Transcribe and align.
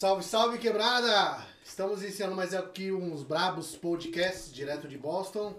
Salve, 0.00 0.24
salve, 0.24 0.56
quebrada! 0.56 1.44
Estamos 1.62 2.02
iniciando 2.02 2.34
mais 2.34 2.54
aqui 2.54 2.90
uns 2.90 3.22
Brabos 3.22 3.76
Podcasts, 3.76 4.50
direto 4.50 4.88
de 4.88 4.96
Boston. 4.96 5.54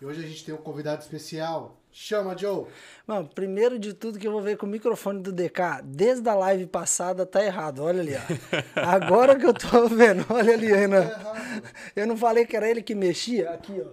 E 0.00 0.06
hoje 0.06 0.24
a 0.24 0.28
gente 0.28 0.44
tem 0.44 0.54
um 0.54 0.58
convidado 0.58 1.02
especial. 1.02 1.76
Chama, 1.90 2.38
Joe! 2.38 2.66
Mano, 3.04 3.28
primeiro 3.34 3.80
de 3.80 3.92
tudo 3.92 4.16
que 4.16 4.28
eu 4.28 4.30
vou 4.30 4.40
ver 4.40 4.56
com 4.56 4.64
o 4.64 4.68
microfone 4.68 5.20
do 5.20 5.32
DK, 5.32 5.82
desde 5.82 6.28
a 6.28 6.36
live 6.36 6.68
passada 6.68 7.26
tá 7.26 7.44
errado, 7.44 7.82
olha 7.82 8.00
ali, 8.00 8.12
ó. 8.14 8.20
Agora 8.80 9.36
que 9.36 9.44
eu 9.44 9.52
tô 9.52 9.88
vendo, 9.88 10.24
olha 10.30 10.52
ali, 10.52 10.68
Renan. 10.68 11.10
Eu 11.96 12.06
não 12.06 12.16
falei 12.16 12.46
que 12.46 12.56
era 12.56 12.70
ele 12.70 12.82
que 12.82 12.94
mexia? 12.94 13.50
Aqui, 13.50 13.82
ó. 13.84 13.88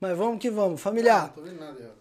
Mas 0.00 0.18
vamos 0.18 0.40
que 0.40 0.50
vamos. 0.50 0.72
Não 0.72 0.78
Familiar, 0.78 1.32
tô 1.32 1.42
vendo 1.42 1.60
nada 1.60 1.78
errado. 1.78 1.98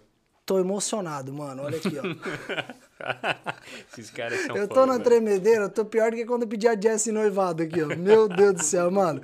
tô 0.48 0.58
emocionado, 0.58 1.32
mano. 1.32 1.62
Olha 1.62 1.78
aqui, 1.78 1.96
ó. 2.00 2.80
Esses 3.92 4.10
caras 4.12 4.40
são 4.46 4.56
Eu 4.56 4.68
tô 4.68 4.76
foda, 4.76 4.86
na 4.88 4.94
velho. 4.94 5.04
tremedeira, 5.06 5.64
eu 5.64 5.70
tô 5.70 5.86
pior 5.86 6.12
do 6.12 6.18
que 6.18 6.26
quando 6.26 6.44
eu 6.44 6.48
pedi 6.48 6.68
a 6.68 6.80
Jess 6.80 7.08
noivado 7.08 7.64
aqui, 7.64 7.82
ó. 7.82 7.88
Meu 7.96 8.28
Deus 8.28 8.54
do 8.54 8.64
céu, 8.64 8.92
mano. 8.92 9.22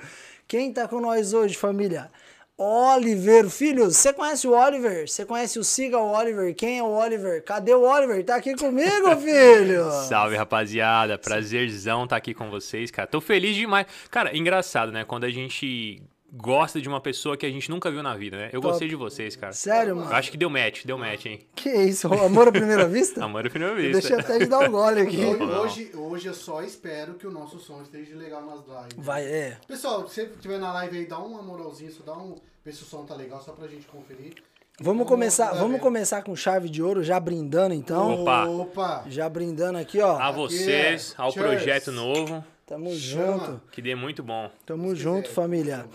Quem 0.47 0.71
tá 0.71 0.87
com 0.87 0.99
nós 1.01 1.33
hoje, 1.33 1.55
família? 1.57 2.09
Oliver, 2.57 3.49
filho, 3.49 3.91
você 3.91 4.13
conhece 4.13 4.47
o 4.47 4.51
Oliver? 4.51 5.09
Você 5.09 5.25
conhece 5.25 5.59
o 5.59 5.63
Siga 5.63 5.97
o 5.97 6.11
Oliver? 6.13 6.55
Quem 6.55 6.79
é 6.79 6.83
o 6.83 6.87
Oliver? 6.89 7.43
Cadê 7.43 7.73
o 7.73 7.81
Oliver? 7.81 8.23
Tá 8.23 8.35
aqui 8.35 8.55
comigo, 8.55 9.13
filho? 9.19 9.91
Salve, 10.07 10.37
rapaziada. 10.37 11.17
Prazerzão 11.17 12.05
estar 12.05 12.15
aqui 12.15 12.33
com 12.33 12.49
vocês, 12.49 12.89
cara. 12.89 13.07
Tô 13.09 13.19
feliz 13.19 13.55
demais. 13.57 13.85
Cara, 14.09 14.35
engraçado, 14.37 14.89
né? 14.89 15.03
Quando 15.03 15.25
a 15.25 15.29
gente 15.29 16.01
gosta 16.35 16.81
de 16.81 16.89
uma 16.89 16.99
pessoa 16.99 17.37
que 17.37 17.45
a 17.45 17.49
gente 17.49 17.69
nunca 17.69 17.89
viu 17.89 18.03
na 18.03 18.15
vida, 18.15 18.37
né? 18.37 18.49
Eu 18.51 18.59
Top. 18.59 18.71
gostei 18.71 18.87
de 18.87 18.95
vocês, 18.95 19.35
cara. 19.35 19.53
Sério, 19.53 19.95
mano? 19.95 20.09
Eu 20.11 20.15
acho 20.15 20.29
que 20.29 20.37
deu 20.37 20.49
match, 20.49 20.83
deu 20.85 20.97
match, 20.97 21.25
hein? 21.25 21.47
Que 21.55 21.69
isso? 21.69 22.13
Amor 22.13 22.49
à 22.49 22.51
primeira 22.51 22.87
vista? 22.87 23.23
Amor 23.25 23.45
à 23.47 23.49
primeira 23.49 23.73
Eu 23.73 23.81
vista. 23.93 24.09
Deixei 24.09 24.19
até 24.19 24.39
de 24.39 24.45
dar 24.49 24.59
um 24.59 24.71
gole 24.71 25.01
aqui. 25.01 25.17
Hoje, 25.25 25.39
Não. 25.39 25.61
hoje, 25.61 25.91
hoje 25.95 26.27
eu 26.27 26.33
só 26.33 26.61
espero 26.61 27.13
que 27.13 27.25
o 27.25 27.31
nosso 27.31 27.57
som 27.59 27.81
esteja 27.81 28.15
legal 28.15 28.45
nas 28.45 28.59
lives. 28.65 28.93
Vai, 29.05 29.23
é. 29.25 29.57
Pessoal, 29.67 30.07
se 30.07 30.15
você 30.15 30.23
estiver 30.23 30.59
na 30.59 30.73
live 30.73 30.97
aí, 30.97 31.05
dá 31.05 31.19
uma 31.19 31.41
moralzinha, 31.41 31.89
só 31.91 32.03
dá 32.03 32.13
um. 32.17 32.35
Vê 32.63 32.71
se 32.71 32.83
o 32.83 32.85
som 32.85 33.05
tá 33.05 33.15
legal, 33.15 33.41
só 33.41 33.53
pra 33.53 33.67
gente 33.67 33.85
conferir. 33.85 34.33
Vamos 34.81 35.07
começar, 35.07 35.53
vamos 35.53 35.79
começar 35.79 36.21
com 36.21 36.35
chave 36.35 36.67
de 36.67 36.83
ouro, 36.83 37.01
já 37.01 37.17
brindando 37.17 37.73
então. 37.73 38.23
Opa. 38.23 38.45
Opa! 38.45 39.03
Já 39.07 39.29
brindando 39.29 39.77
aqui, 39.77 40.01
ó. 40.01 40.17
A 40.19 40.31
vocês, 40.31 41.15
é. 41.17 41.21
ao 41.21 41.31
Cheers. 41.31 41.47
projeto 41.47 41.91
novo, 41.93 42.43
Tamo 42.65 42.91
Chama. 42.93 43.37
junto. 43.37 43.61
que 43.71 43.81
dê 43.81 43.95
muito 43.95 44.21
bom. 44.21 44.51
Tamo 44.65 44.93
junto, 44.93 45.29
família. 45.29 45.85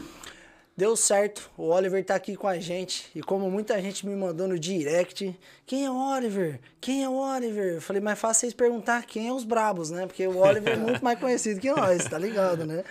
Deu 0.81 0.97
certo, 0.97 1.51
o 1.59 1.69
Oliver 1.69 2.03
tá 2.03 2.15
aqui 2.15 2.35
com 2.35 2.49
a 2.49 2.59
gente. 2.59 3.11
E 3.15 3.21
como 3.21 3.51
muita 3.51 3.79
gente 3.83 4.07
me 4.07 4.17
mandou 4.17 4.49
no 4.49 4.59
direct, 4.59 5.39
quem 5.67 5.85
é 5.85 5.91
o 5.91 5.95
Oliver? 5.95 6.59
Quem 6.81 7.05
é 7.05 7.09
o 7.09 7.17
Oliver? 7.19 7.75
Eu 7.75 7.83
falei, 7.83 8.01
mas 8.01 8.19
fácil 8.19 8.41
vocês 8.41 8.55
perguntar 8.55 9.05
quem 9.05 9.29
é 9.29 9.33
os 9.33 9.45
brabos, 9.45 9.91
né? 9.91 10.07
Porque 10.07 10.27
o 10.27 10.39
Oliver 10.39 10.73
é 10.73 10.77
muito 10.81 11.05
mais 11.05 11.21
conhecido 11.21 11.61
que 11.61 11.71
nós, 11.71 12.07
tá 12.07 12.17
ligado, 12.17 12.65
né? 12.65 12.83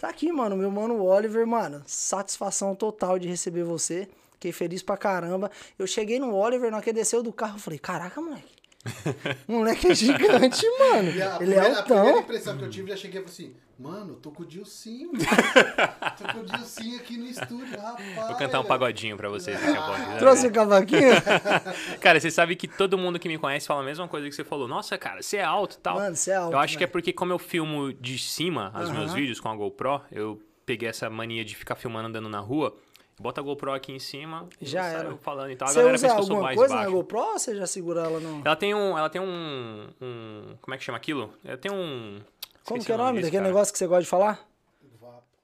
Tá 0.00 0.08
aqui, 0.08 0.32
mano, 0.32 0.56
meu 0.56 0.72
mano 0.72 1.00
Oliver, 1.00 1.46
mano. 1.46 1.84
Satisfação 1.86 2.74
total 2.74 3.16
de 3.16 3.28
receber 3.28 3.62
você. 3.62 4.08
Fiquei 4.32 4.50
feliz 4.50 4.82
pra 4.82 4.96
caramba. 4.96 5.48
Eu 5.78 5.86
cheguei 5.86 6.18
no 6.18 6.34
Oliver, 6.34 6.68
na 6.72 6.78
hora 6.78 6.84
que 6.84 6.92
desceu 6.92 7.22
do 7.22 7.32
carro, 7.32 7.58
eu 7.58 7.60
falei, 7.60 7.78
caraca, 7.78 8.20
moleque. 8.20 8.56
moleque 9.46 9.86
é 9.86 9.94
gigante, 9.94 10.66
mano. 10.80 11.10
E 11.10 11.22
a, 11.22 11.36
Ele 11.40 11.54
é 11.54 11.60
primeira, 11.60 11.78
a 11.78 11.82
primeira 11.84 12.08
altão. 12.08 12.20
impressão 12.22 12.58
que 12.58 12.64
eu 12.64 12.70
tive, 12.70 12.90
já 12.90 12.96
cheguei 12.96 13.20
e 13.20 13.24
falei 13.24 13.32
assim, 13.32 13.56
mano, 13.78 14.16
tô 14.16 14.30
com 14.30 14.42
o 14.42 14.46
Dilcinho. 14.46 15.10
tô 16.18 16.32
com 16.32 16.40
o 16.40 16.44
Dilcinho 16.44 16.96
aqui 16.98 17.16
no 17.16 17.26
estúdio, 17.26 17.78
rapaz. 17.80 18.28
Vou 18.28 18.36
cantar 18.36 18.60
um 18.60 18.64
pagodinho 18.64 19.16
pra 19.16 19.28
vocês 19.28 19.60
daqui 19.60 19.76
a 19.76 19.82
pouco. 19.82 19.98
né? 19.98 20.16
Trouxe 20.18 20.46
o 20.46 20.52
cavaquinho? 20.52 21.12
Cara, 22.00 22.18
você 22.20 22.30
sabe 22.30 22.56
que 22.56 22.66
todo 22.66 22.96
mundo 22.96 23.18
que 23.18 23.28
me 23.28 23.38
conhece 23.38 23.66
fala 23.66 23.82
a 23.82 23.84
mesma 23.84 24.08
coisa 24.08 24.28
que 24.28 24.34
você 24.34 24.44
falou. 24.44 24.66
Nossa, 24.66 24.96
cara, 24.96 25.22
você 25.22 25.36
é 25.38 25.44
alto 25.44 25.74
e 25.76 25.78
tal. 25.78 25.96
Mano, 25.96 26.16
você 26.16 26.30
é 26.30 26.36
alto, 26.36 26.52
Eu 26.54 26.58
acho 26.58 26.78
que 26.78 26.84
é 26.84 26.86
porque 26.86 27.12
como 27.12 27.32
eu 27.32 27.38
filmo 27.38 27.92
de 27.92 28.18
cima 28.18 28.72
os 28.74 28.90
meus 28.90 29.06
Aham. 29.10 29.14
vídeos 29.14 29.40
com 29.40 29.48
a 29.48 29.54
GoPro, 29.56 30.00
eu 30.10 30.40
peguei 30.64 30.88
essa 30.88 31.08
mania 31.10 31.44
de 31.44 31.54
ficar 31.54 31.76
filmando 31.76 32.08
andando 32.08 32.28
na 32.28 32.40
rua. 32.40 32.74
Bota 33.18 33.40
a 33.40 33.44
GoPro 33.44 33.72
aqui 33.72 33.92
em 33.92 33.98
cima 33.98 34.46
e 34.60 34.66
Já 34.66 34.84
era. 34.84 35.16
falando 35.16 35.50
e 35.50 35.56
tal. 35.56 35.68
A 35.68 35.70
Você 35.70 35.78
galera 35.78 35.94
usa 35.94 36.06
pensa 36.06 36.14
que 36.16 36.20
eu 36.20 36.24
sou 36.26 36.32
alguma 36.34 36.48
mais 36.48 36.58
coisa 36.58 36.74
na 36.74 36.80
baixo. 36.82 36.96
GoPro 36.96 37.18
ou 37.18 37.38
você 37.38 37.56
já 37.56 37.66
segura 37.66 38.02
ela 38.02 38.20
no... 38.20 38.42
Ela 38.44 38.56
tem 38.56 38.74
um. 38.74 38.98
Ela 38.98 39.08
tem 39.08 39.22
um. 39.22 39.88
um 40.02 40.56
como 40.60 40.74
é 40.74 40.76
que 40.78 40.84
chama 40.84 40.98
aquilo? 40.98 41.32
Ela 41.42 41.56
tem 41.56 41.72
um. 41.72 42.20
Como 42.66 42.78
esqueci 42.78 42.86
que 42.86 42.92
é 42.92 42.94
o 42.94 42.98
nome 42.98 43.20
daquele 43.20 43.30
cara. 43.42 43.46
negócio 43.46 43.72
que 43.72 43.78
você 43.78 43.86
gosta 43.86 44.02
de 44.02 44.08
falar? 44.08 44.40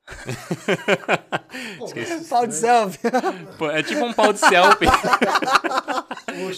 Pau 2.29 2.47
de 2.47 2.55
selfie. 2.55 2.99
Pô, 3.59 3.71
É 3.71 3.83
tipo 3.83 4.05
um 4.05 4.13
pau 4.13 4.33
de 4.33 4.39
selfie. 4.41 4.87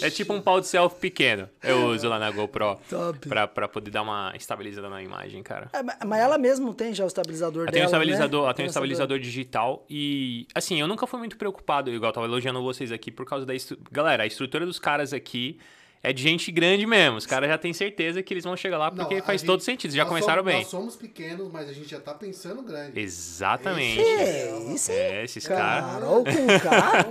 É 0.02 0.10
tipo 0.10 0.32
um 0.32 0.40
pau 0.40 0.60
de 0.60 0.66
selfie 0.66 0.98
pequeno. 1.00 1.48
Eu 1.62 1.86
uso 1.88 2.08
lá 2.08 2.18
na 2.18 2.30
GoPro. 2.30 2.78
Top. 2.88 3.28
Pra, 3.28 3.46
pra 3.46 3.68
poder 3.68 3.90
dar 3.90 4.02
uma 4.02 4.32
estabilizada 4.36 4.88
na 4.88 5.02
imagem, 5.02 5.42
cara. 5.42 5.68
É, 5.72 5.82
mas- 5.82 5.96
mas 6.06 6.20
ela 6.20 6.38
mesmo 6.38 6.72
tem 6.74 6.94
já 6.94 7.04
o 7.04 7.06
estabilizador 7.06 7.62
Ela 7.64 7.66
dela, 7.66 7.72
tem 7.72 7.82
um 7.82 7.86
estabilizador, 7.86 8.40
né? 8.40 8.44
ela 8.46 8.54
tem 8.54 8.64
um 8.64 8.68
estabilizador 8.68 9.18
digital 9.18 9.84
e 9.90 10.46
assim, 10.54 10.80
eu 10.80 10.86
nunca 10.88 11.06
fui 11.06 11.18
muito 11.18 11.36
preocupado, 11.36 11.90
igual 11.90 12.10
eu 12.10 12.14
tava 12.14 12.26
elogiando 12.26 12.62
vocês 12.62 12.92
aqui 12.92 13.10
por 13.10 13.26
causa 13.26 13.44
da 13.44 13.54
estru... 13.54 13.76
Galera, 13.90 14.22
a 14.22 14.26
estrutura 14.26 14.64
dos 14.64 14.78
caras 14.78 15.12
aqui 15.12 15.58
é 16.04 16.12
de 16.12 16.22
gente 16.22 16.52
grande 16.52 16.86
mesmo. 16.86 17.16
Os 17.16 17.26
caras 17.26 17.48
já 17.48 17.58
têm 17.58 17.72
certeza 17.72 18.22
que 18.22 18.32
eles 18.32 18.44
vão 18.44 18.56
chegar 18.56 18.78
lá 18.78 18.90
porque 18.90 19.16
Não, 19.16 19.22
faz 19.24 19.40
gente- 19.40 19.48
todo 19.48 19.60
sentido, 19.62 19.92
já 19.94 20.04
começaram 20.04 20.42
somos- 20.42 20.52
bem. 20.52 20.62
Nós 20.62 20.70
somos 20.70 20.96
pequenos, 20.96 21.50
mas 21.52 21.68
a 21.68 21.72
gente 21.72 21.88
já 21.90 21.98
tá 21.98 22.14
pensando 22.14 22.62
grande. 22.62 23.00
Exatamente. 23.00 24.00
É, 24.00 24.56
isso 24.74 24.90
aí. 24.90 24.96
É, 24.98 25.24
esses 25.24 25.46
caras. 25.48 25.92
Carol 25.94 26.24
com 26.24 26.46
K. 26.46 27.04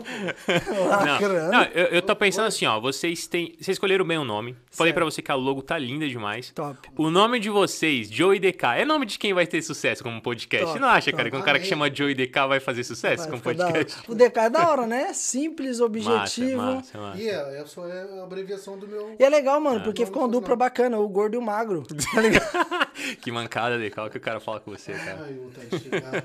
Não, 1.23 1.51
não, 1.51 1.63
eu, 1.73 1.85
eu 1.87 2.01
tô 2.01 2.15
pensando 2.15 2.45
assim, 2.47 2.65
ó, 2.65 2.79
vocês 2.79 3.27
têm, 3.27 3.53
vocês 3.59 3.75
escolheram 3.75 4.05
bem 4.05 4.17
o 4.17 4.23
nome. 4.23 4.55
Falei 4.71 4.93
pra 4.93 5.03
você 5.05 5.21
que 5.21 5.31
a 5.31 5.35
logo 5.35 5.61
tá 5.61 5.77
linda 5.77 6.07
demais. 6.07 6.51
Top. 6.51 6.77
O 6.97 7.09
nome 7.09 7.39
de 7.39 7.49
vocês, 7.49 8.09
Joe 8.09 8.35
e 8.35 8.39
DK, 8.39 8.65
é 8.77 8.85
nome 8.85 9.05
de 9.05 9.17
quem 9.17 9.33
vai 9.33 9.47
ter 9.47 9.61
sucesso 9.61 10.03
como 10.03 10.21
podcast. 10.21 10.65
Top, 10.65 10.73
Você 10.77 10.79
não 10.79 10.87
acha, 10.87 11.05
top. 11.11 11.17
cara, 11.17 11.31
que 11.31 11.37
um 11.37 11.41
cara 11.41 11.59
que 11.59 11.65
chama 11.65 11.93
Joe 11.93 12.11
e 12.11 12.15
DK 12.15 12.47
vai 12.47 12.59
fazer 12.59 12.83
sucesso 12.83 13.23
Vai 13.23 13.31
como 13.31 13.41
podcast? 13.41 13.99
O 14.07 14.15
DK 14.15 14.37
é 14.39 14.49
da 14.49 14.69
hora, 14.69 14.85
né? 14.85 15.13
Simples, 15.13 15.79
objetivo. 15.79 16.57
Massa, 16.57 16.75
massa, 16.75 16.97
massa. 16.99 17.21
E 17.21 17.29
é, 17.29 17.61
é 17.61 17.65
só 17.65 17.87
é 17.87 18.19
a 18.19 18.23
abreviação 18.23 18.77
do 18.77 18.82
meu. 18.88 19.16
E 19.19 19.23
é 19.23 19.29
legal, 19.29 19.59
mano, 19.59 19.79
Ah. 19.79 19.83
porque 19.83 20.05
ficou 20.05 20.23
uma 20.23 20.27
dupla 20.29 20.55
bacana, 20.55 20.97
o 20.99 21.07
gordo 21.07 21.35
e 21.35 21.38
o 21.38 21.41
magro. 21.41 21.83
Tá 22.13 22.21
ligado? 22.21 22.88
que 23.21 23.31
mancada, 23.31 23.75
o 23.77 24.09
que 24.09 24.17
o 24.17 24.21
cara 24.21 24.39
fala 24.39 24.59
com 24.59 24.71
você, 24.71 24.94
cara. 24.94 25.19
Ai, 25.23 25.33
vontade 25.33 25.67
de 25.67 25.79
chegar. 25.79 26.23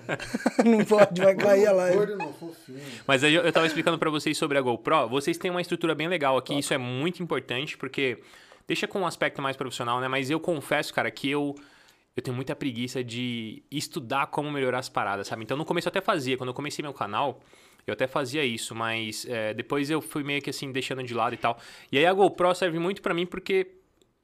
Não 0.64 0.84
pode, 0.84 1.20
vai 1.20 1.34
cair 1.34 1.66
a 1.66 1.72
live. 1.72 1.96
Gordo 1.96 2.16
não, 2.18 2.32
fofinho. 2.32 2.80
Mas 3.06 3.24
aí 3.24 3.34
eu, 3.34 3.42
eu 3.42 3.52
tava 3.52 3.66
explicando 3.66 3.98
pra 3.98 4.10
vocês 4.10 4.36
sobre 4.36 4.58
a 4.58 4.60
GoPro. 4.60 5.08
Vocês 5.08 5.38
têm 5.38 5.50
uma 5.50 5.60
estrutura 5.60 5.94
bem 5.94 6.08
legal 6.08 6.36
aqui, 6.36 6.58
isso 6.58 6.72
é 6.74 6.78
muito 6.78 7.22
importante, 7.22 7.76
porque 7.78 8.18
deixa 8.66 8.86
com 8.86 9.00
um 9.00 9.06
aspecto 9.06 9.40
mais 9.40 9.56
profissional, 9.56 10.00
né? 10.00 10.08
Mas 10.08 10.30
eu 10.30 10.38
confesso, 10.38 10.92
cara, 10.92 11.10
que 11.10 11.30
eu. 11.30 11.54
Eu 12.16 12.22
tenho 12.22 12.34
muita 12.34 12.56
preguiça 12.56 13.02
de 13.04 13.62
estudar 13.70 14.26
como 14.26 14.50
melhorar 14.50 14.80
as 14.80 14.88
paradas, 14.88 15.28
sabe? 15.28 15.44
Então 15.44 15.56
no 15.56 15.64
começo 15.64 15.86
eu 15.86 15.90
até 15.90 16.00
fazia, 16.00 16.36
quando 16.36 16.48
eu 16.48 16.54
comecei 16.54 16.82
meu 16.82 16.92
canal, 16.92 17.38
eu 17.90 17.94
até 17.94 18.06
fazia 18.06 18.44
isso, 18.44 18.74
mas 18.74 19.26
é, 19.28 19.54
depois 19.54 19.90
eu 19.90 20.00
fui 20.00 20.22
meio 20.22 20.42
que 20.42 20.50
assim, 20.50 20.70
deixando 20.72 21.02
de 21.02 21.14
lado 21.14 21.34
e 21.34 21.38
tal. 21.38 21.58
E 21.90 21.98
aí 21.98 22.06
a 22.06 22.12
GoPro 22.12 22.54
serve 22.54 22.78
muito 22.78 23.02
pra 23.02 23.14
mim 23.14 23.26
porque 23.26 23.78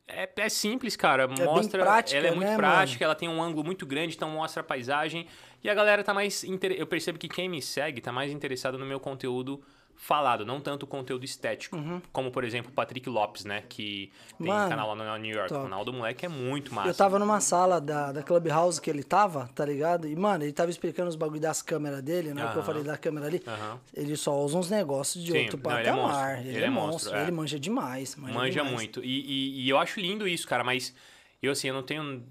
é, 0.07 0.29
é 0.37 0.49
simples, 0.49 0.97
cara. 0.97 1.27
bem 1.27 1.45
Mostra. 1.45 1.83
prática, 1.83 2.19
ela 2.19 2.29
é 2.29 2.31
muito 2.31 2.49
né, 2.49 2.57
prática, 2.57 3.05
ela 3.05 3.15
tem 3.15 3.29
um 3.29 3.43
ângulo 3.43 3.65
muito 3.65 3.87
grande, 3.87 4.15
então 4.15 4.29
mostra 4.31 4.61
a 4.61 4.65
paisagem. 4.65 5.27
E 5.63 5.71
a 5.71 5.75
galera 5.75 6.05
tá 6.05 6.13
mais. 6.13 6.45
Inter... 6.45 6.73
Eu 6.73 6.87
percebo 6.87 7.19
que 7.19 7.29
quem 7.29 7.49
me 7.49 7.63
segue 7.63 8.01
tá 8.01 8.13
mais 8.13 8.31
interessado 8.31 8.79
no 8.79 8.85
meu 8.85 9.01
conteúdo 9.01 9.63
falado, 9.97 10.44
não 10.44 10.60
tanto 10.60 10.82
o 10.82 10.87
conteúdo 10.87 11.25
estético. 11.25 11.77
Como, 12.12 12.31
por 12.31 12.44
exemplo, 12.44 12.71
o 12.71 12.75
Patrick 12.75 13.09
Lopes, 13.09 13.44
né? 13.44 13.62
Que 13.69 14.12
tem 14.38 14.47
Uhum. 14.49 14.53
Mano, 14.55 14.66
um 14.66 14.69
canal 14.69 14.94
lá 14.94 15.16
no 15.16 15.22
New 15.22 15.34
York. 15.34 15.49
top. 15.49 15.60
O 15.60 15.65
canal 15.65 15.84
do 15.84 15.93
moleque 15.93 16.27
é 16.27 16.28
muito 16.28 16.75
massa. 16.75 16.88
Eu 16.91 16.94
tava 16.94 17.19
numa 17.19 17.41
sala 17.41 17.81
da, 17.81 18.12
da 18.12 18.22
Clubhouse 18.22 18.81
que 18.81 18.91
ele 18.91 19.03
tava, 19.03 19.49
tá 19.54 19.65
ligado? 19.65 20.06
E, 20.06 20.15
mano, 20.15 20.44
ele 20.44 20.53
tava 20.53 20.71
explicando 20.71 21.09
os 21.09 21.16
bagulho 21.16 21.41
das 21.41 21.62
câmeras 21.62 22.03
dele, 22.03 22.34
né? 22.34 22.47
Que 22.53 22.59
eu 22.59 22.62
falei 22.62 22.83
da 22.83 22.97
câmera 22.99 23.27
ali. 23.27 23.43
Aham. 23.47 23.81
Ele 23.94 24.16
só 24.16 24.38
usa 24.44 24.59
uns 24.59 24.69
negócios 24.71 25.22
de 25.25 25.33
Sim, 25.33 25.38
outro 25.44 25.59
ele 25.65 25.69
é 25.69 25.84
patamar. 25.84 26.37
monstro. 26.37 26.49
Ele, 26.50 26.65
é 26.65 26.71
monstro. 26.71 27.15
é. 27.16 27.22
Ele 27.22 27.31
manja 27.33 27.59
demais. 27.60 28.16
Manja, 28.16 28.34
Manja 28.34 28.50
demais. 28.62 28.72
muito. 28.75 29.03
E, 29.03 29.21
e- 29.21 29.60
e 29.65 29.69
eu 29.71 29.78
acho 29.78 30.00
lindo 30.00 30.28
isso, 30.28 30.47
cara, 30.47 30.62
mas 30.62 30.94
eu, 31.43 31.53
assim, 31.53 31.69
eu 31.69 31.75
não 31.75 31.83
tenho 31.83 32.22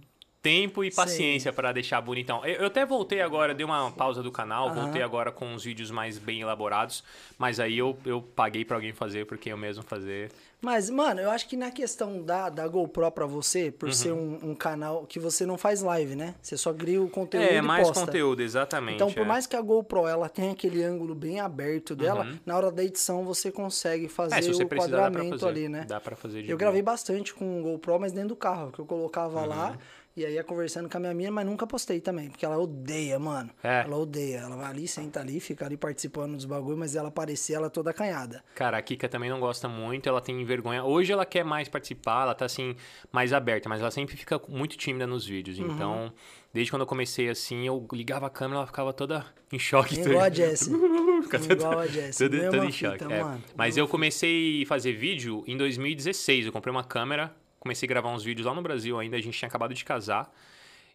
tempo 0.43 0.83
e 0.83 0.91
paciência 0.91 1.53
pra 1.53 1.71
deixar 1.71 2.01
bonitão. 2.01 2.45
Eu, 2.45 2.55
eu 2.55 2.65
até 2.67 2.85
voltei 2.85 3.21
agora, 3.21 3.53
dei 3.53 3.65
uma 3.65 3.89
pausa 3.91 4.21
do 4.21 4.29
canal, 4.29 4.67
Aham. 4.67 4.75
voltei 4.83 5.01
agora 5.01 5.31
com 5.31 5.47
uns 5.47 5.63
vídeos 5.63 5.89
mais 5.89 6.17
bem 6.17 6.41
elaborados, 6.41 7.01
mas 7.37 7.61
aí 7.61 7.77
eu, 7.77 7.97
eu 8.05 8.21
paguei 8.21 8.65
pra 8.65 8.75
alguém 8.75 8.91
fazer, 8.91 9.25
porque 9.25 9.49
eu 9.49 9.57
mesmo 9.57 9.81
fazer. 9.83 10.29
Mas, 10.61 10.89
mano, 10.89 11.19
eu 11.19 11.29
acho 11.29 11.47
que 11.47 11.57
na 11.57 11.71
questão 11.71 12.21
da, 12.21 12.49
da 12.49 12.67
GoPro 12.67 13.09
pra 13.11 13.25
você, 13.25 13.69
por 13.71 13.87
Uhum. 13.89 13.93
ser 13.95 14.11
um, 14.13 14.39
um 14.51 14.55
canal 14.55 15.05
que 15.05 15.19
você 15.19 15.45
não 15.45 15.57
faz 15.57 15.81
live, 15.81 16.15
né? 16.15 16.35
Você 16.41 16.55
só 16.57 16.73
cria 16.73 17.01
o 17.01 17.09
conteúdo 17.09 17.45
É, 17.45 17.61
mais 17.61 17.87
posta. 17.87 18.05
conteúdo, 18.05 18.41
exatamente. 18.41 18.95
Então, 18.95 19.11
por 19.11 19.23
é. 19.23 19.25
mais 19.25 19.45
que 19.47 19.55
a 19.57 19.61
GoPro 19.61 20.07
ela 20.07 20.27
tenha 20.29 20.51
aquele 20.51 20.81
ângulo 20.83 21.15
bem 21.15 21.39
aberto 21.39 21.95
dela, 21.95 22.27
na 22.45 22.55
hora 22.55 22.71
da 22.71 22.83
edição 22.83 23.23
você 23.25 23.51
consegue 23.51 24.07
fazer 24.09 24.35
Uhum. 24.35 24.39
É, 24.39 24.53
você 24.53 24.63
o 24.63 24.67
precisar, 24.67 24.97
quadramento 24.97 25.39
fazer. 25.39 25.47
ali, 25.47 25.69
né? 25.69 25.85
Dá 25.87 25.99
pra 25.99 26.15
fazer 26.15 26.41
de 26.43 26.49
Eu 26.49 26.57
boa. 26.57 26.59
gravei 26.59 26.81
bastante 26.81 27.33
com 27.33 27.59
o 27.59 27.63
GoPro, 27.63 27.99
mas 27.99 28.11
dentro 28.13 28.29
do 28.29 28.35
carro, 28.35 28.71
que 28.71 28.79
eu 28.79 28.85
colocava 28.85 29.41
Uhum. 29.41 29.47
lá 29.47 29.77
E 30.15 30.23
aí 30.23 30.35
ia 30.35 30.43
conversando 30.43 30.87
com 30.87 30.95
a 30.97 30.99
minha 30.99 31.13
mina, 31.13 31.31
mas 31.31 31.45
nunca 31.45 31.65
postei 31.65 31.99
também, 31.99 32.29
porque 32.29 32.45
ela 32.45 32.55
odeia, 32.57 33.17
mano. 33.17 33.49
É. 33.63 33.81
Ela 33.81 33.97
odeia. 33.97 34.37
Ela 34.39 34.55
vai 34.55 34.67
ali, 34.67 34.87
senta 34.87 35.19
ali, 35.19 35.39
fica 35.39 35.65
ali 35.65 35.75
participando 35.75 36.35
dos 36.35 36.45
bagulho, 36.45 36.77
mas 36.77 36.95
ela 36.95 37.07
aparecer, 37.07 37.53
ela 37.53 37.67
toda 37.67 37.89
acanhada. 37.89 38.43
Cara, 38.53 38.77
a 38.77 38.81
Kika 38.81 39.09
também 39.09 39.29
não 39.29 39.39
gosta 39.39 39.67
muito, 39.67 40.07
ela 40.07 40.21
tem 40.21 40.45
vergonha. 40.45 40.83
Hoje 40.83 41.11
ela 41.11 41.25
quer 41.25 41.43
mais 41.43 41.67
participar, 41.67 42.23
ela 42.23 42.35
tá 42.35 42.45
assim, 42.45 42.75
mais 43.11 43.33
aberta, 43.33 43.67
mas 43.67 43.81
ela 43.81 43.89
sempre 43.89 44.15
fica 44.15 44.39
muito 44.47 44.77
tímida 44.77 45.07
nos 45.07 45.25
vídeos. 45.25 45.57
Uhum. 45.57 45.65
Então, 45.65 46.13
desde 46.53 46.71
quando 46.71 46.81
eu 46.81 46.87
comecei 46.87 47.27
assim, 47.27 47.65
eu 47.65 47.87
ligava 47.91 48.27
a 48.27 48.29
câmera, 48.29 48.59
ela 48.59 48.67
ficava 48.67 48.93
toda 48.93 49.25
em 49.51 49.57
choque. 49.57 49.99
Igual 49.99 50.25
a 50.25 50.29
Jessie. 50.31 50.73
Igual 50.73 51.79
a 51.79 51.87
Jessie. 51.87 52.29
Mesma 52.29 52.51
tudo 52.51 52.65
em 52.65 52.71
fita, 52.71 52.91
choque. 52.99 53.13
é. 53.13 53.23
mano. 53.23 53.43
Mas 53.55 53.77
eu 53.77 53.87
comecei 53.87 54.61
a 54.61 54.67
fazer 54.67 54.93
vídeo 54.93 55.43
em 55.47 55.57
2016. 55.57 56.45
Eu 56.45 56.51
comprei 56.51 56.71
uma 56.71 56.83
câmera, 56.83 57.35
comecei 57.63 57.87
a 57.87 57.89
gravar 57.89 58.09
uns 58.09 58.23
vídeos 58.23 58.45
lá 58.45 58.53
no 58.53 58.61
Brasil 58.61 58.99
ainda, 58.99 59.15
a 59.15 59.21
gente 59.21 59.37
tinha 59.37 59.47
acabado 59.47 59.73
de 59.73 59.83
casar. 59.83 60.31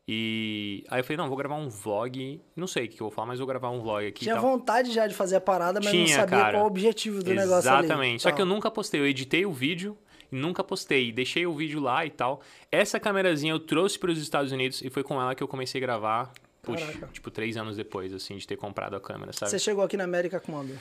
E 0.06 0.84
aí 0.88 1.00
eu 1.00 1.04
falei, 1.04 1.16
não, 1.18 1.28
vou 1.28 1.36
gravar 1.36 1.56
um 1.56 1.68
vlog. 1.68 2.40
Não 2.56 2.66
sei 2.66 2.86
o 2.86 2.88
que 2.88 2.94
eu 2.94 3.06
vou 3.06 3.10
falar, 3.10 3.28
mas 3.28 3.38
vou 3.38 3.46
gravar 3.46 3.70
um 3.70 3.80
vlog 3.80 4.06
aqui. 4.06 4.20
Tinha 4.20 4.40
vontade 4.40 4.90
já 4.92 5.06
de 5.06 5.14
fazer 5.14 5.36
a 5.36 5.40
parada, 5.40 5.80
mas 5.82 5.92
não 5.92 6.04
Tinha, 6.04 6.16
sabia 6.16 6.38
cara. 6.38 6.52
qual 6.58 6.64
o 6.64 6.66
objetivo 6.66 7.22
do 7.22 7.34
negócio 7.34 7.70
ali. 7.70 7.84
Exatamente. 7.86 8.22
Só 8.22 8.30
que 8.30 8.40
eu 8.40 8.46
Tal. 8.46 8.54
nunca 8.54 8.70
postei. 8.70 9.00
Eu 9.00 9.06
editei 9.06 9.44
o 9.44 9.52
vídeo 9.52 9.98
e 10.32 10.36
nunca 10.36 10.64
postei. 10.64 11.12
Deixei 11.12 11.46
o 11.46 11.54
vídeo 11.54 11.78
lá 11.80 12.06
e 12.06 12.10
tal. 12.10 12.40
Essa 12.72 12.98
câmerazinha 12.98 13.52
eu 13.52 13.60
trouxe 13.60 13.98
para 13.98 14.10
os 14.10 14.18
Estados 14.18 14.50
Unidos 14.50 14.80
e 14.82 14.88
foi 14.88 15.02
com 15.02 15.20
ela 15.20 15.34
que 15.34 15.42
eu 15.42 15.48
comecei 15.48 15.78
a 15.78 15.82
gravar. 15.82 16.32
Puxa, 16.62 16.86
Caraca. 16.86 17.08
tipo, 17.12 17.30
três 17.30 17.56
anos 17.58 17.76
depois, 17.76 18.12
assim, 18.12 18.36
de 18.36 18.46
ter 18.46 18.56
comprado 18.56 18.96
a 18.96 19.00
câmera, 19.00 19.32
sabe? 19.34 19.50
Você 19.50 19.58
chegou 19.58 19.84
aqui 19.84 19.96
na 19.96 20.04
América 20.04 20.40
quando? 20.40 20.78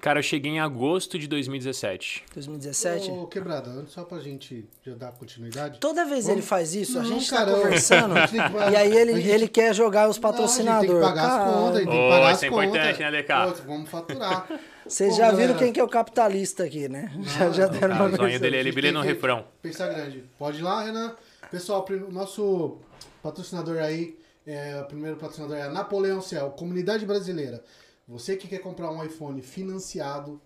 Cara, 0.00 0.18
eu 0.20 0.22
cheguei 0.22 0.52
em 0.52 0.60
agosto 0.60 1.18
de 1.18 1.26
2017. 1.26 2.24
2017? 2.34 3.10
Ô, 3.10 3.26
Quebrada, 3.26 3.70
antes 3.70 3.92
só 3.94 4.04
pra 4.04 4.18
gente 4.20 4.68
já 4.84 4.94
dar 4.94 5.10
continuidade. 5.12 5.80
Toda 5.80 6.04
vez 6.04 6.24
Vamos- 6.26 6.38
ele 6.38 6.46
faz 6.46 6.74
isso, 6.74 6.98
a 6.98 7.02
Não, 7.02 7.08
gente 7.08 7.30
cara, 7.30 7.46
tá 7.50 7.56
conversando, 7.60 8.14
que- 8.28 8.36
e 8.72 8.76
aí 8.76 8.96
ele, 8.96 9.14
gente- 9.16 9.28
ele 9.28 9.48
quer 9.48 9.74
jogar 9.74 10.08
os 10.08 10.18
Não, 10.18 10.28
a 10.28 10.32
gente 10.32 10.38
patrocinadores. 10.38 10.90
tem 10.90 11.00
que 11.00 11.06
pagar 11.06 11.26
as 11.26 11.54
contas, 11.54 11.76
tem 11.78 11.86
que 11.86 11.92
Ô, 11.96 12.08
pagar 12.10 12.20
isso 12.26 12.30
as 12.30 12.42
é 12.42 12.48
contas. 12.50 12.66
importante, 12.68 13.00
né, 13.00 13.10
DK? 13.10 13.34
Pô, 13.62 13.66
vamos 13.66 13.90
faturar. 13.90 14.46
Vocês 14.86 15.10
Pô, 15.12 15.16
já 15.18 15.24
viram 15.30 15.36
galera, 15.38 15.58
quem 15.58 15.72
que 15.72 15.80
é 15.80 15.84
o 15.84 15.88
capitalista 15.88 16.64
aqui, 16.64 16.88
né? 16.88 17.10
já, 17.38 17.50
já 17.50 17.66
deram 17.66 17.96
uma 17.96 18.04
o 18.06 18.16
sonho 18.16 18.38
dele 18.38 18.56
é 18.56 18.60
ele 18.60 18.72
brilha 18.72 18.92
no 18.92 19.00
que 19.02 19.08
refrão. 19.08 19.44
Pensar 19.62 19.88
grande. 19.88 20.24
Pode 20.38 20.58
ir 20.58 20.62
lá, 20.62 20.84
Renan. 20.84 21.14
Pessoal, 21.50 21.84
o 21.90 22.12
nosso 22.12 22.78
patrocinador 23.22 23.78
aí, 23.78 24.16
é, 24.46 24.78
o 24.80 24.84
primeiro 24.84 25.16
patrocinador 25.16 25.56
é 25.56 25.62
a 25.62 25.68
Napoleão 25.70 26.20
Cell, 26.20 26.50
Comunidade 26.50 27.04
Brasileira. 27.06 27.64
Você 28.08 28.36
que 28.36 28.46
quer 28.48 28.58
comprar 28.60 28.90
um 28.90 29.02
iPhone 29.04 29.40
financiado, 29.42 30.40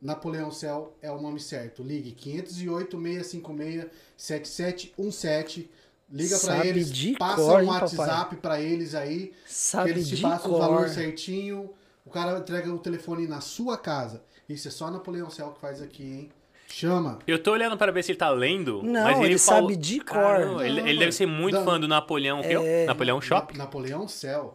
Napoleão 0.00 0.50
Cell 0.50 0.94
é 1.00 1.10
o 1.10 1.20
nome 1.20 1.40
certo. 1.40 1.82
Ligue 1.82 2.12
508-656-7717. 4.18 5.68
Liga 6.12 6.36
pra 6.40 6.56
Sabe 6.56 6.68
eles, 6.68 6.90
de 6.92 7.12
passa 7.16 7.36
cor, 7.36 7.58
um 7.58 7.62
hein, 7.62 7.68
WhatsApp 7.68 8.36
pra 8.36 8.60
eles 8.60 8.96
aí, 8.96 9.32
Sabe 9.46 9.92
que 9.92 9.98
eles 9.98 10.08
te 10.08 10.20
passam 10.20 10.52
o 10.52 10.58
valor 10.58 10.88
certinho. 10.88 11.70
O 12.04 12.10
cara 12.10 12.36
entrega 12.38 12.72
o 12.72 12.78
telefone 12.80 13.28
na 13.28 13.40
sua 13.40 13.78
casa. 13.78 14.20
Isso 14.48 14.66
é 14.66 14.70
só 14.72 14.90
Napoleão 14.90 15.30
Cell 15.30 15.52
que 15.52 15.60
faz 15.60 15.80
aqui, 15.80 16.02
hein? 16.02 16.28
Chama. 16.66 17.20
Eu 17.28 17.40
tô 17.40 17.52
olhando 17.52 17.76
para 17.76 17.92
ver 17.92 18.02
se 18.02 18.10
ele 18.12 18.18
tá 18.18 18.28
lendo. 18.30 18.82
Não, 18.82 19.04
mas 19.04 19.18
ele, 19.18 19.26
ele 19.28 19.38
falou- 19.38 19.70
sabe 19.70 19.76
de 19.76 20.00
cor. 20.00 20.06
Caramba, 20.16 20.66
ele, 20.66 20.80
Não, 20.80 20.88
ele 20.88 20.98
deve 20.98 21.12
ser 21.12 21.26
muito 21.26 21.54
não. 21.54 21.64
fã 21.64 21.78
do 21.78 21.86
Napoleão. 21.86 22.40
É. 22.42 22.86
Napoleão 22.86 23.20
Shop? 23.20 23.56
Na- 23.56 23.64
Napoleão 23.64 24.08
Cell. 24.08 24.54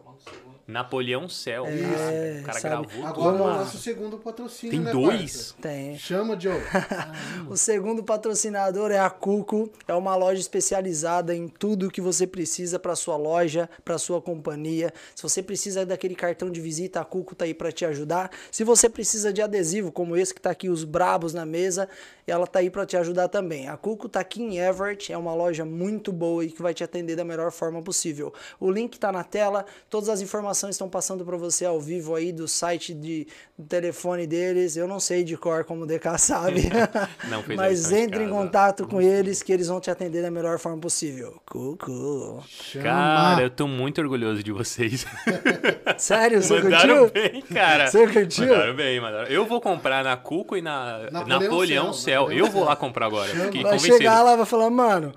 Napoleão 0.66 1.28
Cell. 1.28 1.64
É, 1.66 2.40
o 2.40 2.42
cara 2.42 2.58
sabe? 2.58 2.86
gravou. 2.86 3.06
Agora 3.06 3.38
Vamos 3.38 3.40
é 3.40 3.44
o 3.44 3.56
nosso 3.58 3.78
segundo 3.78 4.18
patrocínio, 4.18 4.70
Tem 4.72 4.80
né, 4.80 4.90
dois? 4.90 5.54
Tem. 5.60 5.90
parça? 5.90 6.06
Chama, 6.06 6.38
Joe. 6.38 6.60
O 7.48 7.56
segundo 7.56 8.02
patrocinador 8.02 8.90
é 8.90 8.98
a 8.98 9.08
Cuco. 9.08 9.70
É 9.86 9.94
uma 9.94 10.16
loja 10.16 10.40
especializada 10.40 11.34
em 11.34 11.46
tudo 11.46 11.90
que 11.90 12.00
você 12.00 12.26
precisa 12.26 12.78
para 12.78 12.96
sua 12.96 13.16
loja, 13.16 13.70
para 13.84 13.96
sua 13.98 14.20
companhia. 14.20 14.92
Se 15.14 15.22
você 15.22 15.40
precisa 15.42 15.86
daquele 15.86 16.16
cartão 16.16 16.50
de 16.50 16.60
visita, 16.60 17.00
a 17.00 17.04
Cuco 17.04 17.36
tá 17.36 17.44
aí 17.44 17.54
para 17.54 17.70
te 17.70 17.84
ajudar. 17.84 18.30
Se 18.50 18.64
você 18.64 18.88
precisa 18.88 19.32
de 19.32 19.40
adesivo, 19.40 19.92
como 19.92 20.16
esse 20.16 20.34
que 20.34 20.40
tá 20.40 20.50
aqui, 20.50 20.68
os 20.68 20.82
brabos 20.82 21.32
na 21.32 21.46
mesa, 21.46 21.88
ela 22.26 22.46
tá 22.46 22.58
aí 22.58 22.70
para 22.70 22.84
te 22.84 22.96
ajudar 22.96 23.28
também. 23.28 23.68
A 23.68 23.76
Cuco 23.76 24.08
tá 24.08 24.18
aqui 24.18 24.42
em 24.42 24.58
Everett, 24.58 25.12
é 25.12 25.18
uma 25.18 25.34
loja 25.34 25.64
muito 25.64 26.10
boa 26.10 26.44
e 26.44 26.50
que 26.50 26.60
vai 26.60 26.74
te 26.74 26.82
atender 26.82 27.14
da 27.14 27.24
melhor 27.24 27.52
forma 27.52 27.80
possível. 27.80 28.34
O 28.58 28.68
link 28.70 28.98
tá 28.98 29.12
na 29.12 29.22
tela, 29.22 29.64
todas 29.88 30.08
as 30.08 30.20
informações 30.20 30.55
estão 30.64 30.88
passando 30.88 31.24
para 31.24 31.36
você 31.36 31.64
ao 31.64 31.80
vivo 31.80 32.14
aí 32.14 32.32
do 32.32 32.48
site 32.48 32.94
de 32.94 33.26
do 33.58 33.64
telefone 33.66 34.26
deles. 34.26 34.76
Eu 34.76 34.86
não 34.86 35.00
sei 35.00 35.24
de 35.24 35.36
cor 35.36 35.64
como 35.64 35.84
o 35.84 35.86
DK 35.86 36.16
sabe. 36.18 36.62
Mas 37.56 37.90
entre 37.92 38.24
em 38.24 38.28
contato 38.28 38.86
com 38.86 39.00
eles 39.00 39.42
que 39.42 39.52
eles 39.52 39.68
vão 39.68 39.80
te 39.80 39.90
atender 39.90 40.22
da 40.22 40.30
melhor 40.30 40.58
forma 40.58 40.78
possível. 40.78 41.40
Cucu. 41.46 42.42
Chama. 42.48 42.84
Cara, 42.84 43.42
eu 43.42 43.50
tô 43.50 43.66
muito 43.66 44.00
orgulhoso 44.00 44.42
de 44.42 44.52
vocês. 44.52 45.06
Sério, 45.98 46.42
você 46.42 46.60
Mandaram 46.60 47.08
curtiu? 47.08 47.22
bem, 47.22 47.42
cara. 47.42 47.86
Você 47.88 48.06
curtiu? 48.06 48.48
Mandaram 48.48 48.74
bem, 48.76 49.00
mandaram. 49.00 49.26
Eu 49.28 49.46
vou 49.46 49.60
comprar 49.60 50.04
na 50.04 50.16
Cuco 50.16 50.56
e 50.56 50.62
na 50.62 51.10
Napoleão 51.10 51.40
Napoleão, 51.40 51.92
Cell, 51.92 51.94
Cell. 51.94 52.20
Napoleão 52.22 52.46
Eu 52.46 52.52
vou 52.52 52.64
lá 52.64 52.76
comprar 52.76 53.06
agora. 53.06 53.28
Fiquei 53.28 53.62
Vai 53.62 53.72
convencido. 53.72 53.96
chegar 53.96 54.22
lá 54.22 54.34
e 54.34 54.36
vai 54.36 54.46
falar, 54.46 54.70
mano, 54.70 55.12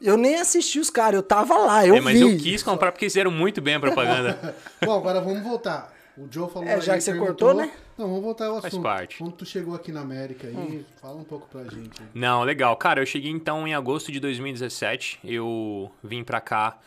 eu 0.00 0.16
nem 0.16 0.36
assisti 0.36 0.78
os 0.78 0.90
caras, 0.90 1.14
eu 1.16 1.22
tava 1.22 1.56
lá, 1.56 1.86
eu 1.86 1.94
É, 1.96 2.00
mas 2.00 2.18
vi. 2.18 2.22
eu 2.22 2.36
quis 2.38 2.62
comprar 2.62 2.92
porque 2.92 3.06
fizeram 3.06 3.30
muito 3.30 3.60
bem 3.60 3.74
a 3.74 3.80
propaganda. 3.80 4.54
Bom, 4.84 4.96
agora 4.98 5.20
vamos 5.20 5.42
voltar. 5.42 5.92
O 6.16 6.26
Joe 6.30 6.50
falou 6.50 6.68
É, 6.68 6.74
aí, 6.74 6.80
já 6.80 6.94
que 6.94 7.00
você 7.00 7.16
cortou, 7.16 7.54
né? 7.54 7.70
Não, 7.96 8.06
vamos 8.08 8.22
voltar 8.22 8.46
ao 8.46 8.54
Faz 8.60 8.66
assunto. 8.66 8.82
parte. 8.82 9.18
Quando 9.18 9.32
tu 9.32 9.46
chegou 9.46 9.74
aqui 9.74 9.90
na 9.92 10.00
América 10.00 10.46
aí, 10.48 10.54
Hum. 10.54 10.84
fala 11.00 11.16
um 11.16 11.24
pouco 11.24 11.46
pra 11.48 11.62
gente. 11.64 12.00
aí. 12.00 12.08
Não, 12.14 12.42
legal. 12.42 12.76
Cara, 12.76 13.00
eu 13.00 13.06
cheguei 13.06 13.30
então 13.30 13.66
em 13.66 13.74
agosto 13.74 14.10
de 14.12 14.18
2017. 14.20 15.18
Eu 15.24 15.90
vim 16.02 16.22
pra 16.24 16.40
cá 16.40 16.78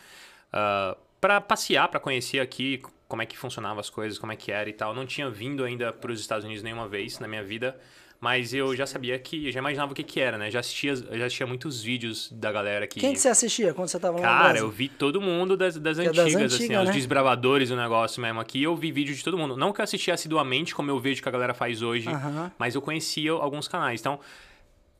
ah, 0.52 0.96
pra 1.20 1.40
passear, 1.40 1.88
pra 1.88 1.98
conhecer 1.98 2.38
aqui 2.40 2.80
como 3.08 3.22
é 3.22 3.26
que 3.26 3.36
funcionavam 3.36 3.80
as 3.80 3.90
coisas, 3.90 4.18
como 4.18 4.30
é 4.32 4.36
que 4.36 4.52
era 4.52 4.68
e 4.68 4.72
tal. 4.72 4.94
Não 4.94 5.06
tinha 5.06 5.28
vindo 5.30 5.64
ainda 5.64 5.92
pros 5.92 6.20
Estados 6.20 6.44
Unidos 6.44 6.62
nenhuma 6.62 6.86
vez 6.86 7.18
na 7.18 7.26
minha 7.26 7.42
vida. 7.42 7.76
Mas 8.20 8.54
eu 8.54 8.74
já 8.74 8.86
sabia 8.86 9.18
que, 9.18 9.46
eu 9.46 9.52
já 9.52 9.58
imaginava 9.58 9.92
o 9.92 9.94
que 9.94 10.02
que 10.02 10.18
era, 10.20 10.38
né? 10.38 10.50
Já 10.50 10.60
assistia, 10.60 10.96
já 10.96 11.26
assistia 11.26 11.46
muitos 11.46 11.82
vídeos 11.82 12.30
da 12.32 12.50
galera 12.50 12.86
que... 12.86 12.98
Quem 12.98 13.12
que 13.12 13.18
você 13.18 13.28
assistia 13.28 13.74
quando 13.74 13.88
você 13.88 13.98
tava 14.00 14.16
lá 14.16 14.22
Cara, 14.22 14.58
eu 14.58 14.70
vi 14.70 14.88
todo 14.88 15.20
mundo 15.20 15.56
das, 15.56 15.76
das 15.76 15.98
Que 15.98 16.06
é 16.06 16.12
das 16.12 16.26
antigas, 16.26 16.54
assim, 16.54 16.64
antigas, 16.64 16.82
os 16.82 16.88
né? 16.88 16.94
desbravadores 16.94 17.68
do 17.68 17.76
negócio 17.76 18.22
mesmo 18.22 18.40
aqui. 18.40 18.62
Eu 18.62 18.74
vi 18.74 18.90
vídeo 18.90 19.14
de 19.14 19.22
todo 19.22 19.36
mundo. 19.36 19.56
Não 19.56 19.72
que 19.72 19.80
eu 19.80 19.84
assistia 19.84 20.14
assiduamente, 20.14 20.74
como 20.74 20.90
eu 20.90 20.98
vejo 20.98 21.22
que 21.22 21.28
a 21.28 21.32
galera 21.32 21.52
faz 21.52 21.82
hoje, 21.82 22.08
Aham. 22.08 22.50
mas 22.58 22.74
eu 22.74 22.80
conhecia 22.80 23.32
alguns 23.32 23.68
canais. 23.68 24.00
Então, 24.00 24.18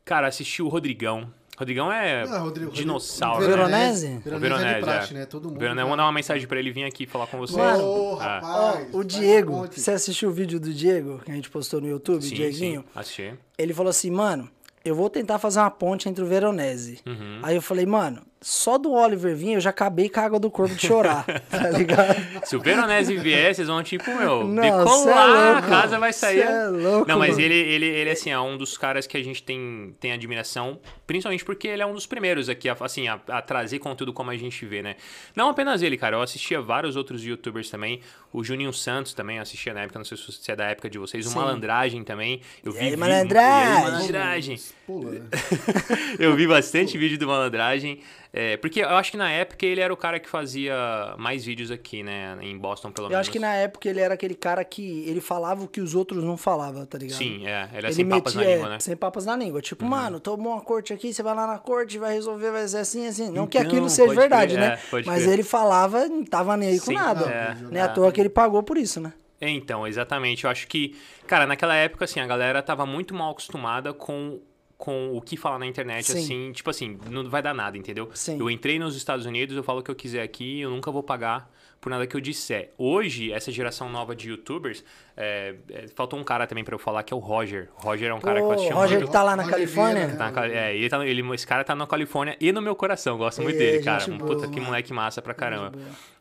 cara, 0.05 0.27
assisti 0.27 0.63
o 0.63 0.69
Rodrigão. 0.69 1.33
Rodrigão 1.57 1.91
é 1.93 2.23
Ah, 2.23 2.39
Rodrigo, 2.39 2.71
dinossauro, 2.73 3.41
Rodrigo- 3.47 3.69
né? 3.69 3.79
Veronese? 3.79 4.07
O 4.07 4.21
Veronese 4.21 4.35
é 4.35 4.39
Veronese, 4.39 4.75
de 4.75 4.81
praxe, 4.83 5.15
é. 5.15 5.19
né? 5.19 5.27
Todo 5.27 5.49
mundo. 5.49 5.59
Veronese, 5.61 5.83
eu 5.83 5.89
vou 5.89 5.97
dar 5.97 6.03
uma 6.05 6.13
mensagem 6.13 6.49
pra 6.49 6.59
ele 6.59 6.71
vir 6.73 6.85
aqui 6.85 7.07
falar 7.07 7.27
com 7.29 7.39
vocês. 7.39 7.57
Mano, 7.59 7.85
Ô, 7.85 8.21
É. 8.21 8.25
rapaz. 8.25 8.89
O 8.93 9.05
Diego, 9.05 9.69
você 9.71 9.93
assistiu 9.93 10.31
o 10.31 10.33
vídeo 10.33 10.59
do 10.59 10.73
Diego 10.73 11.21
que 11.25 11.31
a 11.31 11.35
gente 11.35 11.49
postou 11.51 11.81
no 11.81 11.89
YouTube, 11.89 12.23
Sim, 12.23 12.35
Dieguinho? 12.35 12.81
sim, 12.83 12.87
assisti. 12.95 13.35
Ele 13.57 13.73
falou 13.73 13.91
assim, 13.91 14.11
mano, 14.11 14.49
eu 14.85 14.95
vou 14.95 15.09
tentar 15.09 15.39
fazer 15.39 15.61
uma 15.61 15.71
ponte 15.71 16.09
entre 16.09 16.23
o 16.25 16.27
Veronese. 16.27 17.01
Uhum. 17.07 17.39
Aí 17.43 17.55
eu 17.57 17.63
falei, 17.63 17.87
mano, 17.87 18.21
só 18.45 18.77
do 18.77 18.93
Oliver 18.93 19.35
vir 19.35 19.55
eu 19.55 19.61
já 19.61 19.71
acabei 19.71 20.07
com 20.11 20.21
a 20.21 20.23
água 20.23 20.39
do 20.39 20.51
corpo 20.51 20.75
de 20.75 20.87
chorar, 20.87 21.25
tá 21.49 21.71
ligado? 21.71 22.47
Se 22.47 22.55
o 22.55 22.61
Veronese 22.61 23.17
vier, 23.17 23.55
vocês 23.55 23.69
vão, 23.69 23.83
tipo, 23.83 24.15
meu, 24.15 24.45
Não, 24.45 24.63
cê 24.63 24.69
é 24.69 24.79
decolar, 24.79 25.57
a 25.57 25.63
casa 25.63 25.99
vai 25.99 26.13
sair. 26.13 26.41
É 26.41 26.67
louco, 26.67 27.09
Não, 27.09 27.19
mas 27.19 27.31
mano. 27.31 27.41
ele, 27.41 27.55
ele, 27.55 27.87
ele, 27.87 28.11
assim, 28.11 28.31
é 28.31 28.39
um 28.39 28.59
dos 28.59 28.77
caras 28.77 29.07
que 29.07 29.17
a 29.17 29.25
gente 29.25 29.43
tem, 29.43 29.97
tem 29.99 30.13
admiração, 30.13 30.79
principalmente 31.07 31.43
porque 31.43 31.67
ele 31.67 31.81
é 31.81 31.87
um 31.87 31.95
dos 31.95 32.05
primeiros 32.05 32.51
aqui, 32.51 32.69
a, 32.69 32.77
assim, 32.81 33.09
a, 33.09 33.19
a 33.29 33.41
trazer 33.41 33.79
conteúdo 33.79 34.13
como 34.13 34.31
a 34.31 34.37
gente 34.37 34.67
vê, 34.67 34.83
né? 34.83 34.97
Não 35.35 35.49
apenas 35.49 35.81
ele, 35.81 35.97
cara, 35.97 36.17
eu 36.17 36.21
assistia 36.21 36.61
vários 36.61 36.97
outros 36.97 37.25
youtubers 37.25 37.71
também, 37.71 38.01
o 38.35 38.45
Juninho 38.45 38.73
Santos 38.73 39.15
também, 39.15 39.37
eu 39.37 39.43
assistia 39.43 39.73
na 39.73 39.81
época, 39.83 39.99
não 39.99 40.05
sei 40.05 40.19
se 40.19 40.51
é 40.53 40.57
da 40.57 40.67
época 40.67 40.91
de 40.91 40.99
vocês, 40.99 41.25
o 41.27 41.31
Sim. 41.31 41.37
Malandragem 41.37 42.05
também, 42.05 42.41
eu 42.63 42.73
E 42.73 42.75
vi... 42.75 42.81
aí, 42.85 42.91
vi- 42.91 42.97
Malandragem? 42.97 43.73
E 43.73 43.77
aí, 43.77 43.83
Malandragem? 43.93 44.61
Pula, 44.87 45.11
né? 45.13 45.21
Eu 46.19 46.35
vi 46.37 46.47
bastante 46.47 46.99
vídeo 46.99 47.19
do 47.19 47.27
Malandragem. 47.27 48.01
é, 48.33 48.57
porque 48.57 48.81
eu 48.81 48.89
acho 48.91 49.11
que 49.13 49.17
na 49.17 49.31
época 49.31 49.65
ele 49.65 49.81
era 49.81 49.93
o 49.95 49.97
cara 49.97 50.19
que 50.21 50.29
fazia 50.29 50.75
mais 51.17 51.45
vídeos 51.45 51.71
aqui, 51.71 52.03
né? 52.03 52.37
Em 52.43 52.59
Boston, 52.59 52.91
pelo 52.91 53.07
Eu 53.07 53.11
menos. 53.11 53.21
acho 53.23 53.31
que 53.31 53.39
na 53.39 53.55
época 53.55 53.89
ele 53.89 54.01
era 54.01 54.13
aquele 54.15 54.35
cara 54.35 54.63
que 54.65 55.05
ele 55.09 55.21
falava 55.21 55.63
o 55.65 55.69
que 55.69 55.81
os 55.81 55.95
outros 55.95 56.23
não 56.25 56.37
falavam, 56.37 56.85
tá 56.85 56.99
ligado? 56.99 57.17
Sim, 57.17 57.47
é. 57.47 57.69
Ele 57.73 57.87
é 57.87 57.89
Ele 57.89 57.95
sem 57.95 58.07
papas 58.09 58.35
na 58.35 58.41
metia, 58.41 58.57
língua, 58.57 58.69
né? 58.71 58.79
sem 58.81 58.97
papas 58.97 59.25
na 59.27 59.37
língua. 59.37 59.63
Tipo, 59.63 59.85
mano, 59.87 60.19
tomou 60.21 60.53
uma 60.53 60.61
corte 60.61 60.93
aqui, 60.93 61.15
você 61.15 61.23
vai 61.23 61.35
lá 61.35 61.47
na 61.47 61.59
corte, 61.59 61.97
vai 61.99 62.13
resolver, 62.15 62.51
vai 62.51 62.67
ser 62.69 62.79
assim, 62.79 63.07
assim. 63.07 63.31
Não 63.31 63.47
que 63.47 63.57
Então, 63.57 63.71
aquilo 63.71 63.89
seja 63.89 64.13
verdade, 64.15 64.55
crer, 64.55 64.69
né? 64.69 64.79
é, 64.93 65.03
Mas 65.07 65.23
crer. 65.23 65.33
ele 65.33 65.43
falava, 65.45 66.07
não 66.09 66.25
tava 66.25 66.57
nem 66.57 66.71
aí 66.71 66.79
com 66.79 66.87
Sim, 66.87 66.95
nada. 66.95 67.25
é, 67.31 67.57
Nem 67.71 67.81
à 67.81 67.87
é. 67.87 67.89
toa 67.89 68.13
que 68.13 68.21
ele 68.25 68.31
pagou 68.31 68.63
por 68.63 68.77
isso, 68.77 69.01
né? 69.01 69.13
É, 69.41 69.49
Então, 69.49 69.87
exatamente. 69.87 70.45
Eu 70.45 70.51
acho 70.51 70.67
que, 70.67 70.97
cara, 71.27 71.47
naquela 71.47 71.75
época, 71.75 72.05
assim, 72.05 72.21
a 72.21 72.27
galera 72.27 72.63
tava 72.63 72.87
muito 72.87 73.15
mal 73.15 73.33
acostumada 73.33 73.93
com, 73.93 74.41
com 74.77 75.17
o 75.17 75.21
que 75.21 75.37
falar 75.37 75.59
na 75.59 75.67
internet, 75.67 76.05
Sim. 76.11 76.19
assim, 76.19 76.53
tipo 76.53 76.71
assim, 76.71 76.99
não 77.11 77.29
vai 77.29 77.43
dar 77.43 77.55
nada, 77.55 77.77
entendeu? 77.77 78.11
Sim. 78.15 78.39
Eu 78.39 78.51
entrei 78.51 78.79
nos 78.79 78.97
Estados 78.97 79.27
Unidos, 79.27 79.57
eu 79.57 79.63
falo 79.63 79.81
o 79.81 79.83
que 79.83 79.91
eu 79.91 79.95
quiser 79.95 80.23
aqui, 80.23 80.61
eu 80.61 80.71
nunca 80.71 80.91
vou 80.91 81.03
pagar 81.03 81.51
por 81.85 81.91
nada 81.91 82.07
que 82.07 82.17
eu 82.17 82.21
disser. 82.21 82.71
Hoje, 82.79 83.31
essa 83.31 83.53
geração 83.53 83.91
nova 83.91 84.17
de 84.17 84.31
youtubers, 84.31 84.83
é, 85.15 85.55
é, 85.71 85.87
faltou 85.89 86.19
um 86.19 86.25
cara 86.25 86.47
também 86.47 86.65
pra 86.65 86.75
eu 86.75 86.79
falar 86.79 87.03
que 87.03 87.13
é 87.13 87.17
o 87.17 87.21
Roger. 87.21 87.69
Roger 87.75 88.09
é 88.11 88.15
um 88.15 88.21
cara 88.21 88.37
que 88.37 88.45
eu 88.45 88.47
Pô, 88.47 88.55
assisti 88.55 88.73
Roger 88.73 88.99
muito. 89.01 89.13
tá 89.13 89.23
lá 89.23 89.37
na 89.37 89.43
Roger 89.43 89.59
Califórnia. 89.59 90.17
Tá 90.17 90.31
na 90.31 90.47
é, 90.47 90.75
ele 90.75 90.89
tá, 90.89 91.07
ele, 91.07 91.35
esse 91.35 91.47
cara 91.47 91.63
tá 91.63 91.75
na 91.75 91.87
Califórnia 91.87 92.39
e 92.41 92.51
no 92.53 92.63
meu 92.63 92.75
coração. 92.75 93.19
Gosto 93.19 93.43
muito 93.43 93.59
dele, 93.59 93.85
cara. 93.85 94.11
Um 94.11 94.17
boa, 94.17 94.35
puta 94.35 94.49
que 94.49 94.59
moleque 94.61 94.95
massa 94.95 95.21
pra 95.21 95.35
caramba. 95.35 95.73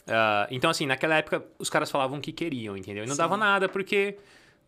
Ah, 0.07 0.47
então, 0.51 0.69
assim, 0.69 0.85
naquela 0.85 1.15
época, 1.17 1.45
os 1.57 1.69
caras 1.69 1.89
falavam 1.89 2.17
o 2.17 2.21
que 2.21 2.31
queriam, 2.31 2.75
entendeu? 2.75 3.03
E 3.03 3.07
não 3.07 3.15
dava 3.15 3.37
nada, 3.37 3.67
porque. 3.69 4.17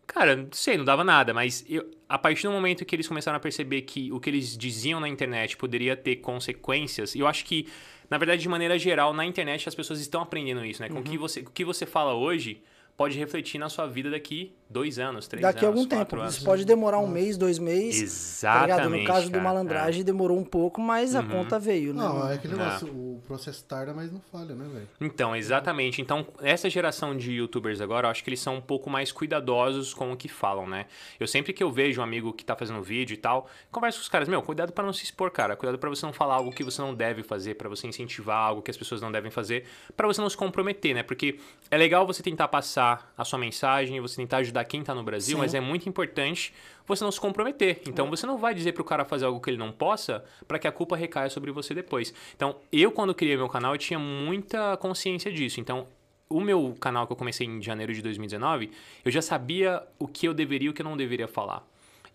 Cara, 0.06 0.36
não 0.36 0.48
sei, 0.52 0.76
não 0.76 0.84
dava 0.84 1.02
nada, 1.02 1.34
mas 1.34 1.64
eu, 1.68 1.84
a 2.08 2.16
partir 2.16 2.46
do 2.46 2.52
momento 2.52 2.84
que 2.84 2.94
eles 2.94 3.08
começaram 3.08 3.36
a 3.36 3.40
perceber 3.40 3.82
que 3.82 4.12
o 4.12 4.20
que 4.20 4.30
eles 4.30 4.56
diziam 4.56 5.00
na 5.00 5.08
internet 5.08 5.56
poderia 5.56 5.96
ter 5.96 6.16
consequências, 6.16 7.16
eu 7.16 7.26
acho 7.26 7.44
que, 7.44 7.66
na 8.08 8.16
verdade, 8.16 8.40
de 8.40 8.48
maneira 8.48 8.78
geral, 8.78 9.12
na 9.12 9.26
internet 9.26 9.68
as 9.68 9.74
pessoas 9.74 9.98
estão 10.00 10.22
aprendendo 10.22 10.64
isso, 10.64 10.80
né? 10.80 10.88
Com 10.88 10.94
o 10.94 10.98
Uhum. 10.98 11.02
que 11.02 11.18
você, 11.18 11.40
o 11.40 11.50
que 11.50 11.64
você 11.64 11.84
fala 11.84 12.14
hoje 12.14 12.62
pode 12.96 13.18
refletir 13.18 13.58
na 13.58 13.68
sua 13.68 13.86
vida 13.88 14.08
daqui 14.08 14.54
dois 14.68 14.98
anos, 14.98 15.26
três 15.28 15.42
Daqui 15.42 15.64
a 15.64 15.68
anos, 15.68 15.80
algum 15.80 15.88
tempo. 15.88 16.16
anos. 16.16 16.34
Isso 16.36 16.44
pode 16.44 16.64
demorar 16.64 16.98
um 16.98 17.06
mês, 17.06 17.36
dois 17.38 17.58
meses. 17.58 18.40
Tá? 18.40 18.64
Exatamente. 18.66 19.00
No 19.02 19.06
caso 19.06 19.26
do 19.26 19.30
cara, 19.32 19.40
é. 19.40 19.44
malandragem, 19.44 20.04
demorou 20.04 20.38
um 20.38 20.44
pouco, 20.44 20.80
mas 20.80 21.14
a 21.14 21.20
Uhum. 21.20 21.28
conta 21.28 21.58
veio, 21.58 21.94
né? 21.94 22.02
Não, 22.02 22.28
é 22.28 22.34
aquele 22.34 22.54
negócio, 22.56 22.88
o 22.88 23.22
processo 23.26 23.64
tarda, 23.64 23.94
mas 23.94 24.10
não 24.12 24.20
falha, 24.32 24.54
né, 24.54 24.66
velho? 24.72 24.88
Então, 25.00 25.34
exatamente. 25.36 26.00
Então, 26.02 26.26
essa 26.42 26.68
geração 26.68 27.16
de 27.16 27.32
youtubers 27.32 27.80
agora, 27.80 28.06
eu 28.06 28.10
acho 28.10 28.22
que 28.24 28.30
eles 28.30 28.40
são 28.40 28.56
um 28.56 28.60
pouco 28.60 28.90
mais 28.90 29.12
cuidadosos 29.12 29.94
com 29.94 30.12
o 30.12 30.16
que 30.16 30.28
falam, 30.28 30.66
né? 30.66 30.86
Eu 31.18 31.26
sempre 31.26 31.52
que 31.52 31.62
eu 31.62 31.70
vejo 31.70 32.00
um 32.00 32.04
amigo 32.04 32.32
que 32.32 32.44
tá 32.44 32.56
fazendo 32.56 32.82
vídeo 32.82 33.14
e 33.14 33.18
tal, 33.18 33.48
converso 33.70 33.98
com 33.98 34.02
os 34.02 34.08
caras, 34.08 34.28
meu, 34.28 34.42
cuidado 34.42 34.72
pra 34.72 34.84
não 34.84 34.92
se 34.92 35.04
expor, 35.04 35.30
cara. 35.30 35.56
Cuidado 35.56 35.78
pra 35.78 35.88
você 35.88 36.04
não 36.04 36.12
falar 36.12 36.34
algo 36.34 36.50
que 36.52 36.64
você 36.64 36.80
não 36.82 36.94
deve 36.94 37.22
fazer, 37.22 37.54
pra 37.54 37.68
você 37.68 37.86
incentivar 37.86 38.36
algo 38.36 38.62
que 38.62 38.70
as 38.70 38.76
pessoas 38.76 39.00
não 39.00 39.12
devem 39.12 39.30
fazer, 39.30 39.64
pra 39.96 40.06
você 40.06 40.20
não 40.20 40.28
se 40.28 40.36
comprometer, 40.36 40.94
né? 40.94 41.02
Porque 41.02 41.38
é 41.70 41.76
legal 41.76 42.06
você 42.06 42.22
tentar 42.22 42.48
passar 42.48 43.12
a 43.16 43.24
sua 43.24 43.38
mensagem, 43.38 44.00
você 44.00 44.16
tentar 44.16 44.38
ajudar 44.38 44.55
quem 44.64 44.82
tá 44.82 44.94
no 44.94 45.02
Brasil, 45.02 45.36
Sim. 45.36 45.42
mas 45.42 45.54
é 45.54 45.60
muito 45.60 45.88
importante 45.88 46.52
você 46.86 47.02
não 47.02 47.10
se 47.10 47.20
comprometer. 47.20 47.82
Então, 47.88 48.08
você 48.08 48.26
não 48.26 48.38
vai 48.38 48.54
dizer 48.54 48.72
pro 48.72 48.84
cara 48.84 49.04
fazer 49.04 49.24
algo 49.24 49.40
que 49.40 49.50
ele 49.50 49.56
não 49.56 49.72
possa 49.72 50.24
pra 50.46 50.58
que 50.58 50.68
a 50.68 50.72
culpa 50.72 50.96
recaia 50.96 51.28
sobre 51.28 51.50
você 51.50 51.74
depois. 51.74 52.14
Então, 52.34 52.56
eu 52.72 52.92
quando 52.92 53.14
criei 53.14 53.36
meu 53.36 53.48
canal, 53.48 53.74
eu 53.74 53.78
tinha 53.78 53.98
muita 53.98 54.76
consciência 54.76 55.32
disso. 55.32 55.60
Então, 55.60 55.86
o 56.28 56.40
meu 56.40 56.74
canal 56.80 57.06
que 57.06 57.12
eu 57.12 57.16
comecei 57.16 57.46
em 57.46 57.62
janeiro 57.62 57.92
de 57.92 58.02
2019, 58.02 58.70
eu 59.04 59.10
já 59.10 59.22
sabia 59.22 59.82
o 59.98 60.06
que 60.06 60.26
eu 60.26 60.34
deveria 60.34 60.66
e 60.66 60.70
o 60.70 60.72
que 60.72 60.82
eu 60.82 60.86
não 60.86 60.96
deveria 60.96 61.28
falar. 61.28 61.66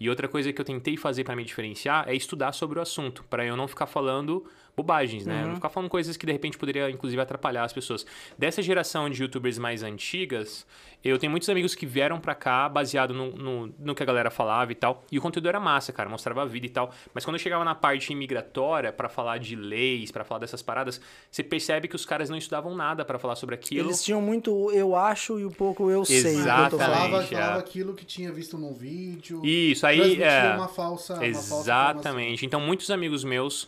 E 0.01 0.09
outra 0.09 0.27
coisa 0.27 0.51
que 0.51 0.59
eu 0.59 0.65
tentei 0.65 0.97
fazer 0.97 1.23
pra 1.23 1.35
me 1.35 1.43
diferenciar 1.43 2.09
é 2.09 2.15
estudar 2.15 2.53
sobre 2.53 2.79
o 2.79 2.81
assunto, 2.81 3.23
pra 3.29 3.45
eu 3.45 3.55
não 3.55 3.67
ficar 3.67 3.85
falando 3.85 4.43
bobagens, 4.75 5.25
né? 5.25 5.45
Não 5.45 5.55
ficar 5.55 5.69
falando 5.69 5.89
coisas 5.89 6.17
que 6.17 6.25
de 6.25 6.31
repente 6.31 6.57
poderia 6.57 6.89
inclusive 6.89 7.21
atrapalhar 7.21 7.63
as 7.63 7.73
pessoas. 7.73 8.05
Dessa 8.37 8.61
geração 8.61 9.09
de 9.09 9.21
youtubers 9.21 9.59
mais 9.59 9.83
antigas, 9.83 10.65
eu 11.03 11.17
tenho 11.17 11.31
muitos 11.31 11.49
amigos 11.49 11.75
que 11.75 11.85
vieram 11.85 12.19
pra 12.19 12.35
cá 12.35 12.69
baseado 12.69 13.13
no, 13.13 13.31
no, 13.31 13.73
no 13.79 13.95
que 13.95 14.03
a 14.03 14.05
galera 14.05 14.29
falava 14.29 14.71
e 14.71 14.75
tal. 14.75 15.03
E 15.11 15.17
o 15.17 15.21
conteúdo 15.21 15.49
era 15.49 15.59
massa, 15.59 15.91
cara, 15.91 16.09
mostrava 16.09 16.43
a 16.43 16.45
vida 16.45 16.65
e 16.65 16.69
tal. 16.69 16.91
Mas 17.13 17.25
quando 17.25 17.35
eu 17.35 17.39
chegava 17.39 17.63
na 17.65 17.75
parte 17.75 18.13
imigratória 18.13 18.91
pra 18.91 19.09
falar 19.09 19.39
de 19.39 19.55
leis, 19.55 20.11
pra 20.11 20.23
falar 20.23 20.39
dessas 20.39 20.61
paradas, 20.61 21.01
você 21.29 21.43
percebe 21.43 21.87
que 21.87 21.95
os 21.95 22.05
caras 22.05 22.29
não 22.29 22.37
estudavam 22.37 22.75
nada 22.75 23.03
pra 23.03 23.19
falar 23.19 23.35
sobre 23.35 23.55
aquilo. 23.55 23.87
Eles 23.89 24.03
tinham 24.03 24.21
muito 24.21 24.71
eu 24.71 24.95
acho 24.95 25.39
e 25.39 25.45
um 25.45 25.51
pouco 25.51 25.89
eu 25.89 26.05
sei. 26.05 26.21
que 26.21 26.27
eu 26.27 26.33
tô 26.33 26.39
Exatamente. 26.39 26.71
falando. 26.71 26.91
Falava, 26.91 27.23
é. 27.23 27.27
falava 27.27 27.59
aquilo 27.59 27.93
que 27.93 28.05
tinha 28.05 28.31
visto 28.31 28.57
num 28.57 28.73
vídeo. 28.73 29.41
Isso, 29.43 29.85
aí 29.91 30.21
é. 30.21 30.55
uma 30.55 30.67
falsa, 30.67 31.13
uma 31.13 31.21
falsa 31.21 31.55
Exatamente. 31.55 32.45
então, 32.45 32.59
muitos 32.59 32.89
amigos 32.89 33.23
meus 33.23 33.67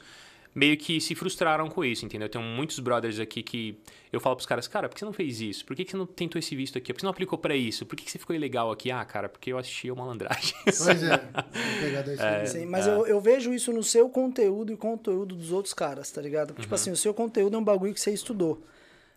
meio 0.55 0.77
que 0.77 1.01
se 1.01 1.15
frustraram 1.15 1.67
com 1.67 1.83
isso, 1.83 2.05
entendeu? 2.05 2.27
Eu 2.27 2.31
tenho 2.31 2.43
muitos 2.43 2.79
brothers 2.79 3.19
aqui 3.19 3.41
que 3.41 3.79
eu 4.11 4.19
falo 4.19 4.35
pros 4.35 4.45
caras, 4.45 4.67
cara, 4.67 4.87
por 4.87 4.93
que 4.93 4.99
você 4.99 5.05
não 5.05 5.13
fez 5.13 5.41
isso? 5.41 5.65
Por 5.65 5.75
que 5.75 5.83
você 5.83 5.97
não 5.97 6.05
tentou 6.05 6.37
esse 6.37 6.55
visto 6.55 6.77
aqui? 6.77 6.93
Por 6.93 6.97
que 6.97 7.01
você 7.01 7.05
não 7.05 7.11
aplicou 7.11 7.37
pra 7.39 7.55
isso? 7.55 7.85
Por 7.85 7.95
que 7.95 8.09
você 8.09 8.19
ficou 8.19 8.35
ilegal 8.35 8.71
aqui? 8.71 8.91
Ah, 8.91 9.03
cara, 9.03 9.27
porque 9.27 9.51
eu 9.51 9.57
assisti 9.57 9.89
o 9.89 9.95
malandragem. 9.95 10.53
Pois 10.65 11.03
é. 11.03 11.17
vou 11.17 11.81
pegar 11.81 12.01
daí 12.03 12.17
é. 12.19 12.45
Sim, 12.45 12.65
mas 12.65 12.85
eu, 12.85 13.07
eu 13.07 13.19
vejo 13.19 13.53
isso 13.53 13.71
no 13.71 13.81
seu 13.81 14.07
conteúdo 14.09 14.71
e 14.71 14.77
conteúdo 14.77 15.35
dos 15.35 15.51
outros 15.51 15.73
caras, 15.73 16.11
tá 16.11 16.21
ligado? 16.21 16.51
Uhum. 16.51 16.61
Tipo 16.61 16.75
assim, 16.75 16.91
o 16.91 16.97
seu 16.97 17.13
conteúdo 17.13 17.55
é 17.55 17.59
um 17.59 17.63
bagulho 17.63 17.93
que 17.93 17.99
você 17.99 18.11
estudou. 18.11 18.63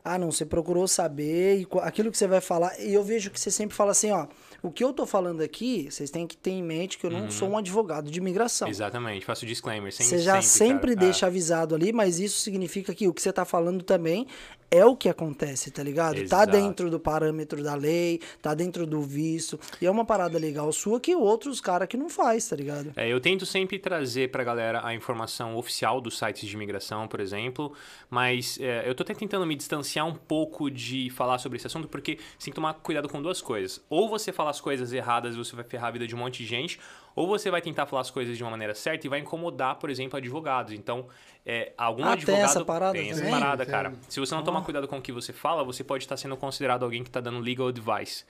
Ah, 0.03 0.19
não, 0.19 0.31
você 0.31 0.47
procurou 0.47 0.87
saber 0.87 1.61
e 1.61 1.69
aquilo 1.83 2.13
que 2.13 2.17
você 2.17 2.29
vai 2.29 2.41
falar. 2.41 2.81
E 2.81 2.95
eu 2.95 3.03
vejo 3.03 3.29
que 3.29 3.41
você 3.41 3.51
sempre 3.51 3.77
fala 3.77 3.91
assim, 3.91 4.13
ó. 4.13 4.29
O 4.67 4.71
que 4.73 4.83
eu 4.83 4.93
tô 4.93 5.07
falando 5.07 5.43
aqui, 5.43 5.89
vocês 5.89 6.11
têm 6.11 6.27
que 6.27 6.37
ter 6.37 6.51
em 6.51 6.63
mente 6.63 6.99
que 6.99 7.07
eu 7.07 7.11
não 7.11 7.31
sou 7.31 7.49
um 7.49 7.57
advogado 7.57 8.11
de 8.11 8.19
imigração. 8.19 8.67
Exatamente, 8.67 9.25
faço 9.25 9.47
disclaimer. 9.47 9.93
Sem, 9.93 10.05
Você 10.05 10.19
já 10.19 10.43
sempre, 10.43 10.95
cara. 10.95 11.07
deixa 11.07 11.27
avisado 11.27 11.73
ali, 11.73 11.93
mas 11.93 12.19
isso 12.19 12.41
significa 12.41 12.93
que 12.93 13.07
o 13.07 13.15
que 13.15 13.23
você 13.23 13.33
tá 13.33 13.45
falando 13.45 13.85
também 13.85 14.27
é 14.71 14.85
o 14.85 14.97
que 14.97 15.09
acontece, 15.09 15.71
tá 15.71 15.83
ligado? 15.83 16.17
Tá 16.17 16.43
Exato. 16.43 16.53
dentro 16.53 16.91
do 16.91 16.99
parâmetro 16.99 17.63
da 17.63 17.75
lei, 17.75 18.21
tá 18.43 18.55
dentro 18.55 18.87
do 18.87 19.01
visto. 19.03 19.59
E 19.81 19.87
é 19.87 19.91
uma 19.91 20.05
parada 20.05 20.39
legal 20.39 20.71
sua 20.73 21.01
que 21.01 21.15
outros 21.15 21.61
caras 21.61 21.89
que 21.89 21.97
não 21.97 22.09
faz, 22.09 22.49
tá 22.49 22.57
ligado? 22.57 22.93
É, 22.97 23.09
eu 23.09 23.21
tento 23.21 23.47
sempre 23.47 23.79
trazer 23.79 24.31
pra 24.31 24.43
galera 24.45 24.85
a 24.85 24.95
informação 24.95 25.57
oficial 25.57 26.01
dos 26.01 26.19
sites 26.19 26.49
de 26.49 26.55
imigração, 26.55 27.07
por 27.07 27.21
exemplo, 27.21 27.73
mas 28.11 28.59
é, 28.61 28.89
eu 28.89 28.95
tô 28.95 29.03
até 29.03 29.15
tentando 29.15 29.47
me 29.47 29.55
distanciar 29.55 30.07
um 30.07 30.15
pouco 30.15 30.71
de 30.71 31.11
falar 31.11 31.39
sobre 31.39 31.57
esse 31.57 31.67
assunto, 31.67 31.89
porque 31.89 32.19
você 32.39 32.47
tem 32.47 32.53
que 32.53 32.57
tomar 32.57 32.75
cuidado 32.75 33.09
com 33.09 33.23
duas 33.23 33.41
coisas. 33.41 33.81
Ou 33.89 34.09
você 34.09 34.33
fala 34.33 34.51
as 34.51 34.61
coisas 34.61 34.93
erradas 34.93 35.35
e 35.35 35.39
você 35.39 35.55
vai 35.55 35.65
ferrar 35.65 35.89
a 35.89 35.93
vida 35.93 36.07
de 36.07 36.15
um 36.15 36.19
monte 36.19 36.39
de 36.39 36.47
gente, 36.47 36.79
ou 37.17 37.27
você 37.27 37.51
vai 37.51 37.63
tentar 37.63 37.87
falar 37.87 38.03
as 38.03 38.11
coisas 38.11 38.37
de 38.37 38.45
uma 38.45 38.51
maneira 38.51 38.75
certa 38.75 39.07
e 39.07 39.11
vai 39.11 39.19
incomodar, 39.19 39.77
por 39.77 39.89
exemplo, 39.91 40.17
advogados. 40.19 40.73
Então, 40.75 41.07
é, 41.45 41.73
algum 41.77 42.03
Ah, 42.05 42.09
tem 42.09 42.13
advogado... 42.15 42.45
essa 42.45 42.65
parada 42.65 42.93
Tem 42.93 43.11
essa 43.11 43.21
também? 43.23 43.41
parada, 43.41 43.65
Tem. 43.65 43.73
cara. 43.73 43.93
Se 44.09 44.21
você 44.21 44.35
não 44.35 44.45
tomar 44.45 44.61
cuidado 44.63 44.87
com 44.87 44.99
o 44.99 45.03
que 45.03 45.11
você 45.11 45.33
fala, 45.33 45.65
você 45.65 45.83
pode 45.83 46.05
estar 46.05 46.17
sendo 46.19 46.37
considerado 46.37 46.85
alguém 46.85 47.03
que 47.03 47.09
está 47.09 47.21
dando 47.21 47.41
legal 47.41 47.69
advice. 47.69 48.25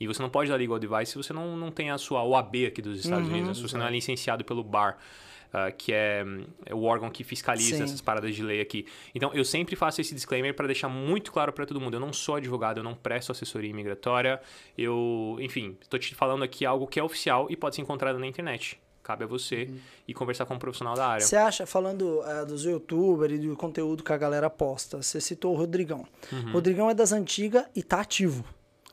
E 0.00 0.06
você 0.08 0.20
não 0.20 0.28
pode 0.28 0.50
dar 0.50 0.56
legal 0.56 0.74
advice 0.76 1.12
se 1.12 1.16
você 1.16 1.32
não, 1.32 1.56
não 1.56 1.70
tem 1.70 1.90
a 1.92 1.98
sua 1.98 2.24
OAB 2.24 2.66
aqui 2.66 2.82
dos 2.82 2.98
Estados 2.98 3.28
Unidos, 3.28 3.48
né? 3.48 3.54
se 3.54 3.62
você 3.62 3.78
não 3.78 3.86
é 3.86 3.90
licenciado 3.90 4.44
pelo 4.44 4.64
BAR, 4.64 4.98
ah, 5.52 5.70
que 5.70 5.92
é, 5.92 6.24
é 6.64 6.74
o 6.74 6.84
órgão 6.84 7.10
que 7.10 7.22
fiscaliza 7.22 7.76
Sim. 7.76 7.82
essas 7.82 8.00
paradas 8.00 8.34
de 8.34 8.42
lei 8.42 8.60
aqui. 8.60 8.86
Então, 9.14 9.30
eu 9.34 9.44
sempre 9.44 9.76
faço 9.76 10.00
esse 10.00 10.14
disclaimer 10.14 10.54
para 10.54 10.66
deixar 10.66 10.88
muito 10.88 11.30
claro 11.30 11.52
para 11.52 11.66
todo 11.66 11.80
mundo. 11.80 11.94
Eu 11.94 12.00
não 12.00 12.12
sou 12.12 12.36
advogado, 12.36 12.78
eu 12.78 12.84
não 12.84 12.94
presto 12.94 13.32
assessoria 13.32 13.68
imigratória. 13.68 14.40
Eu, 14.78 15.36
enfim, 15.40 15.76
estou 15.80 15.98
te 16.00 16.14
falando 16.14 16.42
aqui 16.42 16.64
algo 16.64 16.86
que 16.86 16.98
é 16.98 17.02
oficial 17.02 17.48
e 17.50 17.56
pode 17.56 17.76
ser 17.76 17.82
encontrado 17.82 18.18
na 18.18 18.26
internet. 18.26 18.80
Cabe 19.02 19.24
a 19.24 19.26
você 19.26 19.68
e 20.06 20.14
conversar 20.14 20.46
com 20.46 20.54
um 20.54 20.58
profissional 20.58 20.94
da 20.94 21.06
área. 21.06 21.26
Você 21.26 21.34
acha, 21.34 21.66
falando 21.66 22.22
eh, 22.24 22.44
dos 22.44 22.64
youtubers 22.64 23.32
e 23.32 23.38
do 23.38 23.56
conteúdo 23.56 24.04
que 24.04 24.12
a 24.12 24.16
galera 24.16 24.48
posta, 24.48 25.02
você 25.02 25.20
citou 25.20 25.54
o 25.54 25.56
Rodrigão. 25.56 26.06
Uhum. 26.30 26.52
Rodrigão 26.52 26.88
é 26.88 26.94
das 26.94 27.10
antigas 27.10 27.64
e 27.74 27.82
tá 27.82 28.00
ativo. 28.00 28.44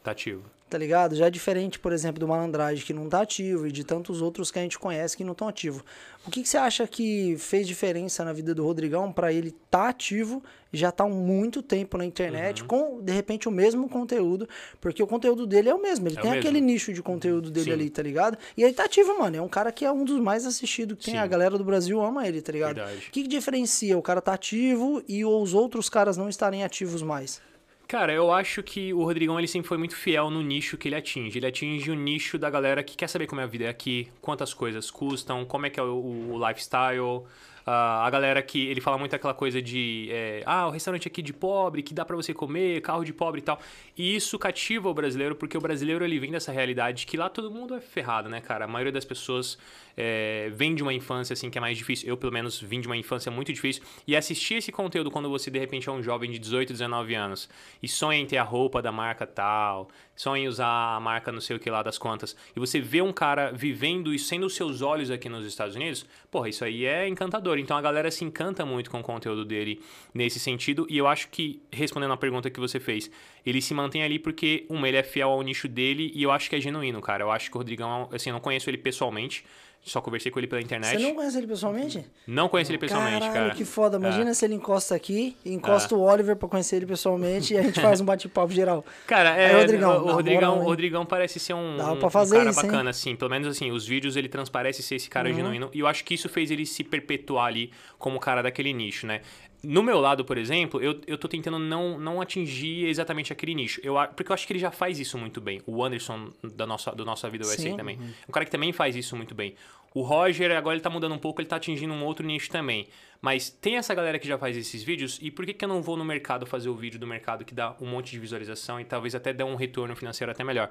Tá 0.04 0.12
ativo. 0.12 0.44
Tá 0.70 0.78
ligado? 0.78 1.16
Já 1.16 1.26
é 1.26 1.30
diferente, 1.32 1.80
por 1.80 1.92
exemplo, 1.92 2.20
do 2.20 2.28
Malandragem, 2.28 2.86
que 2.86 2.94
não 2.94 3.10
tá 3.10 3.22
ativo, 3.22 3.66
e 3.66 3.72
de 3.72 3.84
tantos 3.84 4.22
outros 4.22 4.52
que 4.52 4.60
a 4.60 4.62
gente 4.62 4.78
conhece 4.78 5.18
que 5.18 5.24
não 5.24 5.32
estão 5.32 5.48
ativos. 5.48 5.82
O 6.28 6.30
que, 6.30 6.44
que 6.44 6.50
você 6.50 6.58
acha 6.58 6.86
que 6.86 7.36
fez 7.40 7.66
diferença 7.68 8.24
na 8.24 8.32
vida 8.34 8.54
do 8.54 8.64
Rodrigão 8.64 9.12
pra 9.12 9.34
ele 9.34 9.52
tá 9.72 9.90
ativo 9.90 10.44
e 10.72 10.78
já 10.78 10.92
tá 10.92 11.06
há 11.06 11.10
muito 11.10 11.64
tempo 11.64 11.98
na 11.98 12.04
Uhum. 12.04 12.08
internet 12.08 12.64
com, 12.66 13.02
de 13.02 13.12
repente, 13.12 13.48
o 13.50 13.52
mesmo 13.52 13.90
conteúdo? 13.90 14.48
Porque 14.80 15.02
o 15.02 15.08
conteúdo 15.08 15.48
dele 15.48 15.70
é 15.70 15.74
o 15.74 15.82
mesmo. 15.82 16.08
Ele 16.08 16.20
É 16.20 16.22
tem 16.22 16.32
aquele 16.34 16.62
nicho 16.62 16.94
de 16.94 17.02
conteúdo 17.02 17.50
dele 17.50 17.66
Sim. 17.66 17.72
ali, 17.72 17.90
tá 17.90 18.04
ligado? 18.04 18.38
E 18.56 18.62
ele 18.64 18.74
tá 18.74 18.84
ativo, 18.86 19.18
mano. 19.18 19.38
É 19.38 19.42
um 19.42 19.48
cara 19.48 19.72
que 19.72 19.84
é 19.86 19.92
um 19.92 20.04
dos 20.06 20.20
mais 20.22 20.46
assistidos 20.46 20.98
que 21.00 21.06
tem. 21.06 21.16
Sim. 21.16 21.20
A 21.20 21.26
galera 21.26 21.58
do 21.58 21.64
Brasil 21.64 22.00
ama 22.00 22.28
ele, 22.28 22.42
tá 22.44 22.52
ligado? 22.52 22.80
O 22.80 23.12
que, 23.12 23.24
que 23.24 23.28
diferencia 23.28 23.98
o 23.98 24.02
cara 24.04 24.22
tá 24.22 24.34
ativo 24.34 25.02
e 25.08 25.26
os 25.26 25.56
outros 25.56 25.90
caras 25.90 26.16
não 26.16 26.30
estarem 26.30 26.64
ativos 26.64 27.02
mais? 27.02 27.42
Cara, 27.89 28.13
eu 28.13 28.31
acho 28.31 28.62
que 28.62 28.93
o 28.93 29.03
Rodrigão 29.03 29.39
ele 29.39 29.48
sempre 29.48 29.67
foi 29.67 29.75
muito 29.75 29.96
fiel 29.96 30.29
no 30.29 30.43
nicho 30.43 30.77
que 30.77 30.88
ele 30.88 30.96
atinge. 30.96 31.39
Ele 31.39 31.48
atinge 31.48 31.89
o 31.89 31.96
nicho 31.96 32.38
da 32.38 32.48
galera 32.48 32.84
que 32.84 32.96
quer 32.96 33.08
saber 33.08 33.25
como 33.25 33.41
é 33.41 33.46
a 33.46 33.48
vida 33.48 33.67
aqui, 33.67 34.08
quantas 34.22 34.53
coisas 34.53 34.91
custam, 34.91 35.43
como 35.43 35.65
é 35.65 35.72
que 35.72 35.79
é 35.79 35.84
o, 35.84 36.29
o 36.29 36.48
lifestyle. 36.48 37.24
Ah, 37.65 38.05
a 38.05 38.10
galera 38.12 38.43
que 38.43 38.67
ele 38.67 38.79
fala 38.79 38.98
muito 39.00 39.15
aquela 39.15 39.34
coisa 39.34 39.60
de 39.60 40.08
é, 40.12 40.43
ah, 40.46 40.67
o 40.67 40.69
restaurante 40.69 41.08
aqui 41.08 41.24
de 41.24 41.34
pobre, 41.34 41.81
que 41.81 41.93
dá 41.93 42.05
pra 42.05 42.15
você 42.15 42.31
comer, 42.31 42.79
carro 42.81 43.03
de 43.03 43.12
pobre 43.12 43.41
e 43.41 43.43
tal. 43.43 43.60
E 43.98 44.15
isso 44.15 44.38
cativa 44.38 44.88
o 44.88 44.93
brasileiro, 44.93 45.36
porque 45.36 45.58
o 45.58 45.62
brasileiro 45.62 46.05
ele 46.05 46.19
vem 46.19 46.31
dessa 46.31 46.51
realidade 46.51 47.08
que 47.08 47.17
lá 47.17 47.27
todo 47.27 47.50
mundo 47.50 47.74
é 47.74 47.81
ferrado, 47.81 48.29
né, 48.29 48.39
cara? 48.39 48.65
A 48.65 48.67
maioria 48.67 48.91
das 48.91 49.05
pessoas 49.05 49.58
é, 50.01 50.50
vem 50.53 50.74
de 50.74 50.82
uma 50.82 50.94
infância 50.94 51.34
assim 51.34 51.50
que 51.50 51.58
é 51.58 51.62
mais 51.62 51.77
difícil. 51.77 52.08
Eu, 52.08 52.15
pelo 52.15 52.32
menos, 52.32 52.58
vim 52.62 52.79
de 52.79 52.88
uma 52.88 52.96
infância 52.96 53.29
muito 53.29 53.51
difícil. 53.51 53.84
E 54.08 54.15
assistir 54.15 54.53
esse 54.56 54.72
conteúdo 54.72 55.12
quando 55.12 55.29
você, 55.29 55.51
de 55.51 55.60
repente, 55.60 55.89
é 55.89 55.91
um 55.91 56.01
jovem 56.01 56.32
de 56.32 56.39
18, 56.39 56.72
19 56.72 57.13
anos 57.15 57.50
e 57.84 57.88
sonha 57.88 58.18
em 58.18 58.25
ter 58.25 58.38
a 58.38 58.44
roupa 58.44 58.82
da 58.82 58.94
marca 58.94 59.27
tal, 59.27 59.89
sonha 60.15 60.46
em 60.46 60.48
usar 60.48 60.96
a 60.96 61.00
marca 61.01 61.34
não 61.34 61.41
sei 61.41 61.58
o 61.58 61.60
que 61.60 61.70
lá 61.70 61.84
das 61.84 61.98
contas, 61.98 62.36
e 62.56 62.60
você 62.60 62.79
vê 62.79 63.01
um 63.01 63.12
cara 63.12 63.51
vivendo 63.51 64.13
isso 64.13 64.29
sendo 64.29 64.46
os 64.46 64.56
seus 64.56 64.82
olhos 64.82 65.12
aqui 65.12 65.27
nos 65.27 65.46
Estados 65.46 65.75
Unidos, 65.75 66.06
porra, 66.32 66.48
isso 66.48 66.63
aí 66.63 66.86
é 66.86 67.08
encantador. 67.08 67.58
Então 67.58 67.75
a 67.75 67.82
galera 67.82 68.10
se 68.10 68.24
encanta 68.24 68.65
muito 68.65 68.89
com 68.89 69.01
o 69.01 69.03
conteúdo 69.03 69.44
dele 69.44 69.82
nesse 70.13 70.39
sentido. 70.39 70.88
E 70.89 70.98
eu 70.98 71.08
acho 71.08 71.27
que, 71.29 71.62
respondendo 71.72 72.13
a 72.13 72.18
pergunta 72.18 72.50
que 72.50 72.60
você 72.60 72.79
fez, 72.79 73.12
ele 73.46 73.62
se 73.62 73.74
mantém 73.74 74.03
ali 74.03 74.18
porque, 74.18 74.65
uma, 74.70 74.88
ele 74.88 74.98
é 74.98 75.03
fiel 75.03 75.29
ao 75.29 75.41
nicho 75.41 75.68
dele 75.68 76.12
e 76.15 76.24
eu 76.24 76.32
acho 76.32 76.50
que 76.50 76.56
é 76.56 76.62
genuíno, 76.62 77.01
cara. 77.01 77.24
Eu 77.24 77.32
acho 77.32 77.50
que 77.50 77.58
o 77.58 77.60
Rodrigão, 77.60 78.08
assim, 78.13 78.29
eu 78.29 78.34
não 78.34 78.39
conheço 78.39 78.70
ele 78.70 78.77
pessoalmente. 78.77 79.44
Só 79.82 80.02
conversei 80.02 80.30
com 80.32 80.38
ele 80.40 80.46
pela 80.48 80.62
internet. 80.62 80.98
Você 81.00 81.08
não 81.08 81.16
conhece 81.16 81.38
ele 81.38 81.48
pessoalmente? 81.48 82.06
Não 82.28 82.50
conheci 82.50 82.70
ele 82.72 82.78
pessoalmente, 82.78 83.20
Caralho, 83.22 83.34
cara. 83.34 83.56
que 83.56 83.66
foda. 83.66 83.98
Imagina 83.98 84.32
É. 84.32 84.34
se 84.34 84.46
ele 84.46 84.54
encosta 84.54 84.94
aqui, 84.94 85.36
encosta 85.46 85.96
o 85.96 86.02
Oliver 86.02 86.36
pra 86.36 86.48
conhecer 86.50 86.76
ele 86.76 86.86
pessoalmente 86.86 87.54
e 87.54 87.58
a 87.58 87.62
gente 87.64 87.80
faz 87.82 88.00
um 88.02 88.06
bate-papo 88.06 88.52
geral. 88.52 88.86
Cara, 89.08 89.36
é, 89.36 89.48
Aí, 89.48 89.62
Rodrigão, 89.62 89.92
o, 90.06 90.12
Rodrigão, 90.12 90.42
moral, 90.42 90.58
o 90.58 90.60
hein? 90.62 90.66
Rodrigão 90.68 91.06
parece 91.06 91.40
ser 91.40 91.54
um, 91.54 91.78
Dá 91.78 91.94
um- 91.94 91.98
pra 91.98 92.08
um 92.08 92.12
fazer 92.12 92.38
cara 92.38 92.50
isso, 92.52 92.60
hein? 92.60 92.66
bacana, 92.68 92.90
assim. 92.90 93.16
Pelo 93.16 93.32
menos 93.32 93.48
assim, 93.48 93.72
os 93.72 93.88
vídeos 93.88 94.16
ele 94.16 94.28
transparece 94.30 94.84
ser 94.84 94.96
esse 94.96 95.08
Uhum. 95.08 95.12
cara 95.12 95.34
genuíno. 95.34 95.70
E 95.74 95.80
eu 95.80 95.88
acho 95.88 96.04
que 96.04 96.14
isso 96.14 96.28
fez 96.30 96.52
ele 96.52 96.66
se 96.66 96.84
perpetuar 96.84 97.46
ali 97.48 97.72
como 97.98 98.20
cara 98.20 98.42
daquele 98.44 98.74
nicho, 98.74 99.08
né? 99.08 99.22
No 99.62 99.84
meu 99.84 100.00
lado, 100.00 100.24
por 100.24 100.38
exemplo, 100.38 100.82
eu, 100.82 101.01
eu 101.06 101.18
tô 101.18 101.28
tentando 101.28 101.60
não, 101.60 102.00
não 102.00 102.22
atingir 102.22 102.86
exatamente 102.88 103.34
aquele 103.34 103.54
nicho. 103.54 103.82
Eu, 103.84 103.96
porque 104.16 104.32
eu 104.32 104.34
acho 104.34 104.48
que 104.48 104.54
ele 104.54 104.60
já 104.60 104.72
faz 104.72 105.00
isso 105.00 105.18
muito 105.18 105.42
bem. 105.42 105.62
O 105.66 105.84
Anderson 105.84 106.30
da 106.42 106.66
nossa, 106.66 106.92
do 106.92 107.04
Nossa 107.04 107.30
Vida 107.30 107.46
USA 107.46 107.62
Sim. 107.62 107.75
também. 107.75 107.98
É 107.98 108.30
um 108.30 108.32
cara 108.32 108.46
que 108.46 108.51
também 108.51 108.72
faz 108.72 108.96
isso 108.96 109.18
muito 109.18 109.36
bem. 109.36 109.56
O 109.94 110.01
Roger, 110.01 110.56
agora 110.56 110.75
ele 110.75 110.82
tá 110.82 110.89
mudando 110.89 111.13
um 111.13 111.18
pouco, 111.18 111.42
ele 111.42 111.48
tá 111.48 111.58
atingindo 111.58 111.94
um 111.94 112.06
outro 112.06 112.25
nicho 112.25 112.50
também. 112.50 112.88
Mas 113.22 113.50
tem 113.50 113.75
essa 113.75 113.94
galera 113.94 114.18
que 114.18 114.28
já 114.28 114.38
faz 114.38 114.56
esses 114.56 114.82
vídeos, 114.82 115.20
e 115.22 115.30
por 115.30 115.46
que, 115.46 115.54
que 115.54 115.66
eu 115.66 115.70
não 115.70 115.82
vou 115.82 115.98
no 115.98 116.06
mercado 116.06 116.46
fazer 116.46 116.70
o 116.70 116.75
vídeo 116.75 117.00
do 117.00 117.08
mercado 117.08 117.44
que 117.44 117.54
dá 117.54 117.75
um 117.82 117.88
monte 117.88 118.12
de 118.12 118.20
visualização 118.20 118.80
e 118.80 118.86
talvez 118.86 119.13
até 119.13 119.34
dê 119.34 119.44
um 119.44 119.56
retorno 119.56 119.96
financeiro 119.96 120.32
até 120.32 120.44
melhor? 120.44 120.70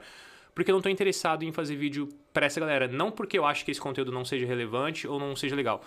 Porque 0.54 0.70
eu 0.70 0.74
não 0.74 0.80
tô 0.80 0.88
interessado 0.88 1.44
em 1.44 1.52
fazer 1.52 1.76
vídeo 1.76 2.08
pra 2.32 2.46
essa 2.46 2.58
galera. 2.58 2.88
Não 2.88 3.10
porque 3.10 3.38
eu 3.38 3.44
acho 3.44 3.64
que 3.64 3.70
esse 3.70 3.80
conteúdo 3.80 4.10
não 4.10 4.24
seja 4.24 4.46
relevante 4.46 5.06
ou 5.06 5.20
não 5.20 5.36
seja 5.36 5.54
legal. 5.54 5.84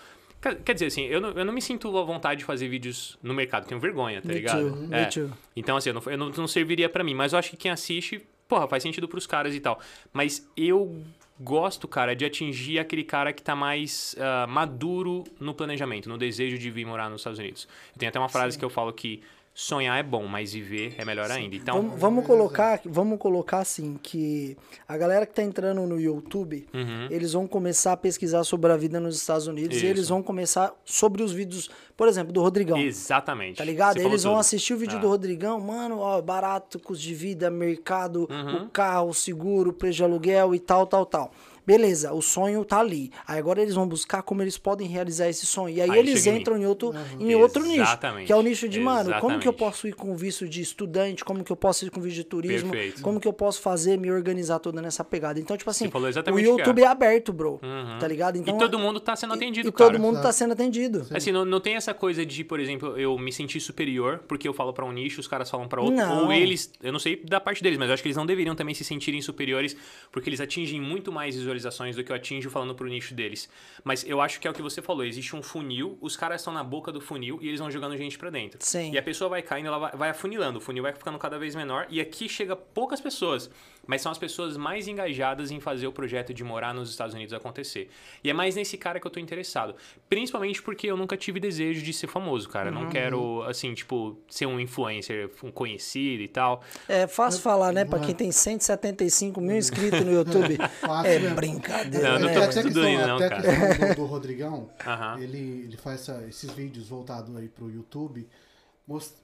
Quer 0.66 0.74
dizer, 0.74 0.88
assim, 0.88 1.04
eu 1.06 1.22
não, 1.22 1.30
eu 1.30 1.46
não 1.46 1.54
me 1.54 1.62
sinto 1.62 1.96
à 1.98 2.04
vontade 2.04 2.40
de 2.40 2.46
fazer 2.46 2.68
vídeos 2.68 3.18
no 3.22 3.34
mercado, 3.34 3.68
tenho 3.68 3.80
vergonha, 3.80 4.22
tá 4.22 4.28
Me 4.28 4.34
ligado? 4.34 4.72
too, 4.72 4.76
me 4.88 4.96
É. 4.96 5.06
too. 5.06 5.32
Então, 5.56 5.78
assim, 5.78 5.90
eu 5.90 5.94
não, 5.94 6.02
eu 6.08 6.18
não, 6.18 6.30
não 6.30 6.48
serviria 6.48 6.90
pra 6.90 7.04
mim. 7.04 7.14
Mas 7.14 7.34
eu 7.34 7.40
acho 7.40 7.52
que 7.52 7.58
quem 7.58 7.70
assiste, 7.70 8.22
porra, 8.48 8.68
faz 8.68 8.82
sentido 8.82 9.08
pros 9.08 9.28
caras 9.28 9.54
e 9.54 9.60
tal. 9.60 9.80
Mas 10.12 10.50
eu 10.58 11.00
gosto, 11.40 11.88
cara, 11.88 12.16
de 12.16 12.26
atingir 12.26 12.80
aquele 12.80 13.04
cara 13.04 13.32
que 13.34 13.42
tá 13.42 13.56
mais 13.56 14.16
ah, 14.20 14.46
maduro 14.48 15.24
no 15.40 15.54
planejamento, 15.54 16.10
no 16.10 16.18
desejo 16.18 16.58
de 16.58 16.70
vir 16.72 16.86
morar 16.86 17.10
nos 17.10 17.22
Estados 17.22 17.40
Unidos. 17.40 17.68
Eu 17.94 18.00
tenho 18.00 18.10
até 18.10 18.18
uma 18.20 18.30
frase 18.30 18.58
que 18.58 18.66
eu 18.66 18.70
falo 18.70 18.92
que 18.94 19.22
sonhar 19.54 20.00
é 20.00 20.04
bom, 20.04 20.26
mas 20.28 20.54
viver 20.54 20.96
é 20.98 21.04
melhor 21.06 21.30
ainda. 21.30 21.56
Então, 21.56 21.76
Vamos, 21.82 22.00
vamos 22.00 22.26
colocar, 22.26 22.80
vamos 22.86 23.20
colocar 23.20 23.60
assim 23.60 24.00
que 24.02 24.58
a 24.88 24.98
galera 24.98 25.26
que 25.26 25.34
tá 25.34 25.44
entrando 25.44 25.86
no 25.86 26.00
YouTube, 26.00 26.66
Uhum. 26.74 27.08
eles 27.12 27.34
vão 27.34 27.48
começar 27.48 27.92
a 27.94 27.98
pesquisar 27.98 28.44
sobre 28.44 28.72
a 28.72 28.78
vida 28.78 29.00
nos 29.00 29.18
Estados 29.18 29.48
Unidos 29.48 29.76
Isso. 29.78 29.86
e 29.86 29.90
eles 29.90 30.08
vão 30.10 30.24
começar 30.24 30.74
sobre 30.86 31.22
os 31.22 31.32
vídeos, 31.34 31.70
por 31.98 32.08
exemplo, 32.08 32.32
do 32.32 32.42
Rodrigão. 32.42 32.78
exatamente. 32.80 33.58
Tá 33.58 33.66
ligado? 33.66 34.00
Você 34.00 34.06
Eles 34.06 34.24
vão 34.24 34.34
tudo. 34.34 34.40
assistir 34.40 34.74
o 34.74 34.78
vídeo 34.78 34.98
É. 34.98 35.02
do 35.02 35.08
Rodrigão, 35.10 35.60
mano, 35.60 36.00
ó, 36.00 36.22
barato, 36.22 36.80
custo 36.80 37.04
de 37.04 37.14
vida, 37.14 37.50
mercado, 37.52 38.28
Uhum. 38.32 38.64
o 38.66 38.70
carro, 38.70 39.10
o 39.10 39.14
seguro, 39.14 39.72
o 39.72 39.74
preço 39.74 39.98
de 39.98 40.04
aluguel 40.04 40.56
e 40.56 40.60
tal, 40.60 40.88
tal, 40.88 41.06
tal. 41.06 41.32
Beleza, 41.66 42.14
o 42.14 42.22
sonho 42.22 42.66
tá 42.66 42.80
ali. 42.80 43.12
Aí 43.28 43.38
agora 43.38 43.62
eles 43.62 43.76
vão 43.76 43.88
buscar 43.88 44.22
como 44.24 44.42
eles 44.42 44.58
podem 44.58 44.88
realizar 44.88 45.30
esse 45.30 45.46
sonho. 45.46 45.76
E 45.76 45.82
aí, 45.82 45.90
Aí 45.90 46.00
eles 46.00 46.26
entram 46.26 46.58
em 46.58 46.66
outro, 46.66 46.94
em 47.20 47.36
outro 47.36 47.64
nicho. 47.64 47.82
Exatamente. 47.82 48.28
Que 48.28 48.34
é 48.34 48.36
o 48.36 48.42
nicho 48.42 48.68
de, 48.68 48.80
mano, 48.80 49.12
como 49.20 49.40
que 49.40 49.48
eu 49.48 49.52
Exatamente. 49.52 49.58
posso 49.58 49.88
ir 49.88 49.94
com 49.94 50.16
visto 50.16 50.48
de 50.48 50.62
estudante? 50.62 51.24
Como 51.24 51.44
que 51.44 51.52
eu 51.52 51.56
posso 51.56 51.86
ir 51.86 51.92
com 51.92 52.02
visto 52.02 52.16
de 52.16 52.24
turismo? 52.24 52.72
Perfeito. 52.72 53.02
Como 53.02 53.20
que 53.20 53.28
eu 53.28 53.34
posso 53.34 53.62
fazer, 53.62 53.98
me 53.98 54.12
organizar 54.12 54.60
toda 54.60 54.82
nessa 54.82 55.04
pegada? 55.04 55.40
Então, 55.40 55.56
tipo 55.56 55.70
assim, 55.70 55.90
o 55.94 56.08
exatamente 56.08 56.48
YouTube 56.48 56.82
é 56.82 56.88
aberto, 56.88 57.32
bro. 57.32 57.60
Uhum. 57.62 58.00
Tá 58.00 58.08
ligado? 58.08 58.38
Então, 58.38 58.56
e 58.56 58.60
todo 58.60 58.80
mundo 58.80 59.00
tá 59.00 59.16
sendo 59.16 59.34
atendido, 59.34 59.70
e 59.70 59.72
cara. 59.72 59.92
todo 59.92 60.02
mundo 60.02 60.22
tá 60.22 60.32
sendo 60.32 60.54
atendido. 60.54 61.06
Assim, 61.12 61.32
não, 61.32 61.46
não 61.46 61.60
tem 61.60 61.76
essa 61.76 61.94
coisa 61.94 62.26
de, 62.26 62.44
por 62.44 62.60
exemplo, 62.60 62.98
eu 62.98 63.18
me 63.18 63.32
sentir 63.32 63.60
superior 63.60 64.22
porque 64.28 64.48
eu 64.48 64.54
falo 64.54 64.74
pra 64.74 64.86
um 64.86 64.92
nicho, 64.92 65.20
os 65.20 65.28
caras 65.28 65.50
falam 65.50 65.68
pra 65.68 65.82
outro. 65.82 65.96
Não. 65.96 66.26
Ou 66.26 66.34
eles, 66.34 66.72
eu 66.82 66.92
não 66.92 67.00
sei 67.00 67.18
da 67.18 67.40
parte 67.40 67.62
deles, 67.62 67.78
mas 67.78 67.88
eu 67.88 67.94
acho 67.94 68.04
que 68.04 68.08
eles 68.08 68.18
não 68.18 68.26
deveriam 68.26 68.56
também 68.56 68.74
se 68.74 68.84
sentirem 68.84 69.22
superiores 69.22 69.76
porque 70.12 70.30
eles 70.30 70.42
atingem 70.42 70.82
muito 70.82 71.12
mais 71.12 71.36
visualizações 71.36 71.51
do 71.96 72.04
que 72.04 72.12
eu 72.12 72.16
atinjo 72.16 72.50
falando 72.50 72.74
pro 72.76 72.88
nicho 72.88 73.14
deles. 73.14 73.50
Mas 73.84 74.04
eu 74.06 74.22
acho 74.22 74.40
que 74.40 74.48
é 74.48 74.52
o 74.52 74.54
que 74.54 74.62
você 74.62 74.82
falou, 74.82 75.04
existe 75.04 75.36
um 75.36 75.42
funil, 75.42 75.98
os 76.02 76.16
caras 76.16 76.42
estão 76.42 76.54
na 76.54 76.64
boca 76.64 76.92
do 76.92 77.02
funil 77.02 77.40
e 77.42 77.48
eles 77.48 77.60
vão 77.60 77.70
jogando 77.70 77.98
gente 77.98 78.18
pra 78.18 78.30
dentro. 78.30 78.60
Sim. 78.62 78.92
E 78.92 78.98
a 78.98 79.04
pessoa 79.04 79.30
vai 79.30 79.42
caindo, 79.42 79.68
ela 79.68 79.90
vai 79.90 80.10
afunilando, 80.10 80.60
o 80.60 80.62
funil 80.62 80.84
vai 80.84 80.94
ficando 80.94 81.18
cada 81.18 81.38
vez 81.38 81.56
menor 81.56 81.88
e 81.90 82.00
aqui 82.00 82.30
chega 82.30 82.56
poucas 82.56 83.02
pessoas, 83.02 83.50
mas 83.88 84.02
são 84.02 84.12
as 84.12 84.18
pessoas 84.18 84.56
mais 84.58 84.88
engajadas 84.88 85.52
em 85.52 85.60
fazer 85.60 85.88
o 85.88 85.92
projeto 85.92 86.34
de 86.34 86.44
morar 86.44 86.74
nos 86.74 86.90
Estados 86.90 87.14
Unidos 87.16 87.34
acontecer. 87.34 87.90
E 88.24 88.30
é 88.30 88.34
mais 88.34 88.56
nesse 88.56 88.78
cara 88.78 89.00
que 89.00 89.08
eu 89.08 89.12
tô 89.12 89.20
interessado, 89.20 89.76
principalmente 90.08 90.62
porque 90.62 90.88
eu 90.88 90.96
nunca 90.96 91.18
tive 91.18 91.40
desejo 91.40 91.82
de 91.82 91.92
ser 91.94 92.08
famoso, 92.08 92.48
cara. 92.48 92.70
Eu 92.70 92.74
Não 92.74 92.90
quero, 92.90 93.44
assim, 93.44 93.74
tipo, 93.74 94.18
ser 94.30 94.46
um 94.46 94.60
influencer, 94.60 95.30
um 95.44 95.52
conhecido 95.52 96.22
e 96.24 96.28
tal. 96.28 96.62
É 96.88 97.08
fácil 97.08 97.42
falar, 97.42 97.72
né? 97.74 97.84
Pra 97.86 98.00
quem 98.00 98.14
tem 98.16 98.32
175 98.32 99.42
mil 99.42 99.58
inscritos 99.58 100.02
no 100.06 100.12
YouTube. 100.12 100.58
Fácil 100.80 101.12
é 101.12 101.20
mesmo. 101.20 101.36
brincadeira, 101.36 102.14
Não, 102.14 102.20
não 102.20 102.28
né? 102.28 102.34
tô- 102.34 102.40
até 102.44 102.60
a 102.60 102.64
tudo 102.64 102.74
questão, 102.74 102.94
isso, 102.94 103.08
não, 103.08 103.16
até 103.16 103.30
cara. 103.30 103.42
questão 103.42 103.90
do, 103.90 103.96
do 103.96 104.06
Rodrigão, 104.06 104.70
Aham. 104.86 105.20
ele, 105.22 105.38
ele 105.66 105.78
faz 105.78 106.02
essa- 106.02 106.26
esses 106.28 106.50
vídeos 106.52 106.88
voltados 106.88 107.36
aí 107.36 107.48
pro 107.50 107.70
YouTube, 107.70 108.28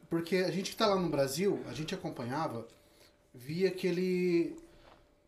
porque 0.09 0.37
a 0.37 0.51
gente 0.51 0.71
que 0.71 0.77
tá 0.77 0.87
lá 0.87 0.95
no 0.99 1.09
Brasil, 1.09 1.59
a 1.69 1.73
gente 1.73 1.93
acompanhava, 1.93 2.65
via 3.33 3.71
que 3.71 3.87
ele, 3.87 4.55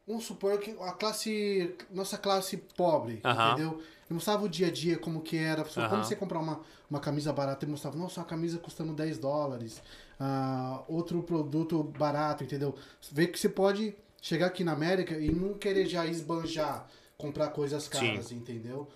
vamos 0.07 0.25
supor 0.25 0.57
que 0.59 0.71
a 0.81 0.91
classe, 0.91 1.75
nossa 1.91 2.17
classe 2.17 2.57
pobre, 2.57 3.21
Aham. 3.23 3.51
entendeu? 3.51 3.71
Ele 3.73 4.15
mostrava 4.15 4.43
o 4.45 4.49
dia 4.49 4.67
a 4.67 4.71
dia, 4.71 4.97
como 4.97 5.21
que 5.21 5.37
era, 5.37 5.63
como 5.63 5.85
Aham. 5.85 6.03
você 6.03 6.15
comprar 6.15 6.39
uma, 6.39 6.61
uma 6.89 6.99
camisa 6.99 7.31
barata, 7.31 7.63
ele 7.63 7.71
mostrava, 7.71 7.97
nossa, 7.97 8.19
uma 8.19 8.25
camisa 8.25 8.57
custando 8.57 8.93
10 8.93 9.19
dólares, 9.19 9.81
ah, 10.19 10.83
outro 10.87 11.21
produto 11.21 11.83
barato, 11.83 12.43
entendeu? 12.43 12.75
Vê 13.11 13.27
que 13.27 13.39
você 13.39 13.47
pode 13.47 13.95
chegar 14.21 14.47
aqui 14.47 14.63
na 14.63 14.73
América 14.73 15.17
e 15.17 15.31
não 15.31 15.53
querer 15.53 15.85
já 15.85 16.05
esbanjar, 16.05 16.87
comprar 17.17 17.49
coisas 17.49 17.87
caras, 17.87 18.31
entendeu? 18.31 18.87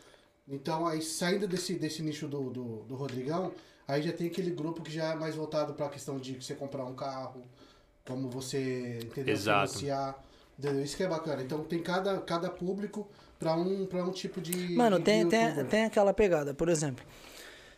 Então, 0.47 0.85
aí 0.85 1.01
saindo 1.01 1.47
desse, 1.47 1.75
desse 1.75 2.01
nicho 2.01 2.27
do, 2.27 2.49
do, 2.49 2.63
do 2.83 2.95
Rodrigão, 2.95 3.53
aí 3.87 4.01
já 4.01 4.11
tem 4.11 4.27
aquele 4.27 4.51
grupo 4.51 4.81
que 4.81 4.91
já 4.91 5.11
é 5.11 5.15
mais 5.15 5.35
voltado 5.35 5.73
para 5.73 5.85
a 5.85 5.89
questão 5.89 6.17
de 6.17 6.41
você 6.41 6.55
comprar 6.55 6.85
um 6.85 6.95
carro, 6.95 7.43
como 8.05 8.29
você, 8.29 8.99
entendeu? 9.03 9.33
Exato. 9.33 9.73
Financiar. 9.73 10.23
Entendeu? 10.57 10.83
Isso 10.83 10.95
que 10.95 11.03
é 11.03 11.07
bacana. 11.07 11.41
Então 11.41 11.63
tem 11.63 11.81
cada, 11.81 12.19
cada 12.19 12.49
público 12.49 13.07
para 13.39 13.55
um, 13.55 13.85
pra 13.85 14.03
um 14.03 14.11
tipo 14.11 14.39
de. 14.39 14.75
Mano, 14.75 14.99
de 14.99 15.05
tem, 15.05 15.27
tem, 15.27 15.65
tem 15.65 15.85
aquela 15.85 16.13
pegada. 16.13 16.53
Por 16.53 16.69
exemplo, 16.69 17.03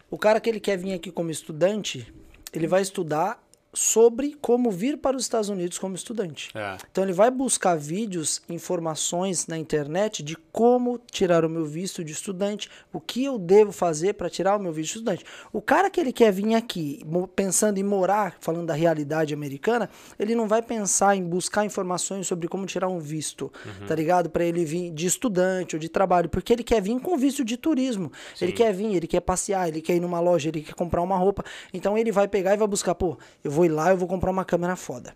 o 0.10 0.18
cara 0.18 0.40
que 0.40 0.50
ele 0.50 0.60
quer 0.60 0.78
vir 0.78 0.94
aqui 0.94 1.12
como 1.12 1.32
estudante, 1.32 2.14
ele 2.54 2.68
vai 2.68 2.82
estudar 2.82 3.42
sobre 3.76 4.36
como 4.42 4.72
vir 4.72 4.98
para 4.98 5.16
os 5.16 5.24
Estados 5.24 5.50
Unidos 5.50 5.78
como 5.78 5.96
estudante. 5.96 6.50
É. 6.56 6.78
Então 6.90 7.04
ele 7.04 7.14
vai 7.14 7.30
buscar 7.30 7.76
vídeos, 7.76 8.42
informações 8.50 9.48
na 9.48 9.58
internet 9.58 10.24
de 10.24 10.36
como 10.52 11.00
tirar 11.12 11.44
o 11.44 11.50
meu 11.50 11.66
visto 11.66 12.04
de 12.04 12.14
estudante, 12.14 12.70
o 12.94 13.00
que 13.00 13.26
eu 13.26 13.38
devo 13.38 13.72
fazer 13.72 14.14
para 14.14 14.30
tirar 14.30 14.56
o 14.58 14.60
meu 14.60 14.72
visto 14.72 14.94
de 14.94 14.98
estudante. 15.00 15.26
O 15.52 15.62
cara 15.62 15.90
que 15.90 16.00
ele 16.00 16.14
quer 16.14 16.32
vir 16.32 16.56
aqui 16.56 17.02
pensando 17.36 17.78
em 17.78 17.84
morar, 17.84 18.38
falando 18.40 18.68
da 18.68 18.74
realidade 18.74 19.34
americana, 19.34 19.90
ele 20.18 20.36
não 20.36 20.48
vai 20.48 20.62
pensar 20.62 21.16
em 21.16 21.24
buscar 21.24 21.66
informações 21.66 22.28
sobre 22.28 22.48
como 22.48 22.66
tirar 22.66 22.88
um 22.88 23.00
visto, 23.00 23.52
tá 23.88 23.96
ligado? 23.96 24.30
Para 24.30 24.46
ele 24.46 24.64
vir 24.64 24.92
de 24.92 25.06
estudante 25.06 25.76
ou 25.76 25.80
de 25.80 25.90
trabalho, 25.90 26.30
porque 26.30 26.54
ele 26.54 26.64
quer 26.64 26.82
vir 26.82 27.00
com 27.00 27.18
visto 27.18 27.44
de 27.44 27.58
turismo. 27.58 28.12
Ele 28.40 28.52
quer 28.52 28.74
vir, 28.74 28.96
ele 28.96 29.08
quer 29.08 29.22
passear, 29.22 29.68
ele 29.68 29.82
quer 29.82 29.96
ir 29.96 30.00
numa 30.00 30.20
loja, 30.20 30.50
ele 30.50 30.62
quer 30.62 30.74
comprar 30.74 31.02
uma 31.02 31.18
roupa. 31.18 31.44
Então 31.74 31.98
ele 31.98 32.12
vai 32.12 32.28
pegar 32.28 32.54
e 32.54 32.58
vai 32.58 32.68
buscar, 32.68 32.96
pô, 32.96 33.18
eu 33.44 33.52
vou 33.52 33.65
ir 33.66 33.70
lá, 33.70 33.92
eu 33.92 33.98
vou 33.98 34.08
comprar 34.08 34.32
uma 34.32 34.46
câmera 34.46 34.76
foda. 34.76 35.16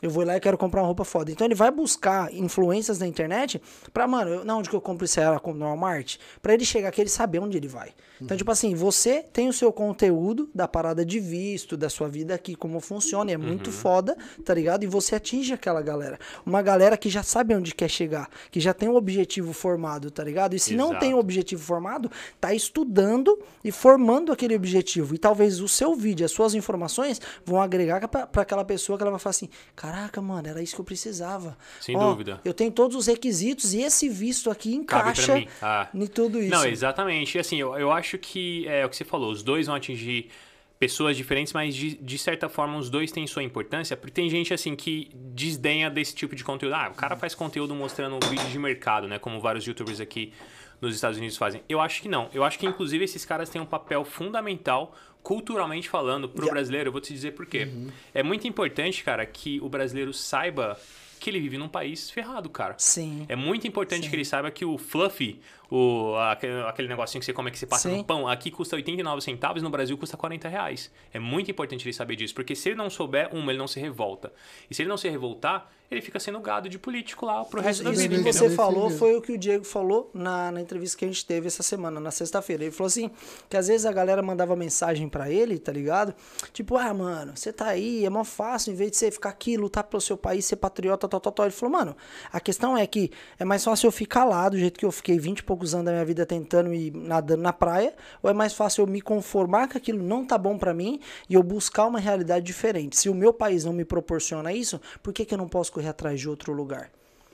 Eu 0.00 0.10
vou 0.10 0.24
lá 0.24 0.36
e 0.36 0.40
quero 0.40 0.56
comprar 0.56 0.80
uma 0.80 0.86
roupa 0.86 1.04
foda. 1.04 1.30
Então 1.30 1.44
ele 1.44 1.56
vai 1.56 1.70
buscar 1.70 2.32
influências 2.32 2.98
na 2.98 3.06
internet 3.06 3.60
pra, 3.92 4.06
mano, 4.06 4.30
eu, 4.30 4.44
não, 4.44 4.58
onde 4.58 4.70
que 4.70 4.76
eu 4.76 4.80
compro 4.80 5.04
isso 5.04 5.18
compra 5.40 5.58
no 5.58 5.64
Walmart? 5.66 6.18
Pra 6.40 6.54
ele 6.54 6.64
chegar 6.64 6.88
aqui, 6.88 7.00
ele 7.00 7.10
saber 7.10 7.40
onde 7.40 7.56
ele 7.56 7.66
vai. 7.66 7.92
Então, 8.20 8.36
tipo 8.36 8.50
assim, 8.50 8.74
você 8.74 9.22
tem 9.22 9.48
o 9.48 9.52
seu 9.52 9.72
conteúdo 9.72 10.48
da 10.54 10.66
parada 10.66 11.04
de 11.04 11.20
visto, 11.20 11.76
da 11.76 11.88
sua 11.88 12.08
vida 12.08 12.34
aqui, 12.34 12.54
como 12.54 12.80
funciona, 12.80 13.30
e 13.30 13.34
é 13.34 13.36
muito 13.36 13.70
foda, 13.70 14.16
tá 14.44 14.54
ligado? 14.54 14.84
E 14.84 14.86
você 14.86 15.14
atinge 15.14 15.52
aquela 15.52 15.80
galera. 15.82 16.18
Uma 16.44 16.62
galera 16.62 16.96
que 16.96 17.08
já 17.08 17.22
sabe 17.22 17.54
onde 17.54 17.74
quer 17.74 17.88
chegar, 17.88 18.28
que 18.50 18.60
já 18.60 18.74
tem 18.74 18.88
um 18.88 18.96
objetivo 18.96 19.52
formado, 19.52 20.10
tá 20.10 20.24
ligado? 20.24 20.54
E 20.54 20.58
se 20.58 20.74
não 20.74 20.90
Exato. 20.90 21.00
tem 21.00 21.14
um 21.14 21.18
objetivo 21.18 21.62
formado, 21.62 22.10
tá 22.40 22.52
estudando 22.54 23.38
e 23.62 23.70
formando 23.70 24.32
aquele 24.32 24.54
objetivo. 24.56 25.14
E 25.14 25.18
talvez 25.18 25.60
o 25.60 25.68
seu 25.68 25.94
vídeo, 25.94 26.24
as 26.24 26.32
suas 26.32 26.54
informações 26.54 27.20
vão 27.44 27.60
agregar 27.60 28.06
pra, 28.08 28.26
pra 28.26 28.42
aquela 28.42 28.64
pessoa 28.64 28.96
que 28.96 29.02
ela 29.02 29.10
vai 29.10 29.20
falar 29.20 29.30
assim: 29.30 29.48
caraca, 29.74 30.20
mano, 30.20 30.48
era 30.48 30.62
isso 30.62 30.74
que 30.74 30.80
eu 30.80 30.84
precisava. 30.84 31.56
Sem 31.80 31.96
Ó, 31.96 32.10
dúvida. 32.10 32.40
Eu 32.44 32.54
tenho 32.54 32.70
todos 32.70 32.96
os 32.96 33.06
requisitos 33.06 33.74
e 33.74 33.82
esse 33.82 34.08
visto 34.08 34.50
aqui 34.50 34.74
encaixa. 34.74 35.44
Ah. 35.60 35.88
em 35.94 36.06
tudo 36.06 36.40
isso. 36.40 36.50
Não, 36.50 36.66
exatamente. 36.66 37.36
E 37.36 37.40
assim, 37.40 37.56
eu, 37.56 37.76
eu 37.76 37.90
acho 37.90 38.07
que 38.16 38.66
é 38.68 38.86
o 38.86 38.88
que 38.88 38.96
você 38.96 39.04
falou, 39.04 39.30
os 39.30 39.42
dois 39.42 39.66
vão 39.66 39.74
atingir 39.74 40.30
pessoas 40.78 41.16
diferentes, 41.16 41.52
mas 41.52 41.74
de, 41.74 41.96
de 41.96 42.18
certa 42.18 42.48
forma 42.48 42.78
os 42.78 42.88
dois 42.88 43.10
têm 43.10 43.26
sua 43.26 43.42
importância, 43.42 43.96
porque 43.96 44.12
tem 44.12 44.30
gente 44.30 44.54
assim 44.54 44.76
que 44.76 45.10
desdenha 45.14 45.90
desse 45.90 46.14
tipo 46.14 46.36
de 46.36 46.44
conteúdo. 46.44 46.74
Ah, 46.74 46.88
o 46.90 46.94
cara 46.94 47.16
faz 47.16 47.34
conteúdo 47.34 47.74
mostrando 47.74 48.14
um 48.14 48.30
vídeo 48.30 48.48
de 48.48 48.58
mercado, 48.58 49.08
né? 49.08 49.18
Como 49.18 49.40
vários 49.40 49.64
youtubers 49.66 50.00
aqui 50.00 50.32
nos 50.80 50.94
Estados 50.94 51.18
Unidos 51.18 51.36
fazem. 51.36 51.62
Eu 51.68 51.80
acho 51.80 52.00
que 52.00 52.08
não. 52.08 52.30
Eu 52.32 52.44
acho 52.44 52.58
que 52.58 52.64
inclusive 52.64 53.04
esses 53.04 53.24
caras 53.24 53.50
têm 53.50 53.60
um 53.60 53.66
papel 53.66 54.04
fundamental 54.04 54.94
culturalmente 55.20 55.88
falando, 55.88 56.28
pro 56.28 56.42
Yeah. 56.44 56.54
brasileiro, 56.54 56.88
eu 56.88 56.92
vou 56.92 57.00
te 57.00 57.12
dizer 57.12 57.32
por 57.32 57.44
quê. 57.44 57.68
É 58.14 58.22
muito 58.22 58.46
importante, 58.46 59.02
cara, 59.02 59.26
que 59.26 59.60
o 59.60 59.68
brasileiro 59.68 60.14
saiba 60.14 60.78
que 61.18 61.28
ele 61.28 61.40
vive 61.40 61.58
num 61.58 61.68
país 61.68 62.08
ferrado, 62.08 62.48
cara. 62.48 62.76
Sim. 62.78 63.26
É 63.28 63.34
muito 63.34 63.66
importante 63.66 64.04
Sim. 64.04 64.10
que 64.10 64.16
ele 64.16 64.24
saiba 64.24 64.50
que 64.52 64.64
o 64.64 64.78
fluffy, 64.78 65.40
o, 65.70 66.14
aquele, 66.16 66.88
negocinho 66.88 67.20
que 67.20 67.26
você 67.26 67.32
come 67.32 67.50
que 67.50 67.58
você 67.58 67.66
passa 67.66 67.90
Sim. 67.90 67.98
no 67.98 68.04
pão, 68.04 68.26
aqui 68.26 68.50
custa 68.50 68.76
89 68.76 69.20
centavos, 69.20 69.62
no 69.62 69.70
Brasil 69.70 69.96
custa 69.98 70.16
40 70.16 70.48
reais. 70.48 70.90
É 71.12 71.18
muito 71.18 71.50
importante 71.50 71.84
ele 71.84 71.92
saber 71.92 72.16
disso, 72.16 72.34
porque 72.34 72.54
se 72.54 72.70
ele 72.70 72.76
não 72.76 72.88
souber, 72.88 73.28
uma, 73.34 73.52
ele 73.52 73.58
não 73.58 73.68
se 73.68 73.78
revolta. 73.78 74.32
E 74.70 74.74
se 74.74 74.82
ele 74.82 74.88
não 74.88 74.96
se 74.96 75.08
revoltar, 75.08 75.70
ele 75.90 76.02
fica 76.02 76.20
sendo 76.20 76.38
gado 76.40 76.68
de 76.68 76.78
político 76.78 77.24
lá 77.24 77.44
pro 77.44 77.62
resto 77.62 77.82
da 77.82 77.90
Isso 77.90 78.02
vida, 78.02 78.14
que 78.14 78.20
entendeu? 78.20 78.48
você 78.48 78.54
falou 78.54 78.90
foi 78.90 79.16
o 79.16 79.22
que 79.22 79.32
o 79.32 79.38
Diego 79.38 79.64
falou 79.64 80.10
na, 80.12 80.52
na 80.52 80.60
entrevista 80.60 80.98
que 80.98 81.04
a 81.04 81.08
gente 81.08 81.24
teve 81.24 81.46
essa 81.46 81.62
semana, 81.62 81.98
na 81.98 82.10
sexta-feira. 82.10 82.64
Ele 82.64 82.70
falou 82.70 82.88
assim, 82.88 83.10
que 83.48 83.56
às 83.56 83.68
vezes 83.68 83.86
a 83.86 83.92
galera 83.92 84.22
mandava 84.22 84.54
mensagem 84.54 85.08
pra 85.08 85.30
ele, 85.30 85.58
tá 85.58 85.72
ligado? 85.72 86.14
Tipo, 86.52 86.76
ah, 86.76 86.92
mano, 86.92 87.32
você 87.34 87.52
tá 87.52 87.68
aí, 87.68 88.04
é 88.04 88.10
mó 88.10 88.22
fácil, 88.22 88.72
em 88.72 88.76
vez 88.76 88.90
de 88.90 88.98
você 88.98 89.10
ficar 89.10 89.30
aqui, 89.30 89.56
lutar 89.56 89.84
pelo 89.84 90.00
seu 90.00 90.16
país, 90.16 90.44
ser 90.44 90.56
patriota, 90.56 91.08
tal, 91.08 91.20
tal, 91.20 91.32
tal. 91.32 91.46
Ele 91.46 91.54
falou, 91.54 91.72
mano, 91.78 91.96
a 92.30 92.38
questão 92.38 92.76
é 92.76 92.86
que 92.86 93.10
é 93.38 93.44
mais 93.44 93.64
fácil 93.64 93.86
eu 93.86 93.92
ficar 93.92 94.26
lá, 94.26 94.48
do 94.50 94.58
jeito 94.58 94.78
que 94.78 94.84
eu 94.84 94.92
fiquei 94.92 95.18
20 95.18 95.38
e 95.38 95.42
poucos 95.42 95.74
anos 95.74 95.86
da 95.86 95.92
minha 95.92 96.04
vida 96.04 96.26
tentando 96.26 96.74
e 96.74 96.90
nadando 96.90 97.42
na 97.42 97.52
praia, 97.52 97.94
ou 98.22 98.28
é 98.28 98.34
mais 98.34 98.52
fácil 98.52 98.82
eu 98.82 98.86
me 98.86 99.00
conformar 99.00 99.68
que 99.68 99.78
aquilo 99.78 100.02
não 100.02 100.22
tá 100.24 100.36
bom 100.36 100.58
pra 100.58 100.74
mim 100.74 101.00
e 101.30 101.34
eu 101.34 101.42
buscar 101.42 101.86
uma 101.86 101.98
realidade 101.98 102.44
diferente. 102.44 102.96
Se 102.96 103.08
o 103.08 103.14
meu 103.14 103.32
país 103.32 103.64
não 103.64 103.72
me 103.72 103.86
proporciona 103.86 104.52
isso, 104.52 104.78
por 105.02 105.14
que, 105.14 105.24
que 105.24 105.32
eu 105.32 105.38
não 105.38 105.48
posso 105.48 105.72
correr 105.78 105.88
atrás 105.88 106.18
de 106.20 106.28
outro 106.28 106.52
lugar? 106.52 106.90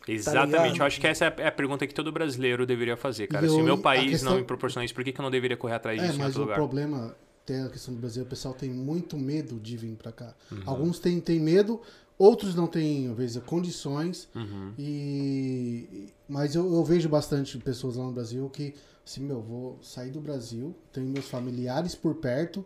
Exatamente. 0.07 0.77
Tá 0.79 0.85
eu 0.85 0.87
acho 0.87 1.01
que 1.01 1.07
essa 1.07 1.25
é 1.25 1.47
a 1.47 1.53
pergunta 1.53 1.87
que 1.87 1.95
todo 1.95 2.13
brasileiro 2.13 2.67
deveria 2.67 2.95
fazer, 2.97 3.27
cara. 3.27 3.47
E 3.47 3.49
Se 3.49 3.55
eu- 3.57 3.61
o 3.63 3.65
meu 3.65 3.79
país 3.79 4.11
questão- 4.11 4.33
não 4.33 4.39
me 4.39 4.45
proporciona 4.45 4.85
isso, 4.85 4.95
por 4.95 5.03
que, 5.03 5.13
que 5.13 5.19
eu 5.19 5.23
não 5.23 5.31
deveria 5.31 5.57
correr 5.57 5.75
atrás 5.75 5.99
É, 5.99 6.03
disso 6.03 6.17
em 6.17 6.19
mas 6.19 6.27
outro 6.29 6.41
o 6.41 6.45
lugar? 6.45 6.57
problema 6.57 7.17
tem 7.47 7.63
a 7.63 7.69
questão 7.71 7.95
do 7.95 8.01
Brasil, 8.01 8.23
o 8.23 8.27
pessoal 8.27 8.53
tem 8.55 8.71
muito 8.71 9.17
medo 9.17 9.59
de 9.59 9.77
vir 9.79 9.97
pra 9.97 10.13
cá. 10.13 10.35
Uhum. 10.53 10.59
Alguns 10.67 10.99
têm, 10.99 11.21
têm 11.21 11.41
medo, 11.41 11.81
outros 12.19 12.55
não 12.55 12.67
têm, 12.67 13.11
às 13.11 13.17
vezes, 13.17 13.43
condições. 13.45 14.29
Uhum. 14.35 14.73
E 14.79 16.09
mas 16.29 16.55
eu, 16.55 16.71
eu 16.73 16.85
vejo 16.85 17.09
bastante 17.09 17.57
pessoas 17.59 17.97
lá 17.97 18.05
no 18.05 18.13
Brasil 18.13 18.49
que 18.51 18.75
assim, 19.07 19.23
meu, 19.23 19.41
vou 19.43 19.79
sair 19.83 20.11
do 20.11 20.21
Brasil, 20.21 20.75
tenho 20.93 21.07
meus 21.07 21.29
familiares 21.29 21.95
por 21.95 22.15
perto, 22.15 22.65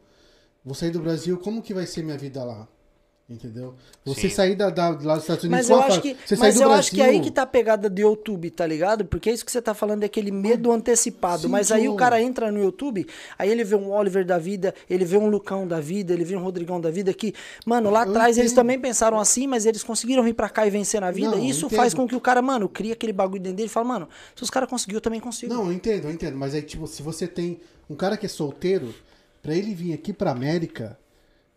vou 0.65 0.75
sair 0.75 0.91
do 0.91 1.01
Brasil, 1.01 1.37
como 1.39 1.61
que 1.63 1.75
vai 1.75 1.85
ser 1.87 2.03
minha 2.05 2.17
vida 2.19 2.45
lá? 2.45 2.69
Entendeu? 3.31 3.75
Você 4.07 4.23
Sim. 4.23 4.31
sair 4.31 4.57
da, 4.57 4.71
da, 4.71 4.89
lá 4.89 5.15
dos 5.15 5.25
Estados 5.25 5.45
Unidos, 5.45 5.51
Mas 5.51 5.69
eu 5.69 5.77
só 5.77 5.83
acho 5.83 6.01
que, 6.01 6.17
você 6.25 6.35
sair 6.35 6.39
mas 6.39 6.55
do 6.55 6.63
eu 6.63 6.69
Brasil, 6.69 6.81
acho 6.81 6.91
que 6.93 7.03
é 7.03 7.05
aí 7.05 7.21
que 7.21 7.31
tá 7.31 7.43
a 7.43 7.47
pegada 7.47 7.91
do 7.91 8.01
YouTube, 8.01 8.51
tá 8.51 8.67
ligado? 8.67 9.05
Porque 9.05 9.31
isso 9.31 9.45
que 9.45 9.53
você 9.53 9.61
tá 9.61 9.75
falando 9.75 10.03
é 10.03 10.07
aquele 10.07 10.31
medo 10.31 10.73
antecipado. 10.73 11.43
Sim, 11.43 11.49
mas 11.49 11.71
aí 11.71 11.91
o 11.91 11.95
cara 11.95 12.23
entra 12.23 12.51
no 12.51 12.59
YouTube, 12.59 13.07
aí 13.39 13.51
ele 13.51 13.65
vê 13.65 13.75
um 13.75 13.91
Oliver 13.93 14.25
da 14.25 14.39
vida, 14.39 14.75
ele 14.89 15.05
vê 15.05 15.19
um 15.19 15.29
Lucão 15.29 15.69
da 15.69 15.79
vida, 15.79 16.15
ele 16.15 16.25
vê 16.25 16.37
um 16.37 16.43
Rodrigão 16.43 16.81
da 16.81 16.91
vida 16.91 17.13
que, 17.13 17.35
mano, 17.67 17.91
lá 17.91 18.05
Eu 18.05 18.11
atrás 18.11 18.39
eles 18.39 18.55
também 18.55 18.81
pensaram 18.81 19.21
assim, 19.21 19.47
mas 19.47 19.67
eles 19.67 19.85
conseguiram 19.85 20.23
vir 20.23 20.33
pra 20.33 20.49
cá 20.49 20.67
e 20.67 20.71
vencer 20.71 20.99
na 20.99 21.11
vida. 21.11 21.33
Não, 21.33 21.39
e 21.39 21.51
isso 21.51 21.67
entendo. 21.67 21.77
faz 21.77 21.93
com 21.93 22.09
que 22.09 22.17
o 22.17 22.21
cara, 22.21 22.41
mano, 22.41 22.67
cria 22.67 22.95
aquele 22.95 23.13
bagulho 23.13 23.43
dentro 23.43 23.59
dele 23.59 23.69
e 23.69 23.71
fala, 23.71 23.87
mano, 23.87 24.09
se 24.35 24.43
os 24.43 24.49
caras 24.49 24.71
conseguiram, 24.71 24.97
eu 24.97 25.03
também 25.03 25.21
consigo. 25.21 25.53
Não, 25.53 25.67
eu 25.67 25.73
entendo, 25.75 26.05
eu 26.07 26.11
entendo. 26.11 26.39
Mas 26.39 26.55
aí, 26.55 26.63
tipo, 26.63 26.87
se 26.87 27.03
você 27.03 27.27
tem 27.27 27.61
um 27.91 27.95
cara 27.95 28.17
que 28.17 28.25
é 28.25 28.29
solteiro, 28.29 28.95
pra 29.43 29.55
ele 29.55 29.75
vir 29.75 29.93
aqui 29.93 30.15
pra 30.15 30.31
América, 30.31 30.99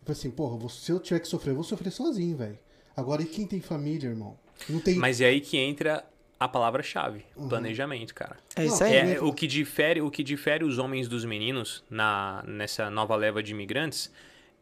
tipo 0.02 0.12
assim, 0.12 0.30
porra, 0.30 0.58
vou- 0.58 0.68
se 0.70 0.92
eu 0.92 1.00
tiver 1.00 1.20
que 1.22 1.28
sofrer, 1.28 1.52
eu 1.52 1.56
vou 1.56 1.64
sofrer 1.64 1.90
sozinho, 1.92 2.36
velho. 2.36 2.60
Agora, 2.98 3.22
e 3.22 3.26
quem 3.26 3.48
tem 3.48 3.62
família, 3.62 4.10
irmão? 4.10 4.38
Não 4.68 4.80
tem. 4.82 4.96
Mas 4.96 5.22
é 5.22 5.28
aí 5.28 5.40
que 5.40 5.58
entra 5.58 6.04
a 6.40 6.48
palavra-chave, 6.48 7.24
Uhum. 7.38 7.48
planejamento, 7.48 8.14
cara. 8.14 8.36
É 8.56 8.66
isso 8.66 8.84
aí. 8.84 8.96
É, 9.16 9.22
o 9.22 9.32
que 9.32 9.48
difere, 9.48 10.02
o 10.02 10.12
que 10.12 10.24
difere 10.24 10.66
os 10.66 10.78
homens 10.78 11.08
dos 11.08 11.24
meninos 11.24 11.84
na 11.90 12.44
nessa 12.46 12.90
nova 12.90 13.16
leva 13.16 13.42
de 13.42 13.52
imigrantes 13.52 14.12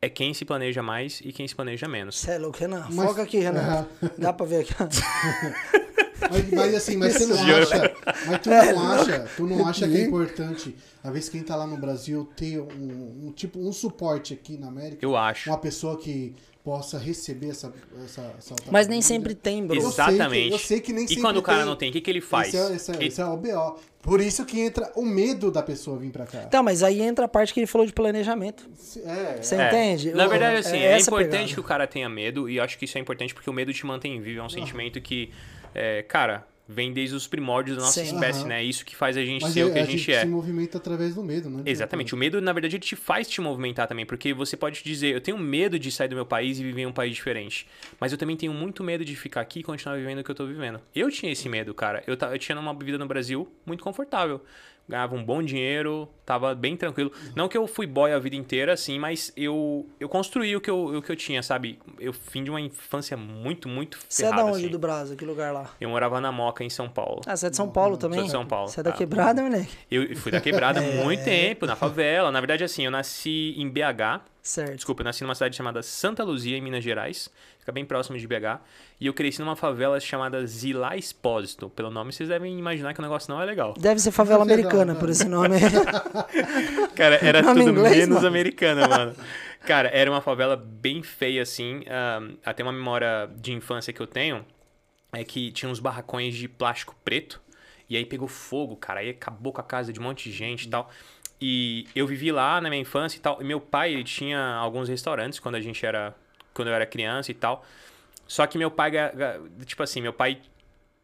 é 0.02 0.08
quem 0.10 0.34
se 0.34 0.46
planeja 0.46 0.84
mais 0.84 1.20
e 1.24 1.32
quem 1.34 1.48
se 1.48 1.56
planeja 1.56 1.88
menos. 1.88 2.18
Cê 2.20 2.32
é 2.32 2.38
louco, 2.38 2.58
Renan. 2.60 2.86
Mas- 2.92 3.08
Foca 3.10 3.24
aqui, 3.24 3.40
Renan. 3.40 3.88
Dá 4.18 4.32
pra 4.34 4.46
ver 4.46 4.62
aqui. 4.62 4.74
Mas, 6.32 6.52
mas 6.52 6.76
assim, 6.76 6.98
mas 6.98 7.14
você 7.14 7.26
não 7.26 7.38
acha. 7.38 7.94
Mas 8.28 8.42
tu 8.42 8.50
É, 8.52 8.74
não 8.74 8.92
acha, 8.92 9.28
tu 9.38 9.48
não 9.48 9.68
acha 9.68 9.88
que 9.88 9.98
é 9.98 10.02
importante, 10.06 10.76
às 11.04 11.14
vezes 11.14 11.30
quem 11.30 11.42
tá 11.44 11.56
lá 11.56 11.66
no 11.68 11.78
Brasil, 11.78 12.28
ter 12.36 12.60
um, 12.60 13.28
um 13.28 13.32
tipo, 13.36 13.60
um 13.60 13.72
suporte 13.72 14.34
aqui 14.34 14.58
na 14.58 14.68
América? 14.68 15.00
Eu 15.06 15.16
acho. 15.16 15.50
Uma 15.50 15.58
pessoa 15.58 15.98
que 15.98 16.34
possa 16.64 16.98
receber 17.00 17.50
essa. 17.50 17.74
essa, 18.06 18.22
essa 18.38 18.54
outra 18.54 18.72
Mas 18.72 18.88
nem 18.88 19.02
sempre 19.02 19.34
tem, 19.34 19.66
bro. 19.66 19.76
Eu 19.78 19.82
sei 19.82 19.92
que- 20.06 20.12
Exatamente. 20.12 20.52
eu 20.52 20.60
sei 20.60 20.80
que 20.82 20.94
nem 20.94 21.06
e 21.06 21.08
sempre 21.08 21.22
quando 21.24 21.38
o 21.38 21.42
cara 21.42 21.60
tem. 21.60 21.66
não 21.68 21.76
tem, 21.76 21.90
o 21.90 21.94
que, 21.94 22.02
que 22.02 22.10
ele 22.12 22.22
faz? 22.22 22.50
Esse 22.54 22.92
é, 22.92 23.06
esse, 23.06 23.22
é, 23.22 23.24
é 23.24 23.28
o 23.28 23.38
BO. 23.38 23.80
Por 24.02 24.22
isso 24.22 24.46
que 24.46 24.60
entra 24.60 24.92
o 24.96 25.04
medo 25.04 25.52
da 25.52 25.62
pessoa 25.62 25.98
vir 25.98 26.12
pra 26.12 26.26
cá. 26.26 26.44
Então, 26.48 26.64
mas 26.64 26.84
aí 26.84 27.02
entra 27.02 27.26
a 27.26 27.28
parte 27.28 27.54
que 27.54 27.60
ele 27.60 27.68
falou 27.68 27.86
de 27.86 27.92
planejamento. 27.94 28.70
É, 29.06 29.42
Você 29.42 29.56
É. 29.56 29.68
entende? 29.68 30.12
Na 30.14 30.26
verdade, 30.28 30.58
assim, 30.58 30.78
é 30.78 30.84
é, 30.86 30.94
a 30.96 31.00
importante 31.00 31.30
pegada. 31.32 31.54
que 31.54 31.60
o 31.60 31.64
cara 31.64 31.88
tenha 31.88 32.08
medo, 32.08 32.50
e 32.50 32.58
eu 32.58 32.64
acho 32.64 32.78
que 32.78 32.86
isso 32.86 32.98
é 32.98 33.02
importante 33.02 33.34
porque 33.34 33.50
o 33.50 33.54
medo 33.54 33.74
te 33.74 33.86
mantém 33.86 34.22
vivo. 34.22 34.40
É 34.40 34.44
um 34.44 34.50
sentimento 34.50 35.02
que, 35.02 35.32
é, 35.74 36.04
cara, 36.04 36.48
vem 36.72 36.94
desde 36.94 37.16
os 37.16 37.26
primórdios 37.26 37.78
da 37.78 37.84
nossa 37.84 38.00
Sim. 38.06 38.14
espécie, 38.14 38.42
Aham. 38.42 38.50
né? 38.50 38.64
Isso 38.64 38.86
que 38.86 38.96
faz 38.96 39.18
a 39.18 39.26
gente 39.26 39.42
Mas 39.42 39.54
ser 39.54 39.64
o 39.64 39.74
que 39.74 39.80
a 39.80 39.82
a 39.82 39.86
gente 39.86 39.98
gente 39.98 40.12
é. 40.12 40.20
se 40.22 40.28
movimenta 40.28 40.78
através 40.78 41.16
do 41.16 41.24
medo, 41.24 41.50
né? 41.50 41.64
Exatamente. 41.66 42.14
O 42.14 42.18
medo, 42.18 42.40
na 42.40 42.54
verdade, 42.54 42.76
ele 42.76 42.84
te 42.84 42.96
faz 42.96 43.28
te 43.28 43.42
movimentar 43.42 43.88
também, 43.88 44.06
porque 44.06 44.34
você 44.36 44.56
pode 44.56 44.84
dizer, 44.84 45.16
eu 45.16 45.20
tenho 45.20 45.38
medo 45.38 45.80
de 45.80 45.92
sair 45.92 46.08
do 46.10 46.16
meu 46.16 46.28
país 46.28 46.60
e 46.60 46.64
viver 46.64 46.82
em 46.84 46.86
um 46.86 46.92
país 46.94 47.16
diferente. 47.16 47.68
Mas 48.00 48.12
eu 48.12 48.18
também 48.20 48.38
tenho 48.38 48.54
muito 48.54 48.84
medo 48.84 49.04
de 49.04 49.16
ficar 49.16 49.42
aqui 49.42 49.62
e 49.62 49.64
continuar 49.64 49.96
vivendo 49.98 50.20
o 50.20 50.24
que 50.24 50.30
eu 50.30 50.36
tô 50.36 50.46
vivendo. 50.46 50.80
Eu 50.94 51.10
tinha 51.10 51.32
esse 51.32 51.50
medo, 51.50 51.74
cara. 51.74 52.04
Eu, 52.06 52.16
eu 52.16 52.38
tinha 52.38 52.60
uma 52.60 52.74
vida 52.76 53.00
no 53.00 53.08
Brasil 53.08 53.52
muito 53.66 53.84
confortável. 53.84 54.40
Ganhava 54.90 55.14
um 55.16 55.24
bom 55.24 55.44
dinheiro, 55.44 56.10
tava 56.26 56.56
bem 56.56 56.76
tranquilo. 56.76 57.12
Não 57.36 57.48
que 57.48 57.56
eu 57.56 57.68
fui 57.68 57.86
boy 57.86 58.12
a 58.12 58.18
vida 58.18 58.36
inteira, 58.36 58.74
assim, 58.74 58.98
mas 58.98 59.32
eu, 59.38 59.88
eu 60.00 60.10
construí 60.10 60.56
o 60.56 60.60
que 60.60 60.68
eu, 60.70 60.98
o 60.98 61.02
que 61.02 61.12
eu 61.12 61.16
tinha, 61.16 61.44
sabe? 61.44 61.78
Eu 62.00 62.12
vim 62.34 62.44
de 62.44 62.50
uma 62.50 62.60
infância 62.60 63.16
muito, 63.16 63.70
muito 63.70 64.00
Você 64.10 64.26
é 64.26 64.32
da 64.32 64.44
onde 64.44 64.58
assim. 64.58 64.68
do 64.70 64.80
Brasil? 64.80 65.16
Que 65.16 65.24
lugar 65.26 65.54
lá? 65.54 65.70
Eu 65.80 65.90
morava 65.90 66.20
na 66.20 66.32
Moca, 66.32 66.64
em 66.64 66.72
São 66.72 66.90
Paulo. 66.90 67.22
Ah, 67.28 67.38
você 67.38 67.46
é 67.46 67.50
de 67.52 67.56
São 67.56 67.70
Paulo 67.70 67.98
também? 67.98 68.18
Sou 68.18 68.26
de 68.26 68.32
São 68.32 68.46
Paulo, 68.48 68.68
Você 68.68 68.80
é 68.80 68.84
da 68.84 68.92
tá. 68.92 68.98
quebrada, 68.98 69.44
moleque? 69.44 69.70
Eu 69.92 70.16
fui 70.16 70.32
da 70.32 70.42
quebrada 70.42 70.80
há 70.80 70.84
muito 71.06 71.24
tempo, 71.24 71.68
na 71.68 71.76
favela. 71.76 72.32
Na 72.32 72.40
verdade, 72.42 72.64
assim, 72.64 72.84
eu 72.84 72.90
nasci 72.90 73.54
em 73.58 73.70
BH, 73.70 74.22
Certo. 74.42 74.76
Desculpa, 74.76 75.02
eu 75.02 75.06
nasci 75.06 75.22
numa 75.24 75.36
cidade 75.36 75.56
chamada 75.56 75.84
Santa 75.84 76.24
Luzia, 76.24 76.58
em 76.58 76.62
Minas 76.62 76.84
Gerais. 76.84 77.30
Fica 77.60 77.72
bem 77.72 77.84
próximo 77.86 78.18
de 78.18 78.26
BH. 78.26 78.60
E 79.00 79.06
eu 79.08 79.14
cresci 79.14 79.40
numa 79.42 79.56
favela 79.56 80.00
chamada 80.00 80.44
Zilá 80.48 80.96
Expósito. 80.96 81.70
Pelo 81.70 81.92
nome, 81.92 82.12
vocês 82.14 82.30
devem 82.30 82.58
imaginar 82.58 82.94
que 82.94 83.00
o 83.00 83.04
negócio 83.04 83.32
não 83.32 83.42
é 83.42 83.46
legal. 83.46 83.74
Deve 83.78 84.00
ser 84.00 84.12
favela 84.12 84.46
Deve 84.46 84.62
ser 84.62 84.64
da- 84.64 84.70
americana, 84.70 84.94
da- 84.94 85.00
por 85.00 85.10
esse 85.10 85.28
nome. 85.28 85.58
Cara, 86.96 87.16
era 87.22 87.42
Nome 87.42 87.62
tudo 87.66 87.72
inglês, 87.80 87.98
menos 87.98 88.16
mano. 88.16 88.28
americana, 88.28 88.88
mano. 88.88 89.16
Cara, 89.66 89.90
era 89.90 90.10
uma 90.10 90.22
favela 90.22 90.56
bem 90.56 91.04
feia, 91.04 91.42
assim. 91.42 91.84
até 92.46 92.64
uma 92.64 92.72
memória 92.74 93.30
de 93.36 93.54
infância 93.54 93.92
que 93.94 94.02
eu 94.02 94.08
tenho 94.08 94.46
é 95.12 95.24
que 95.24 95.52
tinha 95.52 95.70
uns 95.70 95.80
barracões 95.80 96.36
de 96.36 96.48
plástico 96.48 96.96
preto. 97.04 97.42
E 97.90 97.98
aí 97.98 98.06
pegou 98.06 98.28
fogo, 98.28 98.76
cara. 98.76 99.00
Aí 99.00 99.10
acabou 99.10 99.52
com 99.52 99.60
a 99.60 99.64
casa 99.64 99.92
de 99.92 100.00
um 100.00 100.04
monte 100.04 100.30
de 100.30 100.36
gente 100.36 100.66
e 100.68 100.70
tal. 100.70 100.90
E 101.42 101.88
eu 101.96 102.06
vivi 102.06 102.32
lá 102.32 102.60
na 102.60 102.70
minha 102.70 102.82
infância 102.82 103.18
e 103.18 103.22
tal. 103.22 103.42
E 103.42 103.46
meu 103.46 103.60
pai, 103.62 103.94
ele 103.94 104.04
tinha 104.04 104.56
alguns 104.56 104.90
restaurantes 104.90 105.40
quando 105.40 105.56
a 105.56 105.62
gente 105.62 105.86
era. 105.86 106.14
Quando 106.54 106.68
eu 106.68 106.74
era 106.74 106.86
criança 106.86 107.32
e 107.32 107.34
tal. 107.34 107.66
Só 108.28 108.46
que 108.46 108.58
meu 108.58 108.70
pai, 108.70 108.92
tipo 109.66 109.82
assim, 109.84 110.02
meu 110.02 110.14
pai. 110.14 110.38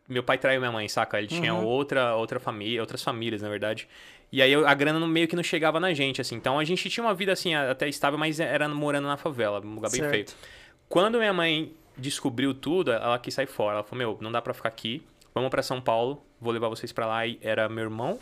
Meu 0.07 0.21
pai 0.21 0.37
traiu 0.37 0.59
minha 0.59 0.71
mãe, 0.71 0.87
saca? 0.87 1.17
Ele 1.17 1.27
tinha 1.27 1.53
outra, 1.55 2.15
outra 2.15 2.39
família, 2.39 2.79
outras 2.81 3.01
famílias, 3.01 3.41
na 3.41 3.49
verdade. 3.49 3.87
E 4.31 4.39
aí 4.41 4.51
eu- 4.51 4.67
a 4.67 4.73
grana 4.75 4.99
no 4.99 5.07
meio 5.07 5.27
que 5.27 5.35
não 5.35 5.41
chegava 5.41 5.79
na 5.79 5.93
gente, 5.93 6.21
assim. 6.21 6.35
Então 6.35 6.59
a 6.59 6.63
gente 6.63 6.87
tinha 6.89 7.03
uma 7.03 7.13
vida, 7.13 7.31
assim, 7.31 7.55
até 7.55 7.87
estável, 7.87 8.19
mas 8.19 8.39
era 8.39 8.67
morando 8.69 9.07
na 9.07 9.17
favela, 9.17 9.59
um 9.65 9.75
lugar 9.75 9.89
bem 9.89 10.01
Certo. 10.01 10.11
feio. 10.11 10.25
Quando 10.87 11.17
minha 11.17 11.33
mãe 11.33 11.73
descobriu 11.97 12.53
tudo, 12.53 12.91
ela 12.91 13.17
quis 13.17 13.33
sair 13.33 13.47
fora. 13.47 13.77
Ela 13.77 13.83
falou: 13.83 13.97
Meu, 13.97 14.17
não 14.21 14.31
dá 14.31 14.41
pra 14.41 14.53
ficar 14.53 14.69
aqui. 14.69 15.01
Vamos 15.33 15.49
pra 15.49 15.63
São 15.63 15.81
Paulo. 15.81 16.23
Vou 16.39 16.53
levar 16.53 16.67
vocês 16.69 16.91
pra 16.91 17.07
lá. 17.07 17.25
E 17.25 17.39
era 17.41 17.67
meu 17.67 17.85
irmão, 17.85 18.19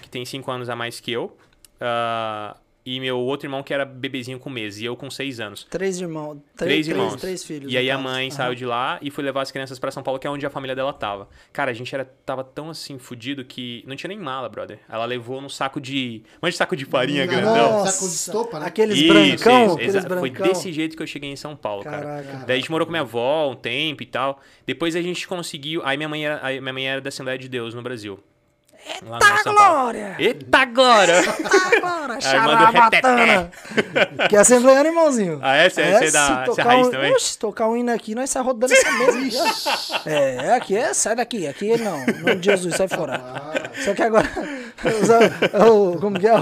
que 0.00 0.08
tem 0.08 0.24
cinco 0.24 0.50
anos 0.50 0.70
a 0.70 0.76
mais 0.76 1.00
que 1.00 1.12
eu. 1.12 1.36
Ah, 1.80 2.56
e 2.88 3.00
meu 3.00 3.18
outro 3.18 3.46
irmão, 3.46 3.64
que 3.64 3.74
era 3.74 3.84
bebezinho 3.84 4.38
com 4.38 4.48
meses. 4.48 4.80
E 4.80 4.84
eu 4.84 4.94
com 4.94 5.10
seis 5.10 5.40
anos. 5.40 5.66
Três 5.68 6.00
irmãos. 6.00 6.38
Três 6.56 6.86
irmãos. 6.86 7.16
Três 7.16 7.42
filhos. 7.42 7.72
E 7.72 7.76
aí 7.76 7.86
no 7.86 7.90
a 7.90 7.94
caso. 7.96 8.04
mãe 8.04 8.28
Aham. 8.28 8.36
saiu 8.36 8.54
de 8.54 8.64
lá 8.64 8.96
e 9.02 9.10
foi 9.10 9.24
levar 9.24 9.42
as 9.42 9.50
crianças 9.50 9.76
pra 9.80 9.90
São 9.90 10.04
Paulo, 10.04 10.20
que 10.20 10.26
é 10.26 10.30
onde 10.30 10.46
a 10.46 10.50
família 10.50 10.76
dela 10.76 10.92
tava. 10.92 11.28
Cara, 11.52 11.72
a 11.72 11.74
gente 11.74 11.92
era, 11.92 12.04
tava 12.24 12.44
tão 12.44 12.70
assim, 12.70 12.96
fudido 12.96 13.44
que 13.44 13.82
não 13.88 13.96
tinha 13.96 14.06
nem 14.06 14.18
mala, 14.20 14.48
brother. 14.48 14.78
Ela 14.88 15.04
levou 15.04 15.40
num 15.40 15.48
saco 15.48 15.80
de. 15.80 16.22
Manja 16.40 16.52
de 16.52 16.58
saco 16.58 16.76
de 16.76 16.84
farinha 16.84 17.26
Não, 17.26 17.34
grandão? 17.34 17.86
Saco 17.86 18.08
de 18.08 18.14
estopa, 18.14 18.60
né? 18.60 18.66
Aqueles 18.66 18.96
Isso, 18.98 19.08
brancão, 19.08 19.64
isso, 19.64 19.74
aqueles 19.74 19.94
exato. 19.96 20.18
Foi 20.20 20.30
brancão. 20.30 20.48
desse 20.52 20.72
jeito 20.72 20.96
que 20.96 21.02
eu 21.02 21.06
cheguei 21.08 21.28
em 21.28 21.36
São 21.36 21.56
Paulo, 21.56 21.82
cara. 21.82 22.22
Caraca. 22.22 22.44
Daí 22.46 22.56
a 22.56 22.60
gente 22.60 22.70
morou 22.70 22.86
com 22.86 22.92
minha 22.92 23.02
avó 23.02 23.50
um 23.50 23.56
tempo 23.56 24.00
e 24.04 24.06
tal. 24.06 24.40
Depois 24.64 24.94
a 24.94 25.02
gente 25.02 25.26
conseguiu. 25.26 25.82
Aí 25.84 25.96
minha 25.96 26.08
mãe 26.08 26.24
era, 26.24 26.38
aí 26.40 26.60
minha 26.60 26.72
mãe 26.72 26.86
era 26.88 27.00
da 27.00 27.08
Assembleia 27.08 27.36
de 27.36 27.48
Deus 27.48 27.74
no 27.74 27.82
Brasil. 27.82 28.20
Paulo. 29.44 29.58
glória! 29.58 30.16
Eita 30.18 30.64
glória! 30.66 31.14
Agora, 31.20 32.14
irmã 32.14 32.16
do 32.16 32.22
xarabatana. 32.22 33.50
Que 34.28 34.36
é 34.36 34.38
assembleano, 34.38 34.88
irmãozinho. 34.88 35.38
Ah, 35.42 35.56
é? 35.56 35.68
Você 35.68 35.80
é- 35.82 35.98
você 35.98 36.04
é 36.06 36.10
da- 36.10 36.26
se 36.26 36.32
você 36.32 36.40
é 36.40 36.44
tocar 36.44 36.64
raiz 36.64 36.86
um, 36.86 36.90
também? 36.90 37.12
Oxe, 37.12 37.38
tocar 37.38 37.68
um 37.68 37.76
hino 37.76 37.92
aqui, 37.92 38.14
nós 38.14 38.30
sai 38.30 38.42
rodando 38.42 38.72
essa 38.72 38.90
mesa. 38.92 39.44
é, 40.06 40.54
aqui 40.54 40.76
é, 40.76 40.94
sai 40.94 41.16
daqui. 41.16 41.46
Aqui 41.46 41.76
não. 41.78 41.98
Nome 42.06 42.36
de 42.36 42.44
Jesus, 42.50 42.74
sai 42.76 42.88
fora. 42.88 43.20
Só 43.84 43.94
que 43.94 44.02
agora. 44.02 44.26
o- 45.70 45.98
como 46.00 46.18
que 46.18 46.26
é? 46.26 46.32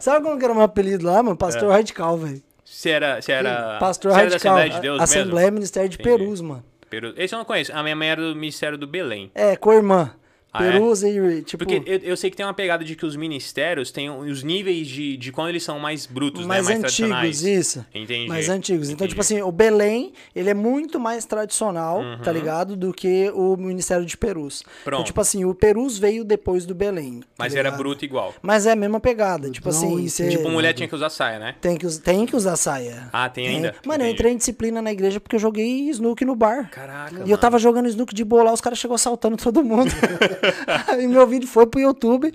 Sabe 0.00 0.24
como 0.24 0.38
que 0.38 0.44
era 0.44 0.52
o 0.52 0.56
meu 0.56 0.64
apelido 0.64 1.06
lá, 1.06 1.22
mano? 1.22 1.36
Pastor 1.36 1.70
Radical, 1.70 2.16
velho. 2.16 2.42
Se 2.64 2.88
era, 2.90 3.20
se 3.20 3.32
era, 3.32 3.76
Pastor 3.80 4.12
se 4.12 4.18
era 4.18 4.28
da 4.28 4.32
Radical. 4.34 4.52
Assembleia 4.56 4.70
de 4.70 4.80
Deus 4.80 5.02
Assembleia 5.02 5.46
mesmo? 5.46 5.54
Ministério 5.54 5.88
de 5.88 5.96
Entendi. 6.00 6.18
Perus, 6.18 6.40
mano. 6.40 6.64
Peru- 6.88 7.14
Esse 7.16 7.34
eu 7.34 7.38
não 7.38 7.44
conheço. 7.44 7.72
A 7.74 7.82
minha 7.82 7.94
mãe 7.96 8.08
era 8.10 8.20
do 8.20 8.34
Ministério 8.34 8.78
do 8.78 8.86
Belém. 8.86 9.30
É, 9.34 9.54
com 9.56 9.70
a 9.70 9.74
irmã. 9.74 10.12
Ah, 10.52 10.64
é? 10.64 10.72
Perus 10.72 11.02
e, 11.02 11.42
tipo. 11.42 11.64
Porque 11.64 11.82
eu, 11.88 11.98
eu 11.98 12.16
sei 12.16 12.30
que 12.30 12.36
tem 12.36 12.44
uma 12.44 12.52
pegada 12.54 12.84
de 12.84 12.96
que 12.96 13.06
os 13.06 13.14
ministérios 13.16 13.90
têm 13.92 14.10
os 14.10 14.42
níveis 14.42 14.88
de, 14.88 15.16
de 15.16 15.30
quando 15.32 15.48
eles 15.50 15.62
são 15.62 15.78
mais 15.78 16.06
brutos, 16.06 16.44
mais 16.44 16.66
né? 16.66 16.78
Mais 16.78 16.84
antigos, 17.00 17.42
isso. 17.44 17.86
Entendi. 17.94 18.28
Mais 18.28 18.48
antigos. 18.48 18.88
Então, 18.88 19.04
Entendi. 19.06 19.10
tipo 19.10 19.20
assim, 19.20 19.40
o 19.42 19.52
Belém, 19.52 20.12
ele 20.34 20.50
é 20.50 20.54
muito 20.54 20.98
mais 20.98 21.24
tradicional, 21.24 22.02
tá 22.22 22.32
ligado? 22.32 22.76
Do 22.76 22.92
que 22.92 23.30
o 23.34 23.56
Ministério 23.56 24.04
de 24.04 24.16
Perus. 24.16 24.60
Então, 24.62 24.70
Uhum. 24.70 24.84
Pronto. 24.84 25.06
tipo 25.06 25.20
assim, 25.20 25.44
o 25.44 25.54
Perus 25.54 25.98
veio 25.98 26.24
depois 26.24 26.66
do 26.66 26.74
Belém. 26.74 27.20
tá 27.20 27.26
Mas 27.38 27.54
era 27.54 27.64
ligado? 27.68 27.78
bruto 27.78 28.04
igual. 28.04 28.34
Mas 28.42 28.66
é 28.66 28.72
a 28.72 28.76
mesma 28.76 28.98
pegada. 28.98 29.50
Tipo 29.50 29.68
Então, 29.68 29.78
assim, 29.94 30.08
você. 30.08 30.28
Tipo, 30.30 30.48
mulher 30.50 30.72
tinha 30.72 30.88
que 30.88 30.94
usar 30.94 31.10
saia, 31.10 31.38
né? 31.38 31.54
Tem 31.60 31.76
que, 31.76 31.86
tem 32.00 32.26
que 32.26 32.34
usar 32.34 32.56
saia. 32.56 33.08
Ah, 33.12 33.28
tem 33.28 33.46
ainda? 33.46 33.74
Mano, 33.86 34.02
eu 34.02 34.06
Entendi. 34.06 34.14
entrei 34.14 34.32
em 34.32 34.36
disciplina 34.36 34.82
na 34.82 34.90
igreja 34.90 35.20
porque 35.20 35.36
eu 35.36 35.40
joguei 35.40 35.88
snook 35.90 36.24
no 36.24 36.34
bar. 36.34 36.68
Caraca, 36.70 37.10
E 37.14 37.18
mano. 37.20 37.30
eu 37.30 37.38
tava 37.38 37.58
jogando 37.58 37.88
snook 37.88 38.12
de 38.14 38.24
boa 38.24 38.42
lá, 38.42 38.52
os 38.52 38.60
caras 38.60 38.78
chegou 38.78 38.94
assaltando 38.96 39.36
todo 39.36 39.62
mundo. 39.62 39.90
Aí 40.88 41.06
meu 41.06 41.26
vídeo 41.26 41.48
foi 41.48 41.66
pro 41.66 41.80
YouTube, 41.80 42.32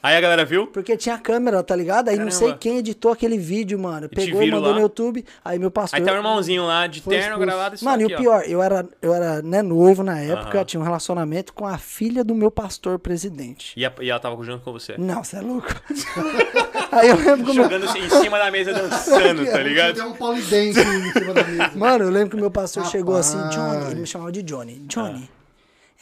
Aí 0.00 0.16
a 0.16 0.20
galera 0.20 0.44
viu? 0.44 0.68
porque 0.68 0.96
tinha 0.96 1.18
câmera, 1.18 1.60
tá 1.60 1.74
ligado? 1.74 2.08
Aí 2.08 2.16
não 2.16 2.30
sei 2.30 2.46
Caramba. 2.46 2.58
quem 2.60 2.78
editou 2.78 3.10
aquele 3.10 3.36
vídeo, 3.36 3.76
mano. 3.76 4.08
Pegou 4.08 4.40
e 4.44 4.48
mandou 4.50 4.68
lá? 4.70 4.76
no 4.76 4.82
YouTube. 4.82 5.24
Aí 5.44 5.58
meu 5.58 5.72
pastor. 5.72 5.98
Aí 5.98 6.04
tá 6.06 6.12
o 6.12 6.14
irmãozinho 6.14 6.64
lá 6.64 6.86
de 6.86 7.02
terno 7.02 7.18
expulso. 7.24 7.40
gravado 7.40 7.76
e 7.80 7.84
Mano, 7.84 8.04
aqui, 8.04 8.12
e 8.12 8.14
o 8.14 8.16
ó. 8.16 8.20
pior, 8.20 8.42
eu 8.46 8.62
era, 8.62 8.86
eu 9.02 9.12
era 9.12 9.42
né, 9.42 9.60
noivo 9.60 10.04
na 10.04 10.20
época, 10.20 10.50
Aham. 10.50 10.58
eu 10.60 10.64
tinha 10.64 10.80
um 10.80 10.84
relacionamento 10.84 11.52
com 11.52 11.66
a 11.66 11.76
filha 11.78 12.22
do 12.22 12.32
meu 12.32 12.48
pastor 12.48 12.96
presidente. 13.00 13.72
E, 13.76 13.84
a- 13.84 13.92
e 14.00 14.08
ela 14.08 14.20
tava 14.20 14.40
junto 14.44 14.62
com 14.62 14.72
você. 14.72 14.94
Não, 14.96 15.24
você 15.24 15.36
é 15.36 15.40
louco. 15.40 15.66
Aí 16.92 17.08
eu 17.08 17.16
lembro 17.16 17.44
que 17.46 17.50
o 17.50 17.54
meu, 17.54 17.64
Jogando 17.64 17.84
em 17.98 18.08
cima 18.08 18.38
da 18.38 18.50
mesa 18.52 18.72
dançando, 18.72 19.44
tá 19.46 19.58
ligado? 19.58 19.96
Tem 19.96 20.04
um 20.04 20.12
polidense 20.14 20.78
em 20.80 21.12
cima 21.12 21.34
da 21.34 21.42
mesa. 21.44 21.72
Mano, 21.74 22.04
eu 22.04 22.10
lembro 22.10 22.30
que 22.30 22.36
o 22.36 22.40
meu 22.40 22.50
pastor 22.52 22.84
Rapaz. 22.84 22.92
chegou 22.92 23.16
assim, 23.16 23.36
Johnny, 23.50 23.90
ele 23.90 24.00
me 24.00 24.06
chamava 24.06 24.30
de 24.32 24.42
Johnny. 24.44 24.78
Johnny, 24.86 25.28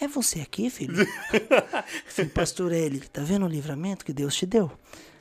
é 0.00 0.06
você 0.08 0.40
aqui, 0.40 0.68
filho? 0.70 1.06
Falei, 2.06 2.30
pastor 2.30 2.72
ele, 2.72 3.00
tá 3.00 3.22
vendo 3.22 3.46
o 3.46 3.48
livramento 3.48 4.04
que 4.04 4.12
Deus 4.12 4.34
te 4.36 4.46
deu? 4.46 4.70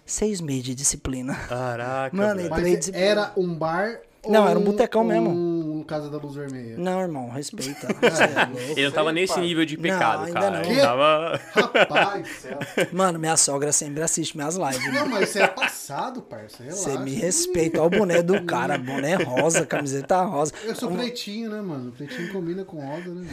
Seis 0.06 0.40
meses 0.42 0.64
de 0.64 0.76
disciplina. 0.76 1.34
Caraca, 1.48 2.16
Mano. 2.16 2.42
Entrei 2.42 2.78
de- 2.78 2.96
era 2.96 3.34
um 3.36 3.54
bar 3.56 4.00
Não, 4.28 4.48
era 4.48 4.58
um 4.60 4.64
botecão 4.64 5.04
mesmo. 5.04 5.30
Um 5.30 5.84
Casa 5.84 6.10
da 6.10 6.18
Luz 6.18 6.34
Vermelha. 6.36 6.76
Não, 6.78 7.00
irmão, 7.00 7.30
respeita. 7.30 7.88
Você 7.88 8.24
é. 8.26 8.72
Ele 8.72 8.86
não 8.86 8.92
tava 8.92 9.12
Sei, 9.12 9.22
nesse 9.22 9.34
pai. 9.36 9.44
nível 9.44 9.66
de 9.66 9.76
Não, 9.78 9.84
pecado, 9.84 10.26
ainda 10.26 10.40
cara. 10.40 10.60
não. 10.60 10.66
Ele 10.72 10.82
tava. 10.82 11.42
Rapaz 11.54 12.28
céu. 12.28 12.60
Mano, 12.92 13.20
minha 13.20 13.38
sogra 13.38 13.72
sempre 13.72 14.02
assiste 14.02 14.36
minhas 14.36 14.56
lives. 14.56 14.94
Não, 14.94 15.08
mas 15.08 15.30
isso 15.30 15.38
é 15.40 15.48
passado, 15.48 16.24
parça. 16.24 16.64
Relaxa. 16.64 16.82
Você 16.82 16.98
me 16.98 17.14
respeita. 17.14 17.80
Olha 17.82 17.88
o 17.88 18.00
boné 18.00 18.24
do 18.24 18.44
cara, 18.46 18.80
boné 18.80 19.14
rosa, 19.16 19.64
camiseta 19.66 20.24
rosa. 20.24 20.54
Eu 20.64 20.74
sou 20.74 20.90
pretinho, 20.90 21.52
né, 21.52 21.62
mano? 21.62 21.92
Pretinho 21.92 22.32
combina 22.34 22.66
com 22.66 22.78
rosa, 22.84 23.14
né? 23.14 23.28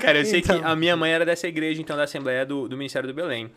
Cara, 0.00 0.18
eu 0.18 0.24
sei 0.24 0.40
Então. 0.40 0.58
que 0.58 0.64
a 0.66 0.74
minha 0.74 0.96
mãe 0.96 1.12
era 1.12 1.24
dessa 1.24 1.46
igreja, 1.46 1.80
então, 1.80 1.96
da 1.96 2.02
Assembleia 2.04 2.44
do, 2.44 2.66
do 2.68 2.76
Ministério 2.76 3.06
do 3.08 3.14
Belém. 3.14 3.50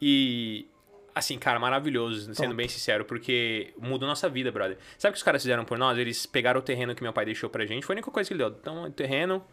E. 0.00 0.66
Assim, 1.14 1.38
cara, 1.38 1.58
maravilhoso, 1.58 2.34
sendo 2.34 2.54
bem 2.54 2.68
sincero, 2.68 3.04
porque 3.04 3.74
mudou 3.78 4.08
nossa 4.08 4.28
vida, 4.28 4.50
brother. 4.50 4.78
Sabe 4.96 5.10
o 5.10 5.12
que 5.12 5.18
os 5.18 5.22
caras 5.22 5.42
fizeram 5.42 5.64
por 5.64 5.76
nós? 5.76 5.98
Eles 5.98 6.24
pegaram 6.24 6.60
o 6.60 6.62
terreno 6.62 6.94
que 6.94 7.02
meu 7.02 7.12
pai 7.12 7.24
deixou 7.26 7.50
pra 7.50 7.66
gente, 7.66 7.84
foi 7.84 7.94
a 7.94 7.96
única 7.96 8.10
coisa 8.10 8.28
que 8.28 8.34
ele 8.34 8.42
deu. 8.42 8.56
Então, 8.58 8.90
terreno, 8.90 9.44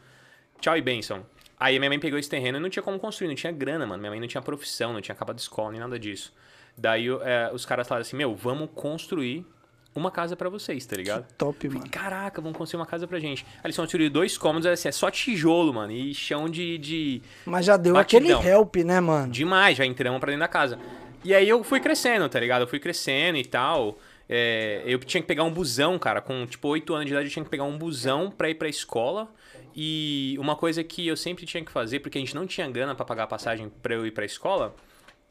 tchau 0.61 0.77
e 0.77 0.81
benção. 0.81 1.25
Aí 1.59 1.77
minha 1.77 1.89
mãe 1.89 1.99
pegou 1.99 2.17
esse 2.17 2.29
terreno 2.29 2.57
e 2.57 2.61
não 2.61 2.69
tinha 2.69 2.81
como 2.81 2.97
construir, 2.97 3.27
não 3.27 3.35
tinha 3.35 3.51
grana, 3.51 3.85
mano. 3.85 3.99
Minha 3.99 4.11
mãe 4.11 4.19
não 4.21 4.27
tinha 4.27 4.41
profissão, 4.41 4.93
não 4.93 5.01
tinha 5.01 5.13
acabado 5.13 5.35
de 5.35 5.41
escola, 5.41 5.71
nem 5.71 5.81
nada 5.81 5.99
disso. 5.99 6.33
Daí 6.77 7.07
é, 7.07 7.51
os 7.53 7.65
caras 7.65 7.85
falaram 7.85 8.03
assim: 8.03 8.15
Meu, 8.15 8.33
vamos 8.33 8.69
construir 8.73 9.45
uma 9.93 10.11
casa 10.11 10.35
pra 10.35 10.49
vocês, 10.49 10.85
tá 10.85 10.95
ligado? 10.95 11.25
Top, 11.37 11.67
mano. 11.67 11.89
Caraca, 11.89 12.41
vamos 12.41 12.57
construir 12.57 12.79
uma 12.79 12.85
casa 12.85 13.07
pra 13.07 13.19
gente. 13.19 13.45
Aí 13.55 13.61
eles 13.65 13.75
construíram 13.75 14.11
dois 14.11 14.37
cômodos, 14.37 14.65
assim, 14.65 14.87
é 14.87 14.91
só 14.91 15.09
tijolo, 15.11 15.73
mano, 15.73 15.91
e 15.91 16.13
chão 16.13 16.47
de, 16.47 16.77
de... 16.77 17.21
Mas 17.45 17.65
já 17.65 17.75
deu 17.75 17.93
Batidão. 17.93 18.37
aquele 18.39 18.49
help, 18.49 18.75
né, 18.77 18.99
mano? 18.99 19.31
demais, 19.31 19.77
já 19.77 19.85
entramos 19.85 20.19
pra 20.19 20.27
dentro 20.27 20.41
da 20.41 20.47
casa. 20.47 20.79
E 21.23 21.33
aí 21.35 21.47
eu 21.47 21.63
fui 21.63 21.79
crescendo, 21.79 22.27
tá 22.29 22.39
ligado? 22.39 22.61
Eu 22.61 22.67
fui 22.67 22.79
crescendo 22.79 23.37
e 23.37 23.45
tal. 23.45 23.97
É, 24.27 24.83
eu 24.85 24.99
tinha 24.99 25.21
que 25.21 25.27
pegar 25.27 25.43
um 25.43 25.51
busão, 25.51 25.97
cara, 25.97 26.21
com 26.21 26.45
tipo 26.45 26.67
8 26.67 26.93
anos 26.93 27.07
de 27.07 27.13
idade 27.13 27.27
eu 27.27 27.31
tinha 27.31 27.43
que 27.43 27.49
pegar 27.49 27.63
um 27.63 27.77
busão 27.77 28.29
pra 28.29 28.49
ir 28.49 28.55
pra 28.55 28.69
escola. 28.69 29.29
E 29.75 30.35
uma 30.39 30.55
coisa 30.55 30.83
que 30.83 31.07
eu 31.07 31.17
sempre 31.17 31.45
tinha 31.45 31.63
que 31.63 31.71
fazer, 31.71 31.99
porque 31.99 32.17
a 32.17 32.21
gente 32.21 32.35
não 32.35 32.45
tinha 32.45 32.69
grana 32.69 32.95
pra 32.95 33.05
pagar 33.05 33.23
a 33.23 33.27
passagem 33.27 33.71
pra 33.81 33.93
eu 33.93 34.05
ir 34.05 34.11
pra 34.11 34.25
escola, 34.25 34.75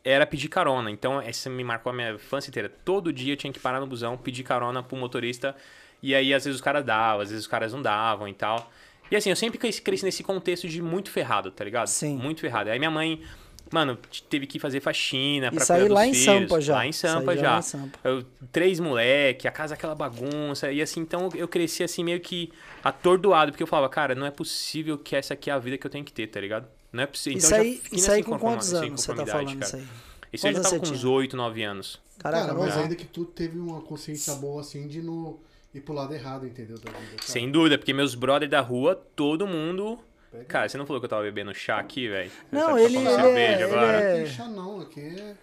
era 0.05 0.27
pedir 0.27 0.49
carona. 0.49 0.91
Então, 0.91 1.21
essa 1.21 1.51
me 1.51 1.63
marcou 1.65 1.91
a 1.91 1.95
minha 1.95 2.13
infância 2.13 2.51
inteira. 2.51 2.69
Todo 2.85 3.13
dia 3.13 3.33
eu 3.33 3.37
tinha 3.37 3.53
que 3.53 3.61
parar 3.61 3.81
no 3.81 3.87
busão, 3.87 4.17
pedir 4.17 4.43
carona 4.43 4.83
pro 4.83 4.97
motorista. 4.97 5.55
E 6.03 6.15
aí, 6.15 6.33
às 6.33 6.45
vezes, 6.45 6.57
os 6.57 6.65
caras 6.65 6.85
davam, 6.85 7.21
às 7.21 7.31
vezes, 7.31 7.45
os 7.45 7.51
caras 7.51 7.73
não 7.73 7.83
davam 7.83 8.29
e 8.29 8.35
tal. 8.35 8.71
E 9.11 9.17
assim, 9.17 9.31
eu 9.31 9.37
sempre 9.37 9.59
cresci 9.59 10.05
nesse 10.05 10.23
contexto 10.23 10.69
de 10.69 10.83
muito 10.83 11.11
ferrado, 11.11 11.51
tá 11.51 11.65
ligado? 11.65 11.87
Sim. 11.87 12.17
Muito 12.17 12.41
ferrado. 12.41 12.71
Aí 12.71 12.79
minha 12.79 12.91
mãe, 12.91 13.23
mano, 13.71 13.99
teve 14.29 14.47
que 14.47 14.59
fazer 14.59 14.81
faxina 14.81 15.51
pra 15.51 15.63
Isso 15.63 15.73
cuidar 15.73 15.95
lá 15.95 16.07
em 16.07 16.15
filhos. 16.15 16.25
Sampa 16.51 16.61
já. 16.61 16.75
Lá 16.75 16.87
em 16.87 16.91
Isso 16.91 17.01
Sampa 17.01 17.37
já 17.37 17.59
em 17.59 17.63
Sampa. 17.63 17.99
Eu- 18.05 18.25
três 18.53 18.81
moleque, 18.81 19.47
a 19.47 19.51
casa 19.53 19.75
aquela 19.75 19.95
bagunça. 19.95 20.71
E 20.73 20.81
assim, 20.83 21.01
então 21.01 21.29
eu 21.35 21.47
cresci 21.49 21.83
assim 21.83 22.03
meio 22.05 22.21
que 22.21 22.51
atordoado, 22.83 23.53
porque 23.53 23.63
eu 23.63 23.67
falava, 23.67 23.89
cara, 23.89 24.15
não 24.15 24.27
é 24.27 24.31
possível 24.31 24.97
que 24.99 25.15
essa 25.17 25.35
aqui 25.35 25.51
é 25.51 25.53
a 25.53 25.59
vida 25.59 25.77
que 25.79 25.87
eu 25.87 25.91
tenho 25.91 26.05
que 26.05 26.13
ter, 26.13 26.27
tá 26.27 26.41
ligado? 26.41 26.67
Não 26.93 27.03
é 27.03 27.07
possível. 27.07 27.39
Isso 27.39 27.47
Então 27.49 27.59
eu 27.59 27.65
aí, 27.65 27.83
isso 27.93 28.11
aí 28.11 28.23
com 28.23 28.39
quantos 28.39 28.73
anos 28.73 29.01
você 29.03 29.15
tá 29.15 29.27
falando 29.27 29.59
cara. 29.59 29.65
isso 29.67 29.77
aí? 29.77 29.87
Isso 30.33 30.47
aí 30.47 30.53
eu 30.53 30.57
já 30.57 30.63
tava 30.63 30.79
com 30.81 30.87
uns 30.87 31.01
tinha? 31.01 31.13
8, 31.13 31.37
9 31.37 31.63
anos. 31.63 32.01
Caraca, 32.19 32.47
cara, 32.49 32.59
mas 32.59 32.77
ainda 32.77 32.95
que 32.95 33.05
tu 33.07 33.25
teve 33.25 33.59
uma 33.59 33.81
consciência 33.81 34.35
boa, 34.35 34.61
assim, 34.61 34.87
de 34.89 35.01
não 35.01 35.39
ir 35.75 35.81
pro 35.81 35.95
lado 35.95 36.13
errado, 36.15 36.47
entendeu? 36.47 36.79
Da 36.79 36.91
vida. 36.91 37.23
Sem 37.23 37.51
dúvida, 37.51 37.79
porque 37.79 37.93
meus 37.93 38.15
brother 38.15 38.49
da 38.49 38.61
rua, 38.61 38.95
todo 39.15 39.47
mundo. 39.47 39.99
Cara, 40.47 40.69
você 40.69 40.77
não 40.77 40.87
falou 40.87 41.01
que 41.01 41.07
eu 41.07 41.11
tava 41.11 41.23
bebendo 41.23 41.55
chá 41.55 41.79
aqui, 41.79 42.09
velho? 42.09 42.31
Não, 42.53 42.75
tá 42.75 42.81
ele- 42.83 42.95
tomando 42.95 43.15
ele 43.15 43.23
cerveja 43.23 43.61
é- 43.61 43.65
agora? 43.65 43.99
ele 44.01 44.19
Não 44.19 44.25
tem 44.27 44.35
chá 44.35 44.45
não, 44.45 44.81
aqui 44.81 45.01
é, 45.01 45.35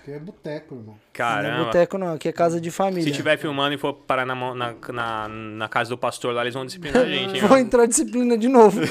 aqui 0.00 0.12
é 0.12 0.18
boteco, 0.20 0.74
irmão. 0.76 0.86
Não 0.86 0.94
é 0.94 1.12
Caramba. 1.12 1.64
boteco 1.64 1.98
não, 1.98 2.14
aqui 2.14 2.28
é 2.28 2.32
casa 2.32 2.60
de 2.60 2.70
família. 2.70 3.02
Se 3.04 3.10
tiver 3.12 3.36
filmando 3.38 3.74
e 3.74 3.78
for 3.78 3.92
parar 3.92 4.24
na, 4.24 4.34
na, 4.54 4.74
na, 4.92 5.28
na 5.28 5.68
casa 5.68 5.90
do 5.90 5.98
pastor 5.98 6.32
lá, 6.32 6.42
eles 6.42 6.54
vão 6.54 6.64
disciplinar 6.64 7.02
a 7.02 7.06
gente, 7.10 7.34
hein? 7.36 7.40
Vou 7.42 7.58
entrar 7.58 7.86
disciplina 7.86 8.38
de 8.38 8.48
novo. 8.48 8.80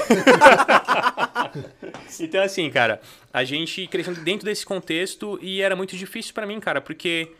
Então, 2.20 2.42
assim, 2.42 2.70
cara, 2.70 3.00
a 3.32 3.44
gente 3.44 3.86
cresceu 3.86 4.14
dentro 4.14 4.44
desse 4.44 4.64
contexto 4.64 5.38
e 5.40 5.62
era 5.62 5.74
muito 5.74 5.96
difícil 5.96 6.34
pra 6.34 6.46
mim, 6.46 6.60
cara, 6.60 6.80
porque 6.80 7.32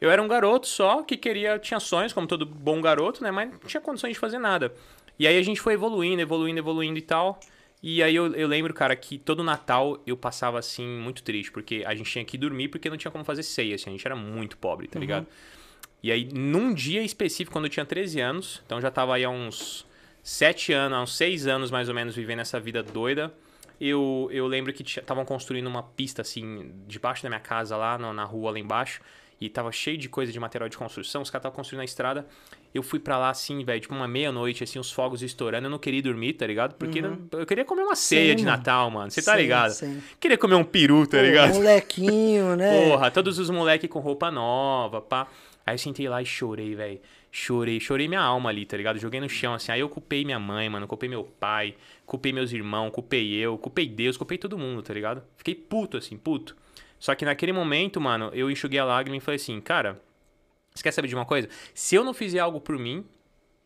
eu 0.00 0.10
era 0.10 0.20
um 0.20 0.28
garoto 0.28 0.66
só 0.66 1.02
que 1.02 1.16
queria, 1.16 1.58
tinha 1.58 1.78
sonhos, 1.80 2.12
como 2.12 2.26
todo 2.26 2.44
bom 2.44 2.80
garoto, 2.80 3.22
né? 3.22 3.30
Mas 3.30 3.50
não 3.50 3.58
tinha 3.60 3.80
condições 3.80 4.14
de 4.14 4.18
fazer 4.18 4.38
nada. 4.38 4.72
E 5.18 5.26
aí 5.26 5.38
a 5.38 5.42
gente 5.42 5.60
foi 5.60 5.74
evoluindo, 5.74 6.20
evoluindo, 6.20 6.58
evoluindo 6.58 6.98
e 6.98 7.02
tal. 7.02 7.40
E 7.82 8.02
aí 8.02 8.16
eu, 8.16 8.34
eu 8.34 8.48
lembro, 8.48 8.72
cara, 8.74 8.96
que 8.96 9.18
todo 9.18 9.44
Natal 9.44 10.02
eu 10.06 10.16
passava 10.16 10.58
assim 10.58 10.86
muito 10.86 11.22
triste, 11.22 11.52
porque 11.52 11.84
a 11.86 11.94
gente 11.94 12.10
tinha 12.10 12.24
que 12.24 12.36
dormir 12.36 12.68
porque 12.68 12.90
não 12.90 12.96
tinha 12.96 13.10
como 13.10 13.24
fazer 13.24 13.42
ceia, 13.42 13.74
assim, 13.74 13.90
a 13.90 13.92
gente 13.92 14.06
era 14.06 14.16
muito 14.16 14.56
pobre, 14.56 14.88
tá 14.88 14.98
ligado? 14.98 15.26
E 16.02 16.10
aí, 16.10 16.28
num 16.32 16.72
dia 16.72 17.02
específico, 17.02 17.52
quando 17.52 17.66
eu 17.66 17.70
tinha 17.70 17.84
13 17.84 18.20
anos, 18.20 18.62
então 18.64 18.80
já 18.80 18.90
tava 18.90 19.14
aí 19.14 19.24
há 19.24 19.30
uns 19.30 19.86
7 20.22 20.72
anos, 20.72 20.98
há 20.98 21.02
uns 21.02 21.16
6 21.16 21.46
anos 21.46 21.70
mais 21.70 21.88
ou 21.88 21.94
menos, 21.94 22.14
vivendo 22.14 22.40
essa 22.40 22.58
vida 22.58 22.82
doida. 22.82 23.32
Eu, 23.80 24.28
eu 24.32 24.46
lembro 24.46 24.72
que 24.72 24.82
estavam 24.82 25.24
construindo 25.24 25.66
uma 25.66 25.82
pista 25.82 26.22
assim, 26.22 26.72
debaixo 26.86 27.22
da 27.22 27.28
minha 27.28 27.40
casa, 27.40 27.76
lá 27.76 27.98
na 27.98 28.24
rua 28.24 28.52
lá 28.52 28.58
embaixo. 28.58 29.00
E 29.38 29.50
tava 29.50 29.70
cheio 29.70 29.98
de 29.98 30.08
coisa 30.08 30.32
de 30.32 30.40
material 30.40 30.66
de 30.68 30.78
construção, 30.78 31.20
os 31.20 31.28
caras 31.28 31.40
estavam 31.42 31.54
construindo 31.56 31.82
a 31.82 31.84
estrada. 31.84 32.26
Eu 32.74 32.82
fui 32.82 32.98
pra 32.98 33.18
lá 33.18 33.28
assim, 33.30 33.62
velho, 33.64 33.80
tipo 33.80 33.94
uma 33.94 34.08
meia-noite, 34.08 34.64
assim, 34.64 34.78
os 34.78 34.90
fogos 34.90 35.22
estourando. 35.22 35.66
Eu 35.66 35.70
não 35.70 35.78
queria 35.78 35.98
ir 35.98 36.02
dormir, 36.02 36.32
tá 36.34 36.46
ligado? 36.46 36.74
Porque 36.74 37.02
não- 37.02 37.18
eu 37.32 37.44
queria 37.44 37.64
comer 37.64 37.82
uma 37.82 37.94
ceia 37.96 38.34
de 38.34 38.42
Uhum. 38.42 38.48
mano. 38.48 38.56
Natal, 38.58 38.90
mano. 38.90 39.10
Você 39.10 39.22
tá 39.22 39.32
Sim, 39.32 39.38
ligado? 39.42 39.70
sim. 39.72 40.02
Queria 40.18 40.38
comer 40.38 40.54
um 40.54 40.64
peru, 40.64 41.06
tá 41.06 41.18
Pô, 41.18 41.22
ligado? 41.22 41.52
Molequinho, 41.56 42.56
né? 42.56 42.88
Porra, 42.90 43.10
todos 43.10 43.38
os 43.38 43.50
moleques 43.50 43.90
com 43.90 43.98
roupa 44.00 44.30
nova, 44.30 45.00
pá. 45.02 45.26
Aí 45.66 45.74
eu 45.74 45.78
sentei 45.78 46.08
lá 46.08 46.22
e 46.22 46.26
chorei, 46.26 46.74
velho. 46.74 47.00
Chorei, 47.30 47.78
chorei 47.78 48.08
minha 48.08 48.20
alma 48.20 48.48
ali, 48.48 48.64
tá 48.64 48.76
ligado? 48.76 48.98
Joguei 48.98 49.20
no 49.20 49.28
chão, 49.28 49.52
assim. 49.52 49.70
Aí 49.70 49.80
eu 49.80 49.88
culpei 49.90 50.24
minha 50.24 50.38
mãe, 50.38 50.66
mano. 50.70 50.86
Culpei 50.86 51.08
meu 51.08 51.24
pai, 51.24 51.74
culpei 52.06 52.32
meus 52.32 52.52
irmãos, 52.52 52.90
culpei 52.90 53.34
eu, 53.34 53.58
culpei 53.58 53.86
Deus, 53.86 54.16
culpei 54.16 54.38
todo 54.38 54.56
mundo, 54.56 54.82
tá 54.82 54.94
ligado? 54.94 55.22
Fiquei 55.36 55.54
puto, 55.54 55.98
assim, 55.98 56.16
puto. 56.16 56.56
Só 56.98 57.14
que 57.14 57.24
naquele 57.24 57.52
momento, 57.52 58.00
mano, 58.00 58.30
eu 58.32 58.50
enxuguei 58.50 58.78
a 58.78 58.84
lágrima 58.84 59.16
e 59.16 59.20
falei 59.20 59.36
assim, 59.36 59.60
cara, 59.60 60.00
você 60.74 60.82
quer 60.82 60.92
saber 60.92 61.08
de 61.08 61.14
uma 61.14 61.24
coisa? 61.24 61.48
Se 61.74 61.94
eu 61.94 62.04
não 62.04 62.14
fizer 62.14 62.38
algo 62.38 62.60
por 62.60 62.78
mim, 62.78 63.04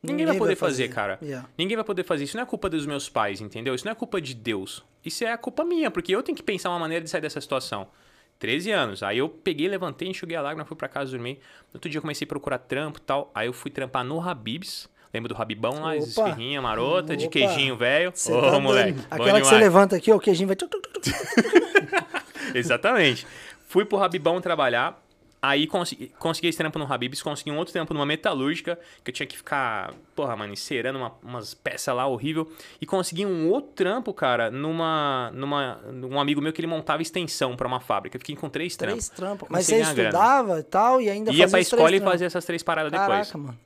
ninguém, 0.02 0.26
vai 0.26 0.36
poder 0.36 0.56
fazer, 0.56 0.88
cara. 0.88 1.18
Yeah. 1.22 1.48
Ninguém 1.56 1.76
vai 1.76 1.84
poder 1.84 2.04
fazer. 2.04 2.24
Isso 2.24 2.36
não 2.36 2.42
é 2.42 2.46
culpa 2.46 2.68
dos 2.68 2.86
meus 2.86 3.08
pais, 3.08 3.40
entendeu? 3.40 3.74
Isso 3.74 3.84
não 3.84 3.92
é 3.92 3.94
culpa 3.94 4.20
de 4.20 4.34
Deus. 4.34 4.84
Isso 5.04 5.24
é 5.24 5.32
a 5.32 5.38
culpa 5.38 5.64
minha, 5.64 5.90
porque 5.90 6.14
eu 6.14 6.22
tenho 6.22 6.36
que 6.36 6.42
pensar 6.42 6.70
uma 6.70 6.78
maneira 6.78 7.02
de 7.02 7.10
sair 7.10 7.20
dessa 7.20 7.40
situação. 7.40 7.88
13 8.38 8.70
anos. 8.70 9.02
Aí 9.02 9.18
eu 9.18 9.28
peguei, 9.28 9.68
levantei, 9.68 10.08
enxuguei 10.08 10.36
a 10.36 10.40
lágrima, 10.40 10.64
fui 10.64 10.76
pra 10.76 10.88
casa 10.88 11.10
dormir. 11.10 11.40
No 11.72 11.76
outro 11.76 11.90
dia 11.90 11.98
eu 11.98 12.02
comecei 12.02 12.24
a 12.24 12.28
procurar 12.28 12.58
trampo 12.58 12.98
e 12.98 13.02
tal. 13.02 13.30
Aí 13.34 13.46
eu 13.46 13.52
fui 13.52 13.70
trampar 13.70 14.02
no 14.04 14.20
Habibs. 14.20 14.88
Lembra 15.12 15.34
do 15.34 15.42
Habibão 15.42 15.80
lá? 15.80 15.94
Opa. 15.94 16.36
marota, 16.62 17.16
de 17.16 17.28
queijinho 17.28 17.76
velho. 17.76 18.12
Ô, 18.28 18.50
tá 18.50 18.60
moleque. 18.60 18.92
bom 18.92 19.04
Aquela 19.10 19.40
que 19.40 19.46
você 19.46 19.58
levanta 19.58 19.96
aqui, 19.96 20.12
ó, 20.12 20.16
o 20.16 20.20
queijinho 20.20 20.46
vai. 20.46 20.56
Exatamente. 22.54 23.26
Fui 23.66 23.84
pro 23.84 23.98
Rabibão 23.98 24.40
trabalhar. 24.40 25.00
Aí 25.42 25.66
consegui, 25.66 26.12
consegui 26.18 26.48
esse 26.48 26.58
trampo 26.58 26.78
no 26.78 26.92
Habibs, 26.92 27.22
consegui 27.22 27.50
um 27.50 27.56
outro 27.56 27.72
trampo 27.72 27.94
numa 27.94 28.04
metalúrgica, 28.04 28.78
que 29.02 29.10
eu 29.10 29.14
tinha 29.14 29.26
que 29.26 29.38
ficar, 29.38 29.94
porra, 30.14 30.36
mano, 30.36 30.52
encerando 30.52 30.98
uma, 30.98 31.14
umas 31.22 31.54
peças 31.54 31.94
lá 31.94 32.06
horrível. 32.06 32.52
E 32.78 32.84
consegui 32.84 33.24
um 33.24 33.48
outro 33.48 33.72
trampo, 33.72 34.12
cara, 34.12 34.50
numa. 34.50 35.30
numa 35.32 35.80
um 35.86 36.20
amigo 36.20 36.42
meu 36.42 36.52
que 36.52 36.60
ele 36.60 36.66
montava 36.66 37.00
extensão 37.00 37.56
pra 37.56 37.66
uma 37.66 37.80
fábrica. 37.80 38.16
Eu 38.16 38.20
fiquei 38.20 38.36
com 38.36 38.50
três 38.50 38.76
trampos. 38.76 39.08
Três 39.08 39.18
trampos. 39.18 39.48
Mas 39.50 39.64
você 39.64 39.80
estudava 39.80 40.60
e 40.60 40.62
tal, 40.62 41.00
e 41.00 41.08
ainda 41.08 41.30
Ia 41.30 41.44
fazia 41.44 41.48
pra 41.48 41.60
escola 41.60 41.96
e 41.96 42.00
fazia 42.00 42.26
essas 42.26 42.44
três 42.44 42.62
paradas 42.62 42.92
depois. 42.92 43.08
Caraca, 43.08 43.38
mano. 43.38 43.58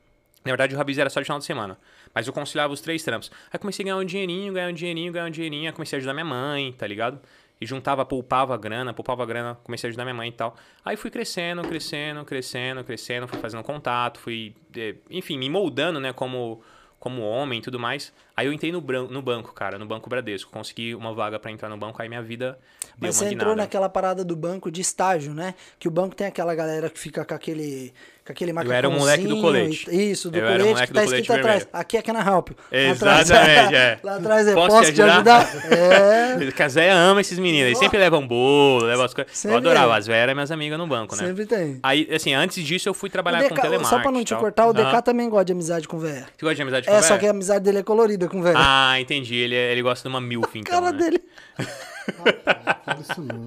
Na 0.45 0.51
verdade, 0.51 0.75
o 0.75 0.81
Habibs 0.81 0.99
era 0.99 1.09
só 1.09 1.21
de 1.21 1.25
final 1.25 1.39
de 1.39 1.45
semana. 1.47 1.79
Mas 2.15 2.27
eu 2.27 2.33
conciliava 2.33 2.73
os 2.73 2.81
três 2.83 3.03
trampos. 3.03 3.31
Aí 3.51 3.59
comecei 3.59 3.83
a 3.83 3.87
ganhar 3.87 3.97
um 3.97 4.05
dinheirinho, 4.05 4.53
ganhar 4.53 4.69
um 4.69 4.75
dinheirinho, 4.75 5.11
ganhar 5.11 5.27
um 5.27 5.31
dinheirinho. 5.31 5.67
Aí 5.69 5.73
comecei 5.73 5.97
a 5.97 5.99
ajudar 5.99 6.13
minha 6.13 6.25
mãe, 6.25 6.73
tá 6.73 6.87
ligado? 6.87 7.19
E 7.59 7.65
juntava, 7.65 8.05
poupava 8.05 8.55
grana, 8.59 8.93
poupava 8.93 9.25
grana, 9.25 9.57
comecei 9.65 9.89
a 9.89 9.91
ajudar 9.91 10.05
minha 10.05 10.15
mãe 10.15 10.29
e 10.29 10.33
tal. 10.33 10.55
Aí 10.85 10.97
fui 10.99 11.11
crescendo, 11.11 11.63
crescendo, 11.63 12.25
crescendo, 12.27 12.85
crescendo, 12.85 13.27
fui 13.27 13.39
fazendo 13.39 13.63
contato, 13.63 14.19
fui, 14.19 14.55
eh, 14.77 14.97
enfim, 15.09 15.39
me 15.39 15.49
moldando, 15.49 15.99
né, 15.99 16.13
como, 16.13 16.63
como 16.99 17.23
homem 17.23 17.61
e 17.61 17.63
tudo 17.63 17.79
mais. 17.79 18.13
Aí 18.37 18.47
eu 18.47 18.53
entrei 18.53 18.73
no, 18.73 18.81
no 18.81 19.23
banco, 19.23 19.53
cara, 19.53 19.79
no 19.79 19.87
Banco 19.87 20.11
Bradesco. 20.11 20.51
Consegui 20.51 20.95
uma 20.95 21.15
vaga 21.15 21.39
pra 21.39 21.51
entrar 21.51 21.69
no 21.69 21.77
banco, 21.77 22.03
aí 22.03 22.09
minha 22.09 22.23
vida 22.23 22.59
Mas 22.99 23.17
você 23.17 23.33
entrou 23.33 23.55
naquela 23.55 23.89
parada 23.89 24.25
do 24.25 24.35
banco 24.35 24.71
de 24.71 24.81
estágio, 24.81 25.33
né? 25.33 25.55
Que 25.79 25.87
o 25.87 25.91
banco 25.91 26.17
tem 26.17 26.27
aquela 26.27 26.55
galera 26.55 26.91
que 26.91 26.99
fica 26.99 27.25
com 27.25 27.35
aquele, 27.35 27.95
com 28.25 28.33
aquele 28.33 28.53
Eu 28.53 28.73
era 28.73 28.89
o 28.89 28.93
moleque 28.93 29.25
do 29.27 29.37
macacãozinho 29.37 29.77
colete. 29.87 30.11
Isso, 30.11 30.31
do 30.31 30.39
Eu 30.39 30.45
era 30.47 30.53
colete 30.53 30.71
moleque 30.71 30.87
que 30.89 30.95
tá 30.95 31.05
escrito 31.05 31.33
atrás. 31.33 31.45
vermelho. 31.65 31.69
Aqui 31.73 31.97
é 31.99 32.03
Cana 32.03 32.21
Help. 32.21 32.49
Lá 32.51 32.79
Exatamente, 32.79 33.33
atrás, 33.33 33.73
é. 33.73 33.99
Lá 34.03 34.17
atrás 34.17 34.49
é, 34.49 34.55
Posso 34.55 34.69
posso, 34.69 34.91
te 34.91 34.95
te 34.95 35.03
ajudar? 35.03 35.45
É, 36.65 36.69
Zéia 36.69 36.95
ama 36.95 37.21
esses 37.21 37.39
meninos, 37.39 37.67
eles 37.67 37.79
sempre 37.79 37.99
levam 37.99 38.27
bolo, 38.27 38.87
levam 38.87 39.05
as 39.05 39.13
coisas. 39.13 39.45
Eu 39.45 39.57
adorava, 39.57 39.95
é. 39.95 39.99
as 39.99 40.05
Zéia 40.07 40.23
eram 40.23 40.35
minhas 40.35 40.51
amigas 40.51 40.79
no 40.79 40.87
banco, 40.87 41.15
né? 41.17 41.27
sempre 41.27 41.45
tem. 41.45 41.79
Aí, 41.83 42.09
assim, 42.13 42.33
antes 42.33 42.65
disso 42.65 42.89
eu 42.89 42.95
fui 42.95 43.11
trabalhar 43.11 43.43
com 43.43 43.49
DK 43.55 43.61
telemarketing. 43.61 43.91
só 43.91 44.01
pra 44.01 44.11
não 44.11 44.25
te 44.25 44.35
cortar, 44.35 44.67
o 44.69 44.73
DK 44.73 45.03
também 45.05 45.29
gosta 45.29 45.45
de 45.45 45.53
amizade 45.53 45.87
com 45.87 45.99
velho. 45.99 46.25
Você 46.25 46.41
gosta 46.41 46.55
de 46.55 46.63
amizade 46.63 46.87
com 46.87 46.95
É, 46.95 46.99
o 46.99 47.03
só 47.03 47.09
velho? 47.11 47.21
que 47.21 47.27
a 47.27 47.31
amizade 47.31 47.65
dele 47.65 47.79
é 47.79 47.83
colorida 47.83 48.27
com 48.27 48.41
velho. 48.43 48.57
Ah, 48.59 48.99
entendi. 48.99 49.35
Ele, 49.37 49.55
é- 49.55 49.71
ele 49.73 49.83
gosta 49.83 50.09
de 50.09 50.13
uma 50.15 50.21
milf, 50.21 50.55
então, 50.57 50.81
cara 50.81 50.93
né? 50.93 50.99
dele. 50.99 51.23
Fala 52.12 53.01
isso 53.01 53.23
não. 53.23 53.47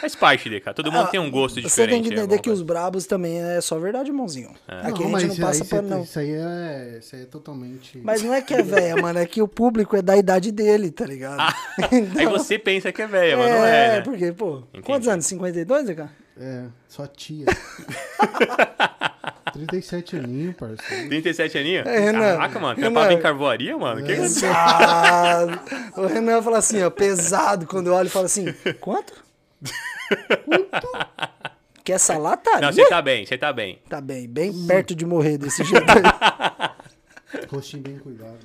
Faz 0.00 0.14
parte 0.14 0.48
dele, 0.48 0.60
cara. 0.60 0.74
Todo 0.74 0.90
mundo 0.90 1.08
tem 1.10 1.20
um 1.20 1.30
gosto 1.30 1.58
Ah, 1.58 1.62
Você 1.62 1.68
diferente. 1.68 1.92
tem 1.94 2.02
que 2.02 2.08
né, 2.10 2.16
entender 2.22 2.38
que 2.40 2.50
os 2.50 2.62
brabos 2.62 3.06
também 3.06 3.38
é 3.40 3.60
só 3.60 3.78
verdade, 3.78 4.10
irmãozinho. 4.10 4.50
Aqui 4.66 5.02
não, 5.04 5.16
a 5.16 5.20
gente 5.20 5.38
não 5.40 5.46
passa 5.46 5.64
cê- 5.64 5.80
não. 5.82 6.02
Isso 6.02 6.18
aí 6.18 6.30
é, 6.32 6.96
isso 7.00 7.16
aí 7.16 7.22
é 7.22 7.26
totalmente. 7.26 7.98
Mas 8.02 8.22
não 8.22 8.32
é 8.32 8.40
que 8.40 8.54
é 8.54 8.62
velha, 8.62 8.96
mano, 9.00 9.18
é 9.18 9.26
que 9.26 9.42
o 9.42 9.48
público 9.48 9.96
é 9.96 10.02
da 10.02 10.16
idade 10.16 10.50
dele, 10.52 10.90
tá 10.90 11.04
ligado? 11.04 11.38
Aí 12.18 12.26
você 12.26 12.58
pensa 12.58 12.90
que 12.92 13.02
é 13.02 13.06
velha, 13.06 13.36
mas 13.36 13.50
não 13.50 13.64
é, 13.64 13.88
né? 13.96 14.00
porque, 14.02 14.32
pô, 14.32 14.62
quantos 14.84 15.08
anos? 15.08 15.26
52, 15.26 15.86
Zeca? 15.86 16.10
É, 16.40 16.64
só 16.88 17.06
tia. 17.06 17.46
37 19.66 20.16
aninho, 20.16 20.54
parceiro. 20.54 21.08
37 21.08 21.58
aninhos? 21.58 21.86
É, 21.86 21.98
Renan. 21.98 22.20
Caraca, 22.36 22.58
mano. 22.58 22.76
Renan. 22.76 22.90
Trampava 22.92 23.12
em 23.14 23.20
carvoaria, 23.20 23.76
mano? 23.76 24.00
Que 24.04 24.14
que. 24.14 24.20
Pesado. 24.20 25.60
o 25.96 26.06
Renan 26.06 26.42
fala 26.42 26.58
assim, 26.58 26.82
ó, 26.82 26.90
pesado. 26.90 27.66
Quando 27.66 27.88
eu 27.88 27.94
olho, 27.94 28.08
fala 28.10 28.26
assim, 28.26 28.46
quanto? 28.80 29.12
Quanto? 30.44 30.88
Quer 31.84 31.94
essa 31.94 32.18
lataria? 32.18 32.60
Não, 32.60 32.72
você 32.72 32.86
tá 32.86 33.00
bem, 33.00 33.24
você 33.24 33.38
tá 33.38 33.52
bem. 33.52 33.78
Tá 33.88 34.00
bem, 34.00 34.28
bem 34.28 34.52
perto 34.66 34.94
de 34.94 35.06
morrer 35.06 35.38
desse 35.38 35.64
jeito 35.64 35.86
aí. 35.90 36.68
Rostinho 37.50 37.82
bem 37.82 37.98
cuidado. 37.98 38.38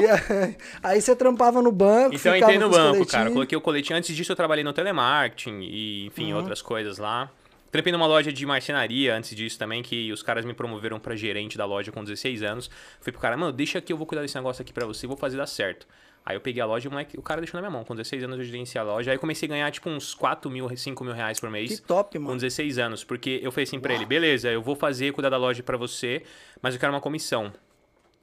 E 0.00 0.06
aí, 0.06 0.56
aí 0.82 1.00
você 1.02 1.16
trampava 1.16 1.60
no 1.60 1.72
banco, 1.72 2.14
Então 2.14 2.34
eu 2.34 2.40
entrei 2.40 2.58
no 2.58 2.70
banco, 2.70 2.82
coletinhos. 2.92 3.10
cara. 3.10 3.30
Coloquei 3.30 3.58
o 3.58 3.60
coletinho. 3.60 3.98
Antes 3.98 4.14
disso 4.14 4.30
eu 4.30 4.36
trabalhei 4.36 4.62
no 4.62 4.72
telemarketing 4.72 5.60
e, 5.62 6.06
enfim, 6.06 6.32
outras 6.32 6.62
coisas 6.62 6.98
lá. 6.98 7.28
Trampei 7.72 7.90
numa 7.90 8.06
loja 8.06 8.30
de 8.30 8.44
marcenaria 8.44 9.16
antes 9.16 9.34
disso 9.34 9.58
também, 9.58 9.82
que 9.82 10.12
os 10.12 10.22
caras 10.22 10.44
me 10.44 10.52
promoveram 10.52 11.00
pra 11.00 11.16
gerente 11.16 11.56
da 11.56 11.64
loja 11.64 11.90
com 11.90 12.04
16 12.04 12.42
anos. 12.42 12.70
Fui 13.00 13.10
pro 13.10 13.20
cara, 13.20 13.34
mano, 13.34 13.50
deixa 13.50 13.78
aqui, 13.78 13.92
eu 13.92 13.96
vou 13.96 14.06
cuidar 14.06 14.20
desse 14.20 14.34
negócio 14.36 14.60
aqui 14.60 14.74
pra 14.74 14.84
você, 14.84 15.06
vou 15.06 15.16
fazer 15.16 15.38
dar 15.38 15.46
certo. 15.46 15.86
Aí 16.24 16.36
eu 16.36 16.40
peguei 16.40 16.62
a 16.62 16.66
loja 16.66 16.86
e 16.86 16.88
o, 16.88 16.90
moleque, 16.92 17.18
o 17.18 17.22
cara 17.22 17.40
deixou 17.40 17.58
na 17.60 17.66
minha 17.66 17.76
mão. 17.78 17.84
Com 17.84 17.96
16 17.96 18.22
anos 18.24 18.38
eu 18.38 18.44
gerenciei 18.44 18.78
a 18.80 18.84
loja. 18.84 19.10
Aí 19.10 19.16
eu 19.16 19.20
comecei 19.20 19.48
a 19.48 19.50
ganhar 19.50 19.70
tipo 19.72 19.88
uns 19.90 20.14
4 20.14 20.48
mil, 20.50 20.68
5 20.76 21.02
mil 21.02 21.14
reais 21.14 21.40
por 21.40 21.50
mês. 21.50 21.80
Que 21.80 21.86
top, 21.86 22.16
Com 22.18 22.24
mano. 22.26 22.36
16 22.38 22.78
anos. 22.78 23.02
Porque 23.02 23.40
eu 23.42 23.50
falei 23.50 23.64
assim 23.64 23.80
pra 23.80 23.92
ele, 23.94 24.04
beleza, 24.06 24.48
eu 24.50 24.62
vou 24.62 24.76
fazer, 24.76 25.12
cuidar 25.12 25.30
da 25.30 25.36
loja 25.38 25.62
pra 25.64 25.76
você, 25.76 26.22
mas 26.60 26.74
eu 26.74 26.80
quero 26.80 26.92
uma 26.92 27.00
comissão. 27.00 27.52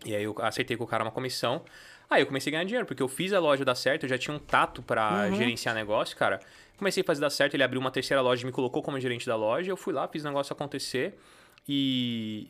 E 0.06 0.16
aí 0.16 0.24
eu 0.24 0.34
aceitei 0.40 0.78
com 0.78 0.84
o 0.86 0.88
cara 0.88 1.04
uma 1.04 1.12
comissão. 1.12 1.62
Aí 2.10 2.22
eu 2.22 2.26
comecei 2.28 2.52
a 2.52 2.54
ganhar 2.54 2.64
dinheiro, 2.64 2.86
porque 2.86 3.04
eu 3.04 3.08
fiz 3.10 3.34
a 3.34 3.40
loja 3.40 3.66
dar 3.66 3.76
certo, 3.76 4.04
eu 4.04 4.10
já 4.10 4.18
tinha 4.18 4.34
um 4.36 4.40
tato 4.40 4.82
pra 4.82 5.28
Uhum. 5.30 5.36
gerenciar 5.36 5.76
negócio, 5.76 6.16
cara. 6.16 6.40
Comecei 6.80 7.02
a 7.02 7.06
fazer 7.06 7.20
dar 7.20 7.30
certo, 7.30 7.56
ele 7.56 7.64
abriu 7.64 7.82
uma 7.82 7.92
terceira 7.92 8.22
loja 8.22 8.42
e 8.42 8.46
me 8.46 8.54
colocou 8.54 8.82
como 8.82 8.98
gerente 9.00 9.26
da 9.26 9.36
loja. 9.36 9.70
Eu 9.70 9.76
fui 9.76 9.94
lá, 9.94 10.08
fiz 10.08 10.24
o 10.24 10.28
negócio 10.28 10.54
acontecer 10.54 11.20
e. 11.68 12.48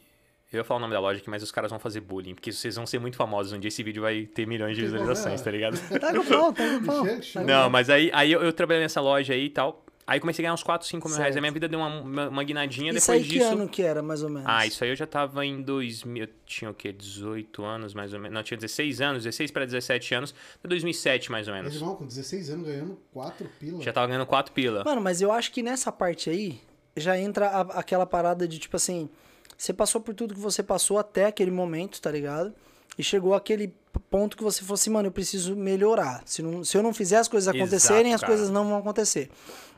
Eu 0.53 0.57
ia 0.57 0.63
falar 0.63 0.77
o 0.77 0.81
nome 0.81 0.93
da 0.93 0.99
loja 0.99 1.19
aqui, 1.19 1.29
mas 1.29 1.43
os 1.43 1.51
caras 1.51 1.69
vão 1.69 1.79
fazer 1.79 2.01
bullying, 2.01 2.33
porque 2.35 2.51
vocês 2.51 2.75
vão 2.75 2.85
ser 2.85 2.99
muito 2.99 3.17
famosos. 3.17 3.53
Um 3.53 3.59
dia 3.59 3.67
esse 3.67 3.83
vídeo 3.83 4.01
vai 4.03 4.25
ter 4.25 4.47
milhões 4.47 4.75
de 4.75 4.83
visualizações, 4.83 5.41
tá 5.41 5.51
ligado? 5.51 5.77
Tá 5.99 6.11
no 6.11 6.23
pau, 6.23 6.53
tá 6.53 6.65
no 6.65 6.85
pau. 6.85 7.05
Não, 7.45 7.69
mas 7.69 7.89
aí, 7.89 8.09
aí 8.13 8.31
eu, 8.31 8.41
eu 8.41 8.53
trabalhei 8.53 8.81
nessa 8.81 9.01
loja 9.01 9.33
aí 9.33 9.45
e 9.45 9.49
tal. 9.49 9.83
Aí 10.09 10.19
comecei 10.19 10.41
a 10.41 10.43
ganhar 10.43 10.53
uns 10.53 10.63
4, 10.63 10.87
5 10.87 11.07
mil 11.07 11.17
reais. 11.17 11.33
Certo. 11.33 11.37
A 11.37 11.41
minha 11.41 11.51
vida 11.51 11.67
deu 11.67 11.79
uma, 11.79 12.01
uma, 12.01 12.29
uma 12.29 12.43
guinadinha 12.43 12.91
Isso 12.91 13.01
depois 13.07 13.23
aí 13.23 13.23
que 13.29 13.37
disso. 13.39 13.51
ano 13.51 13.69
que 13.69 13.81
era, 13.81 14.01
mais 14.01 14.23
ou 14.23 14.29
menos? 14.29 14.43
Ah, 14.47 14.65
isso 14.65 14.83
aí 14.83 14.89
eu 14.89 14.95
já 14.95 15.05
tava 15.05 15.45
em 15.45 15.61
2000, 15.61 16.23
eu 16.23 16.29
tinha 16.45 16.71
o 16.71 16.73
quê? 16.73 16.91
18 16.91 17.63
anos, 17.63 17.93
mais 17.93 18.13
ou 18.13 18.19
menos. 18.19 18.33
Não, 18.33 18.43
tinha 18.43 18.57
16 18.57 19.01
anos, 19.01 19.23
16 19.23 19.51
para 19.51 19.65
17 19.65 20.15
anos, 20.15 20.33
até 20.57 20.67
2007 20.67 21.31
mais 21.31 21.47
ou 21.47 21.53
Mas, 21.53 21.63
menos. 21.63 21.75
irmão, 21.77 21.95
com 21.95 22.05
16 22.05 22.49
anos 22.49 22.67
ganhando 22.67 22.97
4 23.13 23.49
pila. 23.59 23.81
Já 23.83 23.93
tava 23.93 24.07
ganhando 24.07 24.25
4 24.25 24.51
pila. 24.53 24.83
Mano, 24.83 25.01
mas 25.01 25.21
eu 25.21 25.31
acho 25.31 25.51
que 25.51 25.61
nessa 25.63 25.91
parte 25.91 26.29
aí 26.29 26.59
já 26.97 27.17
entra 27.17 27.47
a- 27.47 27.61
aquela 27.79 28.05
parada 28.05 28.47
de 28.47 28.57
tipo 28.59 28.75
assim, 28.75 29.09
você 29.57 29.71
passou 29.71 30.01
por 30.01 30.13
tudo 30.15 30.33
que 30.33 30.39
você 30.39 30.63
passou 30.63 30.97
até 30.97 31.25
aquele 31.25 31.51
momento, 31.51 32.01
tá 32.01 32.09
ligado? 32.11 32.53
E 32.97 33.03
chegou 33.03 33.33
aquele 33.33 33.73
ponto 34.09 34.35
que 34.35 34.43
você 34.43 34.61
falou 34.61 34.73
assim, 34.73 34.89
mano, 34.89 35.07
eu 35.07 35.11
preciso 35.11 35.55
melhorar. 35.55 36.21
Se, 36.25 36.41
não, 36.41 36.63
se 36.63 36.75
eu 36.77 36.83
não 36.83 36.93
fizer 36.93 37.17
as 37.17 37.27
coisas 37.27 37.47
Exato, 37.47 37.57
acontecerem, 37.63 38.13
as 38.13 38.21
cara. 38.21 38.33
coisas 38.33 38.49
não 38.49 38.67
vão 38.67 38.77
acontecer. 38.79 39.29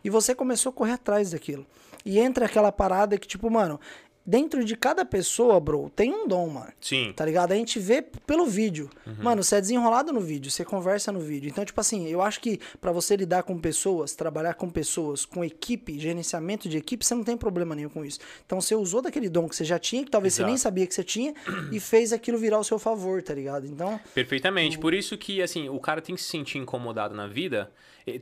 E 0.03 0.09
você 0.09 0.33
começou 0.33 0.69
a 0.71 0.73
correr 0.73 0.93
atrás 0.93 1.31
daquilo. 1.31 1.65
E 2.05 2.19
entra 2.19 2.45
aquela 2.45 2.71
parada 2.71 3.17
que, 3.17 3.27
tipo, 3.27 3.49
mano, 3.49 3.79
dentro 4.25 4.63
de 4.63 4.75
cada 4.75 5.03
pessoa, 5.03 5.59
bro, 5.59 5.89
tem 5.89 6.13
um 6.13 6.27
dom, 6.27 6.47
mano. 6.47 6.71
Sim. 6.79 7.13
Tá 7.15 7.25
ligado? 7.25 7.51
A 7.51 7.55
gente 7.55 7.79
vê 7.79 8.01
pelo 8.01 8.45
vídeo. 8.45 8.89
Uhum. 9.05 9.15
Mano, 9.19 9.43
você 9.43 9.55
é 9.55 9.61
desenrolado 9.61 10.13
no 10.13 10.19
vídeo, 10.19 10.51
você 10.51 10.63
conversa 10.63 11.11
no 11.11 11.19
vídeo. 11.19 11.49
Então, 11.49 11.65
tipo 11.65 11.79
assim, 11.79 12.07
eu 12.07 12.21
acho 12.21 12.39
que 12.39 12.59
pra 12.79 12.91
você 12.91 13.15
lidar 13.15 13.43
com 13.43 13.57
pessoas, 13.59 14.13
trabalhar 14.13 14.53
com 14.53 14.69
pessoas, 14.69 15.25
com 15.25 15.43
equipe, 15.43 15.99
gerenciamento 15.99 16.69
de 16.69 16.77
equipe, 16.77 17.05
você 17.05 17.15
não 17.15 17.23
tem 17.23 17.35
problema 17.35 17.75
nenhum 17.75 17.89
com 17.89 18.05
isso. 18.05 18.19
Então, 18.45 18.61
você 18.61 18.75
usou 18.75 19.01
daquele 19.01 19.29
dom 19.29 19.47
que 19.47 19.55
você 19.55 19.65
já 19.65 19.79
tinha, 19.79 20.03
que 20.03 20.11
talvez 20.11 20.33
você 20.33 20.41
Exato. 20.41 20.49
nem 20.49 20.57
sabia 20.57 20.87
que 20.87 20.93
você 20.93 21.03
tinha, 21.03 21.33
e 21.71 21.79
fez 21.79 22.13
aquilo 22.13 22.37
virar 22.37 22.57
ao 22.57 22.63
seu 22.63 22.79
favor, 22.79 23.21
tá 23.21 23.33
ligado? 23.33 23.65
Então, 23.65 23.99
Perfeitamente. 24.13 24.77
Por 24.77 24.93
isso 24.93 25.17
que, 25.17 25.41
assim, 25.41 25.69
o 25.69 25.79
cara 25.79 26.01
tem 26.01 26.15
que 26.15 26.21
se 26.21 26.29
sentir 26.29 26.57
incomodado 26.57 27.15
na 27.15 27.27
vida. 27.27 27.71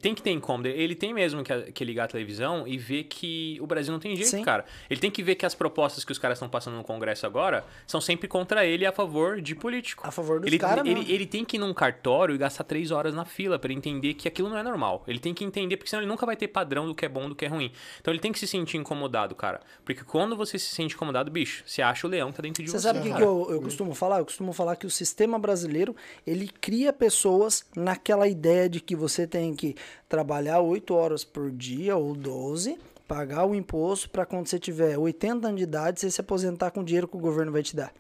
Tem 0.02 0.13
que 0.15 0.22
ter 0.22 0.32
incômodo. 0.32 0.68
Ele 0.68 0.96
tem 0.96 1.13
mesmo 1.13 1.44
que, 1.44 1.72
que 1.72 1.86
ligar 1.86 2.06
a 2.06 2.08
televisão 2.08 2.68
e 2.68 2.78
ver 2.78 3.06
que 3.06 3.58
o 3.62 3.68
Brasil 3.68 3.92
não 3.92 4.00
tem 4.00 4.15
jeito, 4.15 4.30
Sim. 4.30 4.44
cara. 4.44 4.65
Ele 4.89 5.00
tem 5.00 5.10
que 5.12 5.24
ver 5.24 5.36
que 5.36 5.46
as 5.46 5.56
propostas 5.56 6.04
que 6.04 6.12
os 6.12 6.18
caras 6.18 6.38
estão 6.38 6.50
passando 6.50 6.76
no 6.78 6.84
Congresso 6.84 7.26
agora 7.26 7.63
são 7.88 8.02
sempre 8.02 8.28
contra 8.28 8.65
ele 8.65 8.84
e 8.84 8.88
a 8.88 8.92
favor 8.92 9.42
de 9.42 9.56
político. 9.56 10.06
a 10.08 10.12
favor 10.12 10.39
dos 10.39 10.48
Ele, 10.48 10.58
caras 10.60 10.86
ele, 10.86 10.96
mesmo. 10.96 11.12
ele 11.12 11.26
tem 11.26 11.46
que 11.46 11.58
ir 11.58 11.60
num 11.60 11.74
cartório 11.74 12.36
e 12.36 12.38
gastar 12.38 12.63
três 12.63 12.92
horas 12.92 13.13
na 13.13 13.26
fila 13.26 13.58
pra 13.58 13.70
ele 13.72 13.78
entender 13.78 14.13
que 14.13 14.28
aquilo 14.28 14.50
não 14.50 14.58
é 14.58 14.63
normal. 14.63 15.04
Ele 15.08 15.20
tem 15.20 15.34
que 15.34 15.44
entender, 15.44 15.78
porque 15.78 15.89
senão 15.89 16.02
ele 16.04 16.10
nunca 16.10 16.26
vai 16.26 16.36
ter 16.36 16.48
padrão 16.48 16.86
do 16.88 16.94
que 16.96 17.06
é 17.06 17.10
bom 17.10 17.30
do 17.30 17.36
que 17.36 17.46
é 17.46 17.48
ruim. 17.48 17.72
Então 18.02 18.13
ele 18.13 18.20
tem 18.22 18.32
que 18.32 18.39
se 18.39 18.48
sentir 18.48 18.78
incomodado, 18.78 19.36
cara. 19.36 19.60
Porque 19.86 20.04
quando 20.04 20.36
você 20.36 20.58
se 20.60 20.74
sente 20.76 20.96
incomodado, 20.96 21.30
bicho, 21.32 21.63
você 21.65 21.82
acha 21.82 22.06
o 22.06 22.10
leão 22.10 22.32
que 22.32 22.38
tá 22.38 22.42
dentro 22.44 22.63
de 22.63 22.70
Você 22.70 22.78
você. 22.78 22.84
sabe 22.88 23.00
o 23.00 23.04
que, 23.04 23.13
que 23.13 23.22
eu, 23.22 23.48
eu 23.50 23.62
costumo 23.62 23.94
falar? 23.94 24.20
Eu 24.20 24.26
costumo 24.26 24.52
falar 24.54 24.76
que 24.76 24.86
o 24.86 24.89
sistema 24.89 25.38
brasileiro, 25.39 25.96
ele 26.26 26.48
cria 26.60 26.92
pessoas 26.92 27.65
naquela 27.76 28.28
ideia 28.28 28.70
de 28.70 28.80
que 28.80 28.96
você 28.96 29.26
tem 29.28 29.54
que 29.56 29.69
trabalhar 30.08 30.60
8 30.60 30.94
horas 30.94 31.24
por 31.24 31.52
dia 31.52 31.96
ou 31.96 32.16
12, 32.16 32.78
pagar 33.08 33.46
o 33.46 33.56
imposto 33.56 34.10
para 34.10 34.26
quando 34.26 34.48
você 34.48 34.60
tiver 34.60 34.98
80 34.98 35.48
anos 35.48 35.58
de 35.58 35.64
idade, 35.64 36.00
você 36.00 36.12
se 36.12 36.22
aposentar 36.22 36.72
com 36.72 36.82
o 36.82 36.84
dinheiro 36.84 37.08
que 37.08 37.18
o 37.18 37.20
governo 37.20 37.52
vai 37.52 37.64
te 37.64 37.76
dar. 37.76 37.92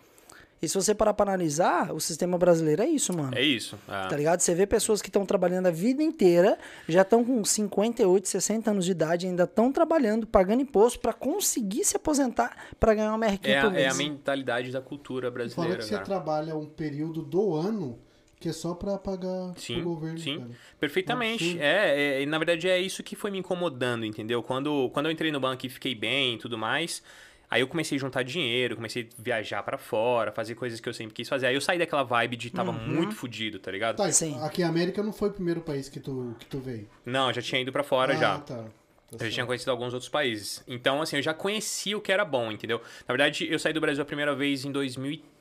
E 0.61 0.67
se 0.67 0.75
você 0.75 0.93
parar 0.93 1.13
para 1.13 1.31
analisar, 1.31 1.93
o 1.93 2.01
sistema 2.01 2.37
brasileiro 2.37 2.83
é 2.83 2.85
isso, 2.89 3.13
mano. 3.17 3.31
É 3.33 3.41
isso. 3.41 3.79
ah. 3.87 4.07
Tá 4.09 4.17
ligado? 4.17 4.41
Você 4.41 4.53
vê 4.53 4.67
pessoas 4.67 5.01
que 5.01 5.07
estão 5.07 5.25
trabalhando 5.25 5.67
a 5.67 5.71
vida 5.71 6.03
inteira, 6.03 6.57
já 6.85 7.01
estão 7.03 7.23
com 7.23 7.45
58, 7.45 8.27
60 8.27 8.69
anos 8.71 8.83
de 8.83 8.91
idade, 8.91 9.25
ainda 9.25 9.43
estão 9.45 9.71
trabalhando, 9.71 10.27
pagando 10.27 10.61
imposto 10.61 10.99
para 10.99 11.13
conseguir 11.13 11.85
se 11.85 11.95
aposentar 11.95 12.57
para 12.77 12.93
ganhar 12.93 13.11
uma 13.11 13.17
merrequinha 13.19 13.55
É, 13.55 13.61
por 13.61 13.71
a- 13.71 13.79
é 13.79 13.83
mês. 13.83 13.93
a 13.93 13.97
mentalidade 13.97 14.69
da 14.69 14.81
cultura 14.81 15.27
Fala 15.31 15.33
brasileira, 15.33 15.77
que 15.77 15.83
você 15.85 15.93
cara. 15.93 16.03
trabalha 16.05 16.53
um 16.57 16.65
período 16.65 17.21
do 17.21 17.55
ano 17.55 17.97
que 18.39 18.49
é 18.49 18.53
só 18.53 18.73
pra 18.73 18.97
pagar 18.97 19.53
Sim, 19.57 19.75
pro 19.75 19.83
governo, 19.83 20.17
sim. 20.17 20.39
cara. 20.39 20.51
Perfeitamente. 20.79 21.59
É, 21.59 22.21
é, 22.23 22.25
na 22.25 22.37
verdade 22.37 22.69
é 22.69 22.79
isso 22.79 23.03
que 23.03 23.15
foi 23.15 23.29
me 23.31 23.37
incomodando, 23.37 24.05
entendeu? 24.05 24.41
Quando, 24.41 24.89
quando 24.91 25.07
eu 25.07 25.11
entrei 25.11 25.31
no 25.31 25.39
banco 25.39 25.65
e 25.65 25.69
fiquei 25.69 25.93
bem 25.93 26.35
e 26.35 26.37
tudo 26.37 26.57
mais, 26.57 27.03
Aí 27.51 27.61
eu 27.61 27.67
comecei 27.67 27.97
a 27.97 27.99
juntar 27.99 28.21
dinheiro, 28.21 28.75
comecei 28.75 29.09
a 29.17 29.21
viajar 29.21 29.63
pra 29.63 29.75
fora, 29.77 30.31
fazer 30.31 30.53
coisas 30.53 30.79
que 30.79 30.87
eu 30.87 30.93
sempre 30.93 31.15
quis 31.15 31.27
fazer. 31.27 31.47
Aí 31.47 31.55
eu 31.55 31.61
saí 31.61 31.79
daquela 31.79 32.03
vibe 32.03 32.35
de 32.35 32.51
tava 32.51 32.71
muito 32.71 33.15
fudido, 33.15 33.57
tá 33.57 33.71
ligado? 33.71 33.97
Tá, 33.97 34.11
Sim. 34.11 34.39
aqui 34.43 34.61
a 34.61 34.67
América 34.67 35.01
não 35.01 35.11
foi 35.11 35.29
o 35.29 35.33
primeiro 35.33 35.61
país 35.61 35.89
que 35.89 35.99
tu, 35.99 36.35
que 36.39 36.45
tu 36.45 36.59
veio. 36.59 36.87
Não, 37.03 37.29
eu 37.29 37.33
já 37.33 37.41
tinha 37.41 37.59
ido 37.59 37.71
pra 37.71 37.81
fora 37.81 38.13
ah, 38.13 38.17
já. 38.17 38.37
tá. 38.37 38.55
Tá 38.55 38.65
Eu 39.13 39.25
já 39.25 39.31
tinha 39.31 39.45
conhecido 39.47 39.71
alguns 39.71 39.93
outros 39.95 40.09
países. 40.09 40.63
Então, 40.67 41.01
assim, 41.01 41.15
eu 41.15 41.23
já 41.23 41.33
conhecia 41.33 41.97
o 41.97 42.01
que 42.01 42.11
era 42.11 42.23
bom, 42.23 42.51
entendeu? 42.51 42.79
Na 43.07 43.13
verdade, 43.15 43.47
eu 43.49 43.57
saí 43.57 43.73
do 43.73 43.81
Brasil 43.81 44.03
a 44.03 44.05
primeira 44.05 44.35
vez 44.35 44.63
em 44.63 44.71
2013, 44.71 45.38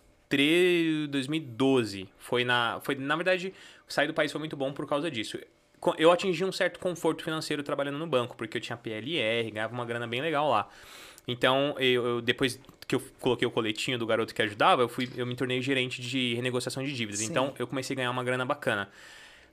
2012. 1.10 2.08
Foi 2.18 2.44
na. 2.44 2.80
Foi, 2.82 2.94
na 2.94 3.16
verdade, 3.16 3.52
sair 3.86 4.06
do 4.06 4.14
país 4.14 4.30
foi 4.32 4.38
muito 4.38 4.56
bom 4.56 4.72
por 4.72 4.86
causa 4.86 5.10
disso. 5.10 5.38
Eu 5.96 6.10
atingi 6.10 6.44
um 6.44 6.50
certo 6.50 6.80
conforto 6.80 7.22
financeiro 7.22 7.62
trabalhando 7.62 7.98
no 7.98 8.06
banco, 8.06 8.36
porque 8.36 8.56
eu 8.58 8.60
tinha 8.60 8.76
PLR, 8.76 9.50
ganhava 9.50 9.72
uma 9.72 9.84
grana 9.84 10.06
bem 10.08 10.20
legal 10.20 10.48
lá. 10.50 10.68
Então, 11.26 11.76
eu, 11.78 12.04
eu- 12.06 12.20
depois 12.20 12.58
que 12.86 12.94
eu 12.96 13.02
coloquei 13.20 13.46
o 13.46 13.50
coletinho 13.50 13.98
do 13.98 14.06
garoto 14.06 14.34
que 14.34 14.42
ajudava, 14.42 14.82
eu, 14.82 14.88
fui, 14.88 15.08
eu 15.16 15.24
me 15.26 15.36
tornei 15.36 15.60
gerente 15.62 16.00
de 16.00 16.34
renegociação 16.34 16.82
de 16.82 16.92
dívidas. 16.94 17.20
Sim. 17.20 17.26
Então, 17.30 17.54
eu 17.58 17.66
comecei 17.66 17.94
a 17.94 17.96
ganhar 17.98 18.10
uma 18.10 18.24
grana 18.24 18.44
bacana. 18.44 18.88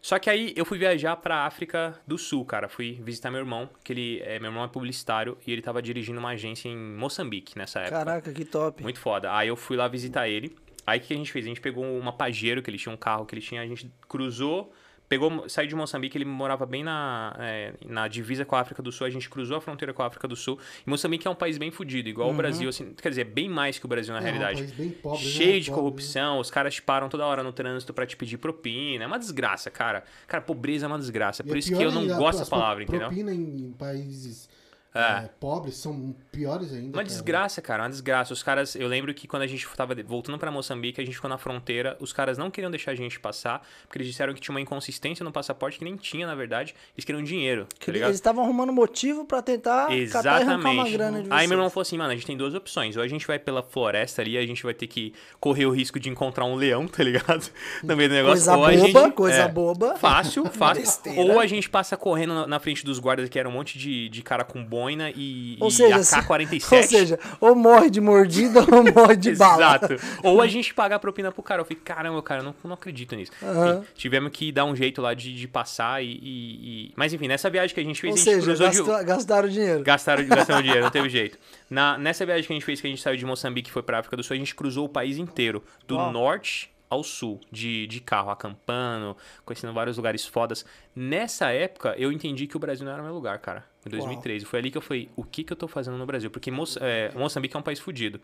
Só 0.01 0.17
que 0.19 0.29
aí 0.29 0.53
eu 0.55 0.63
fui 0.65 0.77
viajar 0.77 1.15
pra 1.17 1.45
África 1.45 1.99
do 2.07 2.17
Sul, 2.17 2.45
cara. 2.45 2.69
Fui 2.69 2.99
visitar 3.03 3.29
meu 3.29 3.39
irmão, 3.41 3.69
que 3.83 3.91
ele 3.91 4.21
é, 4.23 4.39
meu 4.39 4.49
irmão 4.49 4.63
é 4.63 4.67
publicitário 4.67 5.37
e 5.45 5.51
ele 5.51 5.61
tava 5.61 5.81
dirigindo 5.81 6.19
uma 6.19 6.29
agência 6.29 6.69
em 6.69 6.77
Moçambique 6.77 7.57
nessa 7.57 7.79
época. 7.79 7.97
Caraca, 7.97 8.31
que 8.31 8.45
top. 8.45 8.81
Muito 8.83 8.99
foda. 8.99 9.35
Aí 9.35 9.47
eu 9.47 9.55
fui 9.55 9.75
lá 9.75 9.87
visitar 9.87 10.29
ele. 10.29 10.55
Aí 10.85 10.99
o 10.99 11.01
que 11.01 11.13
a 11.13 11.17
gente 11.17 11.31
fez? 11.31 11.45
A 11.45 11.47
gente 11.47 11.61
pegou 11.61 11.83
uma 11.97 12.13
Pajero, 12.13 12.61
que 12.61 12.69
ele 12.69 12.77
tinha 12.77 12.93
um 12.93 12.97
carro 12.97 13.25
que 13.25 13.33
ele 13.33 13.41
tinha, 13.41 13.61
a 13.61 13.65
gente 13.67 13.91
cruzou, 14.07 14.71
pegou, 15.09 15.47
saiu 15.49 15.67
de 15.67 15.75
Moçambique, 15.75 16.17
ele 16.17 16.25
morava 16.25 16.65
bem 16.65 16.83
na, 16.83 17.35
é, 17.39 17.73
na 17.85 18.07
divisa 18.07 18.43
com 18.45 18.55
a 18.55 18.59
África 18.59 18.81
do 18.81 18.91
Sul, 18.91 19.05
a 19.05 19.09
gente 19.09 19.29
cruzou 19.29 19.57
a 19.57 19.61
fronteira 19.61 19.93
com 19.93 20.01
a 20.01 20.07
África 20.07 20.27
do 20.27 20.35
Sul. 20.35 20.59
E 20.85 20.89
Moçambique 20.89 21.27
é 21.27 21.29
um 21.31 21.35
país 21.35 21.57
bem 21.57 21.69
fudido, 21.71 22.09
igual 22.09 22.29
o 22.29 22.33
Brasil, 22.33 22.69
assim, 22.69 22.93
quer 22.93 23.09
dizer, 23.09 23.23
bem 23.25 23.47
mais 23.49 23.77
que 23.79 23.85
o 23.85 23.87
Brasil 23.87 24.13
na 24.13 24.19
É, 24.19 24.21
um 24.21 24.23
realidade. 24.25 24.57
país 24.63 24.71
bem 24.71 24.89
pobre, 24.91 25.23
né? 25.23 25.31
Cheio 25.31 25.61
de 25.61 25.69
Pobre, 25.69 25.81
corrupção, 25.81 26.39
os 26.39 26.49
caras 26.51 26.73
te 26.75 26.81
param 26.81 27.07
toda 27.09 27.25
hora 27.25 27.43
no 27.43 27.53
trânsito 27.53 27.93
pra 27.93 28.05
te 28.05 28.15
pedir 28.17 28.37
propina. 28.37 29.03
É 29.03 29.07
uma 29.07 29.19
desgraça, 29.19 29.69
cara. 29.71 30.03
Cara, 30.27 30.41
pobreza 30.43 30.85
é 30.85 30.87
uma 30.87 30.97
desgraça. 30.99 31.43
E 31.43 31.47
Por 31.47 31.55
é 31.55 31.59
isso 31.59 31.75
que 31.75 31.81
eu 31.83 31.91
não 31.91 32.07
gosto 32.17 32.39
dessa 32.39 32.49
palavra, 32.49 32.83
entendeu? 32.83 33.07
Propina 33.07 33.33
em 33.33 33.73
países 33.77 34.49
É. 34.95 35.25
é, 35.25 35.29
pobres 35.39 35.75
são 35.75 36.15
piores 36.31 36.71
ainda. 36.71 36.87
Uma 36.87 36.93
cara. 36.93 37.03
desgraça, 37.03 37.61
cara, 37.61 37.83
uma 37.83 37.89
desgraça. 37.89 38.33
Os 38.33 38.41
caras, 38.41 38.75
eu 38.75 38.87
lembro 38.87 39.13
que 39.13 39.27
quando 39.27 39.43
a 39.43 39.47
gente 39.47 39.67
tava 39.75 39.93
voltando 40.03 40.37
pra 40.37 40.49
Moçambique, 40.49 41.01
a 41.01 41.05
gente 41.05 41.15
ficou 41.15 41.29
na 41.29 41.37
fronteira, 41.37 41.97
os 41.99 42.13
caras 42.13 42.37
não 42.37 42.49
queriam 42.49 42.71
deixar 42.71 42.91
a 42.91 42.95
gente 42.95 43.19
passar, 43.19 43.61
porque 43.83 43.97
eles 43.97 44.07
disseram 44.07 44.33
que 44.33 44.39
tinha 44.39 44.53
uma 44.53 44.61
inconsistência 44.61 45.23
no 45.23 45.31
passaporte 45.31 45.77
que 45.79 45.83
nem 45.83 45.97
tinha, 45.97 46.25
na 46.25 46.35
verdade. 46.35 46.73
Eles 46.95 47.03
queriam 47.03 47.23
dinheiro, 47.23 47.67
Que 47.79 47.91
tá 47.91 47.97
eles 47.97 48.15
estavam 48.15 48.43
arrumando 48.43 48.71
motivo 48.71 49.25
pra 49.25 49.41
tentar 49.41 49.87
catar 50.11 50.39
e 50.39 50.43
arrancar 50.43 50.69
uma 50.71 50.87
Exatamente. 50.87 50.91
grana 50.93 51.23
de 51.23 51.31
Aí 51.31 51.47
meu 51.47 51.57
irmão 51.57 51.69
falou 51.69 51.81
assim, 51.81 51.97
mano, 51.97 52.11
a 52.11 52.15
gente 52.15 52.25
tem 52.25 52.37
duas 52.37 52.53
opções. 52.53 52.95
Ou 52.95 53.03
a 53.03 53.07
gente 53.07 53.27
vai 53.27 53.37
pela 53.37 53.61
floresta 53.61 54.21
ali, 54.21 54.37
a 54.37 54.45
gente 54.45 54.63
vai 54.63 54.73
ter 54.73 54.87
que 54.87 55.13
correr 55.39 55.65
o 55.65 55.71
risco 55.71 55.99
de 55.99 56.09
encontrar 56.09 56.45
um 56.45 56.55
leão, 56.55 56.87
tá 56.87 57.03
ligado? 57.03 57.49
No 57.83 57.95
meio 57.95 58.09
do 58.09 58.15
negócio. 58.15 58.45
Coisa 58.45 58.55
ou 58.57 58.65
a 58.65 58.71
boba, 58.71 59.03
gente, 59.05 59.13
coisa 59.13 59.37
é, 59.37 59.47
boba. 59.47 59.95
Fácil, 59.95 60.45
fácil. 60.45 61.17
Ou 61.17 61.39
a 61.39 61.47
gente 61.47 61.69
passa 61.69 61.97
correndo 61.97 62.47
na- 62.47 62.59
frente 62.59 62.83
dos 62.85 62.99
guardas, 62.99 63.29
que 63.29 63.37
era 63.37 63.47
um 63.47 63.51
monte 63.51 63.77
de, 63.77 64.09
de 64.09 64.21
cara 64.23 64.43
com 64.43 64.63
e, 64.89 65.57
Ou 65.59 65.67
e 65.67 65.71
seja, 65.71 66.03
se- 66.03 66.15
AK-47. 66.15 66.71
Ou 66.75 66.83
seja, 66.83 67.19
ou 67.39 67.55
morre 67.55 67.89
de 67.89 67.99
mordida 68.01 68.59
ou 68.61 68.83
morre 68.93 69.15
de 69.15 69.33
bala. 69.35 69.75
Exato. 69.81 69.95
Ou 70.23 70.41
a 70.41 70.47
gente 70.47 70.73
pagar 70.73 70.95
a 70.97 70.99
propina 70.99 71.31
pro 71.31 71.41
cara. 71.43 71.61
Eu 71.61 71.65
falei, 71.65 71.79
caramba, 71.83 72.21
cara, 72.21 72.41
eu 72.41 72.45
não, 72.45 72.55
não 72.63 72.73
acredito 72.73 73.15
nisso. 73.15 73.31
Enfim, 73.41 73.85
tivemos 73.95 74.31
que 74.31 74.51
dar 74.51 74.65
um 74.65 74.75
jeito 74.75 75.01
lá 75.01 75.13
de, 75.13 75.33
de 75.35 75.47
passar 75.47 76.03
e, 76.03 76.07
e- 76.21 76.93
Mas 76.95 77.13
enfim, 77.13 77.27
nessa 77.27 77.49
viagem 77.49 77.73
que 77.73 77.79
a 77.79 77.83
gente 77.83 77.99
fez, 78.01 78.11
Ou 78.13 78.15
a 78.15 78.17
gente 78.23 78.25
seja, 78.33 78.45
cruzou 78.45 78.69
de... 78.69 78.77
gastou- 78.77 79.05
gastaram 79.05 79.49
dinheiro. 79.49 79.83
Gastaram, 79.83 80.25
gastaram 80.27 80.61
dinheiro, 80.63 80.83
não 80.83 80.91
teve 80.91 81.09
jeito. 81.09 81.37
Na, 81.69 81.97
nessa 81.97 82.25
viagem 82.25 82.45
que 82.45 82.53
a 82.53 82.55
gente 82.55 82.65
fez, 82.65 82.79
que 82.81 82.87
a 82.87 82.89
gente 82.89 83.01
saiu 83.01 83.17
de 83.17 83.25
Moçambique 83.25 83.69
e 83.69 83.71
foi 83.73 83.83
pra 83.83 83.99
África 83.99 84.15
do 84.17 84.23
Sul, 84.23 84.35
a 84.35 84.37
gente 84.39 84.53
cruzou 84.55 84.85
o 84.85 84.89
país 84.89 85.17
inteiro. 85.17 85.63
Do 85.87 85.95
Uau. 85.95 86.11
norte 86.11 86.71
ao 86.87 87.03
sul, 87.03 87.41
de, 87.51 87.87
de 87.87 87.99
carro, 87.99 88.29
acampando, 88.29 89.17
conhecendo 89.43 89.73
vários 89.73 89.97
lugares 89.97 90.25
fodas. 90.25 90.63
Nessa 90.95 91.49
época, 91.51 91.95
eu 91.97 92.11
entendi 92.11 92.45
que 92.47 92.55
o 92.55 92.59
Brasil 92.59 92.85
não 92.85 92.93
era 92.93 93.01
o 93.01 93.05
meu 93.05 93.13
lugar, 93.13 93.39
cara. 93.39 93.65
Em 93.85 93.89
2013. 93.89 94.45
Foi 94.45 94.59
ali 94.59 94.71
que 94.71 94.77
eu 94.77 94.81
falei, 94.81 95.09
o 95.15 95.23
que, 95.23 95.43
que 95.43 95.53
eu 95.53 95.57
tô 95.57 95.67
fazendo 95.67 95.97
no 95.97 96.05
Brasil? 96.05 96.29
Porque 96.31 96.49
Moça- 96.49 96.79
é, 96.81 97.11
Moçambique 97.13 97.55
é 97.55 97.59
um 97.59 97.63
país 97.63 97.79
fudido. 97.79 98.19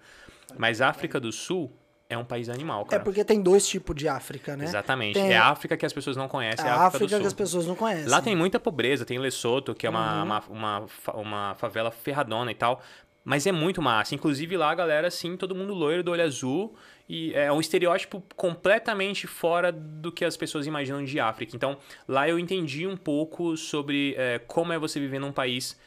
Mas 0.57 0.81
a 0.81 0.89
África 0.89 1.19
do 1.19 1.31
Sul 1.31 1.71
é 2.09 2.17
um 2.17 2.25
país 2.25 2.49
animal, 2.49 2.81
É 2.87 2.89
cara. 2.91 3.03
porque 3.03 3.23
tem 3.23 3.41
dois 3.41 3.65
tipos 3.67 3.95
de 3.95 4.07
África, 4.07 4.57
né? 4.57 4.65
Exatamente. 4.65 5.13
Tem 5.13 5.31
É 5.31 5.37
a 5.37 5.45
África 5.45 5.77
que 5.77 5.85
as 5.85 5.93
pessoas 5.93 6.17
não 6.17 6.27
conhecem, 6.27 6.65
é 6.65 6.69
a 6.69 6.73
a 6.73 6.75
África, 6.87 7.05
África 7.05 7.19
que 7.21 7.27
as 7.27 7.33
pessoas 7.33 7.65
não 7.67 7.75
conhecem. 7.75 8.07
Lá 8.09 8.21
tem 8.21 8.35
muita 8.35 8.59
pobreza, 8.59 9.05
tem 9.05 9.17
Lesoto, 9.17 9.73
que 9.73 9.87
é 9.87 9.89
uma, 9.89 10.17
Uhum. 10.17 10.23
uma, 10.25 10.43
uma, 10.49 10.85
uma 11.13 11.55
favela 11.55 11.89
ferradona 11.91 12.51
e 12.51 12.55
tal. 12.55 12.81
Mas 13.23 13.45
é 13.45 13.51
muito 13.51 13.81
massa. 13.83 14.15
Inclusive 14.15 14.57
lá 14.57 14.71
a 14.71 14.75
galera, 14.75 15.07
assim, 15.07 15.37
todo 15.37 15.53
mundo 15.55 15.73
loiro, 15.75 16.03
do 16.03 16.11
olho 16.11 16.23
azul. 16.23 16.75
E 17.13 17.33
é 17.33 17.51
um 17.51 17.59
estereótipo 17.59 18.23
completamente 18.37 19.27
fora 19.27 19.69
do 19.69 20.13
que 20.13 20.23
as 20.23 20.37
pessoas 20.37 20.65
imaginam 20.65 21.03
de 21.03 21.19
África. 21.19 21.53
Então, 21.53 21.77
lá 22.07 22.29
eu 22.29 22.39
entendi 22.39 22.87
um 22.87 22.95
pouco 22.95 23.57
sobre 23.57 24.15
é, 24.17 24.39
como 24.39 24.71
é 24.71 24.79
você 24.79 24.97
viver 24.97 25.19
num 25.19 25.33
país. 25.33 25.77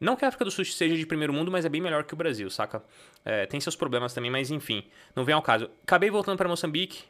Não 0.00 0.16
que 0.16 0.24
a 0.24 0.28
África 0.28 0.46
do 0.46 0.50
Sul 0.50 0.64
seja 0.64 0.96
de 0.96 1.04
primeiro 1.04 1.30
mundo, 1.30 1.50
mas 1.50 1.66
é 1.66 1.68
bem 1.68 1.82
melhor 1.82 2.04
que 2.04 2.14
o 2.14 2.16
Brasil, 2.16 2.48
saca? 2.48 2.82
É, 3.22 3.44
tem 3.44 3.60
seus 3.60 3.76
problemas 3.76 4.14
também, 4.14 4.30
mas 4.30 4.50
enfim, 4.50 4.82
não 5.14 5.26
vem 5.26 5.34
ao 5.34 5.42
caso. 5.42 5.68
Acabei 5.82 6.08
voltando 6.08 6.38
pra 6.38 6.48
Moçambique, 6.48 7.04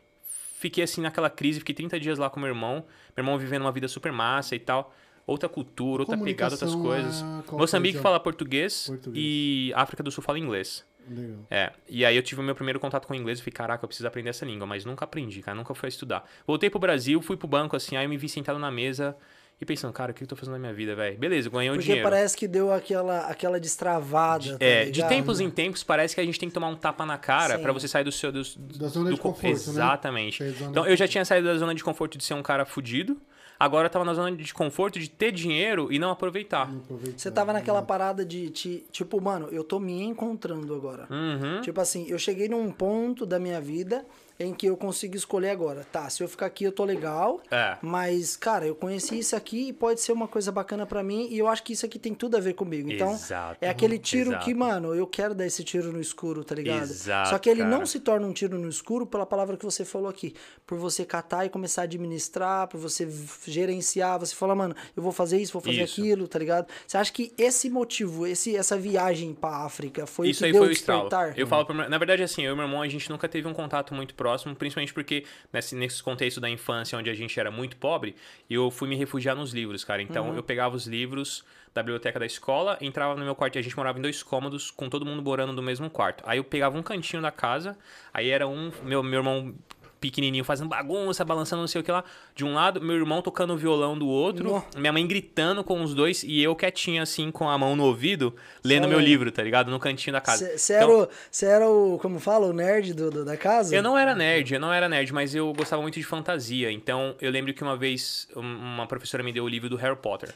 fiquei 0.59 0.83
assim 0.83 1.01
naquela 1.01 1.31
crise, 1.31 1.61
fiquei 1.61 1.73
30 1.75 2.01
dias 2.01 2.19
lá 2.19 2.29
com 2.29 2.41
meu 2.41 2.49
irmão, 2.49 2.85
meu 3.17 3.23
irmão 3.23 3.39
vivendo 3.39 3.63
uma 3.63 3.71
vida 3.71 3.87
super 3.87 4.11
massa 4.11 4.57
e 4.57 4.59
tal. 4.59 4.93
Outra 5.25 5.49
cultura, 5.49 6.03
outra 6.03 6.19
pegada, 6.19 6.55
outras 6.55 6.75
coisas. 6.75 7.23
ah, 7.23 7.45
Moçambique 7.53 7.95
coisa? 7.95 8.03
fala 8.03 8.19
português, 8.19 8.89
Português. 8.89 9.25
e 9.25 9.73
África 9.77 10.03
do 10.03 10.11
Sul 10.11 10.25
fala 10.25 10.37
inglês. 10.37 10.85
Legal. 11.09 11.39
É, 11.51 11.73
e 11.89 12.05
aí 12.05 12.15
eu 12.17 12.23
tive 12.23 12.41
o 12.41 12.45
meu 12.45 12.55
primeiro 12.55 12.79
contato 12.81 13.07
com 13.07 13.13
o 13.13 13.17
inglês 13.17 13.39
e 13.39 13.43
falei, 13.43 13.53
caraca, 13.53 13.85
eu 13.85 13.89
preciso 13.89 14.07
aprender 14.09 14.31
essa 14.31 14.45
língua, 14.45 14.67
mas 14.67 14.85
nunca 14.85 15.05
aprendi, 15.05 15.41
cara, 15.43 15.55
nunca 15.57 15.75
fui 15.75 15.89
estudar. 15.89 16.29
Voltei 16.47 16.71
pro 16.71 16.79
Brasil, 16.79 17.21
fui 17.23 17.37
pro 17.37 17.49
banco 17.49 17.77
assim, 17.77 17.97
aí 17.97 18.05
eu 18.05 18.09
me 18.09 18.17
vi 18.17 18.29
sentado 18.29 18.59
na 18.59 18.71
mesa 18.71 19.17
e 19.61 19.65
pensando, 19.65 19.93
cara, 19.93 20.11
o 20.11 20.15
que 20.15 20.25
eu 20.25 20.27
tô 20.27 20.35
fazendo 20.35 20.55
na 20.55 20.59
minha 20.59 20.73
vida, 20.75 20.95
velho? 20.97 21.17
Beleza, 21.17 21.49
ganhei 21.49 21.71
Porque 21.71 21.85
dinheiro. 21.85 22.03
parece 22.09 22.37
que 22.37 22.49
deu 22.49 22.73
aquela, 22.73 23.27
aquela 23.29 23.61
destravada. 23.61 24.59
tá 24.59 24.65
É, 24.65 24.85
de 24.87 24.91
ligado? 24.93 25.09
tempos 25.09 25.41
em 25.41 25.51
tempos 25.51 25.83
parece 25.85 26.15
que 26.15 26.21
a 26.21 26.25
gente 26.25 26.39
tem 26.39 26.49
que 26.49 26.55
tomar 26.55 26.69
um 26.69 26.75
tapa 26.77 27.05
na 27.07 27.19
cara 27.19 27.59
pra 27.59 27.73
você 27.73 27.87
sair 27.87 28.05
do 28.05 28.11
seu 28.13 28.33
do, 28.33 28.43
Da 28.57 28.89
zona 28.89 29.11
do 29.11 29.17
de 29.17 29.21
co- 29.21 29.29
conforto, 29.33 29.45
né? 29.67 29.73
Exatamente. 29.73 30.51
Zona 30.51 30.71
Então 30.71 30.83
de 30.85 30.91
eu 30.91 30.97
já 30.97 31.07
tinha 31.07 31.25
saído 31.25 31.47
da 31.47 31.57
zona 31.57 31.75
de 31.75 31.85
conforto 31.85 32.19
de 32.19 32.25
ser 32.25 32.35
um 32.35 32.43
cara 32.43 32.65
fudido, 32.65 33.21
agora 33.65 33.87
eu 33.87 33.91
tava 33.91 34.05
na 34.05 34.15
zona 34.15 34.33
de 34.37 34.53
conforto 34.55 34.99
de 34.99 35.09
ter 35.09 35.31
dinheiro 35.33 35.93
e 35.93 35.99
não 35.99 36.11
aproveitar. 36.11 36.71
Não 36.71 36.79
aproveitar. 36.81 37.19
Você 37.19 37.31
tava 37.31 37.53
naquela 37.53 37.81
parada 37.83 38.25
de, 38.25 38.51
ti- 38.51 38.85
tipo, 38.91 39.21
mano, 39.21 39.49
eu 39.51 39.63
tô 39.65 39.79
me 39.79 40.03
encontrando 40.03 40.75
agora. 40.75 41.07
Uhum. 41.11 41.61
Tipo 41.61 41.81
assim, 41.81 42.07
eu 42.09 42.19
cheguei 42.19 42.49
num 42.49 42.71
ponto 42.71 43.25
da 43.25 43.39
minha 43.39 43.61
vida 43.61 44.05
em 44.45 44.55
que 44.55 44.67
eu 44.67 44.77
consigo 44.77 45.17
escolher 45.17 45.51
agora. 45.51 45.87
Tá, 45.93 46.09
se 46.11 46.23
eu 46.23 46.29
ficar 46.29 46.47
aqui 46.47 46.65
eu 46.65 46.73
tô 46.73 46.85
legal, 46.85 47.41
É. 47.51 47.77
mas, 47.83 48.37
cara, 48.37 48.67
eu 48.67 48.75
conheci 48.75 49.19
isso 49.19 49.35
aqui 49.37 49.69
e 49.69 49.73
pode 49.73 50.01
ser 50.01 50.13
uma 50.13 50.27
coisa 50.29 50.51
bacana 50.53 50.87
pra 50.87 51.03
mim 51.03 51.29
e 51.31 51.39
eu 51.39 51.49
acho 51.49 51.63
que 51.63 51.73
isso 51.73 51.85
aqui 51.87 51.99
tem 51.99 52.15
tudo 52.15 52.37
a 52.37 52.41
ver 52.41 52.55
comigo. 52.55 52.91
Então, 52.91 53.13
Exato. 53.13 53.59
é 53.61 53.69
aquele 53.69 53.99
tiro 53.99 54.31
Exato. 54.31 54.45
que, 54.45 54.55
mano, 54.55 54.95
eu 54.95 55.07
quero 55.07 55.35
dar 55.35 55.47
esse 55.47 55.63
tiro 55.65 55.93
no 55.93 56.01
escuro, 56.01 56.45
tá 56.45 56.55
ligado? 56.55 56.83
Exato, 56.83 57.31
Só 57.31 57.39
que 57.39 57.49
ele 57.51 57.61
cara. 57.63 57.71
não 57.77 57.87
se 57.87 58.01
torna 58.01 58.27
um 58.27 58.33
tiro 58.33 58.59
no 58.59 58.69
escuro 58.69 59.07
pela 59.07 59.27
palavra 59.27 59.57
que 59.57 59.65
você 59.65 59.85
falou 59.85 60.09
aqui. 60.09 60.35
Por 60.67 60.79
você 60.79 61.05
catar 61.05 61.45
e 61.47 61.49
começar 61.49 61.83
a 61.83 61.85
administrar, 61.85 62.67
por 62.69 62.79
você 62.81 63.07
gerenciar, 63.47 64.19
você 64.19 64.35
fala, 64.35 64.55
mano, 64.55 64.75
eu 64.97 65.03
vou 65.03 65.13
fazer 65.13 65.39
isso, 65.39 65.53
vou 65.53 65.63
fazer 65.63 65.83
Isso. 65.83 66.01
aquilo, 66.01 66.27
tá 66.29 66.39
ligado? 66.39 66.67
Você 66.87 66.97
acha 66.97 67.13
que 67.13 67.33
esse 67.37 67.69
motivo, 67.69 68.27
esse, 68.27 68.57
essa 68.57 68.77
viagem 68.77 69.35
pra 69.35 69.65
África 69.65 70.07
foi 70.07 70.31
Isso 70.31 70.39
o 70.39 70.41
que 70.41 70.45
aí 70.47 70.53
deu 70.53 70.61
foi 70.63 70.69
o 70.69 70.71
o 70.71 70.73
estralo. 70.73 71.01
despertar? 71.09 71.39
Eu 71.39 71.47
falo 71.47 71.67
pro 71.67 71.75
meu... 71.75 71.89
Na 71.89 71.99
verdade, 71.99 72.23
assim, 72.23 72.43
eu 72.45 72.53
e 72.53 72.57
meu 72.57 72.65
irmão, 72.65 72.83
a 72.83 72.89
gente 72.89 73.09
nunca 73.11 73.29
teve 73.29 73.47
um 73.47 73.53
contato 73.53 73.95
muito 73.95 74.15
próximo, 74.15 74.32
principalmente 74.59 74.93
porque 74.93 75.25
nesse, 75.53 75.75
nesse 75.75 76.03
contexto 76.03 76.41
da 76.41 76.49
infância, 76.49 76.99
onde 76.99 77.11
a 77.11 77.15
gente 77.15 77.39
era 77.39 77.51
muito 77.51 77.77
pobre, 77.77 78.15
eu 78.49 78.71
fui 78.71 78.89
me 78.89 78.97
refugiar 78.97 79.35
nos 79.37 79.53
livros, 79.53 79.85
cara. 79.85 80.03
Então, 80.03 80.31
Uhum. 80.31 80.37
eu 80.37 80.43
pegava 80.43 80.75
os 80.77 80.87
livros 80.87 81.45
da 81.75 81.83
biblioteca 81.83 82.19
da 82.19 82.27
escola, 82.27 82.77
entrava 82.81 83.15
no 83.15 83.25
meu 83.25 83.35
quarto, 83.35 83.57
e 83.57 83.59
a 83.59 83.63
gente 83.63 83.77
morava 83.77 83.99
em 83.99 84.03
dois 84.03 84.23
cômodos, 84.23 84.71
com 84.71 84.89
todo 84.91 85.07
mundo 85.07 85.23
morando 85.23 85.53
no 85.53 85.63
mesmo 85.63 85.89
quarto. 85.89 86.23
Aí 86.27 86.39
eu 86.39 86.45
pegava 86.45 86.77
um 86.79 86.83
cantinho 86.83 87.23
da 87.23 87.31
casa, 87.31 87.79
aí 88.13 88.29
era 88.29 88.47
um... 88.47 88.71
Meu, 88.83 89.03
meu 89.03 89.21
irmão 89.21 89.55
pequenininho 90.03 90.45
fazendo 90.45 90.69
bagunça, 90.69 91.25
balançando 91.25 91.63
não 91.63 91.67
sei 91.69 91.81
o 91.81 91.85
que 91.85 91.91
lá. 91.91 92.05
De 92.35 92.45
um 92.45 92.53
lado, 92.53 92.81
meu 92.83 92.97
irmão 92.97 93.23
tocando 93.23 93.57
violão 93.57 93.97
do 93.97 94.07
outro, 94.09 94.63
minha 94.77 94.93
mãe 94.93 95.07
gritando 95.07 95.65
com 95.65 95.83
os 95.83 95.95
dois 95.95 96.23
e 96.23 96.43
eu 96.43 96.55
quietinho 96.55 97.01
assim 97.03 97.31
com 97.31 97.49
a 97.49 97.57
mão 97.57 97.75
no 97.75 97.85
ouvido, 97.85 98.35
lendo 98.65 98.87
meu 98.89 98.99
livro, 99.01 99.31
tá 99.33 99.43
ligado? 99.43 99.71
No 99.71 99.79
cantinho 99.79 100.13
da 100.13 100.21
casa. 100.21 100.59
Você 100.59 100.75
Então, 100.77 101.09
era, 101.41 101.55
era 101.55 101.71
o, 101.71 101.99
como 101.99 102.19
fala, 102.19 102.47
o 102.47 102.53
nerd 102.53 102.93
do, 102.93 103.11
do- 103.11 103.25
da 103.25 103.37
casa? 103.37 103.75
eu 103.75 103.83
não 103.83 103.97
era 103.97 104.15
nerd, 104.15 104.53
eu 104.53 104.61
não 104.61 104.73
era 104.73 104.89
nerd, 104.89 105.13
mas 105.15 105.35
eu 105.35 105.53
gostava 105.53 105.81
muito 105.81 105.95
de 105.95 106.05
fantasia. 106.05 106.71
Então, 106.71 107.15
eu 107.21 107.31
lembro 107.31 107.55
que 107.55 107.63
uma 107.63 107.77
vez 107.77 108.29
um- 108.37 108.41
uma 108.41 108.87
professora 108.87 109.23
me 109.23 109.33
deu 109.33 109.45
o 109.45 109.49
livro 109.49 109.69
do 109.71 109.77
Harry 109.77 109.97
Potter, 109.97 110.31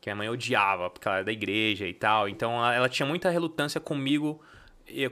que 0.00 0.08
minha 0.10 0.16
mãe 0.16 0.28
odiava, 0.28 0.90
porque 0.90 1.06
ela 1.06 1.18
era 1.18 1.24
da 1.24 1.30
igreja 1.32 1.86
e 1.86 1.94
tal. 1.94 2.28
Então, 2.28 2.52
ela, 2.56 2.74
ela 2.74 2.88
tinha 2.88 3.06
muita 3.06 3.30
relutância 3.30 3.80
comigo, 3.80 4.40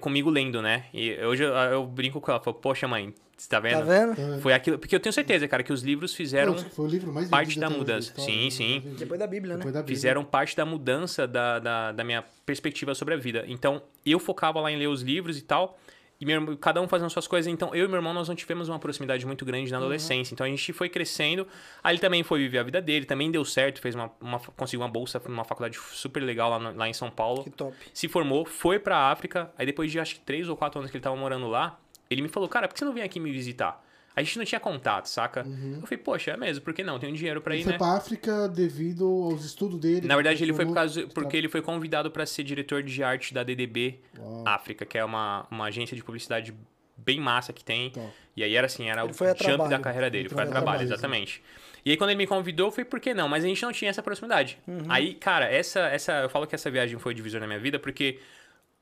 comigo 0.01 0.29
lendo, 0.29 0.61
né? 0.61 0.87
E 0.93 1.17
hoje 1.25 1.45
eu, 1.45 1.51
eu 1.55 1.87
brinco 1.87 2.21
com 2.21 2.31
ela, 2.31 2.41
falo, 2.41 2.55
poxa 2.57 2.89
mãe, 2.89 3.15
Você 3.41 3.49
tá 3.49 3.59
vendo? 3.59 3.79
Tá 3.79 3.85
vendo? 4.15 4.41
Foi 4.43 4.53
aquilo. 4.53 4.79
Porque 4.79 4.95
eu 4.95 5.01
tenho 5.01 5.13
certeza, 5.15 5.49
cara, 5.49 5.63
que 5.63 5.73
os 5.73 5.83
livros 5.83 6.15
fizeram 6.15 6.53
Pô, 6.55 6.61
Foi 6.71 6.85
o 6.85 6.89
livro 6.89 7.11
mais 7.13 7.27
parte 7.29 7.59
da 7.59 7.71
mudança. 7.71 8.13
Sim, 8.19 8.45
né? 8.45 8.51
sim. 8.51 8.81
Vendido. 8.81 8.97
Depois 8.99 9.19
da 9.19 9.27
Bíblia, 9.27 9.55
né? 9.55 9.59
Depois 9.59 9.73
da 9.73 9.81
Bíblia. 9.81 9.97
fizeram 9.97 10.23
parte 10.25 10.55
da 10.55 10.67
mudança 10.67 11.27
da, 11.27 11.59
da, 11.59 11.93
da 11.93 12.05
minha 12.05 12.23
perspectiva 12.45 12.95
sobre 12.95 13.15
a 13.15 13.17
vida. 13.17 13.45
Então, 13.49 13.81
eu 14.05 14.19
focava 14.19 14.61
lá 14.61 14.71
em 14.71 14.77
ler 14.77 14.89
os 14.89 15.01
livros 15.01 15.39
e 15.39 15.43
tal, 15.43 15.79
e 16.21 16.27
meu 16.27 16.35
irmão- 16.35 16.55
cada 16.55 16.83
um 16.83 16.87
fazendo 16.87 17.09
suas 17.09 17.27
coisas. 17.27 17.51
Então, 17.51 17.75
eu 17.75 17.87
e 17.87 17.89
meu 17.89 17.97
irmão, 17.97 18.13
nós 18.13 18.29
não 18.29 18.35
tivemos 18.35 18.69
uma 18.69 18.79
proximidade 18.79 19.25
muito 19.25 19.43
grande 19.43 19.71
na 19.73 19.79
Uhum. 19.79 19.85
adolescência. 19.85 20.35
Então, 20.35 20.45
a 20.47 20.49
gente 20.51 20.71
foi 20.75 20.91
crescendo. 20.91 21.49
Aí, 21.83 21.95
ele 21.95 22.01
também 22.01 22.23
foi 22.23 22.41
viver 22.41 22.59
a 22.59 22.63
vida 22.63 22.83
dele, 22.83 23.07
também 23.07 23.31
deu 23.31 23.43
certo, 23.43 23.81
fez 23.81 23.95
uma, 23.95 24.11
uma 24.21 24.39
conseguiu 24.39 24.83
uma 24.83 24.89
bolsa 24.91 25.19
numa 25.27 25.45
faculdade 25.45 25.79
super 25.93 26.21
legal 26.23 26.51
lá, 26.51 26.59
no- 26.59 26.77
lá 26.77 26.87
em 26.87 26.93
São 26.93 27.11
Paulo. 27.11 27.43
Que 27.45 27.51
top. 27.51 27.75
Se 27.95 28.07
formou, 28.07 28.45
foi 28.45 28.79
pra 28.79 29.11
África. 29.11 29.51
Aí, 29.57 29.65
depois 29.65 29.91
de 29.91 29.99
acho 29.99 30.17
que 30.17 30.21
três 30.21 30.47
ou 30.47 30.57
quatro 30.59 30.79
anos 30.79 30.91
que 30.91 30.97
ele 30.99 31.03
tava 31.03 31.17
morando 31.17 31.49
lá, 31.49 31.79
ele 32.11 32.23
me 32.23 32.29
falou: 32.29 32.49
Cara, 32.49 32.67
por 32.69 32.75
que 32.75 32.79
você 32.81 32.85
não 32.85 32.93
vem 32.93 33.03
aqui 33.03 33.19
me 33.21 33.31
visitar? 33.31 33.85
A 34.15 34.23
gente 34.23 34.37
não 34.39 34.45
tinha 34.45 34.61
contato, 34.61 35.07
saca? 35.07 35.47
Eu 35.47 35.83
falei, 35.83 35.97
poxa, 35.99 36.33
é 36.33 36.37
mesmo, 36.37 36.65
por 36.65 36.75
que 36.75 36.83
não? 36.83 36.99
Tenho 36.99 37.15
dinheiro 37.15 37.41
pra 37.41 37.55
Ele 37.55 37.63
ir, 37.63 37.65
foi 37.65 37.73
né? 37.73 37.79
pra 37.79 37.93
África 37.97 38.49
devido 38.49 39.07
aos 39.07 39.45
estudos 39.45 39.79
dele. 39.79 40.07
Na 40.07 40.17
verdade, 40.17 40.43
ele 40.43 40.53
foi 40.53 40.67
por 40.67 40.75
causa, 40.75 41.07
porque 41.15 41.37
ele 41.37 41.49
foi 41.49 41.63
convidado 41.63 42.11
para 42.11 42.27
ser 42.27 42.43
diretor 42.43 42.83
de 42.83 43.03
arte 43.05 43.33
da 43.33 43.45
DDB 43.45 44.01
Uau. 44.19 44.45
África, 44.47 44.85
que 44.85 44.99
é 44.99 45.05
uma, 45.05 45.47
uma 45.49 45.67
agência 45.67 45.97
de 45.97 46.03
publicidade 46.03 46.53
bem 46.97 47.21
massa 47.21 47.53
que 47.53 47.65
tem. 47.65 47.91
Top. 47.91 48.11
E 48.37 48.43
aí 48.43 48.55
era 48.57 48.67
assim, 48.67 48.91
era 48.91 49.03
Ele 49.03 49.13
o 49.13 49.15
foi 49.15 49.29
jump 49.29 49.39
trabalho. 49.45 49.71
da 49.71 49.79
carreira 49.79 50.11
dele, 50.11 50.25
Ele 50.25 50.35
foi 50.35 50.43
a 50.43 50.47
foi 50.47 50.53
trabalho, 50.53 50.79
trabalho, 50.79 50.93
exatamente. 50.93 51.43
E 51.85 51.93
aí 51.93 51.97
quando 51.97 52.11
ele 52.11 52.19
me 52.19 52.27
convidou, 52.27 52.71
falei, 52.71 52.85
por 52.85 53.01
que 53.01 53.15
não? 53.15 53.29
Mas 53.29 53.45
a 53.45 53.47
gente 53.47 53.63
não 53.63 53.73
tinha 53.73 53.91
essa 53.91 54.03
proximidade. 54.03 54.59
Uhum. 54.67 54.85
Aí, 54.89 55.15
cara, 55.15 55.47
essa, 55.47 55.81
essa, 55.87 56.13
eu 56.23 56.29
falo 56.29 56.47
que 56.47 56.55
essa 56.55 56.71
viagem 56.71 56.99
foi 56.99 57.13
o 57.13 57.15
divisor 57.15 57.41
na 57.41 57.47
minha 57.47 57.59
vida, 57.61 57.79
porque 57.79 58.19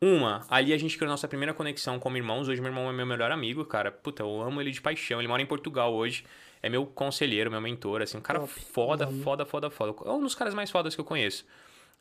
uma, 0.01 0.47
ali 0.49 0.73
a 0.73 0.79
gente 0.79 0.97
criou 0.97 1.11
nossa 1.11 1.27
primeira 1.27 1.53
conexão 1.53 1.99
como 1.99 2.17
irmãos. 2.17 2.49
Hoje 2.49 2.61
meu 2.61 2.71
irmão 2.71 2.89
é 2.89 2.93
meu 2.93 3.07
melhor 3.07 3.33
amigo, 3.33 3.65
cara. 3.65 3.91
Puta, 3.91 4.23
eu 4.23 4.41
amo 4.41 4.61
ele 4.61 4.71
de 4.71 4.81
paixão. 4.81 5.21
Ele 5.21 5.29
mora 5.29 5.43
em 5.43 5.47
Portugal 5.47 5.93
hoje. 5.93 6.25
É 6.63 6.69
meu 6.69 6.87
conselheiro, 6.87 7.51
meu 7.51 7.61
mentor, 7.61 8.03
assim, 8.03 8.19
um 8.19 8.21
cara 8.21 8.41
Top. 8.41 8.53
foda, 8.53 9.07
foda, 9.07 9.45
foda, 9.47 9.71
foda. 9.71 9.95
É 10.05 10.11
um 10.11 10.21
dos 10.21 10.35
caras 10.35 10.55
mais 10.55 10.71
fodas 10.71 10.95
que 10.95 11.01
eu 11.01 11.05
conheço. 11.05 11.45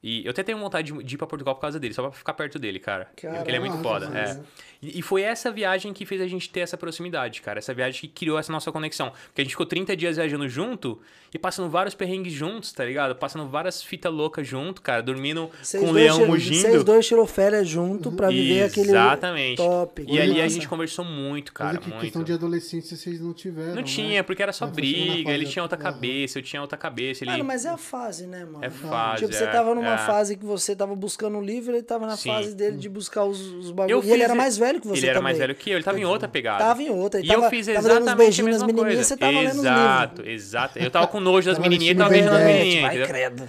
E 0.04 0.24
eu 0.24 0.30
até 0.30 0.44
tenho 0.44 0.60
vontade 0.60 0.92
de 1.04 1.16
ir 1.16 1.18
pra 1.18 1.26
Portugal 1.26 1.56
por 1.56 1.62
causa 1.62 1.80
dele, 1.80 1.94
só 1.94 2.04
pra 2.04 2.12
ficar 2.12 2.34
perto 2.34 2.60
dele, 2.60 2.80
cara. 2.80 3.10
Caramba, 3.16 3.40
Porque 3.40 3.50
ele 3.50 3.58
é 3.58 3.60
muito 3.60 3.82
foda. 3.82 4.06
É. 4.06 4.10
né? 4.36 4.40
E 4.80 5.02
foi 5.02 5.24
essa 5.24 5.52
viagem 5.52 5.92
que 5.92 6.06
fez 6.06 6.22
a 6.22 6.28
gente 6.28 6.50
ter 6.52 6.60
essa 6.60 6.78
proximidade, 6.78 7.42
cara. 7.42 7.58
Essa 7.58 7.74
viagem 7.74 8.02
que 8.02 8.08
criou 8.08 8.38
essa 8.38 8.52
nossa 8.52 8.72
conexão. 8.72 9.10
Porque 9.26 9.42
a 9.42 9.44
gente 9.44 9.52
ficou 9.54 9.66
30 9.66 9.98
dias 9.98 10.18
viajando 10.18 10.48
junto 10.48 11.02
e 11.34 11.40
passando 11.40 11.68
vários 11.68 11.96
perrengues 11.96 12.32
juntos, 12.32 12.72
tá 12.72 12.86
ligado? 12.86 13.16
Passando 13.16 13.48
várias 13.50 13.82
fitas 13.82 14.14
loucas 14.14 14.48
junto, 14.48 14.84
cara. 14.84 15.02
Dormindo 15.02 15.50
com 15.72 15.86
o 15.88 15.92
leão 15.92 16.18
tirou- 16.18 16.30
mugindo. 16.30 16.62
Vocês 16.62 16.84
dois 16.84 17.08
tirou 17.08 17.26
férias 17.26 17.68
junto 17.68 18.12
pra 18.12 18.30
viver 18.30 18.66
aquele 18.66 18.90
Exatamente. 18.90 19.58
top. 19.58 20.06
E 20.08 20.22
ali 20.22 20.40
a 20.40 20.48
gente 20.48 20.68
conversou 20.68 21.04
muito, 21.04 21.52
cara. 21.52 21.70
Mas 21.74 21.78
é 21.78 21.82
que 21.82 21.90
muito. 21.90 22.02
questão 22.02 22.24
de 22.24 22.34
adolescência 22.34 22.96
vocês 22.96 23.20
não 23.20 23.34
tiveram. 23.34 23.70
Não 23.70 23.76
né? 23.78 23.84
tinha, 23.84 24.24
porque 24.24 24.44
era 24.44 24.54
só 24.54 24.68
funcionar 24.68 24.92
na 24.96 25.06
briga, 25.14 25.32
ele 25.32 25.46
tinha 25.48 25.64
outra 25.64 25.78
cabeça, 25.78 26.38
eu 26.38 26.44
tinha 26.44 26.62
outra 26.62 26.78
cabeça. 26.78 27.24
Ele... 27.24 27.32
Mano, 27.32 27.46
mas 27.46 27.66
é 27.66 27.70
a 27.70 27.78
fase, 27.78 28.28
né, 28.28 28.46
mano? 28.46 28.64
É 28.64 28.70
fase, 28.70 29.24
Tipo, 29.24 29.34
você 29.34 29.44
é, 29.44 29.48
tava 29.48 29.74
numa 29.74 29.87
é. 29.94 29.98
fase 29.98 30.36
que 30.36 30.46
você 30.46 30.76
tava 30.76 30.96
buscando 30.96 31.38
um 31.38 31.42
livro, 31.42 31.74
ele 31.74 31.84
tava 31.84 32.06
na 32.06 32.16
Sim. 32.18 32.30
fase 32.30 32.56
dele 32.56 32.78
de 32.78 32.90
buscar 32.90 33.24
os, 33.24 33.40
os 33.40 33.68
Eu 33.70 33.74
bagulhos. 33.74 34.06
E 34.06 34.12
ele 34.12 34.24
era 34.24 34.36
mais 34.36 34.58
velho 34.58 34.80
que 34.80 34.88
você 34.88 35.00
Ele 35.00 35.08
era 35.08 35.22
mais 35.22 35.36
também. 35.38 35.48
velho 35.48 35.60
que 35.60 35.70
eu, 35.72 35.76
ele 35.78 35.84
tava 35.84 36.00
em 36.00 36.06
outra 36.06 36.28
pegada. 36.28 36.64
Tava 36.64 36.82
em 36.82 36.90
outra. 36.90 37.20
Ele 37.20 37.28
E 37.28 37.32
eu 37.32 37.40
tava, 37.40 37.50
fiz 37.50 37.66
tava 37.68 37.82
dando 37.82 37.86
uns 37.86 38.02
exatamente 38.02 38.12
a 38.12 38.16
beijinhos 38.16 38.52
nas 38.52 38.64
menininhas, 38.64 38.94
coisa. 38.96 39.04
você 39.04 39.18
tava 39.18 39.40
lendo 39.40 39.50
os 39.50 39.58
Exato, 39.58 40.30
exato. 40.30 40.80
Eu 40.80 40.92
tava 40.92 41.08
com 41.08 41.20
nojo 41.20 41.50
das 41.50 41.60
menininhas 41.60 41.96
e 41.96 41.98
tava 41.98 42.10
beijando 42.10 42.36
as 42.36 42.44
menininhas, 42.44 42.86
entendeu? 42.86 43.08
credo. 43.08 43.44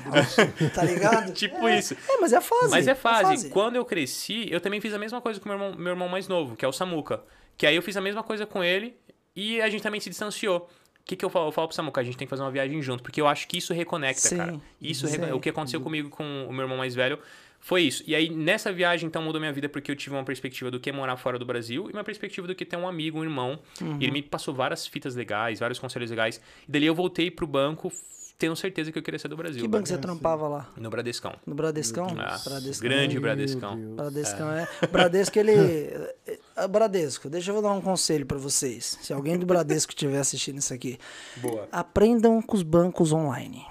tá 0.74 0.82
ligado? 0.84 1.32
Tipo 1.39 1.68
isso. 1.68 1.95
É, 2.09 2.16
mas 2.20 2.32
é 2.32 2.41
fase. 2.41 2.70
Mas 2.70 2.89
é 2.89 2.95
fase. 2.95 3.24
a 3.24 3.28
fase. 3.28 3.51
Quando 3.51 3.76
eu 3.76 3.84
cresci, 3.84 4.47
eu 4.51 4.61
também 4.61 4.80
fiz 4.80 4.93
a 4.95 4.99
mesma 4.99 5.20
coisa 5.20 5.41
com 5.41 5.49
meu 5.49 5.57
irmão, 5.59 5.74
meu 5.76 5.93
irmão 5.93 6.09
mais 6.09 6.28
novo, 6.28 6.57
que 6.57 6.64
é 6.64 6.68
o 6.68 6.72
Samuca. 6.72 7.22
Que 7.57 7.66
aí 7.66 7.76
eu 7.76 7.82
fiz 7.82 7.97
a 7.97 8.01
mesma 8.01 8.22
coisa 8.22 8.47
com 8.47 8.62
ele 8.62 8.97
e 9.34 9.61
a 9.61 9.68
gente 9.68 9.82
também 9.82 10.01
se 10.01 10.09
distanciou. 10.09 10.68
O 11.09 11.11
que, 11.16 11.16
que 11.16 11.24
eu 11.24 11.30
falo? 11.30 11.48
Eu 11.48 11.52
falo 11.52 11.68
pro 11.68 11.74
Samuca, 11.74 12.02
a 12.02 12.04
gente 12.04 12.18
tem 12.18 12.26
que 12.26 12.30
fazer 12.30 12.42
uma 12.42 12.50
viagem 12.50 12.82
junto, 12.82 13.02
porque 13.02 13.18
eu 13.18 13.26
acho 13.26 13.48
que 13.48 13.56
isso 13.56 13.72
reconecta, 13.72 14.28
Sim, 14.28 14.36
cara. 14.36 14.61
Isso 14.78 15.06
O 15.34 15.40
que 15.40 15.48
aconteceu 15.48 15.80
comigo 15.80 16.11
com 16.11 16.44
o 16.46 16.52
meu 16.52 16.64
irmão 16.64 16.76
mais 16.76 16.94
velho 16.94 17.18
foi 17.61 17.80
isso. 17.80 18.04
E 18.06 18.14
aí, 18.14 18.28
nessa 18.28 18.70
viagem, 18.70 19.06
então, 19.06 19.22
mudou 19.22 19.40
minha 19.40 19.50
vida 19.50 19.70
porque 19.70 19.90
eu 19.90 19.96
tive 19.96 20.14
uma 20.14 20.22
perspectiva 20.22 20.70
do 20.70 20.78
que 20.78 20.90
é 20.90 20.92
morar 20.92 21.16
fora 21.16 21.38
do 21.38 21.46
Brasil 21.46 21.88
e 21.88 21.94
uma 21.94 22.04
perspectiva 22.04 22.46
do 22.46 22.54
que 22.54 22.62
ter 22.62 22.76
um 22.76 22.86
amigo, 22.86 23.18
um 23.18 23.24
irmão. 23.24 23.59
Uhum. 23.80 23.96
E 23.98 24.04
ele 24.04 24.12
me 24.12 24.22
passou 24.22 24.52
várias 24.52 24.86
fitas 24.86 25.16
legais, 25.16 25.61
vários 25.61 25.78
conselhos 25.78 26.11
legais. 26.11 26.42
E 26.68 26.70
dali 26.70 26.84
eu 26.84 26.94
voltei 26.94 27.30
pro 27.30 27.46
banco, 27.46 27.90
tendo 28.39 28.55
certeza 28.55 28.93
que 28.93 28.99
eu 28.99 29.03
queria 29.03 29.18
ser 29.18 29.28
do 29.28 29.36
Brasil. 29.36 29.61
Que 29.61 29.66
banco 29.68 29.89
você 29.89 29.99
trampava 29.99 30.47
lá? 30.47 30.70
No 30.76 30.89
Bradescão. 30.89 31.34
No 31.45 31.55
Bradescão? 31.55 32.07
Ah, 32.18 32.39
Bradescão. 32.45 32.89
grande 32.89 33.14
Meu 33.14 33.22
Bradescão. 33.22 33.76
Deus. 33.76 33.97
Bradescão 33.97 34.53
é. 34.53 34.68
Bradesco, 34.93 35.39
ele. 35.39 35.53
é, 36.57 36.68
Bradesco, 36.70 37.28
deixa 37.28 37.51
eu 37.51 37.61
dar 37.61 37.72
um 37.72 37.80
conselho 37.80 38.24
pra 38.24 38.39
vocês. 38.39 38.97
Se 39.03 39.12
alguém 39.12 39.36
do 39.36 39.45
Bradesco 39.45 39.91
estiver 39.91 40.20
assistindo 40.20 40.59
isso 40.59 40.72
aqui, 40.72 40.99
Boa. 41.39 41.68
aprendam 41.72 42.41
com 42.41 42.57
os 42.57 42.62
bancos 42.62 43.12
online. 43.12 43.66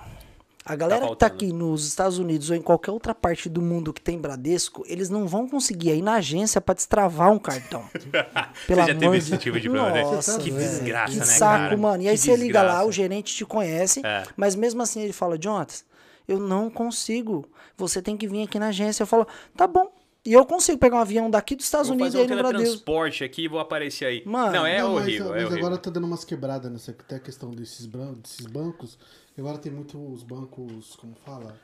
A 0.67 0.75
galera 0.75 1.07
que 1.07 1.15
tá 1.15 1.25
aqui 1.27 1.53
nos 1.53 1.87
Estados 1.87 2.19
Unidos 2.19 2.49
ou 2.49 2.55
em 2.55 2.61
qualquer 2.61 2.91
outra 2.91 3.15
parte 3.15 3.47
do 3.49 3.61
mundo 3.61 3.93
que 3.93 4.01
tem 4.01 4.19
Bradesco, 4.19 4.83
eles 4.87 5.09
não 5.09 5.27
vão 5.27 5.47
conseguir 5.47 5.91
ir 5.95 6.01
na 6.01 6.15
agência 6.15 6.59
pra 6.59 6.75
destravar 6.75 7.31
um 7.31 7.39
cartão. 7.39 7.83
Pelo 8.67 8.81
Você 8.81 8.87
já 8.93 8.95
teve 8.99 9.17
esse 9.17 9.37
tipo 9.37 9.59
de 9.59 9.69
problema, 9.69 9.91
né? 9.91 10.03
Nossa, 10.03 10.37
Que 10.39 10.51
velho, 10.51 10.69
desgraça, 10.69 11.13
que 11.13 11.19
né, 11.19 11.25
saco, 11.25 11.63
cara? 11.63 11.77
mano. 11.77 12.03
E 12.03 12.09
aí 12.09 12.15
Que 12.15 12.21
você 12.21 12.35
liga 12.35 12.61
lá, 12.61 12.67
desgraça. 12.69 12.87
o 12.89 12.91
gerente 12.91 13.35
te 13.35 13.45
conhece, 13.45 14.01
É. 14.05 14.23
mas 14.35 14.55
mesmo 14.55 14.81
assim 14.81 15.01
ele 15.01 15.13
fala, 15.13 15.37
Jonas, 15.41 15.85
eu 16.27 16.39
não 16.39 16.69
consigo. 16.69 17.45
Você 17.77 18.01
tem 18.01 18.17
que 18.17 18.27
vir 18.27 18.43
aqui 18.43 18.59
na 18.59 18.67
agência. 18.67 19.03
Eu 19.03 19.07
falo, 19.07 19.25
tá 19.55 19.65
bom. 19.67 19.89
E 20.25 20.33
eu 20.33 20.45
consigo 20.45 20.77
pegar 20.77 20.97
um 20.97 20.99
avião 20.99 21.29
daqui 21.29 21.55
dos 21.55 21.63
Estados 21.63 21.87
Vou 21.87 21.95
Unidos 21.95 22.13
fazer 22.13 22.25
e 22.25 22.27
um 22.29 22.33
ir 22.33 22.35
no 22.35 22.41
Bradesco. 22.41 22.63
teletransporte 22.65 23.23
aqui 23.23 23.43
e 23.43 23.47
vou 23.47 23.59
aparecer 23.61 24.03
aí. 24.05 24.23
Mano, 24.25 24.51
não, 24.51 24.65
é 24.65 24.79
Não, 24.81 24.95
horrível, 24.95 25.29
mas, 25.29 25.35
é 25.41 25.45
horrível. 25.45 25.57
agora 25.65 25.77
tá 25.77 25.89
dando 25.89 26.03
umas 26.05 26.25
quebradas 26.25 26.69
nessa 26.69 26.91
até 26.91 27.15
a 27.15 27.19
questão 27.19 27.51
desses, 27.51 27.85
desses 27.85 28.45
bancos. 28.45 28.99
Que 29.37 29.41
Agora 29.41 29.59
tem 29.59 29.71
muitos 29.71 30.23
bancos, 30.23 30.95
como 30.95 31.13
fala? 31.23 31.55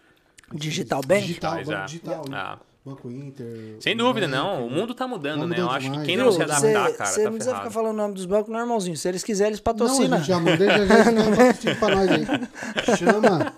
Digital 0.54 1.02
Bank? 1.02 1.22
Digital, 1.26 1.56
banco 1.56 1.72
é. 1.72 1.86
digital. 1.86 2.26
Ah. 2.32 2.60
Banco 2.86 3.10
Inter. 3.10 3.78
Sem 3.80 3.98
dúvida, 3.98 4.28
não. 4.28 4.68
O 4.68 4.70
mundo 4.70 4.94
tá 4.94 5.08
mudando, 5.08 5.48
né? 5.48 5.58
Eu 5.58 5.72
acho 5.72 5.86
que 5.86 5.90
demais. 5.90 6.06
quem 6.06 6.16
Viu? 6.18 6.26
não 6.26 6.32
se 6.34 6.44
adaptar, 6.44 6.60
Você 6.62 6.74
cara, 6.74 7.10
você 7.10 7.24
tá 7.24 7.24
não 7.24 7.36
precisa 7.38 7.56
ficar 7.56 7.72
falando 7.72 7.94
o 7.94 7.98
nome 7.98 8.14
dos 8.14 8.26
bancos, 8.28 8.52
não, 8.52 8.60
irmãozinho. 8.60 8.96
Se 8.96 9.08
eles 9.10 9.24
quiserem, 9.24 9.54
eles 9.54 9.60
Não, 9.66 9.72
a 9.72 9.74
patrocinam. 9.74 10.18
gente 10.20 10.28
já 10.28 10.40
mandei, 10.40 10.68
já 10.68 10.86
já 10.86 11.14
patrocínio 11.14 11.76
pra 11.80 11.96
nós 11.96 12.10
aí. 12.12 12.26
Chama. 12.98 13.54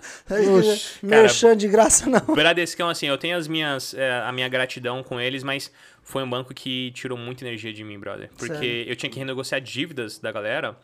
Oxi. 0.58 0.98
Merchan 1.02 1.54
de 1.54 1.68
graça, 1.68 2.08
não. 2.08 2.34
Bradescão, 2.34 2.88
assim, 2.88 3.06
eu 3.08 3.18
tenho 3.18 3.36
as 3.36 3.46
minhas, 3.46 3.92
é, 3.92 4.20
a 4.20 4.32
minha 4.32 4.48
gratidão 4.48 5.02
com 5.02 5.20
eles, 5.20 5.42
mas 5.42 5.70
foi 6.02 6.22
um 6.22 6.30
banco 6.30 6.54
que 6.54 6.90
tirou 6.92 7.18
muita 7.18 7.44
energia 7.44 7.72
de 7.72 7.84
mim, 7.84 7.98
brother. 7.98 8.30
Porque 8.38 8.54
Sério? 8.54 8.88
eu 8.88 8.96
tinha 8.96 9.10
que 9.10 9.18
renegociar 9.18 9.60
dívidas 9.60 10.18
da 10.18 10.32
galera 10.32 10.74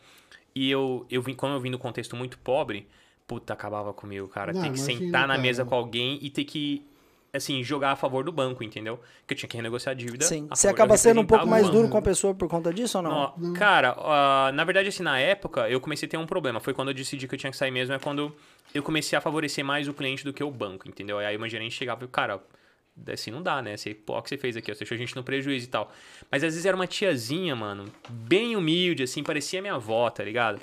e 0.55 0.71
eu, 0.71 1.07
eu 1.09 1.23
vim, 1.23 1.35
como 1.35 1.55
eu 1.55 1.61
vim 1.61 1.71
num 1.71 1.79
contexto 1.79 2.15
muito 2.17 2.37
pobre, 2.39 2.87
puta, 3.33 3.53
acabava 3.53 3.93
comigo, 3.93 4.29
cara. 4.29 4.53
Não, 4.53 4.61
Ter 4.61 4.71
que 4.71 4.79
imagina, 4.79 5.01
sentar 5.01 5.23
na 5.23 5.35
cara. 5.35 5.43
mesa 5.43 5.65
com 5.65 5.75
alguém 5.75 6.19
e 6.21 6.29
ter 6.29 6.45
que, 6.45 6.83
assim, 7.33 7.63
jogar 7.65 7.93
a 7.93 7.97
favor 7.97 8.23
do 8.25 8.31
banco, 8.31 8.63
entendeu? 8.63 9.01
Que 9.27 9.33
eu 9.33 9.39
tinha 9.39 9.49
que 9.49 9.57
renegociar 9.57 9.93
a 9.93 9.95
dívida. 9.95 10.25
Sim. 10.25 10.47
a 10.51 10.55
Você 10.55 10.69
acaba 10.69 10.97
sendo 10.97 11.21
um 11.21 11.27
pouco 11.27 11.47
mais 11.47 11.69
duro 11.71 11.89
com 11.89 11.97
a 11.97 12.03
pessoa 12.03 12.35
por 12.35 12.49
conta 12.49 12.73
disso 12.73 12.99
ou 12.99 13.03
não? 13.05 13.33
Não, 13.37 13.53
Cara, 13.55 13.97
ah, 13.99 14.51
na 14.53 14.65
verdade, 14.65 14.89
assim, 14.89 15.03
na 15.03 15.19
época, 15.19 15.69
eu 15.69 15.81
comecei 15.81 16.07
a 16.07 16.11
ter 16.11 16.17
um 16.19 16.27
problema. 16.27 16.61
Foi 16.61 16.75
quando 16.75 16.89
eu 16.89 16.95
decidi 16.95 17.27
que 17.27 17.35
eu 17.35 17.39
tinha 17.39 17.51
que 17.51 17.57
sair 17.57 17.71
mesmo, 17.71 17.95
é 17.95 17.99
quando 17.99 18.35
eu 18.75 18.83
comecei 18.83 19.17
a 19.17 19.21
favorecer 19.21 19.65
mais 19.65 19.89
o 19.89 19.95
cliente 19.95 20.25
do 20.25 20.33
que 20.33 20.45
o 20.45 20.51
banco, 20.51 20.89
entendeu? 20.89 21.19
Aí 21.19 21.37
uma 21.37 21.49
gerente 21.49 21.75
chegava 21.75 22.05
e, 22.05 22.09
cara, 22.09 22.41
assim 23.11 23.31
não 23.31 23.43
dá, 23.43 23.63
né? 23.63 23.77
Você, 23.77 23.95
pô, 23.95 24.19
o 24.19 24.23
que 24.23 24.29
você 24.29 24.37
fez 24.37 24.57
aqui? 24.57 24.73
Você 24.73 24.81
deixou 24.81 24.95
a 24.95 24.99
gente 24.99 25.17
no 25.17 25.23
prejuízo 25.25 25.67
e 25.67 25.69
tal. 25.69 25.91
Mas 26.31 26.43
às 26.45 26.53
vezes 26.53 26.67
era 26.67 26.77
uma 26.77 26.87
tiazinha, 26.87 27.57
mano, 27.57 27.87
bem 28.09 28.57
humilde, 28.57 29.03
assim, 29.03 29.23
parecia 29.23 29.61
minha 29.61 29.75
avó, 29.75 30.09
tá 30.11 30.23
ligado? 30.23 30.61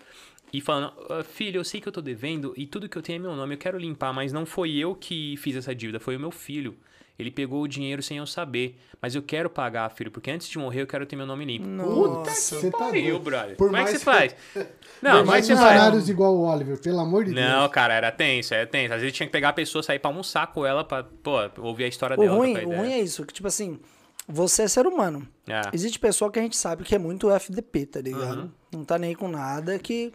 E 0.51 0.61
falando, 0.61 0.91
"Ah, 1.09 1.23
filho, 1.23 1.59
eu 1.59 1.63
sei 1.63 1.79
que 1.79 1.87
eu 1.87 1.91
tô 1.91 2.01
devendo 2.01 2.53
e 2.57 2.65
tudo 2.65 2.89
que 2.89 2.97
eu 2.97 3.01
tenho 3.01 3.17
é 3.17 3.19
meu 3.19 3.35
nome, 3.35 3.53
eu 3.55 3.57
quero 3.59 3.77
limpar, 3.77 4.11
mas 4.13 4.33
não 4.33 4.45
foi 4.45 4.75
eu 4.75 4.95
que 4.95 5.35
fiz 5.37 5.55
essa 5.55 5.73
dívida, 5.75 5.99
foi 5.99 6.15
o 6.15 6.19
meu 6.19 6.31
filho. 6.31 6.75
Ele 7.17 7.29
pegou 7.29 7.61
o 7.61 7.67
dinheiro 7.67 8.01
sem 8.01 8.17
eu 8.17 8.25
saber. 8.25 8.79
Mas 9.01 9.13
eu 9.13 9.21
quero 9.21 9.49
pagar, 9.49 9.89
filho, 9.89 10.09
porque 10.09 10.31
antes 10.31 10.47
de 10.47 10.57
morrer 10.57 10.81
eu 10.81 10.87
quero 10.87 11.05
ter 11.05 11.17
meu 11.17 11.25
nome 11.25 11.43
limpo. 11.43 11.67
Nossa. 11.67 12.59
Você 12.59 12.71
tá 12.71 12.77
Pariu, 12.77 13.15
doido. 13.15 13.19
brother. 13.23 13.55
Por 13.57 13.65
Como 13.67 13.75
é 13.77 13.83
que 13.83 13.91
você 13.91 13.99
faz? 13.99 14.33
Não, 15.01 15.11
Por 15.11 15.19
é 15.19 15.23
mais 15.23 15.45
que 15.45 15.53
você 15.53 15.59
faz? 15.59 15.71
funcionários 15.73 16.09
igual 16.09 16.33
o 16.35 16.41
Oliver, 16.49 16.79
pelo 16.81 16.99
amor 16.99 17.25
de 17.25 17.31
Não, 17.33 17.59
Deus. 17.61 17.71
cara, 17.73 17.93
era 17.93 18.09
tenso, 18.11 18.53
era 18.53 18.65
tenso. 18.65 18.93
Às 18.93 19.01
vezes 19.01 19.15
tinha 19.15 19.27
que 19.27 19.33
pegar 19.33 19.49
a 19.49 19.53
pessoa, 19.53 19.83
sair 19.83 19.99
pra 19.99 20.09
almoçar 20.09 20.47
com 20.47 20.65
ela 20.65 20.83
pra, 20.85 21.03
pô, 21.03 21.37
ouvir 21.59 21.83
a 21.83 21.87
história 21.87 22.17
O 22.17 22.21
dela. 22.21 22.35
ruim, 22.37 22.57
o 22.57 22.75
ruim 22.77 22.91
é 22.93 22.99
isso, 23.01 23.25
que 23.25 23.33
tipo 23.33 23.47
assim, 23.49 23.79
você 24.25 24.63
é 24.63 24.67
ser 24.69 24.87
humano. 24.87 25.27
É. 25.47 25.61
Existe 25.73 25.99
pessoa 25.99 26.31
que 26.31 26.39
a 26.39 26.41
gente 26.41 26.55
sabe 26.55 26.83
que 26.85 26.95
é 26.95 26.99
muito 26.99 27.29
FDP, 27.29 27.85
tá 27.85 27.99
ligado? 28.01 28.41
Uhum. 28.43 28.49
Não 28.73 28.85
tá 28.85 28.97
nem 28.97 29.13
com 29.13 29.27
nada, 29.27 29.77
que 29.77 30.13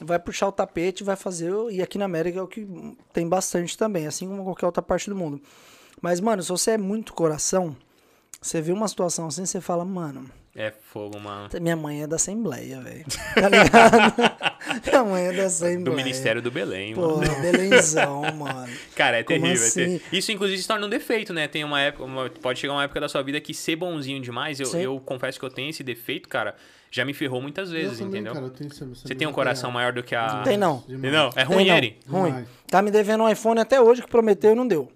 vai 0.00 0.18
puxar 0.18 0.48
o 0.48 0.52
tapete, 0.52 1.02
vai 1.04 1.16
fazer. 1.16 1.52
E 1.70 1.80
aqui 1.82 1.96
na 1.98 2.04
América 2.04 2.38
é 2.38 2.42
o 2.42 2.46
que 2.48 2.66
tem 3.12 3.28
bastante 3.28 3.76
também, 3.76 4.06
assim 4.06 4.26
como 4.28 4.44
qualquer 4.44 4.66
outra 4.66 4.82
parte 4.82 5.08
do 5.10 5.16
mundo. 5.16 5.40
Mas, 6.00 6.20
mano, 6.20 6.42
se 6.42 6.48
você 6.50 6.72
é 6.72 6.78
muito 6.78 7.12
coração, 7.14 7.74
você 8.40 8.60
vê 8.60 8.72
uma 8.72 8.86
situação 8.88 9.26
assim, 9.26 9.46
você 9.46 9.60
fala, 9.62 9.82
mano, 9.84 10.30
É 10.54 10.70
fogo, 10.70 11.18
mano. 11.18 11.48
minha 11.60 11.74
mãe 11.76 12.02
é 12.02 12.06
da 12.06 12.16
Assembleia, 12.16 12.80
velho. 12.82 13.04
Tá 13.34 13.48
ligado? 13.48 14.14
minha 14.86 15.04
mãe 15.04 15.24
é 15.28 15.32
da 15.32 15.44
Assembleia. 15.46 15.84
Do 15.84 15.92
Ministério 15.92 16.42
do 16.42 16.50
Belém, 16.50 16.94
Pô, 16.94 17.16
mano. 17.16 17.40
Belenzão, 17.40 18.22
mano. 18.34 18.72
Cara, 18.94 19.18
é 19.18 19.22
Como 19.24 19.40
terrível. 19.40 19.62
é 19.64 19.66
assim? 19.66 19.98
ter- 19.98 20.02
Isso, 20.16 20.30
inclusive, 20.32 20.60
se 20.60 20.68
torna 20.68 20.86
um 20.86 20.90
defeito, 20.90 21.32
né? 21.32 21.48
Tem 21.48 21.64
uma 21.64 21.80
época, 21.80 22.04
uma- 22.04 22.28
pode 22.28 22.58
chegar 22.60 22.74
uma 22.74 22.84
época 22.84 23.00
da 23.00 23.08
sua 23.08 23.22
vida 23.22 23.40
que 23.40 23.54
ser 23.54 23.76
bonzinho 23.76 24.20
demais, 24.20 24.60
eu, 24.60 24.66
Sim. 24.66 24.80
eu 24.82 25.00
confesso 25.00 25.38
que 25.40 25.44
eu 25.46 25.50
tenho 25.50 25.70
esse 25.70 25.82
defeito, 25.82 26.28
cara, 26.28 26.54
já 26.96 27.04
me 27.04 27.14
ferrou 27.14 27.40
muitas 27.40 27.70
vezes, 27.70 28.00
Eu 28.00 28.06
também, 28.06 28.20
entendeu? 28.20 28.32
cara, 28.34 28.46
eu 28.46 28.50
tenho 28.50 28.70
essa- 28.70 28.84
essa 28.84 29.06
Você 29.08 29.14
tem 29.14 29.26
um 29.28 29.32
coração 29.32 29.70
maior 29.70 29.92
do 29.92 30.02
que 30.02 30.14
a. 30.14 30.42
Tem 30.42 30.56
não. 30.56 30.82
Demais. 30.88 31.12
Não, 31.12 31.28
é 31.28 31.30
Tem 31.32 31.44
ruim 31.44 31.68
ele. 31.68 31.98
Ruim. 32.08 32.24
Demais. 32.30 32.48
Tá 32.68 32.82
me 32.82 32.90
devendo 32.90 33.24
um 33.24 33.28
iPhone 33.28 33.60
até 33.60 33.80
hoje 33.80 34.02
que 34.02 34.08
prometeu 34.08 34.52
e 34.52 34.54
não 34.54 34.66
deu. 34.66 34.90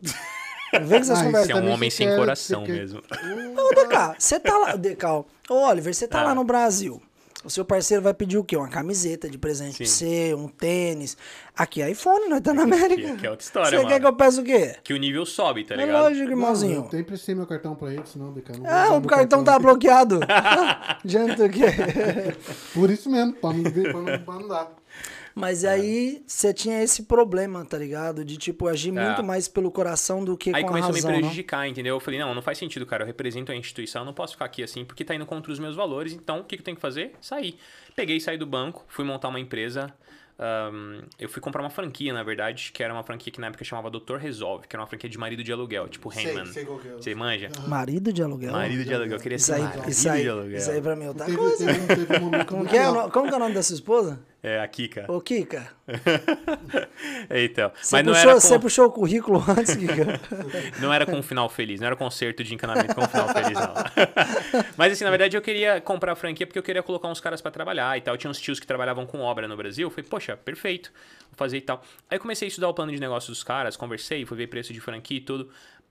Vem 0.72 0.88
com 0.88 0.94
essas 0.96 1.20
conversas. 1.22 1.46
Você 1.48 1.52
é 1.52 1.56
um 1.56 1.70
homem 1.70 1.90
sem 1.90 2.06
quer- 2.08 2.16
coração 2.16 2.62
mesmo. 2.62 3.00
Ô, 3.00 3.74
DK, 3.74 4.14
você 4.18 4.38
tá 4.38 4.56
lá. 4.56 4.76
DK, 4.76 5.04
ó. 5.06 5.24
Ô, 5.48 5.66
Oliver, 5.68 5.92
você 5.92 6.06
tá 6.06 6.20
Ah. 6.20 6.24
lá 6.26 6.34
no 6.34 6.44
Brasil. 6.44 7.02
O 7.42 7.48
seu 7.48 7.64
parceiro 7.64 8.02
vai 8.02 8.12
pedir 8.12 8.36
o 8.36 8.44
quê? 8.44 8.54
Uma 8.54 8.68
camiseta 8.68 9.26
de 9.28 9.38
presente 9.38 9.78
pra 9.78 9.86
Sim. 9.86 9.92
você, 10.06 10.34
um 10.34 10.46
tênis. 10.46 11.16
Aqui 11.56 11.80
é 11.80 11.90
iPhone, 11.90 12.28
nós 12.28 12.42
tá 12.42 12.52
na 12.52 12.64
América. 12.64 13.14
aqui 13.14 13.26
é 13.26 13.30
outra 13.30 13.42
história, 13.44 13.70
Você 13.70 13.76
mano. 13.76 13.88
quer 13.88 13.98
que 14.00 14.06
eu 14.06 14.12
peça 14.14 14.40
o 14.42 14.44
quê? 14.44 14.76
Que 14.84 14.92
o 14.92 14.98
nível 14.98 15.24
sobe, 15.24 15.64
tá 15.64 15.74
É 15.74 15.78
ligado? 15.78 16.02
lógico, 16.02 16.24
Não, 16.26 16.30
irmãozinho. 16.32 16.74
eu 16.76 16.82
sempre 16.84 17.04
prestei 17.04 17.34
meu 17.34 17.46
cartão 17.46 17.74
pra 17.74 17.92
ele, 17.94 18.02
senão 18.04 18.26
não 18.26 18.34
vou 18.34 18.42
Ah, 18.66 18.88
o 18.88 19.00
meu 19.00 19.08
cartão 19.08 19.42
tá 19.42 19.58
bloqueado. 19.58 20.20
Adianta 21.02 21.44
o 21.46 21.48
quê? 21.50 21.64
Por 22.74 22.90
isso 22.90 23.08
mesmo, 23.08 23.32
pra 23.32 23.52
não, 23.54 23.70
ver, 23.70 23.90
pra 23.90 24.00
não, 24.02 24.18
pra 24.22 24.34
não 24.34 24.48
dar. 24.48 24.72
Mas 25.40 25.64
aí 25.64 26.22
você 26.26 26.52
tinha 26.54 26.82
esse 26.82 27.04
problema, 27.04 27.64
tá 27.64 27.76
ligado? 27.78 28.24
De 28.24 28.36
tipo 28.36 28.68
agir 28.68 28.96
É. 28.96 29.04
muito 29.06 29.22
mais 29.24 29.48
pelo 29.48 29.70
coração 29.70 30.24
do 30.24 30.36
que 30.36 30.50
Aí 30.54 30.62
com 30.62 30.68
a 30.68 30.70
começou 30.70 30.90
a 30.90 30.92
me 30.92 30.98
razão, 31.00 31.10
né? 31.12 31.18
prejudicar, 31.18 31.66
entendeu? 31.68 31.96
Eu 31.96 32.00
falei, 32.00 32.20
não, 32.20 32.34
não 32.34 32.42
faz 32.42 32.58
sentido, 32.58 32.84
cara. 32.86 33.02
Eu 33.02 33.06
represento 33.06 33.50
a 33.50 33.56
instituição, 33.56 34.02
eu 34.02 34.06
não 34.06 34.14
posso 34.14 34.34
ficar 34.34 34.44
aqui 34.44 34.62
assim, 34.62 34.84
porque 34.84 35.04
tá 35.04 35.14
indo 35.14 35.26
contra 35.26 35.50
os 35.52 35.58
meus 35.58 35.74
valores. 35.74 36.12
Então, 36.12 36.40
o 36.40 36.44
que, 36.44 36.56
que 36.56 36.60
eu 36.60 36.64
tenho 36.64 36.76
que 36.76 36.80
fazer? 36.82 37.12
Sair. 37.20 37.56
Peguei, 37.96 38.20
saí 38.20 38.36
do 38.38 38.46
banco, 38.46 38.84
fui 38.88 39.04
montar 39.04 39.28
uma 39.28 39.40
empresa. 39.40 39.92
ahn, 40.42 41.02
eu 41.18 41.28
fui 41.28 41.42
comprar 41.42 41.60
uma 41.62 41.68
franquia, 41.68 42.14
na 42.14 42.22
verdade, 42.22 42.70
que 42.72 42.82
era 42.82 42.94
uma 42.94 43.02
franquia 43.02 43.30
que 43.30 43.38
na 43.40 43.48
época 43.48 43.62
chamava 43.62 43.90
Doutor 43.90 44.18
Resolve, 44.18 44.66
que 44.66 44.74
era 44.74 44.80
uma 44.80 44.86
franquia 44.86 45.10
de 45.10 45.18
marido 45.18 45.44
de 45.44 45.52
aluguel, 45.52 45.86
tipo 45.88 46.10
Sei, 46.10 46.24
sei 46.46 46.64
que 46.64 46.88
é. 46.88 46.92
Você 46.92 47.14
manja? 47.14 47.50
Marido 47.68 48.10
de 48.10 48.22
aluguel. 48.22 48.50
Marido 48.52 48.82
de 48.82 48.94
aluguel, 48.94 49.16
eu 49.18 49.20
queria 49.20 49.36
Isso 49.36 49.46
ser 49.46 49.54
aí, 49.54 49.62
marido 49.62 49.90
isso 49.90 50.08
aí, 50.08 50.22
de 50.22 50.28
aluguel. 50.30 50.56
isso 50.56 50.70
aí 50.70 50.80
pra 50.80 50.96
mim 50.96 51.04
é 51.04 51.08
outra 51.08 51.26
coisa. 51.26 51.66
teve, 51.66 51.80
um- 51.80 51.86
teve 51.86 52.16
um 52.16 52.20
momento 52.20 52.46
Como 52.46 52.66
que, 52.66 52.76
é, 52.76 52.84
como 53.10 53.28
que 53.28 53.34
é 53.34 53.36
o 53.36 53.38
nome 53.38 53.54
da 53.54 53.62
sua 53.62 53.74
esposa? 53.74 54.18
É, 54.42 54.58
a 54.58 54.66
Kika. 54.66 55.04
Ô, 55.06 55.20
Kika. 55.20 55.70
então, 57.30 57.70
Você 57.80 57.96
mas 57.96 58.06
não 58.06 58.12
puxou, 58.14 58.30
era, 58.30 58.40
você 58.40 58.54
com, 58.54 58.60
puxou 58.60 58.86
o 58.86 58.90
currículo 58.90 59.44
antes, 59.46 59.76
Kika? 59.76 60.18
não 60.80 60.92
era 60.92 61.04
com 61.04 61.16
um 61.16 61.22
final 61.22 61.46
feliz, 61.50 61.78
não 61.78 61.86
era 61.86 61.96
concerto 61.96 62.42
de 62.42 62.54
encanamento 62.54 62.94
com 62.94 63.02
um 63.02 63.08
final 63.08 63.28
feliz, 63.28 63.52
não. 63.52 63.74
mas 64.78 64.94
assim, 64.94 65.04
na 65.04 65.10
verdade 65.10 65.36
eu 65.36 65.42
queria 65.42 65.78
comprar 65.82 66.12
a 66.12 66.16
franquia 66.16 66.46
porque 66.46 66.58
eu 66.58 66.62
queria 66.62 66.82
colocar 66.82 67.08
uns 67.08 67.20
caras 67.20 67.42
pra 67.42 67.50
trabalhar 67.50 67.98
e 67.98 68.00
tal. 68.00 68.16
Tinha 68.16 68.30
uns 68.30 68.40
tios 68.40 68.58
que 68.58 68.66
trabalhavam 68.66 69.04
com 69.04 69.20
obra 69.20 69.46
no 69.46 69.56
Brasil. 69.56 69.88
Eu 69.88 69.90
falei, 69.90 70.08
poxa, 70.08 70.36
perfeito, 70.38 70.90
vou 71.30 71.36
fazer 71.36 71.58
e 71.58 71.62
tal. 71.62 71.82
Aí 72.08 72.16
eu 72.16 72.20
comecei 72.20 72.46
a 72.46 72.48
estudar 72.48 72.68
o 72.68 72.74
plano 72.74 72.92
de 72.92 73.00
negócio 73.00 73.30
dos 73.30 73.44
caras, 73.44 73.76
conversei, 73.76 74.24
fui 74.24 74.38
ver 74.38 74.46
preço 74.46 74.72
de 74.72 74.80
franquia 74.80 75.18
e 75.18 75.20
tudo. 75.20 75.50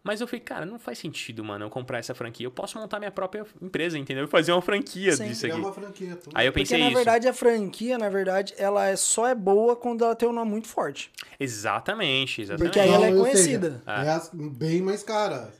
Mas 0.09 0.21
eu 0.21 0.25
falei, 0.27 0.39
cara, 0.39 0.65
não 0.65 0.79
faz 0.79 0.97
sentido, 0.97 1.43
mano, 1.43 1.65
eu 1.65 1.69
comprar 1.69 1.99
essa 1.99 2.15
franquia. 2.15 2.47
Eu 2.47 2.49
posso 2.49 2.79
montar 2.79 2.97
minha 2.97 3.11
própria 3.11 3.45
empresa, 3.61 3.95
entendeu? 3.95 4.27
Fazer 4.27 4.51
uma 4.51 4.61
franquia 4.61 5.11
Sim. 5.11 5.27
disso 5.27 5.45
aqui. 5.45 5.53
uma 5.55 5.71
franquia. 5.71 6.15
tudo. 6.15 6.31
Aí 6.35 6.47
eu 6.47 6.51
Porque, 6.51 6.61
pensei 6.63 6.79
na 6.79 6.87
isso. 6.87 6.95
verdade, 6.95 7.27
a 7.27 7.33
franquia, 7.33 7.95
na 7.95 8.09
verdade, 8.09 8.55
ela 8.57 8.87
é, 8.87 8.95
só 8.95 9.27
é 9.27 9.35
boa 9.35 9.75
quando 9.75 10.03
ela 10.03 10.15
tem 10.15 10.27
um 10.27 10.33
nome 10.33 10.49
muito 10.49 10.67
forte. 10.67 11.11
Exatamente, 11.39 12.41
exatamente. 12.41 12.69
Porque 12.73 12.79
aí 12.79 12.89
ela 12.91 13.05
é 13.05 13.13
ou 13.13 13.23
seja, 13.25 13.59
conhecida. 13.59 13.83
é 13.85 14.09
as- 14.09 14.31
bem 14.33 14.81
mais 14.81 15.03
cara. 15.03 15.53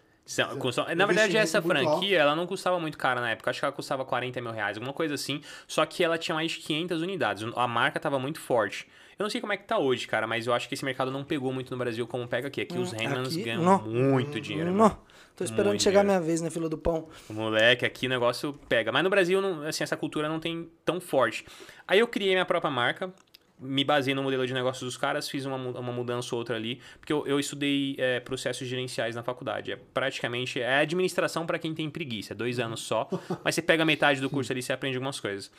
Na 0.96 1.06
verdade, 1.06 1.38
essa 1.38 1.62
franquia, 1.62 2.18
ela 2.20 2.36
não 2.36 2.48
custava 2.48 2.80
muito 2.80 2.98
cara 2.98 3.22
na 3.22 3.30
época. 3.32 3.52
Acho 3.52 3.60
que 3.60 3.66
ela 3.66 3.72
custava 3.72 4.04
40 4.04 4.42
mil 4.42 4.52
reais, 4.52 4.78
alguma 4.78 4.94
coisa 4.94 5.14
assim. 5.14 5.42
Só 5.68 5.86
que 5.86 6.04
ela 6.04 6.18
tinha 6.18 6.34
mais 6.34 6.52
de 6.52 6.58
500 6.60 7.02
unidades. 7.04 7.46
A 7.56 7.68
marca 7.68 8.00
tava 8.00 8.18
muito 8.18 8.40
forte. 8.40 8.88
Eu 9.20 9.26
não 9.26 9.30
sei 9.30 9.42
como 9.42 9.52
é 9.52 9.58
que 9.58 9.66
tá 9.66 9.78
hoje, 9.78 10.08
cara, 10.08 10.26
mas 10.26 10.48
eu 10.48 10.54
acho 10.54 10.70
que 10.70 10.76
esse 10.76 10.86
mercado 10.86 11.12
não 11.12 11.26
pegou 11.26 11.52
muito 11.52 11.70
no 11.72 11.78
Brasil 11.78 12.08
como 12.08 12.26
pega 12.26 12.48
aqui. 12.48 12.62
Aqui 12.62 12.78
os 12.78 12.94
Hemans 12.94 13.34
aqui, 13.34 13.44
ganham 13.44 13.62
não. 13.62 13.82
muito 13.82 14.40
dinheiro. 14.40 14.72
Não, 14.72 14.78
mano. 14.78 14.98
tô 15.36 15.44
esperando 15.44 15.68
Muito 15.72 15.84
chegar 15.84 16.04
dinheiro. 16.04 16.22
minha 16.22 16.26
vez 16.26 16.40
na 16.40 16.50
fila 16.50 16.70
do 16.70 16.78
pão. 16.78 17.10
Moleque, 17.30 17.86
aqui 17.86 18.06
o 18.06 18.10
negócio 18.10 18.54
pega. 18.70 18.94
Mas 18.94 19.04
no 19.04 19.10
Brasil, 19.10 19.42
não- 19.42 19.64
assim, 19.64 19.84
essa 19.84 19.98
cultura 19.98 20.30
não 20.30 20.40
tem 20.40 20.70
tão 20.86 21.02
forte. 21.02 21.44
Aí 21.86 22.00
eu 22.00 22.08
criei 22.08 22.32
minha 22.32 22.46
própria 22.46 22.72
marca, 22.72 23.14
me 23.60 23.84
baseei 23.84 24.16
no 24.16 24.24
modelo 24.24 24.48
de 24.48 24.54
negócio 24.54 24.86
dos 24.86 24.96
caras, 24.96 25.28
fiz 25.28 25.44
uma, 25.46 25.58
uma 25.58 25.92
mudança 25.92 26.34
ou 26.34 26.40
outra 26.40 26.56
ali, 26.56 26.80
porque 26.98 27.12
eu, 27.12 27.28
eu 27.28 27.38
estudei 27.42 27.98
é, 28.00 28.22
processos 28.22 28.66
gerenciais 28.70 29.18
na 29.18 29.22
faculdade. 29.22 29.74
É 29.74 29.76
praticamente 29.76 30.62
é 30.62 30.78
administração 30.78 31.46
para 31.46 31.60
quem 31.60 31.74
tem 31.76 31.90
preguiça, 31.90 32.34
dois 32.34 32.58
anos 32.58 32.80
só. 32.80 33.10
mas 33.44 33.54
você 33.54 33.62
pega 33.62 33.84
metade 33.84 34.22
do 34.22 34.30
curso 34.30 34.50
ali 34.54 34.62
e 34.62 34.64
você 34.64 34.72
aprende 34.72 34.96
algumas 34.96 35.20
coisas. 35.20 35.52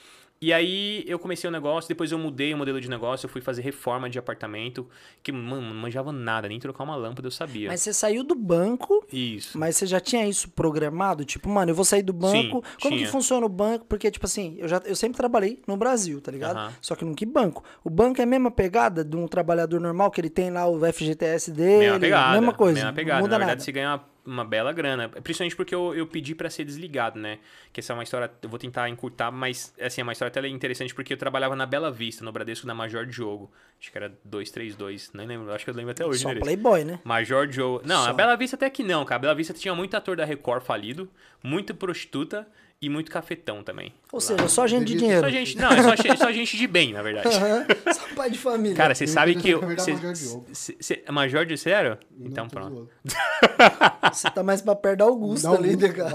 E 0.43 0.55
aí 0.55 1.05
eu 1.07 1.19
comecei 1.19 1.47
o 1.47 1.51
negócio, 1.51 1.87
depois 1.87 2.11
eu 2.11 2.19
mudei 2.19 2.55
o 2.55 2.57
modelo 2.57 2.81
de 2.81 2.89
negócio, 2.89 3.27
eu 3.27 3.31
fui 3.31 3.43
fazer 3.43 3.61
reforma 3.61 4.09
de 4.09 4.19
apartamento, 4.19 4.89
que, 5.23 5.31
mano, 5.31 5.61
não 5.61 5.75
manjava 5.75 6.13
nada, 6.13 6.49
nem 6.49 6.59
trocar 6.59 6.83
uma 6.85 6.97
lâmpada 6.97 7.27
eu 7.29 7.31
sabia. 7.31 7.69
Mas 7.69 7.83
você 7.83 7.93
saiu 7.93 8.25
do 8.25 8.35
banco, 8.35 9.05
Isso. 9.13 9.59
mas 9.59 9.77
você 9.77 9.85
já 9.85 10.01
tinha 10.01 10.27
isso 10.27 10.49
programado? 10.49 11.27
Tipo, 11.27 11.47
mano, 11.51 11.73
eu 11.73 11.75
vou 11.75 11.85
sair 11.85 12.03
do 12.03 12.15
banco. 12.15 12.33
Sim, 12.33 12.51
Como 12.81 12.95
tinha. 12.97 13.05
que 13.05 13.13
funciona 13.13 13.45
o 13.45 13.51
banco? 13.51 13.85
Porque, 13.85 14.11
tipo 14.11 14.25
assim, 14.25 14.57
eu, 14.59 14.67
já, 14.67 14.81
eu 14.87 14.97
sempre 14.97 15.19
trabalhei 15.19 15.61
no 15.67 15.77
Brasil, 15.77 16.23
tá 16.23 16.33
ligado? 16.33 16.75
Só 16.81 16.95
que 16.95 17.05
nunca 17.05 17.23
em 17.23 17.29
banco. 17.29 17.63
O 17.85 17.91
banco 17.91 18.19
é 18.19 18.25
a 18.25 18.27
mesma 18.27 18.51
pegada 18.51 19.05
de 19.05 19.15
um 19.19 19.29
trabalhador 19.29 19.79
normal, 19.79 20.11
que 20.11 20.23
ele 20.23 20.31
tem 20.31 20.51
lá 20.51 20.67
o 20.67 20.81
FGTS 20.91 21.51
dele. 21.53 21.81
Mesma 21.81 22.01
pegada. 22.01 22.33
mesma 22.41 22.55
coisa. 22.55 22.75
Mesma 22.77 22.93
pegada. 22.95 23.19
Não 23.21 23.27
muda 23.27 23.33
Na 23.33 23.39
verdade, 23.41 23.59
nada. 23.59 23.65
você 23.65 23.73
ganha 23.73 23.91
uma, 23.91 24.05
uma 24.25 24.45
bela 24.45 24.73
grana. 24.73 25.09
Principalmente 25.09 25.57
porque 25.57 25.75
eu, 25.75 25.95
eu 25.95 26.07
pedi 26.07 26.35
pra 26.35 26.51
ser 26.51 26.65
desligado, 26.65 27.19
né? 27.19 27.39
Que 27.73 27.81
essa 27.81 27.93
é 27.93 27.95
uma 27.95 28.03
história, 28.03 28.31
eu 28.43 28.49
vou 28.49 28.59
tentar 28.59 28.89
encurtar, 28.89 29.31
mas 29.31 29.75
assim, 29.81 30.01
é 30.01 30.05
uma 30.05 30.13
história 30.13 30.31
até 30.31 30.47
interessante 30.49 30.95
porque 30.95 31.13
eu 31.13 31.17
trabalhava 31.17 31.57
na 31.57 31.67
Bela 31.67 31.91
Vista, 31.91 32.25
no 32.25 32.33
Bradesco 32.33 32.67
da 32.67 32.75
Major 32.75 33.07
Diogo. 33.07 33.51
Acho 33.81 33.91
que 33.91 33.99
era 33.99 34.09
232, 34.25 35.13
nem 35.15 35.27
lembro, 35.27 35.53
acho 35.53 35.65
que 35.65 35.71
eu 35.71 35.75
lembro 35.75 35.93
até 35.93 36.05
hoje, 36.05 36.21
Só 36.21 36.33
né? 36.33 36.41
playboy, 36.41 36.85
né? 36.85 37.01
Major 37.05 37.47
Diogo. 37.47 37.83
Não, 37.85 38.05
Só. 38.05 38.11
a 38.11 38.13
Bela 38.13 38.37
Vista 38.37 38.57
até 38.57 38.69
que 38.69 38.83
não, 38.83 39.05
cara. 39.05 39.17
A 39.17 39.19
Bela 39.21 39.35
Vista 39.35 39.55
tinha 39.55 39.75
muito 39.75 39.97
ator 39.97 40.17
da 40.17 40.25
Record 40.25 40.63
falido, 40.63 41.11
muito 41.43 41.75
prostituta 41.75 42.47
e 42.83 42.89
muito 42.89 43.11
cafetão 43.11 43.63
também. 43.63 43.93
Ou 44.11 44.21
seja, 44.21 44.49
só 44.49 44.67
gente 44.67 44.87
de 44.87 44.95
dinheiro. 44.97 45.21
Só 45.21 45.29
gente, 45.29 45.57
não, 45.59 45.71
é 45.71 45.83
só, 45.83 46.17
só 46.17 46.33
gente 46.33 46.57
de 46.57 46.67
bem, 46.67 46.93
na 46.95 47.03
verdade. 47.03 47.29
Aham. 47.29 47.67
Só 47.93 48.15
pai 48.15 48.31
de 48.31 48.39
família. 48.39 48.75
Cara, 48.77 48.95
você 48.95 49.07
sabe 49.07 49.35
que 49.35 49.51
eu. 49.51 49.61
cê- 49.79 49.93
Major 49.93 50.13
Diogo. 50.15 50.47
cê- 50.53 50.77
cê- 50.81 51.05
Major 51.11 51.45
de 51.45 51.59
sério? 51.59 51.99
Então 52.19 52.45
Não, 52.45 52.51
tô 52.51 52.57
pronto. 52.57 52.89
Você 54.13 54.31
tá 54.31 54.43
mais 54.43 54.63
pra 54.63 54.75
perto 54.75 54.99
da 54.99 55.05
Augusta 55.05 55.51
Dá 55.51 55.57
ali, 55.57 55.77
né, 55.77 55.89
cara? 55.91 56.11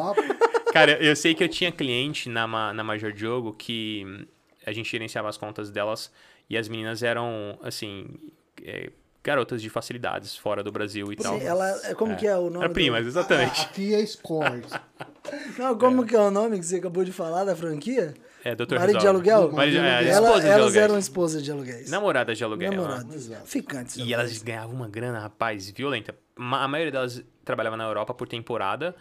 Cara, 0.74 0.92
eu 1.04 1.16
sei 1.16 1.34
que 1.36 1.44
eu 1.44 1.48
tinha 1.48 1.72
cliente 1.72 2.28
na, 2.30 2.74
na 2.74 2.84
Major 2.84 3.12
Diogo 3.12 3.54
que 3.54 4.28
a 4.66 4.72
gente 4.72 4.90
gerenciava 4.90 5.30
as 5.30 5.38
contas 5.38 5.70
delas 5.70 6.12
e 6.50 6.58
as 6.58 6.68
meninas 6.68 7.04
eram, 7.04 7.58
assim, 7.62 8.08
é, 8.64 8.90
garotas 9.26 9.60
de 9.62 9.70
facilidades 9.72 10.38
fora 10.38 10.64
do 10.64 10.72
Brasil 10.72 11.12
e 11.12 11.16
tal. 11.16 11.40
Sim, 11.40 11.46
ela, 11.46 11.68
é- 11.90 11.96
como 11.96 12.16
que 12.16 12.28
é 12.28 12.38
o 12.38 12.50
nome? 12.50 12.66
É 12.66 12.70
primas, 12.70 13.02
do- 13.04 13.08
exatamente. 13.10 13.62
Aqui 13.62 13.94
é 13.96 14.06
Scores. 14.06 14.72
Não, 15.58 15.76
como 15.78 16.06
que 16.06 16.16
é 16.16 16.20
o 16.20 16.30
nome 16.30 16.60
que 16.60 16.66
você 16.66 16.76
acabou 16.76 17.04
de 17.04 17.12
falar 17.12 17.44
da 17.44 17.56
franquia? 17.56 18.14
É, 18.44 18.54
doutor 18.54 18.78
Marido 18.78 19.00
de 19.00 19.08
aluguel? 19.08 19.52
Marido, 19.52 19.80
é, 19.80 20.08
Ela- 20.08 20.40
de 20.40 20.48
elas 20.48 20.76
eram 20.76 21.00
esposas 21.00 21.44
de 21.44 21.52
aluguéis. 21.52 21.90
Namoradas 21.90 22.38
de 22.38 22.44
aluguel. 22.44 22.70
né? 22.72 22.78
Namoradas. 22.78 23.16
Exato. 23.16 23.48
Ficantes. 23.48 23.98
E 23.98 24.14
elas 24.14 24.40
ganhavam 24.44 24.76
uma 24.76 24.88
grana, 24.88 25.20
rapaz, 25.20 25.68
violenta. 25.72 26.14
A 26.38 26.68
maioria 26.68 26.92
delas 26.92 27.24
trabalhava 27.44 27.76
na 27.76 27.86
Europa 27.86 28.14
por 28.14 28.28
temporada. 28.28 28.96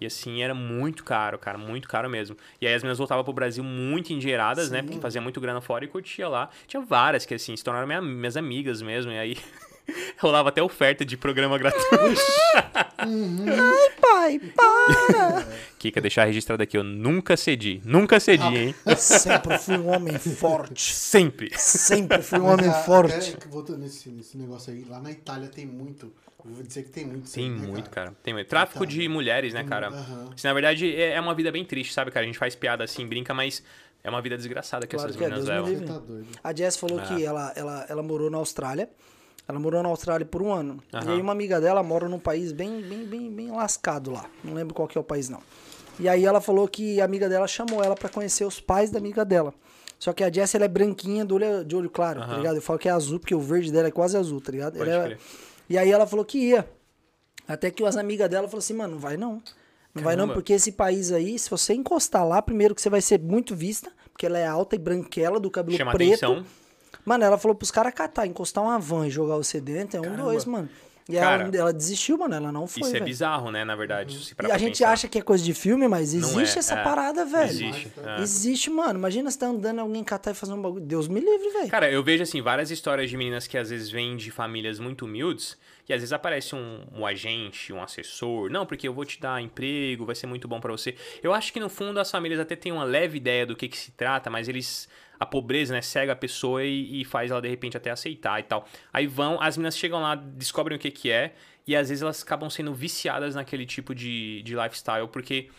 E 0.00 0.06
assim, 0.06 0.42
era 0.42 0.54
muito 0.54 1.04
caro, 1.04 1.38
cara, 1.38 1.58
muito 1.58 1.86
caro 1.88 2.08
mesmo. 2.08 2.36
E 2.60 2.66
aí 2.66 2.74
as 2.74 2.82
meninas 2.82 2.98
voltavam 2.98 3.22
pro 3.22 3.32
Brasil 3.32 3.62
muito 3.62 4.12
endinheiradas, 4.12 4.70
né? 4.70 4.82
Porque 4.82 4.98
fazia 5.00 5.20
muito 5.20 5.40
grana 5.40 5.60
fora 5.60 5.84
e 5.84 5.88
curtia 5.88 6.28
lá. 6.28 6.48
Tinha 6.66 6.80
várias 6.82 7.26
que, 7.26 7.34
assim, 7.34 7.54
se 7.56 7.62
tornaram 7.62 7.86
minha- 7.86 8.00
minhas 8.00 8.36
amigas 8.36 8.80
mesmo. 8.80 9.12
E 9.12 9.18
aí 9.18 9.36
rolava 10.18 10.48
até 10.50 10.62
oferta 10.62 11.04
de 11.04 11.16
programa 11.16 11.58
gratuito. 11.58 11.96
Pai, 14.00 14.38
para! 14.54 15.46
Kika, 15.78 16.00
deixar 16.00 16.24
registrado 16.26 16.62
aqui, 16.62 16.76
eu 16.76 16.84
nunca 16.84 17.36
cedi. 17.36 17.80
Nunca 17.84 18.20
cedi, 18.20 18.56
hein? 18.56 18.74
Eu 18.84 18.96
sempre 18.96 19.58
fui 19.58 19.78
um 19.78 19.88
homem 19.88 20.18
forte. 20.18 20.92
Sempre. 20.94 21.50
Sempre 21.56 22.22
fui 22.22 22.38
um 22.38 22.44
Mas 22.44 22.52
homem 22.58 22.68
a- 22.70 22.74
forte. 22.82 23.14
até 23.14 23.32
que 23.40 23.48
voltando 23.48 23.78
nesse, 23.78 24.08
nesse 24.10 24.36
negócio 24.36 24.72
aí, 24.72 24.84
lá 24.88 25.00
na 25.00 25.10
Itália 25.10 25.48
tem 25.48 25.66
muito. 25.66 26.12
Eu 26.44 26.52
vou 26.52 26.62
dizer 26.62 26.84
que 26.84 26.90
tem 26.90 27.06
muito. 27.06 27.30
Tem 27.30 27.50
né, 27.50 27.66
muito, 27.66 27.90
cara. 27.90 28.14
Tem 28.22 28.32
muito. 28.34 28.48
Tráfico 28.48 28.86
de 28.86 29.08
mulheres, 29.08 29.54
né, 29.54 29.64
cara? 29.64 29.88
Assim, 29.88 30.46
na 30.46 30.52
verdade, 30.54 30.94
é 30.94 31.12
é 31.12 31.20
uma 31.20 31.34
vida 31.34 31.50
bem 31.52 31.64
triste, 31.64 31.92
sabe, 31.92 32.10
cara? 32.10 32.24
A 32.24 32.26
gente 32.26 32.38
faz 32.38 32.54
piada 32.54 32.84
assim, 32.84 33.06
brinca, 33.06 33.34
mas 33.34 33.62
é 34.02 34.08
uma 34.08 34.22
vida 34.22 34.36
desgraçada 34.36 34.86
que 34.86 34.96
Claro 34.96 35.10
essas 35.10 35.18
que 35.18 35.24
é, 35.24 35.28
meninas 35.28 35.48
me 35.48 35.78
levam. 35.80 36.00
tá. 36.00 36.40
A 36.44 36.54
Jess 36.54 36.76
falou 36.78 37.00
É. 37.00 37.04
que 37.06 37.24
ela, 37.24 37.52
ela, 37.56 37.86
ela 37.88 38.02
morou 38.02 38.30
na 38.30 38.38
Austrália. 38.38 38.88
Ela 39.50 39.60
morou 39.60 39.82
na 39.82 39.88
Austrália 39.88 40.24
por 40.24 40.40
um 40.42 40.52
ano. 40.52 40.82
E 40.92 40.96
Aham. 40.96 41.12
aí 41.14 41.20
uma 41.20 41.32
amiga 41.32 41.60
dela 41.60 41.82
mora 41.82 42.08
num 42.08 42.18
país 42.18 42.52
bem, 42.52 42.80
bem, 42.80 43.04
bem, 43.04 43.30
bem 43.30 43.50
lascado 43.50 44.10
lá. 44.10 44.26
Não 44.42 44.54
lembro 44.54 44.74
qual 44.74 44.88
que 44.88 44.96
é 44.96 45.00
o 45.00 45.04
país, 45.04 45.28
não. 45.28 45.40
E 45.98 46.08
aí 46.08 46.24
ela 46.24 46.40
falou 46.40 46.66
que 46.66 47.00
a 47.00 47.04
amiga 47.04 47.28
dela 47.28 47.46
chamou 47.46 47.82
ela 47.84 47.94
pra 47.94 48.08
conhecer 48.08 48.44
os 48.44 48.60
pais 48.60 48.90
da 48.90 48.98
amiga 48.98 49.24
dela. 49.24 49.52
Só 49.98 50.14
que 50.14 50.24
a 50.24 50.32
Jess, 50.32 50.54
ela 50.54 50.64
é 50.64 50.68
branquinha 50.68 51.24
do 51.26 51.34
olho, 51.34 51.62
de 51.64 51.76
olho 51.76 51.90
claro, 51.90 52.20
tá 52.20 52.26
Aham. 52.26 52.36
ligado? 52.38 52.56
Eu 52.56 52.62
falo 52.62 52.78
que 52.78 52.88
é 52.88 52.92
azul, 52.92 53.20
porque 53.20 53.34
o 53.34 53.40
verde 53.40 53.70
dela 53.70 53.88
é 53.88 53.90
quase 53.90 54.16
azul, 54.16 54.40
tá 54.40 54.50
ligado? 54.50 54.82
É-. 54.82 55.18
E 55.68 55.76
aí 55.76 55.90
ela 55.90 56.06
falou 56.06 56.24
que 56.24 56.38
ia. 56.38 56.66
Até 57.46 57.70
que 57.70 57.84
as 57.84 57.96
amigas 57.96 58.28
dela 58.30 58.46
falaram 58.46 58.58
assim, 58.58 58.74
mano, 58.74 58.94
não 58.94 59.00
vai 59.00 59.16
não. 59.16 59.42
Não 59.94 60.02
vai 60.04 60.14
não, 60.14 60.24
Caramba. 60.26 60.34
porque 60.34 60.52
esse 60.52 60.72
país 60.72 61.10
aí, 61.12 61.38
se 61.38 61.50
você 61.50 61.74
encostar 61.74 62.26
lá, 62.26 62.40
primeiro 62.40 62.74
que 62.74 62.80
você 62.80 62.88
vai 62.88 63.00
ser 63.00 63.20
muito 63.20 63.54
vista, 63.56 63.90
porque 64.12 64.24
ela 64.24 64.38
é 64.38 64.46
alta 64.46 64.76
e 64.76 64.78
branquela, 64.78 65.40
do 65.40 65.50
cabelo 65.50 65.76
Chama 65.76 65.92
preto. 65.92 66.14
atenção. 66.24 66.46
Mano, 67.10 67.24
ela 67.24 67.36
falou 67.36 67.56
pros 67.56 67.72
caras 67.72 67.92
catar, 67.92 68.24
encostar 68.24 68.62
uma 68.62 68.78
van 68.78 69.08
e 69.08 69.10
jogar 69.10 69.34
você 69.34 69.60
dentro, 69.60 69.96
é 69.96 70.08
um 70.08 70.14
dois, 70.14 70.44
mano. 70.44 70.68
E 71.08 71.16
ela, 71.16 71.38
Cara, 71.38 71.56
ela 71.56 71.72
desistiu, 71.72 72.16
mano. 72.16 72.36
Ela 72.36 72.52
não 72.52 72.68
foi, 72.68 72.82
Isso 72.82 72.90
é 72.90 72.92
velho. 72.92 73.04
bizarro, 73.04 73.50
né, 73.50 73.64
na 73.64 73.74
verdade. 73.74 74.32
parar 74.36 74.48
E 74.48 74.52
a 74.52 74.58
gente 74.58 74.78
pensar. 74.78 74.92
acha 74.92 75.08
que 75.08 75.18
é 75.18 75.20
coisa 75.20 75.42
de 75.42 75.52
filme, 75.52 75.88
mas 75.88 76.14
existe 76.14 76.56
é, 76.56 76.60
essa 76.60 76.78
é. 76.78 76.84
parada, 76.84 77.24
velho. 77.24 77.50
Existe. 77.50 77.92
é. 78.04 78.22
Existe, 78.22 78.70
mano. 78.70 78.96
Imagina 78.96 79.28
você 79.28 79.40
tá 79.40 79.46
andando, 79.46 79.80
alguém 79.80 80.04
catar 80.04 80.30
e 80.30 80.34
fazer 80.34 80.52
um 80.52 80.62
bagulho. 80.62 80.84
Deus 80.84 81.08
me 81.08 81.18
livre, 81.18 81.50
velho. 81.50 81.68
Cara, 81.68 81.90
eu 81.90 82.00
vejo 82.00 82.22
assim 82.22 82.40
várias 82.40 82.70
histórias 82.70 83.10
de 83.10 83.16
meninas 83.16 83.48
que 83.48 83.58
às 83.58 83.70
vezes 83.70 83.90
vêm 83.90 84.16
de 84.16 84.30
famílias 84.30 84.78
muito 84.78 85.04
humildes 85.04 85.58
e 85.88 85.92
às 85.92 85.98
vezes 85.98 86.12
aparece 86.12 86.54
um, 86.54 86.84
um 86.92 87.04
agente, 87.04 87.72
um 87.72 87.82
assessor. 87.82 88.48
Não, 88.48 88.64
porque 88.64 88.86
eu 88.86 88.94
vou 88.94 89.04
te 89.04 89.20
dar 89.20 89.42
emprego, 89.42 90.06
vai 90.06 90.14
ser 90.14 90.28
muito 90.28 90.46
bom 90.46 90.60
pra 90.60 90.70
você. 90.70 90.94
Eu 91.24 91.34
acho 91.34 91.52
que 91.52 91.58
no 91.58 91.68
fundo 91.68 91.98
as 91.98 92.08
famílias 92.08 92.38
até 92.38 92.54
têm 92.54 92.70
uma 92.70 92.84
leve 92.84 93.16
ideia 93.16 93.44
do 93.44 93.56
que, 93.56 93.66
que 93.66 93.76
se 93.76 93.90
trata, 93.90 94.30
mas 94.30 94.48
eles. 94.48 94.88
A 95.20 95.26
pobreza, 95.26 95.74
né, 95.74 95.82
cega 95.82 96.12
a 96.14 96.16
pessoa 96.16 96.64
e, 96.64 97.02
e 97.02 97.04
faz 97.04 97.30
ela 97.30 97.42
de 97.42 97.48
repente 97.48 97.76
até 97.76 97.90
aceitar 97.90 98.40
e 98.40 98.42
tal. 98.42 98.66
Aí 98.90 99.06
vão, 99.06 99.38
as 99.40 99.56
meninas 99.56 99.76
chegam 99.76 100.00
lá, 100.00 100.14
descobrem 100.14 100.76
o 100.76 100.80
que, 100.80 100.90
que 100.90 101.10
é, 101.10 101.34
e 101.66 101.76
às 101.76 101.90
vezes 101.90 102.02
elas 102.02 102.22
acabam 102.22 102.48
sendo 102.48 102.72
viciadas 102.72 103.34
naquele 103.34 103.66
tipo 103.66 103.94
de, 103.94 104.42
de 104.42 104.56
lifestyle, 104.56 105.06
porque 105.08 105.50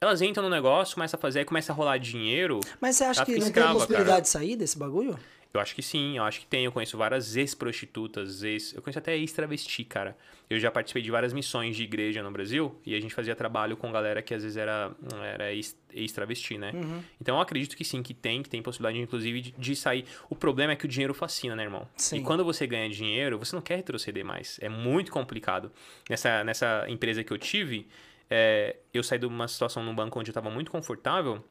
elas 0.00 0.22
entram 0.22 0.44
no 0.44 0.50
negócio, 0.50 0.94
começam 0.94 1.18
a 1.18 1.20
fazer, 1.20 1.40
aí 1.40 1.44
começa 1.44 1.72
a 1.72 1.74
rolar 1.74 1.98
dinheiro. 1.98 2.60
Mas 2.80 2.96
você 2.96 3.04
acha 3.04 3.24
que 3.24 3.32
não 3.32 3.38
tem 3.38 3.48
escrava, 3.48 3.72
possibilidade 3.74 4.08
cara. 4.08 4.20
de 4.22 4.28
sair 4.28 4.56
desse 4.56 4.78
bagulho? 4.78 5.18
Eu 5.52 5.60
acho 5.60 5.74
que 5.74 5.82
sim, 5.82 6.16
eu 6.16 6.22
acho 6.22 6.40
que 6.40 6.46
tem. 6.46 6.64
Eu 6.64 6.72
conheço 6.72 6.96
várias 6.96 7.36
ex-prostitutas, 7.36 8.42
ex... 8.42 8.72
eu 8.72 8.80
conheço 8.80 8.98
até 8.98 9.16
ex-travesti, 9.16 9.84
cara. 9.84 10.16
Eu 10.48 10.58
já 10.58 10.70
participei 10.70 11.02
de 11.02 11.10
várias 11.10 11.32
missões 11.32 11.76
de 11.76 11.82
igreja 11.82 12.22
no 12.22 12.30
Brasil 12.30 12.80
e 12.84 12.94
a 12.94 13.00
gente 13.00 13.14
fazia 13.14 13.34
trabalho 13.34 13.76
com 13.76 13.90
galera 13.90 14.22
que 14.22 14.32
às 14.32 14.42
vezes 14.42 14.56
era, 14.56 14.92
era 15.22 15.52
ex- 15.52 15.76
ex-travesti, 15.92 16.56
né? 16.56 16.70
Uhum. 16.74 17.02
Então 17.20 17.36
eu 17.36 17.40
acredito 17.40 17.76
que 17.76 17.84
sim, 17.84 18.02
que 18.02 18.14
tem, 18.14 18.42
que 18.42 18.48
tem 18.48 18.62
possibilidade, 18.62 19.02
inclusive, 19.02 19.40
de, 19.40 19.50
de 19.52 19.76
sair. 19.76 20.04
O 20.28 20.36
problema 20.36 20.72
é 20.72 20.76
que 20.76 20.84
o 20.84 20.88
dinheiro 20.88 21.14
fascina, 21.14 21.56
né, 21.56 21.64
irmão? 21.64 21.86
Sim. 21.96 22.18
E 22.18 22.22
quando 22.22 22.44
você 22.44 22.66
ganha 22.66 22.88
dinheiro, 22.88 23.38
você 23.38 23.54
não 23.54 23.62
quer 23.62 23.76
retroceder 23.76 24.24
mais. 24.24 24.58
É 24.60 24.68
muito 24.68 25.10
complicado. 25.10 25.72
Nessa, 26.08 26.44
nessa 26.44 26.84
empresa 26.88 27.24
que 27.24 27.32
eu 27.32 27.38
tive, 27.38 27.88
é, 28.28 28.76
eu 28.94 29.02
saí 29.02 29.18
de 29.18 29.26
uma 29.26 29.48
situação 29.48 29.82
num 29.82 29.94
banco 29.94 30.18
onde 30.18 30.30
eu 30.30 30.32
estava 30.32 30.50
muito 30.50 30.70
confortável 30.70 31.44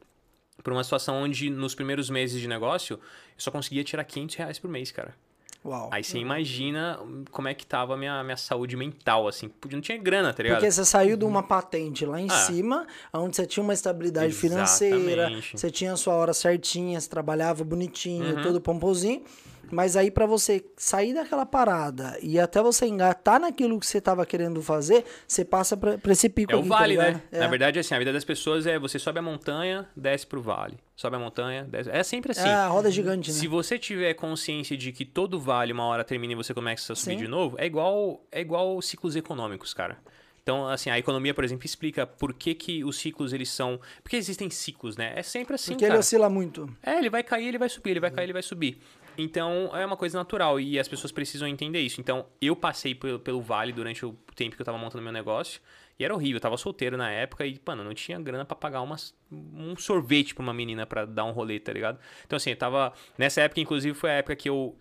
para 0.62 0.72
uma 0.72 0.84
situação 0.84 1.22
onde 1.22 1.50
nos 1.50 1.74
primeiros 1.74 2.08
meses 2.10 2.40
de 2.40 2.46
negócio 2.48 2.94
eu 2.96 3.00
só 3.36 3.50
conseguia 3.50 3.82
tirar 3.84 4.04
500 4.04 4.36
reais 4.36 4.58
por 4.58 4.68
mês, 4.70 4.90
cara. 4.90 5.14
Uau. 5.62 5.90
Aí 5.92 6.02
você 6.02 6.16
imagina 6.18 6.98
como 7.30 7.46
é 7.46 7.52
que 7.52 7.66
tava 7.66 7.92
a 7.92 7.96
minha, 7.96 8.24
minha 8.24 8.36
saúde 8.38 8.76
mental, 8.78 9.28
assim. 9.28 9.46
Podia- 9.50 9.76
Não 9.76 9.82
tinha 9.82 9.98
grana, 9.98 10.32
tá 10.32 10.42
ligado? 10.42 10.58
Porque 10.58 10.70
você 10.70 10.84
saiu 10.86 11.18
de 11.18 11.24
uma 11.26 11.42
patente 11.42 12.06
lá 12.06 12.18
em 12.18 12.28
Ah. 12.30 12.46
cima, 12.46 12.86
onde 13.12 13.36
você 13.36 13.44
tinha 13.46 13.62
uma 13.62 13.74
estabilidade 13.74 14.32
financeira, 14.32 15.22
Exatamente. 15.24 15.58
você 15.58 15.70
tinha 15.70 15.92
a 15.92 15.96
sua 15.96 16.14
hora 16.14 16.32
certinha, 16.32 16.98
você 16.98 17.10
trabalhava 17.10 17.62
bonitinho, 17.62 18.36
Uhum. 18.36 18.42
tudo 18.42 18.58
pomposinho. 18.58 19.22
Mas 19.70 19.96
aí 19.96 20.10
pra 20.10 20.26
você 20.26 20.64
sair 20.76 21.14
daquela 21.14 21.46
parada 21.46 22.18
e 22.22 22.38
até 22.38 22.62
você 22.62 22.86
engatar 22.86 23.40
naquilo 23.40 23.78
que 23.78 23.86
você 23.86 24.00
tava 24.00 24.26
querendo 24.26 24.62
fazer, 24.62 25.04
você 25.26 25.44
passa 25.44 25.76
pra, 25.76 25.98
pra 25.98 26.12
esse 26.12 26.28
pico 26.28 26.52
É 26.52 26.56
o 26.56 26.60
aqui, 26.60 26.68
vale, 26.68 26.96
tá 26.96 27.02
né? 27.02 27.22
É. 27.30 27.38
Na 27.38 27.48
verdade, 27.48 27.78
assim, 27.78 27.94
a 27.94 27.98
vida 27.98 28.12
das 28.12 28.24
pessoas 28.24 28.66
é 28.66 28.78
você 28.78 28.98
sobe 28.98 29.18
a 29.18 29.22
montanha, 29.22 29.88
desce 29.96 30.26
pro 30.26 30.40
vale. 30.40 30.78
Sobe 30.96 31.16
a 31.16 31.18
montanha, 31.18 31.64
desce. 31.64 31.90
É 31.90 32.02
sempre 32.02 32.32
assim. 32.32 32.48
É 32.48 32.52
a 32.52 32.68
roda 32.68 32.90
gigante, 32.90 33.30
né? 33.30 33.36
Se 33.36 33.46
você 33.46 33.78
tiver 33.78 34.12
consciência 34.14 34.76
de 34.76 34.92
que 34.92 35.04
todo 35.04 35.38
vale 35.38 35.72
uma 35.72 35.84
hora 35.84 36.04
termina 36.04 36.32
e 36.32 36.36
você 36.36 36.52
começa 36.52 36.92
a 36.92 36.96
subir 36.96 37.12
Sim. 37.12 37.24
de 37.24 37.28
novo, 37.28 37.56
é 37.58 37.66
igual 37.66 38.24
é 38.30 38.40
igual 38.40 38.80
ciclos 38.82 39.16
econômicos, 39.16 39.72
cara. 39.72 39.98
Então, 40.42 40.66
assim, 40.66 40.90
a 40.90 40.98
economia, 40.98 41.34
por 41.34 41.44
exemplo, 41.44 41.64
explica 41.64 42.06
por 42.06 42.32
que, 42.32 42.54
que 42.54 42.84
os 42.84 42.98
ciclos 42.98 43.32
eles 43.32 43.48
são. 43.50 43.78
Porque 44.02 44.16
existem 44.16 44.48
ciclos, 44.50 44.96
né? 44.96 45.12
É 45.14 45.22
sempre 45.22 45.54
assim, 45.54 45.72
Porque 45.72 45.84
ele 45.84 45.90
cara. 45.90 46.00
oscila 46.00 46.28
muito. 46.28 46.68
É, 46.82 46.98
ele 46.98 47.10
vai 47.10 47.22
cair, 47.22 47.46
ele 47.46 47.58
vai 47.58 47.68
subir, 47.68 47.90
ele 47.90 48.00
vai 48.00 48.10
cair, 48.10 48.24
ele 48.24 48.32
vai 48.32 48.42
subir. 48.42 48.80
Então, 49.22 49.70
é 49.74 49.84
uma 49.84 49.96
coisa 49.96 50.16
natural 50.18 50.58
e 50.58 50.78
as 50.78 50.88
pessoas 50.88 51.12
precisam 51.12 51.46
entender 51.46 51.80
isso. 51.80 52.00
Então, 52.00 52.26
eu 52.40 52.56
passei 52.56 52.94
pelo, 52.94 53.18
pelo 53.18 53.40
vale 53.40 53.72
durante 53.72 54.04
o 54.04 54.12
tempo 54.34 54.56
que 54.56 54.62
eu 54.62 54.66
tava 54.66 54.78
montando 54.78 55.02
meu 55.02 55.12
negócio 55.12 55.60
e 55.98 56.04
era 56.04 56.14
horrível. 56.14 56.36
Eu 56.36 56.40
tava 56.40 56.56
solteiro 56.56 56.96
na 56.96 57.10
época 57.10 57.46
e, 57.46 57.60
mano, 57.64 57.84
não 57.84 57.94
tinha 57.94 58.18
grana 58.18 58.44
pra 58.44 58.56
pagar 58.56 58.80
umas, 58.80 59.14
um 59.30 59.76
sorvete 59.76 60.34
pra 60.34 60.42
uma 60.42 60.54
menina 60.54 60.86
pra 60.86 61.04
dar 61.04 61.24
um 61.24 61.32
rolê, 61.32 61.60
tá 61.60 61.72
ligado? 61.72 61.98
Então, 62.26 62.36
assim, 62.36 62.50
eu 62.50 62.56
tava. 62.56 62.92
Nessa 63.18 63.42
época, 63.42 63.60
inclusive, 63.60 63.94
foi 63.94 64.10
a 64.10 64.14
época 64.14 64.36
que 64.36 64.48
eu 64.48 64.76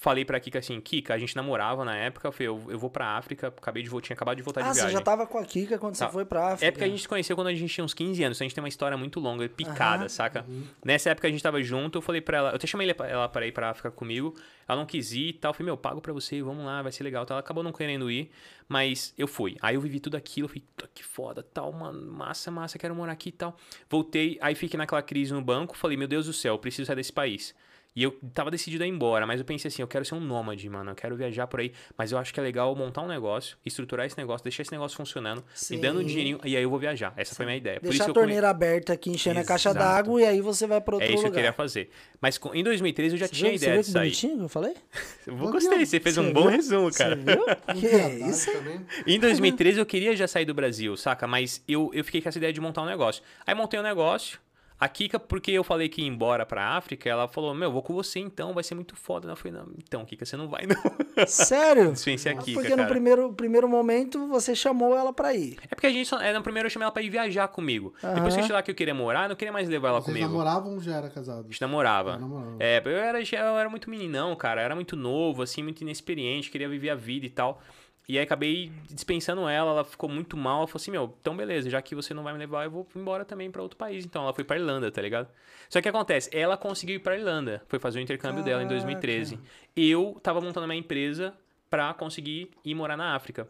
falei 0.00 0.24
pra 0.24 0.38
Kika 0.40 0.58
assim: 0.60 0.80
Kika, 0.80 1.12
a 1.12 1.18
gente 1.18 1.34
namorava 1.36 1.84
na 1.84 1.96
época. 1.96 2.28
Eu 2.28 2.32
falei, 2.32 2.48
eu, 2.48 2.62
eu 2.68 2.78
vou 2.78 2.88
pra 2.88 3.16
África, 3.16 3.48
acabei 3.48 3.82
de, 3.82 3.90
tinha 4.00 4.14
acabado 4.14 4.36
de 4.36 4.42
voltar 4.42 4.60
Ah, 4.60 4.64
de 4.64 4.68
você 4.70 4.80
viagem. 4.80 4.96
já 4.96 5.02
tava 5.02 5.26
com 5.26 5.38
a 5.38 5.44
Kika 5.44 5.78
quando 5.78 5.98
Tá. 5.98 6.06
você 6.06 6.12
foi 6.12 6.24
pra 6.24 6.52
África. 6.52 6.66
É 6.66 6.70
porque 6.70 6.84
a 6.84 6.88
gente 6.88 7.02
se 7.02 7.08
conheceu 7.08 7.34
quando 7.36 7.48
a 7.48 7.54
gente 7.54 7.72
tinha 7.72 7.84
uns 7.84 7.92
15 7.92 8.22
anos, 8.22 8.38
então 8.38 8.44
a 8.44 8.48
gente 8.48 8.54
tem 8.54 8.62
uma 8.62 8.68
história 8.68 8.96
muito 8.96 9.18
longa, 9.20 9.48
picada, 9.48 10.02
Aham. 10.04 10.08
saca? 10.08 10.46
Nessa 10.84 11.10
época 11.10 11.26
a 11.28 11.30
gente 11.30 11.42
tava 11.42 11.62
junto, 11.62 11.98
eu 11.98 12.02
falei 12.02 12.20
pra 12.20 12.38
ela, 12.38 12.50
eu 12.50 12.56
até 12.56 12.66
chamei 12.66 12.88
ela 13.08 13.28
pra- 13.28 13.46
ir 13.46 13.52
pra 13.52 13.70
África 13.70 13.90
comigo, 13.90 14.34
ela 14.68 14.78
não 14.78 14.86
quis 14.86 15.12
ir 15.12 15.28
e 15.28 15.32
tal, 15.32 15.50
eu 15.50 15.54
falei, 15.54 15.66
meu, 15.66 15.76
pago 15.76 16.00
pra 16.00 16.12
você, 16.12 16.40
vamos 16.42 16.64
lá, 16.64 16.80
vai 16.82 16.92
ser 16.92 17.02
legal. 17.04 17.24
Então, 17.24 17.34
ela 17.34 17.40
acabou 17.40 17.62
não 17.64 17.72
querendo 17.72 18.10
ir, 18.10 18.30
mas 18.68 19.12
eu 19.18 19.26
fui. 19.26 19.56
Aí 19.60 19.74
eu 19.74 19.80
vivi 19.80 19.98
tudo 19.98 20.16
aquilo, 20.16 20.44
eu 20.44 20.48
falei, 20.48 20.62
"Puta, 20.76 20.90
que 20.94 21.02
foda, 21.04 21.42
tal, 21.42 21.72
mano, 21.72 22.12
massa, 22.12 22.50
massa, 22.50 22.78
quero 22.78 22.94
morar 22.94 23.12
aqui 23.12 23.30
e 23.30 23.32
tal. 23.32 23.56
Voltei, 23.90 24.38
aí 24.40 24.54
fiquei 24.54 24.76
naquela 24.78 25.02
crise 25.02 25.32
no 25.32 25.42
banco, 25.42 25.76
falei, 25.76 25.96
meu 25.96 26.06
Deus 26.06 26.26
do 26.26 26.32
céu, 26.32 26.54
eu 26.54 26.58
preciso 26.58 26.86
sair 26.86 26.96
desse 26.96 27.12
país. 27.12 27.54
E 27.98 28.02
eu 28.04 28.16
tava 28.32 28.48
decidido 28.48 28.84
a 28.84 28.86
ir 28.86 28.90
embora, 28.90 29.26
mas 29.26 29.40
eu 29.40 29.44
pensei 29.44 29.68
assim, 29.70 29.82
eu 29.82 29.88
quero 29.88 30.04
ser 30.04 30.14
um 30.14 30.20
nômade, 30.20 30.68
mano, 30.70 30.92
eu 30.92 30.94
quero 30.94 31.16
viajar 31.16 31.48
por 31.48 31.58
aí, 31.58 31.72
mas 31.96 32.12
eu 32.12 32.18
acho 32.18 32.32
que 32.32 32.38
é 32.38 32.42
legal 32.44 32.72
montar 32.76 33.02
um 33.02 33.08
negócio, 33.08 33.56
estruturar 33.66 34.06
esse 34.06 34.16
negócio, 34.16 34.44
deixar 34.44 34.62
esse 34.62 34.70
negócio 34.70 34.96
funcionando, 34.96 35.42
me 35.68 35.78
dando 35.78 35.96
um 35.98 36.02
Sim. 36.02 36.06
dinheirinho, 36.06 36.38
e 36.44 36.56
aí 36.56 36.62
eu 36.62 36.70
vou 36.70 36.78
viajar. 36.78 37.12
Essa 37.16 37.34
foi 37.34 37.44
a 37.44 37.46
minha 37.48 37.56
ideia. 37.58 37.80
Por 37.80 37.88
Deixar 37.88 37.94
isso 37.94 38.02
a 38.04 38.10
eu 38.10 38.14
come- 38.14 38.26
torneira 38.26 38.48
aberta 38.50 38.92
aqui, 38.92 39.10
enchendo 39.10 39.40
a 39.40 39.44
caixa 39.44 39.70
Exato. 39.70 39.84
d'água 39.84 40.20
e 40.20 40.24
aí 40.26 40.40
você 40.40 40.64
vai 40.68 40.80
pra 40.80 40.92
É 40.92 40.96
outro 40.96 41.08
isso 41.08 41.14
que 41.16 41.18
eu 41.26 41.30
lugar. 41.30 41.34
queria 41.40 41.52
fazer. 41.52 41.90
Mas 42.20 42.38
com- 42.38 42.54
em 42.54 42.62
2013 42.62 43.16
eu 43.16 43.18
já 43.18 43.26
Você 43.26 43.32
tinha 43.34 43.48
a 43.48 43.50
viu, 43.50 43.58
você 43.58 43.64
ideia 43.64 43.74
viu 43.74 43.82
de 43.82 43.86
que 43.86 43.92
sair. 43.92 44.02
bonitinho 44.04 44.36
que 44.38 44.44
eu 44.44 44.48
falei? 44.48 44.74
Eu 45.26 45.36
gostei, 45.50 45.84
você 45.84 45.98
fez 45.98 46.16
um 46.18 46.22
Você 46.26 46.32
bom 46.32 46.42
viu? 46.42 46.50
resumo, 46.50 46.92
Você 46.92 46.98
cara. 47.02 47.16
viu? 47.16 47.44
que 47.80 47.86
é 47.86 48.28
isso? 48.30 48.52
Também. 48.52 48.80
Em 49.08 49.18
2013 49.18 49.78
eu 49.80 49.84
queria 49.84 50.14
já 50.14 50.28
sair 50.28 50.44
do 50.44 50.54
Brasil, 50.54 50.96
saca? 50.96 51.26
Mas 51.26 51.62
eu, 51.66 51.90
eu 51.92 52.04
fiquei 52.04 52.22
com 52.22 52.28
essa 52.28 52.38
ideia 52.38 52.52
de 52.52 52.60
montar 52.60 52.82
um 52.82 52.86
negócio. 52.86 53.24
Aí 53.44 53.54
montei 53.56 53.80
um 53.80 53.82
negócio. 53.82 54.38
A 54.80 54.88
Kika, 54.88 55.18
porque 55.18 55.50
eu 55.50 55.64
falei 55.64 55.88
que 55.88 56.02
ia 56.02 56.06
embora 56.06 56.46
pra 56.46 56.76
África, 56.76 57.08
ela 57.08 57.26
falou: 57.26 57.52
Meu, 57.52 57.72
vou 57.72 57.82
com 57.82 57.92
você 57.94 58.20
então, 58.20 58.52
vai 58.54 58.62
ser 58.62 58.76
muito 58.76 58.94
foda. 58.94 59.28
Eu 59.28 59.34
falei: 59.36 59.52
Não, 59.58 59.66
então, 59.76 60.04
Kika, 60.04 60.24
você 60.24 60.36
não 60.36 60.48
vai 60.48 60.66
não. 60.66 61.26
Sério? 61.26 61.90
Dispensei 61.92 62.30
a 62.32 62.36
Kika, 62.36 62.60
Porque 62.60 62.70
no 62.70 62.76
cara. 62.78 62.88
primeiro, 62.88 63.32
primeiro 63.32 63.68
momento 63.68 64.28
você 64.28 64.54
chamou 64.54 64.96
ela 64.96 65.12
pra 65.12 65.34
ir. 65.34 65.56
É 65.68 65.74
porque 65.74 65.86
a 65.88 65.90
gente 65.90 66.06
só. 66.08 66.20
É, 66.20 66.32
no 66.32 66.42
primeiro 66.42 66.66
eu 66.66 66.70
chamei 66.70 66.84
ela 66.84 66.92
pra 66.92 67.02
ir 67.02 67.10
viajar 67.10 67.48
comigo. 67.48 67.92
Depois 68.14 68.36
que 68.36 68.42
eu 68.42 68.54
lá 68.54 68.62
que 68.62 68.70
eu 68.70 68.74
queria 68.74 68.94
morar, 68.94 69.24
eu 69.24 69.30
não 69.30 69.36
queria 69.36 69.50
mais 69.52 69.68
levar 69.68 69.88
ela 69.88 70.00
Vocês 70.00 70.16
comigo. 70.16 70.30
namoravam 70.32 70.74
ou 70.74 70.80
já 70.80 70.96
era 70.96 71.10
casado? 71.10 71.40
A 71.40 71.50
gente 71.50 71.60
namorava. 71.60 72.12
Já 72.12 72.18
namorava. 72.18 72.56
É, 72.60 72.80
eu 72.84 72.90
era, 72.96 73.24
já- 73.24 73.40
eu 73.40 73.58
era 73.58 73.68
muito 73.68 73.90
meninão, 73.90 74.36
cara. 74.36 74.60
Eu 74.60 74.64
era 74.66 74.74
muito 74.76 74.94
novo, 74.96 75.42
assim, 75.42 75.62
muito 75.62 75.80
inexperiente, 75.80 76.50
queria 76.50 76.68
viver 76.68 76.90
a 76.90 76.94
vida 76.94 77.26
e 77.26 77.30
tal. 77.30 77.60
E 78.08 78.16
aí 78.16 78.24
acabei 78.24 78.72
dispensando 78.90 79.46
ela, 79.46 79.70
ela 79.70 79.84
ficou 79.84 80.08
muito 80.08 80.34
mal. 80.34 80.60
Ela 80.60 80.66
falou 80.66 80.80
assim: 80.80 80.90
Meu, 80.90 81.14
então 81.20 81.36
beleza, 81.36 81.68
já 81.68 81.82
que 81.82 81.94
você 81.94 82.14
não 82.14 82.22
vai 82.22 82.32
me 82.32 82.38
levar, 82.38 82.64
eu 82.64 82.70
vou 82.70 82.88
embora 82.96 83.22
também 83.22 83.50
pra 83.50 83.60
outro 83.60 83.76
país. 83.76 84.04
Então 84.04 84.22
ela 84.22 84.32
foi 84.32 84.44
pra 84.44 84.56
Irlanda, 84.56 84.90
tá 84.90 85.02
ligado? 85.02 85.28
Só 85.68 85.82
que 85.82 85.88
acontece, 85.88 86.30
ela 86.32 86.56
conseguiu 86.56 86.96
ir 86.96 87.00
pra 87.00 87.18
Irlanda, 87.18 87.62
foi 87.68 87.78
fazer 87.78 87.98
o 87.98 88.02
intercâmbio 88.02 88.42
dela 88.42 88.62
em 88.62 88.66
Caraca. 88.66 88.86
2013. 88.86 89.38
Eu 89.76 90.18
tava 90.22 90.40
montando 90.40 90.64
a 90.64 90.66
minha 90.66 90.80
empresa 90.80 91.34
pra 91.68 91.92
conseguir 91.92 92.50
ir 92.64 92.74
morar 92.74 92.96
na 92.96 93.14
África. 93.14 93.46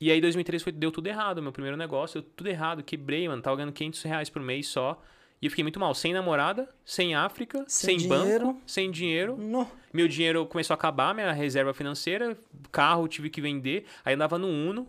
E 0.00 0.10
aí 0.10 0.20
2013 0.20 0.64
foi, 0.64 0.72
deu 0.72 0.90
tudo 0.90 1.08
errado, 1.08 1.42
meu 1.42 1.52
primeiro 1.52 1.76
negócio, 1.76 2.22
deu 2.22 2.30
tudo 2.34 2.48
errado, 2.48 2.82
quebrei, 2.82 3.28
mano, 3.28 3.42
tava 3.42 3.56
ganhando 3.56 3.72
500 3.72 4.02
reais 4.04 4.30
por 4.30 4.40
mês 4.40 4.68
só. 4.68 5.02
E 5.40 5.46
eu 5.46 5.50
fiquei 5.50 5.62
muito 5.62 5.78
mal, 5.78 5.94
sem 5.94 6.12
namorada, 6.12 6.68
sem 6.84 7.14
África, 7.14 7.64
Sem 7.68 7.98
sem, 7.98 8.08
banco, 8.08 8.60
sem 8.66 8.90
dinheiro. 8.90 9.36
No. 9.36 9.70
Meu 9.92 10.08
dinheiro 10.08 10.44
começou 10.46 10.74
a 10.74 10.76
acabar, 10.76 11.14
minha 11.14 11.32
reserva 11.32 11.72
financeira, 11.72 12.36
carro 12.72 13.06
tive 13.06 13.30
que 13.30 13.40
vender. 13.40 13.86
Aí 14.04 14.14
andava 14.14 14.36
no 14.38 14.48
Uno, 14.48 14.88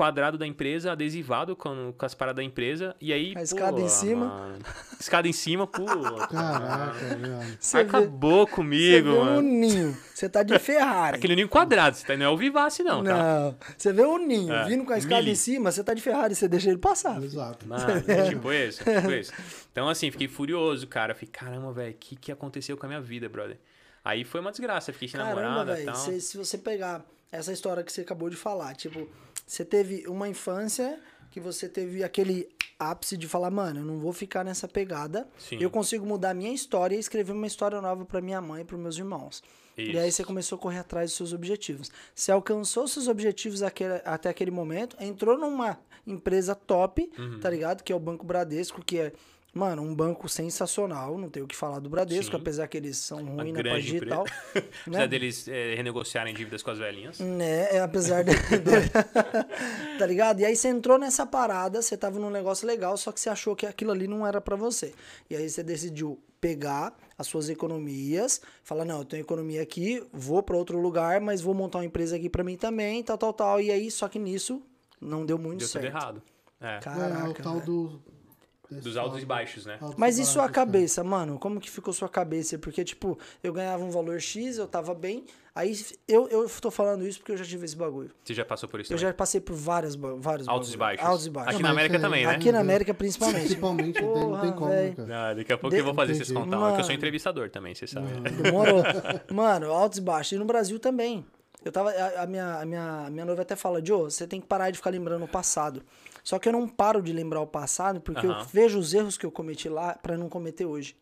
quadrado 0.00 0.38
da 0.38 0.46
empresa, 0.46 0.92
adesivado 0.92 1.54
com, 1.54 1.92
com 1.92 2.06
as 2.06 2.14
paradas 2.14 2.36
da 2.36 2.42
empresa. 2.42 2.96
E 2.98 3.12
aí. 3.12 3.34
A 3.36 3.42
escada 3.42 3.78
em 3.78 3.88
cima. 3.88 4.26
mano, 4.26 4.58
escada 4.98 5.28
em 5.28 5.32
cima, 5.32 5.66
pô. 5.66 5.84
Caraca, 5.84 6.92
velho. 6.94 7.56
Você 7.60 7.76
vê, 7.76 7.82
Acabou 7.82 8.46
você 8.46 8.54
comigo, 8.54 9.10
vê 9.12 9.18
um 9.18 9.24
mano. 9.26 9.42
ninho. 9.42 9.96
Você 10.14 10.26
tá 10.26 10.42
de 10.42 10.56
Ferrari. 10.58 11.18
Aquele 11.18 11.36
ninho 11.36 11.50
quadrado, 11.50 11.96
você 11.96 12.06
tá, 12.06 12.16
não 12.16 12.24
é 12.24 12.28
o 12.30 12.36
Vivace, 12.38 12.82
não, 12.82 13.04
tá? 13.04 13.14
Não. 13.14 13.56
Você 13.76 13.92
vê 13.92 14.00
o 14.02 14.16
ninho 14.16 14.50
É, 14.54 14.64
vindo 14.64 14.86
com 14.86 14.92
a 14.94 14.96
escada 14.96 15.20
mili. 15.20 15.32
em 15.32 15.34
cima, 15.34 15.70
você 15.70 15.84
tá 15.84 15.92
de 15.92 16.00
Ferrari, 16.00 16.34
você 16.34 16.48
deixa 16.48 16.70
ele 16.70 16.78
passar. 16.78 17.22
Exato. 17.22 17.68
Mano, 17.68 18.02
é 18.08 18.30
tipo 18.30 18.50
isso, 18.54 18.82
tipo 18.82 19.10
isso. 19.12 19.32
Então, 19.70 19.86
assim, 19.86 20.10
fiquei 20.10 20.28
furioso, 20.28 20.86
cara. 20.86 21.14
Fiquei, 21.14 21.28
caramba, 21.28 21.72
velho, 21.74 21.92
o 21.92 21.98
que, 21.98 22.16
que 22.16 22.32
aconteceu 22.32 22.74
com 22.74 22.86
a 22.86 22.88
minha 22.88 23.02
vida, 23.02 23.28
brother? 23.28 23.58
Aí 24.02 24.24
foi 24.24 24.40
uma 24.40 24.50
desgraça, 24.50 24.94
fiquei 24.94 25.08
sem 25.08 25.20
Caramba, 25.20 25.42
namorada 25.42 25.78
e 25.78 25.84
tal. 25.84 25.94
Se, 25.94 26.18
se 26.22 26.38
você 26.38 26.56
pegar 26.56 27.04
essa 27.32 27.52
história 27.52 27.82
que 27.82 27.92
você 27.92 28.00
acabou 28.02 28.28
de 28.30 28.36
falar, 28.36 28.74
tipo, 28.76 29.08
você 29.46 29.64
teve 29.64 30.06
uma 30.08 30.28
infância 30.28 30.98
que 31.30 31.38
você 31.40 31.68
teve 31.68 32.02
aquele 32.02 32.48
ápice 32.78 33.16
de 33.16 33.28
falar, 33.28 33.50
mano, 33.50 33.80
eu 33.80 33.84
não 33.84 33.98
vou 34.00 34.12
ficar 34.12 34.42
nessa 34.44 34.66
pegada. 34.66 35.28
Sim. 35.38 35.58
Eu 35.60 35.70
consigo 35.70 36.04
mudar 36.06 36.30
a 36.30 36.34
minha 36.34 36.52
história 36.52 36.96
e 36.96 36.98
escrever 36.98 37.32
uma 37.32 37.46
história 37.46 37.80
nova 37.80 38.04
pra 38.04 38.20
minha 38.20 38.40
mãe 38.40 38.62
e 38.62 38.64
pros 38.64 38.80
meus 38.80 38.96
irmãos. 38.96 39.42
E 39.76 39.96
aí 39.98 40.08
Isso. 40.08 40.16
você 40.18 40.24
começou 40.24 40.56
a 40.56 40.60
correr 40.60 40.78
atrás 40.78 41.10
dos 41.10 41.16
seus 41.16 41.32
objetivos. 41.32 41.90
Você 42.14 42.32
alcançou 42.32 42.88
seus 42.88 43.06
objetivos 43.06 43.62
aquele- 43.62 44.00
até 44.04 44.28
aquele 44.28 44.50
momento, 44.50 44.96
entrou 44.98 45.38
numa 45.38 45.78
empresa 46.06 46.54
top, 46.54 47.10
Uhum. 47.18 47.38
tá 47.38 47.48
ligado? 47.48 47.82
Que 47.82 47.92
é 47.92 47.96
o 47.96 48.00
Banco 48.00 48.24
Bradesco, 48.26 48.82
que 48.84 48.98
é 48.98 49.12
Mano, 49.52 49.82
um 49.82 49.94
banco 49.94 50.28
sensacional, 50.28 51.18
não 51.18 51.28
tenho 51.28 51.44
o 51.44 51.48
que 51.48 51.56
falar 51.56 51.80
do 51.80 51.88
Bradesco, 51.90 52.36
Sim. 52.36 52.40
apesar 52.40 52.68
que 52.68 52.76
eles 52.76 52.96
são 52.98 53.24
ruins 53.24 53.52
na 53.52 53.62
parte 53.62 53.82
digital. 53.82 54.24
Apesar 54.86 54.98
né? 55.00 55.08
deles 55.08 55.48
é, 55.48 55.74
renegociarem 55.74 56.32
dívidas 56.32 56.62
com 56.62 56.70
as 56.70 56.78
velhinhas. 56.78 57.18
Né, 57.18 57.74
é, 57.74 57.80
apesar 57.80 58.22
de, 58.22 58.30
Tá 59.98 60.06
ligado? 60.06 60.40
E 60.40 60.44
aí 60.44 60.54
você 60.54 60.68
entrou 60.68 60.98
nessa 60.98 61.26
parada, 61.26 61.82
você 61.82 61.96
tava 61.96 62.18
num 62.18 62.30
negócio 62.30 62.66
legal, 62.66 62.96
só 62.96 63.10
que 63.10 63.20
você 63.20 63.28
achou 63.28 63.56
que 63.56 63.66
aquilo 63.66 63.90
ali 63.90 64.06
não 64.06 64.26
era 64.26 64.40
pra 64.40 64.54
você. 64.56 64.94
E 65.28 65.34
aí 65.34 65.48
você 65.48 65.62
decidiu 65.62 66.18
pegar 66.40 66.96
as 67.18 67.26
suas 67.26 67.48
economias, 67.50 68.40
falar, 68.62 68.84
não, 68.84 69.00
eu 69.00 69.04
tenho 69.04 69.20
economia 69.20 69.60
aqui, 69.60 70.02
vou 70.12 70.42
pra 70.42 70.56
outro 70.56 70.80
lugar, 70.80 71.20
mas 71.20 71.40
vou 71.42 71.52
montar 71.54 71.78
uma 71.78 71.84
empresa 71.84 72.16
aqui 72.16 72.30
pra 72.30 72.42
mim 72.42 72.56
também, 72.56 73.02
tal, 73.02 73.18
tal, 73.18 73.32
tal. 73.32 73.60
E 73.60 73.70
aí, 73.70 73.90
só 73.90 74.08
que 74.08 74.18
nisso 74.18 74.62
não 75.00 75.26
deu 75.26 75.36
muito 75.36 75.58
Deu 75.58 75.68
tudo 75.68 75.82
certo. 75.82 75.84
errado. 75.96 76.22
É. 76.60 76.74
É, 76.74 76.78
o 76.78 76.80
Caraca. 76.80 77.42
tal 77.42 77.60
do. 77.60 78.00
Dos 78.70 78.96
altos 78.96 79.22
e 79.22 79.26
baixos, 79.26 79.66
né? 79.66 79.78
altos 79.80 79.96
Mas 79.98 80.16
e 80.16 80.20
baixos, 80.20 80.32
sua 80.32 80.46
né? 80.46 80.52
cabeça, 80.52 81.02
mano? 81.02 81.38
Como 81.38 81.60
que 81.60 81.70
ficou 81.70 81.92
sua 81.92 82.08
cabeça? 82.08 82.58
Porque, 82.58 82.84
tipo, 82.84 83.18
eu 83.42 83.52
ganhava 83.52 83.82
um 83.82 83.90
valor 83.90 84.20
X, 84.20 84.58
eu 84.58 84.66
tava 84.66 84.94
bem. 84.94 85.24
Aí 85.54 85.76
eu, 86.06 86.28
eu 86.28 86.48
tô 86.60 86.70
falando 86.70 87.04
isso 87.06 87.18
porque 87.18 87.32
eu 87.32 87.36
já 87.36 87.44
tive 87.44 87.64
esse 87.64 87.76
bagulho. 87.76 88.10
Você 88.24 88.32
já 88.32 88.44
passou 88.44 88.68
por 88.68 88.78
isso 88.80 88.92
Eu 88.92 88.96
também? 88.96 89.10
já 89.10 89.14
passei 89.14 89.40
por 89.40 89.54
várias, 89.56 89.96
vários 89.96 90.46
Altos 90.46 90.72
e 90.72 90.76
bagulho. 90.76 90.98
baixos. 90.98 91.04
Altos 91.10 91.26
e 91.26 91.30
baixos. 91.30 91.54
Aqui 91.54 91.62
na 91.64 91.70
América 91.70 91.96
é- 91.96 91.98
também, 92.00 92.26
né? 92.26 92.32
Aqui 92.32 92.52
na 92.52 92.60
América, 92.60 92.94
principalmente. 92.94 93.40
Principalmente, 93.42 94.00
não 94.00 94.12
tem- 94.14 94.22
não 94.22 94.30
tem 94.40 94.50
Porra, 94.50 94.52
como, 94.52 94.70
né, 94.70 94.76
velho. 94.82 94.96
cara? 94.96 95.30
Ah, 95.30 95.34
daqui 95.34 95.52
a 95.52 95.58
pouco 95.58 95.74
eu 95.76 95.84
vou 95.84 95.94
fazer 95.94 96.14
vocês 96.14 96.30
Entendi. 96.30 96.44
contar. 96.50 96.66
Porque 96.66 96.80
eu 96.80 96.84
sou 96.84 96.94
entrevistador 96.94 97.50
também, 97.50 97.74
vocês 97.74 97.90
sabem. 97.90 98.08
né? 98.20 98.30
Demorou. 98.42 98.82
Mano, 99.32 99.70
altos 99.72 99.98
e 99.98 100.02
baixos. 100.02 100.32
E 100.32 100.36
no 100.38 100.44
Brasil 100.44 100.78
também. 100.78 101.26
Eu 101.64 101.72
tava. 101.72 101.90
A, 101.90 102.22
a 102.22 102.26
minha, 102.26 102.54
a, 102.60 102.64
minha, 102.64 103.06
a 103.06 103.10
minha 103.10 103.24
noiva 103.24 103.42
até 103.42 103.56
fala, 103.56 103.84
Joe, 103.84 104.04
você 104.04 104.26
tem 104.26 104.40
que 104.40 104.46
parar 104.46 104.70
de 104.70 104.78
ficar 104.78 104.90
lembrando 104.90 105.24
o 105.24 105.28
passado. 105.28 105.82
Só 106.22 106.38
que 106.38 106.48
eu 106.48 106.52
não 106.52 106.68
paro 106.68 107.02
de 107.02 107.12
lembrar 107.12 107.40
o 107.40 107.46
passado 107.46 108.00
porque 108.00 108.26
eu 108.26 108.32
Aham. 108.32 108.46
vejo 108.52 108.78
os 108.78 108.94
erros 108.94 109.16
que 109.16 109.26
eu 109.26 109.30
cometi 109.30 109.68
lá 109.68 109.94
pra 109.94 110.16
não 110.16 110.28
cometer 110.28 110.64
hoje. 110.64 110.96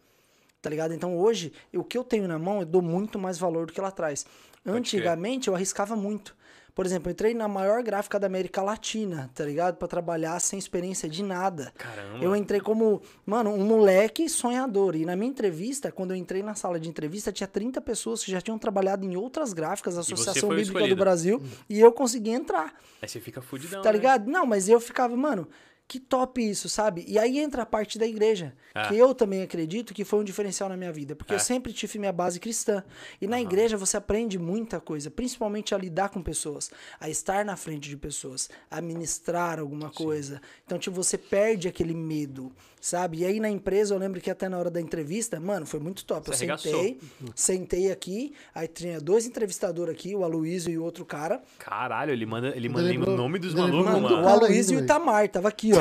Tá 0.61 0.69
ligado? 0.69 0.93
Então 0.93 1.17
hoje, 1.17 1.53
o 1.73 1.85
que 1.85 1.97
eu 1.97 2.05
tenho 2.05 2.27
na 2.27 2.39
mão, 2.39 2.61
eu 2.61 2.67
dou 2.67 2.83
muito 2.83 3.19
mais 3.19 3.39
valor 3.39 3.67
do 3.67 3.73
que 3.73 3.81
lá 3.81 3.89
atrás. 3.89 4.27
Antigamente, 4.67 5.49
eu 5.49 5.55
arriscava 5.55 5.95
muito. 5.95 6.37
Por 6.79 6.87
exemplo, 6.87 7.09
eu 7.09 7.11
entrei 7.11 7.35
na 7.35 7.49
maior 7.49 7.83
gráfica 7.83 8.21
da 8.21 8.29
América 8.29 8.63
Latina, 8.63 9.29
tá 9.35 9.45
ligado? 9.45 9.75
Pra 9.75 9.89
trabalhar 9.89 10.39
sem 10.39 10.57
experiência 10.57 11.09
de 11.09 11.25
nada. 11.25 11.73
Caramba. 11.77 12.25
Eu 12.25 12.37
entrei 12.37 12.61
como, 12.61 13.03
mano, 13.27 13.51
um 13.51 13.67
moleque 13.67 14.29
sonhador. 14.29 14.95
E 14.95 15.05
na 15.05 15.17
minha 15.17 15.29
entrevista, 15.29 15.91
quando 15.91 16.13
eu 16.13 16.17
entrei 16.17 16.41
na 16.41 16.55
sala 16.55 16.79
de 16.79 16.89
entrevista, 16.89 17.33
tinha 17.33 17.49
30 17.49 17.81
pessoas 17.81 18.23
que 18.23 18.31
já 18.31 18.41
tinham 18.41 18.57
trabalhado 18.61 19.05
em 19.05 19.17
outras 19.17 19.53
gráficas, 19.53 19.99
a 19.99 20.03
Associação 20.03 20.51
Bíblica 20.51 20.55
do 20.55 20.77
escolhido. 20.79 20.97
Brasil, 20.97 21.43
e 21.69 21.81
eu 21.81 21.91
consegui 21.91 22.31
entrar. 22.31 22.73
Aí 23.03 23.09
você 23.09 23.19
fica 23.19 23.43
fudidão. 23.43 23.83
Tá 23.83 23.91
né? 23.91 23.99
ligado? 23.99 24.31
Não, 24.31 24.47
mas 24.47 24.69
eu 24.69 24.79
ficava, 24.79 25.17
mano, 25.17 25.49
que 25.89 25.99
top 25.99 26.39
isso, 26.43 26.69
sabe? 26.69 27.03
E 27.09 27.19
aí 27.19 27.39
entra 27.39 27.63
a 27.63 27.67
parte 27.67 27.99
da 27.99 28.07
igreja, 28.07 28.55
É. 28.75 28.89
que 28.89 28.95
eu 28.99 29.15
também 29.15 29.41
acredito 29.43 29.95
que 29.95 30.05
foi 30.05 30.19
um 30.21 30.25
diferencial 30.25 30.69
na 30.69 30.77
minha 30.77 30.93
vida, 30.93 31.17
porque 31.17 31.33
É. 31.33 31.37
eu 31.37 31.41
sempre 31.41 31.73
tive 31.73 31.99
minha 31.99 32.13
base 32.13 32.39
cristã. 32.39 32.85
E 33.23 33.27
na 33.27 33.41
igreja 33.41 33.75
você 33.79 33.97
aprende 33.97 34.39
muita 34.39 34.81
coisa, 34.81 35.11
principalmente 35.11 35.75
a 35.75 35.79
lidar 35.79 36.11
com 36.11 36.23
pessoas, 36.23 36.71
a 37.01 37.09
estar 37.09 37.43
na 37.43 37.57
frente 37.57 37.89
de 37.89 37.97
pessoas, 37.97 38.51
a 38.71 38.83
ministrar 38.83 39.59
alguma 39.59 39.89
coisa. 39.91 40.43
Então, 40.67 40.79
tipo, 40.79 40.95
você 40.95 41.17
perde 41.17 41.67
aquele 41.69 41.95
medo, 41.95 42.53
sabe? 42.79 43.21
E 43.21 43.25
aí 43.25 43.41
na 43.41 43.49
empresa, 43.49 43.95
eu 43.95 43.99
lembro 43.99 44.21
que 44.21 44.31
até 44.31 44.47
na 44.47 44.59
hora 44.59 44.71
da 44.71 44.83
entrevista, 44.83 45.41
mano, 45.41 45.65
foi 45.65 45.81
muito 45.81 46.05
top. 46.05 46.27
Você 46.29 46.45
eu 46.45 46.53
arregaçou. 46.53 46.71
sentei, 46.83 46.99
sentei 47.35 47.91
aqui, 47.91 48.35
aí 48.55 48.69
tinha 48.69 49.01
dois 49.01 49.27
entrevistadores 49.27 49.95
aqui, 49.95 50.15
o 50.15 50.23
Aloysio 50.23 50.71
e 50.71 50.77
o 50.77 50.85
outro 50.85 51.07
cara. 51.07 51.41
Caralho, 51.59 52.13
ele 52.13 52.27
manda, 52.27 52.49
ele 52.55 52.69
manda 52.69 53.11
o 53.11 53.17
nome 53.17 53.39
dos 53.39 53.55
malucos, 53.55 53.87
Mano, 53.91 54.23
o 54.23 54.29
Aloysio 54.29 54.79
e 54.79 54.83
o 54.83 54.85
Itamar, 54.85 55.27
tava 55.31 55.49
aqui, 55.49 55.73
ó. 55.73 55.78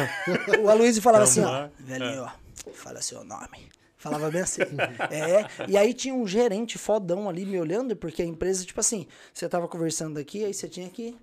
O 0.64 0.70
Aloysio 0.70 1.02
falava 1.02 1.24
assim, 1.24 1.42
ó. 1.42 1.70
Velhinho, 1.80 2.24
ó, 2.24 2.72
fala 2.74 3.02
seu 3.02 3.24
nome. 3.24 3.68
Falava 3.98 4.30
bem 4.30 4.42
assim. 4.42 4.62
é, 5.12 5.68
e 5.68 5.78
aí 5.78 5.94
tinha 5.94 6.14
um 6.14 6.28
gerente 6.28 6.78
fodão 6.78 7.28
ali 7.28 7.46
me 7.46 7.60
olhando, 7.60 7.96
porque 7.96 8.22
a 8.22 8.26
empresa, 8.26 8.64
tipo 8.64 8.80
assim, 8.80 9.08
você 9.34 9.50
tava 9.50 9.68
conversando 9.68 10.20
aqui, 10.20 10.46
aí 10.46 10.54
você 10.54 10.68
tinha 10.68 10.88
que 10.90 11.18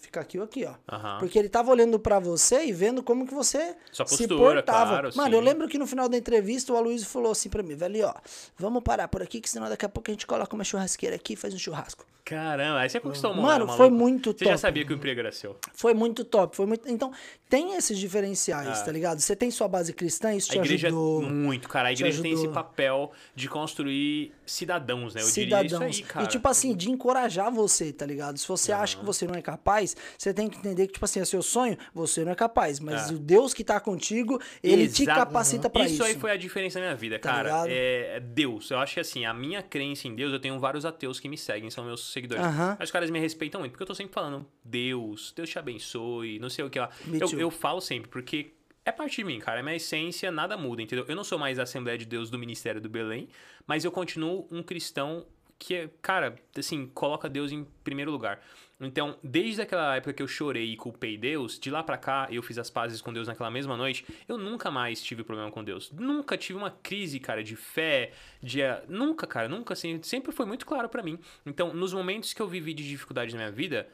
ficar 0.00 0.22
aqui 0.22 0.38
ou 0.38 0.44
aqui, 0.44 0.64
ó. 0.64 0.74
Aham. 0.92 1.18
Porque 1.20 1.38
ele 1.38 1.48
tava 1.48 1.70
olhando 1.70 1.98
pra 1.98 2.18
você 2.18 2.64
e 2.64 2.72
vendo 2.72 3.02
como 3.02 3.26
que 3.26 3.34
você 3.34 3.76
Sua 3.92 4.06
se 4.06 4.16
postura, 4.26 4.54
portava. 4.62 4.90
claro, 4.90 5.10
Mano, 5.16 5.30
sim. 5.30 5.34
eu 5.36 5.40
lembro 5.40 5.68
que 5.68 5.78
no 5.78 5.86
final 5.86 6.08
da 6.08 6.16
entrevista 6.16 6.72
o 6.72 6.76
Aloysio 6.76 7.06
falou 7.06 7.32
assim 7.32 7.48
pra 7.48 7.62
mim, 7.62 7.74
velho, 7.74 8.06
ó, 8.06 8.14
vamos 8.58 8.82
parar 8.82 9.08
por 9.08 9.22
aqui, 9.22 9.40
que 9.40 9.48
senão 9.50 9.68
daqui 9.68 9.84
a 9.84 9.88
pouco 9.88 10.10
a 10.10 10.14
gente 10.14 10.26
coloca 10.26 10.54
uma 10.54 10.64
churrasqueira 10.64 11.16
aqui 11.16 11.34
e 11.34 11.36
faz 11.36 11.54
um 11.54 11.58
churrasco. 11.58 12.04
Caramba, 12.22 12.78
aí 12.80 12.88
você 12.88 13.00
conquistou 13.00 13.32
o 13.32 13.34
mundo, 13.34 13.44
Mano, 13.46 13.66
foi 13.72 13.90
muito 13.90 14.30
Você 14.32 14.44
já 14.44 14.50
top. 14.52 14.60
sabia 14.60 14.84
que 14.84 14.92
o 14.92 14.96
emprego 14.96 15.18
era 15.18 15.32
seu. 15.32 15.56
Foi 15.74 15.92
muito 15.94 16.24
top, 16.24 16.54
foi 16.54 16.64
muito. 16.64 16.88
Então, 16.88 17.10
tem 17.48 17.74
esses 17.74 17.98
diferenciais, 17.98 18.82
tá 18.82 18.92
ligado? 18.92 19.18
Você 19.18 19.34
tem 19.34 19.50
sua 19.50 19.66
base 19.66 19.92
cristã, 19.92 20.32
isso 20.32 20.48
Ah. 20.52 20.54
A 20.54 20.62
te 20.62 20.64
igreja 20.66 20.86
ajudou. 20.88 21.22
muito, 21.22 21.68
cara. 21.68 21.88
A 21.88 21.92
igreja 21.92 22.22
tem 22.22 22.32
esse 22.32 22.46
papel 22.46 23.10
de 23.34 23.48
construir 23.48 24.32
cidadãos, 24.46 25.14
né? 25.14 25.22
Eu 25.22 25.26
cidadãos. 25.26 25.70
diria 25.72 25.88
isso 25.88 26.02
aí, 26.02 26.06
cara. 26.08 26.24
E 26.24 26.28
tipo 26.28 26.46
assim, 26.48 26.76
de 26.76 26.88
encorajar 26.90 27.50
você, 27.50 27.92
tá 27.92 28.06
ligado? 28.06 28.38
Se 28.38 28.46
você 28.46 28.70
acha 28.70 28.96
que 28.96 29.04
você 29.04 29.26
não 29.26 29.34
é 29.34 29.42
capaz, 29.42 29.89
você 30.18 30.32
tem 30.34 30.48
que 30.48 30.58
entender 30.58 30.86
que, 30.86 30.94
tipo 30.94 31.04
assim, 31.04 31.20
é 31.20 31.24
seu 31.24 31.42
sonho, 31.42 31.76
você 31.94 32.24
não 32.24 32.32
é 32.32 32.34
capaz. 32.34 32.80
Mas 32.80 33.10
É. 33.10 33.14
o 33.14 33.18
Deus 33.18 33.52
que 33.54 33.62
tá 33.64 33.78
contigo, 33.80 34.40
ele 34.62 34.88
te 34.88 35.02
Exato. 35.02 35.18
capacita 35.20 35.68
pra 35.70 35.84
isso. 35.84 35.94
Isso 35.94 36.04
aí 36.04 36.14
foi 36.14 36.30
a 36.30 36.36
diferença 36.36 36.78
na 36.78 36.86
minha 36.86 36.96
vida, 36.96 37.18
Tá 37.18 37.30
cara. 37.32 37.64
É 37.68 38.00
é 38.16 38.20
Deus. 38.20 38.70
Eu 38.70 38.78
acho 38.78 38.94
que 38.94 39.00
assim, 39.00 39.24
a 39.24 39.34
minha 39.34 39.62
crença 39.62 40.06
em 40.08 40.14
Deus, 40.14 40.32
eu 40.32 40.40
tenho 40.40 40.58
vários 40.58 40.84
ateus 40.84 41.18
que 41.20 41.28
me 41.28 41.36
seguem, 41.36 41.70
são 41.70 41.84
meus 41.84 42.12
seguidores. 42.12 42.44
Aham. 42.44 42.76
Mas 42.78 42.88
os 42.88 42.92
caras 42.92 43.10
me 43.10 43.18
respeitam 43.18 43.60
muito, 43.60 43.72
porque 43.72 43.82
eu 43.82 43.86
tô 43.86 43.94
sempre 43.94 44.12
falando, 44.12 44.46
Deus, 44.64 45.32
Deus 45.36 45.48
te 45.50 45.58
abençoe, 45.58 46.38
não 46.38 46.48
sei 46.50 46.64
o 46.64 46.70
que 46.70 46.78
lá. 46.78 46.88
Eu, 47.12 47.38
eu 47.38 47.50
falo 47.50 47.80
sempre, 47.80 48.08
porque 48.08 48.52
é 48.84 48.92
parte 48.92 49.16
de 49.16 49.24
mim, 49.24 49.38
cara. 49.38 49.60
É 49.60 49.62
minha 49.62 49.76
essência, 49.76 50.30
nada 50.30 50.56
muda, 50.56 50.82
entendeu? 50.82 51.04
Eu 51.08 51.14
não 51.16 51.24
sou 51.24 51.38
mais 51.38 51.58
a 51.58 51.64
Assembleia 51.64 51.98
de 51.98 52.04
Deus 52.04 52.30
do 52.30 52.38
Ministério 52.38 52.80
do 52.80 52.88
Belém, 52.88 53.28
mas 53.66 53.84
eu 53.84 53.90
continuo 53.92 54.46
um 54.50 54.62
cristão 54.62 55.26
que, 55.60 55.74
é, 55.74 55.90
cara, 56.00 56.34
assim, 56.56 56.86
coloca 56.86 57.28
Deus 57.28 57.52
em 57.52 57.64
primeiro 57.84 58.10
lugar. 58.10 58.40
Então, 58.80 59.18
desde 59.22 59.60
aquela 59.60 59.94
época 59.94 60.14
que 60.14 60.22
eu 60.22 60.26
chorei 60.26 60.72
e 60.72 60.76
culpei 60.76 61.18
Deus, 61.18 61.58
de 61.58 61.70
lá 61.70 61.82
pra 61.82 61.98
cá, 61.98 62.26
eu 62.30 62.42
fiz 62.42 62.56
as 62.56 62.70
pazes 62.70 63.02
com 63.02 63.12
Deus 63.12 63.28
naquela 63.28 63.50
mesma 63.50 63.76
noite, 63.76 64.06
eu 64.26 64.38
nunca 64.38 64.70
mais 64.70 65.02
tive 65.02 65.22
problema 65.22 65.50
com 65.50 65.62
Deus. 65.62 65.92
Nunca 65.92 66.38
tive 66.38 66.58
uma 66.58 66.70
crise, 66.70 67.20
cara, 67.20 67.44
de 67.44 67.56
fé, 67.56 68.12
de... 68.42 68.62
eh, 68.62 68.82
Nunca, 68.88 69.26
cara, 69.26 69.48
nunca, 69.50 69.74
assim, 69.74 70.02
sempre 70.02 70.32
foi 70.32 70.46
muito 70.46 70.64
claro 70.64 70.88
pra 70.88 71.02
mim. 71.02 71.18
Então, 71.44 71.74
nos 71.74 71.92
momentos 71.92 72.32
que 72.32 72.40
eu 72.40 72.48
vivi 72.48 72.72
de 72.72 72.88
dificuldade 72.88 73.32
na 73.32 73.38
minha 73.38 73.52
vida, 73.52 73.86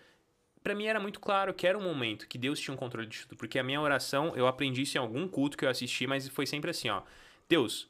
Pra 0.63 0.75
mim 0.75 0.87
era 0.87 0.99
muito 0.99 1.21
claro 1.21 1.55
que 1.55 1.65
era 1.65 1.79
um 1.79 1.83
momento 1.83 2.27
que 2.27 2.37
Deus 2.37 2.59
tinha 2.59 2.75
um 2.75 2.77
controle 2.77 3.07
de 3.07 3.21
tudo, 3.21 3.37
porque 3.37 3.57
a 3.57 3.63
minha 3.63 3.81
oração, 3.81 4.35
eu 4.35 4.49
aprendi 4.49 4.83
isso 4.83 4.99
em 4.99 5.01
algum 5.01 5.29
culto 5.29 5.57
que 5.57 5.65
eu 5.65 5.69
assisti, 5.69 6.09
mas 6.09 6.27
foi 6.27 6.45
sempre 6.45 6.73
assim, 6.73 6.89
ó. 6.89 7.03
Deus, 7.49 7.89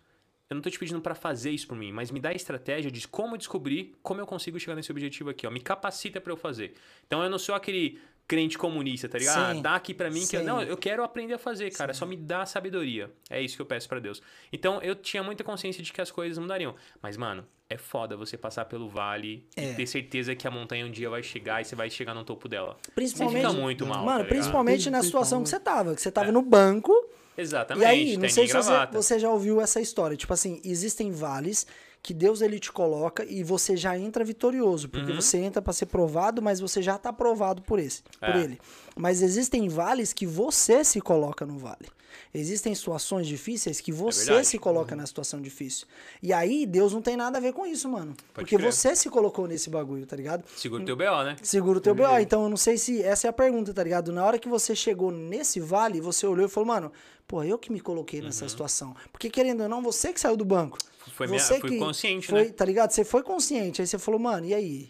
eu 0.49 0.55
não 0.55 0.63
tô 0.63 0.71
te 0.71 0.79
pedindo 0.79 1.01
pra 1.01 1.15
fazer 1.15 1.51
isso 1.51 1.67
por 1.67 1.77
mim, 1.77 1.93
mas 1.93 2.11
me 2.11 2.21
dá 2.21 2.29
a 2.31 2.35
estratégia 2.35 2.91
de 2.91 3.07
como 3.09 3.37
descobrir 3.37 3.95
como 4.03 4.21
eu 4.21 4.27
consigo 4.27 4.59
chegar 4.61 4.77
nesse 4.77 4.91
objetivo 4.93 5.31
aqui, 5.31 5.47
ó. 5.47 5.51
Me 5.51 5.61
capacita 5.61 6.21
pra 6.21 6.33
eu 6.33 6.37
fazer. 6.37 6.75
Então 7.07 7.23
eu 7.23 7.29
não 7.31 7.39
sou 7.39 7.55
aquele 7.55 7.99
crente 8.29 8.59
comunista, 8.59 9.09
tá 9.09 9.19
ligado? 9.19 9.53
Sim. 9.55 9.59
Ah, 9.61 9.63
dá 9.63 9.75
aqui 9.77 9.95
pra 9.95 10.11
mim 10.11 10.27
que 10.27 10.37
eu, 10.37 10.41
Sim. 10.41 10.47
não, 10.47 10.61
eu 10.63 10.77
quero 10.77 11.05
aprender 11.05 11.35
a 11.35 11.39
fazer, 11.39 11.71
cara, 11.71 11.95
só 11.95 12.05
me 12.05 12.17
dá 12.17 12.45
sabedoria. 12.45 13.09
É 13.31 13.41
isso 13.41 13.55
que 13.55 13.63
eu 13.63 13.67
peço 13.67 13.89
pra 13.89 14.01
Deus. 14.01 14.21
Então 14.53 14.81
eu 14.83 14.97
tinha 14.97 15.23
muita 15.23 15.45
consciência 15.45 15.81
de 15.83 15.93
que 15.93 16.01
as 16.01 16.11
coisas 16.11 16.37
mudariam, 16.37 16.75
mas 17.01 17.17
mano, 17.17 17.47
é 17.71 17.77
foda 17.77 18.17
você 18.17 18.37
passar 18.37 18.65
pelo 18.65 18.89
vale 18.89 19.45
É. 19.57 19.71
e 19.71 19.75
ter 19.77 19.87
certeza 19.87 20.35
que 20.35 20.47
a 20.47 20.51
montanha 20.51 20.85
um 20.87 20.91
dia 20.91 21.09
vai 21.09 21.23
chegar 21.23 21.61
e 21.61 21.65
você 21.65 21.77
vai 21.77 21.89
chegar 21.89 22.15
no 22.15 22.25
topo 22.25 22.49
dela. 22.49 22.77
Principalmente, 22.97 23.43
Você 23.43 23.49
fica 23.49 23.61
muito 23.63 23.87
mal, 23.87 24.05
mano, 24.05 24.21
tá 24.25 24.29
principalmente 24.29 24.91
na 24.91 25.03
situação 25.05 25.43
que 25.45 25.49
você 25.49 25.61
tava, 25.61 25.95
que 25.95 26.01
você 26.03 26.11
tava 26.11 26.33
no 26.33 26.43
banco, 26.43 26.93
Exatamente. 27.37 27.85
E 27.85 27.87
aí, 27.87 28.17
não 28.17 28.29
sei 28.29 28.47
se 28.47 28.55
você, 28.55 28.87
você 28.93 29.19
já 29.19 29.31
ouviu 29.31 29.61
essa 29.61 29.81
história. 29.81 30.17
Tipo 30.17 30.33
assim, 30.33 30.61
existem 30.65 31.11
vales 31.13 31.67
que 32.07 32.15
Deus 32.15 32.41
ele 32.41 32.61
te 32.61 32.71
coloca 32.71 33.25
e 33.25 33.43
você 33.43 33.77
já 33.77 33.99
entra 33.99 34.25
vitorioso, 34.25 34.89
porque 34.89 35.11
Uhum. 35.11 35.21
você 35.21 35.39
entra 35.39 35.61
pra 35.61 35.73
ser 35.73 35.87
provado, 35.87 36.41
mas 36.41 36.61
você 36.61 36.81
já 36.81 36.97
tá 36.97 37.13
provado 37.13 37.63
por 37.63 37.81
esse, 37.81 38.01
por 38.21 38.29
É. 38.37 38.43
ele. 38.45 38.61
Mas 38.95 39.23
existem 39.23 39.69
vales 39.69 40.13
que 40.13 40.25
você 40.25 40.85
se 40.85 41.01
coloca 41.01 41.45
no 41.45 41.59
vale. 41.59 41.89
Existem 42.33 42.73
situações 42.77 43.27
difíceis 43.27 43.81
que 43.81 43.91
você 43.91 44.35
É 44.35 44.45
se 44.45 44.57
coloca 44.57 44.95
na 44.95 45.05
situação 45.05 45.41
difícil. 45.43 45.87
E 46.23 46.33
aí 46.33 46.65
Deus 46.65 46.93
não 46.93 47.03
tem 47.03 47.17
nada 47.17 47.39
a 47.39 47.41
ver 47.41 47.53
com 47.53 47.67
isso, 47.67 47.89
mano. 47.89 48.15
porque 48.33 48.57
crer. 48.57 48.73
você 48.73 48.95
se 48.95 49.11
colocou 49.11 49.49
nesse 49.49 49.69
bagulho, 49.69 50.07
tá 50.07 50.15
ligado? 50.15 50.45
Segura 50.57 50.83
o 50.83 50.87
teu 50.87 50.97
BO, 50.97 51.25
né? 51.25 51.37
Segura 51.43 51.79
o 51.79 51.81
teu 51.81 51.95
BO. 51.95 52.19
Então 52.21 52.45
eu 52.45 52.49
não 52.49 52.57
sei 52.57 52.79
se 52.79 53.03
essa 53.03 53.27
é 53.27 53.31
a 53.31 53.33
pergunta, 53.33 53.75
tá 53.75 53.83
ligado? 53.83 54.13
Na 54.13 54.25
hora 54.25 54.39
que 54.39 54.49
você 54.49 54.77
chegou 54.77 55.11
nesse 55.11 55.59
vale, 55.59 56.01
você 56.01 56.25
olhou 56.25 56.47
e 56.47 56.49
falou, 56.49 56.69
mano, 56.69 56.93
pô, 57.27 57.43
eu 57.43 57.59
que 57.59 57.73
me 57.73 57.81
coloquei 57.81 58.23
nessa 58.23 58.45
Uhum. 58.45 58.49
situação. 58.49 58.97
Porque 59.11 59.29
querendo 59.29 59.63
ou 59.65 59.69
não, 59.69 59.83
você 59.83 60.13
que 60.13 60.21
saiu 60.21 60.37
do 60.37 60.45
banco. 60.45 60.79
Foi 61.11 61.27
minha- 61.27 61.39
você 61.39 61.61
fui 61.61 61.79
consciente, 61.79 62.27
foi, 62.29 62.45
né? 62.45 62.51
Tá 62.51 62.65
ligado? 62.65 62.91
Você 62.91 63.05
foi 63.05 63.23
consciente. 63.23 63.81
Aí 63.81 63.87
você 63.87 63.99
falou, 63.99 64.21
mano, 64.21 64.47
e 64.47 64.55
aí? 64.55 64.89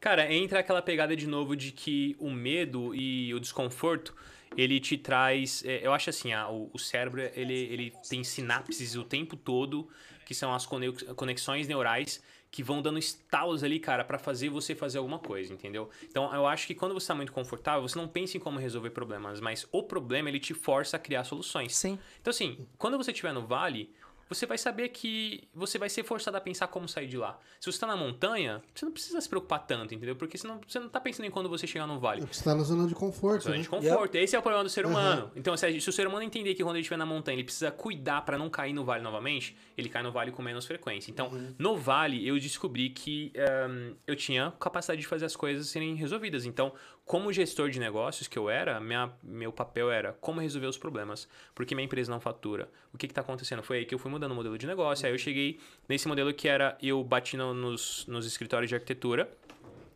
Cara, 0.00 0.32
entra 0.32 0.60
aquela 0.60 0.80
pegada 0.80 1.16
de 1.16 1.26
novo 1.26 1.56
de 1.56 1.72
que 1.72 2.16
o 2.18 2.30
medo 2.30 2.94
e 2.94 3.34
o 3.34 3.40
desconforto, 3.40 4.14
ele 4.56 4.78
te 4.80 4.96
traz... 4.96 5.64
é, 5.64 5.80
eu 5.86 5.92
acho 5.92 6.08
assim, 6.10 6.32
ah, 6.32 6.48
o, 6.48 6.70
o 6.72 6.78
cérebro, 6.78 7.20
ele, 7.34 7.54
ele 7.54 7.92
tem 8.08 8.22
sinapses 8.22 8.94
o 8.94 9.02
tempo 9.04 9.36
todo, 9.36 9.88
que 10.24 10.34
são 10.34 10.54
as 10.54 10.64
conex- 10.66 11.02
conexões 11.16 11.66
neurais 11.66 12.22
que 12.50 12.62
vão 12.62 12.80
dando 12.80 12.98
estalos 12.98 13.62
ali, 13.62 13.78
cara, 13.78 14.02
pra 14.04 14.18
fazer 14.18 14.48
você 14.48 14.74
fazer 14.74 14.96
alguma 14.96 15.18
coisa, 15.18 15.52
entendeu? 15.52 15.90
Então 16.04 16.32
eu 16.34 16.46
acho 16.46 16.66
que 16.66 16.74
quando 16.74 16.94
você 16.94 17.08
tá 17.08 17.14
muito 17.14 17.30
confortável, 17.30 17.82
você 17.86 17.98
não 17.98 18.08
pensa 18.08 18.38
em 18.38 18.40
como 18.40 18.58
resolver 18.58 18.88
problemas, 18.90 19.38
mas 19.38 19.66
o 19.70 19.82
problema 19.82 20.30
ele 20.30 20.40
te 20.40 20.54
força 20.54 20.96
a 20.96 20.98
criar 20.98 21.24
soluções. 21.24 21.76
Sim. 21.76 21.98
Então, 22.20 22.30
assim, 22.30 22.66
quando 22.78 22.96
você 22.96 23.10
estiver 23.10 23.34
no 23.34 23.46
vale, 23.46 23.90
você 24.28 24.46
vai 24.46 24.58
saber 24.58 24.88
que 24.90 25.48
você 25.54 25.78
vai 25.78 25.88
ser 25.88 26.04
forçado 26.04 26.36
a 26.36 26.40
pensar 26.40 26.68
como 26.68 26.88
sair 26.88 27.06
de 27.06 27.16
lá. 27.16 27.38
Se 27.58 27.66
você 27.66 27.76
está 27.76 27.86
na 27.86 27.96
montanha, 27.96 28.62
você 28.74 28.84
não 28.84 28.92
precisa 28.92 29.20
se 29.20 29.28
preocupar 29.28 29.66
tanto, 29.66 29.94
entendeu? 29.94 30.16
Porque 30.16 30.36
senão, 30.36 30.60
você 30.66 30.78
não 30.78 30.86
está 30.86 31.00
pensando 31.00 31.26
em 31.26 31.30
quando 31.30 31.48
você 31.48 31.66
chegar 31.66 31.86
no 31.86 31.98
vale. 31.98 32.26
Você 32.26 32.44
tá 32.44 32.54
na 32.54 32.62
zona 32.62 32.86
de 32.86 32.94
conforto, 32.94 33.44
Zona 33.44 33.56
né? 33.56 33.62
de 33.62 33.68
conforto. 33.68 34.14
Esse 34.16 34.36
é 34.36 34.38
o 34.38 34.42
problema 34.42 34.64
do 34.64 34.70
ser 34.70 34.84
humano. 34.84 35.30
Então, 35.34 35.56
se, 35.56 35.80
se 35.80 35.88
o 35.88 35.92
ser 35.92 36.06
humano 36.06 36.22
entender 36.22 36.54
que 36.54 36.62
quando 36.62 36.76
ele 36.76 36.82
estiver 36.82 36.98
na 36.98 37.06
montanha, 37.06 37.36
ele 37.36 37.44
precisa 37.44 37.70
cuidar 37.70 38.22
para 38.22 38.36
não 38.36 38.50
cair 38.50 38.72
no 38.72 38.84
vale 38.84 39.02
novamente, 39.02 39.56
ele 39.76 39.88
cai 39.88 40.02
no 40.02 40.12
vale 40.12 40.30
com 40.30 40.42
menos 40.42 40.66
frequência. 40.66 41.10
Então, 41.10 41.30
no 41.58 41.76
vale, 41.76 42.26
eu 42.26 42.38
descobri 42.38 42.90
que 42.90 43.32
ehm, 43.34 43.94
eu 44.06 44.16
tinha 44.16 44.52
capacidade 44.58 45.00
de 45.00 45.06
fazer 45.06 45.24
as 45.24 45.36
coisas 45.36 45.68
serem 45.68 45.94
resolvidas. 45.94 46.44
Então, 46.44 46.72
como 47.08 47.32
gestor 47.32 47.70
de 47.70 47.80
negócios 47.80 48.28
que 48.28 48.38
eu 48.38 48.48
era, 48.50 48.78
minha, 48.78 49.10
meu 49.22 49.50
papel 49.50 49.90
era 49.90 50.12
como 50.20 50.40
resolver 50.40 50.66
os 50.68 50.76
problemas. 50.78 51.26
Porque 51.54 51.74
minha 51.74 51.84
empresa 51.86 52.12
não 52.12 52.20
fatura. 52.20 52.68
O 52.92 52.98
que 52.98 53.06
está 53.06 53.22
acontecendo? 53.22 53.62
Foi 53.62 53.78
aí 53.78 53.84
que 53.86 53.94
eu 53.94 53.98
fui 53.98 54.10
mudando 54.10 54.32
o 54.32 54.34
modelo 54.34 54.56
de 54.58 54.66
negócio. 54.66 55.06
Aí 55.06 55.12
eu 55.12 55.18
cheguei 55.18 55.58
nesse 55.88 56.06
modelo 56.06 56.32
que 56.34 56.46
era 56.46 56.76
eu 56.82 57.02
bati 57.02 57.36
no- 57.36 57.54
nos, 57.54 58.06
nos 58.06 58.26
escritórios 58.26 58.68
de 58.68 58.74
arquitetura 58.74 59.28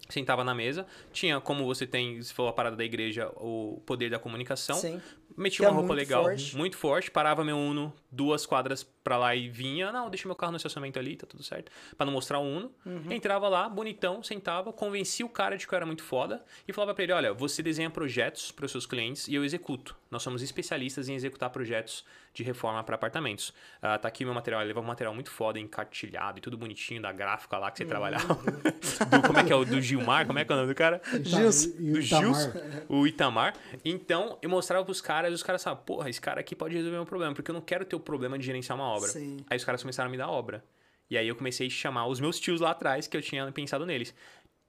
sentava 0.08 0.44
na 0.44 0.54
mesa, 0.54 0.86
tinha 1.10 1.40
como 1.40 1.64
você 1.64 1.86
tem, 1.86 2.20
se 2.20 2.34
for 2.34 2.46
a 2.46 2.52
parada 2.52 2.76
da 2.76 2.84
igreja, 2.84 3.30
o 3.36 3.80
poder 3.86 4.10
da 4.10 4.18
comunicação. 4.18 4.76
Sim. 4.76 5.00
Metia 5.36 5.68
uma 5.68 5.74
roupa 5.74 5.94
legal, 5.94 6.24
forte. 6.24 6.56
muito 6.56 6.76
forte, 6.76 7.10
parava 7.10 7.44
meu 7.44 7.56
Uno 7.56 7.92
duas 8.12 8.44
quadras 8.44 8.84
pra 9.02 9.16
lá 9.16 9.34
e 9.34 9.48
vinha, 9.48 9.90
não, 9.90 10.10
deixa 10.10 10.28
meu 10.28 10.36
carro 10.36 10.52
no 10.52 10.56
estacionamento 10.58 10.98
ali, 10.98 11.16
tá 11.16 11.26
tudo 11.26 11.42
certo, 11.42 11.72
Pra 11.96 12.04
não 12.04 12.12
mostrar 12.12 12.38
o 12.38 12.42
Uno. 12.42 12.70
Uhum. 12.84 13.10
Entrava 13.10 13.48
lá, 13.48 13.68
bonitão, 13.68 14.22
sentava, 14.22 14.72
convencia 14.72 15.24
o 15.24 15.28
cara 15.28 15.56
de 15.56 15.66
que 15.66 15.74
eu 15.74 15.76
era 15.76 15.86
muito 15.86 16.02
foda 16.02 16.44
e 16.68 16.72
falava 16.72 16.94
pra 16.94 17.02
ele, 17.02 17.12
olha, 17.12 17.32
você 17.32 17.62
desenha 17.62 17.88
projetos 17.88 18.52
para 18.52 18.66
os 18.66 18.70
seus 18.70 18.84
clientes 18.84 19.26
e 19.28 19.34
eu 19.34 19.44
executo. 19.44 19.96
Nós 20.10 20.22
somos 20.22 20.42
especialistas 20.42 21.08
em 21.08 21.14
executar 21.14 21.48
projetos 21.50 22.04
de 22.32 22.42
reforma 22.42 22.82
para 22.82 22.94
apartamentos. 22.94 23.52
Ah, 23.80 23.98
tá 23.98 24.08
aqui 24.08 24.24
meu 24.24 24.32
material, 24.32 24.62
ele 24.62 24.68
leva 24.68 24.80
um 24.80 24.84
material 24.84 25.14
muito 25.14 25.30
foda, 25.30 25.58
encartilhado 25.58 26.38
e 26.38 26.40
tudo 26.40 26.56
bonitinho 26.56 27.02
da 27.02 27.12
gráfica 27.12 27.58
lá 27.58 27.70
que 27.70 27.78
você 27.78 27.84
trabalhava. 27.84 28.34
do, 28.34 29.22
como 29.26 29.38
é 29.38 29.44
que 29.44 29.52
é 29.52 29.56
o 29.56 29.64
do 29.64 29.80
Gilmar? 29.80 30.26
Como 30.26 30.38
é 30.38 30.44
que 30.44 30.52
é 30.52 30.54
o 30.54 30.58
nome 30.58 30.72
do 30.72 30.74
cara? 30.74 31.00
Gilson. 31.22 31.68
O 31.68 31.92
do 31.92 32.00
Gilson, 32.00 32.48
Itamar. 32.48 32.84
o 32.88 33.06
Itamar. 33.06 33.54
Então, 33.84 34.38
eu 34.40 34.48
mostrava 34.48 34.84
pros 34.84 35.00
caras, 35.00 35.30
e 35.30 35.34
os 35.34 35.42
caras 35.42 35.62
falavam, 35.62 35.84
porra, 35.84 36.08
esse 36.08 36.20
cara 36.20 36.40
aqui 36.40 36.56
pode 36.56 36.74
resolver 36.74 36.96
meu 36.96 37.06
problema, 37.06 37.34
porque 37.34 37.50
eu 37.50 37.54
não 37.54 37.60
quero 37.60 37.84
ter 37.84 37.96
o 37.96 38.00
problema 38.00 38.38
de 38.38 38.46
gerenciar 38.46 38.78
uma 38.78 38.86
obra. 38.86 39.08
Sim. 39.08 39.44
Aí 39.48 39.56
os 39.56 39.64
caras 39.64 39.82
começaram 39.82 40.08
a 40.08 40.10
me 40.10 40.16
dar 40.16 40.28
obra. 40.28 40.64
E 41.10 41.18
aí 41.18 41.28
eu 41.28 41.36
comecei 41.36 41.66
a 41.66 41.70
chamar 41.70 42.06
os 42.06 42.20
meus 42.20 42.40
tios 42.40 42.60
lá 42.60 42.70
atrás, 42.70 43.06
que 43.06 43.14
eu 43.14 43.20
tinha 43.20 43.50
pensado 43.52 43.84
neles. 43.84 44.14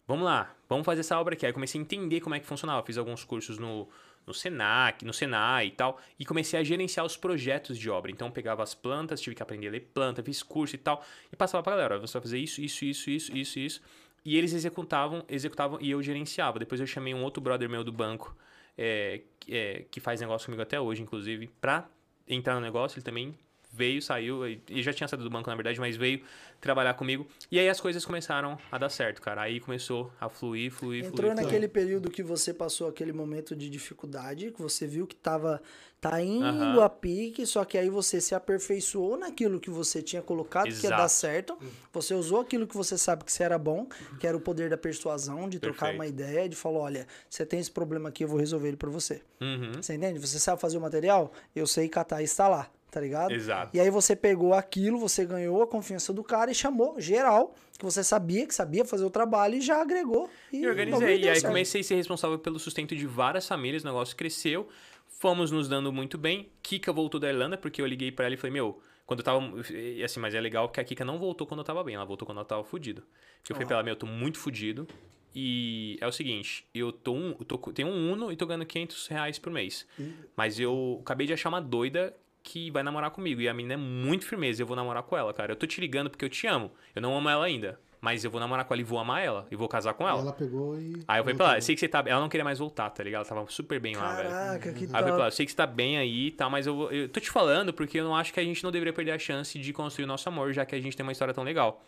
Vamos 0.05 0.25
lá, 0.25 0.53
vamos 0.67 0.85
fazer 0.85 0.99
essa 0.99 1.17
obra 1.17 1.33
aqui. 1.33 1.45
Aí 1.45 1.51
eu 1.51 1.53
comecei 1.53 1.79
a 1.79 1.81
entender 1.81 2.19
como 2.19 2.35
é 2.35 2.39
que 2.39 2.45
funcionava. 2.45 2.85
Fiz 2.85 2.97
alguns 2.97 3.23
cursos 3.23 3.57
no, 3.57 3.87
no 4.25 4.33
Senac, 4.33 5.03
no 5.05 5.13
Senai 5.13 5.67
e 5.67 5.71
tal. 5.71 5.99
E 6.19 6.25
comecei 6.25 6.59
a 6.59 6.63
gerenciar 6.63 7.05
os 7.05 7.17
projetos 7.17 7.77
de 7.77 7.89
obra. 7.89 8.11
Então 8.11 8.31
pegava 8.31 8.63
as 8.63 8.73
plantas, 8.73 9.21
tive 9.21 9.35
que 9.35 9.43
aprender 9.43 9.67
a 9.67 9.71
ler 9.71 9.89
planta, 9.93 10.23
fiz 10.23 10.41
curso 10.41 10.75
e 10.75 10.77
tal. 10.77 11.03
E 11.31 11.35
passava 11.35 11.63
pra 11.63 11.73
galera, 11.73 11.99
você 11.99 12.13
vai 12.13 12.21
fazer 12.21 12.39
isso, 12.39 12.61
isso, 12.61 12.85
isso, 12.85 13.09
isso, 13.09 13.35
isso, 13.35 13.59
isso. 13.59 13.81
E 14.25 14.37
eles 14.37 14.53
executavam, 14.53 15.23
executavam 15.27 15.79
e 15.81 15.91
eu 15.91 16.01
gerenciava. 16.01 16.59
Depois 16.59 16.79
eu 16.79 16.87
chamei 16.87 17.13
um 17.13 17.23
outro 17.23 17.41
brother 17.41 17.69
meu 17.69 17.83
do 17.83 17.91
banco, 17.91 18.35
é, 18.77 19.21
é, 19.49 19.85
que 19.91 19.99
faz 19.99 20.21
negócio 20.21 20.45
comigo 20.45 20.61
até 20.61 20.79
hoje, 20.79 21.01
inclusive, 21.01 21.47
pra 21.59 21.89
entrar 22.27 22.55
no 22.55 22.61
negócio. 22.61 22.97
Ele 22.97 23.03
também 23.03 23.37
veio, 23.73 24.01
saiu, 24.01 24.45
e 24.47 24.83
já 24.83 24.93
tinha 24.93 25.07
saído 25.07 25.23
do 25.23 25.29
banco, 25.29 25.49
na 25.49 25.55
verdade, 25.55 25.79
mas 25.79 25.95
veio 25.95 26.21
trabalhar 26.61 26.93
comigo. 26.93 27.27
E 27.51 27.59
aí 27.59 27.67
as 27.67 27.81
coisas 27.81 28.05
começaram 28.05 28.57
a 28.71 28.77
dar 28.77 28.89
certo, 28.89 29.21
cara. 29.21 29.41
Aí 29.41 29.59
começou 29.59 30.11
a 30.21 30.29
fluir, 30.29 30.71
fluir, 30.71 31.05
Entrou 31.05 31.31
fluir. 31.31 31.35
naquele 31.35 31.67
período 31.67 32.09
que 32.09 32.21
você 32.21 32.53
passou 32.53 32.87
aquele 32.87 33.11
momento 33.11 33.55
de 33.55 33.69
dificuldade, 33.69 34.51
que 34.51 34.61
você 34.61 34.85
viu 34.85 35.07
que 35.07 35.15
tava 35.15 35.61
tá 35.99 36.21
indo 36.21 36.81
a 36.81 36.89
pique, 36.89 37.45
só 37.45 37.63
que 37.63 37.77
aí 37.77 37.89
você 37.89 38.19
se 38.19 38.35
aperfeiçoou 38.35 39.17
naquilo 39.17 39.57
que 39.57 39.69
você 39.69 40.01
tinha 40.01 40.21
colocado 40.21 40.65
que 40.65 40.85
ia 40.85 40.89
dar 40.89 40.97
Exato. 40.97 41.11
certo. 41.13 41.57
Você 41.93 42.13
usou 42.13 42.41
aquilo 42.41 42.67
que 42.67 42.75
você 42.75 42.97
sabe 42.97 43.23
que 43.23 43.31
você 43.31 43.43
era 43.43 43.57
bom, 43.57 43.87
que 44.19 44.27
era 44.27 44.35
o 44.35 44.39
poder 44.39 44.69
da 44.69 44.77
persuasão, 44.77 45.47
de 45.47 45.59
trocar 45.59 45.87
Perfeito. 45.87 45.95
uma 45.95 46.07
ideia, 46.07 46.49
de 46.49 46.55
falar, 46.57 46.79
olha, 46.79 47.07
você 47.29 47.45
tem 47.45 47.59
esse 47.59 47.71
problema 47.71 48.09
aqui, 48.09 48.25
eu 48.25 48.27
vou 48.27 48.37
resolver 48.37 48.67
ele 48.67 48.77
pra 48.77 48.89
você. 48.89 49.21
Uhum. 49.39 49.81
Você 49.81 49.93
entende? 49.95 50.19
Você 50.19 50.39
sabe 50.39 50.59
fazer 50.59 50.77
o 50.77 50.81
material? 50.81 51.31
Eu 51.55 51.65
sei 51.65 51.87
catar 51.87 52.19
e 52.19 52.25
instalar, 52.25 52.69
tá 52.93 53.01
ligado? 53.01 53.31
Exato. 53.31 53.75
E 53.75 53.79
aí 53.79 53.89
você 53.89 54.15
pegou 54.15 54.53
aquilo, 54.53 54.99
você 54.99 55.25
ganhou 55.25 55.63
a 55.63 55.67
confiança 55.67 56.13
do 56.13 56.23
cara 56.23 56.51
e 56.51 56.55
chamou 56.55 56.99
geral, 56.99 57.55
que 57.77 57.83
você 57.83 58.03
sabia 58.03 58.45
que 58.45 58.53
sabia 58.53 58.85
fazer 58.85 59.03
o 59.03 59.09
trabalho 59.09 59.55
e 59.55 59.61
já 59.61 59.81
agregou. 59.81 60.29
E, 60.51 60.61
E 60.61 60.67
organizei. 60.67 61.21
E 61.21 61.27
aí 61.27 61.35
certo. 61.35 61.47
comecei 61.47 61.81
a 61.81 61.83
ser 61.83 61.95
responsável 61.95 62.37
pelo 62.37 62.59
sustento 62.59 62.95
de 62.95 63.07
várias 63.07 63.47
famílias, 63.47 63.83
o 63.83 63.87
negócio 63.87 64.15
cresceu. 64.15 64.67
Fomos 65.07 65.49
nos 65.49 65.67
dando 65.67 65.91
muito 65.91 66.17
bem. 66.17 66.49
Kika 66.61 66.93
voltou 66.93 67.19
da 67.19 67.29
Irlanda, 67.29 67.57
porque 67.57 67.81
eu 67.81 67.85
liguei 67.87 68.11
pra 68.11 68.25
ela 68.25 68.35
e 68.35 68.37
falei, 68.37 68.53
meu, 68.53 68.79
quando 69.07 69.19
eu 69.21 69.25
tava. 69.25 69.39
Assim, 70.03 70.19
mas 70.19 70.35
é 70.35 70.39
legal 70.39 70.69
que 70.69 70.79
a 70.79 70.83
Kika 70.83 71.03
não 71.03 71.17
voltou 71.17 71.47
quando 71.47 71.61
eu 71.61 71.63
tava 71.63 71.83
bem, 71.83 71.95
ela 71.95 72.05
voltou 72.05 72.25
quando 72.25 72.39
eu 72.39 72.45
tava 72.45 72.63
fudido. 72.63 73.03
Porque 73.39 73.51
eu 73.51 73.55
falei 73.55 73.67
pra 73.67 73.77
ela, 73.77 73.83
meu, 73.83 73.93
eu 73.93 73.97
tô 73.97 74.05
muito 74.05 74.37
fudido. 74.37 74.87
E 75.35 75.97
é 75.99 76.05
o 76.05 76.11
seguinte, 76.11 76.63
eu 76.75 76.91
tô 76.91 77.11
um, 77.13 77.35
eu 77.39 77.43
tô, 77.45 77.57
tenho 77.57 77.87
um 77.87 78.11
Uno 78.11 78.31
e 78.31 78.35
tô 78.35 78.45
ganhando 78.45 78.67
500 78.67 79.07
reais 79.07 79.39
por 79.39 79.51
mês. 79.51 79.87
Mas 80.35 80.59
eu 80.59 80.99
acabei 81.01 81.25
de 81.25 81.33
achar 81.33 81.49
uma 81.49 81.59
doida 81.59 82.15
que 82.43 82.69
vai 82.69 82.83
namorar 82.83 83.09
comigo. 83.09 83.39
E 83.41 83.47
a 83.49 83.53
menina 83.53 83.73
é 83.75 83.77
muito 83.77 84.25
firmeza, 84.25 84.61
eu 84.61 84.67
vou 84.67 84.75
namorar 84.75 85.01
com 85.03 85.17
ela, 85.17 85.33
cara. 85.33 85.53
Eu 85.53 85.55
tô 85.55 85.65
te 85.65 85.79
ligando 85.79 86.09
porque 86.09 86.25
eu 86.25 86.29
te 86.29 86.45
amo. 86.45 86.71
Eu 86.93 87.01
não 87.01 87.15
amo 87.17 87.29
ela 87.29 87.45
ainda. 87.45 87.79
Mas 88.01 88.25
eu 88.25 88.29
vou 88.29 88.37
namorar 88.37 88.65
com 88.65 88.73
ela 88.73 88.81
e 88.81 88.83
vou 88.83 88.99
amar 88.99 89.23
ela. 89.23 89.47
E 89.49 89.55
vou 89.55 89.65
casar 89.69 89.93
com 89.93 90.05
ela. 90.05 90.19
Ela 90.19 90.33
pegou 90.33 90.77
e. 90.77 91.01
Aí 91.07 91.19
eu 91.19 91.23
falei 91.23 91.35
pra 91.37 91.45
ela, 91.45 91.57
eu 91.57 91.61
sei 91.61 91.73
que 91.73 91.79
você 91.79 91.87
tá. 91.87 92.03
Ela 92.05 92.19
não 92.19 92.27
queria 92.27 92.43
mais 92.43 92.59
voltar, 92.59 92.89
tá 92.89 93.01
ligado? 93.01 93.21
Ela 93.21 93.29
tava 93.29 93.49
super 93.49 93.79
bem 93.79 93.95
lá, 93.95 94.13
velho. 94.15 94.27
Aí 94.27 94.33
Caraca, 94.33 94.73
que 94.73 94.83
eu 94.83 94.89
falei 94.89 95.13
pra 95.13 95.21
ela, 95.21 95.31
sei 95.31 95.45
que 95.45 95.51
você 95.53 95.55
tá 95.55 95.65
bem 95.65 95.97
aí 95.97 96.27
e 96.27 96.31
tal, 96.31 96.49
mas 96.49 96.67
eu, 96.67 96.75
vou- 96.75 96.91
eu 96.91 97.07
tô 97.07 97.21
te 97.21 97.31
falando 97.31 97.71
porque 97.73 97.97
eu 98.01 98.03
não 98.03 98.13
acho 98.13 98.33
que 98.33 98.41
a 98.41 98.43
gente 98.43 98.61
não 98.61 98.71
deveria 98.71 98.91
perder 98.91 99.11
a 99.11 99.17
chance 99.19 99.57
de 99.57 99.71
construir 99.71 100.03
o 100.03 100.07
nosso 100.07 100.27
amor, 100.27 100.51
já 100.51 100.65
que 100.65 100.75
a 100.75 100.81
gente 100.81 100.97
tem 100.97 101.03
uma 101.05 101.13
história 101.13 101.33
tão 101.33 101.45
legal. 101.45 101.81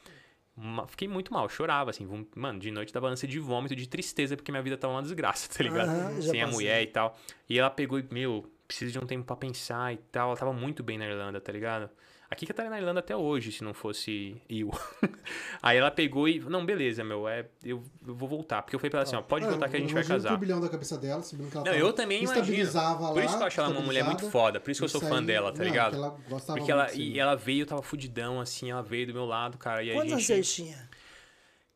Fiquei 0.88 1.06
muito 1.06 1.34
mal, 1.34 1.49
chorava, 1.49 1.89
assim. 1.89 2.06
vom- 2.06 2.26
Mano, 2.34 2.60
de 2.60 2.72
noite 2.72 2.93
dava 2.93 3.08
ânsia 3.10 3.28
de 3.28 3.38
vômito, 3.39 3.76
de 3.76 3.86
tristeza, 3.89 4.38
porque 4.38 4.53
minha 4.53 4.64
vida 4.64 4.78
tava 4.78 4.93
uma 4.93 5.01
desgraça, 5.01 5.49
tá 5.53 5.62
ligado? 5.62 5.89
Sem 6.22 6.41
a 6.41 6.45
passei. 6.45 6.45
mulher 6.45 6.82
e 6.82 6.88
tal. 6.88 7.18
E 7.49 7.60
ela 7.60 7.70
pegou 7.70 7.99
e, 7.99 8.06
meu, 8.10 8.49
precisa 8.68 8.91
de 8.91 8.99
um 8.99 9.05
tempo 9.05 9.26
pra 9.26 9.36
pensar 9.36 9.93
e 9.93 9.97
tal. 10.11 10.30
Ela 10.30 10.38
tava 10.38 10.53
muito 10.53 10.84
bem 10.84 10.97
na 10.97 11.05
Irlanda, 11.05 11.39
tá 11.41 11.51
ligado? 11.51 11.89
A 12.28 12.34
Kika 12.36 12.51
estaria 12.53 12.72
na 12.72 12.80
Irlanda 12.80 13.01
até 13.01 13.16
hoje, 13.16 13.51
se 13.51 13.63
não 13.63 13.72
fosse 13.74 14.41
eu. 14.49 14.72
Aí 15.61 15.78
ela 15.78 15.91
pegou 15.91 16.28
e. 16.28 16.39
Não, 16.39 16.66
beleza, 16.66 17.03
meu, 17.03 17.28
é, 17.30 17.45
eu, 17.63 17.84
eu 18.05 18.16
vou 18.16 18.28
voltar. 18.28 18.63
Porque 18.63 18.76
eu 18.76 18.80
falei 18.80 18.89
pra 18.89 18.99
ela 19.01 19.07
assim, 19.07 19.16
ó, 19.16 19.22
pode 19.22 19.45
Ah, 19.45 19.49
voltar 19.49 19.70
que 19.70 19.78
a 19.78 19.80
gente 19.80 19.93
vai 19.93 20.03
casar. 20.03 20.30
turbilhão 20.30 20.59
da 20.59 20.68
cabeça 20.68 20.97
dela, 20.97 21.22
sabendo 21.22 21.51
que 21.51 21.57
ela 21.57 21.66
Não, 21.66 21.72
tava- 21.72 21.86
eu 21.86 21.93
também 21.93 22.24
imagino. 22.24 22.45
Por 22.45 22.53
isso 22.53 22.76
lá, 22.78 22.95
que 23.38 23.43
eu 23.43 23.47
acho 23.47 23.61
ela 23.61 23.70
uma 23.70 23.82
mulher 23.82 24.03
muito 24.03 24.28
foda. 24.32 24.59
Por 24.59 24.72
isso 24.72 24.82
que 24.82 24.86
eu 24.86 24.89
sou 24.89 25.01
fã 25.01 25.20
aí- 25.20 25.26
dela, 25.26 25.51
tá 25.51 25.59
não, 25.59 25.66
ligado? 25.66 25.91
que 25.91 25.97
ela 25.97 26.18
gostava 26.28 26.57
Porque 26.57 26.72
ela, 26.72 26.86
muito, 26.86 26.99
e 26.99 27.20
ela 27.20 27.36
veio, 27.36 27.61
eu 27.61 27.68
tava 27.68 27.84
fudidão, 27.84 28.41
assim, 28.41 28.72
ela 28.72 28.82
veio 28.82 29.05
do 29.05 29.13
meu 29.13 29.26
lado, 29.26 29.57
cara. 29.59 29.84
E 29.84 29.93
Quantos 29.93 30.11
anos 30.13 30.24
gente. 30.26 30.45
você 30.47 30.63
tinha? 30.63 30.89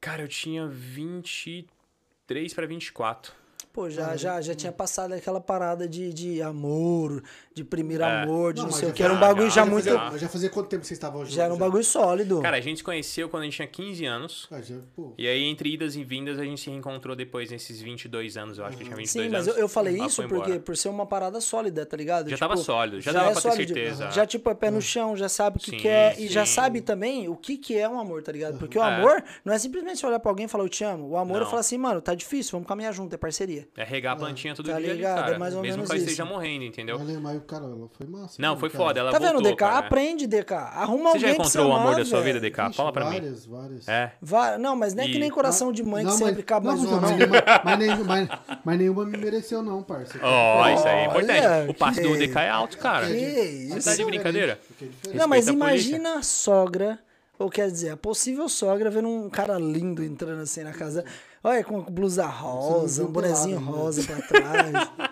Cara, 0.01 0.23
eu 0.23 0.27
tinha 0.27 0.65
23 0.67 2.53
pra 2.55 2.65
24. 2.65 3.33
Pô, 3.79 3.89
já, 3.89 4.13
já, 4.17 4.41
já 4.41 4.53
tinha 4.53 4.73
passado 4.73 5.13
aquela 5.13 5.39
parada 5.39 5.87
de, 5.87 6.11
de 6.11 6.41
amor, 6.41 7.23
de 7.53 7.63
primeiro 7.63 8.03
É. 8.03 8.23
amor, 8.23 8.51
de 8.53 8.59
não, 8.59 8.67
mas 8.67 8.75
sei 8.75 8.87
já 8.89 8.91
o 8.91 8.93
que. 8.93 9.03
Era 9.03 9.13
um 9.13 9.19
bagulho 9.21 9.47
já 9.47 9.55
já 9.63 9.65
muito. 9.65 9.85
fazia- 9.85 10.09
Mas 10.11 10.19
já 10.21 10.27
fazia 10.27 10.49
quanto 10.49 10.67
tempo 10.67 10.81
que 10.81 10.87
vocês 10.87 10.97
estavam 10.97 11.19
juntos? 11.21 11.33
Já 11.35 11.45
era 11.45 11.53
um 11.53 11.57
bagulho 11.57 11.83
sólido. 11.85 12.41
Cara, 12.41 12.57
a 12.57 12.59
gente 12.59 12.79
se 12.79 12.83
conheceu 12.83 13.29
quando 13.29 13.43
a 13.43 13.45
gente 13.45 13.55
tinha 13.55 13.67
15 13.69 14.05
anos. 14.05 14.47
Ah, 14.51 14.61
já, 14.61 14.75
pô. 14.93 15.13
E 15.17 15.25
aí, 15.25 15.43
entre 15.45 15.73
idas 15.73 15.95
e 15.95 16.03
vindas, 16.03 16.37
a 16.39 16.43
gente 16.43 16.59
se 16.59 16.69
reencontrou 16.69 17.15
depois 17.15 17.49
nesses 17.51 17.79
22 17.79 18.35
anos. 18.35 18.57
Eu 18.57 18.65
acho 18.65 18.75
que 18.75 18.83
eu 18.83 18.87
tinha 18.87 18.97
22 18.97 19.25
Sim, 19.27 19.31
mas 19.31 19.47
anos. 19.47 19.57
eu, 19.57 19.63
eu 19.63 19.69
falei 19.69 19.97
isso 20.03 20.27
porque 20.27 20.59
por 20.59 20.75
ser 20.75 20.89
uma 20.89 21.05
parada 21.05 21.39
sólida, 21.39 21.85
tá 21.85 21.95
ligado? 21.95 22.29
Já 22.29 22.37
tava 22.37 22.57
sólido, 22.57 22.99
já 22.99 23.13
dava 23.13 23.31
pra 23.31 23.35
ter 23.41 23.49
sólido. 23.49 23.73
certeza. 23.73 24.11
Já, 24.11 24.25
tipo, 24.25 24.49
é 24.49 24.53
pé 24.55 24.69
no 24.69 24.81
chão, 24.81 25.15
já 25.15 25.29
sabe 25.29 25.55
o 25.55 25.59
que 25.61 25.71
Sim, 25.71 25.77
quer 25.77 26.19
e 26.19 26.27
já 26.27 26.45
sim. 26.45 26.51
sabe 26.53 26.81
também 26.81 27.29
o 27.29 27.35
que, 27.37 27.55
que 27.57 27.77
é 27.77 27.87
um 27.87 27.97
amor, 27.97 28.21
tá 28.23 28.31
ligado? 28.33 28.57
Porque 28.59 28.77
o 28.77 28.83
É. 28.83 28.95
amor 28.97 29.23
não 29.45 29.53
é 29.53 29.57
simplesmente 29.57 29.99
você 29.99 30.05
olhar 30.05 30.19
pra 30.19 30.29
alguém 30.29 30.47
e 30.47 30.49
falar 30.49 30.65
eu 30.65 30.69
te 30.69 30.83
amo. 30.83 31.07
O 31.07 31.15
amor 31.17 31.37
é 31.37 31.39
Não. 31.41 31.45
falar 31.49 31.61
assim, 31.61 31.77
mano, 31.77 32.01
tá 32.01 32.13
difícil, 32.13 32.51
vamos 32.51 32.67
caminhar 32.67 32.93
junto, 32.93 33.13
é 33.13 33.17
parceria. 33.17 33.68
É 33.77 33.83
regar 33.85 34.13
a 34.13 34.15
plantinha 34.17 34.53
todo 34.53 34.65
Tá 34.65 34.77
dia 34.77 34.89
ali, 34.89 34.97
ligado? 34.97 35.15
cara. 35.21 35.35
É 35.35 35.37
mais 35.37 35.55
ou 35.55 35.61
Mesmo 35.61 35.77
menos 35.77 35.89
que 35.89 35.95
ela 35.95 35.97
isso. 36.03 36.09
esteja 36.11 36.25
morrendo, 36.29 36.65
entendeu? 36.65 36.97
Olha, 36.99 37.19
mas 37.19 37.37
o 37.37 37.41
cara, 37.41 37.63
ela 37.63 37.87
foi 37.97 38.05
massa. 38.07 38.35
Não, 38.41 38.53
né, 38.55 38.59
foi 38.59 38.69
cara? 38.69 38.83
foda. 38.83 38.99
Ela 38.99 39.11
tá 39.11 39.19
vendo, 39.19 39.33
voltou, 39.33 39.51
DK? 39.51 39.55
cara. 39.57 39.77
Aprende, 39.77 40.27
DK. 40.27 40.53
Arruma 40.53 41.11
Você 41.11 41.17
alguém 41.17 41.19
já 41.21 41.27
pra 41.27 41.33
encontrou 41.45 41.69
o 41.69 41.73
amor 41.73 41.95
da 41.95 42.03
sua 42.05 42.21
vida, 42.21 42.39
DK? 42.41 42.61
Vixe, 42.65 42.75
Fala 42.77 42.91
pra 42.91 43.05
mim. 43.05 43.11
várias, 43.21 43.45
várias. 43.45 43.87
É. 43.87 44.11
Va- 44.21 44.57
Não, 44.57 44.75
mas 44.75 44.93
não 44.93 45.03
é 45.03 45.07
que 45.07 45.15
E- 45.15 45.19
nem 45.19 45.29
coração 45.29 45.71
de 45.71 45.81
mãe 45.83 46.05
que 46.05 46.11
sempre 46.11 46.43
cabe 46.43 46.67
mais 46.67 46.81
não, 46.83 46.91
um, 46.97 46.99
mas, 47.01 47.11
nenhuma, 47.11 47.43
mas, 47.63 47.79
nenhuma, 47.79 48.03
mas, 48.03 48.29
mas 48.65 48.77
nenhuma 48.79 49.05
me 49.05 49.17
mereceu, 49.17 49.63
não, 49.63 49.81
parça. 49.81 50.19
Ó, 50.21 50.69
isso 50.69 50.85
aí 50.87 51.05
é 51.05 51.07
Olha, 51.07 51.07
importante. 51.37 51.69
O 51.69 51.73
passe 51.73 52.01
do 52.01 52.09
que- 52.11 52.17
DK 52.27 52.37
é 52.39 52.49
alto, 52.49 52.77
cara. 52.77 53.07
Que 53.07 53.13
Você 53.13 53.77
isso? 53.77 53.89
tá 53.89 53.95
de 53.95 54.03
brincadeira? 54.05 54.59
Fiquei 54.67 54.89
diferente. 54.89 55.17
Não, 55.17 55.27
mas 55.27 55.45
Respeita 55.45 55.65
a 55.65 55.69
polícia. 55.69 55.89
imagina 55.95 56.19
a 56.19 56.21
sogra, 56.23 56.99
ou 57.37 57.49
quer 57.49 57.71
dizer, 57.71 57.91
a 57.91 57.97
possível 57.97 58.49
sogra 58.49 58.89
vendo 58.89 59.07
um 59.07 59.29
cara 59.29 59.57
lindo 59.57 60.03
entrando 60.03 60.41
assim 60.41 60.63
na 60.63 60.73
casa. 60.73 61.05
Olha, 61.43 61.63
com 61.63 61.81
blusa 61.83 62.25
rosa, 62.25 63.03
um 63.03 63.07
bonezinho 63.11 63.59
né? 63.59 63.65
rosa 63.65 64.03
pra 64.03 64.21
trás. 64.21 64.91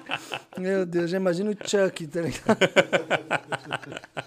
Meu 0.58 0.86
Deus, 0.86 1.10
já 1.10 1.18
imagina 1.18 1.52
o 1.52 1.56
Chuck, 1.68 2.08
tá 2.08 2.22
ligado? 2.22 2.58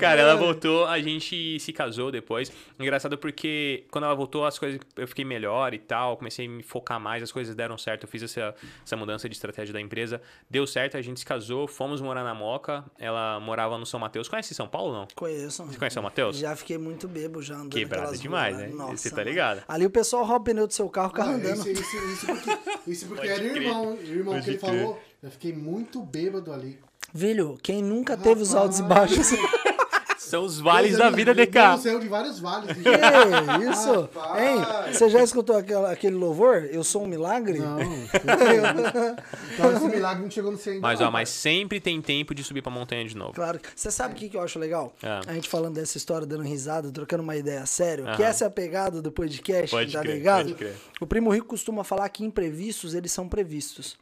Cara, 0.00 0.20
ela 0.20 0.36
voltou, 0.36 0.84
a 0.86 1.00
gente 1.00 1.58
se 1.60 1.72
casou 1.72 2.10
depois. 2.12 2.52
Engraçado 2.78 3.16
porque 3.16 3.84
quando 3.90 4.04
ela 4.04 4.14
voltou, 4.14 4.44
as 4.44 4.58
coisas 4.58 4.80
eu 4.96 5.06
fiquei 5.08 5.24
melhor 5.24 5.72
e 5.74 5.78
tal, 5.78 6.16
comecei 6.16 6.46
a 6.46 6.48
me 6.48 6.62
focar 6.62 7.00
mais, 7.00 7.22
as 7.22 7.32
coisas 7.32 7.54
deram 7.54 7.78
certo. 7.78 8.04
Eu 8.04 8.08
fiz 8.08 8.22
essa, 8.22 8.54
essa 8.84 8.96
mudança 8.96 9.28
de 9.28 9.34
estratégia 9.34 9.72
da 9.72 9.80
empresa. 9.80 10.20
Deu 10.50 10.66
certo, 10.66 10.96
a 10.96 11.02
gente 11.02 11.20
se 11.20 11.26
casou, 11.26 11.66
fomos 11.66 12.00
morar 12.00 12.24
na 12.24 12.34
Moca. 12.34 12.84
Ela 12.98 13.40
morava 13.40 13.78
no 13.78 13.86
São 13.86 13.98
Mateus. 14.00 14.28
Conhece 14.28 14.54
São 14.54 14.68
Paulo 14.68 14.92
ou 14.92 14.98
não? 15.00 15.08
Conheço. 15.14 15.64
Você 15.64 15.78
conhece 15.78 15.94
São 15.94 16.02
Mateus? 16.02 16.36
Já 16.38 16.54
fiquei 16.56 16.78
muito 16.78 17.08
bebo 17.08 17.42
já 17.42 17.54
andando 17.56 17.72
Quebrado 17.72 18.16
demais, 18.18 18.56
ruas, 18.56 18.68
né? 18.70 18.74
Nossa, 18.76 18.96
Você 18.96 19.10
tá 19.10 19.16
mano. 19.16 19.28
ligado? 19.30 19.62
Ali 19.68 19.86
o 19.86 19.90
pessoal 19.90 20.24
rouba 20.24 20.42
o 20.42 20.44
pneu 20.44 20.66
do 20.66 20.72
seu 20.72 20.88
carro, 20.88 21.08
o 21.08 21.12
carro 21.12 21.30
Não, 21.32 21.38
andando. 21.38 21.66
Isso, 21.66 21.70
isso, 21.70 21.96
isso 21.96 22.26
porque, 22.26 22.58
isso 22.90 23.06
porque 23.06 23.28
era 23.28 23.38
crer. 23.38 23.56
irmão. 23.62 23.98
Irmão 24.02 24.34
Pode 24.34 24.44
que 24.44 24.50
ele 24.50 24.58
crer. 24.58 24.70
falou. 24.80 24.95
Eu 25.22 25.30
fiquei 25.30 25.52
muito 25.52 26.02
bêbado 26.02 26.52
ali. 26.52 26.78
Filho, 27.14 27.58
quem 27.62 27.82
nunca 27.82 28.16
teve 28.16 28.42
os 28.42 28.54
altos 28.54 28.78
e 28.78 28.82
Rapaz. 28.82 29.16
baixos? 29.16 29.38
São 30.18 30.44
os 30.44 30.58
vales 30.58 30.96
Deus, 30.96 30.98
da 30.98 31.08
vida, 31.10 31.32
DK. 31.32 31.52
Deus 31.52 31.80
céu 31.82 32.00
de 32.00 32.08
vários 32.08 32.40
vales. 32.40 32.66
que 32.76 33.70
isso? 33.70 34.00
Rapaz. 34.12 34.42
Hein? 34.42 34.92
Você 34.92 35.08
já 35.08 35.22
escutou 35.22 35.56
aquela- 35.56 35.92
aquele 35.92 36.16
louvor? 36.16 36.68
Eu 36.72 36.82
sou 36.82 37.04
um 37.04 37.06
milagre? 37.06 37.60
Não, 37.60 37.78
então 39.54 39.72
esse 39.76 39.84
milagre 39.88 40.22
não 40.24 40.30
chegou 40.30 40.50
no 40.50 40.58
ainda. 40.58 40.80
Mas, 40.80 41.00
ó, 41.00 41.10
mas 41.12 41.28
sempre 41.28 41.80
tem 41.80 42.00
tempo 42.02 42.34
de 42.34 42.42
subir 42.42 42.60
pra 42.62 42.72
montanha 42.72 43.04
de 43.04 43.16
novo. 43.16 43.34
Claro. 43.34 43.60
Você 43.74 43.90
sabe 43.90 44.14
o 44.14 44.16
que, 44.16 44.28
que 44.28 44.36
eu 44.36 44.42
acho 44.42 44.58
legal? 44.58 44.92
É. 45.02 45.20
A 45.28 45.32
gente 45.34 45.48
falando 45.48 45.74
dessa 45.74 45.96
história, 45.96 46.26
dando 46.26 46.42
risada, 46.42 46.90
trocando 46.90 47.22
uma 47.22 47.36
ideia 47.36 47.64
sério. 47.66 48.04
Que 48.04 48.22
Aham. 48.22 48.24
essa 48.24 48.44
é 48.44 48.48
a 48.48 48.50
pegada 48.50 49.00
do 49.00 49.12
podcast, 49.12 49.70
Pode 49.70 49.92
tá 49.92 50.00
crer, 50.00 50.14
ligado? 50.16 50.42
pode 50.46 50.54
crer. 50.54 50.74
O 51.00 51.06
Primo 51.06 51.30
Rico 51.32 51.46
costuma 51.46 51.84
falar 51.84 52.08
que 52.08 52.24
imprevistos, 52.24 52.94
eles 52.94 53.12
são 53.12 53.28
previstos. 53.28 53.96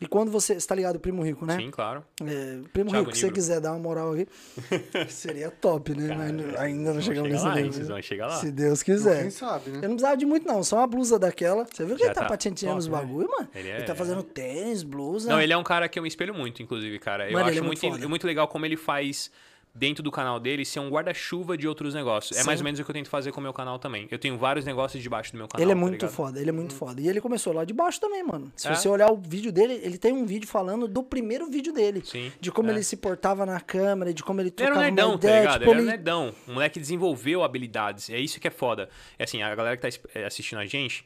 E 0.00 0.06
quando 0.06 0.30
você... 0.30 0.60
Você 0.60 0.66
tá 0.66 0.74
ligado, 0.74 1.00
Primo 1.00 1.22
Rico, 1.22 1.46
né? 1.46 1.56
Sim, 1.56 1.70
claro. 1.70 2.04
É, 2.22 2.58
Primo 2.72 2.90
Thiago 2.90 3.06
Rico, 3.06 3.14
se 3.16 3.22
você 3.22 3.30
quiser 3.32 3.60
dar 3.60 3.72
uma 3.72 3.78
moral 3.78 4.12
aí, 4.12 4.26
seria 5.08 5.50
top, 5.50 5.94
né? 5.94 6.14
Mas 6.14 6.58
ainda 6.60 6.92
não 6.92 7.00
chegamos 7.00 7.30
nesse 7.30 7.44
lá, 7.44 7.54
nível. 7.54 7.72
Vocês 7.72 7.88
vão 7.88 8.02
chegar 8.02 8.26
lá. 8.26 8.36
Se 8.36 8.52
Deus 8.52 8.82
Quem 8.82 8.94
quiser. 8.94 9.30
sabe, 9.30 9.70
né? 9.70 9.78
Eu 9.78 9.82
não 9.82 9.96
precisava 9.96 10.16
de 10.16 10.26
muito, 10.26 10.46
não. 10.46 10.62
Só 10.62 10.76
uma 10.76 10.86
blusa 10.86 11.18
daquela. 11.18 11.64
Você 11.64 11.84
viu 11.84 11.94
que 11.96 12.00
Já 12.02 12.06
ele 12.08 12.14
tá, 12.14 12.22
tá 12.22 12.28
patenteando 12.28 12.76
os 12.78 12.86
né? 12.86 12.92
bagulho, 12.92 13.28
mano? 13.30 13.48
Ele 13.54 13.68
Ele, 13.68 13.82
é- 13.82 13.84
tá 13.84 13.94
fazendo 13.94 14.22
tênis, 14.22 14.82
blusa. 14.82 15.30
Não, 15.30 15.40
ele 15.40 15.52
é 15.52 15.56
um 15.56 15.64
cara 15.64 15.88
que 15.88 15.98
eu 15.98 16.02
me 16.02 16.08
espelho 16.08 16.34
muito, 16.34 16.62
inclusive, 16.62 16.98
cara. 16.98 17.26
Eu 17.26 17.32
Mano, 17.32 17.44
ele 17.48 17.58
acho 17.58 17.64
é 17.64 17.88
muito 17.90 18.08
muito 18.08 18.26
legal 18.26 18.46
como 18.48 18.66
ele 18.66 18.76
faz 18.76 19.30
dentro 19.78 20.02
do 20.02 20.10
canal 20.10 20.40
dele 20.40 20.64
ser 20.64 20.80
um 20.80 20.88
guarda-chuva 20.88 21.56
de 21.56 21.68
outros 21.68 21.94
negócios. 21.94 22.36
É 22.36 22.40
Sim. 22.40 22.46
mais 22.46 22.60
ou 22.60 22.64
menos 22.64 22.80
o 22.80 22.84
que 22.84 22.90
eu 22.90 22.94
tento 22.94 23.08
fazer 23.10 23.30
com 23.32 23.40
o 23.40 23.42
meu 23.42 23.52
canal 23.52 23.78
também. 23.78 24.08
Eu 24.10 24.18
tenho 24.18 24.36
vários 24.38 24.64
negócios 24.64 25.02
debaixo 25.02 25.32
do 25.32 25.38
meu 25.38 25.46
canal. 25.48 25.62
Ele 25.62 25.72
é 25.72 25.74
tá 25.74 25.80
muito 25.80 25.92
ligado? 25.94 26.10
foda, 26.10 26.40
ele 26.40 26.48
é 26.48 26.52
muito 26.52 26.74
foda. 26.74 27.00
E 27.00 27.08
ele 27.08 27.20
começou 27.20 27.52
lá 27.52 27.64
de 27.64 27.74
baixo 27.74 28.00
também, 28.00 28.22
mano. 28.22 28.50
Se 28.56 28.68
É? 28.68 28.74
você 28.74 28.88
olhar 28.88 29.10
o 29.12 29.16
vídeo 29.16 29.52
dele, 29.52 29.78
ele 29.82 29.98
tem 29.98 30.12
um 30.12 30.24
vídeo 30.26 30.48
falando 30.48 30.88
do 30.88 31.02
primeiro 31.02 31.46
vídeo 31.50 31.72
dele. 31.72 32.02
Sim, 32.04 32.32
De 32.40 32.50
como 32.50 32.70
é. 32.70 32.72
ele 32.74 32.82
se 32.82 32.96
portava 32.96 33.44
na 33.44 33.60
câmera, 33.60 34.12
de 34.14 34.22
como 34.22 34.40
ele 34.40 34.48
Ele 34.48 34.54
era 34.58 34.66
trocava 34.74 34.80
um 34.80 34.94
nerdão, 34.94 35.10
uma 35.10 35.18
tá 35.18 35.28
ideia. 35.28 35.40
ligado? 35.40 35.58
tipo, 35.60 35.70
ele 35.70 35.80
era 35.80 35.82
um 35.82 35.90
nerdão. 35.90 36.34
O 36.48 36.52
moleque 36.52 36.80
desenvolveu 36.80 37.42
habilidades. 37.44 38.08
É 38.10 38.18
isso 38.18 38.40
que 38.40 38.48
é 38.48 38.50
foda. 38.50 38.88
É 39.18 39.24
assim, 39.24 39.42
a 39.42 39.54
galera 39.54 39.76
que 39.76 39.82
tá 39.90 39.98
é, 40.14 40.24
assistindo 40.24 40.58
a 40.58 40.66
gente, 40.66 41.04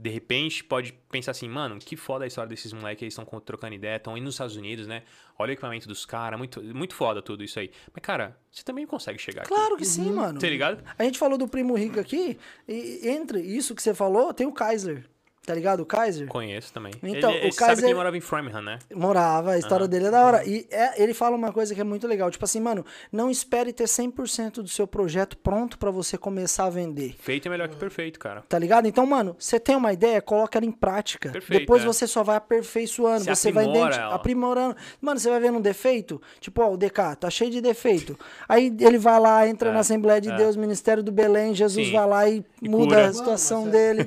de 0.00 0.08
repente, 0.08 0.64
pode 0.64 0.94
pensar 1.10 1.32
assim, 1.32 1.46
mano, 1.46 1.78
que 1.78 1.94
foda 1.94 2.24
a 2.24 2.26
história 2.26 2.48
desses 2.48 2.72
moleques, 2.72 3.02
eles 3.02 3.18
estão 3.18 3.40
trocando 3.40 3.74
ideia, 3.74 3.96
estão 3.96 4.16
indo 4.16 4.24
nos 4.24 4.34
Estados 4.34 4.56
Unidos, 4.56 4.86
né? 4.86 5.02
Olha 5.38 5.50
o 5.50 5.52
equipamento 5.52 5.86
dos 5.86 6.06
caras, 6.06 6.38
muito, 6.38 6.62
muito 6.62 6.94
foda 6.94 7.20
tudo 7.20 7.44
isso 7.44 7.58
aí. 7.58 7.70
Mas, 7.92 8.02
cara, 8.02 8.34
você 8.50 8.62
também 8.62 8.86
consegue 8.86 9.18
chegar 9.18 9.42
aqui. 9.42 9.50
Claro 9.50 9.76
que 9.76 9.84
sim, 9.84 10.10
mano. 10.10 10.40
Tá 10.40 10.48
ligado? 10.48 10.82
A 10.98 11.04
gente 11.04 11.18
falou 11.18 11.36
do 11.36 11.46
primo 11.46 11.76
rico 11.76 12.00
aqui, 12.00 12.38
e 12.66 13.08
entre 13.08 13.40
isso 13.42 13.74
que 13.74 13.82
você 13.82 13.92
falou, 13.92 14.32
tem 14.32 14.46
o 14.46 14.52
Kaiser. 14.52 15.04
Tá 15.46 15.54
ligado? 15.54 15.80
O 15.80 15.86
Kaiser. 15.86 16.28
Conheço 16.28 16.70
também. 16.72 16.92
Então, 17.02 17.30
ele, 17.30 17.40
o 17.40 17.42
ele 17.44 17.52
sabe 17.52 17.52
que 17.52 17.56
Kaiser- 17.56 17.84
ele 17.86 17.94
morava 17.94 18.16
em 18.16 18.20
Framingham, 18.20 18.60
né? 18.62 18.78
Morava, 18.94 19.52
a 19.52 19.58
história 19.58 19.88
dele 19.88 20.06
é 20.06 20.10
da 20.10 20.22
hora. 20.24 20.44
E 20.46 20.66
é- 20.70 21.02
ele 21.02 21.14
fala 21.14 21.34
uma 21.34 21.50
coisa 21.50 21.74
que 21.74 21.80
é 21.80 21.84
muito 21.84 22.06
legal. 22.06 22.30
Tipo 22.30 22.44
assim, 22.44 22.60
mano, 22.60 22.84
não 23.10 23.30
espere 23.30 23.72
ter 23.72 23.88
100% 23.88 24.62
do 24.62 24.68
seu 24.68 24.86
projeto 24.86 25.38
pronto 25.38 25.78
pra 25.78 25.90
você 25.90 26.18
começar 26.18 26.66
a 26.66 26.70
vender. 26.70 27.16
Feito 27.18 27.48
é 27.48 27.50
melhor 27.50 27.68
que 27.68 27.76
perfeito, 27.76 28.18
cara. 28.18 28.44
Tá 28.48 28.58
ligado? 28.58 28.86
Então, 28.86 29.06
mano, 29.06 29.34
você 29.38 29.58
tem 29.58 29.74
uma 29.74 29.92
ideia, 29.94 30.20
coloca 30.20 30.58
ela 30.58 30.66
em 30.66 30.70
prática. 30.70 31.30
Perfeito, 31.30 31.60
Depois 31.60 31.82
é. 31.82 31.86
você 31.86 32.06
só 32.06 32.22
vai 32.22 32.36
aperfeiçoando, 32.36 33.24
Você 33.24 33.34
você 33.34 33.50
vai 33.50 33.64
ela. 33.64 34.14
aprimorando. 34.14 34.76
Mano, 35.00 35.18
você 35.18 35.30
vai 35.30 35.40
vendo 35.40 35.56
um 35.58 35.62
defeito, 35.62 36.20
tipo, 36.38 36.62
ó, 36.62 36.70
o 36.72 36.76
DK 36.76 37.16
tá 37.18 37.30
cheio 37.30 37.50
de 37.50 37.62
defeito. 37.62 38.16
Aí 38.46 38.72
ele 38.78 38.98
vai 38.98 39.18
lá, 39.18 39.48
entra 39.48 39.70
É, 39.70 39.72
na 39.72 39.80
Assembleia 39.80 40.20
de 40.20 40.30
é. 40.30 40.36
Deus, 40.36 40.54
Ministério 40.54 41.02
do 41.02 41.10
Belém, 41.10 41.54
Jesus 41.54 41.86
Sim. 41.86 41.92
vai 41.94 42.06
lá 42.06 42.28
e, 42.28 42.44
E 42.60 42.68
muda 42.68 42.94
cura. 42.94 43.06
a 43.08 43.12
situação 43.12 43.68
dele, 43.68 44.04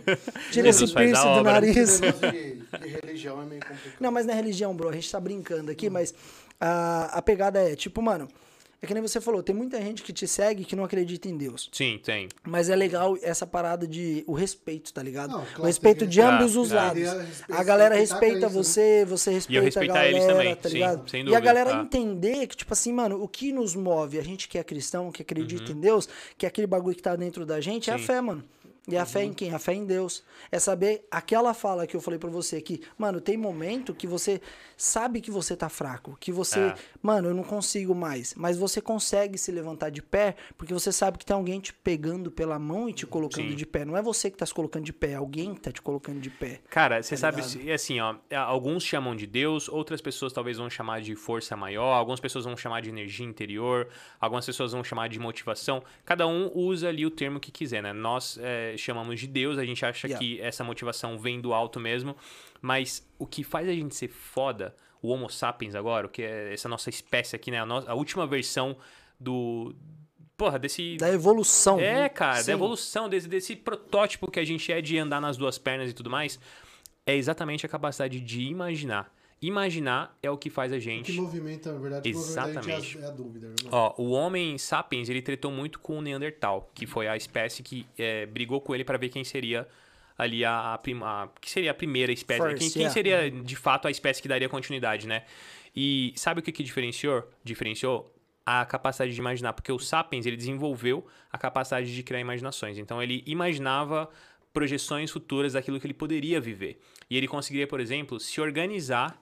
tira 0.52 0.68
Jesus 0.72 0.84
esse 0.92 0.94
faz 0.94 1.23
do 1.36 1.44
nariz. 1.44 1.78
Esse 1.78 2.02
negócio 2.02 2.32
de, 2.32 2.56
de 2.80 2.88
religião 3.02 3.42
é 3.42 3.46
meio 3.46 3.62
complicado. 3.62 3.98
Não, 4.00 4.12
mas 4.12 4.26
não 4.26 4.34
é 4.34 4.38
religião, 4.38 4.76
bro. 4.76 4.90
A 4.90 4.94
gente 4.94 5.12
tá 5.12 5.20
brincando 5.20 5.72
aqui, 5.72 5.88
Hum. 5.88 5.92
mas 5.92 6.14
a, 6.60 7.18
a 7.18 7.22
pegada 7.22 7.60
é, 7.60 7.76
tipo, 7.76 8.02
mano, 8.02 8.28
é 8.82 8.86
que 8.86 8.94
nem 8.94 9.02
você 9.02 9.22
falou, 9.22 9.42
tem 9.42 9.56
muita 9.56 9.82
gente 9.82 10.04
que 10.04 10.12
te 10.12 10.28
segue 10.28 10.66
que 10.66 10.76
não 10.76 10.84
acredita 10.84 11.30
em 11.30 11.38
Deus. 11.38 11.70
Sim, 11.72 12.02
tem. 12.04 12.28
Mas 12.44 12.70
é 12.70 12.76
legal 12.76 13.18
essa 13.22 13.48
parada 13.48 13.88
de 13.88 14.26
o 14.28 14.34
respeito, 14.34 14.92
tá 14.92 15.02
ligado? 15.02 15.32
Não, 15.32 15.40
claro, 15.46 15.62
o 15.62 15.66
respeito 15.66 16.06
de 16.06 16.20
ambos 16.20 16.56
respeitar. 16.56 16.62
os 16.62 16.72
Ah, 16.74 16.76
lados. 17.16 17.42
é. 17.50 17.54
A 17.54 17.64
galera 17.64 17.96
respeita 17.96 18.50
você, 18.50 19.06
você 19.06 19.32
respeita 19.32 19.80
a 19.80 19.86
galera, 19.86 20.10
eles 20.10 20.26
também, 20.26 20.56
tá 20.58 20.68
sim, 20.68 20.76
ligado? 20.76 21.10
sem 21.10 21.26
e 21.30 21.34
a 21.34 21.40
galera 21.40 21.70
tá. 21.72 21.82
entender 21.82 22.46
que, 22.46 22.58
tipo 22.58 22.74
assim, 22.74 22.92
mano, 22.92 23.24
o 23.24 23.28
que 23.28 23.54
nos 23.54 23.74
move, 23.74 24.20
a 24.20 24.22
gente 24.22 24.50
que 24.50 24.58
é 24.58 24.64
cristão, 24.66 25.14
que 25.14 25.22
acredita 25.22 25.72
Uhum. 25.72 25.78
em 25.78 25.80
Deus, 25.80 26.10
que 26.38 26.46
aquele 26.46 26.68
bagulho 26.68 26.94
que 26.94 27.02
tá 27.02 27.16
dentro 27.16 27.46
da 27.46 27.62
gente 27.62 27.90
é 27.90 27.94
a 27.94 27.98
Sim. 27.98 28.04
fé, 28.04 28.20
mano. 28.20 28.44
E 28.86 28.98
a 28.98 29.06
fé 29.06 29.20
Uhum. 29.20 29.26
em 29.28 29.34
quem? 29.34 29.54
A 29.54 29.60
fé 29.60 29.74
em 29.74 29.86
Deus. 29.86 30.24
É 30.52 30.60
saber 30.60 31.08
aquela 31.10 31.54
fala 31.54 31.88
que 31.88 31.96
eu 31.96 32.02
falei 32.02 32.20
pra 32.20 32.30
você 32.30 32.62
que, 32.62 32.82
mano, 32.98 33.22
tem 33.22 33.38
momento 33.38 33.94
que 33.96 34.06
você 34.06 34.42
sabe 34.76 35.22
que 35.22 35.32
você 35.32 35.56
tá 35.56 35.70
fraco, 35.70 36.18
que 36.20 36.34
você, 36.34 36.60
É. 36.60 36.76
mano, 37.02 37.30
eu 37.30 37.34
não 37.34 37.44
consigo 37.44 37.96
mais, 37.96 38.34
mas 38.36 38.58
você 38.58 38.82
consegue 38.82 39.38
se 39.38 39.52
levantar 39.54 39.90
de 39.90 40.02
pé 40.02 40.36
porque 40.58 40.74
você 40.74 40.92
sabe 40.92 41.18
que 41.18 41.26
tem 41.26 41.34
alguém 41.34 41.62
te 41.62 41.74
pegando 41.74 42.30
pela 42.30 42.60
mão 42.60 42.90
e 42.90 42.94
te 42.94 43.08
colocando 43.08 43.50
Sim. 43.52 43.56
de 43.56 43.66
pé. 43.66 43.86
Não 43.86 43.96
é 43.96 44.02
você 44.02 44.30
que 44.30 44.36
tá 44.38 44.46
se 44.46 44.54
colocando 44.54 44.84
de 44.84 44.92
pé, 44.92 45.12
é 45.12 45.16
alguém 45.16 45.54
que 45.56 45.62
tá 45.62 45.72
te 45.72 45.82
colocando 45.82 46.20
de 46.20 46.30
pé. 46.30 46.60
Cara, 46.70 47.02
você 47.02 47.16
sabe, 47.16 47.38
ligado? 47.38 47.52
se- 47.52 47.72
assim, 47.72 48.00
ó, 48.02 48.16
alguns 48.36 48.84
chamam 48.84 49.16
de 49.16 49.26
Deus, 49.26 49.70
outras 49.70 50.02
pessoas 50.02 50.34
talvez 50.34 50.58
vão 50.58 50.70
chamar 50.70 51.00
de 51.02 51.16
força 51.16 51.56
maior, 51.56 51.94
algumas 51.94 52.20
pessoas 52.20 52.44
vão 52.44 52.58
chamar 52.58 52.82
de 52.82 52.90
energia 52.90 53.26
interior, 53.26 53.88
algumas 54.20 54.46
pessoas 54.46 54.74
vão 54.74 54.84
chamar 54.84 55.08
de 55.08 55.20
motivação. 55.20 55.82
Cada 56.04 56.28
um 56.28 56.52
usa 56.54 56.90
ali 56.90 57.06
o 57.06 57.12
termo 57.12 57.40
que 57.40 57.50
quiser, 57.52 57.82
né? 57.82 57.94
Nós 57.94 58.38
é, 58.42 58.73
chamamos 58.78 59.20
de 59.20 59.28
Deus, 59.28 59.58
a 59.58 59.66
gente 59.66 59.86
acha 59.86 60.08
Yeah. 60.08 60.20
que 60.20 60.42
essa 60.42 60.64
motivação 60.64 61.18
vem 61.18 61.40
do 61.42 61.54
alto 61.54 61.80
mesmo, 61.80 62.16
mas 62.62 63.08
o 63.20 63.26
que 63.26 63.44
faz 63.44 63.68
a 63.68 63.74
gente 63.74 63.96
ser 63.96 64.08
foda, 64.08 64.76
o 65.02 65.10
Homo 65.10 65.30
sapiens 65.30 65.76
agora, 65.76 66.08
o 66.08 66.10
que 66.10 66.22
é 66.22 66.54
essa 66.54 66.68
nossa 66.70 66.90
espécie 66.90 67.36
aqui, 67.36 67.52
né? 67.52 67.60
A, 67.62 67.66
no- 67.66 67.90
a 67.90 67.94
última 67.94 68.26
versão 68.28 68.76
do. 69.20 69.76
Porra, 70.36 70.58
desse. 70.58 70.98
Da 70.98 71.10
evolução. 71.12 71.80
É, 71.80 72.10
cara, 72.10 72.38
Sim. 72.42 72.48
da 72.48 72.54
evolução, 72.54 73.08
desse, 73.08 73.28
desse 73.28 73.56
protótipo 73.56 74.30
que 74.30 74.40
a 74.40 74.46
gente 74.46 74.72
é 74.72 74.82
de 74.82 74.98
andar 74.98 75.22
nas 75.22 75.38
duas 75.38 75.58
pernas 75.58 75.92
e 75.92 75.94
tudo 75.94 76.10
mais, 76.10 76.40
é 77.06 77.16
exatamente 77.16 77.66
a 77.66 77.70
capacidade 77.70 78.20
de 78.20 78.42
imaginar. 78.42 79.14
Imaginar 79.48 80.18
é 80.24 80.32
o 80.32 80.38
que 80.38 80.50
faz 80.50 80.72
a 80.72 80.76
O 80.76 80.80
que 80.80 80.86
gente. 80.86 81.12
movimenta, 81.14 81.72
na 81.74 81.80
verdade, 81.80 82.10
gente 82.12 82.18
Exatamente. 82.18 82.98
é 82.98 83.02
a, 83.02 83.06
é 83.06 83.08
a 83.08 83.12
dúvida, 83.12 83.48
irmão. 83.48 83.72
Ó, 83.72 84.02
o 84.02 84.12
homem 84.12 84.58
sapiens, 84.58 85.10
ele 85.10 85.22
tretou 85.22 85.52
muito 85.52 85.80
com 85.80 85.98
o 85.98 86.02
Neandertal, 86.02 86.72
que 86.74 86.88
foi 86.88 87.08
a 87.08 87.18
espécie 87.18 87.62
que 87.62 87.86
é, 87.98 88.26
brigou 88.26 88.62
com 88.62 88.74
ele 88.74 88.84
para 88.86 88.98
ver 88.98 89.10
quem 89.10 89.24
seria 89.24 89.68
ali 90.18 90.46
a, 90.46 90.74
a, 90.74 90.78
prima, 90.78 91.24
a- 91.24 91.28
que 91.42 91.50
seria 91.50 91.72
a 91.72 91.74
primeira 91.74 92.12
espécie, 92.12 92.42
né? 92.42 92.50
First, 92.50 92.62
quem, 92.62 92.70
quem 92.72 92.82
yeah. 92.84 92.94
seria 92.94 93.32
de 93.32 93.56
fato 93.56 93.88
a 93.88 93.92
espécie 93.92 94.22
que 94.22 94.28
daria 94.28 94.48
continuidade, 94.48 95.08
né? 95.08 95.24
E 95.76 96.14
sabe 96.16 96.40
o 96.40 96.44
que 96.44 96.52
que 96.52 96.64
diferenciou? 96.64 97.28
Diferenciou 97.44 98.14
a 98.46 98.66
capacidade 98.66 99.14
de 99.14 99.20
imaginar, 99.20 99.54
porque 99.54 99.72
o 99.72 99.80
sapiens 99.80 100.26
ele 100.26 100.38
desenvolveu 100.38 101.06
a 101.32 101.38
capacidade 101.38 101.94
de 101.94 102.04
criar 102.04 102.20
imaginações. 102.20 102.78
Então 102.78 103.02
ele 103.02 103.24
imaginava 103.26 104.10
projeções 104.54 105.10
futuras 105.10 105.54
daquilo 105.54 105.80
que 105.80 105.88
ele 105.88 105.94
poderia 105.94 106.40
viver. 106.40 106.80
E 107.10 107.18
ele 107.18 107.28
conseguiria, 107.28 107.68
por 107.68 107.80
exemplo, 107.80 108.20
se 108.20 108.40
organizar 108.40 109.20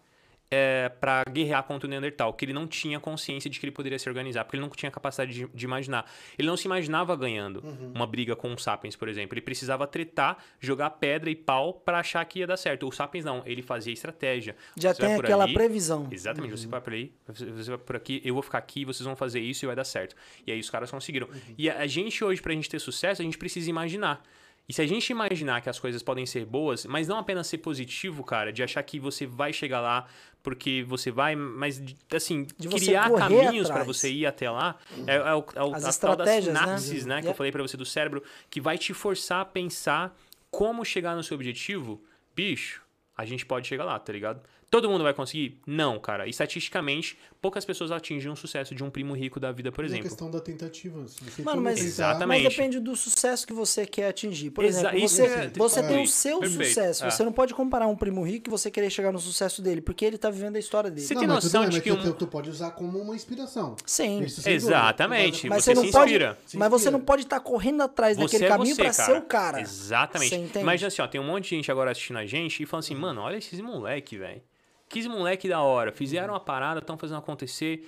é, 0.52 0.90
para 0.90 1.24
guerrear 1.32 1.64
contra 1.64 1.88
o 1.88 1.90
Neandertal, 1.90 2.34
que 2.34 2.44
ele 2.44 2.52
não 2.52 2.68
tinha 2.68 3.00
consciência 3.00 3.50
de 3.50 3.58
que 3.58 3.66
ele 3.66 3.72
poderia 3.72 3.98
se 3.98 4.10
organizar, 4.10 4.44
porque 4.44 4.58
ele 4.58 4.62
não 4.62 4.70
tinha 4.70 4.92
capacidade 4.92 5.34
de, 5.34 5.48
de 5.48 5.66
imaginar. 5.66 6.06
Ele 6.38 6.48
não 6.48 6.58
se 6.58 6.66
imaginava 6.68 7.16
ganhando 7.16 7.64
uma 7.96 8.06
briga 8.06 8.36
com 8.36 8.54
os 8.54 8.62
Sapiens, 8.62 8.96
por 8.96 9.08
exemplo. 9.08 9.34
Ele 9.34 9.42
precisava 9.42 9.88
tretar, 9.88 10.44
jogar 10.60 10.90
pedra 10.92 11.30
e 11.30 11.36
pau 11.36 11.74
para 11.74 12.00
achar 12.00 12.24
que 12.26 12.40
ia 12.40 12.48
dar 12.48 12.58
certo. 12.58 12.86
O 12.86 12.92
Sapiens 12.92 13.24
não, 13.24 13.42
ele 13.46 13.62
fazia 13.62 13.94
estratégia. 13.94 14.56
Já 14.76 14.94
Você 14.94 15.02
tem 15.02 15.16
aquela 15.16 15.46
ali, 15.46 15.54
previsão. 15.54 16.10
Exatamente, 16.12 16.52
você 16.52 16.68
vai 16.68 16.82
por 16.82 16.94
aí, 16.94 17.14
você 17.28 17.70
vai 17.70 17.78
por 17.78 17.96
aqui, 17.96 18.22
eu 18.26 18.34
vou 18.34 18.44
ficar 18.44 18.58
aqui, 18.58 18.84
vocês 18.84 19.06
vão 19.06 19.16
fazer 19.16 19.40
isso 19.40 19.64
e 19.64 19.68
vai 19.68 19.76
dar 19.76 19.86
certo. 19.86 20.16
E 20.46 20.52
aí 20.52 20.60
os 20.60 20.70
caras 20.70 20.92
conseguiram. 20.92 21.30
E 21.58 21.70
a, 21.70 21.80
a 21.80 21.88
gente 21.88 22.22
hoje, 22.24 22.42
pra 22.42 22.54
gente 22.54 22.70
ter 22.70 22.80
sucesso, 22.80 23.22
a 23.22 23.26
gente 23.26 23.38
precisa 23.38 23.70
imaginar. 23.70 24.22
E 24.70 24.74
se 24.74 24.82
a 24.82 24.86
gente 24.88 25.10
imaginar 25.10 25.62
que 25.62 25.70
as 25.70 25.80
coisas 25.80 26.02
podem 26.02 26.26
ser 26.26 26.46
boas, 26.46 26.86
mas 26.86 27.08
não 27.08 27.18
apenas 27.18 27.48
ser 27.48 27.58
positivo, 27.58 28.24
cara, 28.24 28.54
de 28.54 28.64
achar 28.64 28.82
que 28.84 29.00
você 29.00 29.26
vai 29.26 29.52
chegar 29.52 29.82
lá 29.82 30.08
porque 30.42 30.84
você 30.88 31.12
vai, 31.12 31.36
mas 31.36 31.82
assim, 32.16 32.46
criar 32.46 33.12
caminhos 33.16 33.68
pra 33.68 33.82
atrás. 33.82 33.88
você 33.98 34.12
ir 34.12 34.26
até 34.26 34.50
lá, 34.50 34.78
é, 35.06 35.16
é 35.16 35.34
o, 35.36 35.46
é 35.56 35.64
o, 35.64 35.76
As 35.76 35.98
a 35.98 36.00
tal 36.02 36.16
das 36.16 36.28
né? 36.30 36.42
sinapses, 36.42 37.06
né, 37.06 37.16
que 37.16 37.20
eu 37.22 37.32
Yeah. 37.32 37.38
falei 37.38 37.52
pra 37.52 37.62
você 37.62 37.78
do 37.78 37.86
cérebro, 37.86 38.24
que 38.50 38.60
vai 38.62 38.78
te 38.78 38.94
forçar 38.94 39.42
a 39.42 39.46
pensar 39.46 40.18
como 40.50 40.84
chegar 40.86 41.16
no 41.16 41.24
seu 41.24 41.36
objetivo. 41.36 42.02
Bicho, 42.36 42.82
a 43.16 43.26
gente 43.26 43.46
pode 43.46 43.68
chegar 43.68 43.84
lá, 43.86 44.00
tá 44.00 44.12
ligado? 44.14 44.42
Todo 44.72 44.90
mundo 44.90 45.04
vai 45.04 45.14
conseguir? 45.14 45.60
Não, 45.68 46.00
cara. 46.00 46.30
Estatisticamente, 46.30 47.18
poucas 47.42 47.66
pessoas 47.66 47.92
atingem 47.92 48.32
um 48.32 48.38
sucesso 48.38 48.74
de 48.74 48.82
um 48.82 48.90
primo 48.90 49.14
rico 49.14 49.38
da 49.38 49.52
vida, 49.52 49.70
por 49.70 49.84
É 49.84 49.86
a 49.86 49.88
exemplo. 49.90 50.06
questão 50.06 50.32
da 50.32 50.40
tentativa. 50.40 51.06
Mano, 51.44 51.62
mas, 51.62 51.78
Exatamente. 51.82 52.44
mas 52.46 52.56
depende 52.56 52.80
do 52.80 52.96
sucesso 52.96 53.46
que 53.46 53.52
você 53.52 53.86
quer 53.86 54.08
atingir. 54.08 54.50
Por 54.52 54.64
Exa- 54.64 54.80
exemplo, 54.96 55.00
você, 55.10 55.24
é- 55.26 55.52
você 55.54 55.84
tem 55.84 56.02
o 56.02 56.08
seu 56.08 56.40
perfeito. 56.40 56.66
sucesso. 56.70 57.04
É. 57.04 57.12
Você 57.12 57.22
não 57.22 57.34
pode 57.34 57.54
comparar 57.54 57.86
um 57.88 57.98
primo 57.98 58.24
rico 58.26 58.48
e 58.48 58.50
você 58.50 58.72
querer 58.72 58.90
chegar 58.90 59.12
no 59.12 59.20
sucesso 59.20 59.62
dele, 59.62 59.82
porque 59.82 60.06
ele 60.06 60.18
tá 60.18 60.30
vivendo 60.30 60.56
a 60.56 60.60
história 60.60 60.90
dele. 60.90 61.06
Você 61.06 61.16
Não, 61.16 61.20
tem 61.22 61.28
mas 61.28 61.44
noção 61.44 61.62
bem, 61.64 61.70
de 61.70 61.76
mas 61.76 61.84
que 61.84 61.90
tu, 61.90 61.96
um- 61.98 62.02
tu, 62.04 62.14
tu 62.14 62.28
pode 62.28 62.50
usar 62.50 62.72
como 62.72 62.98
uma 62.98 63.14
inspiração. 63.14 63.76
Sim. 63.86 64.22
Exatamente. 64.46 65.50
Mas 65.50 65.66
Você 65.66 65.76
você, 65.76 65.80
se 65.82 65.86
não 65.86 65.92
pode, 65.92 66.12
inspira. 66.14 66.38
Se 66.46 66.58
mas 66.58 66.70
você 66.72 66.90
não 66.90 67.02
pode 67.02 67.24
estar 67.24 67.42
correndo 67.42 67.84
atrás 67.84 68.16
Você 68.16 68.24
daquele 68.24 68.46
é 68.46 68.48
caminho 68.48 68.76
você, 68.76 68.84
pra 68.84 68.94
ser 68.94 69.18
o 69.18 69.22
cara. 69.24 69.60
Exatamente. 69.60 70.30
Você 70.30 70.36
entende? 70.38 70.60
Imagina 70.60 70.88
assim, 70.88 71.02
ó, 71.02 71.08
tem 71.08 71.20
um 71.20 71.26
monte 71.26 71.44
de 71.50 71.56
gente 71.58 71.70
agora 71.70 71.92
assistindo 71.92 72.18
a 72.20 72.26
gente 72.26 72.64
e 72.64 72.66
falando 72.66 72.86
assim, 72.86 72.96
mano, 72.96 73.20
olha 73.20 73.36
esses 73.36 73.60
moleque, 73.60 74.18
velho. 74.18 74.42
Que 74.92 75.08
moleque 75.08 75.48
da 75.48 75.62
hora. 75.62 75.92
Fizeram 75.92 76.34
uma 76.34 76.40
parada, 76.40 76.80
estão 76.80 76.98
fazendo 76.98 77.18
acontecer. 77.18 77.88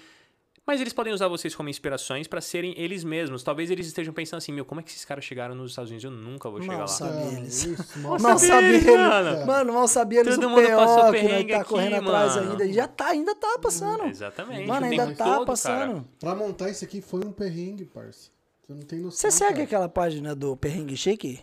Mas 0.66 0.80
eles 0.80 0.94
podem 0.94 1.12
usar 1.12 1.28
vocês 1.28 1.54
como 1.54 1.68
inspirações 1.68 2.26
pra 2.26 2.40
serem 2.40 2.74
eles 2.78 3.04
mesmos. 3.04 3.44
Talvez 3.44 3.70
eles 3.70 3.86
estejam 3.86 4.14
pensando 4.14 4.38
assim, 4.38 4.54
meu, 4.54 4.64
como 4.64 4.80
é 4.80 4.84
que 4.84 4.90
esses 4.92 5.04
caras 5.04 5.26
chegaram 5.26 5.54
nos 5.54 5.72
Estados 5.72 5.92
Unidos? 5.92 6.06
Eu 6.06 6.12
nunca 6.12 6.50
vou 6.50 6.62
chegar 6.62 6.74
Mal 6.78 6.82
lá. 6.84 6.88
sabe 6.88 7.36
eles. 7.36 7.66
isso, 7.66 8.00
Mal 8.00 8.18
mal 8.18 8.40
sabia 8.40 8.70
eles, 8.70 8.86
mano. 8.86 9.46
Mano, 9.46 9.74
mal 9.74 9.88
sabia 9.90 10.20
eles 10.22 10.36
Todo 10.36 10.48
o 10.48 10.50
mundo 10.52 10.66
passou 10.70 11.04
PO 11.04 11.12
perrengue 11.12 11.52
nós 11.52 11.58
tá 11.58 11.60
aqui, 11.60 11.70
correndo 11.70 11.96
atrás 11.96 12.36
mano. 12.38 12.52
ainda. 12.52 12.66
E 12.66 12.72
Já 12.74 12.88
tá, 12.88 13.08
ainda 13.08 13.36
tá 13.36 13.60
passando. 13.62 14.06
Exatamente. 14.06 14.66
Mano, 14.66 14.86
ainda 14.86 15.14
tá 15.14 15.26
todo, 15.36 15.46
passando. 15.46 15.94
cara. 15.96 16.06
Pra 16.22 16.34
montar 16.36 16.70
isso 16.70 16.86
aqui 16.86 17.02
foi 17.02 17.20
um 17.26 17.32
perrengue, 17.34 17.84
parça. 17.84 18.30
Você 18.66 18.74
não 18.74 18.82
tem 18.84 19.00
noção. 19.00 19.20
Você 19.20 19.32
segue 19.32 19.52
cara. 19.52 19.64
aquela 19.66 19.90
página 19.90 20.34
do 20.34 20.56
Perrengue 20.56 20.96
Shake? 20.96 21.42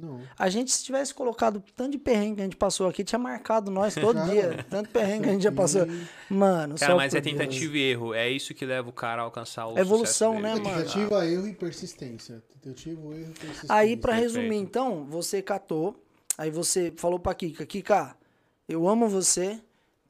Não. 0.00 0.20
A 0.38 0.48
gente, 0.48 0.70
se 0.70 0.84
tivesse 0.84 1.12
colocado 1.12 1.62
tanto 1.74 1.90
de 1.92 1.98
perrengue 1.98 2.36
que 2.36 2.40
a 2.40 2.44
gente 2.44 2.56
passou 2.56 2.86
aqui, 2.88 3.02
tinha 3.02 3.18
marcado 3.18 3.70
nós 3.70 3.94
todo 4.00 4.22
dia. 4.30 4.64
Tanto 4.70 4.90
perrengue 4.90 5.24
que 5.24 5.28
a 5.30 5.32
gente 5.32 5.42
já 5.42 5.50
passou. 5.52 5.86
Mano, 6.30 6.76
Cara, 6.76 6.92
só 6.92 6.96
mas 6.96 7.14
é 7.14 7.20
por 7.20 7.24
Deus. 7.24 7.36
tentativa 7.38 7.76
e 7.76 7.80
erro. 7.82 8.14
É 8.14 8.30
isso 8.30 8.54
que 8.54 8.64
leva 8.64 8.88
o 8.88 8.92
cara 8.92 9.22
a 9.22 9.24
alcançar 9.24 9.66
o 9.66 9.76
Evolução, 9.78 10.36
sucesso 10.36 10.42
né, 10.42 10.62
mano? 10.62 10.76
Tentativa, 10.78 11.26
erro 11.26 11.48
e 11.48 11.52
persistência. 11.54 12.42
Tentativa, 12.62 13.00
erro 13.00 13.30
e 13.34 13.38
persistência. 13.38 13.66
Aí, 13.74 13.96
pra 13.96 14.12
Perfeito. 14.12 14.36
resumir, 14.36 14.56
então, 14.58 15.04
você 15.06 15.42
catou, 15.42 16.00
aí 16.36 16.50
você 16.50 16.92
falou 16.96 17.18
pra 17.18 17.34
Kika, 17.34 17.66
Kika, 17.66 18.16
eu 18.68 18.86
amo 18.88 19.08
você, 19.08 19.60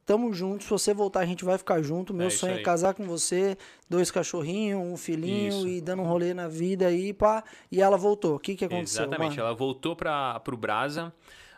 tamo 0.08 0.32
junto, 0.32 0.64
se 0.64 0.70
você 0.70 0.94
voltar 0.94 1.20
a 1.20 1.26
gente 1.26 1.44
vai 1.44 1.58
ficar 1.58 1.82
junto, 1.82 2.14
meu 2.14 2.28
É 2.28 2.30
sonho 2.30 2.54
é 2.54 2.56
aí. 2.56 2.62
casar 2.62 2.94
com 2.94 3.04
você, 3.04 3.58
dois 3.90 4.10
cachorrinhos, 4.10 4.80
um 4.80 4.96
filhinho 4.96 5.48
Isso. 5.50 5.68
e 5.68 5.80
dando 5.82 6.00
um 6.00 6.06
rolê 6.06 6.32
na 6.32 6.48
vida 6.48 6.86
aí, 6.86 7.12
pá, 7.12 7.44
e 7.70 7.82
ela 7.82 7.98
voltou. 7.98 8.36
O 8.36 8.38
que 8.40 8.56
que 8.56 8.64
aconteceu, 8.64 9.02
Exatamente. 9.04 9.36
mano? 9.36 9.40
Ela 9.48 9.54
voltou 9.54 9.94
para 9.94 10.40
pro 10.40 10.56
Brasa. 10.56 11.12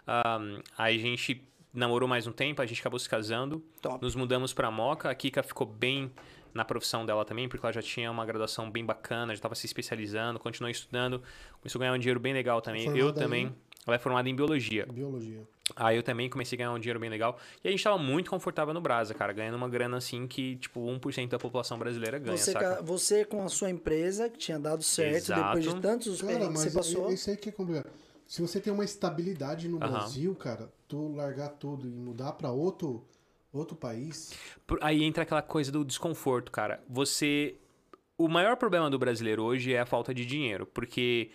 ahn, 0.05 0.59
aí 0.77 0.97
a 0.97 0.99
gente 0.99 1.47
namorou 1.73 2.09
mais 2.09 2.27
um 2.27 2.33
tempo, 2.33 2.61
a 2.61 2.67
gente 2.67 2.81
acabou 2.81 2.99
se 2.99 3.09
casando. 3.09 3.63
Top. 3.81 4.03
Nos 4.03 4.17
mudamos 4.17 4.53
pra 4.53 4.69
Moca. 4.69 5.09
A 5.09 5.15
Kika 5.15 5.43
ficou 5.45 5.65
bem 5.67 6.11
na 6.53 6.65
profissão 6.65 7.07
dela 7.07 7.25
também, 7.25 7.49
porque 7.49 7.65
ela 7.65 7.73
já 7.73 7.81
tinha 7.83 8.11
uma 8.11 8.27
graduação 8.27 8.69
bem 8.69 8.85
bacana, 8.85 9.29
já 9.29 9.35
estava 9.35 9.55
se 9.55 9.67
especializando, 9.67 10.41
continuou 10.41 10.69
estudando, 10.69 11.23
começou 11.61 11.79
a 11.79 11.81
ganhar 11.85 11.93
um 11.95 11.99
dinheiro 11.99 12.19
bem 12.19 12.33
legal 12.33 12.61
também. 12.61 12.87
eu 12.99 13.13
também. 13.13 13.47
em? 13.47 13.55
Ela 13.87 13.97
é 13.97 13.99
formada 13.99 14.29
em 14.29 14.35
biologia. 14.35 14.87
Biologia. 14.87 15.43
Aí 15.77 15.97
eu 15.97 16.03
também 16.03 16.29
comecei 16.29 16.57
a 16.57 16.59
ganhar 16.59 16.73
um 16.73 16.79
dinheiro 16.79 16.99
bem 16.99 17.09
legal. 17.09 17.39
E 17.63 17.69
a 17.69 17.71
gente 17.71 17.83
tava 17.83 17.97
muito 17.97 18.29
confortável 18.31 18.75
no 18.75 18.81
Brasa, 18.81 19.15
cara, 19.15 19.33
ganhando 19.33 19.55
uma 19.57 19.69
grana 19.69 19.97
assim 19.99 20.27
que, 20.27 20.57
tipo, 20.57 20.81
1% 20.81 21.29
da 21.31 21.39
população 21.39 21.79
brasileira 21.79 22.19
ganha, 22.19 22.37
Você, 22.37 22.53
saca? 22.53 22.77
ca- 22.77 22.83
você 22.83 23.25
com 23.25 23.43
a 23.45 23.49
sua 23.49 23.71
empresa, 23.71 24.29
que 24.29 24.37
tinha 24.37 24.59
dado 24.59 24.83
certo, 24.83 25.29
depois 25.33 25.63
de 25.63 25.71
Exato. 25.71 25.81
tantos 25.81 26.21
Cara, 26.21 26.39
que 26.49 26.53
você 26.53 26.71
passou. 26.71 27.11
é- 27.11 27.15
isso 27.15 27.31
aí 27.31 27.37
que 27.37 27.49
é 27.49 27.53
complicado. 27.53 27.89
Se 28.27 28.43
você 28.43 28.61
tem 28.61 28.73
uma 28.73 28.85
estabilidade 28.85 29.69
no 29.69 29.79
Aham. 29.79 29.91
Brasil, 29.91 30.35
cara, 30.35 30.73
tu 30.87 31.09
largar 31.15 31.49
tudo 31.51 31.87
e 31.87 31.91
mudar 31.91 32.33
pra 32.33 32.51
outro, 32.51 33.05
outro 33.53 33.77
país, 33.77 34.33
Aí 34.81 35.03
entra 35.03 35.23
aquela 35.25 35.43
coisa 35.43 35.73
do 35.73 35.85
desconforto, 35.85 36.51
cara. 36.53 36.83
Você. 36.89 37.57
O 38.19 38.29
maior 38.29 38.57
problema 38.57 38.91
do 38.91 38.99
brasileiro 38.99 39.43
hoje 39.43 39.73
é 39.73 39.81
a 39.81 39.87
falta 39.87 40.13
de 40.15 40.25
dinheiro, 40.27 40.67
porque 40.67 41.31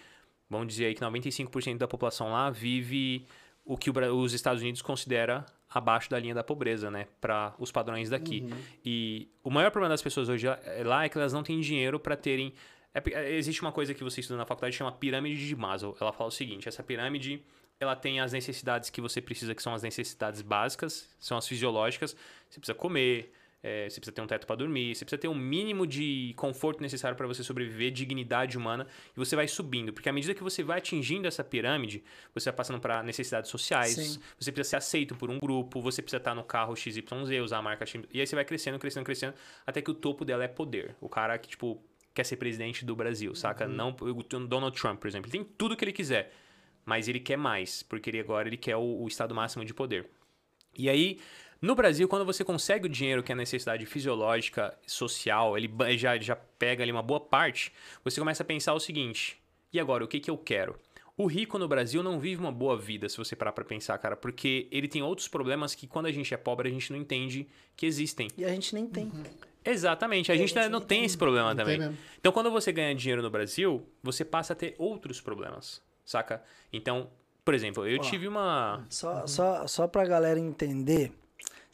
vamos 0.50 0.68
dizer 0.68 0.86
aí 0.86 0.94
que 0.96 1.02
95% 1.02 1.78
da 1.78 1.88
população 1.88 2.32
lá 2.32 2.50
vive 2.50 3.26
o 3.64 3.78
que 3.78 3.90
os 3.90 4.34
Estados 4.34 4.62
Unidos 4.62 4.82
considera 4.82 5.46
abaixo 5.70 6.10
da 6.10 6.20
linha 6.20 6.36
da 6.36 6.44
pobreza, 6.44 6.90
né, 6.92 7.08
para 7.20 7.54
os 7.60 7.72
padrões 7.72 8.10
daqui. 8.10 8.48
E 8.86 9.28
o 9.44 9.50
maior 9.50 9.72
problema 9.72 9.90
das 9.90 10.02
pessoas 10.02 10.30
hoje 10.30 10.48
é- 10.48 10.84
lá 10.86 11.04
é 11.04 11.10
que 11.10 11.18
elas 11.18 11.34
não 11.34 11.44
têm 11.44 11.60
dinheiro 11.60 12.00
para 12.00 12.16
terem 12.16 12.54
é 12.94 13.04
é, 13.12 13.34
existe 13.36 13.62
uma 13.62 13.74
coisa 13.74 13.94
que 13.94 14.02
você 14.06 14.22
estuda 14.22 14.38
na 14.38 14.46
faculdade 14.46 14.72
que 14.72 14.78
chama 14.78 14.92
pirâmide 14.94 15.46
de 15.46 15.54
Maslow. 15.56 15.98
Ela 16.00 16.14
fala 16.14 16.30
o 16.30 16.32
seguinte: 16.32 16.70
essa 16.70 16.82
pirâmide 16.82 17.44
ela 17.78 17.94
tem 17.94 18.22
as 18.22 18.32
necessidades 18.32 18.90
que 18.90 19.02
você 19.02 19.20
precisa, 19.22 19.54
que 19.54 19.62
são 19.62 19.74
as 19.74 19.84
necessidades 19.84 20.42
básicas, 20.42 21.14
são 21.20 21.38
as 21.38 21.46
fisiológicas. 21.46 22.16
Você 22.50 22.58
precisa 22.58 22.74
comer, 22.74 23.34
é, 23.66 23.90
você 23.90 24.00
precisa 24.00 24.12
ter 24.12 24.22
um 24.22 24.28
teto 24.28 24.46
para 24.46 24.58
dormir, 24.58 24.94
você 24.94 25.04
precisa 25.04 25.20
ter 25.20 25.28
um 25.28 25.34
mínimo 25.34 25.88
de 25.88 26.36
conforto 26.38 26.84
necessário 26.84 27.18
para 27.18 27.26
você 27.26 27.44
sobreviver, 27.44 27.92
dignidade 27.92 28.60
humana, 28.60 28.86
e 29.16 29.18
você 29.18 29.36
vai 29.36 29.48
subindo. 29.48 29.92
Porque 29.92 30.08
à 30.08 30.14
medida 30.14 30.36
que 30.36 30.44
você 30.44 30.62
vai 30.62 30.78
atingindo 30.78 31.28
essa 31.28 31.44
pirâmide, 31.44 32.04
você 32.32 32.52
vai 32.52 32.58
passando 32.58 32.80
para 32.80 33.02
necessidades 33.02 33.50
sociais, 33.50 33.96
Sim. 33.96 34.20
você 34.40 34.52
precisa 34.52 34.70
ser 34.70 34.76
aceito 34.76 35.16
por 35.16 35.32
um 35.32 35.40
grupo, 35.40 35.82
você 35.82 36.00
precisa 36.00 36.18
estar 36.18 36.36
no 36.36 36.44
carro 36.44 36.76
XYZ, 36.76 37.02
usar 37.44 37.58
a 37.58 37.62
marca 37.64 37.88
X, 37.88 38.04
e 38.14 38.20
aí 38.20 38.28
você 38.28 38.36
vai 38.36 38.46
crescendo, 38.46 38.78
crescendo, 38.78 39.04
crescendo, 39.04 39.34
até 39.66 39.82
que 39.82 39.90
o 39.90 39.96
topo 39.96 40.24
dela 40.24 40.44
é 40.44 40.48
poder. 40.48 40.96
O 41.02 41.10
cara 41.10 41.36
que, 41.40 41.50
tipo, 41.50 41.84
quer 42.14 42.24
ser 42.24 42.36
presidente 42.36 42.86
do 42.86 42.96
Brasil, 42.96 43.34
saca? 43.34 43.68
Não, 43.68 43.96
o 44.00 44.24
Donald 44.46 44.80
Trump, 44.80 45.00
por 45.00 45.08
exemplo, 45.08 45.28
ele 45.28 45.40
tem 45.40 45.44
tudo 45.58 45.76
que 45.76 45.84
ele 45.84 45.92
quiser, 45.92 46.32
mas 46.86 47.08
ele 47.08 47.20
quer 47.20 47.38
mais, 47.38 47.82
porque 47.82 48.12
ele 48.12 48.20
agora 48.20 48.48
ele 48.48 48.58
quer 48.58 48.76
o, 48.76 49.02
o 49.02 49.08
estado 49.08 49.34
máximo 49.34 49.66
de 49.66 49.74
poder. 49.74 50.08
E 50.78 50.90
aí, 50.90 51.20
no 51.62 51.76
Brasil, 51.76 52.08
quando 52.08 52.26
você 52.26 52.44
consegue 52.44 52.86
o 52.86 52.90
dinheiro 52.90 53.24
que 53.24 53.32
é 53.32 53.36
a 53.36 53.38
necessidade 53.38 53.86
fisiológica, 53.86 54.78
social, 54.86 55.58
ele 55.58 55.70
já, 55.98 56.18
já 56.18 56.36
pega 56.36 56.84
ali 56.84 56.92
uma 56.92 57.02
boa 57.02 57.20
parte, 57.20 57.72
você 58.04 58.20
começa 58.20 58.44
a 58.44 58.46
pensar 58.46 58.74
o 58.74 58.80
seguinte: 58.80 59.38
e 59.72 59.80
agora, 59.80 60.04
o 60.04 60.08
que, 60.08 60.20
que 60.20 60.30
eu 60.30 60.38
quero? 60.38 60.78
O 61.18 61.28
rico 61.28 61.58
no 61.58 61.68
Brasil 61.68 62.04
não 62.04 62.20
vive 62.20 62.42
uma 62.42 62.52
boa 62.52 62.78
vida, 62.78 63.08
se 63.08 63.18
você 63.18 63.38
parar 63.38 63.54
pra 63.54 63.64
pensar, 63.64 63.98
cara, 63.98 64.18
porque 64.18 64.68
ele 64.70 64.88
tem 64.88 65.02
outros 65.02 65.30
problemas 65.30 65.74
que 65.74 65.88
quando 65.88 66.08
a 66.08 66.12
gente 66.12 66.34
é 66.34 66.38
pobre 66.38 66.68
a 66.68 66.72
gente 66.72 66.92
não 66.92 67.00
entende 67.00 67.48
que 67.76 67.86
existem. 67.86 68.28
E 68.38 68.44
a 68.44 68.50
gente 68.50 68.76
nem 68.76 68.86
tem. 68.86 69.10
Exatamente, 69.64 70.32
a 70.32 70.36
gente 70.36 70.54
não, 70.54 70.70
não 70.70 70.82
tem 70.82 71.06
esse 71.06 71.18
problema 71.18 71.54
Não 71.54 71.66
tem 71.66 71.80
também. 71.80 71.98
Então, 72.20 72.32
quando 72.32 72.52
você 72.52 72.72
ganha 72.72 72.94
dinheiro 72.94 73.22
no 73.22 73.30
Brasil, 73.30 73.88
você 74.04 74.26
passa 74.26 74.54
a 74.54 74.56
ter 74.56 74.76
outros 74.78 75.22
problemas, 75.22 75.82
saca? 76.06 76.44
Então, 76.72 77.10
por 77.46 77.54
exemplo, 77.54 77.88
eu 77.88 77.98
tive 78.00 78.28
uma. 78.28 78.86
Só, 78.90 79.26
só, 79.26 79.66
só 79.68 79.88
pra 79.88 80.06
galera 80.06 80.40
entender, 80.40 81.12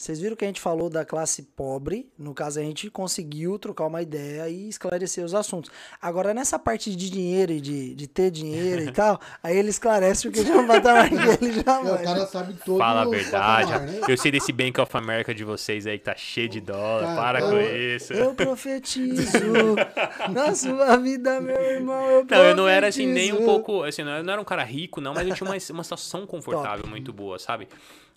vocês 0.01 0.19
viram 0.19 0.35
que 0.35 0.43
a 0.43 0.47
gente 0.47 0.59
falou 0.59 0.89
da 0.89 1.05
classe 1.05 1.43
pobre, 1.43 2.09
no 2.17 2.33
caso 2.33 2.59
a 2.59 2.63
gente 2.63 2.89
conseguiu 2.89 3.59
trocar 3.59 3.85
uma 3.85 4.01
ideia 4.01 4.49
e 4.49 4.67
esclarecer 4.67 5.23
os 5.23 5.33
assuntos. 5.35 5.69
Agora, 6.01 6.33
nessa 6.33 6.57
parte 6.57 6.95
de 6.95 7.09
dinheiro 7.09 7.51
e 7.51 7.61
de, 7.61 7.93
de 7.93 8.07
ter 8.07 8.31
dinheiro 8.31 8.81
e 8.81 8.91
tal, 8.93 9.19
aí 9.43 9.55
ele 9.55 9.69
esclarece 9.69 10.27
o 10.27 10.31
que 10.31 10.43
já 10.43 10.55
é 10.55 10.57
um 10.57 10.65
patamar 10.65 11.07
que 11.09 11.15
ele 11.45 11.53
já 11.53 11.77
é, 11.77 11.79
o 11.79 11.83
vai. 11.83 12.03
cara 12.03 12.25
sabe 12.25 12.53
todo 12.65 12.77
Fala 12.79 13.01
a 13.03 13.05
verdade. 13.05 13.71
patamar, 13.71 13.87
né? 13.91 14.01
Eu 14.07 14.17
sei 14.17 14.31
desse 14.31 14.51
Bank 14.51 14.81
of 14.81 14.97
America 14.97 15.35
de 15.35 15.43
vocês 15.43 15.85
aí 15.85 15.99
que 15.99 16.05
tá 16.05 16.15
cheio 16.15 16.49
de 16.49 16.59
dólar. 16.61 17.15
Cara, 17.15 17.15
Para 17.15 17.39
eu- 17.41 17.49
com 17.51 17.95
isso. 17.95 18.13
Eu 18.13 18.33
profetizo 18.33 19.75
na 20.33 20.55
sua 20.55 20.97
vida, 20.97 21.39
meu 21.39 21.55
irmão, 21.61 22.01
eu 22.09 22.25
Não, 22.29 22.43
eu 22.43 22.55
não 22.55 22.67
era 22.67 22.87
assim 22.87 23.05
nem 23.05 23.31
um 23.31 23.35
profetizo. 23.37 23.45
pouco. 23.63 23.83
Assim, 23.83 24.03
não, 24.03 24.17
eu 24.17 24.23
não 24.23 24.33
era 24.33 24.41
um 24.41 24.45
cara 24.45 24.63
rico, 24.63 24.99
não, 24.99 25.13
mas 25.13 25.27
eu 25.27 25.35
tinha 25.35 25.47
uma, 25.47 25.55
uma 25.71 25.83
situação 25.83 26.25
confortável 26.25 26.87
muito 26.87 27.13
boa, 27.13 27.37
sabe? 27.37 27.67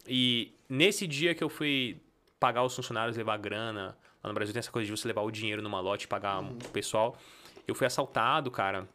E 0.08 0.52
nesse 0.68 1.06
dia 1.06 1.34
que 1.34 1.42
eu 1.42 1.48
fui 1.48 1.96
pagar 2.38 2.62
os 2.62 2.74
funcionários, 2.74 3.16
levar 3.16 3.36
grana. 3.38 3.96
Lá 4.22 4.28
no 4.28 4.34
Brasil 4.34 4.52
tem 4.52 4.58
essa 4.60 4.70
coisa 4.70 4.86
de 4.86 4.90
você 4.96 5.06
levar 5.08 5.22
o 5.22 5.30
dinheiro 5.30 5.62
numa 5.62 5.80
lote 5.80 6.04
e 6.04 6.08
pagar 6.08 6.40
o 6.42 6.54
pessoal. 6.72 7.16
Eu 7.66 7.74
fui 7.74 7.86
assaltado, 7.86 8.50
cara. 8.50 8.88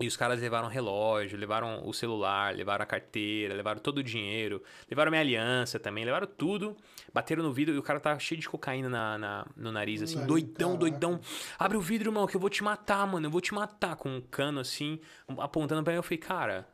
E 0.00 0.06
os 0.06 0.16
caras 0.16 0.40
levaram 0.40 0.66
relógio, 0.66 1.38
levaram 1.38 1.86
o 1.86 1.92
celular, 1.92 2.54
levaram 2.54 2.82
a 2.82 2.86
carteira, 2.86 3.52
levaram 3.52 3.80
todo 3.80 3.98
o 3.98 4.02
dinheiro, 4.02 4.62
levaram 4.90 5.10
minha 5.10 5.20
aliança 5.20 5.78
também, 5.78 6.04
levaram 6.06 6.26
tudo. 6.26 6.74
Bateram 7.12 7.42
no 7.42 7.52
vidro 7.52 7.74
e 7.74 7.78
o 7.78 7.82
cara 7.82 8.00
tá 8.00 8.18
cheio 8.18 8.40
de 8.40 8.48
cocaína 8.48 8.88
na, 8.88 9.18
na- 9.18 9.46
no 9.54 9.70
nariz, 9.70 10.00
assim, 10.00 10.14
Nariz, 10.14 10.26
doidão, 10.28 10.68
caraca. 10.70 10.78
doidão. 10.78 11.20
Abre 11.58 11.76
o 11.76 11.80
vidro, 11.82 12.08
irmão, 12.08 12.26
que 12.26 12.34
eu 12.34 12.40
vou 12.40 12.48
te 12.48 12.64
matar, 12.64 13.06
mano. 13.06 13.26
Eu 13.26 13.30
vou 13.30 13.42
te 13.42 13.52
matar. 13.52 13.94
Com 13.96 14.08
um 14.16 14.20
cano 14.22 14.58
assim, 14.60 14.98
apontando 15.36 15.82
pra 15.84 15.92
mim. 15.92 15.98
Eu 15.98 16.02
falei, 16.02 16.18
cara, 16.18 16.66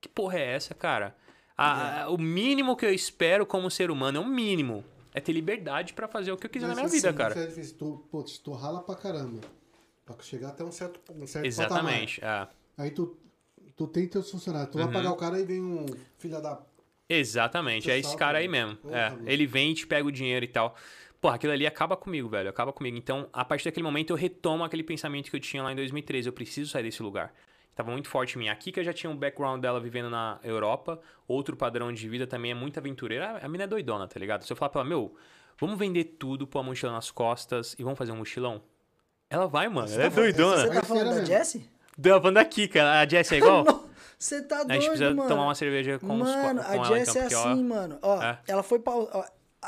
que 0.00 0.08
porra 0.08 0.36
é 0.38 0.54
essa, 0.54 0.74
cara? 0.74 1.16
A- 1.60 2.02
a- 2.04 2.10
o 2.10 2.16
mínimo 2.18 2.76
que 2.76 2.86
eu 2.86 2.92
espero 2.94 3.44
como 3.44 3.70
ser 3.70 3.90
humano 3.90 4.18
é 4.18 4.20
o 4.20 4.26
mínimo. 4.26 4.84
É 5.12 5.20
ter 5.20 5.32
liberdade 5.32 5.92
pra 5.92 6.06
fazer 6.08 6.30
o 6.32 6.36
que 6.36 6.46
eu 6.46 6.50
quiser 6.50 6.68
Mas 6.68 6.76
na 6.76 6.82
minha 6.82 6.86
assim, 6.86 6.96
vida, 6.98 7.12
cara. 7.12 7.30
isso 7.34 7.42
é 7.42 7.46
difícil. 7.46 7.76
Tu, 7.78 8.04
pô, 8.10 8.22
tu 8.22 8.52
rala 8.52 8.80
pra 8.82 8.94
caramba. 8.94 9.40
Pra 10.06 10.14
chegar 10.22 10.48
até 10.50 10.64
um 10.64 10.70
certo, 10.72 11.00
um 11.12 11.26
certo 11.26 11.44
Exatamente. 11.46 12.24
é. 12.24 12.46
Aí 12.78 12.90
tu, 12.90 13.16
tu 13.76 13.86
tem 13.86 14.06
teus 14.06 14.30
funcionários. 14.30 14.70
Tu 14.70 14.78
vai 14.78 14.86
Uhum. 14.86 14.92
pagar 14.92 15.10
o 15.12 15.16
cara 15.16 15.38
e 15.40 15.44
vem 15.44 15.60
um 15.60 15.84
filho 16.18 16.40
da... 16.40 16.60
Exatamente, 17.08 17.90
é 17.90 17.98
esse 17.98 18.16
cara 18.16 18.38
aí 18.38 18.46
mesmo. 18.48 18.78
É, 18.90 19.12
ele 19.30 19.44
vem, 19.46 19.74
te 19.74 19.84
pega 19.86 20.06
o 20.06 20.12
dinheiro 20.12 20.44
e 20.44 20.48
tal. 20.48 20.76
Porra, 21.20 21.34
aquilo 21.34 21.52
ali 21.52 21.66
acaba 21.66 21.96
comigo, 21.96 22.28
velho. 22.28 22.48
Acaba 22.48 22.72
comigo. 22.72 22.96
Então, 22.96 23.28
a 23.32 23.44
partir 23.44 23.64
daquele 23.64 23.84
momento, 23.84 24.10
eu 24.10 24.16
retomo 24.16 24.62
aquele 24.64 24.82
pensamento 24.84 25.28
que 25.28 25.36
eu 25.36 25.40
tinha 25.40 25.62
lá 25.62 25.72
em 25.72 25.76
2013. 25.76 26.28
Eu 26.28 26.32
preciso 26.32 26.70
sair 26.70 26.84
desse 26.84 27.02
lugar. 27.02 27.34
Tava 27.82 27.90
muito 27.92 28.08
forte 28.08 28.36
em 28.36 28.38
mim. 28.38 28.48
A 28.48 28.54
Kika 28.56 28.82
já 28.84 28.92
tinha 28.92 29.10
um 29.10 29.16
background 29.16 29.60
dela 29.60 29.80
vivendo 29.80 30.08
na 30.10 30.38
Europa, 30.42 31.00
outro 31.26 31.56
padrão 31.56 31.92
de 31.92 32.08
vida 32.08 32.26
também 32.26 32.50
é 32.50 32.54
muito 32.54 32.78
aventureira. 32.78 33.38
A 33.42 33.48
mina 33.48 33.64
é 33.64 33.66
doidona, 33.66 34.06
tá 34.06 34.18
ligado? 34.20 34.44
Se 34.44 34.52
eu 34.52 34.56
falar 34.56 34.70
pra 34.70 34.80
ela, 34.82 34.88
meu, 34.88 35.14
vamos 35.58 35.78
vender 35.78 36.04
tudo, 36.18 36.46
pôr 36.46 36.60
a 36.60 36.62
mochila 36.62 36.92
nas 36.92 37.10
costas 37.10 37.74
e 37.78 37.82
vamos 37.82 37.98
fazer 37.98 38.12
um 38.12 38.16
mochilão? 38.16 38.62
Ela 39.28 39.46
vai, 39.46 39.68
mano. 39.68 39.92
Ela 39.92 40.04
é 40.04 40.10
Você 40.10 40.20
doidona. 40.20 40.70
tá 40.74 40.82
falando 40.82 41.14
da. 41.14 41.24
Jessie? 41.24 41.68
Da 41.96 42.18
falando 42.20 42.34
da 42.34 42.44
Kika, 42.44 43.00
a 43.00 43.06
Jess 43.06 43.32
é 43.32 43.36
igual? 43.38 43.64
Você 44.18 44.42
tá 44.42 44.56
a 44.60 44.64
doido, 44.64 44.72
gente 44.80 44.88
precisa 44.88 45.14
mano. 45.14 45.28
tomar 45.28 45.44
uma 45.44 45.54
cerveja 45.54 45.98
com, 45.98 46.20
os, 46.20 46.28
Mano, 46.28 46.60
a 46.62 46.84
Jess 46.84 47.08
então, 47.10 47.22
é 47.22 47.24
porque, 47.24 47.34
ó, 47.34 47.48
assim, 47.52 47.64
mano. 47.64 47.98
Ó, 48.02 48.22
É. 48.22 48.38
ela 48.48 48.62
foi 48.62 48.78
pra. 48.78 48.92
ó, 48.94 49.24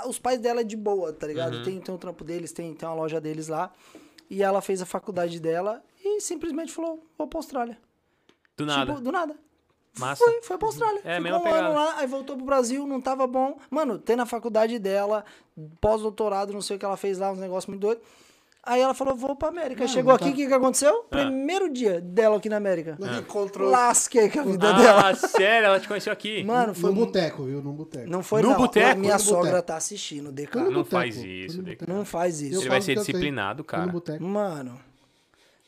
os 0.06 0.18
pais 0.18 0.40
dela 0.40 0.60
é 0.60 0.64
de 0.64 0.76
boa, 0.76 1.12
tá 1.12 1.26
ligado? 1.26 1.56
Uhum. 1.59 1.62
Tem, 1.62 1.80
tem 1.80 1.94
um 1.94 1.98
trampo 1.98 2.24
deles, 2.24 2.52
tem, 2.52 2.74
tem 2.74 2.89
uma 2.89 2.94
loja 2.94 3.20
deles 3.20 3.48
lá. 3.48 3.70
E 4.30 4.43
ela 4.43 4.60
fez 4.62 4.80
a 4.80 4.86
faculdade 4.86 5.39
dela 5.39 5.82
e 6.02 6.20
simplesmente 6.20 6.72
falou: 6.72 7.06
vou 7.18 7.26
pra 7.28 7.39
Austrália. 7.39 7.78
Do 8.57 8.66
nada. 8.66 8.93
Tipo, 8.93 9.01
do 9.05 9.12
nada. 9.12 9.35
Massa. 9.99 10.24
Foi, 10.24 10.41
foi 10.43 10.57
pra 10.59 10.69
Austrália. 10.69 11.01
É, 11.05 11.20
Ficou 11.20 11.37
um 11.39 11.43
pegada. 11.43 11.66
ano 11.66 11.74
lá, 11.74 11.95
aí 11.99 12.07
voltou 12.07 12.35
pro 12.37 12.47
Brasil, 12.47 12.87
não 12.87 13.01
tava 13.01 13.27
bom. 13.27 13.59
Mano, 13.70 13.99
tem 13.99 14.16
na 14.16 14.24
faculdade 14.24 14.79
dela, 14.79 15.23
pós-doutorado, 15.81 16.53
não 16.53 16.62
sei 16.62 16.77
o 16.77 16.79
que 16.79 16.85
ela 16.85 16.97
fez 16.97 17.19
lá, 17.19 17.31
uns 17.31 17.39
negócios 17.39 17.66
muito 17.69 17.81
doidos. 17.81 18.03
Aí 18.65 18.81
ela 18.81 18.95
falou, 18.95 19.16
vou 19.16 19.35
pra 19.35 19.49
América. 19.49 19.89
Chegou 19.89 20.11
não 20.11 20.15
aqui, 20.16 20.27
o 20.27 20.31
tá- 20.31 20.37
que 20.37 20.47
que 20.47 20.55
aconteceu? 20.55 21.05
Ah. 21.11 21.16
Primeiro 21.16 21.69
dia 21.70 22.01
dela 22.01 22.37
aqui 22.37 22.49
na 22.49 22.57
América. 22.59 22.97
Não 22.99 23.19
encontrou 23.19 23.69
Lasquei 23.69 24.31
com 24.31 24.39
a 24.39 24.43
vida 24.45 24.73
dela. 24.73 25.11
Ah, 25.11 25.15
sério? 25.16 25.66
Ela 25.66 25.81
te 25.81 25.89
conheceu 25.89 26.12
aqui? 26.12 26.45
Mano, 26.45 26.73
foi 26.73 26.91
no 26.91 26.97
boteco, 27.05 27.43
viu? 27.43 27.61
No 27.61 27.73
boteco. 27.73 28.09
Não 28.09 28.23
foi 28.23 28.41
No 28.41 28.51
não. 28.51 28.57
boteco? 28.57 29.01
Minha 29.01 29.19
Foi 29.19 29.27
sogra 29.27 29.51
boteco. 29.51 29.66
tá 29.66 29.77
assistindo, 29.77 30.31
DK. 30.31 30.57
Não 30.70 30.85
faz 30.85 31.16
isso, 31.16 31.59
boteco. 31.59 31.85
Não 31.89 32.05
faz 32.05 32.41
isso. 32.41 32.61
Ele 32.62 32.69
vai 32.69 32.81
ser 32.81 32.95
disciplinado, 32.95 33.65
Foi 33.69 33.77
no 33.79 33.85
cara. 33.85 33.93
boteco. 33.93 34.23
Mano, 34.24 34.81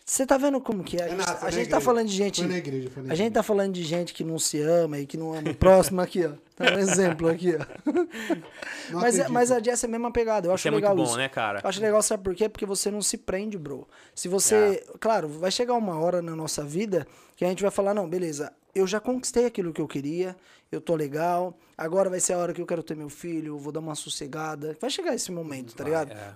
você 0.04 0.26
tá 0.26 0.36
vendo 0.36 0.60
como 0.60 0.84
que 0.84 0.96
é? 0.98 1.04
A 1.04 1.08
É 1.08 1.14
nada, 1.14 1.38
a 1.40 1.44
na 1.44 1.50
gente 1.50 1.68
tá 1.70 1.80
falando 1.80 2.06
de 2.08 2.14
gente... 2.14 2.40
Foi 2.42 2.50
na 2.50 2.58
igreja, 2.58 2.90
foi 2.90 3.02
na 3.02 3.12
A 3.12 3.16
gente 3.16 3.32
tá 3.32 3.42
falando 3.42 3.72
de 3.72 3.82
gente 3.82 4.12
que 4.12 4.22
não 4.22 4.38
se 4.38 4.60
ama 4.60 4.98
e 4.98 5.06
que 5.06 5.16
não 5.16 5.32
ama 5.32 5.50
o 5.50 5.54
próximo 5.54 6.00
aqui, 6.00 6.26
ó. 6.26 6.32
Tá 6.56 6.74
um 6.74 6.78
exemplo 6.78 7.28
aqui, 7.28 7.54
ó. 7.56 7.64
Não 8.90 9.00
Mas, 9.00 9.14
é- 9.18 9.22
acredito. 9.22 9.32
mas 9.32 9.50
a 9.50 9.60
Jess 9.60 9.82
é 9.82 9.86
a 9.86 9.90
mesma 9.90 10.12
pegada. 10.12 10.46
Eu 10.46 10.52
acho 10.52 10.60
Isso 10.60 10.68
é 10.68 10.70
muito 10.70 10.82
legal 10.84 10.94
bom, 10.96 11.04
isso. 11.04 11.16
né, 11.16 11.28
cara? 11.28 11.60
Eu 11.64 11.68
acho 11.68 11.80
legal, 11.80 12.02
sabe 12.02 12.22
por 12.22 12.34
quê? 12.34 12.48
Porque 12.50 12.66
você 12.66 12.90
não 12.90 13.00
se 13.00 13.16
prende, 13.16 13.56
bro. 13.58 13.88
Se 14.14 14.28
você. 14.28 14.54
É. 14.54 14.98
Claro, 15.00 15.26
vai 15.28 15.50
chegar 15.50 15.72
uma 15.74 15.98
hora 15.98 16.20
na 16.20 16.36
nossa 16.36 16.62
vida 16.62 17.06
que 17.34 17.44
a 17.44 17.48
gente 17.48 17.62
vai 17.62 17.70
falar: 17.70 17.94
não, 17.94 18.06
beleza, 18.08 18.52
eu 18.74 18.86
já 18.86 19.00
conquistei 19.00 19.46
aquilo 19.46 19.72
que 19.72 19.80
eu 19.80 19.88
queria, 19.88 20.36
eu 20.70 20.80
tô 20.82 20.94
legal, 20.94 21.56
agora 21.78 22.10
vai 22.10 22.20
ser 22.20 22.34
a 22.34 22.38
hora 22.38 22.52
que 22.52 22.60
eu 22.60 22.66
quero 22.66 22.82
ter 22.82 22.94
meu 22.94 23.08
filho, 23.08 23.56
vou 23.58 23.72
dar 23.72 23.80
uma 23.80 23.94
sossegada. 23.94 24.76
Vai 24.78 24.90
chegar 24.90 25.14
esse 25.14 25.32
momento, 25.32 25.74
tá 25.74 25.82
ligado? 25.82 26.12
É. 26.12 26.34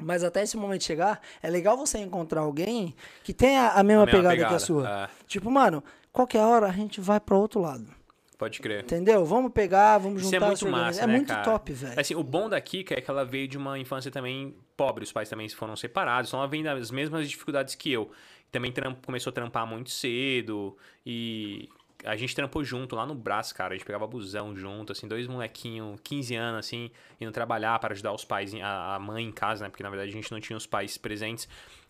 Mas 0.00 0.24
até 0.24 0.42
esse 0.42 0.56
momento 0.56 0.84
chegar, 0.84 1.20
é 1.42 1.48
legal 1.50 1.76
você 1.76 1.98
encontrar 1.98 2.40
alguém 2.42 2.94
que 3.22 3.32
tenha 3.32 3.68
a 3.70 3.82
mesma, 3.82 4.02
A 4.02 4.06
mesma 4.06 4.06
pegada, 4.06 4.28
que 4.30 4.36
pegada, 4.42 4.56
a 4.56 4.58
sua. 4.58 4.88
é. 5.04 5.08
Tipo, 5.26 5.50
mano, 5.50 5.82
qualquer 6.12 6.42
hora 6.42 6.66
a 6.66 6.72
gente 6.72 7.00
vai 7.00 7.20
pra 7.20 7.36
outro 7.36 7.60
lado. 7.60 7.86
Pode 8.38 8.58
crer. 8.60 8.84
Entendeu? 8.84 9.22
Vamos 9.26 9.52
pegar, 9.52 9.98
vamos 9.98 10.22
Isso 10.22 10.30
juntar 10.30 10.46
é 10.46 10.48
muito 10.48 10.68
massa, 10.68 11.02
É 11.02 11.06
né, 11.06 11.12
muito 11.14 11.28
cara? 11.28 11.42
top, 11.44 11.72
velho. 11.74 12.00
Assim, 12.00 12.14
o 12.14 12.22
bom 12.22 12.48
da 12.48 12.58
Kika 12.58 12.94
é 12.94 13.00
que 13.02 13.10
ela 13.10 13.22
veio 13.22 13.46
de 13.46 13.58
uma 13.58 13.78
infância 13.78 14.10
também 14.10 14.56
pobre. 14.76 15.04
Os 15.04 15.12
pais 15.12 15.28
também 15.28 15.46
foram 15.50 15.76
separados. 15.76 16.30
Então 16.30 16.40
ela 16.40 16.48
vem 16.48 16.62
das 16.62 16.90
mesmas 16.90 17.28
dificuldades 17.28 17.74
que 17.74 17.92
eu. 17.92 18.10
Também 18.50 18.72
começou 19.04 19.30
a 19.30 19.34
trampar 19.34 19.66
muito 19.66 19.90
cedo. 19.90 20.74
E 21.04 21.68
a 22.04 22.16
gente 22.16 22.34
trampou 22.34 22.64
junto 22.64 22.96
lá 22.96 23.06
no 23.06 23.14
Brás, 23.14 23.52
cara. 23.52 23.74
A 23.74 23.76
gente 23.76 23.86
pegava 23.86 24.06
busão 24.06 24.54
junto, 24.54 24.92
assim, 24.92 25.06
dois 25.06 25.26
molequinhos, 25.26 25.98
15 26.02 26.34
anos, 26.34 26.60
assim, 26.60 26.90
indo 27.20 27.32
trabalhar 27.32 27.78
para 27.78 27.92
ajudar 27.92 28.12
os 28.12 28.24
pais, 28.24 28.54
a, 28.54 28.96
a 28.96 28.98
mãe 28.98 29.24
em 29.24 29.32
casa, 29.32 29.64
né? 29.64 29.70
Porque 29.70 29.82
na 29.82 29.90
verdade 29.90 30.10
a 30.10 30.12
gente 30.12 30.30
não 30.32 30.40
tinha 30.40 30.56
os 30.56 30.66
pais 30.66 30.96
presentes. 30.96 31.48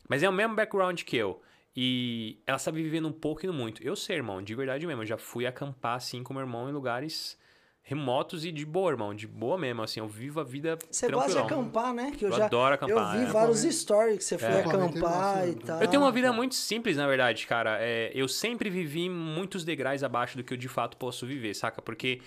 Mas 0.08 0.22
é 0.22 0.28
o 0.28 0.32
mesmo 0.32 0.54
background 0.54 1.02
que 1.02 1.16
eu. 1.16 1.40
E 1.74 2.42
ela 2.46 2.58
sabe 2.58 2.82
viver 2.82 3.00
no 3.00 3.12
pouco 3.12 3.44
e 3.44 3.46
no 3.46 3.52
muito. 3.52 3.82
Eu 3.82 3.94
sei, 3.94 4.16
irmão, 4.16 4.42
de 4.42 4.54
verdade 4.54 4.86
mesmo. 4.86 5.02
Eu 5.02 5.06
já 5.06 5.16
fui 5.16 5.46
acampar, 5.46 5.96
assim, 5.96 6.22
com 6.22 6.34
meu 6.34 6.42
irmão 6.42 6.68
em 6.68 6.72
lugares 6.72 7.38
remotos 7.82 8.44
e 8.44 8.52
de 8.52 8.64
boa, 8.64 8.90
irmão. 8.92 9.14
De 9.14 9.26
boa 9.26 9.58
mesmo, 9.58 9.82
assim. 9.82 10.00
Eu 10.00 10.06
vivo 10.08 10.40
a 10.40 10.44
vida 10.44 10.78
Você 10.90 11.08
gosta 11.08 11.32
de 11.32 11.38
acampar, 11.38 11.92
né? 11.92 12.12
Que 12.16 12.24
eu, 12.24 12.30
Eu 12.30 12.36
já 12.36 12.46
adoro 12.46 12.74
acampar, 12.74 13.14
Eu 13.16 13.20
vi 13.20 13.26
é. 13.28 13.32
vários 13.32 13.58
Acampamento. 13.58 13.72
stories 13.74 14.18
que 14.18 14.24
você 14.24 14.38
foi 14.38 14.48
É. 14.48 14.60
acampar 14.60 15.44
é 15.44 15.48
e 15.50 15.54
tal. 15.56 15.80
Eu 15.82 15.88
tenho 15.88 16.02
uma 16.02 16.12
vida 16.12 16.32
muito 16.32 16.54
simples, 16.54 16.96
na 16.96 17.06
verdade, 17.06 17.46
cara. 17.46 17.78
É, 17.80 18.10
eu 18.14 18.28
sempre 18.28 18.70
vivi 18.70 19.08
muitos 19.08 19.64
degraus 19.64 20.02
abaixo 20.02 20.36
do 20.36 20.44
que 20.44 20.52
eu 20.52 20.58
de 20.58 20.68
fato 20.68 20.96
posso 20.96 21.26
viver, 21.26 21.54
saca? 21.54 21.82
Porque 21.82 22.20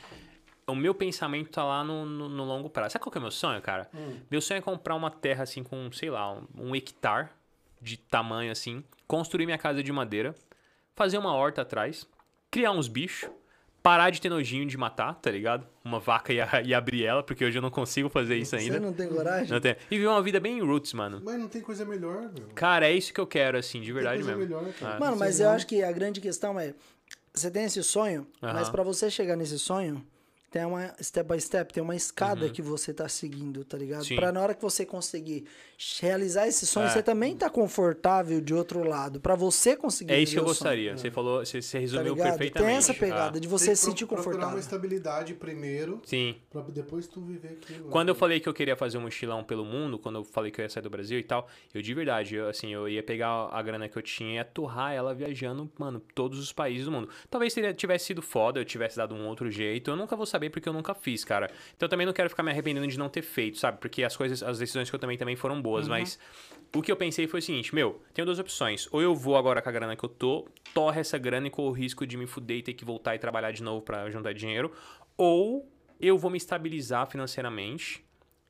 o 0.68 0.76
meu 0.76 0.94
pensamento 0.94 1.50
tá 1.50 1.64
lá 1.64 1.84
no, 1.84 2.06
no- 2.06 2.30
no 2.30 2.44
longo 2.44 2.70
prazo. 2.70 2.94
Sabe 2.94 3.04
qual 3.04 3.12
que 3.12 3.18
é 3.18 3.20
o 3.20 3.22
meu 3.22 3.32
sonho, 3.32 3.62
cara? 3.62 3.90
Meu 4.30 4.42
sonho 4.42 4.58
é 4.58 4.62
comprar 4.62 4.96
uma 4.96 5.12
terra 5.12 5.44
assim 5.44 5.64
com, 5.64 5.92
sei 5.92 6.10
lá, 6.10 6.32
um, 6.32 6.46
um 6.58 6.76
hectare 6.76 7.30
de 7.82 7.98
tamanho 7.98 8.52
assim, 8.52 8.82
construir 9.08 9.46
minha 9.46 9.58
casa 9.58 9.84
de 9.84 9.92
madeira, 9.92 10.34
fazer 10.96 11.18
uma 11.18 11.34
horta 11.36 11.62
atrás, 11.64 12.08
criar 12.50 12.72
uns 12.72 12.88
bichos, 12.88 13.30
parar 13.84 14.10
de 14.10 14.22
ter 14.22 14.30
nojinho 14.30 14.66
de 14.66 14.78
matar, 14.78 15.14
tá 15.16 15.30
ligado? 15.30 15.68
Uma 15.84 16.00
vaca 16.00 16.32
e, 16.32 16.40
a- 16.40 16.62
e 16.66 16.74
abrir 16.74 17.04
ela, 17.06 17.22
porque 17.22 17.44
hoje 17.44 17.58
eu 17.58 17.62
não 17.62 17.70
consigo 17.70 18.08
fazer 18.10 18.38
isso 18.38 18.52
Você 18.52 18.56
ainda. 18.64 18.80
não 18.80 18.94
tem 18.94 19.08
coragem? 19.10 19.50
Não 19.52 19.60
tem- 19.60 19.76
E 19.92 19.98
viver 19.98 20.08
uma 20.08 20.22
vida 20.22 20.40
bem 20.40 20.62
roots, 20.62 20.94
mano. 20.94 21.22
Mas 21.24 21.38
não 21.38 21.50
tem 21.50 21.62
coisa 21.62 21.84
melhor, 21.84 22.22
meu. 22.34 22.48
Cara, 22.56 22.88
é 22.88 22.94
isso 22.94 23.14
que 23.14 23.20
eu 23.20 23.28
quero, 23.28 23.58
assim, 23.58 23.80
de 23.82 23.88
Tem 23.88 23.94
verdade 23.94 24.24
coisa 24.24 24.38
mesmo. 24.38 24.56
melhor, 24.56 24.74
cara. 24.74 24.96
Ah. 24.96 25.00
Mano, 25.00 25.18
mas 25.18 25.40
eu 25.42 25.50
acho 25.50 25.68
que 25.68 25.84
a 25.84 25.92
grande 25.92 26.22
questão 26.22 26.58
é. 26.58 26.74
Você 27.34 27.52
tem 27.52 27.66
esse 27.66 27.84
sonho, 27.84 28.26
mas 28.42 28.70
pra 28.70 28.84
você 28.84 29.10
chegar 29.12 29.36
nesse 29.36 29.60
sonho, 29.60 30.02
tem 30.54 30.64
uma 30.66 30.94
step 31.02 31.28
by 31.34 31.42
step, 31.42 31.74
tem 31.74 31.82
uma 31.82 31.96
escada 31.96 32.46
Uhum. 32.46 32.52
que 32.52 32.62
você 32.62 32.94
tá 32.94 33.10
seguindo, 33.10 33.66
tá 33.66 33.76
ligado? 33.76 34.06
Pra 34.16 34.32
na 34.32 34.40
hora 34.40 34.54
que 34.54 34.62
você 34.62 34.86
conseguir 34.86 35.46
realizar 36.00 36.48
esse 36.48 36.68
sonho, 36.68 36.86
É. 36.86 36.90
você 36.92 37.02
também 37.02 37.36
tá 37.36 37.50
confortável 37.50 38.40
de 38.40 38.54
outro 38.54 38.84
lado. 38.88 39.20
Pra 39.20 39.34
você 39.34 39.76
conseguir 39.76 40.14
É 40.14 40.20
isso 40.22 40.34
que 40.34 40.38
eu 40.40 40.44
o 40.44 40.46
sonho, 40.46 40.54
gostaria. 40.56 40.96
Você 40.98 41.10
falou, 41.10 41.44
você, 41.44 41.60
você 41.60 41.78
Tá 41.78 41.82
resumiu 41.82 42.14
ligado? 42.14 42.30
perfeitamente. 42.30 42.68
Tem 42.70 42.78
essa 42.78 42.94
pegada 42.94 43.38
Ah, 43.38 43.42
de 43.42 43.48
você 43.48 43.66
Tem 43.68 43.76
se 43.76 43.82
que 43.86 43.90
sentir 43.92 44.06
pro- 44.06 44.16
procurar 44.18 44.34
confortável. 44.36 44.56
uma 44.58 44.60
estabilidade 44.62 45.34
primeiro, 45.34 46.00
sim. 46.06 46.36
pra 46.52 46.62
depois 46.62 47.08
tu 47.08 47.20
viver 47.22 47.58
aquilo. 47.62 47.90
Quando 47.90 48.10
eu 48.10 48.16
falei 48.16 48.40
que 48.40 48.48
eu 48.48 48.54
queria 48.54 48.76
fazer 48.76 49.00
um 49.00 49.02
mochilão 49.02 49.44
pelo 49.44 49.66
mundo, 49.66 49.98
quando 49.98 50.18
eu 50.20 50.24
falei 50.24 50.52
que 50.52 50.62
eu 50.62 50.64
ia 50.64 50.70
sair 50.70 50.84
do 50.84 50.90
Brasil 50.90 51.18
e 51.18 51.24
tal, 51.24 51.48
eu 51.74 51.82
de 51.82 51.94
verdade, 51.96 52.36
eu, 52.36 52.48
assim, 52.48 52.72
eu 52.72 52.88
ia 52.88 53.02
pegar 53.02 53.50
a 53.52 53.62
grana 53.64 53.90
que 53.90 53.98
eu 53.98 54.02
tinha 54.04 54.30
e 54.34 54.36
ia 54.36 54.46
torrar 54.46 54.94
ela 54.94 55.16
viajando, 55.16 55.68
mano, 55.80 56.00
todos 56.14 56.38
os 56.38 56.54
países 56.54 56.86
do 56.86 56.92
mundo. 56.92 57.10
Talvez 57.28 57.54
teria, 57.56 57.74
tivesse 57.74 58.06
sido 58.06 58.22
foda, 58.22 58.60
eu 58.60 58.66
tivesse 58.66 58.98
dado 58.98 59.16
um 59.16 59.26
outro 59.28 59.50
jeito, 59.50 59.90
eu 59.90 59.96
nunca 59.96 60.16
vou 60.16 60.26
saber 60.28 60.43
porque 60.50 60.68
eu 60.68 60.74
nunca 60.74 60.94
fiz, 60.94 61.24
cara. 61.24 61.52
Então 61.76 61.86
eu 61.88 61.90
também 61.90 62.06
não 62.06 62.14
quero 62.14 62.30
ficar 62.30 62.44
me 62.44 62.52
arrependendo 62.52 62.88
de 62.88 62.98
não 62.98 63.10
ter 63.10 63.22
feito, 63.22 63.58
sabe? 63.58 63.80
Porque 63.80 64.04
as 64.04 64.16
coisas, 64.16 64.42
as 64.44 64.60
decisões 64.60 64.90
que 64.90 64.96
eu 64.96 65.00
também 65.00 65.18
também 65.18 65.36
foram 65.36 65.62
boas, 65.62 65.88
mas 65.88 66.20
o 66.76 66.82
que 66.82 66.92
eu 66.92 66.96
pensei 66.96 67.28
foi 67.28 67.40
o 67.40 67.44
seguinte, 67.44 67.74
meu, 67.74 68.02
tenho 68.14 68.26
duas 68.26 68.40
opções. 68.40 68.88
Ou 68.92 69.02
eu 69.02 69.16
vou 69.16 69.38
agora 69.38 69.62
com 69.62 69.70
a 69.70 69.72
grana 69.72 69.96
que 69.96 70.04
eu 70.04 70.10
tô, 70.10 70.48
torre 70.74 71.02
essa 71.02 71.18
grana 71.18 71.48
e 71.48 71.50
corro 71.50 71.70
o 71.70 71.72
risco 71.72 72.06
de 72.06 72.18
me 72.18 72.26
fuder 72.26 72.58
e 72.58 72.64
ter 72.64 72.74
que 72.74 72.86
voltar 72.86 73.16
e 73.16 73.20
trabalhar 73.20 73.52
de 73.52 73.64
novo 73.64 73.82
pra 73.82 74.10
juntar 74.10 74.34
dinheiro, 74.34 74.72
ou 75.18 75.70
eu 76.00 76.18
vou 76.18 76.32
me 76.32 76.38
estabilizar 76.38 77.08
financeiramente 77.08 78.04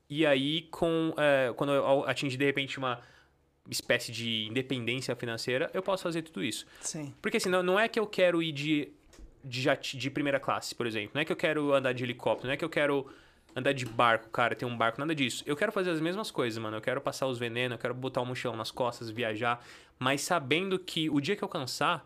e 0.08 0.26
aí, 0.26 0.62
com, 0.70 1.14
é, 1.16 1.52
quando 1.56 1.72
eu 1.72 2.04
atingir 2.06 2.36
de 2.36 2.44
repente 2.44 2.78
uma 2.78 3.00
espécie 3.70 4.12
de 4.12 4.46
independência 4.46 5.16
financeira, 5.16 5.70
eu 5.72 5.82
posso 5.82 6.02
fazer 6.02 6.22
tudo 6.22 6.44
isso. 6.44 6.66
Sim. 6.80 7.14
Porque 7.22 7.38
assim, 7.38 7.48
não, 7.48 7.62
não 7.62 7.80
é 7.80 7.88
que 7.88 7.98
eu 7.98 8.06
quero 8.06 8.42
ir 8.42 8.52
de, 8.52 8.92
de, 9.44 9.68
de 9.98 10.10
primeira 10.10 10.40
classe, 10.40 10.74
por 10.74 10.86
exemplo. 10.86 11.10
Não 11.14 11.20
é 11.20 11.24
que 11.24 11.32
eu 11.32 11.36
quero 11.36 11.72
andar 11.72 11.92
de 11.92 12.02
helicóptero, 12.02 12.48
não 12.48 12.54
é 12.54 12.56
que 12.56 12.64
eu 12.64 12.70
quero 12.70 13.06
andar 13.54 13.72
de 13.72 13.86
barco, 13.86 14.28
cara, 14.30 14.54
ter 14.54 14.64
um 14.64 14.76
barco, 14.76 14.98
nada 14.98 15.14
disso. 15.14 15.44
Eu 15.46 15.56
quero 15.56 15.70
fazer 15.70 15.90
as 15.90 16.00
mesmas 16.00 16.30
coisas, 16.30 16.60
mano. 16.60 16.76
Eu 16.76 16.80
quero 16.80 17.00
passar 17.00 17.26
os 17.26 17.38
venenos, 17.38 17.76
eu 17.76 17.78
quero 17.78 17.94
botar 17.94 18.20
o 18.20 18.26
mochilão 18.26 18.56
nas 18.56 18.70
costas, 18.70 19.10
viajar, 19.10 19.64
mas 19.98 20.22
sabendo 20.22 20.78
que 20.78 21.08
o 21.08 21.20
dia 21.20 21.36
que 21.36 21.44
eu 21.44 21.48
cansar, 21.48 22.04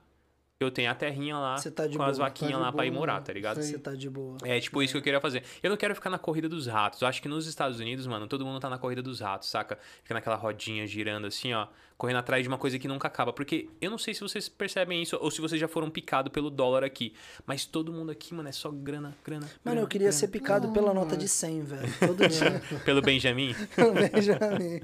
eu 0.60 0.72
tenho 0.72 0.90
a 0.90 0.94
terrinha 0.94 1.38
lá 1.38 1.54
tá 1.54 1.88
com 1.88 2.02
as 2.02 2.16
boa. 2.18 2.28
vaquinhas 2.28 2.54
Tá 2.54 2.58
lá 2.58 2.72
pra 2.72 2.84
ir 2.84 2.90
boa, 2.90 2.98
morar, 3.00 3.20
tá 3.20 3.32
ligado? 3.32 3.62
Você 3.62 3.78
tá 3.78 3.94
de 3.94 4.10
boa. 4.10 4.38
É, 4.42 4.58
tipo, 4.58 4.82
isso 4.82 4.92
que 4.92 4.98
eu 4.98 5.02
queria 5.02 5.20
fazer. 5.20 5.44
Eu 5.62 5.70
não 5.70 5.76
quero 5.76 5.94
ficar 5.94 6.10
na 6.10 6.18
corrida 6.18 6.48
dos 6.48 6.66
ratos. 6.66 7.00
Eu 7.00 7.06
acho 7.06 7.22
que 7.22 7.28
nos 7.28 7.46
Estados 7.46 7.78
Unidos, 7.78 8.08
mano, 8.08 8.26
todo 8.26 8.44
mundo 8.44 8.58
tá 8.58 8.68
na 8.68 8.76
corrida 8.76 9.00
dos 9.00 9.20
ratos, 9.20 9.48
saca? 9.48 9.78
Fica 10.02 10.14
naquela 10.14 10.34
rodinha 10.34 10.84
girando 10.84 11.28
assim, 11.28 11.52
ó, 11.54 11.68
correndo 11.96 12.16
atrás 12.16 12.42
de 12.42 12.48
uma 12.48 12.58
coisa 12.58 12.76
que 12.76 12.88
nunca 12.88 13.06
acaba. 13.06 13.32
Porque 13.32 13.68
eu 13.80 13.88
não 13.88 13.98
sei 13.98 14.12
se 14.14 14.20
vocês 14.20 14.48
percebem 14.48 15.00
isso 15.00 15.16
ou 15.20 15.30
se 15.30 15.40
vocês 15.40 15.60
já 15.60 15.68
foram 15.68 15.88
picados 15.88 16.32
pelo 16.32 16.50
dólar 16.50 16.82
aqui. 16.82 17.14
Mas 17.46 17.64
todo 17.64 17.92
mundo 17.92 18.10
aqui, 18.10 18.34
mano, 18.34 18.48
é 18.48 18.52
só 18.52 18.68
grana, 18.72 19.16
grana. 19.24 19.42
Mano, 19.42 19.52
grana, 19.64 19.80
eu 19.82 19.86
queria 19.86 20.06
grana. 20.08 20.18
ser 20.18 20.26
picado 20.26 20.72
pela 20.72 20.92
nota 20.92 21.16
de 21.16 21.28
100, 21.28 21.62
velho. 21.62 21.88
Todo 22.00 22.26
dia. 22.28 22.60
Pelo 22.84 23.00
Benjamin. 23.00 23.54
Benjamin. 24.12 24.80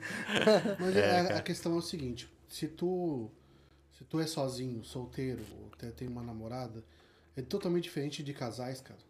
Mas 0.79 0.97
É, 0.97 1.19
a- 1.21 1.25
cara. 1.25 1.39
a, 1.39 1.43
questão 1.43 1.73
é 1.75 1.77
o 1.79 1.83
seguinte, 1.83 2.29
se 2.49 2.69
tu 2.69 3.29
se 4.05 4.11
tu 4.11 4.21
é 4.21 4.27
sozinho, 4.27 4.85
solteiro, 4.85 5.43
ou 5.63 5.71
te- 5.79 5.91
tem 5.93 6.07
uma 6.07 6.23
namorada, 6.23 6.85
é 7.37 7.41
totalmente 7.43 7.85
diferente 7.85 8.23
de 8.23 8.33
casais, 8.35 8.81
cara. 8.81 9.01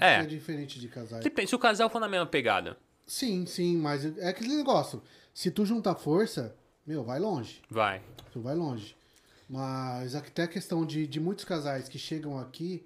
É. 0.00 0.16
É 0.22 0.26
diferente 0.26 0.80
de 0.80 0.88
casais. 0.88 1.22
Depende, 1.22 1.48
se 1.48 1.54
o 1.54 1.58
casal 1.60 1.88
for 1.88 2.00
na 2.00 2.08
mesma 2.08 2.26
pegada, 2.26 2.76
Sim, 3.06 3.46
sim, 3.46 3.76
mas 3.76 4.04
é 4.18 4.28
aquele 4.28 4.56
negócio. 4.56 5.00
Se 5.32 5.48
tu 5.48 5.64
juntar 5.64 5.94
força, 5.94 6.56
meu, 6.84 7.04
vai 7.04 7.20
longe. 7.20 7.62
vai. 7.70 8.02
Tu 8.32 8.40
vai 8.40 8.56
longe. 8.56 8.96
Mas 9.48 10.16
até 10.16 10.42
a 10.42 10.48
questão 10.48 10.84
de, 10.84 11.06
de 11.06 11.20
muitos 11.20 11.44
casais 11.44 11.88
que 11.88 12.00
chegam 12.00 12.36
aqui, 12.36 12.84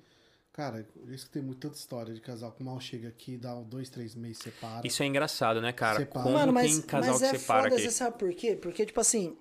cara, 0.53 0.87
por 0.93 1.11
isso 1.11 1.25
que 1.25 1.33
tem 1.33 1.41
muita 1.43 1.69
história 1.69 2.13
de 2.13 2.21
casal 2.21 2.53
que 2.53 2.63
mal 2.63 2.79
chega 2.79 3.09
aqui, 3.09 3.39
dá 3.39 3.55
um, 3.57 3.63
dois, 3.65 3.89
três 3.89 4.15
meses, 4.15 4.39
separa. 4.43 4.87
Isso 4.87 5.03
é 5.03 5.07
engraçado, 5.07 5.63
né, 5.63 5.73
cara? 5.73 6.01
Separa. 6.01 6.23
Como 6.23 6.37
Mano, 6.37 6.53
mas, 6.53 6.71
tem 6.71 6.83
casal 6.83 7.13
mas 7.13 7.19
que 7.31 7.37
é 7.37 7.39
separa 7.39 7.63
foda, 7.63 7.75
aqui. 7.77 7.85
você 7.85 7.91
sabe 7.91 8.19
por 8.19 8.35
quê? 8.35 8.57
Porque, 8.57 8.85
tipo 8.85 9.01
assim, 9.01 9.39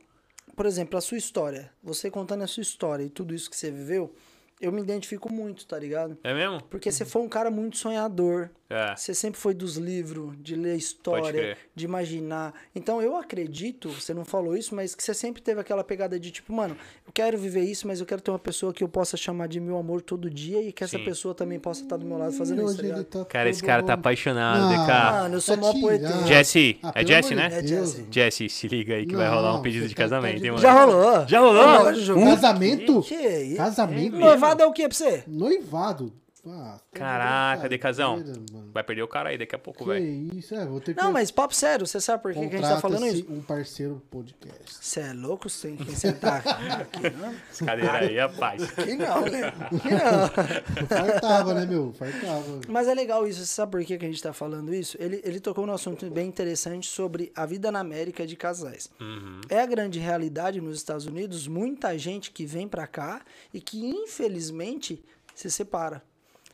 por 0.56 0.66
exemplo, 0.66 0.98
a 0.98 1.02
sua 1.02 1.18
história. 1.18 1.72
Você 1.84 2.10
contando 2.12 2.44
a 2.44 2.48
sua 2.48 2.62
história 2.62 3.04
e 3.04 3.10
tudo 3.10 3.34
isso 3.34 3.50
que 3.50 3.56
você 3.56 3.72
viveu, 3.72 4.14
eu 4.60 4.72
me 4.72 4.82
identifico 4.82 5.32
muito, 5.32 5.66
tá 5.66 5.80
ligado? 5.80 6.18
É 6.24 6.34
mesmo? 6.34 6.62
Porque 6.64 6.92
você 6.92 7.06
foi 7.06 7.22
um 7.22 7.30
cara 7.30 7.50
muito 7.50 7.78
sonhador. 7.78 8.50
É. 8.72 8.96
Você 8.96 9.16
sempre 9.16 9.40
foi 9.40 9.56
dos 9.56 9.78
livros, 9.78 10.36
de 10.40 10.56
ler 10.56 10.76
história, 10.78 11.58
de 11.74 11.86
imaginar. 11.86 12.54
Então 12.76 13.02
eu 13.02 13.18
acredito, 13.18 13.90
você 13.90 14.14
não 14.14 14.24
falou 14.24 14.56
isso, 14.56 14.76
mas 14.76 14.94
que 14.94 15.02
você 15.04 15.12
sempre 15.12 15.42
teve 15.42 15.60
aquela 15.60 15.84
pegada 15.84 16.20
de 16.20 16.30
tipo, 16.30 16.54
mano, 16.54 16.78
eu 17.08 17.12
quero 17.12 17.36
viver 17.36 17.64
isso, 17.64 17.88
mas 17.88 18.00
eu 18.00 18.06
quero 18.06 18.22
ter 18.22 18.30
uma 18.30 18.38
pessoa 18.38 18.72
que 18.72 18.84
eu 18.84 18.88
possa 18.88 19.18
chamar 19.18 19.48
de 19.48 19.60
meu 19.60 19.76
amor 19.76 20.04
todo 20.04 20.30
dia 20.30 20.62
e 20.62 20.72
que 20.72 20.84
essa 20.84 21.00
Sim. 21.00 21.04
pessoa 21.04 21.34
também 21.34 21.58
possa 21.60 21.82
estar 21.82 21.98
do 21.98 22.06
meu 22.06 22.20
lado 22.20 22.32
fazendo 22.34 22.62
isso, 22.62 22.80
Hoje 22.80 23.04
tá 23.06 23.20
tá 23.20 23.26
Cara, 23.26 23.50
esse 23.50 23.64
cara 23.64 23.82
tá 23.82 23.94
apaixonado, 23.94 24.66
Ah, 24.66 24.70
DK. 24.70 25.12
Mano, 25.24 25.36
eu 25.38 25.42
sou 25.42 25.56
tá 25.56 25.62
mó 25.62 25.74
poeteiro. 25.74 26.28
Jesse, 26.28 26.78
Ah, 26.84 26.92
é 26.94 27.06
Jesse, 27.08 27.34
né? 27.34 27.50
Deus, 27.50 27.68
Jesse. 27.68 28.08
Jesse, 28.12 28.50
se 28.50 28.68
liga 28.68 28.94
aí 28.94 29.06
que 29.08 29.16
vai 29.16 29.28
Não, 29.30 29.36
rolar 29.36 29.56
um 29.58 29.64
pedido 29.64 29.88
de 29.88 29.96
tá- 29.96 30.04
casamento, 30.04 30.40
tá 30.42 30.46
hein, 30.46 30.52
mano? 30.52 30.62
Já 30.62 30.74
rolou? 30.86 31.28
Já 31.28 31.40
rolou? 31.40 31.84
Lógico. 31.86 32.20
Casamento? 32.24 33.02
Que 33.02 33.16
isso? 33.16 33.58
Casamento? 33.58 34.16
Noivado 34.16 34.62
é 34.62 34.66
o 34.68 34.72
que 34.72 34.88
pra 34.88 34.96
você? 34.96 35.24
Noivado? 35.28 36.14
Ah, 36.48 36.80
tá 36.92 37.00
Caraca, 37.00 37.64
de 37.64 37.70
Decazão. 37.70 38.18
mano. 38.18 38.72
Vai 38.74 38.84
perder 38.84 39.02
o 39.04 39.08
cara 39.08 39.30
aí 39.30 39.38
daqui 39.38 39.56
a 39.56 39.60
pouco, 39.60 39.84
Que 39.84 39.90
velho. 39.90 40.38
isso, 40.38 40.56
é, 40.56 40.66
vou 40.66 40.80
ter 40.80 40.94
que... 40.94 41.02
Não, 41.02 41.12
mas 41.12 41.32
papo 41.32 41.54
sério, 41.54 41.86
você 41.86 42.00
sabe 42.00 42.24
por 42.24 42.34
que, 42.34 42.40
que 42.40 42.56
a 42.56 42.60
gente 42.60 42.70
tá 42.70 42.80
falando 42.80 43.06
isso? 43.08 43.26
um 43.30 43.42
parceiro 43.42 44.02
podcast. 44.10 44.76
Você 44.80 45.02
é 45.02 45.14
louco 45.14 45.50
sem 45.50 45.76
quem 45.76 45.94
sentar 45.96 46.42
aqui, 46.48 47.10
não? 47.18 47.34
Essa 47.52 47.66
cadeira 47.66 47.98
aí, 47.98 48.18
rapaz. 48.18 48.64
Aqui 48.64 48.96
não, 48.96 49.22
né? 49.26 49.48
Aqui 49.48 49.90
não. 49.90 50.88
Fartava, 50.88 51.54
né, 51.54 51.66
meu? 51.66 51.94
Fartava. 51.94 52.62
Mas 52.68 52.88
é 52.88 52.94
legal 52.94 53.28
isso, 53.28 53.40
você 53.40 53.46
sabe 53.46 53.72
por 53.74 53.84
que, 53.84 53.98
que 53.98 54.06
a 54.06 54.10
gente 54.10 54.22
tá 54.24 54.34
falando 54.34 54.74
isso? 54.74 54.98
Ele, 55.00 55.22
ele 55.24 55.40
tocou 55.40 55.66
num 55.68 55.74
assunto 55.74 56.10
bem 56.10 56.28
interessante 56.28 56.88
sobre 56.88 57.32
a 57.36 57.46
vida 57.46 57.72
na 57.72 57.80
América 57.80 58.26
de 58.26 58.36
casais. 58.36 58.90
Uhum. 59.00 59.42
É 59.50 59.60
a 59.62 59.66
grande 59.66 60.00
realidade 60.00 60.62
nos 60.62 60.78
Estados 60.78 61.06
Unidos, 61.06 61.48
muita 61.48 61.98
gente 61.98 62.32
que 62.32 62.46
vem 62.46 62.68
pra 62.68 62.88
cá 62.88 63.22
e 63.54 63.60
que 63.60 63.86
infelizmente 63.86 65.04
se 65.36 65.50
separa. 65.50 66.02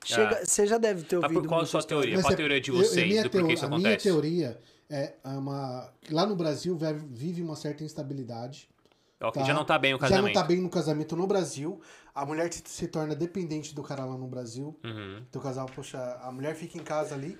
Chega, 0.06 0.40
Ah. 0.41 0.45
Você 0.45 0.68
já 0.68 0.77
deve 0.77 1.03
ter 1.03 1.15
Mas 1.15 1.23
ouvido. 1.23 1.41
por 1.41 1.48
qual 1.48 1.61
a 1.61 1.65
sua 1.65 1.84
teoria? 1.84 2.14
Mas 2.15 2.23
Qual 2.23 2.32
a 2.32 2.34
é- 2.34 2.38
teoria 2.38 2.61
de 2.61 2.69
eu- 2.72 2.77
vocês 2.77 3.07
minha 3.07 3.23
do 3.23 3.30
porquê 3.30 3.48
teo- 3.48 3.53
isso 3.56 3.65
A 3.65 3.69
minha 3.69 3.80
acontece? 3.80 4.03
teoria 4.07 4.61
é 4.90 5.14
uma... 5.23 5.90
Lá 6.11 6.26
no 6.26 6.36
Brasil 6.36 6.77
vive 7.10 7.41
uma 7.41 7.56
certa 7.56 7.84
instabilidade. 7.84 8.69
Tá? 9.34 9.44
já 9.44 9.53
não 9.56 9.65
tá 9.65 9.80
bem 9.80 9.94
o 9.94 9.98
Já 9.98 10.02
casamento. 10.02 10.26
não 10.26 10.34
tá 10.41 10.44
bem 10.48 10.61
no 10.61 10.69
casamento 10.69 11.15
no 11.15 11.26
Brasil. 11.26 11.82
A 12.14 12.26
mulher 12.26 12.52
se, 12.53 12.61
se 12.65 12.88
torna 12.88 13.15
dependente 13.15 13.73
do 13.73 13.82
cara 13.82 14.06
lá 14.06 14.15
no 14.15 14.27
Brasil. 14.27 14.77
Uhum. 14.84 15.23
O 15.34 15.40
casal, 15.40 15.65
poxa, 15.73 15.98
a 16.22 16.32
mulher 16.32 16.53
fica 16.53 16.77
em 16.77 16.84
casa 16.84 17.15
ali, 17.15 17.36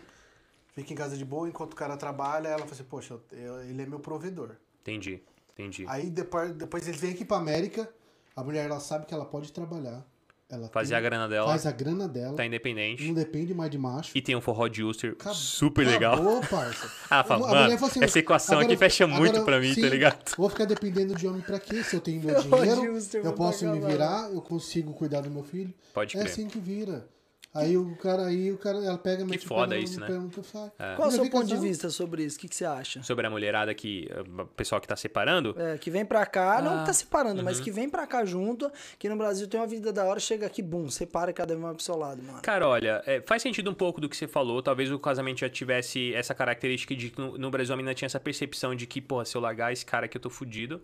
fica 0.74 0.94
em 0.94 0.96
casa 0.96 1.16
de 1.16 1.24
boa, 1.24 1.48
enquanto 1.48 1.74
o 1.74 1.76
cara 1.76 1.96
trabalha, 1.96 2.48
ela 2.48 2.60
fala 2.60 2.72
assim, 2.72 2.84
poxa, 2.86 3.20
eu- 3.32 3.62
ele 3.62 3.82
é 3.84 3.86
meu 3.86 4.00
provedor. 4.00 4.56
Entendi, 4.82 5.22
entendi. 5.54 5.86
Aí 5.88 6.10
depois, 6.10 6.54
depois 6.54 6.88
eles 6.88 7.00
vêm 7.00 7.12
aqui 7.12 7.24
pra 7.26 7.38
América, 7.38 7.88
a 8.36 8.44
mulher 8.44 8.66
ela 8.66 8.80
sabe 8.80 9.06
que 9.06 9.14
ela 9.14 9.26
pode 9.26 9.52
trabalhar. 9.52 10.04
Ela 10.48 10.70
Fazer 10.70 10.90
tem- 10.90 10.98
a 10.98 11.02
grana 11.02 11.28
dela, 11.28 11.48
Faz 11.48 11.66
a 11.66 11.72
grana 11.72 12.08
dela. 12.08 12.36
tá 12.36 12.46
independente. 12.46 13.04
Não 13.08 13.16
depende 13.16 13.52
mais 13.52 13.72
de 13.72 13.80
macho. 13.80 14.12
E 14.16 14.22
tem 14.22 14.36
um 14.36 14.42
forró 14.42 14.68
de 14.68 14.84
Ulster 14.84 15.14
Acab- 15.14 15.34
super 15.36 15.88
legal. 15.88 16.14
Acabou, 16.14 16.40
parça. 16.42 16.88
Ah, 17.10 17.24
fala, 17.24 17.48
mano, 17.48 17.74
assim, 17.86 18.04
essa 18.04 18.20
equação 18.20 18.60
agora- 18.60 18.68
aqui 18.72 18.78
fecha 18.78 19.08
muito 19.08 19.30
agora, 19.38 19.44
pra 19.44 19.60
mim, 19.60 19.74
sim, 19.74 19.82
tá 19.82 19.90
ligado? 19.90 20.36
Vou 20.38 20.48
ficar 20.48 20.66
dependendo 20.66 21.16
de 21.16 21.28
homem 21.28 21.42
pra 21.42 21.60
quê? 21.60 21.84
Se 21.84 21.96
eu 21.96 22.00
tenho 22.00 22.22
meu 22.24 22.40
dinheiro, 22.40 22.96
eu 23.24 23.34
posso 23.34 23.68
me 23.68 23.80
virar, 23.80 24.30
eu 24.32 24.42
consigo 24.42 24.94
cuidar 24.94 25.22
do 25.22 25.32
meu 25.32 25.44
filho. 25.44 25.74
Pode 25.94 26.16
É 26.16 26.20
crer. 26.20 26.32
assim 26.32 26.48
que 26.48 26.60
vira. 26.60 27.08
Aí 27.56 27.78
o 27.78 27.96
cara, 27.96 28.26
aí 28.26 28.52
o 28.52 28.58
cara, 28.58 28.80
ela 28.80 28.98
pega, 28.98 29.26
pé 29.26 29.38
foda 29.38 29.78
isso, 29.78 29.98
né? 29.98 30.08
pé, 30.08 30.44
sai. 30.44 30.70
Qual 30.98 31.08
é 31.08 31.10
o 31.10 31.12
seu 31.12 31.30
ponto 31.30 31.48
de 31.48 31.56
vista 31.56 31.90
sobre 31.90 32.26
isso? 32.26 32.36
O 32.38 32.42
que, 32.42 32.50
que 32.50 32.56
você 32.56 32.66
acha? 32.66 33.02
Sobre 33.02 33.26
a 33.26 33.30
mulherada 33.30 33.74
que. 33.74 34.10
O 34.38 34.46
pessoal 34.48 34.82
que 34.82 34.88
tá 34.88 34.98
separando. 34.98 35.56
É, 35.58 35.78
que 35.78 35.90
vem 35.90 36.06
pra 36.06 36.26
cá, 36.26 36.62
não 36.62 36.76
Ah, 36.76 36.80
que 36.82 36.88
tá 36.88 36.94
separando, 36.94 37.40
uhum. 37.40 37.46
mas 37.46 37.62
que 37.62 37.72
vem 37.72 37.90
pra 37.90 38.06
cá 38.06 38.26
junto, 38.26 38.70
que 39.00 39.08
no 39.08 39.16
Brasil 39.16 39.48
tem 39.48 39.58
uma 39.58 39.68
vida 39.68 39.94
da 39.94 40.04
hora, 40.04 40.20
chega 40.20 40.46
aqui, 40.46 40.62
bum, 40.62 40.90
separa 40.90 41.32
e 41.32 41.34
cada 41.34 41.56
um 41.56 41.62
vai 41.62 41.74
pro 41.74 41.82
seu 41.82 41.96
lado, 41.96 42.22
mano. 42.22 42.42
Cara, 42.42 42.68
olha, 42.68 43.02
é, 43.06 43.22
faz 43.22 43.42
sentido 43.42 43.72
um 43.72 43.74
pouco 43.74 44.02
do 44.02 44.10
que 44.10 44.18
você 44.18 44.28
falou. 44.28 44.62
Talvez 44.62 44.92
o 44.92 45.00
casamento 45.00 45.40
já 45.40 45.50
tivesse 45.50 46.14
essa 46.14 46.36
característica 46.36 46.94
de 46.94 47.10
que 47.10 47.22
no, 47.22 47.38
no 47.38 47.50
Brasil 47.50 47.74
a 47.74 47.78
menina 47.78 47.96
tinha 47.96 48.08
essa 48.08 48.20
percepção 48.20 48.76
de 48.76 48.86
que, 48.86 49.00
porra, 49.00 49.24
se 49.24 49.38
eu 49.38 49.40
largar 49.40 49.72
esse 49.72 49.86
cara 49.86 50.08
aqui 50.08 50.18
eu 50.18 50.22
tô 50.22 50.30
fudido, 50.30 50.82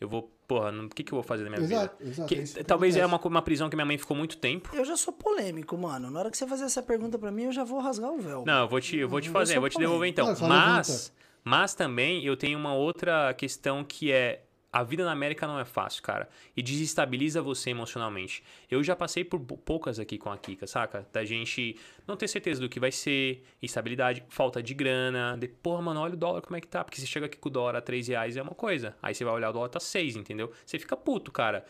eu 0.00 0.08
vou, 0.08 0.30
porra, 0.46 0.70
não- 0.72 0.86
o 0.86 0.88
que, 0.88 1.02
que 1.02 1.12
eu 1.12 1.16
vou 1.16 1.22
fazer 1.22 1.44
na 1.44 1.50
minha 1.50 1.62
Exato, 1.62 1.96
vida? 1.98 2.10
exato, 2.10 2.28
Que- 2.28 2.34
é 2.40 2.42
isso 2.42 2.64
talvez 2.64 2.96
é 2.96 3.04
uma, 3.04 3.18
uma 3.18 3.42
prisão 3.42 3.68
que 3.68 3.76
minha 3.76 3.86
mãe 3.86 3.98
ficou 3.98 4.16
muito 4.16 4.36
tempo. 4.38 4.70
Eu 4.74 4.84
já 4.84 4.96
sou 4.96 5.12
polêmico, 5.12 5.76
mano. 5.76 6.10
Na 6.10 6.20
hora 6.20 6.30
que 6.30 6.36
você 6.36 6.46
fazer 6.46 6.64
essa 6.64 6.82
pergunta 6.82 7.18
pra 7.18 7.30
mim, 7.30 7.44
eu 7.44 7.52
já 7.52 7.64
vou 7.64 7.80
rasgar 7.80 8.10
o 8.12 8.18
véu. 8.18 8.44
Não, 8.46 8.62
eu 8.62 8.68
vou 8.68 8.80
te, 8.80 8.96
eu 8.96 9.08
vou 9.08 9.20
te 9.20 9.28
Eu 9.28 9.32
fazer, 9.32 9.52
eu 9.52 9.54
sou 9.56 9.60
vou 9.62 9.70
te 9.70 9.78
devolver 9.78 10.08
então. 10.08 10.26
Não, 10.34 10.48
Mas, 10.48 11.12
mas 11.44 11.74
também 11.74 12.24
eu 12.24 12.36
tenho 12.36 12.58
uma 12.58 12.74
outra 12.74 13.32
questão 13.34 13.82
que 13.84 14.10
é 14.12 14.44
a 14.70 14.82
vida 14.82 15.04
na 15.04 15.12
América 15.12 15.46
não 15.46 15.58
é 15.58 15.64
fácil, 15.64 16.02
cara. 16.02 16.28
E 16.56 16.62
desestabiliza 16.62 17.40
você 17.40 17.70
emocionalmente. 17.70 18.42
Eu 18.70 18.82
já 18.84 18.94
passei 18.94 19.24
por 19.24 19.40
pou- 19.40 19.56
poucas 19.56 19.98
aqui 19.98 20.18
com 20.18 20.30
a 20.30 20.36
Kika, 20.36 20.66
saca? 20.66 21.06
Da 21.12 21.24
gente 21.24 21.78
não 22.06 22.16
ter 22.16 22.28
certeza 22.28 22.60
do 22.60 22.68
que 22.68 22.78
vai 22.78 22.92
ser, 22.92 23.42
instabilidade, 23.62 24.22
falta 24.28 24.62
de 24.62 24.74
grana. 24.74 25.36
De, 25.38 25.48
porra, 25.48 25.80
mano, 25.80 26.00
olha 26.00 26.14
o 26.14 26.16
dólar 26.16 26.42
como 26.42 26.56
é 26.56 26.60
que 26.60 26.68
tá. 26.68 26.84
Porque 26.84 27.00
você 27.00 27.06
chega 27.06 27.26
aqui 27.26 27.38
com 27.38 27.48
o 27.48 27.52
dólar 27.52 27.76
a 27.76 27.80
3 27.80 28.08
reais 28.08 28.36
é 28.36 28.42
uma 28.42 28.54
coisa. 28.54 28.94
Aí 29.02 29.14
você 29.14 29.24
vai 29.24 29.32
olhar 29.34 29.50
o 29.50 29.52
dólar 29.52 29.70
tá 29.70 29.80
6, 29.80 30.16
entendeu? 30.16 30.52
Você 30.66 30.78
fica 30.78 30.96
puto, 30.96 31.32
cara. 31.32 31.64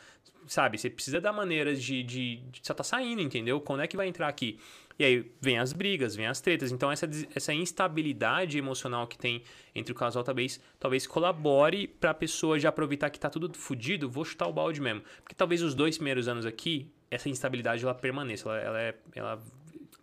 Sabe? 0.48 0.78
Você 0.78 0.90
precisa 0.90 1.20
dar 1.20 1.32
maneiras 1.32 1.80
de, 1.80 2.02
de, 2.02 2.36
de 2.50 2.60
só 2.66 2.74
tá 2.74 2.82
saindo, 2.82 3.20
entendeu? 3.22 3.60
Quando 3.60 3.82
é 3.82 3.86
que 3.86 3.96
vai 3.96 4.08
entrar 4.08 4.26
aqui? 4.28 4.58
E 4.98 5.04
aí 5.04 5.32
vem 5.40 5.58
as 5.58 5.72
brigas, 5.72 6.16
vem 6.16 6.26
as 6.26 6.40
tretas. 6.40 6.72
Então 6.72 6.90
essa, 6.90 7.08
essa 7.34 7.54
instabilidade 7.54 8.58
emocional 8.58 9.06
que 9.06 9.16
tem 9.16 9.42
entre 9.74 9.92
o 9.92 9.94
casal 9.94 10.24
talvez, 10.24 10.60
talvez 10.78 11.06
colabore 11.06 11.86
pra 11.86 12.12
pessoa 12.12 12.58
já 12.58 12.68
aproveitar 12.70 13.08
que 13.10 13.20
tá 13.20 13.30
tudo 13.30 13.52
fudido, 13.56 14.10
vou 14.10 14.24
chutar 14.24 14.48
o 14.48 14.52
balde 14.52 14.80
mesmo. 14.80 15.02
Porque 15.22 15.34
talvez 15.36 15.62
os 15.62 15.74
dois 15.74 15.96
primeiros 15.96 16.26
anos 16.26 16.44
aqui, 16.44 16.90
essa 17.10 17.28
instabilidade 17.28 17.84
ela 17.84 17.94
permaneça. 17.94 18.48
Ela, 18.48 18.58
ela 18.60 18.80
é. 18.80 18.94
Ela, 19.14 19.42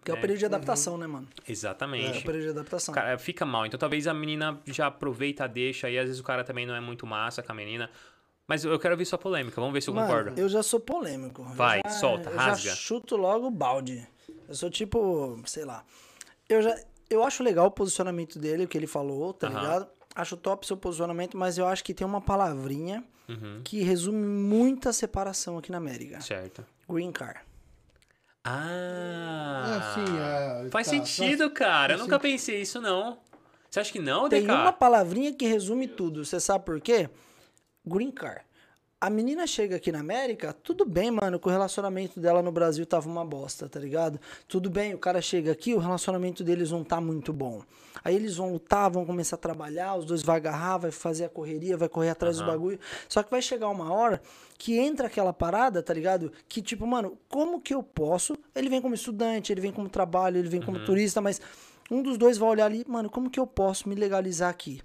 Que 0.03 0.11
é 0.11 0.13
o 0.13 0.15
né? 0.15 0.21
período 0.21 0.39
de 0.39 0.45
adaptação, 0.45 0.97
né, 0.97 1.07
mano? 1.07 1.27
É 1.45 1.51
Exatamente. 1.51 2.19
o 2.19 2.23
período 2.23 2.43
de 2.43 2.49
adaptação. 2.51 2.93
O 2.93 2.95
cara 2.95 3.17
fica 3.17 3.45
mal. 3.45 3.65
Então 3.65 3.77
talvez 3.77 4.07
a 4.07 4.13
menina 4.13 4.57
já 4.65 4.87
aproveita, 4.87 5.45
deixa, 5.45 5.89
e 5.89 5.99
às 5.99 6.05
vezes 6.05 6.21
o 6.21 6.23
cara 6.23 6.43
também 6.45 6.65
não 6.65 6.73
é 6.75 6.79
muito 6.79 7.05
massa 7.05 7.43
com 7.43 7.51
a 7.51 7.55
menina. 7.55 7.89
Mas 8.47 8.63
eu 8.63 8.77
quero 8.79 8.95
ver 8.95 9.03
sua 9.05 9.17
polêmica, 9.17 9.59
vamos 9.59 9.73
ver 9.73 9.81
se 9.81 9.89
eu 9.89 9.93
Mano, 9.93 10.07
concordo. 10.07 10.39
eu 10.39 10.47
já 10.47 10.61
sou 10.63 10.79
polêmico. 10.79 11.43
Vai, 11.55 11.81
já- 11.85 11.91
solta, 11.91 12.29
eu 12.29 12.37
rasga. 12.37 12.69
já 12.69 12.75
chuto 12.75 13.17
logo 13.17 13.47
o 13.47 13.51
balde. 13.51 14.07
Eu 14.47 14.55
sou 14.55 14.69
tipo, 14.69 15.39
sei 15.45 15.65
lá. 15.65 15.83
Eu 16.47 16.61
já 16.61 16.75
eu 17.09 17.23
acho 17.23 17.43
legal 17.43 17.67
o 17.67 17.71
posicionamento 17.71 18.39
dele, 18.39 18.63
o 18.65 18.67
que 18.67 18.77
ele 18.77 18.87
falou, 18.87 19.33
tá 19.33 19.47
Aham. 19.47 19.55
ligado? 19.59 19.87
Acho 20.15 20.35
top 20.37 20.65
seu 20.65 20.75
posicionamento, 20.77 21.37
mas 21.37 21.57
eu 21.57 21.67
acho 21.67 21.83
que 21.83 21.93
tem 21.93 22.05
uma 22.07 22.21
palavrinha 22.21 23.03
Uhum, 23.27 23.61
que 23.63 23.81
resume 23.83 24.23
muita 24.25 24.93
separação 24.93 25.57
aqui 25.57 25.71
na 25.71 25.77
América. 25.77 26.21
certo. 26.21 26.63
Green 26.87 27.11
car. 27.11 27.43
Ah! 28.43 29.63
É 29.67 29.77
assim, 29.77 30.65
é, 30.67 30.69
Faz 30.69 30.87
tá, 30.87 30.91
sentido, 30.93 31.49
cara. 31.49 31.93
Eu 31.93 31.97
faz 31.97 32.07
nunca 32.07 32.19
pensei 32.19 32.61
isso, 32.61 32.79
não. 32.79 33.17
Você 33.69 33.79
acha 33.79 33.91
que 33.91 33.99
não, 33.99 34.29
Tem 34.29 34.41
DK? 34.43 34.51
uma 34.53 34.71
palavrinha 34.71 35.33
que 35.33 35.45
resume 35.47 35.87
tudo. 35.87 36.23
Você 36.23 36.39
sabe 36.39 36.63
por 36.63 36.79
quê? 36.79 37.09
Green 37.85 38.11
car. 38.11 38.45
A 39.05 39.09
menina 39.11 39.45
chega 39.45 39.75
aqui 39.75 39.91
na 39.91 39.99
América, 39.99 40.51
tudo 40.51 40.83
bem, 40.83 41.11
mano, 41.11 41.39
que 41.39 41.47
o 41.47 41.51
relacionamento 41.51 42.19
dela 42.19 42.41
no 42.41 42.51
Brasil 42.51 42.87
tava 42.87 43.07
uma 43.07 43.23
bosta, 43.23 43.69
tá 43.69 43.79
ligado? 43.79 44.19
Tudo 44.47 44.67
bem, 44.67 44.95
o 44.95 44.97
cara 44.97 45.21
chega 45.21 45.51
aqui, 45.51 45.75
o 45.75 45.77
relacionamento 45.77 46.43
deles 46.43 46.71
não 46.71 46.83
tá 46.83 46.99
muito 46.99 47.31
bom. 47.31 47.61
Aí 48.03 48.15
eles 48.15 48.35
vão 48.37 48.51
lutar, 48.53 48.89
vão 48.89 49.05
começar 49.05 49.35
a 49.35 49.37
trabalhar, 49.37 49.93
os 49.93 50.05
dois 50.05 50.23
vão 50.23 50.33
agarrar, 50.33 50.79
vai 50.79 50.89
fazer 50.89 51.25
a 51.25 51.29
correria, 51.29 51.77
vai 51.77 51.87
correr 51.87 52.09
atrás 52.09 52.37
Aham. 52.39 52.45
do 52.47 52.51
bagulho. 52.51 52.79
Só 53.07 53.21
que 53.21 53.29
vai 53.29 53.43
chegar 53.43 53.69
uma 53.69 53.93
hora 53.93 54.19
que 54.57 54.75
entra 54.75 55.05
aquela 55.05 55.31
parada, 55.31 55.83
tá 55.83 55.93
ligado? 55.93 56.31
Que 56.49 56.59
tipo, 56.59 56.87
mano, 56.87 57.15
como 57.29 57.61
que 57.61 57.75
eu 57.75 57.83
posso? 57.83 58.35
Ele 58.55 58.69
vem 58.69 58.81
como 58.81 58.95
estudante, 58.95 59.53
ele 59.53 59.61
vem 59.61 59.71
como 59.71 59.87
trabalho, 59.87 60.39
ele 60.39 60.49
vem 60.49 60.63
como 60.63 60.79
Uhum. 60.79 60.83
turista, 60.83 61.21
mas 61.21 61.39
um 61.91 62.01
dos 62.01 62.17
dois 62.17 62.39
vai 62.39 62.49
olhar 62.49 62.65
ali, 62.65 62.83
mano, 62.87 63.07
como 63.07 63.29
que 63.29 63.39
eu 63.39 63.45
posso 63.45 63.87
me 63.87 63.93
legalizar 63.93 64.49
aqui? 64.49 64.81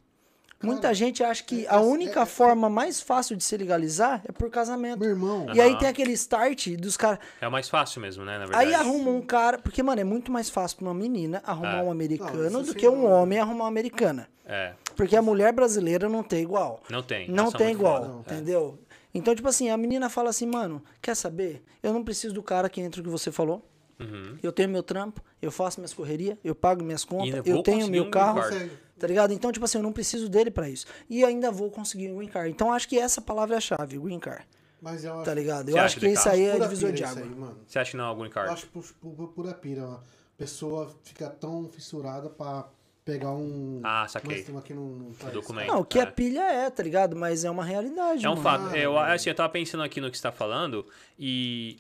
Muita 0.63 0.93
gente 0.93 1.23
acha 1.25 1.43
que 1.43 1.67
a 1.69 1.77
é- 1.77 1.79
única 1.79 2.21
é- 2.21 2.27
forma 2.27 2.69
mais 2.69 3.01
fácil 3.01 3.35
de 3.37 3.43
se 3.43 3.57
legalizar 3.57 4.23
é 4.29 4.33
por 4.33 4.51
casamento. 4.51 4.99
Meu 5.01 5.09
irmão, 5.09 5.47
E 5.55 5.61
aí 5.61 5.71
Aham. 5.71 5.79
tem 5.79 5.89
aquele 5.89 6.13
start 6.13 6.69
dos 6.77 6.97
caras. 6.97 7.19
É 7.41 7.49
o 7.49 7.51
mais 7.53 7.69
fácil 7.69 8.01
mesmo, 8.01 8.25
né, 8.25 8.39
na 8.39 8.45
verdade. 8.47 8.67
Aí 8.67 8.75
arruma 8.75 9.11
um 9.11 9.23
cara. 9.23 9.59
Porque, 9.59 9.83
mano, 9.83 10.01
é 10.01 10.05
muito 10.05 10.31
mais 10.31 10.51
fácil 10.51 10.77
pra 10.79 10.87
uma 10.87 10.95
menina 10.95 11.43
arrumar 11.47 11.79
É. 11.79 11.83
um 11.83 11.91
americano 11.91 12.51
Não, 12.51 12.61
isso 12.63 12.73
do 12.73 12.79
que 12.79 12.87
um 12.87 12.93
dúvida. 12.93 13.09
homem 13.15 13.39
arrumar 13.39 13.65
uma 13.65 13.69
americana. 13.69 14.29
É, 14.45 14.75
Porque 14.97 15.17
a 15.17 15.23
mulher 15.23 15.53
brasileira 15.53 16.09
não 16.09 16.23
tem 16.23 16.43
igual. 16.43 16.83
não 16.91 17.03
tem. 17.03 17.31
Não 17.31 17.51
tem 17.53 17.69
muito 17.69 17.79
igual, 17.79 18.03
foda. 18.03 18.15
entendeu? 18.35 18.79
Então, 19.15 19.35
tipo 19.35 19.49
assim, 19.49 19.71
a 19.71 19.77
menina 19.77 20.09
fala 20.11 20.29
assim, 20.31 20.47
mano, 20.47 20.83
quer 21.01 21.15
saber? 21.17 21.63
Eu 21.83 21.93
não 21.93 22.05
preciso 22.05 22.35
do 22.35 22.43
cara 22.43 22.69
que 22.69 22.81
entra 22.81 23.01
o 23.01 23.05
que 23.05 23.11
você 23.11 23.33
falou. 23.33 23.65
Uhum. 23.99 24.37
Eu 24.43 24.51
tenho 24.51 24.69
meu 24.69 24.83
trampo, 24.83 25.21
eu 25.43 25.51
faço 25.53 25.79
minhas 25.81 25.93
correrias, 25.93 26.37
eu 26.43 26.55
pago 26.55 26.83
minhas 26.83 27.05
contas, 27.05 27.27
ainda 27.35 27.49
eu 27.49 27.55
vou 27.57 27.63
tenho 27.63 27.79
conseguir 27.81 27.93
meu 27.93 28.05
um 28.05 28.11
carro. 28.11 28.41
card. 28.41 28.55
consegue. 28.55 28.73
Tá 29.01 29.07
ligado? 29.07 29.33
Então, 29.33 29.51
tipo 29.51 29.65
assim, 29.65 29.79
eu 29.79 29.83
não 29.83 29.93
preciso 29.93 30.29
dele 30.29 30.51
pra 30.51 30.69
isso. 30.69 30.87
E 31.09 31.25
ainda 31.25 31.51
vou 31.51 31.71
conseguir 31.71 32.13
um 32.13 32.17
green 32.19 32.29
card. 32.29 32.51
Então, 32.51 32.71
acho 32.73 32.87
que 32.87 32.99
essa 32.99 33.21
palavra 33.21 33.57
é 33.57 33.59
a 33.59 33.61
chave, 33.61 33.99
green 33.99 34.21
card. 34.21 34.47
Mas 34.81 35.05
eu 35.05 35.15
acho 35.15 35.25
Tá 35.25 35.35
ligado? 35.35 35.69
Eu 35.71 35.79
acho 35.79 35.99
que 35.99 36.07
isso 36.07 36.29
aí 36.29 36.43
é 36.43 36.53
pura 36.53 36.65
divisor 36.69 36.93
de 36.93 37.03
água. 37.05 37.23
aí, 37.23 37.29
mano. 37.31 37.59
Você 37.67 37.79
acha 37.79 37.91
que 37.93 37.97
não 37.97 38.05
é 38.05 38.11
o 38.11 38.15
green 38.15 38.27
Eu 38.27 38.31
card? 38.33 38.53
acho 38.53 38.67
pu- 38.69 38.83
pu- 39.01 39.29
pura 39.29 39.53
pira. 39.55 39.85
A 39.87 40.01
pessoa 40.37 40.91
fica 41.03 41.29
tão 41.29 41.69
fissurada 41.69 42.29
pra 42.31 42.69
pegar 43.05 43.31
um. 43.33 43.81
Ah, 43.83 44.07
saquei. 44.09 44.37
Mas 44.37 44.47
temos 44.47 44.61
aqui 44.63 44.73
no, 44.75 44.97
no 44.97 45.15
país. 45.15 45.33
documento. 45.35 45.67
Não, 45.69 45.81
o 45.81 45.85
que 45.85 45.99
é 45.99 46.03
É. 46.03 46.07
pilha 46.07 46.41
é, 46.41 46.69
tá 46.71 46.83
ligado? 46.83 47.17
Mas 47.17 47.45
é 47.45 47.51
uma 47.51 47.65
realidade, 47.65 48.25
É 48.25 48.29
um 48.29 48.37
mano. 48.37 48.43
fato. 48.43 48.75
Ah, 48.75 48.79
eu, 48.79 48.99
assim, 48.99 49.29
eu 49.31 49.35
tava 49.35 49.49
pensando 49.51 49.83
aqui 49.83 50.01
no 50.01 50.11
que 50.11 50.17
você 50.17 50.23
tá 50.23 50.33
falando 50.33 50.87
e 51.19 51.79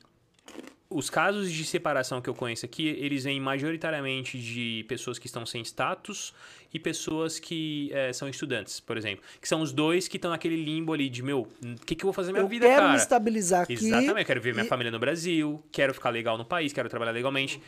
os 0.90 1.08
casos 1.08 1.50
de 1.52 1.64
separação 1.64 2.20
que 2.20 2.28
eu 2.28 2.34
conheço 2.34 2.66
aqui, 2.66 2.88
eles 2.88 3.22
vêm 3.24 3.40
majoritariamente 3.40 4.36
de 4.38 4.84
pessoas 4.88 5.18
que 5.18 5.26
estão 5.26 5.46
sem 5.46 5.62
status 5.62 6.34
e 6.74 6.78
pessoas 6.80 7.38
que 7.38 7.90
é, 7.92 8.12
são 8.12 8.28
estudantes, 8.28 8.80
por 8.80 8.96
exemplo. 8.98 9.24
Que 9.40 9.46
são 9.48 9.60
os 9.62 9.72
dois 9.72 10.08
que 10.08 10.16
estão 10.16 10.30
naquele 10.32 10.56
limbo 10.56 10.92
ali 10.92 11.08
de, 11.08 11.22
meu, 11.22 11.46
o 11.64 11.86
que, 11.86 11.94
que 11.94 12.04
eu 12.04 12.08
vou 12.08 12.12
fazer 12.12 12.32
na 12.32 12.38
minha 12.38 12.44
Eu 12.44 12.48
vida, 12.48 12.66
quero 12.66 12.80
cara? 12.80 12.90
me 12.92 12.96
estabilizar 12.98 13.62
aqui. 13.62 13.74
Exatamente, 13.74 14.18
eu 14.18 14.24
quero 14.26 14.40
ver 14.40 14.52
minha 14.52 14.66
e- 14.66 14.68
família 14.68 14.90
no 14.90 14.98
Brasil, 14.98 15.62
quero 15.70 15.94
ficar 15.94 16.10
legal 16.10 16.36
no 16.36 16.44
país, 16.44 16.72
quero 16.72 16.88
trabalhar 16.88 17.12
legalmente. 17.12 17.60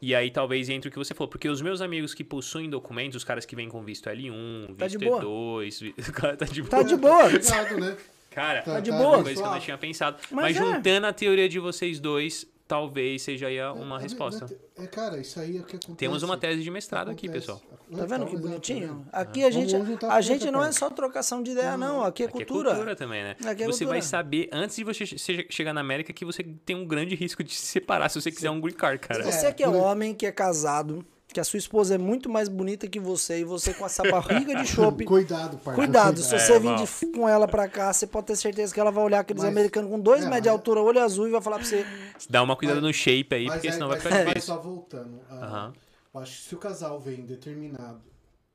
E 0.00 0.14
aí 0.16 0.30
talvez 0.30 0.68
entre 0.68 0.88
o 0.88 0.90
que 0.92 0.98
você 0.98 1.14
falou, 1.14 1.28
porque 1.28 1.48
os 1.48 1.60
meus 1.62 1.80
amigos 1.80 2.12
que 2.14 2.24
possuem 2.24 2.68
documentos, 2.68 3.16
os 3.16 3.22
caras 3.24 3.44
que 3.46 3.54
vêm 3.54 3.68
com 3.68 3.82
visto 3.84 4.08
L1, 4.10 4.74
Tá 4.76 4.86
de 4.88 4.98
visto 4.98 5.08
boa. 5.20 5.62
E2, 5.64 5.80
vi- 5.80 5.94
o 6.08 6.12
cara 6.12 6.36
tá 6.36 6.44
de 6.46 6.60
boa. 6.62 6.70
Tá 6.70 6.82
de 6.82 6.96
boa. 6.96 7.24
Obrigado, 7.26 7.78
né? 7.78 7.96
Cara, 8.30 8.62
Tá 8.62 8.80
de 8.80 8.90
tá 8.90 8.96
boa. 8.96 9.16
uma 9.18 9.22
coisa 9.22 9.40
que 9.42 9.46
eu 9.46 9.52
não 9.52 9.60
tinha 9.60 9.78
pensado. 9.78 10.16
Mas 10.30 10.56
Mas, 10.56 10.56
é. 10.56 10.60
juntando 10.74 11.06
a 11.06 11.12
teoria 11.12 11.48
de 11.48 11.58
vocês 11.60 12.00
dois, 12.00 12.46
talvez 12.66 13.22
seja 13.22 13.46
aí 13.48 13.58
a- 13.60 13.72
uma 13.72 13.98
É, 13.98 14.02
resposta. 14.02 14.46
É, 14.76 14.86
cara, 14.86 15.18
isso 15.18 15.38
aí 15.38 15.56
é 15.58 15.60
o 15.60 15.64
que 15.64 15.76
acontece. 15.76 15.96
Temos 15.98 16.22
uma 16.22 16.36
tese 16.36 16.62
de 16.62 16.70
mestrado 16.70 17.10
aqui, 17.10 17.26
Acontece. 17.26 17.46
pessoal. 17.52 17.78
Tá 17.94 18.06
vendo 18.06 18.26
que 18.26 18.36
bonitinho? 18.36 19.06
Aqui 19.12 19.44
a 19.44 19.50
Vamos- 19.50 19.70
gente, 19.70 20.04
a 20.06 20.20
gente 20.22 20.50
não 20.50 20.64
é 20.64 20.72
só 20.72 20.88
trocação 20.88 21.42
de 21.42 21.50
ideia, 21.50 21.76
não. 21.76 22.02
Aqui 22.02 22.22
é 22.22 22.26
Aqui 22.26 22.32
cultura. 22.38 22.70
é 22.70 22.72
cultura 22.74 22.96
também, 22.96 23.22
né? 23.22 23.30
Aqui 23.44 23.62
é 23.62 23.66
você 23.66 23.84
cultura. 23.84 23.88
vai 23.90 24.02
saber, 24.02 24.48
antes 24.50 24.76
de 24.76 24.84
você 24.84 25.04
che- 25.06 25.46
chegar 25.50 25.74
na 25.74 25.80
América, 25.82 26.12
que 26.12 26.24
você 26.24 26.42
tem 26.42 26.74
um 26.74 26.86
grande 26.86 27.14
risco 27.14 27.44
de 27.44 27.54
se 27.54 27.66
separar 27.66 28.08
se 28.08 28.20
você 28.20 28.30
quiser 28.30 28.50
um 28.50 28.60
green 28.60 28.74
card, 28.74 28.98
cara. 29.06 29.22
Você 29.24 29.52
que 29.52 29.62
é 29.62 29.68
homem, 29.68 30.14
que 30.14 30.24
é 30.24 30.32
casado, 30.32 31.04
que 31.32 31.40
a 31.40 31.44
sua 31.44 31.56
esposa 31.58 31.94
é 31.94 31.98
muito 31.98 32.28
mais 32.28 32.48
bonita 32.48 32.86
que 32.86 33.00
você 33.00 33.40
e 33.40 33.44
você 33.44 33.72
com 33.74 33.84
essa 33.86 34.02
barriga 34.02 34.54
de 34.54 34.66
chope. 34.66 35.04
Cuidado, 35.06 35.56
parça. 35.58 35.74
Cuidado, 35.80 36.20
se 36.20 36.34
É, 36.34 36.38
você 36.38 36.58
vir 36.60 36.74
de 36.76 36.82
f- 36.84 37.06
com 37.12 37.28
ela 37.28 37.48
pra 37.48 37.68
cá, 37.68 37.92
você 37.92 38.06
pode 38.06 38.26
ter 38.26 38.36
certeza 38.36 38.72
que 38.72 38.78
ela 38.78 38.90
vai 38.90 39.02
olhar 39.04 39.20
aqueles 39.20 39.42
Mas- 39.42 39.50
americanos 39.52 39.90
com 39.90 39.98
dois 39.98 40.20
é, 40.22 40.24
metros 40.26 40.42
de 40.42 40.48
mas- 40.48 40.58
altura, 40.58 40.80
olho 40.82 41.00
azul, 41.02 41.26
e 41.28 41.30
vai 41.30 41.40
falar 41.42 41.56
pra 41.58 41.64
você. 41.66 41.86
Dá 42.28 42.42
uma 42.42 42.54
cuidada 42.56 42.80
Mas- 42.80 42.88
no 42.88 42.92
shape 42.94 43.34
aí, 43.34 43.44
Mas 43.46 43.54
porque 43.54 43.68
aí- 43.68 43.72
senão 43.74 43.88
vai 43.88 43.96
mas- 43.96 44.02
ficar 44.04 44.16
mas 44.16 44.26
difícil. 44.28 44.54
só 44.54 44.60
voltando. 44.60 45.20
ah, 45.30 45.34
Aham. 45.34 45.72
eu 46.14 46.20
Acho 46.20 46.36
que 46.42 46.48
se 46.48 46.54
o 46.54 46.58
casal 46.58 47.00
vem 47.00 47.22
determinado, 47.24 48.00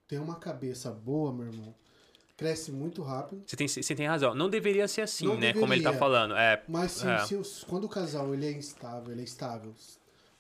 tem 0.07 0.19
uma 0.19 0.35
cabeça 0.35 0.91
boa, 0.91 1.33
meu 1.33 1.47
irmão, 1.47 1.73
cresce 2.37 2.71
muito 2.71 3.01
rápido. 3.01 3.41
Você 3.47 3.55
tem, 3.55 3.67
você 3.67 3.95
tem 3.95 4.05
razão. 4.07 4.35
Não 4.35 4.47
deveria 4.47 4.87
ser 4.87 5.01
assim, 5.01 5.25
Não 5.25 5.35
né? 5.37 5.53
Como 5.53 5.73
ele 5.73 5.81
tá 5.81 5.89
deveria. 5.89 5.99
falando. 5.99 6.35
É, 6.35 6.61
Mas 6.67 6.91
se, 6.91 7.07
É. 7.07 7.17
se 7.25 7.65
quando 7.65 7.85
o 7.85 7.89
casal 7.89 8.31
ele 8.33 8.45
é 8.45 8.51
instável, 8.51 9.11
ele 9.11 9.21
é 9.21 9.23
estável, 9.23 9.73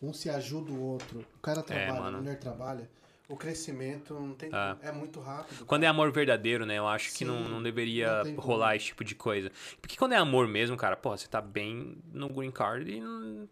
um 0.01 0.13
se 0.13 0.29
ajuda 0.29 0.71
o 0.71 0.79
outro, 0.81 1.19
o 1.35 1.39
cara 1.39 1.61
trabalha, 1.63 1.91
a 1.99 2.01
mano. 2.01 2.17
mulher 2.19 2.37
trabalha, 2.39 2.89
o 3.29 3.35
crescimento 3.35 4.13
não 4.13 4.33
tem 4.33 4.49
É. 4.53 4.87
é 4.87 4.91
muito 4.91 5.19
rápido. 5.19 5.65
Quando 5.65 5.83
é 5.83 5.87
amor 5.87 6.11
verdadeiro, 6.13 6.65
né? 6.65 6.77
Eu 6.77 6.87
acho 6.87 7.13
que 7.13 7.25
não, 7.25 7.43
Sim, 7.45 7.49
não 7.51 7.61
deveria 7.63 8.23
não 8.23 8.35
rolar 8.35 8.75
esse 8.77 8.85
tipo 8.85 9.03
de 9.03 9.15
coisa. 9.15 9.51
Porque 9.81 9.97
quando 9.97 10.13
é 10.13 10.15
amor 10.17 10.47
mesmo, 10.47 10.77
cara, 10.77 10.95
porra, 10.95 11.17
você 11.17 11.27
tá 11.27 11.41
bem 11.41 11.97
no 12.13 12.29
green 12.29 12.51
card 12.51 12.89
e 12.89 13.01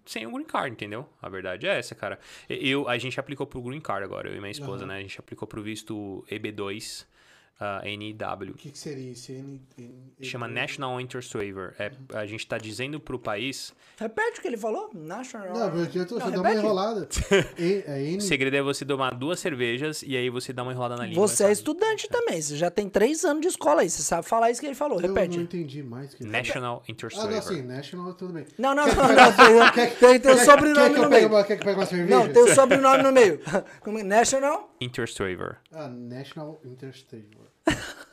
sem 0.05 0.26
o 0.26 0.31
green 0.31 0.45
card, 0.45 0.72
entendeu? 0.72 1.09
A 1.22 1.27
verdade 1.27 1.67
é 1.67 1.77
essa, 1.77 1.93
cara. 1.93 2.17
Eu, 2.47 2.88
a 2.88 2.97
gente 2.97 3.19
aplicou 3.19 3.45
pro 3.45 3.61
green 3.61 3.81
card 3.81 4.05
agora, 4.05 4.30
eu 4.30 4.35
e 4.35 4.39
minha 4.39 4.51
esposa, 4.51 4.85
Aham. 4.85 4.93
né? 4.93 4.99
A 4.99 5.01
gente 5.01 5.19
aplicou 5.19 5.45
pro 5.47 5.61
visto 5.61 6.23
EB2 6.31 7.05
ah, 7.60 7.82
NW. 7.86 8.52
O 8.52 8.53
que, 8.56 8.69
que 8.72 8.77
seria 8.77 9.11
esse 9.11 9.32
N, 9.32 9.61
N- 9.77 10.11
Chama 10.22 10.45
N- 10.48 10.53
National 10.53 10.99
Interest 10.99 11.34
Waiver. 11.38 11.73
É, 11.80 11.91
a 12.14 12.26
gente 12.26 12.45
tá 12.45 12.57
dizendo 12.57 12.99
pro 12.99 13.18
país. 13.18 13.73
Repete 13.98 14.40
o 14.40 14.41
que 14.41 14.48
ele 14.49 14.57
falou? 14.57 14.90
National. 14.94 15.53
Não, 15.57 15.72
porque 15.72 15.99
eu 15.99 16.06
tô 16.06 16.18
Não, 16.19 16.27
uma 16.27 16.36
repete. 16.38 16.57
enrolada. 16.57 17.07
E- 17.57 17.84
é 17.88 18.02
N, 18.03 18.18
O 18.18 18.22
segredo 18.22 18.57
é 18.57 18.61
você 18.61 18.84
tomar 18.86 19.14
duas 19.15 19.40
cervejas 19.40 20.03
e 20.03 20.18
aí 20.18 20.30
você 20.30 20.52
dá 20.52 20.64
uma 20.64 20.72
enrolada 20.73 20.98
na 20.98 21.06
língua. 21.06 21.26
Você 21.27 21.44
é 21.44 21.48
sabe? 21.48 21.53
estudante 21.53 22.10
também, 22.10 22.41
você 22.41 22.57
já 22.57 22.69
tem 22.69 22.90
três 22.90 23.23
anos 23.23 23.41
de 23.41 23.48
escola 23.48 23.82
aí, 23.82 23.90
você 23.90 24.02
sabe 24.02 24.27
falar 24.27 24.52
isso 24.52 24.60
que 24.60 24.68
ele 24.68 24.76
falou, 24.76 24.99
eu 24.99 25.07
repete. 25.07 25.38
não 25.38 25.44
entendi 25.44 25.82
mais. 25.82 26.14
Que 26.14 26.26
National 26.26 26.84
Interest 26.90 27.18
Ah, 27.18 27.23
não, 27.23 27.32
Waiver. 27.32 27.52
assim, 27.53 27.61
National 27.61 28.14
tudo 28.15 28.34
bem. 28.34 28.45
Não, 28.57 28.76
não, 28.76 28.86
não, 28.86 28.94
não, 28.95 29.72
tem, 29.73 29.90
tem, 29.95 30.19
tem 30.19 30.32
o 30.32 30.38
sobrenome 30.40 30.76
quer 30.90 30.94
que 30.94 30.98
no 30.98 31.03
eu 31.06 31.10
meio. 31.10 31.27
uma, 31.30 31.44
quer 31.44 31.56
que 31.56 31.61
eu 31.61 31.65
pegue 31.65 31.80
uma 31.80 31.86
cerveja? 31.86 32.15
Não, 32.19 32.34
tem 32.34 32.44
o 32.44 32.53
sobrenome 32.53 33.03
no 33.03 33.11
meio. 33.14 33.40
É? 33.86 34.03
National? 34.03 34.76
Interest 34.82 35.18
Waiver. 35.22 35.57
Ah, 35.72 35.88
National 35.88 36.60
Interstate. 36.65 37.26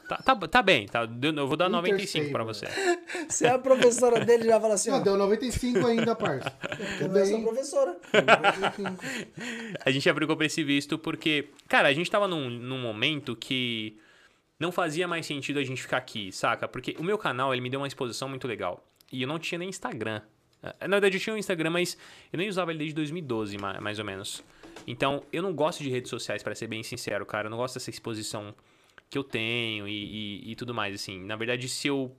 Tá, 0.08 0.16
tá, 0.18 0.34
tá 0.36 0.62
bem, 0.62 0.86
tá? 0.86 1.08
Eu 1.22 1.46
vou 1.46 1.56
dar 1.56 1.68
95 1.70 2.30
pra 2.32 2.42
Interstable. 2.42 2.76
você. 3.08 3.28
Se 3.30 3.46
a 3.46 3.58
professora 3.58 4.22
dele 4.24 4.44
já 4.44 4.60
fala 4.60 4.74
assim, 4.74 4.90
ó, 4.90 4.96
Não, 4.96 5.02
deu 5.02 5.16
95 5.16 5.86
ainda, 5.86 6.14
parça. 6.14 6.52
eu 7.00 7.26
sou 7.26 7.42
professora. 7.42 7.96
95. 8.12 9.04
A 9.84 9.90
gente 9.90 10.08
aplicou 10.10 10.36
pra 10.36 10.44
esse 10.46 10.62
visto 10.62 10.98
porque, 10.98 11.48
cara, 11.66 11.88
a 11.88 11.92
gente 11.94 12.10
tava 12.10 12.28
num, 12.28 12.50
num 12.50 12.78
momento 12.80 13.34
que 13.34 13.96
não 14.60 14.70
fazia 14.70 15.08
mais 15.08 15.24
sentido 15.24 15.58
a 15.58 15.64
gente 15.64 15.80
ficar 15.80 15.98
aqui, 15.98 16.30
saca? 16.30 16.68
Porque 16.68 16.94
o 16.98 17.02
meu 17.04 17.16
canal, 17.16 17.52
ele 17.54 17.62
me 17.62 17.70
deu 17.70 17.80
uma 17.80 17.86
exposição 17.88 18.28
muito 18.28 18.46
legal. 18.46 18.84
E 19.10 19.22
eu 19.22 19.28
não 19.28 19.38
tinha 19.38 19.58
nem 19.58 19.68
Instagram. 19.68 20.20
Eh, 20.62 20.74
Na 20.88 20.96
verdade, 20.96 21.16
eu 21.16 21.20
tinha 21.20 21.34
um 21.34 21.38
Instagram, 21.38 21.70
mas 21.70 21.96
eu 22.32 22.36
nem 22.38 22.48
usava 22.48 22.70
ele 22.70 22.78
desde 22.80 22.94
2012, 22.96 23.56
ma- 23.56 23.80
mais 23.80 23.98
ou 23.98 24.04
menos. 24.04 24.42
Então, 24.86 25.22
eu 25.32 25.42
não 25.42 25.54
gosto 25.54 25.82
de 25.82 25.88
redes 25.88 26.10
sociais, 26.10 26.42
pra 26.42 26.54
ser 26.54 26.66
bem 26.66 26.82
sincero, 26.82 27.24
cara. 27.24 27.46
Eu 27.46 27.50
não 27.50 27.56
gosto 27.58 27.74
dessa 27.74 27.88
exposição 27.90 28.54
que 29.12 29.18
eu 29.18 29.22
tenho 29.22 29.86
e, 29.86 29.92
e- 30.46 30.52
e 30.52 30.56
tudo 30.56 30.72
mais, 30.72 30.94
assim. 30.94 31.22
Na 31.22 31.36
verdade, 31.36 31.68
se 31.68 31.86
eu... 31.86 32.16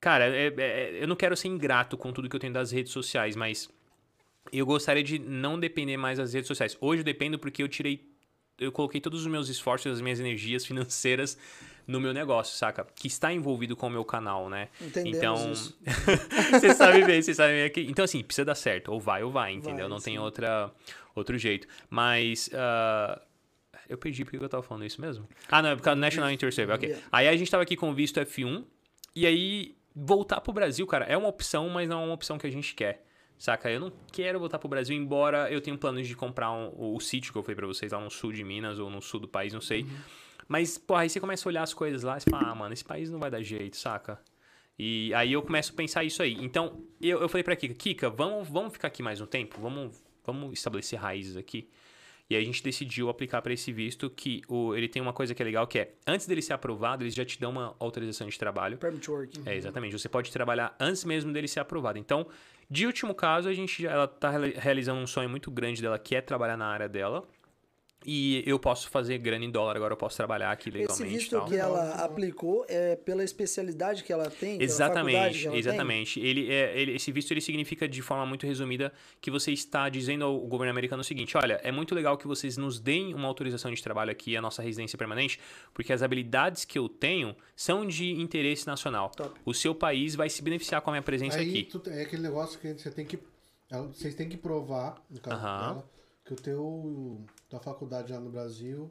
Cara, 0.00 0.26
é- 0.26 0.52
é- 0.58 0.98
eu 1.00 1.06
não 1.06 1.14
quero 1.14 1.36
ser 1.36 1.46
ingrato 1.46 1.96
com 1.96 2.12
tudo 2.12 2.28
que 2.28 2.34
eu 2.34 2.40
tenho 2.40 2.52
das 2.52 2.72
redes 2.72 2.90
sociais, 2.90 3.36
mas 3.36 3.70
eu 4.52 4.66
gostaria 4.66 5.04
de 5.04 5.20
não 5.20 5.58
depender 5.58 5.96
mais 5.96 6.18
das 6.18 6.34
redes 6.34 6.48
sociais. 6.48 6.76
Hoje 6.80 7.00
eu 7.00 7.04
dependo 7.04 7.38
porque 7.38 7.62
eu 7.62 7.68
tirei. 7.68 8.12
Eu 8.58 8.72
coloquei 8.72 9.00
todos 9.00 9.20
os 9.20 9.26
meus 9.28 9.48
esforços, 9.48 9.92
as 9.92 10.00
minhas 10.00 10.18
energias 10.18 10.66
financeiras 10.66 11.38
no 11.86 12.00
meu 12.00 12.12
negócio, 12.12 12.56
saca? 12.56 12.84
Que 12.96 13.06
está 13.06 13.32
envolvido 13.32 13.76
com 13.76 13.86
o 13.86 13.90
meu 13.90 14.04
canal, 14.04 14.50
né? 14.50 14.70
Entendemos 14.80 15.76
então. 15.80 15.94
você 16.58 16.74
sabe 16.74 17.04
bem, 17.04 17.22
você 17.22 17.32
sabe 17.34 17.52
bem 17.52 17.64
aqui. 17.64 17.86
Então, 17.88 18.04
assim, 18.04 18.20
precisa 18.24 18.44
dar 18.44 18.56
certo. 18.56 18.90
Ou 18.90 18.98
vai 18.98 19.22
ou 19.22 19.30
vai, 19.30 19.52
entendeu? 19.52 19.86
Vai, 19.86 19.88
não 19.88 20.00
tem 20.00 20.14
sim. 20.14 20.18
outra, 20.18 20.72
outro 21.14 21.38
jeito. 21.38 21.68
Mas. 21.88 22.50
ah, 22.52 23.22
eu 23.94 23.98
perdi 23.98 24.24
porque 24.24 24.36
eu 24.36 24.48
tava 24.48 24.62
falando 24.62 24.84
isso 24.84 25.00
mesmo. 25.00 25.28
Ah, 25.50 25.62
não, 25.62 25.70
é 25.70 25.76
por 25.76 25.82
causa 25.82 25.96
do 25.96 26.00
National 26.00 26.30
Interest 26.30 26.58
Waiver, 26.60 26.74
ok. 26.76 26.96
Aí 27.12 27.28
a 27.28 27.36
gente 27.36 27.50
tava 27.50 27.62
aqui 27.62 27.76
com 27.76 27.90
o 27.90 27.94
visto 27.94 28.20
F1. 28.20 28.64
E 29.16 29.26
aí, 29.26 29.74
voltar 29.94 30.40
pro 30.40 30.52
Brasil, 30.52 30.86
cara, 30.86 31.04
é 31.04 31.16
uma 31.16 31.28
opção, 31.28 31.68
mas 31.68 31.88
não 31.88 32.02
é 32.02 32.04
uma 32.04 32.14
opção 32.14 32.36
que 32.36 32.46
a 32.46 32.50
gente 32.50 32.74
quer. 32.74 33.04
Saca? 33.38 33.70
Eu 33.70 33.80
não 33.80 33.92
quero 34.12 34.38
voltar 34.38 34.58
pro 34.58 34.68
Brasil, 34.68 34.96
embora 34.96 35.50
eu 35.50 35.60
tenha 35.60 35.76
planos 35.76 36.06
de 36.06 36.14
comprar 36.14 36.52
um- 36.52 36.72
o, 36.94 37.00
sítio 37.00 37.32
que 37.32 37.38
eu 37.38 37.42
falei 37.42 37.56
pra 37.56 37.66
vocês 37.66 37.90
lá 37.92 38.00
no 38.00 38.10
sul 38.10 38.32
de 38.32 38.44
Minas 38.44 38.78
ou 38.78 38.88
no 38.88 39.02
sul 39.02 39.18
do 39.20 39.28
país, 39.28 39.52
não 39.52 39.60
sei. 39.60 39.84
Mas, 40.46 40.78
porra, 40.78 41.02
aí 41.02 41.10
você 41.10 41.18
começa 41.20 41.46
a 41.46 41.50
olhar 41.50 41.62
as 41.62 41.74
coisas 41.74 42.02
lá 42.02 42.16
e 42.16 42.20
você 42.20 42.30
fala, 42.30 42.50
ah, 42.50 42.54
mano, 42.54 42.72
esse 42.72 42.84
país 42.84 43.10
não 43.10 43.18
vai 43.18 43.30
dar 43.30 43.42
jeito, 43.42 43.76
saca? 43.76 44.20
E 44.78 45.12
aí 45.14 45.32
eu 45.32 45.42
começo 45.42 45.72
a 45.72 45.76
pensar 45.76 46.04
isso 46.04 46.22
aí. 46.22 46.34
Então, 46.40 46.84
eu, 47.00 47.20
eu 47.20 47.28
falei 47.28 47.42
pra 47.44 47.54
Kika, 47.56 47.74
Kika, 47.74 48.10
vamos, 48.10 48.48
vamos 48.48 48.72
ficar 48.72 48.88
aqui 48.88 49.02
mais 49.02 49.20
um 49.20 49.26
tempo? 49.26 49.60
Vamos, 49.60 50.02
vamos 50.24 50.52
estabelecer 50.52 50.98
raízes 50.98 51.36
aqui? 51.36 51.68
E 52.28 52.34
aí 52.36 52.42
a 52.42 52.44
gente 52.46 52.62
decidiu 52.62 53.08
aplicar 53.10 53.42
para 53.42 53.52
esse 53.52 53.70
visto 53.70 54.08
que 54.08 54.40
o, 54.48 54.74
ele 54.74 54.88
tem 54.88 55.02
uma 55.02 55.12
coisa 55.12 55.34
que 55.34 55.42
é 55.42 55.44
legal, 55.44 55.66
que 55.66 55.78
é, 55.78 55.92
antes 56.06 56.26
dele 56.26 56.40
ser 56.40 56.54
aprovado, 56.54 57.04
eles 57.04 57.14
já 57.14 57.24
te 57.24 57.38
dão 57.38 57.50
uma 57.50 57.76
autorização 57.78 58.26
de 58.28 58.38
trabalho. 58.38 58.78
Permit 58.78 59.10
work. 59.10 59.40
É, 59.44 59.54
exatamente. 59.54 59.92
Você 59.92 60.08
pode 60.08 60.32
trabalhar 60.32 60.74
antes 60.80 61.04
mesmo 61.04 61.32
dele 61.32 61.46
ser 61.46 61.60
aprovado. 61.60 61.98
Então, 61.98 62.26
de 62.70 62.86
último 62.86 63.14
caso, 63.14 63.46
a 63.48 63.52
gente 63.52 63.82
já- 63.82 63.90
ela 63.90 64.08
tá 64.08 64.30
reali- 64.30 64.54
realizando 64.56 65.00
um 65.00 65.06
sonho 65.06 65.28
muito 65.28 65.50
grande 65.50 65.82
dela, 65.82 65.98
que 65.98 66.16
é 66.16 66.20
trabalhar 66.22 66.56
na 66.56 66.66
área 66.66 66.88
dela. 66.88 67.22
E 68.06 68.42
eu 68.46 68.58
posso 68.58 68.88
fazer 68.90 69.16
grana 69.18 69.44
em 69.44 69.50
dólar, 69.50 69.76
agora 69.76 69.94
eu 69.94 69.96
posso 69.96 70.16
trabalhar 70.16 70.50
aqui 70.50 70.68
Esse 70.68 70.78
legalmente 70.78 71.10
e 71.10 71.16
visto 71.18 71.30
tal. 71.36 71.46
que 71.46 71.56
ela 71.56 71.92
aplicou 72.04 72.66
é 72.68 72.96
pela 72.96 73.24
especialidade 73.24 74.04
que 74.04 74.12
ela 74.12 74.30
tem? 74.30 74.62
Exatamente, 74.62 75.38
que 75.40 75.44
ela 75.46 75.50
tem? 75.52 75.58
exatamente. 75.58 76.20
Ele, 76.20 76.52
é, 76.52 76.78
ele- 76.78 76.92
esse 76.96 77.10
visto 77.10 77.30
ele 77.32 77.40
significa 77.40 77.88
de 77.88 78.02
forma 78.02 78.26
muito 78.26 78.46
resumida 78.46 78.92
que 79.20 79.30
você 79.30 79.52
está 79.52 79.88
dizendo 79.88 80.24
ao 80.24 80.38
governo 80.40 80.70
americano 80.70 81.00
o 81.00 81.04
seguinte: 81.04 81.36
olha, 81.36 81.60
é 81.62 81.72
muito 81.72 81.94
legal 81.94 82.18
que 82.18 82.26
vocês 82.26 82.56
nos 82.56 82.78
deem 82.78 83.14
uma 83.14 83.26
autorização 83.26 83.72
de 83.72 83.82
trabalho 83.82 84.10
aqui, 84.10 84.36
a 84.36 84.42
nossa 84.42 84.60
residência 84.62 84.98
permanente, 84.98 85.40
porque 85.72 85.92
as 85.92 86.02
habilidades 86.02 86.64
que 86.64 86.78
eu 86.78 86.88
tenho 86.88 87.34
são 87.56 87.86
de 87.86 88.10
interesse 88.12 88.66
nacional. 88.66 89.10
Top. 89.16 89.40
O 89.44 89.54
seu 89.54 89.74
país 89.74 90.14
vai 90.14 90.28
se 90.28 90.42
beneficiar 90.42 90.80
com 90.82 90.90
a 90.90 90.92
minha 90.92 91.02
presença 91.02 91.38
Aí 91.38 91.48
aqui. 91.48 91.62
tu- 91.64 91.82
é 91.88 92.02
aquele 92.02 92.22
negócio 92.22 92.58
que 92.58 92.72
você 92.74 92.90
tem 92.90 93.06
que. 93.06 93.18
ela- 93.70 93.86
Vocês 93.88 94.14
têm 94.14 94.28
que 94.28 94.36
provar, 94.36 95.02
no 95.10 95.18
caso 95.20 95.36
Aham. 95.36 95.68
dela, 95.74 95.90
que 96.24 96.32
o 96.32 96.36
teu. 96.36 97.24
tua 97.48 97.60
faculdade 97.60 98.12
lá 98.12 98.20
no 98.20 98.30
Brasil 98.30 98.90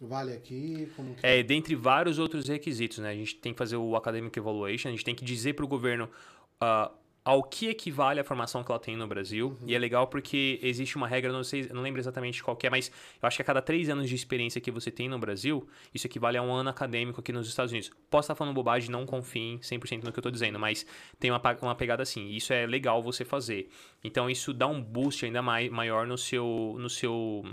vale 0.00 0.32
aqui. 0.32 0.90
Como 0.94 1.14
que 1.14 1.26
Uhum. 1.26 1.32
É, 1.32 1.42
dentre 1.42 1.74
vários 1.74 2.18
outros 2.18 2.46
requisitos, 2.48 2.98
né? 2.98 3.10
A 3.10 3.14
gente 3.14 3.36
tem 3.36 3.52
que 3.52 3.58
fazer 3.58 3.76
o 3.76 3.96
Academic 3.96 4.38
Evaluation, 4.38 4.88
a 4.88 4.92
gente 4.92 5.04
tem 5.04 5.14
que 5.14 5.24
dizer 5.24 5.54
para 5.54 5.64
o 5.64 5.68
governo 5.68 6.08
ah, 6.60 6.92
ao 7.28 7.42
que 7.42 7.68
equivale 7.68 8.18
a 8.18 8.24
formação 8.24 8.64
que 8.64 8.72
ela 8.72 8.80
tem 8.80 8.96
no 8.96 9.06
Brasil. 9.06 9.54
E 9.66 9.74
é 9.74 9.78
legal 9.78 10.06
porque 10.06 10.58
existe 10.62 10.96
uma 10.96 11.06
regra, 11.06 11.30
não 11.30 11.44
sei, 11.44 11.68
não 11.74 11.82
lembro 11.82 12.00
exatamente 12.00 12.42
qual 12.42 12.56
é, 12.62 12.70
mas 12.70 12.90
eu 13.20 13.26
acho 13.26 13.36
que 13.36 13.42
a 13.42 13.44
cada 13.44 13.60
três 13.60 13.90
anos 13.90 14.08
de 14.08 14.14
experiência 14.14 14.62
que 14.62 14.70
você 14.70 14.90
tem 14.90 15.10
no 15.10 15.18
Brasil, 15.18 15.68
isso 15.92 16.06
equivale 16.06 16.38
a 16.38 16.42
um 16.42 16.50
ano 16.50 16.70
acadêmico 16.70 17.20
aqui 17.20 17.30
nos 17.30 17.46
Estados 17.46 17.70
Unidos. 17.70 17.90
Posso 18.08 18.24
estar 18.24 18.34
falando 18.34 18.54
bobagem, 18.54 18.90
não 18.90 19.04
confiem 19.04 19.58
100% 19.58 20.04
no 20.04 20.10
que 20.10 20.18
eu 20.18 20.20
estou 20.20 20.32
dizendo, 20.32 20.58
mas 20.58 20.86
tem 21.20 21.30
uma, 21.30 21.42
uma 21.60 21.74
pegada 21.74 22.02
assim. 22.02 22.30
Isso 22.30 22.50
é 22.54 22.64
legal 22.64 23.02
você 23.02 23.26
fazer. 23.26 23.68
Então 24.02 24.30
isso 24.30 24.54
dá 24.54 24.66
um 24.66 24.82
boost 24.82 25.26
ainda 25.26 25.42
mai, 25.42 25.68
maior 25.68 26.06
no 26.06 26.16
seu, 26.16 26.76
no 26.78 26.88
seu 26.88 27.44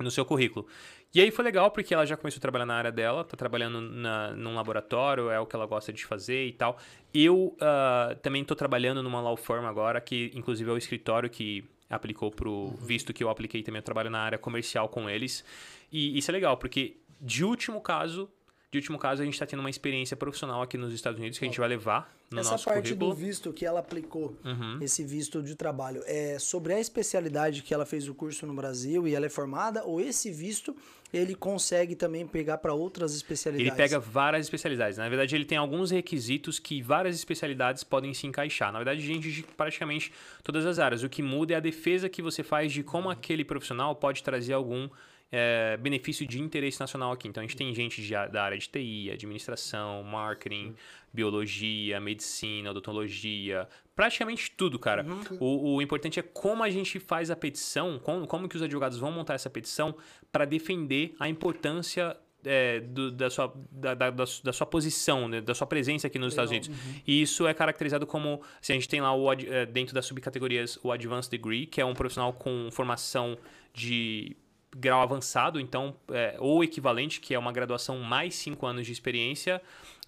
no 0.00 0.10
seu 0.10 0.24
currículo. 0.24 0.66
E 1.14 1.20
aí 1.22 1.30
foi 1.30 1.44
legal 1.44 1.70
porque 1.70 1.94
ela 1.94 2.04
já 2.04 2.16
começou 2.16 2.38
a 2.38 2.40
trabalhar 2.40 2.66
na 2.66 2.74
área 2.74 2.92
dela, 2.92 3.24
tá 3.24 3.36
trabalhando 3.36 3.80
na, 3.80 4.32
num 4.32 4.54
laboratório, 4.54 5.30
é 5.30 5.40
o 5.40 5.46
que 5.46 5.56
ela 5.56 5.66
gosta 5.66 5.92
de 5.92 6.04
fazer 6.04 6.46
e 6.46 6.52
tal. 6.52 6.76
Eu 7.14 7.56
uh, 7.56 8.14
também 8.22 8.44
tô 8.44 8.54
trabalhando 8.54 9.02
numa 9.02 9.20
law 9.20 9.36
firm 9.36 9.64
agora, 9.64 10.00
que 10.00 10.30
inclusive 10.34 10.68
é 10.68 10.72
o 10.72 10.76
escritório 10.76 11.30
que 11.30 11.64
aplicou 11.88 12.30
pro 12.30 12.50
uhum. 12.50 12.76
visto 12.76 13.14
que 13.14 13.24
eu 13.24 13.30
apliquei 13.30 13.62
também, 13.62 13.78
eu 13.78 13.82
trabalho 13.82 14.10
na 14.10 14.20
área 14.20 14.38
comercial 14.38 14.88
com 14.88 15.08
eles. 15.08 15.42
E 15.90 16.18
isso 16.18 16.30
é 16.30 16.32
legal, 16.32 16.58
porque 16.58 16.98
de 17.20 17.42
último 17.42 17.80
caso, 17.80 18.30
de 18.70 18.78
último 18.78 18.98
caso, 18.98 19.22
a 19.22 19.24
gente 19.24 19.34
está 19.34 19.46
tendo 19.46 19.60
uma 19.60 19.70
experiência 19.70 20.14
profissional 20.16 20.60
aqui 20.60 20.76
nos 20.76 20.92
Estados 20.92 21.18
Unidos 21.18 21.38
que 21.38 21.44
a 21.44 21.48
gente 21.48 21.58
vai 21.58 21.68
levar 21.70 22.14
no 22.30 22.40
Essa 22.40 22.50
nosso 22.50 22.66
parte 22.66 22.82
currículo. 22.88 23.10
do 23.10 23.16
visto 23.16 23.50
que 23.52 23.64
ela 23.64 23.80
aplicou, 23.80 24.36
Uhum. 24.44 24.78
esse 24.82 25.02
visto 25.02 25.42
de 25.42 25.54
trabalho, 25.54 26.02
é 26.04 26.38
sobre 26.38 26.74
a 26.74 26.78
especialidade 26.80 27.62
que 27.62 27.72
ela 27.72 27.86
fez 27.86 28.06
o 28.08 28.14
curso 28.14 28.46
no 28.46 28.52
Brasil 28.52 29.08
e 29.08 29.14
ela 29.14 29.24
é 29.24 29.30
formada, 29.30 29.82
ou 29.84 29.98
esse 30.02 30.30
visto 30.30 30.76
ele 31.10 31.34
consegue 31.34 31.94
também 31.96 32.26
pegar 32.26 32.58
para 32.58 32.74
outras 32.74 33.14
especialidades? 33.14 33.66
Ele 33.72 33.74
pega 33.74 33.98
várias 33.98 34.44
especialidades. 34.44 34.98
Na 34.98 35.08
verdade, 35.08 35.34
ele 35.34 35.46
tem 35.46 35.56
alguns 35.56 35.90
requisitos 35.90 36.58
que 36.58 36.82
várias 36.82 37.16
especialidades 37.16 37.82
podem 37.82 38.12
se 38.12 38.26
encaixar. 38.26 38.70
Na 38.70 38.78
verdade, 38.78 39.00
gente 39.00 39.32
de 39.32 39.42
praticamente 39.42 40.12
todas 40.44 40.66
as 40.66 40.78
áreas. 40.78 41.02
O 41.02 41.08
que 41.08 41.22
muda 41.22 41.54
é 41.54 41.56
a 41.56 41.60
defesa 41.60 42.10
que 42.10 42.20
você 42.20 42.42
faz 42.42 42.70
de 42.70 42.82
como 42.82 43.08
aquele 43.08 43.42
profissional 43.46 43.94
pode 43.96 44.22
trazer 44.22 44.52
algum 44.52 44.90
é, 45.30 45.76
benefício 45.76 46.26
de 46.26 46.40
interesse 46.40 46.80
nacional 46.80 47.12
aqui. 47.12 47.28
Então, 47.28 47.42
a 47.42 47.46
gente 47.46 47.56
tem 47.56 47.74
gente 47.74 48.00
de, 48.02 48.10
da 48.12 48.42
área 48.42 48.56
de 48.58 48.68
TI, 48.68 49.10
administração, 49.10 50.02
marketing, 50.02 50.74
biologia, 51.12 52.00
medicina, 52.00 52.70
odontologia, 52.70 53.68
praticamente 53.94 54.50
tudo, 54.52 54.78
cara. 54.78 55.02
O, 55.40 55.74
o 55.76 55.82
importante 55.82 56.18
é 56.18 56.22
como 56.22 56.62
a 56.62 56.70
gente 56.70 56.98
faz 56.98 57.30
a 57.30 57.36
petição, 57.36 57.98
como, 57.98 58.26
como 58.26 58.48
que 58.48 58.56
os 58.56 58.62
advogados 58.62 58.96
vão 58.98 59.10
montar 59.12 59.34
essa 59.34 59.50
petição 59.50 59.94
para 60.32 60.44
defender 60.44 61.14
a 61.20 61.28
importância 61.28 62.16
é, 62.44 62.78
do- 62.80 63.10
da, 63.10 63.28
sua, 63.28 63.52
da, 63.70 63.94
da- 63.94 64.10
da 64.10 64.24
su- 64.24 64.42
da 64.44 64.52
sua 64.52 64.66
posição, 64.66 65.26
né, 65.28 65.40
da 65.40 65.54
sua 65.54 65.66
presença 65.66 66.06
aqui 66.06 66.18
nos 66.20 66.32
Estados 66.32 66.50
Unidos. 66.52 66.68
E 67.06 67.20
isso 67.20 67.46
é 67.48 67.52
caracterizado 67.52 68.06
como. 68.06 68.40
Se 68.62 68.70
a 68.72 68.76
gente 68.76 68.88
tem 68.88 69.00
lá 69.00 69.12
o, 69.14 69.30
é, 69.32 69.66
dentro 69.66 69.92
das 69.92 70.06
subcategorias 70.06 70.78
o 70.84 70.92
Advanced 70.92 71.30
Degree, 71.30 71.66
que 71.66 71.80
é 71.80 71.84
um 71.84 71.94
profissional 71.94 72.32
com 72.32 72.68
formação 72.70 73.36
de 73.74 74.36
grau 74.76 75.00
avançado, 75.00 75.58
então, 75.60 75.94
é, 76.10 76.36
ou 76.38 76.62
equivalente, 76.62 77.20
que 77.20 77.34
é 77.34 77.38
uma 77.38 77.52
graduação 77.52 77.98
mais 77.98 78.34
cinco 78.34 78.66
anos 78.66 78.86
de 78.86 78.92
experiência, 78.92 79.60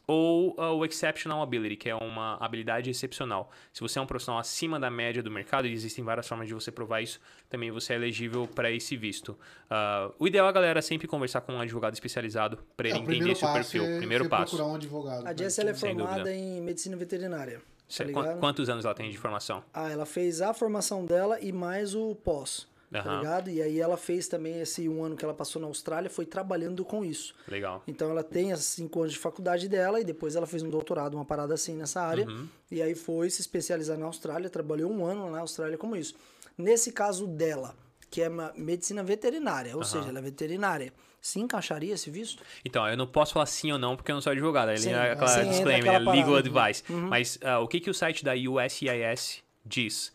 ou 0.07 0.57
ah, 0.59 0.73
o 0.73 0.85
Exceptional 0.85 1.41
Ability, 1.41 1.77
que 1.77 1.89
é 1.89 1.95
uma 1.95 2.37
habilidade 2.41 2.91
excepcional. 2.91 3.49
Se 3.73 3.81
você 3.81 3.99
é 3.99 4.03
um 4.03 4.07
profissional 4.07 4.41
acima 4.41 4.79
da 4.81 4.91
média 4.91 5.23
do 5.23 5.31
mercado, 5.31 5.69
e 5.69 5.73
existem 5.73 6.05
várias 6.05 6.27
formas 6.27 6.49
de 6.49 6.55
você 6.55 6.73
provar 6.73 7.01
isso, 7.01 7.21
também 7.49 7.71
você 7.71 7.93
é 7.93 7.97
elegível 7.97 8.49
para 8.49 8.71
esse 8.73 8.97
visto. 8.97 9.39
Ah, 9.71 10.11
o 10.19 10.27
ideal 10.27 10.47
é 10.47 10.49
a 10.49 10.53
galera 10.53 10.83
sempre 10.83 11.07
conversar 11.07 11.43
com 11.43 11.53
um 11.53 11.61
advogado 11.61 11.95
especializado 11.95 12.59
para 12.77 12.89
ele 12.89 12.99
É, 12.99 13.01
entender 13.03 13.37
seu 13.37 13.53
perfil. 13.53 13.85
é 13.85 13.99
primeiro 13.99 14.29
passo. 14.29 14.57
procurar 14.57 14.73
um 14.73 14.75
advogado. 14.75 15.21
A 15.21 15.23
pra 15.23 15.37
Jess 15.37 15.59
ela 15.59 15.71
é 15.71 15.75
formada 15.75 16.35
em 16.35 16.61
medicina 16.61 16.97
veterinária. 16.97 17.63
Tá 17.89 18.35
quantos 18.39 18.69
anos 18.69 18.85
ela 18.85 18.95
tem 18.95 19.11
de 19.11 19.19
formação? 19.19 19.65
Ah, 19.75 19.91
ela 19.91 20.07
fez 20.07 20.41
a 20.41 20.55
formação 20.55 21.05
dela 21.05 21.41
e 21.41 21.51
mais 21.53 21.93
o 21.95 22.15
pós. 22.15 22.70
Tá 22.93 22.99
Aham. 23.01 23.19
ligado? 23.19 23.51
E 23.51 23.63
aí 23.63 23.79
ela 23.79 23.97
fez 23.97 24.27
também 24.27 24.61
esse 24.61 24.89
um 24.89 25.05
ano 25.05 25.17
que 25.17 25.25
ela 25.25 25.33
passou 25.33 25.63
na 25.63 25.69
Austrália, 25.69 26.11
foi 26.11 26.27
trabalhando 26.27 26.85
com 26.85 27.05
isso. 27.05 27.35
Legal. 27.47 27.83
Então 27.87 28.11
ela 28.11 28.25
tem 28.25 28.53
as 28.53 28.65
cinco 28.65 29.01
anos 29.01 29.13
de 29.13 29.19
faculdade 29.19 29.69
dela 29.69 30.01
e 30.01 30.05
depois 30.05 30.35
ela 30.35 30.47
fez 30.47 30.63
um 30.63 30.71
doutorado, 30.71 31.15
uma 31.15 31.25
parada 31.25 31.55
assim 31.55 31.77
nessa 31.77 32.01
área. 32.01 32.27
Uhum. 32.27 32.49
E 32.71 32.83
aí 32.83 32.95
foi 32.97 33.31
se 33.31 33.41
especializar 33.41 33.97
na 33.97 34.07
Austrália, 34.07 34.51
trabalhou 34.51 34.91
um 34.91 35.05
ano 35.05 35.31
na 35.31 35.39
Austrália 35.41 35.79
como 35.79 35.95
isso. 35.95 36.15
Nesse 36.59 36.91
caso 36.91 37.27
dela, 37.29 37.77
que 38.11 38.21
é 38.21 38.29
uma 38.29 38.53
medicina 38.57 39.05
veterinária, 39.05 39.77
ou 39.77 39.85
seja, 39.85 40.09
ela 40.09 40.19
é 40.19 40.23
veterinária, 40.23 40.93
se 41.23 41.39
encaixaria 41.39 41.95
esse 41.95 42.11
visto? 42.11 42.43
Então, 42.65 42.87
eu 42.89 42.97
não 42.97 43.07
posso 43.07 43.35
falar 43.35 43.47
sim 43.47 43.71
ou 43.71 43.79
não 43.79 43.95
porque 43.95 44.11
eu 44.11 44.15
não 44.15 44.23
sou 44.23 44.33
advogado. 44.33 44.71
Ele 44.71 44.89
é 44.89 45.13
aquela 45.13 45.45
disclaimer, 45.45 45.93
né? 45.93 45.99
legal 46.13 46.35
advice. 46.37 46.83
Mas 46.89 47.39
ah, 47.43 47.61
o 47.61 47.69
que, 47.69 47.79
que 47.79 47.89
o 47.89 47.95
site 47.95 48.25
da 48.25 48.33
USCIS 48.35 49.43
diz? 49.65 50.13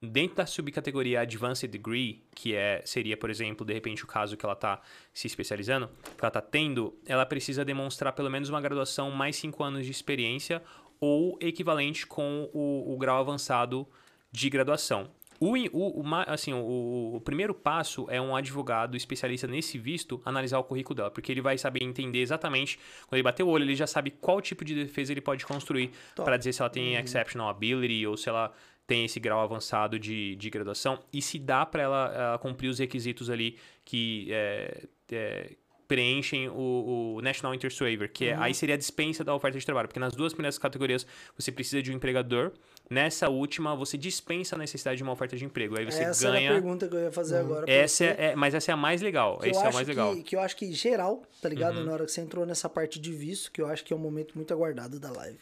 Dentro 0.00 0.36
da 0.36 0.46
subcategoria 0.46 1.20
Advanced 1.20 1.70
Degree, 1.70 2.22
que 2.34 2.54
é, 2.54 2.82
seria, 2.84 3.16
por 3.16 3.30
exemplo, 3.30 3.64
de 3.64 3.72
repente 3.72 4.04
o 4.04 4.06
caso 4.06 4.36
que 4.36 4.44
ela 4.44 4.52
está 4.52 4.80
se 5.12 5.26
especializando, 5.26 5.88
que 5.88 6.22
ela 6.22 6.28
está 6.28 6.40
tendo, 6.42 6.94
ela 7.06 7.24
precisa 7.24 7.64
demonstrar 7.64 8.12
pelo 8.12 8.30
menos 8.30 8.50
uma 8.50 8.60
graduação 8.60 9.10
mais 9.10 9.36
5 9.36 9.64
anos 9.64 9.86
de 9.86 9.90
experiência 9.90 10.62
ou 11.00 11.38
equivalente 11.40 12.06
com 12.06 12.48
o, 12.52 12.94
o 12.94 12.98
grau 12.98 13.18
avançado 13.18 13.86
de 14.30 14.50
graduação. 14.50 15.10
O, 15.38 15.54
o, 15.72 16.00
o 16.00 16.14
assim, 16.26 16.52
o, 16.52 17.20
primeiro 17.24 17.54
passo 17.54 18.06
é 18.08 18.20
um 18.20 18.34
advogado 18.34 18.96
especialista 18.96 19.46
nesse 19.46 19.78
visto 19.78 20.20
analisar 20.24 20.58
o 20.58 20.64
currículo 20.64 20.94
dela, 20.94 21.10
porque 21.10 21.30
ele 21.30 21.42
vai 21.42 21.58
saber 21.58 21.82
entender 21.82 22.20
exatamente, 22.20 22.78
quando 23.06 23.14
ele 23.14 23.22
bater 23.22 23.42
o 23.42 23.48
olho, 23.48 23.64
ele 23.64 23.74
já 23.74 23.86
sabe 23.86 24.10
qual 24.10 24.40
tipo 24.40 24.64
de 24.64 24.74
defesa 24.74 25.12
ele 25.12 25.20
pode 25.20 25.44
construir 25.44 25.90
para 26.14 26.36
dizer 26.36 26.52
se 26.52 26.62
ela 26.62 26.70
tem 26.70 26.94
exceptional 26.94 27.48
ability 27.48 28.06
ou 28.06 28.16
se 28.16 28.28
ela 28.28 28.52
tem 28.86 29.04
esse 29.04 29.18
grau 29.18 29.40
avançado 29.40 29.98
de, 29.98 30.36
de 30.36 30.48
graduação 30.50 30.98
e 31.12 31.20
se 31.20 31.38
dá 31.38 31.66
para 31.66 31.82
ela, 31.82 32.12
ela 32.14 32.38
cumprir 32.38 32.68
os 32.68 32.78
requisitos 32.78 33.28
ali 33.28 33.56
que 33.84 34.28
é, 34.30 34.84
é, 35.10 35.52
preenchem 35.88 36.48
o, 36.48 37.16
o 37.16 37.20
National 37.22 37.54
Interest 37.54 37.82
Waiver, 37.82 38.10
que 38.12 38.26
é, 38.26 38.34
aí 38.36 38.54
seria 38.54 38.74
a 38.74 38.78
dispensa 38.78 39.24
da 39.24 39.34
oferta 39.34 39.58
de 39.58 39.64
trabalho, 39.64 39.88
porque 39.88 40.00
nas 40.00 40.14
duas 40.14 40.32
primeiras 40.32 40.58
categorias 40.58 41.06
você 41.36 41.50
precisa 41.50 41.82
de 41.82 41.90
um 41.90 41.94
empregador, 41.94 42.52
nessa 42.90 43.28
última 43.28 43.74
você 43.74 43.96
dispensa 43.96 44.56
a 44.56 44.58
necessidade 44.58 44.98
de 44.98 45.02
uma 45.02 45.12
oferta 45.12 45.36
de 45.36 45.44
emprego, 45.44 45.78
aí 45.78 45.84
você 45.84 46.02
essa 46.02 46.28
era 46.28 46.36
a 46.36 46.40
ganha... 46.40 46.52
pergunta 46.52 46.88
que 46.88 46.94
eu 46.94 47.00
ia 47.00 47.12
fazer 47.12 47.38
agora. 47.38 47.64
pra 47.66 47.74
Essa 47.74 48.04
é, 48.04 48.16
é- 48.18 48.36
mas 48.36 48.54
essa 48.54 48.70
é 48.70 48.74
a 48.74 48.76
mais 48.76 49.00
legal, 49.02 49.38
que 49.38 49.46
eu 49.46 49.50
esse 49.50 49.60
é 49.60 49.66
acho 49.66 49.74
mais 49.74 49.86
que, 49.86 49.92
legal. 49.92 50.12
Uhum. 50.12 50.22
que 50.22 50.36
eu 50.36 50.40
acho 50.40 50.56
que 50.56 50.72
geral, 50.72 51.22
tá 51.40 51.48
ligado? 51.48 51.84
Na 51.84 51.92
hora 51.92 52.04
que 52.04 52.12
você 52.12 52.20
entrou 52.20 52.44
nessa 52.46 52.68
parte 52.68 53.00
de 53.00 53.12
visto, 53.12 53.50
que 53.50 53.60
eu 53.60 53.66
acho 53.66 53.84
que 53.84 53.92
é 53.92 53.96
um 53.96 54.00
momento 54.00 54.34
muito 54.34 54.52
aguardado 54.52 54.98
da 54.98 55.10
live. 55.10 55.38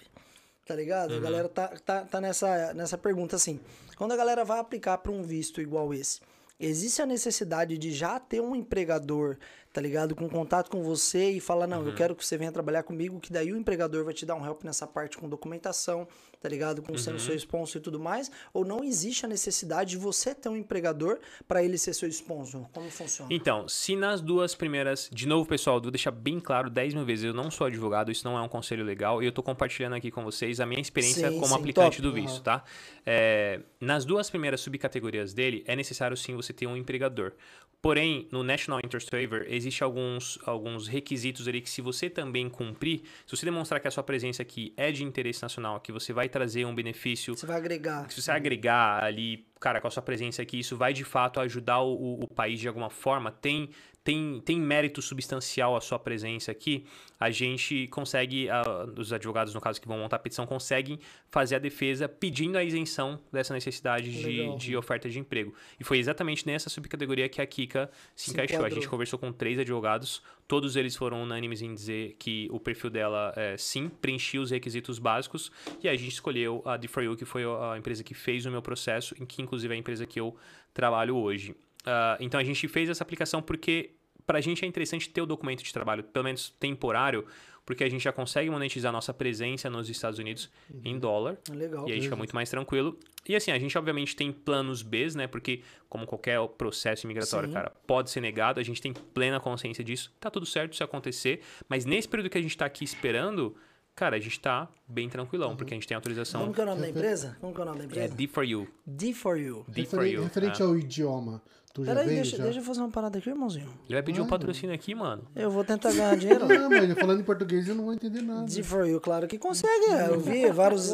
Tá 0.67 0.75
ligado? 0.75 1.11
Uhum. 1.13 1.19
A 1.19 1.21
galera 1.21 1.49
tá, 1.49 1.69
tá, 1.85 2.05
tá 2.05 2.21
nessa, 2.21 2.73
nessa 2.73 2.97
pergunta 2.97 3.37
assim. 3.37 3.61
Quando 3.97 4.13
a 4.13 4.17
galera 4.17 4.45
vai 4.45 4.59
aplicar 4.59 4.99
para 4.99 5.13
um 5.13 5.23
visto 5.23 5.61
igual 5.61 5.93
esse, 5.93 6.21
existe 6.59 7.03
a 7.03 7.07
necessidade 7.07 7.77
de 7.77 7.93
já 7.93 8.19
ter 8.19 8.41
um 8.41 8.57
empregador, 8.57 9.37
tá 9.73 9.81
ligado? 9.81 10.15
Com 10.15 10.29
contato 10.29 10.71
com 10.71 10.83
você 10.83 11.31
e 11.33 11.41
falar, 11.41 11.67
não, 11.67 11.81
Uhum. 11.83 11.89
eu 11.89 11.95
quero 11.95 12.15
que 12.17 12.25
você 12.25 12.39
venha 12.39 12.51
trabalhar 12.51 12.83
comigo, 12.83 13.21
que 13.21 13.33
daí 13.33 13.53
o 13.53 13.57
empregador 13.57 14.05
vai 14.05 14.15
te 14.15 14.25
dar 14.25 14.37
um 14.37 14.45
help 14.47 14.65
nessa 14.65 14.87
parte 14.87 15.19
com 15.19 15.29
documentação, 15.29 16.09
tá 16.45 16.49
ligado? 16.51 16.83
Com 16.83 16.93
Uhum. 16.93 16.99
sendo 16.99 17.19
seu 17.19 17.35
sponsor 17.37 17.81
e 17.81 17.83
tudo 17.83 17.99
mais. 17.99 18.31
Ou 18.53 18.67
não 18.67 18.85
existe 18.85 19.25
a 19.25 19.29
necessidade 19.29 19.93
de 19.93 19.97
você 19.97 20.35
ter 20.35 20.51
um 20.51 20.57
empregador 20.57 21.19
para 21.49 21.65
ele 21.65 21.79
ser 21.79 21.95
seu 21.95 22.07
sponsor? 22.11 22.69
Como 22.71 22.91
funciona? 22.91 23.33
Então, 23.33 23.67
se 23.67 23.97
nas 23.97 24.21
duas 24.21 24.55
primeiras. 24.55 25.09
De 25.11 25.27
novo, 25.27 25.49
pessoal, 25.49 25.81
vou 25.81 25.91
deixar 25.91 26.11
bem 26.11 26.39
claro 26.39 26.69
10 26.69 26.93
mil 26.93 27.05
vezes: 27.07 27.25
eu 27.25 27.33
não 27.33 27.51
sou 27.51 27.67
advogado, 27.67 28.13
isso 28.13 28.29
não 28.29 28.37
é 28.37 28.43
um 28.43 28.49
conselho 28.49 28.85
legal, 28.85 29.23
e 29.23 29.27
eu 29.27 29.33
tô 29.33 29.43
compartilhando 29.43 29.95
aqui 29.95 30.11
com 30.11 30.23
vocês 30.23 30.61
a 30.61 30.67
minha 30.67 30.83
experiência 30.83 31.31
Sim, 31.31 31.37
como 31.37 31.49
sim, 31.49 31.55
aplicante 31.55 32.03
top. 32.03 32.03
do 32.03 32.13
visto, 32.13 32.43
tá? 32.43 32.63
É, 33.07 33.61
nas 33.81 34.05
duas 34.05 34.29
primeiras 34.29 34.61
subcategorias 34.61 35.33
dele, 35.33 35.65
é 35.67 35.75
necessário 35.75 36.15
sim 36.15 36.37
você 36.37 36.53
ter 36.53 36.67
um 36.67 36.77
empregador. 36.77 37.33
Porém, 37.81 38.27
no 38.33 38.43
National 38.43 38.81
Interest 38.83 39.11
Waiver, 39.11 39.47
existe 39.47 39.85
alguns, 39.85 40.39
alguns 40.47 40.89
requisitos 40.89 41.47
ali 41.47 41.61
que 41.61 41.69
se 41.69 41.83
você 41.83 42.09
também 42.09 42.49
cumprir, 42.49 43.03
se 43.27 43.37
você 43.37 43.45
demonstrar 43.45 43.79
que 43.79 43.87
a 43.87 43.91
sua 43.91 44.03
presença 44.03 44.41
aqui 44.41 44.73
é 44.75 44.91
de 44.91 45.05
interesse 45.05 45.43
nacional, 45.43 45.79
que 45.81 45.93
você 45.93 46.11
vai 46.11 46.27
trazer 46.35 46.65
um 46.65 46.75
benefício 46.75 47.37
Você 47.37 47.47
vai 47.47 47.57
agregar. 47.57 48.11
se 48.11 48.21
você 48.21 48.31
agregar 48.33 49.05
ali, 49.05 49.47
cara, 49.61 49.81
com 49.81 49.87
a 49.87 49.91
sua 49.91 50.03
presença 50.03 50.43
aqui, 50.43 50.59
isso 50.59 50.77
vai 50.77 50.93
de 50.93 51.05
fato 51.05 51.39
ajudar 51.39 51.79
o, 51.81 51.95
o- 51.95 52.25
o 52.25 52.29
país 52.29 52.59
de 52.59 52.67
alguma 52.67 52.91
forma, 52.91 53.31
tem, 53.31 53.71
tem, 54.05 54.43
tem 54.45 54.61
mérito 54.61 55.01
substancial 55.01 55.75
a 55.75 55.81
sua 55.81 55.99
presença 55.99 56.53
aqui, 56.53 56.85
a 57.19 57.31
gente 57.31 57.87
consegue, 57.89 58.51
ah, 58.51 58.63
os 58.99 59.15
advogados, 59.15 59.55
no 59.55 59.61
caso, 59.63 59.81
que 59.81 59.89
vão 59.89 59.97
montar 59.97 60.17
a 60.17 60.19
petição, 60.19 60.47
conseguem 60.47 61.01
fazer 61.31 61.57
a 61.57 61.59
defesa 61.59 62.07
pedindo 62.07 62.59
a 62.59 62.63
isenção 62.63 63.19
dessa 63.33 63.55
necessidade 63.55 64.13
de, 64.13 64.57
de 64.59 64.77
oferta 64.77 65.09
de 65.09 65.19
emprego. 65.19 65.55
E 65.81 65.85
foi 65.85 65.99
exatamente 65.99 66.47
nessa 66.47 66.69
subcategoria 66.69 67.31
que 67.31 67.41
a 67.41 67.47
Kika 67.47 67.91
se, 68.15 68.27
Se 68.27 68.31
encaixou. 68.33 68.63
A 68.63 68.69
gente 68.69 68.87
conversou 68.87 69.19
com 69.19 69.33
três 69.33 69.59
advogados, 69.59 70.23
todos 70.47 70.77
eles 70.77 70.95
foram 70.95 71.23
unânimes 71.23 71.63
em 71.63 71.75
dizer 71.75 72.17
que 72.19 72.47
o 72.51 72.61
perfil 72.61 72.91
dela, 72.91 73.33
é, 73.35 73.57
sim, 73.57 73.89
preenchia 73.89 74.41
os 74.41 74.51
requisitos 74.51 74.99
básicos, 74.99 75.51
e 75.83 75.89
a 75.89 75.97
gente 75.97 76.13
escolheu 76.13 76.61
a 76.67 76.79
D4U, 76.79 77.17
que 77.17 77.25
foi 77.25 77.45
a 77.45 77.79
empresa 77.79 78.05
que 78.05 78.13
fez 78.13 78.45
o 78.45 78.51
meu 78.51 78.61
processo, 78.61 79.15
em 79.19 79.25
que 79.25 79.41
inclusive 79.41 79.73
é 79.73 79.77
a 79.77 79.81
empresa 79.81 80.05
que 80.05 80.21
eu 80.21 80.37
trabalho 80.75 81.17
hoje. 81.17 81.55
Ah, 81.85 82.17
então 82.21 82.39
a 82.41 82.45
gente 82.45 82.67
fez 82.69 82.89
essa 82.89 83.03
aplicação 83.03 83.43
porque 83.43 83.91
para 84.27 84.39
a 84.39 84.41
gente 84.41 84.65
é 84.65 84.69
interessante 84.69 85.09
ter 85.09 85.21
o 85.21 85.27
documento 85.27 85.63
de 85.63 85.73
trabalho, 85.73 86.03
pelo 86.03 86.25
menos 86.25 86.49
temporário, 86.59 87.27
porque 87.67 87.85
a 87.85 87.89
gente 87.91 88.03
já 88.03 88.13
consegue 88.13 88.49
monetizar 88.51 88.91
nossa 88.93 89.13
presença 89.13 89.69
nos 89.71 89.89
Estados 89.91 90.19
Unidos 90.19 90.51
em 90.83 90.99
dólar. 90.99 91.37
Legal. 91.51 91.89
E 91.89 91.93
aí 91.93 92.01
fica 92.01 92.17
muito 92.17 92.35
mais 92.35 92.49
tranquilo. 92.51 92.99
E 93.27 93.35
assim, 93.37 93.51
a 93.51 93.59
gente 93.59 93.77
obviamente 93.77 94.15
tem 94.17 94.31
planos 94.33 94.83
B, 94.83 95.09
né? 95.15 95.27
Porque, 95.27 95.63
como 95.89 96.07
qualquer 96.07 96.39
processo 96.59 97.07
imigratório, 97.07 97.49
Sim. 97.49 97.55
cara, 97.55 97.71
pode 97.87 98.11
ser 98.11 98.21
negado, 98.21 98.61
a 98.61 98.63
gente 98.63 98.81
tem 98.83 98.93
plena 98.93 99.41
consciência 99.41 99.83
disso. 99.83 100.13
Tá 100.21 100.31
tudo 100.31 100.45
certo 100.47 100.77
se 100.77 100.83
acontecer. 100.83 101.41
Mas 101.69 101.85
nesse 101.87 102.07
período 102.09 102.29
que 102.31 102.37
a 102.39 102.43
gente 102.43 102.57
tá 102.57 102.67
aqui 102.67 102.85
esperando, 102.85 103.55
cara, 103.95 104.17
a 104.17 104.21
gente 104.21 104.39
tá 104.41 104.69
bem 104.87 105.09
tranquilão, 105.09 105.57
porque 105.57 105.73
a 105.73 105.77
gente 105.77 105.87
tem 105.89 105.95
autorização. 105.95 106.43
Como 106.43 106.53
que 106.55 106.61
é 106.61 106.65
o 106.65 106.67
nome 106.67 106.81
da 106.83 106.89
empresa? 106.91 107.37
Como 107.41 107.55
que 107.55 107.61
é 107.61 107.63
o 107.63 107.67
nome 107.67 107.79
da 107.79 107.85
É 107.85 107.87
empresa? 107.87 108.15
D 108.15 108.27
for 108.27 108.45
you. 108.45 108.69
D 108.87 109.13
for 109.15 109.39
You. 109.39 109.65
D 109.69 109.85
for 109.87 110.01
Referen- 110.01 110.13
you. 110.17 110.23
referente 110.25 110.61
é. 110.61 110.65
ao 110.67 110.77
idioma, 110.79 111.43
Tu 111.75 111.83
Peraí, 111.83 112.07
veio? 112.07 112.23
deixa, 112.23 112.37
já? 112.37 112.45
deixa 112.45 112.61
eu 112.61 112.63
fazer 112.65 112.81
uma 112.81 112.89
parada 112.91 113.19
aqui, 113.19 113.29
irmãozinho. 113.29 113.67
Ele 113.87 113.95
vai 113.95 114.03
pedir 114.05 114.21
um 114.21 114.25
Vai, 114.25 114.31
patrocínio 114.39 114.73
aqui, 114.73 114.95
mano. 114.95 115.25
Eu 115.35 115.51
vou 115.51 115.65
tentar 115.65 115.91
ganhar 115.93 116.15
dinheiro. 116.17 116.47
Não, 116.47 116.71
mas 116.71 116.85
ele 116.85 116.95
falando 116.95 117.21
em 117.21 117.25
português 117.25 117.67
eu 117.69 117.75
não 117.75 117.85
vou 117.85 117.93
entender 117.93 118.23
nada. 118.23 118.47
Z 118.49 118.63
for 118.63 118.87
you, 118.87 119.01
claro 119.01 119.27
que 119.27 119.37
consegue. 119.37 119.91
é, 119.91 120.07
Eu 120.09 120.21
vi 120.21 120.49
vários. 120.53 120.93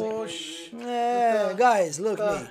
É, 0.83 1.53
guys, 1.53 1.99
look 1.99 2.19
me. 2.19 2.49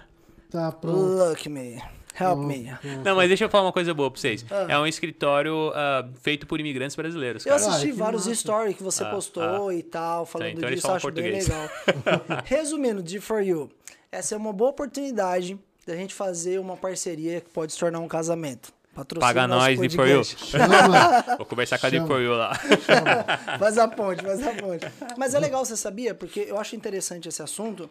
Tá, 0.49 0.71
pronto. 0.71 0.97
Look 0.97 1.49
me. 1.49 1.83
Help 2.21 2.39
me. 2.41 2.71
Não, 3.05 3.17
mas 3.17 3.29
deixa 3.29 3.45
eu 3.45 3.49
falar 3.49 3.65
uma 3.67 3.73
coisa 3.73 3.93
boa 3.95 4.11
pra 4.11 4.21
vocês. 4.21 4.45
É 4.69 4.79
um 4.79 4.87
escritório 4.87 5.73
ah, 5.75 6.07
feito 6.23 6.47
por 6.47 6.61
imigrantes 6.61 6.95
brasileiros, 6.95 7.47
Eu 7.47 7.57
cara. 7.57 7.67
assisti 7.69 7.87
que 7.89 7.93
vários 7.95 8.27
massa. 8.27 8.41
stories 8.41 8.77
que 8.77 8.83
você 8.83 9.05
postou 9.07 9.73
e 9.73 9.83
tal, 9.83 10.27
falando 10.27 10.49
então 10.51 10.69
eles 10.69 10.81
disso, 10.81 10.89
eu 10.91 10.95
acho 10.97 11.11
bem 11.11 11.33
português. 11.33 11.49
legal. 11.49 11.69
Resumindo, 12.45 13.03
de 13.03 13.19
For 13.21 13.43
You, 13.43 13.71
essa 14.13 14.35
é 14.35 14.39
uma 14.39 14.53
boa 14.53 14.71
oportunidade 14.71 15.59
da 15.91 15.97
gente 15.97 16.15
fazer 16.15 16.59
uma 16.59 16.77
parceria 16.77 17.41
que 17.41 17.51
pode 17.51 17.73
se 17.73 17.79
tornar 17.79 17.99
um 17.99 18.09
casamento. 18.09 18.73
Patrocina 18.95 19.27
Paga 19.27 19.47
nós, 19.49 19.79
de 19.81 19.97
For 19.97 20.07
You. 20.07 20.17
podcast. 20.19 20.47
Chama. 20.47 21.23
Vou 21.37 21.47
conversar 21.47 21.79
com 21.79 21.87
a 21.87 21.91
Chama. 21.91 22.07
For 22.07 22.21
You 22.21 22.33
lá. 22.33 22.55
Faz 23.59 23.79
a 23.79 23.89
ponte, 23.89 24.23
faz 24.23 24.47
a 24.47 24.53
ponte. 24.55 24.87
Mas 25.17 25.35
é 25.35 25.39
legal, 25.39 25.65
você 25.65 25.77
sabia? 25.77 26.15
Porque 26.15 26.41
eu 26.41 26.59
acho 26.59 26.75
interessante 26.75 27.29
esse 27.29 27.43
assunto, 27.43 27.89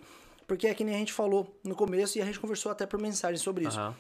porque 0.47 0.67
é 0.67 0.73
que 0.73 0.83
nem 0.83 0.95
a 0.95 0.97
gente 0.97 1.13
falou 1.13 1.57
no 1.63 1.75
começo 1.75 2.17
e 2.17 2.21
a 2.21 2.25
gente 2.25 2.39
conversou 2.39 2.71
até 2.71 2.85
por 2.85 2.99
mensagem 3.01 3.37
sobre 3.37 3.67
isso. 3.67 3.79
Aham. 3.79 3.95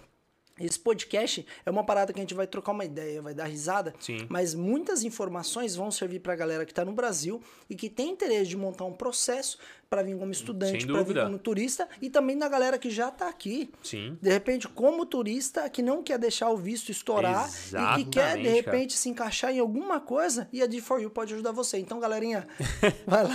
Esse 0.59 0.77
podcast 0.77 1.45
é 1.65 1.71
uma 1.71 1.85
parada 1.85 2.11
que 2.11 2.19
a 2.19 2.23
gente 2.23 2.33
vai 2.33 2.45
trocar 2.45 2.73
uma 2.73 2.83
ideia, 2.83 3.21
vai 3.21 3.33
dar 3.33 3.45
risada, 3.45 3.93
Sim. 3.97 4.27
mas 4.27 4.53
muitas 4.53 5.03
informações 5.03 5.73
vão 5.73 5.89
servir 5.89 6.19
pra 6.19 6.35
galera 6.35 6.65
que 6.65 6.73
tá 6.73 6.83
no 6.83 6.91
Brasil 6.91 7.41
e 7.69 7.75
que 7.75 7.89
tem 7.89 8.09
interesse 8.09 8.49
de 8.49 8.57
montar 8.57 8.83
um 8.83 8.91
processo 8.91 9.57
para 9.89 10.03
vir 10.03 10.15
como 10.17 10.31
estudante, 10.31 10.85
para 10.85 11.01
vir 11.01 11.15
como 11.23 11.39
turista 11.39 11.89
e 11.99 12.11
também 12.11 12.37
da 12.37 12.47
galera 12.47 12.77
que 12.77 12.91
já 12.91 13.09
tá 13.09 13.27
aqui. 13.27 13.71
Sim. 13.81 14.17
De 14.21 14.29
repente, 14.29 14.67
como 14.67 15.03
turista 15.03 15.67
que 15.67 15.81
não 15.81 16.03
quer 16.03 16.19
deixar 16.19 16.49
o 16.51 16.57
visto 16.57 16.89
estourar 16.91 17.49
e 17.49 17.95
que 18.03 18.05
quer, 18.11 18.35
de 18.35 18.41
Exatamente, 18.41 18.63
cara. 18.63 18.77
repente, 18.77 18.93
se 18.93 19.09
encaixar 19.09 19.51
em 19.51 19.57
alguma 19.59 19.99
coisa 19.99 20.47
e 20.53 20.61
a 20.61 20.67
D4U 20.67 21.09
pode 21.09 21.33
ajudar 21.33 21.51
você. 21.51 21.79
Então, 21.79 21.99
galerinha, 21.99 22.47
vai 23.07 23.23
lá. 23.23 23.31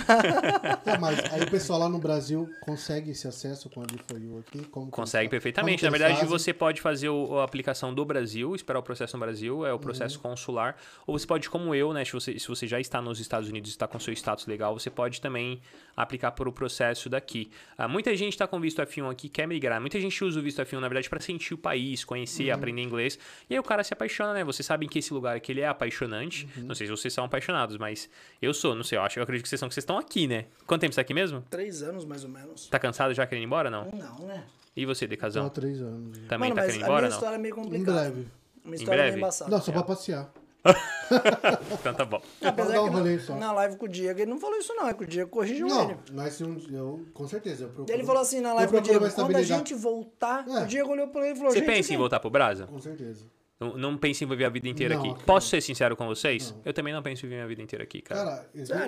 É, 0.85 0.97
mas 0.97 1.19
aí 1.33 1.43
o 1.43 1.51
pessoal 1.51 1.77
lá 1.79 1.89
no 1.89 1.99
Brasil 1.99 2.49
consegue 2.61 3.11
esse 3.11 3.27
acesso 3.27 3.69
com 3.69 3.81
a 3.81 3.85
D4U 3.85 4.39
aqui? 4.39 4.63
Como 4.65 4.89
Consegue 4.89 5.29
perfeitamente. 5.29 5.81
como 5.81 5.91
Na 5.91 5.97
verdade, 5.97 6.19
fazem? 6.21 6.29
você 6.29 6.53
pode 6.53 6.79
fazer 6.79 7.09
o- 7.09 7.37
a 7.39 7.43
aplicação 7.43 7.93
do 7.93 8.05
Brasil, 8.05 8.55
esperar 8.55 8.79
o 8.79 8.83
processo 8.83 9.17
no 9.17 9.25
Brasil, 9.25 9.65
é 9.65 9.73
o 9.73 9.79
processo 9.79 10.19
consular. 10.21 10.77
Ou 11.05 11.19
você 11.19 11.27
pode, 11.27 11.49
como 11.49 11.75
eu, 11.75 11.91
né? 11.91 12.05
Se 12.05 12.13
você, 12.13 12.39
se 12.39 12.47
você 12.47 12.65
já 12.65 12.79
está 12.79 13.01
nos 13.01 13.19
Estados 13.19 13.49
Unidos 13.49 13.69
e 13.71 13.73
está 13.73 13.87
com 13.89 13.99
seu 13.99 14.13
status 14.13 14.47
legal, 14.47 14.79
você 14.79 14.89
pode 14.89 15.19
também 15.19 15.61
aplicar 15.97 16.31
para 16.45 16.49
o 16.49 16.53
processo 16.53 17.09
daqui. 17.09 17.49
Ah, 17.77 17.87
muita 17.87 18.15
gente 18.15 18.33
está 18.33 18.45
com 18.47 18.59
visto 18.59 18.81
F1 18.81 19.09
aqui, 19.11 19.27
quer 19.29 19.47
migrar. 19.47 19.81
Muita 19.81 19.99
gente 19.99 20.23
usa 20.23 20.39
o 20.39 20.43
visto 20.43 20.61
F1, 20.61 20.79
na 20.79 20.87
verdade, 20.87 21.09
para 21.09 21.19
sentir 21.19 21.53
o 21.53 21.57
país, 21.57 22.03
conhecer, 22.03 22.51
aprender 22.51 22.81
inglês. 22.81 23.17
E 23.49 23.53
aí 23.53 23.59
o 23.59 23.63
cara 23.63 23.83
se 23.83 23.93
apaixona, 23.93 24.33
né? 24.33 24.43
Vocês 24.43 24.65
sabem 24.65 24.87
que 24.87 24.99
esse 24.99 25.13
lugar 25.13 25.35
aqui 25.35 25.51
ele 25.51 25.61
é 25.61 25.67
apaixonante. 25.67 26.47
Não 26.57 26.75
sei 26.75 26.87
se 26.87 26.91
vocês 26.91 27.13
são 27.13 27.25
apaixonados, 27.25 27.77
mas 27.77 28.09
eu 28.41 28.53
sou, 28.53 28.75
não 28.75 28.83
sei. 28.83 28.97
Eu 28.97 29.01
acho, 29.03 29.17
eu 29.19 29.23
acredito 29.23 29.43
que 29.43 29.49
vocês 29.49 29.59
são, 29.59 29.67
que 29.67 29.73
vocês 29.73 29.83
estão 29.83 29.97
aqui, 29.97 30.27
né? 30.27 30.45
Quanto 30.67 30.81
tempo 30.81 30.93
você 30.93 30.97
tá 30.97 31.01
aqui 31.01 31.13
mesmo? 31.13 31.43
Três 31.49 31.81
anos, 31.81 32.05
mais 32.05 32.23
ou 32.23 32.29
menos. 32.29 32.67
Tá 32.67 32.77
cansado 32.77 33.13
já 33.13 33.25
querendo 33.25 33.43
ir 33.43 33.47
embora, 33.47 33.69
não? 33.69 33.85
Não, 33.91 34.27
né? 34.27 34.43
E 34.75 34.85
você, 34.85 35.05
Só 35.05 35.09
Decazão? 35.09 35.45
há 35.45 35.49
três 35.49 35.81
anos. 35.81 36.17
já. 36.17 36.27
Também 36.27 36.49
Mano, 36.49 36.61
tá 36.61 36.65
querendo 36.67 36.81
ir 36.81 36.83
a 36.83 36.87
embora, 36.87 37.01
minha 37.01 37.09
não? 37.09 37.17
história 37.17 37.35
é 37.35 37.39
meio 37.39 37.53
Em 37.53 37.55
complicada. 37.55 38.01
breve. 38.11 38.27
Uma 38.63 38.75
história 38.75 38.97
breve? 39.01 39.11
meio 39.15 39.23
embaçada. 39.23 39.51
Não, 39.51 39.61
só 39.61 39.71
pra 39.71 39.83
passear. 39.83 40.31
Então 41.79 41.93
tá 41.93 42.03
bom. 42.05 42.19
Apesar 42.43 42.81
um 42.81 42.89
que 42.89 43.29
na- 43.29 43.35
na 43.35 43.51
live 43.53 43.77
com 43.77 43.85
o 43.85 43.89
Diego 43.89 44.19
ele 44.19 44.31
não 44.31 44.39
falou 44.39 44.57
isso 44.57 44.73
não, 44.73 44.87
é 44.87 44.93
que 44.93 45.03
o 45.03 45.07
Diego 45.07 45.29
corrigiu 45.29 45.67
Não, 45.67 45.83
ele. 45.91 45.99
mas 46.13 46.41
um, 46.41 46.57
eu, 46.71 47.05
com 47.13 47.27
certeza. 47.27 47.65
Eu 47.65 47.69
procuro, 47.69 47.93
Ele 47.95 48.03
falou 48.03 48.21
assim 48.23 48.39
na 48.41 48.53
live 48.53 48.71
com 48.71 48.77
o 48.79 48.81
Diego, 48.81 49.11
quando 49.11 49.35
a 49.35 49.43
gente 49.43 49.73
voltar, 49.75 50.47
É. 50.47 50.63
o 50.63 50.65
Diego 50.65 50.91
olhou 50.91 51.07
pra 51.09 51.21
ele 51.25 51.33
e 51.33 51.37
falou, 51.37 51.51
Você 51.51 51.59
gente, 51.59 51.67
pensa 51.67 51.89
em 51.89 51.91
quem- 51.91 51.97
voltar 51.97 52.19
pro 52.19 52.29
Brasa? 52.31 52.65
Com 52.65 52.79
certeza. 52.81 53.25
Não, 53.59 53.77
não 53.77 53.97
pensa 53.97 54.23
em 54.23 54.27
viver 54.27 54.45
a 54.45 54.49
vida 54.49 54.67
inteira 54.67 54.95
Não, 54.95 55.01
aqui. 55.01 55.13
cara. 55.13 55.25
Posso 55.25 55.47
ser 55.47 55.61
sincero 55.61 55.95
com 55.95 56.05
vocês? 56.07 56.53
Eu 56.65 56.73
também 56.73 56.91
não 56.93 57.01
penso 57.03 57.25
em 57.25 57.29
viver 57.29 57.41
a 57.43 57.47
vida 57.47 57.61
inteira 57.61 57.83
aqui, 57.83 58.01
cara. 58.01 58.25
Cara, 58.25 58.49
eu 58.53 58.65
já, 58.65 58.81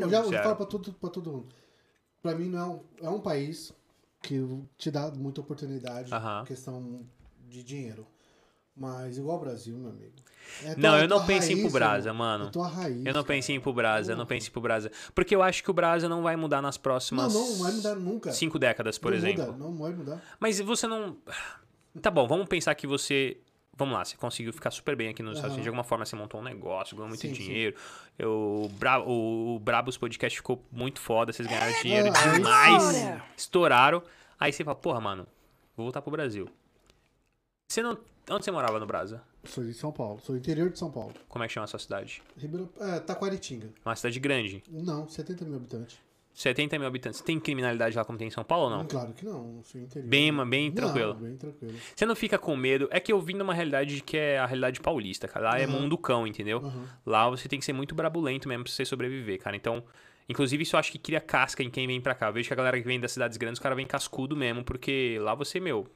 falo 0.43 0.55
pra 0.55 0.65
todo, 0.65 0.93
pra 0.93 1.09
todo 1.09 1.31
mundo. 1.31 1.47
Pra 2.21 2.33
mim, 2.35 2.49
não 2.49 2.59
é 2.59 2.65
um, 2.65 2.79
é 3.03 3.09
um 3.09 3.19
país 3.21 3.71
que 4.21 4.41
te 4.77 4.89
dá 4.91 5.09
muita 5.11 5.39
oportunidade 5.39 6.11
Aham. 6.13 6.43
questão 6.45 7.05
de 7.47 7.63
dinheiro. 7.63 8.05
Mas 8.77 9.17
igual 9.17 9.37
ao 9.37 9.41
Brasil, 9.43 9.77
meu 9.77 9.89
amigo. 9.89 10.11
É 10.63 10.75
não, 10.75 10.91
tua- 10.91 10.99
eu 11.01 11.07
não 11.07 11.25
penso 11.25 11.51
em 11.51 11.57
ir 11.57 11.61
pro 11.63 11.71
Brasa, 11.71 12.13
mano. 12.13 12.45
É 12.45 12.49
tua 12.49 12.67
raiz. 12.67 13.05
Eu 13.05 13.13
não 13.13 13.23
penso 13.23 13.51
em 13.51 13.55
ir 13.55 13.59
pro 13.59 13.73
Brasa, 13.73 14.13
eu 14.13 14.17
não 14.17 14.25
penso 14.25 14.47
em 14.47 14.49
ir 14.49 14.51
pro 14.51 14.61
Brasa. 14.61 14.91
Porque 15.13 15.35
eu 15.35 15.43
acho 15.43 15.61
que 15.63 15.69
o 15.69 15.73
Brasa 15.73 16.07
não 16.07 16.21
vai 16.23 16.35
mudar 16.35 16.61
nas 16.61 16.77
Não, 16.77 16.81
próximas 16.83 17.33
não 17.33 17.55
vai 17.57 17.71
mudar 17.73 17.95
nunca. 17.95 18.31
cinco 18.31 18.57
décadas, 18.57 18.97
por 18.97 19.11
não 19.11 19.17
exemplo. 19.17 19.45
Muda, 19.45 19.57
não 19.57 19.75
vai 19.75 19.91
mudar. 19.93 20.21
Mas 20.39 20.59
você 20.61 20.87
não. 20.87 21.17
Tá 22.01 22.09
bom, 22.11 22.27
vamos 22.27 22.47
pensar 22.47 22.73
que 22.75 22.85
você. 22.87 23.37
Vamos 23.75 23.93
lá, 23.93 24.03
você 24.05 24.17
conseguiu 24.17 24.51
ficar 24.53 24.71
super 24.71 24.95
bem 24.95 25.09
aqui 25.09 25.21
nos 25.21 25.33
Estados 25.33 25.51
Unidos. 25.53 25.63
De 25.63 25.69
alguma 25.69 25.83
forma 25.83 26.03
você 26.05 26.15
montou 26.15 26.39
um 26.39 26.43
negócio, 26.43 26.95
ganhou 26.95 27.09
muito 27.09 27.21
Sim, 27.21 27.35
sim. 27.35 27.43
dinheiro. 27.43 27.75
Eu, 28.17 28.31
o, 28.65 28.69
Bra... 28.69 28.99
o, 28.99 29.59
Brabos 29.59 29.97
Podcast 29.97 30.35
ficou 30.35 30.63
muito 30.71 30.99
foda, 30.99 31.31
vocês 31.31 31.47
ganharam 31.47 31.79
dinheiro 31.81 32.07
é 32.07 32.31
demais. 32.33 33.21
Estouraram. 33.35 34.01
Aí 34.39 34.51
você 34.51 34.63
fala, 34.63 34.75
porra, 34.75 34.99
mano, 34.99 35.27
vou 35.75 35.85
voltar 35.85 36.01
pro 36.01 36.09
Brasil. 36.11 36.49
Você 37.67 37.81
não. 37.83 37.97
Onde 38.29 38.43
você 38.45 38.51
morava 38.51 38.79
no 38.79 38.85
Brasa? 38.85 39.21
Sou 39.43 39.63
de 39.63 39.73
São 39.73 39.91
Paulo. 39.91 40.19
Sou 40.21 40.35
do 40.35 40.39
interior 40.39 40.69
de 40.69 40.77
São 40.79 40.89
Paulo. 40.91 41.13
Como 41.29 41.43
é 41.43 41.47
que 41.47 41.53
chama 41.53 41.65
a 41.65 41.67
sua 41.67 41.79
cidade? 41.79 42.21
Ribeirão, 42.37 42.69
é, 42.79 42.99
Taquaritinga. 42.99 43.69
Uma 43.85 43.95
cidade 43.95 44.19
grande. 44.19 44.63
Não, 44.69 45.07
70 45.07 45.45
mil 45.45 45.55
habitantes. 45.55 45.97
70 46.33 46.77
mil 46.77 46.87
habitantes. 46.87 47.21
Tem 47.21 47.39
criminalidade 47.39 47.95
lá 47.95 48.03
como 48.05 48.17
tem 48.17 48.27
em 48.27 48.31
São 48.31 48.43
Paulo 48.43 48.65
ou 48.65 48.69
não? 48.69 48.81
Hum, 48.81 48.87
Claro 48.87 49.13
que 49.13 49.25
não. 49.25 49.61
Sou 49.63 49.79
interior. 49.81 50.09
Bem, 50.09 50.31
bem 50.47 50.67
Não, 50.69 50.75
tranquilo. 50.75 51.13
bem 51.15 51.35
tranquilo. 51.37 51.73
Você 51.95 52.05
não 52.05 52.15
fica 52.15 52.37
com 52.37 52.55
medo. 52.55 52.87
É 52.91 52.99
que 52.99 53.11
eu 53.11 53.19
vim 53.21 53.33
numa 53.33 53.53
realidade 53.53 54.01
que 54.01 54.17
é 54.17 54.37
a 54.39 54.45
realidade 54.45 54.79
paulista, 54.81 55.27
cara. 55.27 55.51
Lá 55.51 55.59
é 55.59 55.65
Uhum. 55.65 55.73
mundo 55.81 55.97
cão, 55.97 56.27
entendeu? 56.27 56.59
Aham. 56.59 56.85
Lá 57.05 57.29
você 57.29 57.47
tem 57.49 57.59
que 57.59 57.65
ser 57.65 57.73
muito 57.73 57.95
brabulento 57.95 58.47
mesmo 58.47 58.63
pra 58.65 58.71
você 58.73 58.85
sobreviver, 58.85 59.39
cara. 59.39 59.55
Então, 59.55 59.83
inclusive 60.29 60.63
isso 60.63 60.75
eu 60.75 60.79
acho 60.79 60.91
que 60.91 60.99
cria 60.99 61.19
casca 61.21 61.63
em 61.63 61.69
quem 61.69 61.87
vem 61.87 61.99
pra 62.01 62.13
cá. 62.13 62.27
Eu 62.27 62.33
vejo 62.33 62.47
que 62.47 62.53
a 62.53 62.57
galera 62.57 62.79
que 62.79 62.85
vem 62.87 62.99
das 62.99 63.11
cidades 63.13 63.37
grandes, 63.37 63.59
os 63.59 63.63
caras 63.63 63.75
vêm 63.75 63.87
cascudo 63.87 64.35
mesmo, 64.35 64.63
porque 64.63 65.17
lá 65.21 65.33
você, 65.33 65.59
meu, 65.59 65.87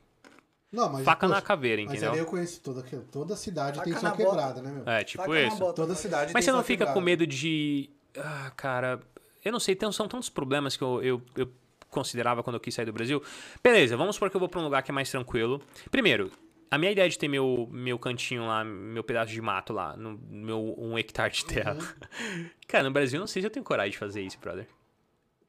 Não, 0.72 0.90
mas, 0.90 1.04
faca 1.04 1.28
na 1.28 1.42
caveira, 1.42 1.82
Mas 1.82 1.92
entendeu? 1.92 2.12
ali 2.12 2.20
eu 2.20 2.26
conheço 2.26 2.62
toda, 2.62 2.82
toda 3.12 3.36
cidade 3.36 3.78
Faca 3.78 3.90
tem 3.90 4.00
sua 4.00 4.12
bota. 4.12 4.24
quebrada, 4.24 4.62
né, 4.62 4.72
meu? 4.72 4.88
É, 4.88 5.04
tipo 5.04 5.22
Faca 5.24 5.40
isso. 5.42 5.58
bota. 5.58 5.74
Toda 5.74 5.96
cidade 5.96 6.34
Mas 6.34 6.46
tem 6.46 6.52
você 6.54 6.58
não 6.58 6.64
fica 6.64 6.86
com 6.86 6.92
quebrada. 6.94 7.06
medo 7.06 7.28
de. 7.28 7.90
Ah, 8.18 8.52
cara, 8.56 9.02
eu 9.44 9.52
não 9.52 9.60
sei, 9.60 9.76
tem, 9.76 9.92
são 9.92 10.08
tantos 10.08 10.30
problemas 10.30 10.78
que 10.78 10.84
eu, 10.84 11.04
eu, 11.04 11.22
eu 11.36 11.52
considerava 11.90 12.42
quando 12.42 12.56
eu 12.56 12.60
quis 12.60 12.74
sair 12.74 12.86
do 12.86 12.94
Brasil. 12.94 13.22
Beleza, 13.62 13.98
vamos 13.98 14.16
supor 14.16 14.30
que 14.30 14.36
eu 14.38 14.40
vou 14.40 14.48
pra 14.48 14.62
um 14.62 14.64
lugar 14.64 14.82
que 14.82 14.92
é 14.92 14.94
mais 14.94 15.12
tranquilo. 15.12 15.62
Primeiro, 15.90 16.32
a 16.70 16.78
minha 16.78 16.92
ideia 16.92 17.10
de 17.10 17.20
ter 17.20 17.28
meu, 17.28 17.68
meu 17.70 18.00
cantinho 18.00 18.48
lá, 18.48 18.64
meu 18.64 19.04
pedaço 19.04 19.34
de 19.34 19.42
mato 19.42 19.74
lá, 19.74 19.98
no 19.98 20.18
meu 20.30 20.74
um 20.78 20.98
hectare 20.98 21.34
de 21.34 21.44
terra. 21.46 21.74
Uhum. 21.74 22.46
Cara, 22.66 22.86
no 22.86 22.92
Brasil 22.92 23.18
eu 23.18 23.22
não 23.22 23.28
sei 23.28 23.42
se 23.42 23.46
eu 23.48 23.52
tenho 23.52 23.66
coragem 23.66 23.92
de 23.92 23.98
fazer 23.98 24.22
isso, 24.22 24.40
brother. 24.40 24.66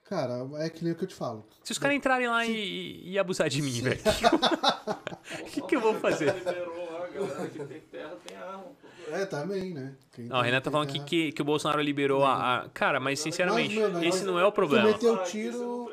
Cara, 0.08 0.46
é 0.58 0.68
que 0.68 0.84
nem 0.84 0.92
o 0.92 0.96
que 0.96 1.04
eu 1.04 1.08
te 1.08 1.14
falo. 1.14 1.44
Se 1.64 1.72
os 1.72 1.78
caras 1.78 1.96
entrarem 1.96 2.28
lá 2.28 2.44
e, 2.44 3.10
e 3.10 3.18
abusar 3.18 3.48
de 3.48 3.62
mim, 3.62 3.80
velho. 3.80 4.00
O 5.40 5.44
que, 5.46 5.62
que 5.62 5.76
eu 5.76 5.80
vou 5.80 5.94
fazer? 5.94 6.34
Liberou 6.34 6.92
lá, 6.92 7.04
a 7.04 7.08
galera 7.08 7.48
que 7.48 7.64
tem 7.64 7.80
terra 7.80 8.16
tem 8.26 8.36
arma. 8.36 8.64
É, 9.08 9.26
também, 9.26 9.72
né? 9.74 9.94
Quem 10.12 10.26
Não, 10.26 10.36
o 10.36 10.40
tem- 10.42 10.50
Renan 10.50 10.60
tá 10.60 10.70
falando 10.70 10.86
que, 10.88 10.92
terra- 10.94 11.04
que, 11.06 11.32
que 11.32 11.42
o 11.42 11.44
Bolsonaro 11.44 11.80
liberou 11.80 12.24
a, 12.24 12.58
a- 12.64 12.68
Cara, 12.68 13.00
mas 13.00 13.18
sinceramente, 13.20 13.74
Mas, 13.78 13.92
mano, 13.92 14.04
esse 14.04 14.24
não 14.24 14.38
é 14.38 14.44
o 14.44 14.52
problema. 14.52 14.88
meteu 14.88 15.14
aqui 15.14 15.30
tiro-. 15.30 15.90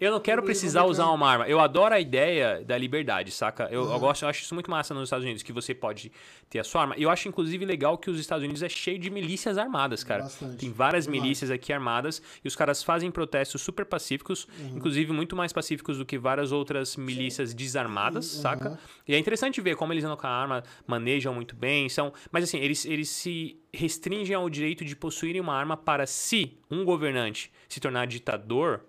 Eu 0.00 0.10
não 0.10 0.18
quero 0.18 0.42
precisar 0.42 0.82
usar 0.84 1.06
uma 1.10 1.30
arma. 1.30 1.46
Eu 1.48 1.60
adoro 1.60 1.94
a 1.94 2.00
ideia 2.00 2.60
da 2.64 2.76
liberdade, 2.76 3.30
saca? 3.30 3.68
Eu, 3.70 3.88
eu 3.88 4.00
gosto, 4.00 4.22
eu 4.22 4.28
acho 4.28 4.42
isso 4.42 4.52
muito 4.52 4.68
massa 4.68 4.92
nos 4.92 5.04
Estados 5.04 5.22
Unidos, 5.24 5.44
que 5.44 5.52
você 5.52 5.72
pode 5.72 6.10
ter 6.50 6.58
a 6.58 6.64
sua 6.64 6.80
arma. 6.80 6.96
E 6.98 7.04
eu 7.04 7.10
acho, 7.10 7.28
inclusive, 7.28 7.64
legal 7.64 7.96
que 7.96 8.10
os 8.10 8.18
Estados 8.18 8.42
Unidos 8.42 8.64
é 8.64 8.68
cheio 8.68 8.98
de 8.98 9.08
milícias 9.10 9.56
armadas, 9.56 10.02
cara. 10.02 10.24
Bastante. 10.24 10.56
Tem 10.56 10.72
várias 10.72 11.04
Demais. 11.04 11.22
milícias 11.22 11.50
aqui 11.52 11.72
armadas 11.72 12.20
e 12.44 12.48
os 12.48 12.56
caras 12.56 12.82
fazem 12.82 13.12
protestos 13.12 13.62
super 13.62 13.86
pacíficos, 13.86 14.48
Uhum. 14.58 14.76
inclusive 14.78 15.12
muito 15.12 15.36
mais 15.36 15.52
pacíficos 15.52 15.98
do 15.98 16.04
que 16.04 16.18
várias 16.18 16.50
outras 16.50 16.96
milícias 16.96 17.54
desarmadas, 17.54 18.34
Uhum. 18.34 18.42
saca? 18.42 18.78
E 19.06 19.14
é 19.14 19.18
interessante 19.18 19.60
ver 19.60 19.76
como 19.76 19.92
eles 19.92 20.02
andam 20.02 20.16
com 20.16 20.26
a 20.26 20.30
arma, 20.30 20.64
manejam 20.84 21.32
muito 21.32 21.54
bem, 21.54 21.88
são... 21.88 22.12
Mas 22.32 22.42
assim, 22.42 22.58
eles, 22.58 22.84
eles 22.86 23.08
se 23.08 23.51
restringem 23.72 24.34
ao 24.34 24.48
direito 24.48 24.84
de 24.84 24.94
possuírem 24.94 25.40
uma 25.40 25.54
arma 25.54 25.76
para 25.76 26.06
se 26.06 26.58
um 26.70 26.84
governante 26.84 27.52
se 27.68 27.80
tornar 27.80 28.06
ditador, 28.06 28.84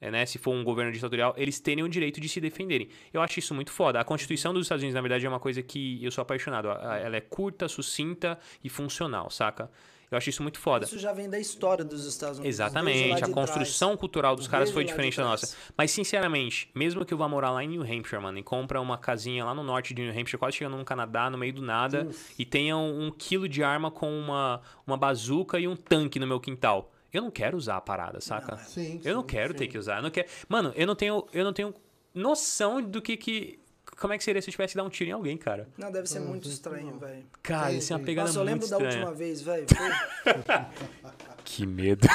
é, 0.00 0.10
né, 0.10 0.26
se 0.26 0.38
for 0.38 0.54
um 0.54 0.62
governo 0.62 0.92
ditatorial, 0.92 1.34
eles 1.36 1.58
terem 1.58 1.82
o 1.82 1.88
direito 1.88 2.20
de 2.20 2.28
se 2.28 2.40
defenderem. 2.40 2.88
Eu 3.12 3.22
acho 3.22 3.38
isso 3.38 3.54
muito 3.54 3.72
foda. 3.72 4.00
A 4.00 4.04
Constituição 4.04 4.52
dos 4.52 4.66
Estados 4.66 4.82
Unidos, 4.82 4.94
na 4.94 5.00
verdade, 5.00 5.24
é 5.24 5.28
uma 5.28 5.40
coisa 5.40 5.62
que 5.62 6.02
eu 6.04 6.10
sou 6.10 6.22
apaixonado. 6.22 6.68
Ela 6.68 7.16
é 7.16 7.20
curta, 7.20 7.68
sucinta 7.68 8.38
e 8.62 8.68
funcional, 8.68 9.30
saca? 9.30 9.70
Eu 10.10 10.16
acho 10.18 10.30
isso 10.30 10.42
muito 10.42 10.58
foda. 10.58 10.84
Isso 10.84 10.98
já 10.98 11.12
vem 11.12 11.28
da 11.28 11.38
história 11.38 11.84
dos 11.84 12.04
Estados 12.06 12.38
Unidos. 12.38 12.54
Exatamente, 12.54 13.24
a 13.24 13.28
construção 13.28 13.96
cultural 13.96 14.36
dos 14.36 14.46
caras 14.46 14.70
foi 14.70 14.84
diferente 14.84 15.16
da 15.16 15.24
trás. 15.24 15.42
nossa. 15.42 15.56
Mas, 15.76 15.90
sinceramente, 15.90 16.70
mesmo 16.74 17.04
que 17.04 17.12
eu 17.12 17.18
vá 17.18 17.28
morar 17.28 17.50
lá 17.50 17.64
em 17.64 17.68
New 17.68 17.82
Hampshire, 17.82 18.22
mano, 18.22 18.38
e 18.38 18.42
compra 18.42 18.80
uma 18.80 18.96
casinha 18.98 19.44
lá 19.44 19.54
no 19.54 19.62
norte 19.64 19.92
de 19.92 20.02
New 20.02 20.10
Hampshire, 20.12 20.38
quase 20.38 20.56
chegando 20.56 20.76
no 20.76 20.84
Canadá, 20.84 21.28
no 21.28 21.36
meio 21.36 21.52
do 21.52 21.62
nada, 21.62 22.08
e 22.38 22.44
tenha 22.44 22.76
um, 22.76 23.06
um 23.06 23.10
quilo 23.10 23.48
de 23.48 23.62
arma 23.64 23.90
com 23.90 24.10
uma, 24.16 24.60
uma 24.86 24.96
bazuca 24.96 25.58
e 25.58 25.66
um 25.66 25.74
tanque 25.74 26.18
no 26.20 26.26
meu 26.26 26.38
quintal. 26.38 26.92
Eu 27.12 27.22
não 27.22 27.30
quero 27.30 27.56
usar 27.56 27.76
a 27.76 27.80
parada, 27.80 28.20
saca? 28.20 28.56
Sim, 28.58 29.00
Eu 29.04 29.14
não 29.16 29.22
quero 29.22 29.52
sim. 29.52 29.58
ter 29.58 29.68
que 29.68 29.78
usar. 29.78 29.96
Eu 29.96 30.02
não 30.02 30.10
quero... 30.10 30.28
Mano, 30.48 30.72
eu 30.76 30.86
não 30.86 30.94
tenho, 30.94 31.26
eu 31.32 31.44
não 31.44 31.52
tenho 31.52 31.74
noção 32.14 32.82
do 32.82 33.00
que 33.00 33.16
que 33.16 33.58
como 33.98 34.12
é 34.12 34.18
que 34.18 34.24
seria 34.24 34.42
se 34.42 34.48
eu 34.48 34.52
tivesse 34.52 34.72
que 34.72 34.76
dar 34.76 34.84
um 34.84 34.90
tiro 34.90 35.10
em 35.10 35.12
alguém, 35.12 35.36
cara? 35.36 35.68
Não, 35.76 35.90
deve 35.90 36.06
ser 36.08 36.20
muito 36.20 36.48
estranho, 36.48 36.98
velho. 36.98 37.24
Cara, 37.42 37.72
isso 37.72 37.92
é 37.92 37.96
uma 37.96 38.04
pegada 38.04 38.28
Nossa, 38.28 38.38
eu 38.40 38.44
muito 38.44 38.62
lembro 38.62 38.68
da 38.68 38.76
estranha. 38.76 39.06
última 39.06 39.14
vez, 39.14 39.40
velho. 39.40 39.66
Que 41.44 41.64
medo. 41.64 42.06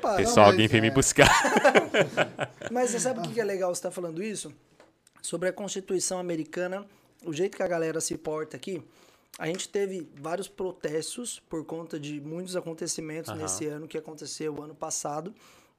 Pá, 0.00 0.16
Pessoal, 0.16 0.46
mas 0.46 0.52
alguém 0.54 0.66
veio 0.68 0.82
me 0.82 0.88
é- 0.88 0.90
buscar. 0.92 1.28
Mas 2.70 2.90
você 2.90 2.98
sabe 2.98 3.20
o 3.20 3.22
que 3.22 3.34
que 3.34 3.40
é 3.40 3.44
legal 3.44 3.72
você 3.72 3.78
estar 3.78 3.90
falando 3.90 4.22
isso? 4.22 4.52
Sobre 5.20 5.48
a 5.48 5.52
Constituição 5.52 6.18
Americana, 6.18 6.84
o 7.24 7.32
jeito 7.32 7.56
que 7.56 7.62
a 7.62 7.68
galera 7.68 8.00
se 8.00 8.16
porta 8.18 8.56
aqui, 8.56 8.82
a 9.38 9.46
gente 9.46 9.68
teve 9.68 10.08
vários 10.20 10.48
protestos 10.48 11.40
por 11.48 11.64
conta 11.64 11.98
de 12.00 12.20
muitos 12.20 12.56
acontecimentos 12.56 13.30
Aham. 13.30 13.40
nesse 13.42 13.66
ano 13.66 13.86
que 13.86 13.96
aconteceu 13.96 14.60
ano 14.62 14.74
passado. 14.74 15.32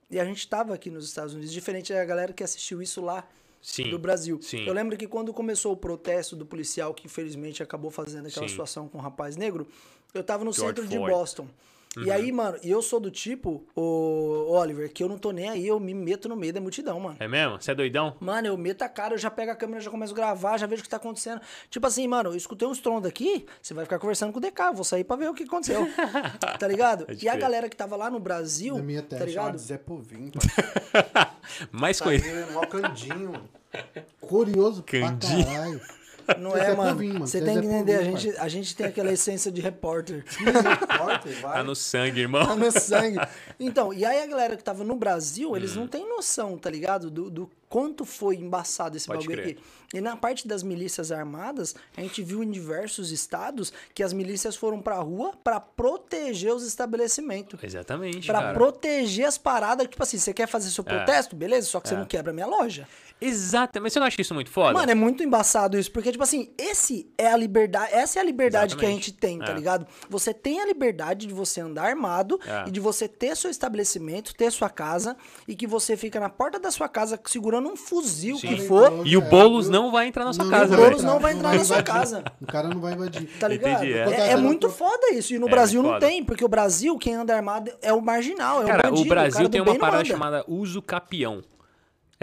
E 0.10 0.20
a 0.20 0.24
gente 0.26 0.40
estava 0.40 0.74
aqui 0.74 0.90
nos 0.90 1.06
Estados 1.06 1.34
Unidos, 1.34 1.52
diferente 1.52 1.92
da 1.92 2.06
galera 2.06 2.32
que 2.32 2.44
assistiu 2.44 2.82
isso 2.82 3.02
lá 3.02 3.28
Sim. 3.64 3.90
do 3.90 3.98
Brasil. 3.98 4.40
sim. 4.42 4.66
Eu 4.68 4.74
lembro 4.74 4.98
que 4.98 5.08
quando 5.08 5.34
começou 5.34 5.72
o 5.72 5.78
protesto 5.78 6.36
do 6.36 6.46
policial, 6.46 6.94
que 6.94 7.08
infelizmente 7.08 7.64
acabou 7.64 7.90
fazendo 7.90 8.28
aquela 8.28 8.46
Sim. 8.46 8.52
situação 8.52 8.90
com 8.90 8.98
o 8.98 9.02
rapaz 9.02 9.38
negro, 9.38 9.66
eu 10.14 10.22
tava 10.22 10.44
no 10.44 10.52
George 10.52 10.82
centro 10.82 10.88
de 10.88 10.98
Floyd. 10.98 11.50
Boston. 11.96 12.02
E 12.02 12.12
aí, 12.12 12.32
mano, 12.32 12.58
e 12.64 12.70
eu 12.70 12.82
sou 12.82 13.00
do 13.00 13.12
tipo, 13.12 13.64
o 13.76 14.52
Oliver, 14.52 14.92
que 14.92 15.04
eu 15.04 15.10
não 15.10 15.18
tô 15.18 15.32
nem 15.32 15.50
aí, 15.50 15.68
eu 15.68 15.80
me 15.80 15.94
meto 15.94 16.28
no 16.28 16.36
meio 16.36 16.52
da 16.52 16.60
multidão, 16.60 17.00
mano. 17.00 17.18
É 17.20 17.28
mesmo? 17.28 17.62
Você 17.62 17.72
é 17.72 17.76
doidão? 17.76 18.16
Mano, 18.20 18.48
eu 18.48 18.58
meto 18.58 18.82
a 18.82 18.90
cara, 18.90 19.14
eu 19.14 19.18
já 19.18 19.30
pego 19.30 19.52
a 19.52 19.56
câmera, 19.56 19.80
já 19.80 19.92
começo 19.92 20.14
a 20.14 20.16
gravar, 20.16 20.58
já 20.58 20.66
vejo 20.66 20.82
o 20.82 20.84
que 20.84 20.90
tá 20.90 20.98
acontecendo. 20.98 21.42
Tipo 21.70 21.86
assim, 21.86 22.08
mano, 22.08 22.32
eu 22.32 22.36
escutei 22.36 22.68
um 22.68 22.72
estrondo 22.72 23.08
aqui, 23.08 23.46
você 23.62 23.74
vai 23.74 23.86
ficar 23.86 24.00
conversando 24.00 24.32
com 24.32 24.40
o 24.40 24.42
DK, 24.42 24.60
eu 24.60 24.74
vou 24.74 24.84
sair 24.84 25.04
pra 25.04 25.16
ver 25.16 25.30
o 25.30 25.34
que 25.34 25.44
aconteceu. 25.44 25.88
tá 26.60 26.68
ligado? 26.68 27.06
Pode 27.06 27.24
E 27.24 27.30
a 27.30 27.36
galera 27.36 27.70
que 27.70 27.76
tava 27.76 27.96
lá 27.96 28.10
no 28.10 28.20
Brasil, 28.20 28.76
Na 28.76 28.84
minha 28.84 29.02
terra, 29.02 29.20
tá 29.20 29.26
ligado? 29.26 29.58
Zé 29.58 29.78
Povinho. 29.78 30.32
Mais 31.72 32.00
Tá 32.00 32.06
mó 32.54 32.66
candinho. 32.66 33.34
Curioso 34.20 34.84
Candinho. 34.84 35.44
pra 35.46 35.54
caralho. 35.54 35.82
Não 36.40 36.56
é, 36.56 36.72
é 36.72 36.76
mano. 36.76 37.20
Você 37.20 37.42
tem 37.42 37.58
é 37.58 37.62
que 37.62 37.68
entender, 37.68 37.96
a 37.96 38.04
gente, 38.04 38.30
a 38.38 38.48
gente 38.48 38.76
tem 38.76 38.86
aquela 38.86 39.12
essência 39.12 39.52
de 39.52 39.62
repórter. 39.62 40.24
E 41.26 41.34
vai. 41.42 41.54
Tá 41.58 41.64
no 41.64 41.76
sangue, 41.76 42.16
Tá 42.16 42.20
irmão. 42.22 42.56
no 42.56 42.72
sangue. 42.72 43.18
Então, 43.60 43.94
e 43.94 44.04
aí 44.04 44.22
a 44.22 44.28
galera 44.28 44.58
que 44.58 44.64
tava 44.64 44.84
no 44.84 44.96
Brasil, 44.96 45.56
eles 45.56 45.76
não 45.76 45.88
têm 45.88 46.08
noção, 46.08 46.58
tá 46.58 46.70
ligado? 46.70 47.10
Do, 47.10 47.30
do 47.30 47.50
quanto 47.70 48.04
foi 48.06 48.36
embaçado 48.36 48.98
esse 48.98 49.08
Pode 49.08 49.20
bagulho 49.26 49.42
crer. 49.42 49.54
aqui. 49.56 49.64
E 49.94 50.02
na 50.02 50.18
parte 50.18 50.48
das 50.48 50.64
milícias 50.64 51.12
armadas, 51.12 51.76
a 51.96 52.02
gente 52.02 52.22
viu 52.24 52.44
em 52.44 52.50
diversos 52.50 53.12
estados 53.12 53.72
que 53.94 54.02
as 54.04 54.12
milícias 54.12 54.56
foram 54.56 54.82
pra 54.82 54.96
rua 54.98 55.34
pra 55.44 55.60
proteger 55.60 56.52
os 56.54 56.64
estabelecimentos. 56.66 57.64
Exatamente, 57.64 58.26
Pra 58.28 58.40
cara. 58.42 58.54
proteger 58.54 59.26
as 59.28 59.38
paradas. 59.38 59.88
Tipo 59.88 60.02
assim, 60.04 60.18
você 60.18 60.34
quer 60.34 60.48
fazer 60.48 60.70
seu 60.72 60.84
protesto? 60.84 61.36
Beleza, 61.36 61.68
só 61.68 61.80
que 61.80 61.90
você 61.90 61.96
não 61.96 62.06
quebra 62.06 62.32
a 62.32 62.34
minha 62.34 62.48
loja. 62.48 62.88
Exato. 63.26 63.82
Mas 63.82 63.94
você 63.94 64.00
não 64.00 64.08
acha 64.08 64.22
isso 64.22 64.34
muito 64.34 64.50
foda? 64.50 64.74
Mano, 64.74 64.92
é 64.92 64.96
muito 64.96 65.24
embaçado 65.24 65.78
isso, 65.78 65.92
porque, 65.92 66.12
tipo 66.12 66.24
assim, 66.24 66.50
esse 66.58 67.12
é 67.18 67.28
a 67.28 67.38
liberdade, 67.38 67.94
essa 67.94 68.20
é 68.20 68.22
a 68.22 68.26
liberdade 68.26 68.76
que 68.76 68.86
a 68.86 68.88
Exatamente. 68.90 69.06
gente 69.08 69.18
tem, 69.20 69.40
tá 69.40 69.52
É. 69.52 69.56
ligado? 69.56 69.88
Você 70.10 70.34
tem 70.34 70.60
a 70.62 70.66
liberdade 70.66 71.26
de 71.28 71.34
você 71.34 71.62
andar 71.62 71.86
armado 71.86 72.40
É. 72.46 72.66
e 72.68 72.72
de 72.72 72.80
você 72.80 73.08
ter 73.08 73.36
seu 73.38 73.50
estabelecimento, 73.50 74.34
ter 74.36 74.52
sua 74.52 74.70
casa, 74.70 75.16
e 75.48 75.56
que 75.56 75.66
você 75.66 75.96
fica 75.96 76.20
na 76.20 76.30
porta 76.30 76.60
da 76.60 76.70
sua 76.72 76.88
casa 76.90 77.20
segurando 77.26 77.70
um 77.70 77.76
fuzil 77.76 78.38
Sim. 78.38 78.48
que 78.50 78.62
for. 78.68 79.02
E 79.06 79.16
o 79.18 79.22
É, 79.22 79.30
Boulos 79.30 79.70
não 79.70 79.92
vai 79.92 80.08
entrar 80.08 80.26
na 80.26 80.34
sua 80.34 80.44
Não, 80.46 80.52
casa, 80.52 80.74
o. 80.74 80.78
Boulos 80.78 81.04
não 81.04 81.20
vai 81.20 81.34
entrar 81.34 81.54
na 81.56 81.64
sua 81.64 81.76
invadir. 81.80 81.84
casa. 81.94 82.24
O 82.42 82.46
cara 82.46 82.68
não 82.68 82.80
vai 82.82 82.94
invadir. 82.94 83.28
Tá 83.40 83.48
ligado? 83.48 83.84
Entendi, 83.86 83.94
é. 83.94 84.10
é. 84.12 84.30
É 84.32 84.36
no- 84.36 84.44
muito 84.44 84.70
foda 84.70 85.12
isso. 85.14 85.34
E 85.34 85.40
no 85.40 85.48
É, 85.48 85.52
Brasil 85.52 85.82
muito 85.82 85.92
não 85.94 86.00
foda. 86.00 86.08
tem, 86.08 86.24
porque 86.24 86.44
o 86.44 86.48
Brasil, 86.48 86.98
quem 86.98 87.16
anda 87.16 87.34
armado 87.36 87.72
é 87.82 87.92
o 87.94 88.02
marginal, 88.02 88.62
é 88.62 88.66
o 88.66 88.68
Cara, 88.68 88.84
bandido. 88.90 89.06
o 89.06 89.10
Brasil 89.10 89.34
cara 89.34 89.48
do 89.48 89.52
tem 89.52 89.62
uma 89.62 89.74
não 89.74 89.80
parada 89.80 90.06
chamada 90.06 90.44
uso 90.48 90.82
capião. 90.82 91.42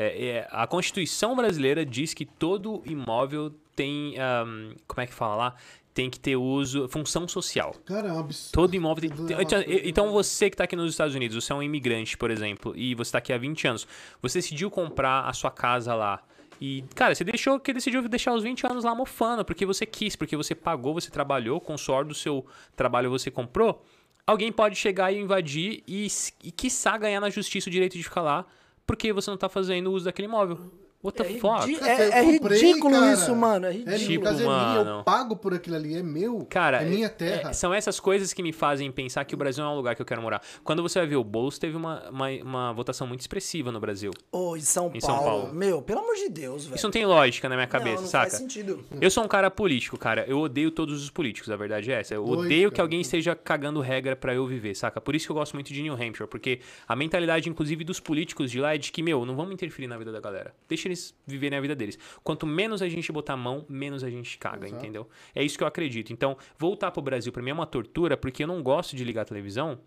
É, 0.01 0.27
é, 0.29 0.49
a 0.51 0.67
Constituição 0.67 1.37
brasileira 1.37 1.85
diz 1.85 2.15
que 2.15 2.25
todo 2.25 2.83
imóvel 2.87 3.53
tem. 3.77 4.15
ahm, 4.19 4.73
como 4.87 5.01
é 5.03 5.07
que 5.07 5.13
fala 5.13 5.37
lá? 5.37 5.55
Tem 5.93 6.09
que 6.09 6.19
ter 6.19 6.37
uso, 6.37 6.89
função 6.89 7.27
social. 7.29 7.75
Cara, 7.85 8.09
é 8.09 8.13
um 8.13 8.21
absurdo. 8.21 8.53
Todo 8.53 8.75
imóvel 8.75 9.11
tem. 9.11 9.27
Tem- 9.27 9.37
é 9.37 9.43
então, 9.43 9.63
então 9.67 10.13
você 10.13 10.49
que 10.49 10.55
está 10.55 10.65
aqui 10.65 10.75
nos 10.77 10.91
Estados 10.93 11.15
Unidos, 11.15 11.45
você 11.45 11.53
é 11.53 11.57
um 11.57 11.63
imigrante, 11.63 12.17
por 12.17 12.31
exemplo, 12.31 12.73
e 12.77 12.95
você 12.95 13.09
está 13.09 13.19
aqui 13.19 13.33
há 13.33 13.37
20 13.37 13.67
anos, 13.69 13.87
você 14.23 14.39
decidiu 14.39 14.71
comprar 14.71 15.29
a 15.29 15.33
sua 15.35 15.51
casa 15.51 15.95
lá. 15.95 16.23
E, 16.61 16.85
cara, 16.95 17.15
você 17.15 17.25
deixou 17.25 17.59
que 17.59 17.73
decidiu 17.73 18.07
deixar 18.09 18.33
os 18.35 18.43
20 18.43 18.67
anos 18.67 18.85
lá 18.85 18.95
mofando, 18.95 19.45
porque 19.45 19.67
você 19.67 19.85
quis, 19.85 20.15
porque 20.17 20.37
você 20.37 20.55
pagou, 20.55 20.95
você 20.95 21.11
trabalhou, 21.11 21.61
com 21.61 21.75
o 21.75 21.79
suor 21.79 22.05
do 22.05 22.15
seu 22.15 22.47
trabalho 22.77 23.11
você 23.11 23.31
comprou. 23.31 23.83
Alguém 24.27 24.53
pode 24.53 24.77
chegar 24.77 25.11
e 25.13 25.19
invadir 25.19 25.83
e, 25.89 26.07
e 26.45 26.51
quiçá 26.53 26.97
ganhar 26.97 27.21
na 27.21 27.31
justiça 27.31 27.69
o 27.69 27.73
direito 27.73 27.97
de 27.97 28.03
ficar 28.05 28.21
lá, 28.23 28.47
porque 28.91 29.13
você 29.13 29.31
não 29.31 29.39
tá 29.39 29.49
fazendo 29.49 29.93
uso 29.93 30.07
daquele 30.07 30.27
imóvel. 30.27 30.59
What 31.03 31.17
the 31.17 31.31
É 31.33 31.39
fuck? 31.39 31.67
ridi- 31.67 31.81
Cara, 31.81 31.93
É, 31.93 32.11
é 32.11 32.21
eu 32.21 32.33
comprei, 32.39 32.61
ridículo 32.61 32.95
cara. 32.95 33.13
isso, 33.15 33.35
mano. 33.35 33.67
É 33.67 33.71
É, 33.71 33.73
ridículo. 33.73 34.23
caso 34.23 34.41
é 34.43 34.45
minha, 34.45 34.57
mano. 34.85 34.91
eu 34.99 35.05
pago 35.05 35.35
por 35.35 35.55
aquilo 35.55 35.77
ali, 35.77 35.97
é 35.97 36.03
meu. 36.03 36.47
Cara, 36.51 36.83
é 36.83 36.85
minha 36.85 37.09
terra. 37.09 37.51
é- 37.51 37.53
são 37.55 37.73
essas 37.73 37.99
coisas 37.99 38.35
que 38.35 38.43
me 38.43 38.53
fazem 38.53 38.93
pensar 38.93 39.25
que 39.25 39.35
o 39.35 39.39
Brasil 39.39 39.65
não 39.65 39.71
é 39.71 39.75
um 39.75 39.77
lugar 39.79 39.95
que 39.97 40.03
eu 40.03 40.07
quero 40.07 40.21
morar. 40.21 40.43
Quando 40.63 40.83
você 40.83 40.99
vai 40.99 41.09
ver 41.09 41.17
o 41.17 41.25
Boulos, 41.25 41.59
teve 41.59 41.75
uma, 41.75 42.09
uma, 42.11 42.29
uma 42.43 42.73
votação 42.75 43.07
muito 43.07 43.21
expressiva 43.21 43.73
no 43.73 43.81
Brasil. 43.81 44.11
Ô, 44.31 44.57
em 44.57 44.61
São, 44.61 44.91
Em 44.95 45.01
Paulo. 45.01 45.17
São 45.17 45.25
Paulo. 45.25 45.55
Meu, 45.55 45.81
pelo 45.81 46.01
amor 46.01 46.15
de 46.17 46.29
Deus, 46.29 46.65
velho. 46.65 46.77
Isso 46.77 46.87
não 46.87 46.91
tem 46.93 47.07
lógica 47.07 47.49
na 47.49 47.55
minha 47.55 47.67
cabeça, 47.67 47.95
não, 47.97 48.03
não 48.03 48.09
saca? 48.09 48.29
faz 48.31 48.35
sentido. 48.43 48.85
Eu 49.01 49.11
sou 49.11 49.25
um 49.25 49.29
cara 49.29 49.51
político, 49.51 49.97
cara. 49.97 50.27
Eu 50.29 50.39
odeio 50.39 50.71
todos 50.71 51.03
os 51.03 51.09
políticos, 51.09 51.51
a 51.51 51.57
verdade 51.57 51.91
é 51.91 51.99
essa. 52.01 52.13
Eu 52.15 52.25
Dois, 52.27 52.41
odeio 52.41 52.71
que 52.71 52.79
alguém 52.81 53.01
esteja 53.01 53.35
cagando 53.35 53.81
regra 53.81 54.15
pra 54.15 54.35
eu 54.35 54.47
viver, 54.47 54.75
saca? 54.75 55.01
Por 55.01 55.15
isso 55.17 55.25
que 55.25 55.33
eu 55.33 55.37
gosto 55.37 55.55
muito 55.55 55.73
de 55.73 55.81
New 55.81 55.95
Hampshire, 55.95 56.29
porque 56.29 56.61
a 56.87 56.95
mentalidade, 56.95 57.49
inclusive, 57.49 57.85
dos 57.85 57.99
políticos 58.01 58.51
de 58.51 58.61
lá 58.61 58.75
é 58.75 58.79
de 58.79 58.93
que, 58.93 59.03
meu, 59.03 59.25
não 59.25 59.35
vamos 59.35 59.53
interferir 59.55 59.87
na 59.87 59.97
vida 59.97 60.13
da 60.13 60.21
galera. 60.21 60.53
Deixa 60.69 60.90
eles 60.91 61.15
viverem 61.27 61.59
a 61.59 61.61
vida 61.61 61.75
deles. 61.75 61.99
Quanto 62.23 62.47
menos 62.47 62.83
a 62.83 62.89
gente 62.89 63.11
botar 63.13 63.35
a 63.35 63.37
mão, 63.37 63.65
menos 63.69 64.05
a 64.05 64.11
gente 64.11 64.37
caga, 64.39 64.67
Exato. 64.67 64.83
entendeu? 64.83 65.09
É 65.35 65.43
isso 65.43 65.57
que 65.57 65.65
eu 65.65 65.69
acredito. 65.69 66.13
Então, 66.13 66.37
voltar 66.59 66.91
pro 66.91 67.03
Brasil 67.03 67.33
pra 67.33 67.43
mim 67.43 67.51
é 67.51 67.55
uma 67.55 67.67
tortura, 67.67 68.17
porque 68.17 68.43
eu 68.43 68.49
não 68.49 68.63
gosto 68.63 68.97
de 68.97 69.05
ligar 69.05 69.23
a 69.23 69.25
televisão 69.25 69.79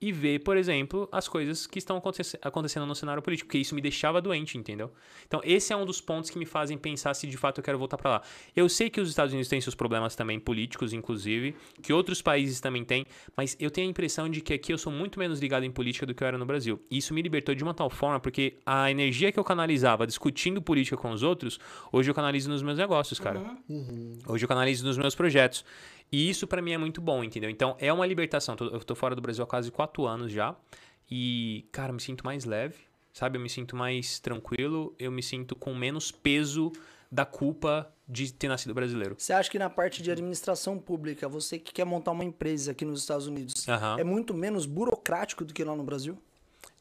e 0.00 0.12
ver, 0.12 0.38
por 0.44 0.56
exemplo, 0.56 1.08
as 1.10 1.26
coisas 1.26 1.66
que 1.66 1.78
estão 1.78 1.96
aconte- 1.96 2.22
acontecendo 2.40 2.86
no 2.86 2.94
cenário 2.94 3.20
político, 3.20 3.48
porque 3.48 3.58
isso 3.58 3.74
me 3.74 3.80
deixava 3.80 4.20
doente, 4.22 4.56
entendeu? 4.56 4.92
Então, 5.26 5.40
esse 5.42 5.72
é 5.72 5.76
um 5.76 5.84
dos 5.84 6.00
pontos 6.00 6.30
que 6.30 6.38
me 6.38 6.46
fazem 6.46 6.78
pensar 6.78 7.14
se 7.14 7.26
de 7.26 7.36
fato 7.36 7.58
eu 7.58 7.64
quero 7.64 7.76
voltar 7.78 7.96
pra 7.96 8.10
lá. 8.10 8.22
Eu 8.54 8.68
sei 8.68 8.88
que 8.88 9.00
os 9.00 9.08
Estados 9.08 9.32
Unidos 9.32 9.48
têm 9.48 9.60
seus 9.60 9.74
problemas 9.74 10.14
também 10.14 10.38
políticos, 10.38 10.92
inclusive, 10.92 11.56
que 11.82 11.92
outros 11.92 12.22
países 12.22 12.60
também 12.60 12.84
têm, 12.84 13.04
mas 13.36 13.56
eu 13.58 13.70
tenho 13.72 13.88
a 13.88 13.90
impressão 13.90 14.28
de 14.28 14.40
que 14.40 14.54
aqui 14.54 14.72
eu 14.72 14.78
sou 14.78 14.92
muito 14.92 15.18
menos 15.18 15.40
ligado 15.40 15.64
em 15.64 15.70
política 15.70 16.06
do 16.06 16.14
que 16.14 16.22
eu 16.22 16.28
era 16.28 16.38
no 16.38 16.46
Brasil. 16.46 16.80
E 16.88 16.98
isso 16.98 17.12
me 17.12 17.20
libertou 17.20 17.54
de 17.54 17.64
uma 17.64 17.74
tal 17.74 17.90
forma, 17.90 18.20
porque 18.20 18.54
a 18.64 18.90
energia 18.90 19.32
que 19.32 19.38
eu 19.38 19.44
canalizava 19.44 20.06
discutindo 20.06 20.62
política 20.62 20.96
com 20.96 21.10
os 21.10 21.24
outros, 21.24 21.58
hoje 21.90 22.08
eu 22.08 22.14
canalizo 22.14 22.48
nos 22.48 22.62
meus 22.62 22.78
negócios, 22.78 23.18
cara. 23.18 23.40
Hoje 24.28 24.44
eu 24.44 24.48
canalizo 24.48 24.86
nos 24.86 24.96
meus 24.96 25.14
projetos. 25.16 25.64
E 26.10 26.28
isso 26.28 26.46
pra 26.46 26.62
mim 26.62 26.72
é 26.72 26.78
muito 26.78 27.00
bom, 27.00 27.22
entendeu? 27.22 27.50
Então 27.50 27.76
é 27.78 27.92
uma 27.92 28.06
libertação. 28.06 28.56
Eu 28.60 28.80
tô 28.80 28.94
fora 28.94 29.14
do 29.14 29.22
Brasil 29.22 29.44
há 29.44 29.46
quase 29.46 29.70
quatro 29.70 30.06
anos 30.06 30.32
já. 30.32 30.56
E, 31.10 31.66
cara, 31.72 31.90
eu 31.90 31.94
me 31.94 32.00
sinto 32.00 32.24
mais 32.24 32.44
leve, 32.44 32.76
sabe? 33.12 33.38
Eu 33.38 33.42
me 33.42 33.48
sinto 33.48 33.76
mais 33.76 34.18
tranquilo. 34.18 34.94
Eu 34.98 35.10
me 35.10 35.22
sinto 35.22 35.54
com 35.54 35.74
menos 35.74 36.10
peso 36.10 36.72
da 37.10 37.24
culpa 37.24 37.92
de 38.08 38.32
ter 38.32 38.48
nascido 38.48 38.72
brasileiro. 38.74 39.14
Você 39.18 39.32
acha 39.32 39.50
que 39.50 39.58
na 39.58 39.68
parte 39.68 40.02
de 40.02 40.10
administração 40.10 40.78
pública, 40.78 41.28
você 41.28 41.58
que 41.58 41.72
quer 41.72 41.84
montar 41.84 42.10
uma 42.12 42.24
empresa 42.24 42.72
aqui 42.72 42.84
nos 42.84 43.00
Estados 43.00 43.26
Unidos, 43.26 43.68
Aham. 43.68 43.96
é 43.98 44.04
muito 44.04 44.32
menos 44.32 44.64
burocrático 44.66 45.44
do 45.44 45.52
que 45.52 45.62
lá 45.64 45.76
no 45.76 45.84
Brasil? 45.84 46.18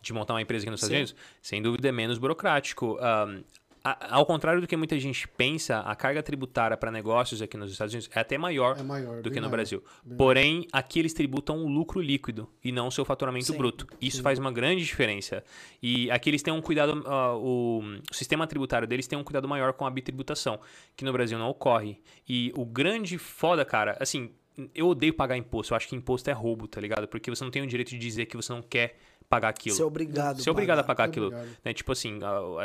de 0.01 0.13
montar 0.13 0.33
uma 0.33 0.41
empresa 0.41 0.63
aqui 0.63 0.71
nos 0.71 0.79
Estados 0.79 0.93
Sim. 0.93 0.97
Unidos, 0.97 1.15
sem 1.41 1.61
dúvida 1.61 1.89
é 1.89 1.91
menos 1.91 2.17
burocrático. 2.17 2.97
Ahn, 2.99 3.43
a- 3.83 4.15
ao 4.15 4.25
contrário 4.25 4.59
do 4.61 4.67
que 4.67 4.75
muita 4.75 4.99
gente 4.99 5.27
pensa, 5.27 5.79
a 5.79 5.95
carga 5.95 6.21
tributária 6.23 6.75
para 6.77 6.91
negócios 6.91 7.41
aqui 7.41 7.55
nos 7.57 7.71
Estados 7.71 7.93
Unidos 7.93 8.09
é 8.15 8.19
até 8.19 8.37
maior, 8.37 8.77
É 8.79 8.83
maior, 8.83 9.21
do 9.21 9.29
que 9.29 9.37
no 9.37 9.43
maior, 9.43 9.51
Brasil. 9.51 9.83
Porém, 10.17 10.67
aqui 10.71 10.99
eles 10.99 11.13
tributam 11.13 11.63
o 11.63 11.67
lucro 11.67 12.01
líquido 12.01 12.49
e 12.63 12.71
não 12.71 12.87
o 12.87 12.91
seu 12.91 13.05
faturamento 13.05 13.45
Sim, 13.47 13.57
bruto. 13.57 13.87
Isso 14.01 14.21
faz 14.21 14.39
uma 14.39 14.51
grande 14.51 14.83
diferença. 14.83 15.43
E 15.81 16.09
aqui 16.11 16.29
eles 16.29 16.41
têm 16.41 16.53
um 16.53 16.61
cuidado, 16.61 17.03
ah, 17.05 17.35
o, 17.35 17.81
o 18.11 18.13
sistema 18.13 18.45
tributário 18.47 18.87
deles 18.87 19.07
tem 19.07 19.17
um 19.17 19.23
cuidado 19.23 19.47
maior 19.47 19.73
com 19.73 19.85
a 19.85 19.89
bitributação, 19.91 20.59
que 20.95 21.05
no 21.05 21.13
Brasil 21.13 21.37
não 21.37 21.49
ocorre. 21.49 21.99
E 22.27 22.51
o 22.55 22.65
grande 22.65 23.17
foda, 23.17 23.63
cara, 23.63 23.97
assim, 23.99 24.31
eu 24.73 24.87
odeio 24.87 25.13
pagar 25.13 25.37
imposto. 25.37 25.73
Eu 25.73 25.77
acho 25.77 25.87
que 25.87 25.95
imposto 25.95 26.29
é 26.29 26.33
roubo, 26.33 26.67
tá 26.67 26.81
ligado? 26.81 27.07
Porque 27.07 27.29
você 27.29 27.43
não 27.43 27.51
tem 27.51 27.61
o 27.61 27.67
direito 27.67 27.89
de 27.89 27.97
dizer 27.99 28.25
que 28.25 28.35
você 28.35 28.51
não 28.51 28.61
quer 28.61 28.97
pagar 29.29 29.49
aquilo. 29.49 29.75
Ser 29.75 29.83
obrigado. 29.83 30.41
Ser 30.41 30.49
obrigado 30.49 30.79
a 30.79 30.83
pagar 30.83 31.05
aquilo. 31.05 31.31
Né? 31.63 31.73
Tipo 31.73 31.91
assim, 31.91 32.19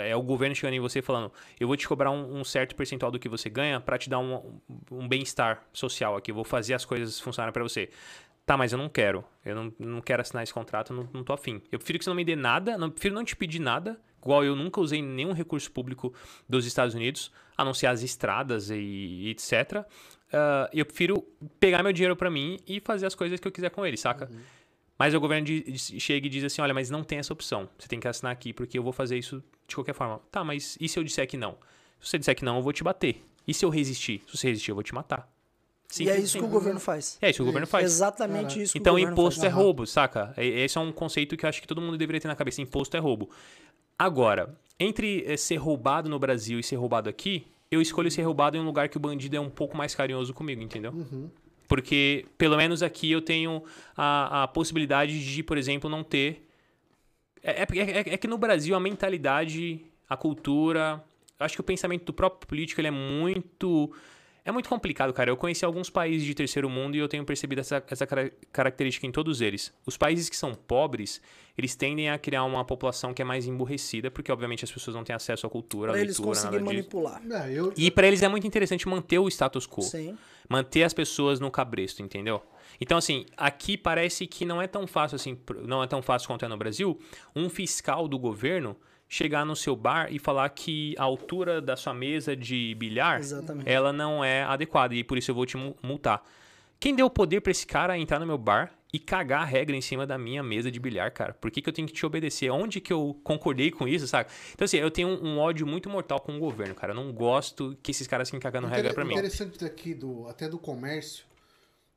é 0.05 0.14
o 0.16 0.22
governo 0.22 0.55
chegando 0.55 0.74
em 0.74 0.80
você 0.80 1.01
e 1.01 1.02
falando: 1.02 1.32
eu 1.59 1.66
vou 1.66 1.76
te 1.76 1.86
cobrar 1.86 2.10
um, 2.10 2.40
um 2.40 2.44
certo 2.44 2.74
percentual 2.74 3.10
do 3.10 3.18
que 3.18 3.28
você 3.28 3.48
ganha 3.51 3.80
pra 3.80 3.98
te 3.98 4.09
dar 4.09 4.18
um, 4.18 4.60
um 4.90 5.09
bem-estar 5.09 5.64
social 5.72 6.16
aqui. 6.16 6.30
Eu 6.30 6.34
vou 6.34 6.44
fazer 6.44 6.74
as 6.74 6.84
coisas 6.84 7.18
funcionarem 7.20 7.52
pra 7.52 7.62
você. 7.62 7.90
Tá, 8.44 8.56
mas 8.56 8.72
eu 8.72 8.78
não 8.78 8.89
quero. 8.89 9.24
Eu 9.44 9.55
não, 9.55 9.72
não 9.78 10.01
quero 10.01 10.20
assinar 10.20 10.43
esse 10.43 10.52
contrato, 10.52 10.93
não, 10.93 11.09
não 11.12 11.22
tô 11.22 11.32
afim. 11.32 11.62
Eu 11.70 11.78
prefiro 11.78 11.98
que 11.98 12.05
você 12.05 12.10
não 12.10 12.16
me 12.16 12.24
dê 12.24 12.34
nada, 12.34 12.76
não, 12.76 12.90
prefiro 12.90 13.14
não 13.14 13.24
te 13.24 13.36
pedir 13.36 13.60
nada, 13.60 14.01
igual 14.20 14.44
eu 14.44 14.56
nunca 14.56 14.80
usei 14.80 15.01
nenhum 15.01 15.32
recurso 15.32 15.70
público 15.70 16.12
dos 16.48 16.66
Estados 16.66 16.93
Unidos, 16.93 17.30
a 17.56 17.64
não 17.64 17.72
ser 17.72 17.86
as 17.86 18.02
estradas 18.02 18.68
e, 18.68 18.74
e 18.74 19.30
etc. 19.30 19.86
Ah, 20.32 20.68
eu 20.72 20.86
prefiro 20.86 21.22
pegar 21.60 21.82
meu 21.82 21.93
dinheiro 21.93 22.16
pra 22.16 22.30
mim 22.30 22.59
e 22.66 22.80
fazer 22.80 23.06
as 23.06 23.14
coisas 23.14 23.39
que 23.39 23.47
eu 23.47 23.52
quiser 23.52 23.70
com 23.70 23.84
ele, 23.84 23.97
saca? 23.97 24.30
Mas 25.03 25.15
o 25.15 25.19
governo 25.19 25.49
chega 25.77 26.29
e 26.29 26.31
diz 26.31 26.45
assim: 26.45 26.62
olha, 26.62 26.73
mas 26.73 26.89
não 26.89 27.03
tem 27.03 27.19
essa 27.19 27.33
opção. 27.33 27.69
Você 27.77 27.89
tem 27.89 27.99
que 27.99 28.07
assinar 28.07 28.33
aqui 28.33 28.53
porque 28.53 28.79
eu 28.79 28.85
vou 28.85 28.93
fazer 28.93 29.19
isso 29.19 29.43
de 29.66 29.74
qualquer 29.74 29.95
forma. 29.95 30.20
Tá, 30.31 30.45
mas 30.45 30.79
e 30.81 30.89
se 30.89 30.97
eu 30.97 31.03
disser 31.03 31.27
que 31.27 31.37
não? 31.37 31.57
Se 32.01 32.09
você 32.11 32.19
disser 32.20 32.37
que 32.37 32.45
não, 32.45 32.59
eu 32.59 32.62
vou 32.62 32.73
te 32.73 32.85
bater. 32.85 33.20
E 33.45 33.53
se 33.53 33.65
eu 33.65 33.69
resistir? 33.69 34.23
Se 34.29 34.37
você 34.39 34.47
resistir, 34.51 34.70
eu 34.70 34.77
vou 34.77 34.85
te 34.85 34.95
matar. 34.95 35.29
E 35.91 35.95
Simples 35.95 36.16
é 36.16 36.20
isso 36.20 36.33
que 36.35 36.39
o 36.39 36.43
assim. 36.47 36.53
governo 36.53 36.79
faz. 36.79 37.19
É 37.20 37.31
isso 37.31 37.39
que 37.39 37.43
o 37.43 37.47
governo 37.47 37.66
faz. 37.66 37.85
Exatamente 37.85 38.43
Caraca. 38.43 38.62
isso 38.62 38.73
que 38.74 38.79
Então, 38.79 38.93
o 38.95 38.97
governo 38.97 39.12
imposto 39.12 39.45
é 39.45 39.49
roubo, 39.49 39.87
saca? 39.89 40.33
E- 40.39 40.61
Esse 40.62 40.79
é 40.79 40.81
um 40.81 40.93
conceito 40.93 41.37
que 41.37 41.45
eu 41.45 41.49
acho 41.49 41.61
que 41.61 41.66
todo 41.66 41.81
mundo 41.81 41.99
deveria 41.99 42.20
ter 42.20 42.29
na 42.29 42.37
cabeça. 42.37 42.62
Imposto 42.62 42.97
é 42.97 43.01
roubo. 43.01 43.29
Agora, 43.99 44.57
entre 44.79 45.24
eh, 45.27 45.37
ser 45.37 45.57
roubado 45.57 46.09
no 46.09 46.16
Brasil 46.20 46.61
e 46.61 46.62
ser 46.62 46.77
roubado 46.77 47.11
aqui, 47.11 47.45
eu 47.73 47.83
escolho 47.83 48.09
ser 48.09 48.23
roubado 48.23 48.57
em 48.57 48.61
um 48.61 48.65
lugar 48.65 48.89
que 48.89 48.97
o 48.97 49.01
bandido 49.01 49.35
é 49.35 49.41
um 49.41 49.51
pouco 49.51 49.77
mais 49.77 49.97
carinhoso 49.97 50.33
comigo, 50.33 50.62
entendeu? 50.62 50.93
Porque, 51.73 52.27
pelo 52.36 52.59
menos 52.59 52.82
aqui, 52.82 53.11
eu 53.11 53.23
tenho 53.23 53.65
a, 53.97 54.43
a 54.43 54.49
possibilidade 54.49 55.24
de, 55.24 55.43
por 55.43 55.57
exemplo, 55.57 55.89
não 55.89 56.05
ter. 56.05 56.47
É, 57.43 57.62
é, 57.62 57.66
é- 57.81 58.12
é 58.12 58.16
que 58.19 58.28
no 58.28 58.36
Brasil 58.36 58.77
a 58.77 58.78
mentalidade, 58.78 59.81
a 60.07 60.15
cultura, 60.15 61.03
acho 61.40 61.55
que 61.55 61.62
o 61.62 61.65
pensamento 61.65 62.05
do 62.05 62.12
próprio 62.12 62.47
político 62.47 62.78
ele 62.78 62.89
é 62.89 62.90
muito. 62.90 63.90
É 64.44 64.51
muito 64.51 64.69
complicado, 64.69 65.12
cara. 65.12 65.31
Eu 65.31 65.36
conheci 65.36 65.64
alguns 65.64 65.89
países 65.89 66.27
de 66.27 66.35
terceiro 66.35 66.69
mundo 66.69 66.97
e 66.97 66.98
eu 66.98 67.06
tenho 67.09 67.24
percebido 67.24 67.60
essa, 67.60 67.82
essa 67.89 68.05
cara- 68.06 68.32
característica 68.52 69.06
em 69.06 69.12
todos 69.12 69.40
eles. 69.40 69.73
Os 69.86 69.97
países 69.97 70.28
que 70.28 70.36
são 70.36 70.52
pobres, 70.52 71.20
eles 71.56 71.77
tendem 71.77 72.10
a 72.10 72.19
criar 72.19 72.43
uma 72.43 72.64
população 72.64 73.14
que 73.14 73.23
é 73.23 73.24
mais 73.24 73.47
emburrecida, 73.47 74.10
porque 74.10 74.32
obviamente 74.32 74.64
as 74.64 74.73
pessoas 74.73 74.97
não 74.97 75.05
têm 75.05 75.14
acesso 75.14 75.47
à 75.47 75.51
cultura, 75.51 75.90
à 75.90 75.93
Pra 75.93 76.01
eles 76.02 76.19
leitura, 76.19 76.35
nada 76.40 76.59
conseguirem 76.59 76.82
disso. 76.82 76.97
manipular. 76.97 77.47
É, 77.48 77.52
eu, 77.52 77.73
E 77.77 77.89
pra 77.89 78.06
eles 78.09 78.20
é 78.23 78.28
muito 78.28 78.44
interessante 78.44 78.89
manter 78.89 79.20
o 79.20 79.28
status 79.28 79.64
quo 79.64 79.82
Sim. 79.82 80.19
manter 80.48 80.82
as 80.82 80.93
pessoas 80.93 81.39
no 81.39 81.48
cabresto, 81.51 82.02
entendeu? 82.02 82.43
Então, 82.81 82.98
assim, 82.98 83.27
aqui 83.36 83.77
parece 83.78 84.27
que 84.27 84.44
não 84.44 84.60
é 84.60 84.66
tão 84.66 84.89
fácil 84.89 85.14
assim, 85.14 85.39
não 85.64 85.85
é 85.85 85.86
tão 85.86 86.02
fácil 86.02 86.27
quanto 86.27 86.44
é 86.44 86.48
no 86.48 86.56
Brasil, 86.56 86.98
um 87.36 87.48
fiscal 87.48 88.09
do 88.09 88.19
governo 88.19 88.77
chegar 89.12 89.44
no 89.44 89.55
seu 89.55 89.76
bar 89.76 90.10
e 90.10 90.18
falar 90.18 90.48
que 90.48 90.94
a 90.97 91.02
altura 91.02 91.60
da 91.60 91.76
sua 91.76 91.93
mesa 91.93 92.34
de 92.34 92.74
bilhar, 92.76 93.20
Exatamente. 93.20 93.68
ela 93.68 93.93
não 93.93 94.24
é 94.24 94.43
adequada 94.43 94.94
e 94.94 95.05
por 95.05 95.18
isso 95.18 95.30
eu 95.30 95.34
vou 95.34 95.44
te 95.44 95.55
mu- 95.55 95.76
multar. 95.82 96.24
Quem 96.80 96.94
deu 96.97 97.10
poder 97.10 97.43
pra 97.43 97.51
esse 97.51 97.66
cara 97.66 97.98
entrar 97.98 98.18
no 98.18 98.24
meu 98.26 98.39
bar 98.39 98.72
e 98.90 98.98
cagar 98.98 99.43
a 99.43 99.44
regra 99.44 99.76
em 99.76 99.82
cima 99.82 100.06
da 100.06 100.16
minha 100.16 100.43
mesa 100.43 100.70
de 100.70 100.80
bilhar, 100.80 101.10
cara? 101.12 101.34
Por 101.34 101.51
que, 101.51 101.60
que 101.60 101.68
eu 101.68 101.74
tenho 101.74 101.86
que 101.86 101.93
te 101.93 102.06
obedecer? 102.06 102.48
Onde 102.51 102.80
que 102.80 102.90
eu 102.90 103.14
concordei 103.22 103.70
com 103.70 103.86
isso, 103.86 104.09
saca? 104.09 104.30
Então, 104.55 104.64
assim, 104.64 104.78
eu 104.78 104.90
tenho 104.90 105.09
um, 105.09 105.34
um 105.34 105.39
ódio 105.39 105.66
muito 105.66 105.90
mortal 105.90 106.18
com 106.18 106.34
o 106.34 106.39
governo, 106.39 106.74
cara. 106.74 106.93
Eu 106.93 106.97
não 106.97 107.12
gosto 107.12 107.76
que 107.82 107.90
esses 107.90 108.06
caras 108.06 108.28
fiquem 108.30 108.40
cagando 108.40 108.66
regra 108.66 108.84
Inter- 108.84 108.94
pra 108.94 109.05
mim. 109.05 109.12
interessante 109.12 109.59
daqui, 109.59 109.93
do, 109.93 110.26
até 110.26 110.48
do 110.48 110.59
comércio, 110.59 111.24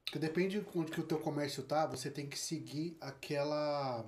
que 0.06 0.20
depende 0.20 0.60
de 0.60 0.66
onde 0.78 0.92
que 0.92 1.00
o 1.00 1.04
teu 1.04 1.18
comércio 1.18 1.64
tá, 1.64 1.86
você 1.86 2.10
tem 2.12 2.28
que 2.28 2.38
seguir 2.38 2.98
aquela 3.00 4.06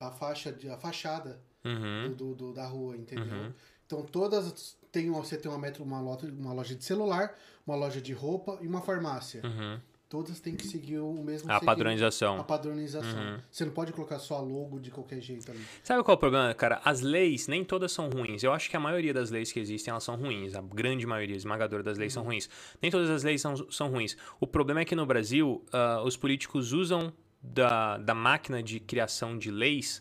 a 0.00 0.10
faixa 0.10 0.50
de 0.52 0.68
a 0.68 0.76
fachada 0.76 1.40
Uhum. 1.64 2.14
do, 2.16 2.34
do- 2.34 2.52
da 2.52 2.66
rua, 2.66 2.96
entendeu? 2.96 3.24
Uhum. 3.24 3.52
Então 3.86 4.02
todas 4.02 4.76
tem 4.92 5.08
uma- 5.10 5.20
você 5.24 5.36
tem 5.36 5.50
uma 5.50 5.58
metro 5.58 5.82
uma 5.84 6.00
loja, 6.00 6.26
uma 6.26 6.52
loja 6.52 6.74
de 6.74 6.84
celular, 6.84 7.34
uma 7.66 7.76
loja 7.76 8.00
de 8.00 8.12
roupa 8.12 8.58
e 8.60 8.66
uma 8.66 8.80
farmácia. 8.80 9.40
Uhum. 9.44 9.78
Todas 10.06 10.38
têm 10.38 10.54
que 10.54 10.64
seguir 10.66 10.98
o 10.98 11.12
mesmo 11.14 11.50
A 11.50 11.54
segmento, 11.54 11.64
padronização. 11.64 12.38
a 12.38 12.44
padronização. 12.44 13.18
Uhum. 13.18 13.38
Você 13.50 13.64
não 13.64 13.72
pode 13.72 13.92
colocar 13.92 14.18
só 14.20 14.40
logo 14.40 14.78
de 14.78 14.90
qualquer 14.90 15.20
jeito 15.20 15.50
ali. 15.50 15.60
Sabe 15.82 16.04
qual 16.04 16.14
é 16.14 16.16
o 16.16 16.20
problema, 16.20 16.54
cara? 16.54 16.80
As 16.84 17.00
leis, 17.00 17.48
nem 17.48 17.64
todas 17.64 17.90
são 17.90 18.08
ruins. 18.10 18.44
Eu 18.44 18.52
acho 18.52 18.70
que 18.70 18.76
a 18.76 18.80
maioria 18.80 19.12
das 19.12 19.30
leis 19.30 19.50
que 19.50 19.58
existem, 19.58 19.90
elas 19.90 20.04
são 20.04 20.14
ruins. 20.14 20.54
A 20.54 20.60
grande 20.60 21.04
maioria, 21.04 21.34
esmagadora 21.34 21.82
das 21.82 21.98
leis 21.98 22.12
são 22.12 22.22
ruins. 22.22 22.48
Nem 22.80 22.92
todas 22.92 23.10
as 23.10 23.24
leis 23.24 23.40
são, 23.40 23.56
são 23.72 23.90
ruins. 23.90 24.16
O 24.38 24.46
problema 24.46 24.80
é 24.82 24.84
que 24.84 24.94
no 24.94 25.04
Brasil, 25.04 25.64
ah, 25.72 26.00
os 26.04 26.16
políticos 26.16 26.72
usam 26.72 27.12
da, 27.42 27.98
da 27.98 28.14
máquina 28.14 28.62
de 28.62 28.78
criação 28.78 29.36
de 29.36 29.50
leis 29.50 30.00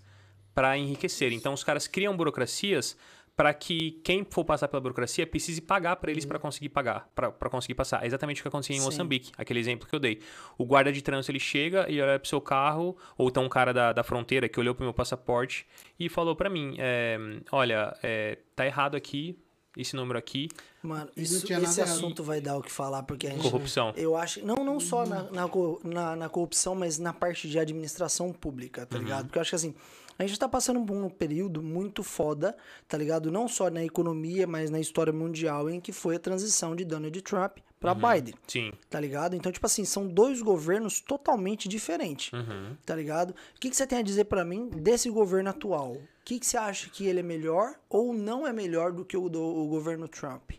para 0.53 0.77
enriquecer. 0.77 1.31
Então, 1.33 1.53
os 1.53 1.63
caras 1.63 1.87
criam 1.87 2.15
burocracias 2.15 2.95
para 3.35 3.51
que 3.51 3.99
quem 4.03 4.23
for 4.29 4.45
passar 4.45 4.67
pela 4.67 4.79
burocracia 4.79 5.25
precise 5.25 5.59
pagar 5.59 5.95
para 5.95 6.11
eles 6.11 6.23
para 6.23 6.37
conseguir 6.37 6.69
pagar, 6.69 7.09
para 7.15 7.49
conseguir 7.49 7.73
passar. 7.73 8.03
É 8.03 8.05
exatamente 8.05 8.39
o 8.39 8.43
que 8.43 8.47
acontecia 8.47 8.75
em 8.75 8.79
Sim. 8.79 8.85
Moçambique, 8.85 9.31
aquele 9.35 9.59
exemplo 9.59 9.87
que 9.89 9.95
eu 9.95 9.99
dei. 9.99 10.19
O 10.55 10.63
guarda 10.65 10.91
de 10.91 11.01
trânsito 11.01 11.31
ele 11.31 11.39
chega 11.39 11.89
e 11.89 11.99
olha 11.99 12.19
pro 12.19 12.29
seu 12.29 12.39
carro, 12.39 12.95
ou 13.17 13.27
então 13.29 13.43
um 13.43 13.49
cara 13.49 13.73
da, 13.73 13.91
da 13.91 14.03
fronteira 14.03 14.47
que 14.47 14.59
olhou 14.59 14.75
pro 14.75 14.83
meu 14.83 14.93
passaporte 14.93 15.65
e 15.99 16.07
falou 16.09 16.35
para 16.35 16.47
mim: 16.47 16.75
é, 16.77 17.17
Olha, 17.51 17.97
é, 18.03 18.37
tá 18.55 18.67
errado 18.67 18.95
aqui, 18.95 19.35
esse 19.75 19.95
número 19.95 20.19
aqui, 20.19 20.47
Mano, 20.83 21.09
isso- 21.17 21.51
esse 21.51 21.81
assunto 21.81 22.23
vai 22.23 22.39
dar 22.39 22.55
o 22.57 22.61
que 22.61 22.71
falar, 22.71 23.01
porque 23.01 23.25
a 23.25 23.31
gente. 23.31 23.41
corrupção. 23.41 23.93
Eu 23.97 24.15
acho. 24.15 24.45
Não, 24.45 24.57
não 24.63 24.79
só 24.79 25.07
na, 25.07 25.23
na, 25.31 25.47
co- 25.49 25.81
na, 25.83 26.15
na 26.15 26.29
corrupção, 26.29 26.75
mas 26.75 26.99
na 26.99 27.11
parte 27.11 27.49
de 27.49 27.57
administração 27.57 28.31
pública, 28.31 28.85
tá 28.85 28.99
ligado? 28.99 29.25
Porque 29.25 29.39
eu 29.39 29.41
acho 29.41 29.49
que 29.49 29.55
assim. 29.55 29.73
A 30.17 30.25
gente 30.25 30.39
tá 30.39 30.47
passando 30.47 30.83
por 30.85 30.95
um 30.95 31.09
período 31.09 31.61
muito 31.61 32.03
foda, 32.03 32.55
tá 32.87 32.97
ligado? 32.97 33.31
Não 33.31 33.47
só 33.47 33.69
na 33.69 33.83
economia, 33.83 34.45
mas 34.47 34.69
na 34.69 34.79
história 34.79 35.11
mundial, 35.11 35.69
em 35.69 35.79
que 35.79 35.91
foi 35.91 36.15
a 36.15 36.19
transição 36.19 36.75
de 36.75 36.85
Donald 36.85 37.19
Trump 37.21 37.57
pra 37.79 37.93
Biden, 37.93 38.33
Sim. 38.47 38.71
tá 38.89 38.99
ligado? 38.99 39.35
Então, 39.35 39.51
tipo 39.51 39.65
assim, 39.65 39.83
são 39.83 40.07
dois 40.07 40.41
governos 40.41 41.01
totalmente 41.01 41.67
diferentes, 41.67 42.31
Uhum. 42.31 42.77
tá 42.85 42.95
ligado? 42.95 43.31
O 43.31 43.59
que, 43.59 43.69
que 43.69 43.75
você 43.75 43.85
tem 43.85 43.99
a 43.99 44.03
dizer 44.03 44.25
pra 44.25 44.45
mim 44.45 44.69
desse 44.69 45.09
governo 45.09 45.49
atual? 45.49 45.91
O 45.93 46.01
que, 46.23 46.39
que 46.39 46.45
você 46.45 46.55
acha 46.57 46.89
que 46.89 47.05
ele 47.05 47.19
é 47.19 47.23
melhor 47.23 47.75
ou 47.89 48.13
não 48.13 48.47
é 48.47 48.53
melhor 48.53 48.93
do 48.93 49.03
que 49.03 49.17
o 49.17 49.27
do 49.27 49.41
o 49.41 49.67
governo 49.67 50.07
Trump? 50.07 50.51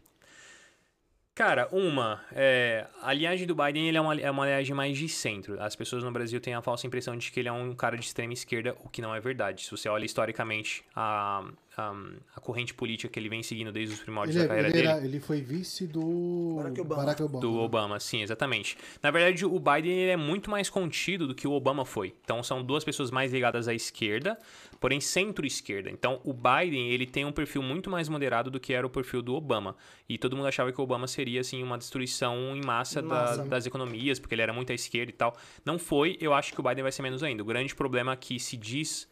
Cara, 1.34 1.68
uma, 1.72 2.20
é, 2.30 2.86
a 3.02 3.12
linhagem 3.12 3.44
do 3.44 3.56
Biden 3.56 3.88
ele 3.88 3.98
é, 3.98 4.00
uma, 4.00 4.20
é 4.20 4.30
uma 4.30 4.46
linhagem 4.46 4.72
mais 4.72 4.96
de 4.96 5.08
centro. 5.08 5.60
As 5.60 5.74
pessoas 5.74 6.04
no 6.04 6.12
Brasil 6.12 6.40
têm 6.40 6.54
a 6.54 6.62
falsa 6.62 6.86
impressão 6.86 7.16
de 7.18 7.32
que 7.32 7.40
ele 7.40 7.48
é 7.48 7.52
um 7.52 7.74
cara 7.74 7.96
de 7.96 8.04
extrema 8.04 8.32
esquerda, 8.32 8.76
o 8.84 8.88
que 8.88 9.02
não 9.02 9.12
é 9.12 9.18
verdade. 9.18 9.64
Se 9.64 9.70
você 9.72 9.88
olha 9.88 10.04
historicamente 10.04 10.84
a, 10.94 11.44
a, 11.76 11.92
a 12.36 12.40
corrente 12.40 12.72
política 12.74 13.08
que 13.12 13.18
ele 13.18 13.28
vem 13.28 13.42
seguindo 13.42 13.72
desde 13.72 13.94
os 13.94 14.00
primórdios 14.00 14.36
Ele, 14.36 14.44
da 14.44 14.48
carreira 14.48 14.68
ele, 14.68 14.76
dele. 14.76 14.88
era- 14.88 15.04
ele 15.04 15.20
foi 15.20 15.40
vice 15.40 15.86
do 15.86 16.54
Barack 16.56 16.80
Obama. 16.80 17.02
Barack 17.02 17.22
Obama. 17.22 17.40
Do 17.40 17.54
Obama, 17.58 18.00
sim, 18.00 18.22
exatamente. 18.22 18.76
Na 19.02 19.10
verdade, 19.10 19.44
o 19.44 19.58
Biden 19.58 19.92
ele 19.92 20.10
é 20.12 20.16
muito 20.16 20.50
mais 20.50 20.68
contido 20.70 21.26
do 21.26 21.34
que 21.34 21.46
o 21.48 21.52
Obama 21.52 21.84
foi. 21.84 22.14
Então, 22.24 22.42
são 22.42 22.62
duas 22.62 22.84
pessoas 22.84 23.10
mais 23.10 23.32
ligadas 23.32 23.66
à 23.68 23.74
esquerda, 23.74 24.38
porém 24.80 25.00
centro-esquerda. 25.00 25.90
Então, 25.90 26.20
o 26.24 26.32
Biden 26.32 26.90
ele 26.90 27.06
tem 27.06 27.24
um 27.24 27.32
perfil 27.32 27.62
muito 27.62 27.90
mais 27.90 28.08
moderado 28.08 28.50
do 28.50 28.60
que 28.60 28.72
era 28.72 28.86
o 28.86 28.90
perfil 28.90 29.22
do 29.22 29.34
Obama. 29.34 29.76
E 30.08 30.18
todo 30.18 30.36
mundo 30.36 30.46
achava 30.46 30.72
que 30.72 30.80
o 30.80 30.84
Obama 30.84 31.06
seria 31.06 31.40
assim 31.40 31.62
uma 31.62 31.78
destruição 31.78 32.54
em 32.56 32.64
massa, 32.64 33.00
da- 33.02 33.08
Massa. 33.08 33.44
das 33.44 33.66
economias, 33.66 34.18
porque 34.18 34.34
ele 34.34 34.42
era 34.42 34.52
muito 34.52 34.70
à 34.70 34.74
esquerda 34.74 35.10
e 35.10 35.14
tal. 35.14 35.36
Não 35.64 35.78
foi. 35.78 36.16
Eu 36.20 36.32
acho 36.34 36.52
que 36.52 36.60
o 36.60 36.62
Biden 36.62 36.82
vai 36.82 36.92
ser 36.92 37.02
menos 37.02 37.22
ainda. 37.22 37.42
O 37.42 37.46
grande 37.46 37.74
problema 37.74 38.14
que 38.16 38.38
se 38.38 38.56
diz 38.56 39.08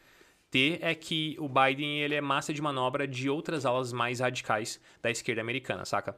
ter 0.53 0.79
é 0.83 0.95
que 0.95 1.35
o 1.41 1.49
Biden 1.49 2.03
ele 2.03 2.15
é 2.15 2.20
massa 2.20 2.53
de 2.53 2.61
manobra 2.61 3.09
de 3.09 3.29
outras 3.29 3.65
alas 3.65 3.91
mais 3.91 4.20
radicais 4.20 4.79
da 5.01 5.11
esquerda 5.11 5.41
americana, 5.41 5.85
saca? 5.87 6.15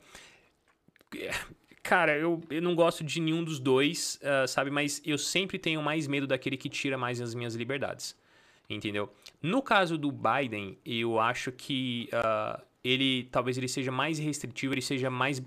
Cara, 1.83 2.19
eu, 2.19 2.43
eu 2.51 2.61
não 2.61 2.75
gosto 2.75 3.05
de 3.05 3.21
nenhum 3.21 3.45
dos 3.45 3.61
dois, 3.61 4.19
ah, 4.23 4.47
sabe? 4.47 4.71
Mas 4.71 5.01
eu 5.05 5.17
sempre 5.17 5.57
tenho 5.57 5.81
mais 5.81 6.09
medo 6.09 6.27
daquele 6.27 6.57
que 6.57 6.69
tira 6.69 6.99
mais 6.99 7.21
as 7.21 7.35
minhas 7.35 7.55
liberdades. 7.55 8.17
Entendeu? 8.69 9.13
No 9.41 9.63
caso 9.63 9.97
do 9.97 10.11
Biden, 10.11 10.77
eu 10.85 11.21
acho 11.21 11.53
que 11.53 12.09
ah, 12.13 12.61
ele 12.83 13.29
talvez 13.31 13.57
ele 13.57 13.69
seja 13.69 13.93
mais 13.93 14.19
restritivo, 14.19 14.75
ele 14.75 14.83
seja 14.83 15.09
mais 15.09 15.41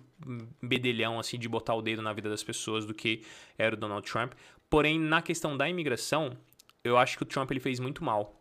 bedelhão 0.61 1.19
assim 1.19 1.38
de 1.38 1.49
botar 1.49 1.76
o 1.76 1.81
dedo 1.81 2.01
na 2.01 2.14
vida 2.14 2.30
das 2.30 2.43
pessoas 2.43 2.85
do 2.85 2.93
que 2.93 3.23
era 3.57 3.76
o 3.76 3.77
Donald 3.77 4.09
Trump. 4.09 4.31
Porém, 4.69 4.97
na 4.97 5.22
questão 5.22 5.57
da 5.57 5.68
imigração, 5.68 6.38
eu 6.84 6.97
acho 6.97 7.18
que 7.18 7.23
o 7.23 7.26
Trump 7.26 7.51
ele 7.51 7.59
fez 7.59 7.80
muito 7.80 8.03
mal 8.03 8.36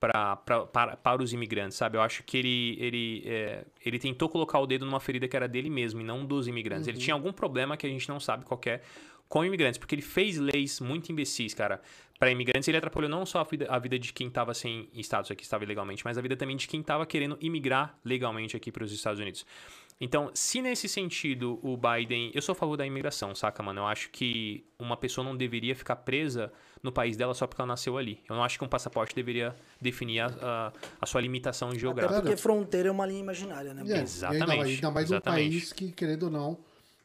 pra, 0.00 0.36
pra, 0.36 0.66
para, 0.66 0.96
para 0.96 1.22
os 1.22 1.32
imigrantes, 1.32 1.76
sabe? 1.76 1.96
Eu 1.96 2.02
acho 2.02 2.22
que 2.22 2.36
ele, 2.36 2.76
ele, 2.80 3.22
é, 3.26 3.64
ele 3.84 3.98
tentou 3.98 4.28
colocar 4.28 4.58
o 4.58 4.66
dedo 4.66 4.84
numa 4.84 5.00
ferida 5.00 5.26
que 5.26 5.36
era 5.36 5.48
dele 5.48 5.68
mesmo 5.68 6.00
e 6.00 6.04
não 6.04 6.24
dos 6.24 6.46
imigrantes. 6.46 6.86
Ele 6.88 6.98
tinha 6.98 7.14
algum 7.14 7.32
problema 7.32 7.76
que 7.76 7.86
a 7.86 7.90
gente 7.90 8.08
não 8.08 8.20
sabe 8.20 8.44
qual 8.44 8.60
é 8.66 8.80
com 9.28 9.44
imigrantes, 9.44 9.78
porque 9.78 9.94
ele 9.94 10.02
fez 10.02 10.38
leis 10.38 10.80
muito 10.80 11.12
imbecis, 11.12 11.52
cara. 11.52 11.82
Para 12.18 12.30
imigrantes, 12.30 12.66
ele 12.66 12.78
atrapalhou 12.78 13.10
não 13.10 13.26
só 13.26 13.40
a 13.40 13.44
vida, 13.44 13.66
a 13.68 13.78
vida 13.78 13.98
de 13.98 14.12
quem 14.12 14.28
estava 14.28 14.54
sem 14.54 14.88
status 14.94 15.30
aqui, 15.30 15.44
estava 15.44 15.62
ilegalmente, 15.64 16.04
mas 16.04 16.16
a 16.16 16.20
vida 16.20 16.36
também 16.36 16.56
de 16.56 16.66
quem 16.66 16.80
estava 16.80 17.04
querendo 17.04 17.36
imigrar 17.40 17.96
legalmente 18.04 18.56
aqui 18.56 18.72
para 18.72 18.82
os 18.82 18.90
Estados 18.90 19.20
Unidos. 19.20 19.44
Então, 20.00 20.30
se 20.32 20.62
nesse 20.62 20.88
sentido 20.88 21.58
o 21.62 21.76
Biden. 21.76 22.30
Eu 22.32 22.40
sou 22.40 22.52
a 22.52 22.56
favor 22.56 22.76
da 22.76 22.86
imigração, 22.86 23.34
saca, 23.34 23.62
mano? 23.62 23.80
Eu 23.80 23.86
acho 23.86 24.10
que 24.10 24.64
uma 24.78 24.96
pessoa 24.96 25.24
não 25.24 25.36
deveria 25.36 25.74
ficar 25.74 25.96
presa 25.96 26.52
no 26.82 26.92
país 26.92 27.16
dela 27.16 27.34
só 27.34 27.46
porque 27.46 27.60
ela 27.60 27.68
nasceu 27.68 27.96
ali. 27.98 28.20
Eu 28.28 28.36
não 28.36 28.44
acho 28.44 28.58
que 28.58 28.64
um 28.64 28.68
passaporte 28.68 29.14
deveria 29.14 29.54
definir 29.80 30.20
a, 30.20 30.26
a, 30.40 30.72
a 31.00 31.06
sua 31.06 31.20
limitação 31.20 31.68
Até 31.70 31.78
geográfica. 31.78 32.20
porque 32.22 32.36
fronteira 32.36 32.88
é 32.88 32.92
uma 32.92 33.04
linha 33.06 33.20
imaginária, 33.20 33.74
né? 33.74 33.80
É, 33.80 33.84
ainda 33.84 34.02
Exatamente, 34.02 34.46
mais- 34.56 34.68
Ainda 34.70 34.90
mais 34.90 35.10
um 35.10 35.14
exatamente. 35.14 35.50
país 35.50 35.72
que, 35.72 35.90
querendo 35.92 36.24
ou 36.24 36.30
não, 36.30 36.58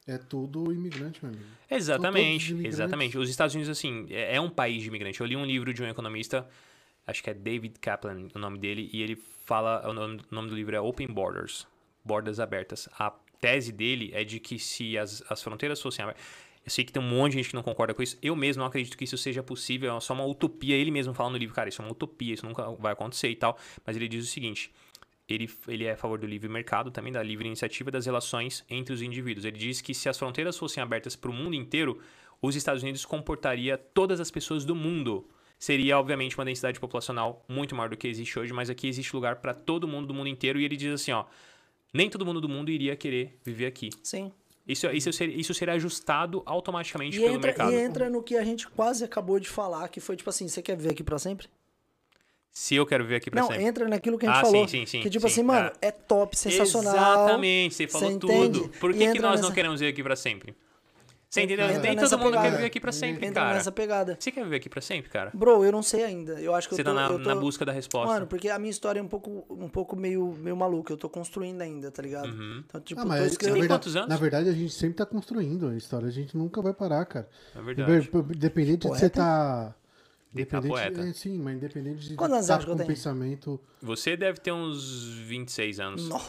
é 0.07 0.17
tudo 0.17 0.71
imigrante, 0.73 1.19
meu 1.23 1.31
amigo. 1.33 1.45
Exatamente, 1.69 2.53
exatamente. 2.67 3.17
Os 3.17 3.29
Estados 3.29 3.55
Unidos, 3.55 3.69
assim, 3.69 4.05
é, 4.09 4.35
é 4.35 4.41
um 4.41 4.49
país 4.49 4.81
de 4.81 4.87
imigrante. 4.89 5.19
Eu 5.21 5.25
li 5.27 5.35
um 5.35 5.45
livro 5.45 5.73
de 5.73 5.81
um 5.81 5.87
economista, 5.87 6.47
acho 7.07 7.23
que 7.23 7.29
é 7.29 7.33
David 7.33 7.79
Kaplan 7.79 8.27
o 8.33 8.39
nome 8.39 8.59
dele, 8.59 8.89
e 8.93 9.01
ele 9.01 9.15
fala, 9.45 9.87
o 9.89 9.93
nome, 9.93 10.21
o 10.31 10.35
nome 10.35 10.49
do 10.49 10.55
livro 10.55 10.75
é 10.75 10.79
Open 10.79 11.07
Borders, 11.07 11.65
Bordas 12.05 12.39
Abertas. 12.39 12.87
A 12.99 13.11
tese 13.41 13.71
dele 13.71 14.11
é 14.13 14.23
de 14.23 14.39
que 14.39 14.57
se 14.59 14.97
as, 14.97 15.23
as 15.29 15.41
fronteiras 15.41 15.81
fossem 15.81 16.03
abertas... 16.03 16.23
Eu 16.63 16.71
sei 16.71 16.85
que 16.85 16.91
tem 16.93 17.01
um 17.01 17.07
monte 17.07 17.33
de 17.33 17.39
gente 17.39 17.49
que 17.49 17.55
não 17.55 17.63
concorda 17.63 17.93
com 17.93 18.01
isso. 18.01 18.17
Eu 18.21 18.35
mesmo 18.35 18.61
não 18.61 18.67
acredito 18.67 18.97
que 18.97 19.03
isso 19.03 19.17
seja 19.17 19.43
possível. 19.43 19.95
É 19.95 19.99
só 19.99 20.13
uma 20.13 20.25
utopia. 20.25 20.75
Ele 20.75 20.91
mesmo 20.91 21.13
fala 21.13 21.31
no 21.31 21.37
livro, 21.37 21.53
cara, 21.53 21.67
isso 21.67 21.81
é 21.81 21.85
uma 21.85 21.91
utopia, 21.91 22.33
isso 22.33 22.45
nunca 22.45 22.71
vai 22.71 22.93
acontecer 22.93 23.29
e 23.29 23.35
tal. 23.35 23.57
Mas 23.85 23.97
ele 23.97 24.07
diz 24.07 24.25
o 24.25 24.27
seguinte: 24.27 24.71
ele, 25.27 25.49
ele 25.67 25.85
é 25.85 25.91
a 25.91 25.97
favor 25.97 26.17
do 26.17 26.25
livre 26.25 26.47
mercado, 26.47 26.89
também 26.91 27.11
da 27.11 27.21
livre 27.21 27.47
iniciativa 27.47 27.91
das 27.91 28.05
relações 28.05 28.63
entre 28.69 28.93
os 28.93 29.01
indivíduos. 29.01 29.45
Ele 29.45 29.57
diz 29.57 29.81
que 29.81 29.93
se 29.93 30.07
as 30.07 30.17
fronteiras 30.17 30.57
fossem 30.57 30.81
abertas 30.81 31.15
para 31.15 31.29
o 31.29 31.33
mundo 31.33 31.53
inteiro, 31.53 31.99
os 32.41 32.55
Estados 32.55 32.81
Unidos 32.81 33.05
comportaria 33.05 33.77
todas 33.77 34.19
as 34.19 34.31
pessoas 34.31 34.63
do 34.65 34.75
mundo. 34.75 35.27
Seria, 35.57 35.97
obviamente, 35.97 36.37
uma 36.37 36.43
densidade 36.43 36.79
populacional 36.79 37.45
muito 37.47 37.73
maior 37.73 37.89
do 37.89 37.95
que 37.95 38.07
existe 38.07 38.37
hoje, 38.37 38.51
mas 38.51 38.69
aqui 38.69 38.87
existe 38.87 39.15
lugar 39.15 39.37
para 39.37 39.53
todo 39.53 39.87
mundo 39.87 40.07
do 40.07 40.13
mundo 40.13 40.27
inteiro. 40.27 40.59
E 40.59 40.65
ele 40.65 40.75
diz 40.75 40.93
assim, 40.93 41.13
ó, 41.13 41.25
nem 41.93 42.09
todo 42.09 42.25
mundo 42.25 42.41
do 42.41 42.49
mundo 42.49 42.69
iria 42.69 42.95
querer 42.95 43.39
viver 43.45 43.67
aqui. 43.67 43.89
Sim. 44.03 44.31
Isso, 44.67 44.87
isso, 44.87 45.11
seria, 45.11 45.35
isso 45.35 45.53
seria 45.53 45.73
ajustado 45.73 46.41
automaticamente 46.45 47.17
E 47.17 47.19
pelo 47.21 47.35
entra, 47.35 47.47
mercado. 47.47 47.71
e 47.71 47.75
entra 47.75 48.09
no 48.09 48.23
que 48.23 48.37
a 48.37 48.43
gente 48.45 48.67
quase 48.69 49.03
acabou 49.03 49.37
de 49.39 49.49
falar, 49.49 49.89
que 49.89 49.99
foi 49.99 50.15
tipo 50.15 50.29
assim, 50.29 50.47
você 50.47 50.61
quer 50.61 50.77
viver 50.77 50.91
aqui 50.91 51.03
pra 51.03 51.19
sempre? 51.19 51.47
Se 52.49 52.75
eu 52.75 52.85
quero 52.85 53.03
viver 53.03 53.15
aqui 53.17 53.31
para 53.31 53.41
Não, 53.41 53.47
sempre. 53.47 53.63
entra 53.63 53.87
naquilo 53.89 54.17
que 54.17 54.25
a 54.25 54.29
gente 54.29 54.37
Ah, 54.39 54.41
falou. 54.45 54.67
sim, 54.67 54.79
sim, 54.81 54.85
sim, 54.85 55.01
que 55.01 55.09
tipo 55.09 55.27
sim, 55.27 55.33
assim, 55.33 55.43
mano, 55.43 55.71
é. 55.81 55.87
é, 55.87 55.91
top, 55.91 56.37
sensacional. 56.37 56.93
Exatamente, 56.93 57.73
você 57.75 57.87
falou 57.87 58.11
você 58.11 58.19
tudo. 58.19 58.31
entende? 58.31 58.69
Por 58.79 58.93
que, 58.93 58.99
que 59.11 59.19
nós 59.19 59.39
não 59.41 59.49
nessa- 59.49 59.53
queremos 59.53 59.79
viver 59.79 59.91
aqui 59.91 60.03
para 60.03 60.15
sempre? 60.15 60.55
Você 61.33 61.41
entendeu? 61.41 61.65
Entra 61.67 61.81
Nem 61.81 61.95
todo 61.95 62.19
mundo 62.19 62.31
quer 62.33 62.37
pegada. 62.37 62.55
viver 62.57 62.65
aqui 62.67 62.79
para 62.79 62.91
sempre, 62.91 63.25
Entra 63.25 63.41
cara. 63.41 63.53
nessa 63.55 63.71
pegada. 63.71 64.17
Você 64.19 64.31
quer 64.31 64.43
viver 64.43 64.57
aqui 64.57 64.69
para 64.69 64.81
sempre, 64.81 65.09
cara? 65.09 65.31
Bro, 65.33 65.65
eu 65.65 65.71
não 65.71 65.81
sei 65.81 66.03
ainda. 66.03 66.33
Eu 66.39 66.53
acho 66.53 66.69
que 66.69 66.75
Você 66.75 66.81
eu 66.81 66.85
tô, 66.85 66.93
tá 66.93 66.95
na, 66.95 67.11
eu 67.11 67.23
tô... 67.23 67.27
na 67.29 67.35
busca 67.35 67.65
da 67.65 67.71
resposta. 67.71 68.13
Mano, 68.13 68.27
porque 68.27 68.49
a 68.49 68.59
minha 68.59 68.69
história 68.69 68.99
é 68.99 69.03
um 69.03 69.07
pouco, 69.07 69.43
um 69.49 69.67
pouco 69.67 69.95
meio, 69.95 70.31
meio 70.39 70.55
maluca. 70.55 70.93
Eu 70.93 70.97
tô 70.97 71.09
construindo 71.09 71.59
ainda, 71.61 71.89
tá 71.89 72.03
ligado? 72.03 72.27
Uhum. 72.27 72.63
Então, 72.67 72.79
tipo, 72.81 73.01
Ah, 73.01 73.03
tô 73.03 73.09
mas 73.09 73.21
na 73.21 73.27
escrevendo. 73.27 73.59
tem 73.61 73.67
quantos 73.67 73.95
anos? 73.95 74.09
na 74.09 74.15
verdade 74.15 74.47
a 74.47 74.53
gente 74.53 74.71
sempre 74.75 74.93
tá 74.95 75.07
construindo 75.07 75.69
a 75.69 75.75
história, 75.75 76.07
a 76.07 76.11
gente 76.11 76.37
nunca 76.37 76.61
vai 76.61 76.71
parar, 76.71 77.03
cara. 77.05 77.27
É 77.55 77.61
verdade. 77.63 78.09
Independente 78.35 78.81
de 78.81 78.87
Poeta? 78.89 78.99
você 78.99 79.09
tá. 79.09 79.75
De 80.31 80.45
tá 80.45 80.57
Independente, 80.59 80.69
poeta. 80.71 81.01
é, 81.09 81.13
sim, 81.13 81.39
mas 81.39 81.55
independente 81.55 82.09
de 82.09 82.15
Quantos 82.15 82.45
tá 82.45 82.59
eu 82.61 82.77
com 82.77 82.77
pensamento. 82.85 83.59
Você 83.81 84.15
deve 84.15 84.39
ter 84.39 84.51
uns 84.51 85.03
26 85.27 85.79
anos. 85.79 86.07
Nó, 86.07 86.21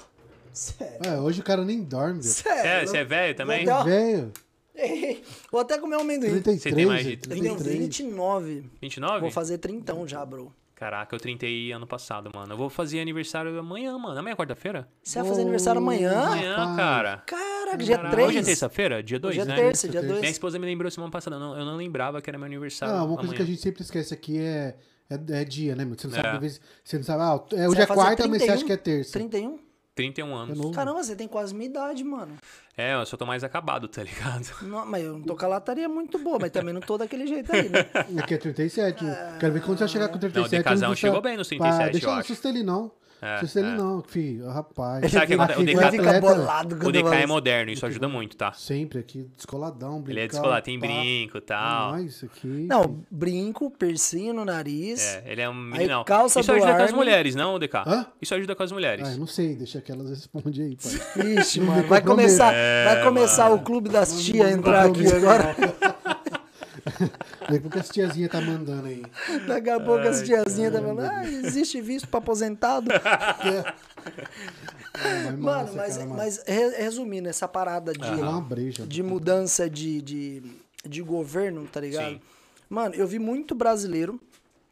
sério. 0.50 0.98
É, 1.04 1.20
hoje 1.20 1.40
o 1.40 1.44
cara 1.44 1.62
nem 1.62 1.82
dorme. 1.82 2.22
Sério. 2.22 2.66
É, 2.66 2.86
você 2.86 2.96
é 2.98 3.04
velho 3.04 3.34
também? 3.34 3.60
Legal. 3.60 3.84
Velho, 3.84 4.32
Vou 5.50 5.60
até 5.60 5.78
comer 5.78 5.96
um 5.96 6.00
amendoim. 6.00 6.30
33, 6.40 6.62
Você 6.62 6.72
tem 6.72 6.86
mais 6.86 7.04
de- 7.04 7.10
velho, 7.10 7.20
Eu 7.22 7.28
tenho 7.28 7.54
33. 7.56 7.78
29. 7.78 8.70
29? 8.80 9.20
Vou 9.20 9.30
fazer 9.30 9.58
30 9.58 9.94
já, 10.06 10.24
bro. 10.24 10.52
Caraca, 10.74 11.14
eu 11.14 11.20
30 11.20 11.46
ano 11.74 11.86
passado, 11.86 12.30
mano. 12.34 12.52
Eu 12.52 12.56
vou 12.58 12.68
fazer 12.68 13.00
aniversário 13.00 13.56
amanhã, 13.58 13.96
mano. 13.96 14.18
Amanhã 14.18 14.32
é 14.32 14.36
quarta-feira? 14.36 14.88
Você 15.02 15.20
vai 15.20 15.28
fazer 15.28 15.42
aniversário 15.42 15.80
amanhã? 15.80 16.12
Amanhã, 16.12 16.76
cara. 16.76 17.22
Caraca, 17.24 17.76
dia 17.78 17.96
Caraca, 17.96 18.16
3. 18.16 18.28
Hoje 18.28 18.38
é 18.38 18.42
terça-feira? 18.42 19.02
Dia 19.02 19.20
2, 19.20 19.32
Hoje 19.36 19.40
é 19.40 19.44
né? 19.44 19.54
terça, 19.56 19.88
dia 19.88 20.00
Terça, 20.00 20.08
2. 20.08 20.20
Minha 20.20 20.32
esposa 20.32 20.58
me 20.58 20.66
lembrou 20.66 20.90
semana 20.90 21.12
passada. 21.12 21.36
Eu 21.36 21.40
não, 21.40 21.56
eu 21.58 21.64
não 21.64 21.76
lembrava 21.76 22.20
que 22.20 22.28
era 22.28 22.36
meu 22.36 22.46
aniversário. 22.46 22.92
Ah, 22.92 23.04
uma 23.04 23.14
coisa 23.16 23.22
amanhã. 23.22 23.36
que 23.36 23.42
a 23.42 23.46
gente 23.46 23.60
sempre 23.62 23.82
esquece 23.82 24.12
aqui 24.12 24.36
é, 24.38 24.76
é, 25.08 25.40
é 25.40 25.44
dia, 25.44 25.76
né, 25.76 25.84
meu? 25.84 25.94
Você 25.96 26.08
não 26.08 26.14
sabe, 26.16 26.26
É. 26.28 26.30
às 26.32 26.40
vezes, 26.40 26.60
você 26.82 26.96
não 26.98 27.04
sabe, 27.04 27.22
ah, 27.22 27.56
é, 27.56 27.68
hoje 27.68 27.80
é 27.80 27.86
quarta, 27.86 28.26
mas 28.26 28.42
você 28.42 28.46
31? 28.48 28.54
acha 28.54 28.64
que 28.64 28.72
é 28.72 28.76
terça. 28.76 29.12
31? 29.12 29.58
31 29.94 30.28
É 30.28 30.34
anos. 30.34 30.70
Caramba, 30.74 31.04
você 31.04 31.14
tem 31.14 31.28
quase 31.28 31.54
minha 31.54 31.66
idade, 31.70 32.02
mano. 32.02 32.36
É, 32.76 32.94
eu 32.94 33.06
só 33.06 33.16
tô 33.16 33.24
mais 33.24 33.44
acabado, 33.44 33.86
tá 33.86 34.02
ligado? 34.02 34.48
Não, 34.62 34.84
mas 34.84 35.04
eu 35.04 35.12
não 35.12 35.22
tô 35.22 35.36
com 35.36 35.44
a 35.44 35.48
lataria 35.48 35.88
muito 35.88 36.18
boa, 36.18 36.38
mas 36.40 36.50
também 36.50 36.74
não 36.74 36.80
tô 36.80 36.98
daquele 36.98 37.24
jeito 37.24 37.54
aí, 37.54 37.68
né? 37.68 37.86
Aqui 38.20 38.34
é 38.34 38.36
37. 38.36 39.04
Quero 39.38 39.52
ver 39.52 39.62
quando 39.62 39.78
você 39.78 39.84
vai 39.84 39.88
chegar 39.88 40.08
com 40.08 40.18
37. 40.18 40.64
Não, 40.64 40.74
o 40.74 40.80
não 40.80 40.96
chegou 40.96 41.22
bem 41.22 41.36
nos 41.36 41.46
37, 41.46 41.78
Pá, 41.78 41.88
Deixa 41.90 42.06
eu 42.06 42.10
não 42.10 42.18
acho. 42.18 42.32
assusta 42.32 42.48
ele 42.48 42.64
não. 42.64 42.90
É, 43.24 43.34
assusta 43.36 43.60
ele 43.60 43.68
é. 43.68 43.72
não, 43.72 44.02
filho. 44.02 44.48
Rapaz. 44.48 45.10
Sabe 45.10 45.24
o 45.24 45.26
que 45.28 45.34
acontece? 45.34 45.60
O 45.60 45.64
DK 45.64 45.90
fica 45.92 46.20
bolado 46.20 46.76
O 46.76 46.90
é 46.90 47.02
falo 47.02 47.28
moderno, 47.28 47.70
isso 47.70 47.86
ajuda 47.86 48.06
muito, 48.06 48.36
tá? 48.36 48.52
Sempre 48.52 48.98
aqui, 48.98 49.26
descoladão, 49.34 49.92
brincando. 49.94 50.10
Ele 50.10 50.20
é 50.20 50.28
descolado, 50.28 50.64
tem 50.64 50.78
brinco 50.78 51.38
e 51.38 51.40
tal. 51.40 51.92
Nós 51.92 52.22
aqui. 52.22 52.66
Não, 52.68 53.00
brinco, 53.10 53.70
piercing 53.70 54.32
no 54.32 54.44
nariz. 54.44 55.02
É, 55.02 55.24
ele 55.26 55.40
é 55.40 55.48
um 55.48 55.54
meninão. 55.54 56.04
calça 56.04 56.40
Isso 56.40 56.52
ajuda 56.52 56.74
com 56.76 56.82
as 56.82 56.92
mulheres, 56.92 57.34
não, 57.34 57.58
DK? 57.58 57.76
Hã? 57.86 58.06
Isso 58.20 58.34
ajuda 58.34 58.54
com 58.54 58.62
as 58.62 58.72
mulheres. 58.72 59.08
Ah, 59.08 59.12
eu 59.12 59.18
não 59.18 59.26
sei, 59.26 59.54
deixa 59.54 59.80
que 59.80 59.90
elas 59.90 60.10
respondem 60.10 60.64
aí, 60.64 60.76
pai. 60.76 61.26
Ixi, 61.38 61.60
Não 61.60 61.68
mano, 61.68 61.88
vai 61.88 62.02
começar, 62.02 62.52
É, 62.54 62.84
vai 62.84 63.04
começar 63.04 63.50
o 63.50 63.60
clube 63.60 63.88
das 63.88 64.22
tias 64.22 64.46
a 64.46 64.50
entrar 64.50 64.86
aqui 64.86 65.06
agora. 65.10 65.54
Vê 67.50 67.58
porque 67.60 67.78
as 67.78 67.88
tiazinhas 67.88 68.30
tá 68.30 68.40
mandando 68.40 68.86
aí. 68.88 69.02
Daqui 69.46 69.70
a 69.70 69.80
pouco 69.80 70.06
as 70.06 70.22
tiazinhas 70.22 70.72
tá 70.72 70.80
falando, 70.80 71.00
ah, 71.00 71.24
existe 71.26 71.80
visto 71.80 72.08
pra 72.08 72.18
aposentado. 72.18 72.90
Ah, 74.96 75.24
mas 75.32 75.38
Mano, 75.38 75.72
mas, 75.74 75.96
cara, 75.96 76.08
mas 76.10 76.42
re- 76.46 76.76
resumindo, 76.76 77.28
essa 77.28 77.48
parada 77.48 77.92
de, 77.92 77.98
breja. 78.48 78.86
de 78.86 79.02
mudança 79.02 79.68
de, 79.68 80.00
de, 80.00 80.42
de 80.86 81.02
governo, 81.02 81.66
tá 81.66 81.80
ligado? 81.80 82.10
Sim. 82.12 82.20
Mano, 82.68 82.94
eu 82.94 83.06
vi 83.06 83.18
muito 83.18 83.54
brasileiro 83.54 84.20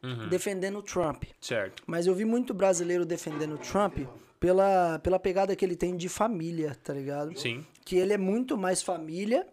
Uhum. 0.03 0.29
defendendo 0.29 0.79
o 0.79 0.83
Trump. 0.83 1.25
Certo. 1.41 1.81
Mas 1.87 2.09
eu 2.09 2.15
vi 2.15 2.25
muito 2.25 2.53
brasileiro 2.53 3.05
defendendo 3.07 3.55
o 3.55 3.59
Trump 3.59 3.99
pela, 4.41 4.99
pela 4.99 5.17
pegada 5.19 5.55
que 5.55 5.65
ele 5.65 5.77
tem 5.77 5.97
de 5.97 6.09
família, 6.09 6.77
tá 6.83 6.93
ligado? 6.93 7.39
Sim. 7.39 7.65
Que 7.85 7.97
ele 7.97 8.13
é 8.13 8.19
muito 8.19 8.57
mais 8.59 8.83
família, 8.83 9.47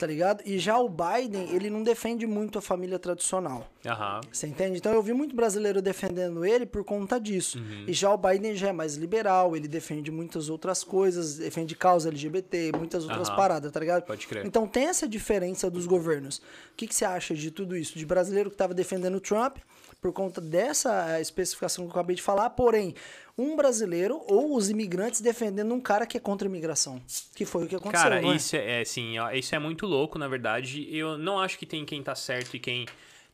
tá 0.00 0.06
ligado? 0.06 0.42
E 0.46 0.58
já 0.58 0.78
o 0.78 0.88
Biden, 0.88 1.54
ele 1.54 1.68
não 1.68 1.82
defende 1.82 2.26
muito 2.26 2.58
a 2.58 2.62
família 2.62 2.98
tradicional. 2.98 3.70
Aham. 3.84 4.22
Você 4.32 4.46
entende? 4.46 4.78
Então 4.78 4.92
eu 4.94 5.02
vi 5.02 5.12
muito 5.12 5.36
brasileiro 5.36 5.82
defendendo 5.82 6.42
ele 6.42 6.64
por 6.64 6.82
conta 6.84 7.20
disso. 7.20 7.58
Uhum. 7.58 7.84
E 7.86 7.92
já 7.92 8.10
o 8.10 8.16
Biden 8.16 8.56
já 8.56 8.68
é 8.68 8.72
mais 8.72 8.94
liberal, 8.94 9.54
ele 9.54 9.68
defende 9.68 10.10
muitas 10.10 10.48
outras 10.48 10.82
coisas, 10.82 11.36
defende 11.36 11.76
causa 11.76 12.08
LGBT, 12.08 12.72
muitas 12.78 13.04
outras 13.04 13.28
Aham. 13.28 13.36
paradas, 13.36 13.70
tá 13.70 13.78
ligado? 13.78 14.04
Pode 14.04 14.26
crer. 14.26 14.46
Então 14.46 14.66
tem 14.66 14.86
essa 14.86 15.06
diferença 15.06 15.70
dos 15.70 15.86
governos. 15.86 16.38
O 16.38 16.42
que, 16.78 16.86
que 16.86 16.94
você 16.94 17.04
acha 17.04 17.34
de 17.34 17.50
tudo 17.50 17.76
isso? 17.76 17.98
De 17.98 18.06
brasileiro 18.06 18.48
que 18.48 18.54
estava 18.54 18.72
defendendo 18.72 19.16
o 19.16 19.20
Trump 19.20 19.58
por 20.00 20.12
conta 20.12 20.40
dessa 20.40 21.20
especificação 21.20 21.84
que 21.84 21.90
eu 21.90 21.92
acabei 21.92 22.16
de 22.16 22.22
falar, 22.22 22.50
porém, 22.50 22.94
um 23.36 23.56
brasileiro 23.56 24.22
ou 24.26 24.56
os 24.56 24.70
imigrantes 24.70 25.20
defendendo 25.20 25.72
um 25.74 25.80
cara 25.80 26.06
que 26.06 26.16
é 26.16 26.20
contra 26.20 26.46
a 26.46 26.50
imigração. 26.50 27.00
Que 27.34 27.44
foi 27.44 27.64
o 27.64 27.68
que 27.68 27.76
aconteceu, 27.76 28.10
Cara, 28.10 28.22
é? 28.22 28.34
isso 28.34 28.56
é, 28.56 28.78
é, 28.78 28.80
assim, 28.80 29.14
isso 29.34 29.54
é 29.54 29.58
muito 29.58 29.86
louco, 29.86 30.18
na 30.18 30.28
verdade. 30.28 30.88
Eu 30.90 31.18
não 31.18 31.38
acho 31.38 31.58
que 31.58 31.66
tem 31.66 31.84
quem 31.84 32.02
tá 32.02 32.14
certo 32.14 32.54
e 32.56 32.58
quem 32.58 32.86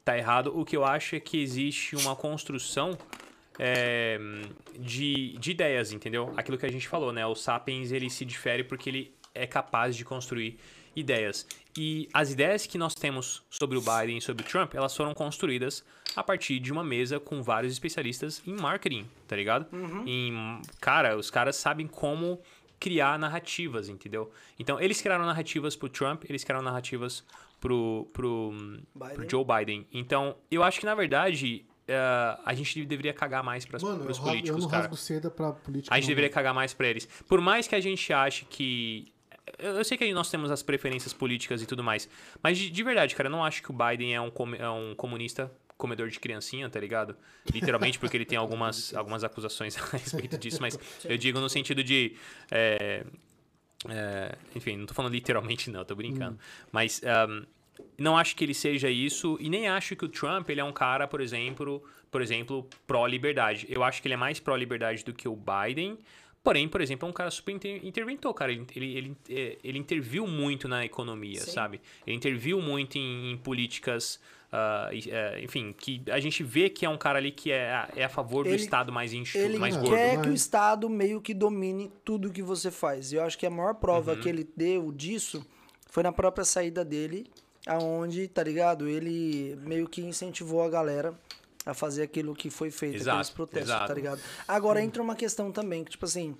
tá 0.04 0.16
errado. 0.16 0.52
O 0.58 0.64
que 0.64 0.76
eu 0.76 0.84
acho 0.84 1.16
é 1.16 1.20
que 1.20 1.40
existe 1.40 1.96
uma 1.96 2.14
construção 2.14 2.96
é, 3.58 4.18
de, 4.78 5.36
de 5.38 5.50
ideias, 5.50 5.92
entendeu? 5.92 6.32
Aquilo 6.36 6.58
que 6.58 6.66
a 6.66 6.70
gente 6.70 6.86
falou, 6.88 7.12
né? 7.12 7.26
O 7.26 7.34
Sapiens, 7.34 7.92
ele 7.92 8.10
se 8.10 8.24
difere 8.24 8.64
porque 8.64 8.90
ele 8.90 9.14
é 9.34 9.46
capaz 9.46 9.96
de 9.96 10.04
construir 10.04 10.58
ideias. 10.94 11.46
E 11.78 12.08
as 12.12 12.32
ideias 12.32 12.66
que 12.66 12.78
nós 12.78 12.94
temos 12.94 13.42
sobre 13.50 13.76
o 13.76 13.80
Biden 13.80 14.18
e 14.18 14.20
sobre 14.20 14.44
o 14.44 14.46
Trump, 14.46 14.74
elas 14.74 14.96
foram 14.96 15.14
construídas 15.14 15.84
a 16.14 16.22
partir 16.22 16.58
de 16.58 16.72
uma 16.72 16.84
mesa 16.84 17.20
com 17.20 17.42
vários 17.42 17.72
especialistas 17.72 18.42
em 18.46 18.54
marketing, 18.54 19.08
tá 19.26 19.36
ligado? 19.36 19.66
Em, 20.06 20.60
cara, 20.80 21.16
os 21.16 21.30
caras 21.30 21.56
sabem 21.56 21.86
como 21.86 22.40
criar 22.78 23.18
narrativas, 23.18 23.88
entendeu? 23.88 24.30
Então, 24.58 24.80
eles 24.80 25.00
criaram 25.00 25.24
narrativas 25.24 25.74
pro 25.76 25.88
Trump, 25.88 26.24
eles 26.28 26.44
criaram 26.44 26.62
narrativas 26.62 27.24
pro, 27.60 28.08
pro, 28.12 28.52
pro 28.92 29.08
Biden. 29.08 29.30
Joe 29.30 29.44
Biden. 29.44 29.86
Então, 29.92 30.36
eu 30.50 30.62
acho 30.62 30.78
que, 30.78 30.86
na 30.86 30.94
verdade, 30.94 31.64
eh, 31.88 32.38
a 32.44 32.54
gente 32.54 32.84
deveria 32.84 33.12
cagar 33.12 33.42
mais 33.42 33.64
eu, 33.64 33.70
pros 33.70 33.82
rasgo, 33.82 34.10
eu 34.10 34.16
políticos, 34.16 34.62
não 34.62 34.70
cara. 34.70 34.82
rasgo 34.82 34.96
seda 34.96 35.30
pra 35.30 35.52
política. 35.52 35.94
A 35.94 35.98
gente 35.98 36.04
não, 36.04 36.08
deveria 36.08 36.30
cagar 36.30 36.54
mais 36.54 36.74
pra 36.74 36.88
eles. 36.88 37.06
Por 37.28 37.40
mais 37.40 37.66
que 37.68 37.74
a 37.74 37.80
gente 37.80 38.12
ache 38.12 38.44
que. 38.44 39.12
Eu 39.58 39.84
sei 39.84 39.96
que 39.96 40.12
nós 40.12 40.30
temos 40.30 40.50
as 40.50 40.62
preferências 40.62 41.12
políticas 41.12 41.62
e 41.62 41.66
tudo 41.66 41.82
mais. 41.82 42.08
Mas 42.42 42.58
de, 42.58 42.70
de 42.70 42.82
verdade, 42.82 43.14
cara, 43.14 43.28
eu 43.28 43.30
não 43.32 43.44
acho 43.44 43.62
que 43.62 43.70
o 43.70 43.74
Biden 43.74 44.14
é 44.14 44.20
um, 44.20 44.30
come- 44.30 44.58
é 44.58 44.68
um 44.68 44.94
comunista 44.94 45.50
comedor 45.78 46.08
de 46.08 46.18
criancinha, 46.18 46.68
tá 46.70 46.80
ligado? 46.80 47.16
Literalmente, 47.52 47.98
porque 47.98 48.16
ele 48.16 48.24
tem 48.24 48.38
algumas, 48.38 48.92
algumas 48.96 49.22
acusações 49.24 49.76
a 49.76 49.96
respeito 49.96 50.36
disso. 50.38 50.58
Mas 50.60 50.78
eu 51.04 51.16
digo 51.16 51.38
no 51.40 51.48
sentido 51.48 51.82
de. 51.84 52.16
é, 52.50 53.04
é, 53.88 54.34
enfim, 54.54 54.76
não 54.78 54.86
tô 54.86 54.94
falando 54.94 55.12
literalmente, 55.12 55.70
não, 55.70 55.84
tô 55.84 55.94
brincando. 55.94 56.38
Mas. 56.72 57.00
ahm, 57.04 57.44
não 57.98 58.16
acho 58.16 58.34
que 58.36 58.42
ele 58.42 58.54
seja 58.54 58.88
isso 58.88 59.36
e 59.38 59.50
nem 59.50 59.68
acho 59.68 59.94
que 59.94 60.04
o 60.04 60.08
Trump 60.08 60.48
ele 60.48 60.60
é 60.60 60.64
um 60.64 60.72
cara, 60.72 61.06
por 61.06 61.20
exemplo, 61.20 61.82
por 62.10 62.22
exemplo, 62.22 62.66
pró-liberdade. 62.86 63.66
Eu 63.68 63.84
acho 63.84 64.00
que 64.00 64.08
ele 64.08 64.14
é 64.14 64.16
mais 64.16 64.40
pró-liberdade 64.40 65.04
do 65.04 65.12
que 65.12 65.28
o 65.28 65.36
Biden. 65.36 65.98
Porém, 66.46 66.68
por 66.68 66.80
exemplo, 66.80 67.08
é 67.08 67.10
um 67.10 67.12
cara 67.12 67.28
super 67.28 67.50
inter- 67.50 67.84
interventor, 67.84 68.32
cara. 68.32 68.52
Ele, 68.52 68.64
ele, 68.76 68.86
ele, 68.96 69.16
é, 69.28 69.58
ele 69.64 69.78
interviu 69.80 70.28
muito 70.28 70.68
na 70.68 70.84
economia, 70.84 71.40
Sim. 71.40 71.50
sabe? 71.50 71.80
Ele 72.06 72.16
interviu 72.16 72.62
muito 72.62 72.96
em, 72.96 73.32
em 73.32 73.36
políticas, 73.36 74.20
ah, 74.52 74.88
é, 74.92 75.42
enfim, 75.42 75.74
que 75.76 76.00
a 76.08 76.20
gente 76.20 76.44
vê 76.44 76.70
que 76.70 76.86
é 76.86 76.88
um 76.88 76.96
cara 76.96 77.18
ali 77.18 77.32
que 77.32 77.50
é, 77.50 77.72
a- 77.72 77.88
é 77.96 78.04
a 78.04 78.08
favor 78.08 78.44
do 78.44 78.50
Ele- 78.50 78.62
Estado 78.62 78.92
mais 78.92 79.12
enxuto, 79.12 79.44
Ele 79.44 79.58
mais 79.58 79.74
gordo. 79.76 79.90
quer 79.96 80.18
mas- 80.18 80.22
que 80.24 80.28
o 80.30 80.34
Estado 80.34 80.88
meio 80.88 81.20
que 81.20 81.34
domine 81.34 81.90
tudo 82.04 82.30
que 82.30 82.42
você 82.42 82.70
faz. 82.70 83.10
E 83.10 83.16
eu 83.16 83.24
acho 83.24 83.36
que 83.36 83.44
a 83.44 83.50
maior 83.50 83.74
prova 83.74 84.12
Uhum. 84.12 84.20
que 84.20 84.28
ele 84.28 84.48
deu 84.56 84.92
disso 84.92 85.44
foi 85.90 86.04
na 86.04 86.12
própria 86.12 86.44
saída 86.44 86.84
dele, 86.84 87.26
aonde, 87.66 88.28
tá 88.28 88.44
ligado? 88.44 88.88
Ele 88.88 89.56
meio 89.62 89.88
que 89.88 90.00
incentivou 90.00 90.62
a 90.62 90.68
galera 90.70 91.12
a 91.66 91.74
fazer 91.74 92.04
aquilo 92.04 92.32
que 92.34 92.48
foi 92.48 92.70
feito, 92.70 92.94
Exato, 92.94 93.16
aqueles 93.18 93.30
protestos, 93.30 93.68
exato. 93.70 93.86
tá 93.88 93.94
ligado? 93.94 94.20
Agora 94.46 94.80
entra 94.80 95.02
uma 95.02 95.16
questão 95.16 95.50
também, 95.52 95.82
que 95.84 95.90
tipo 95.90 96.04
assim, 96.06 96.34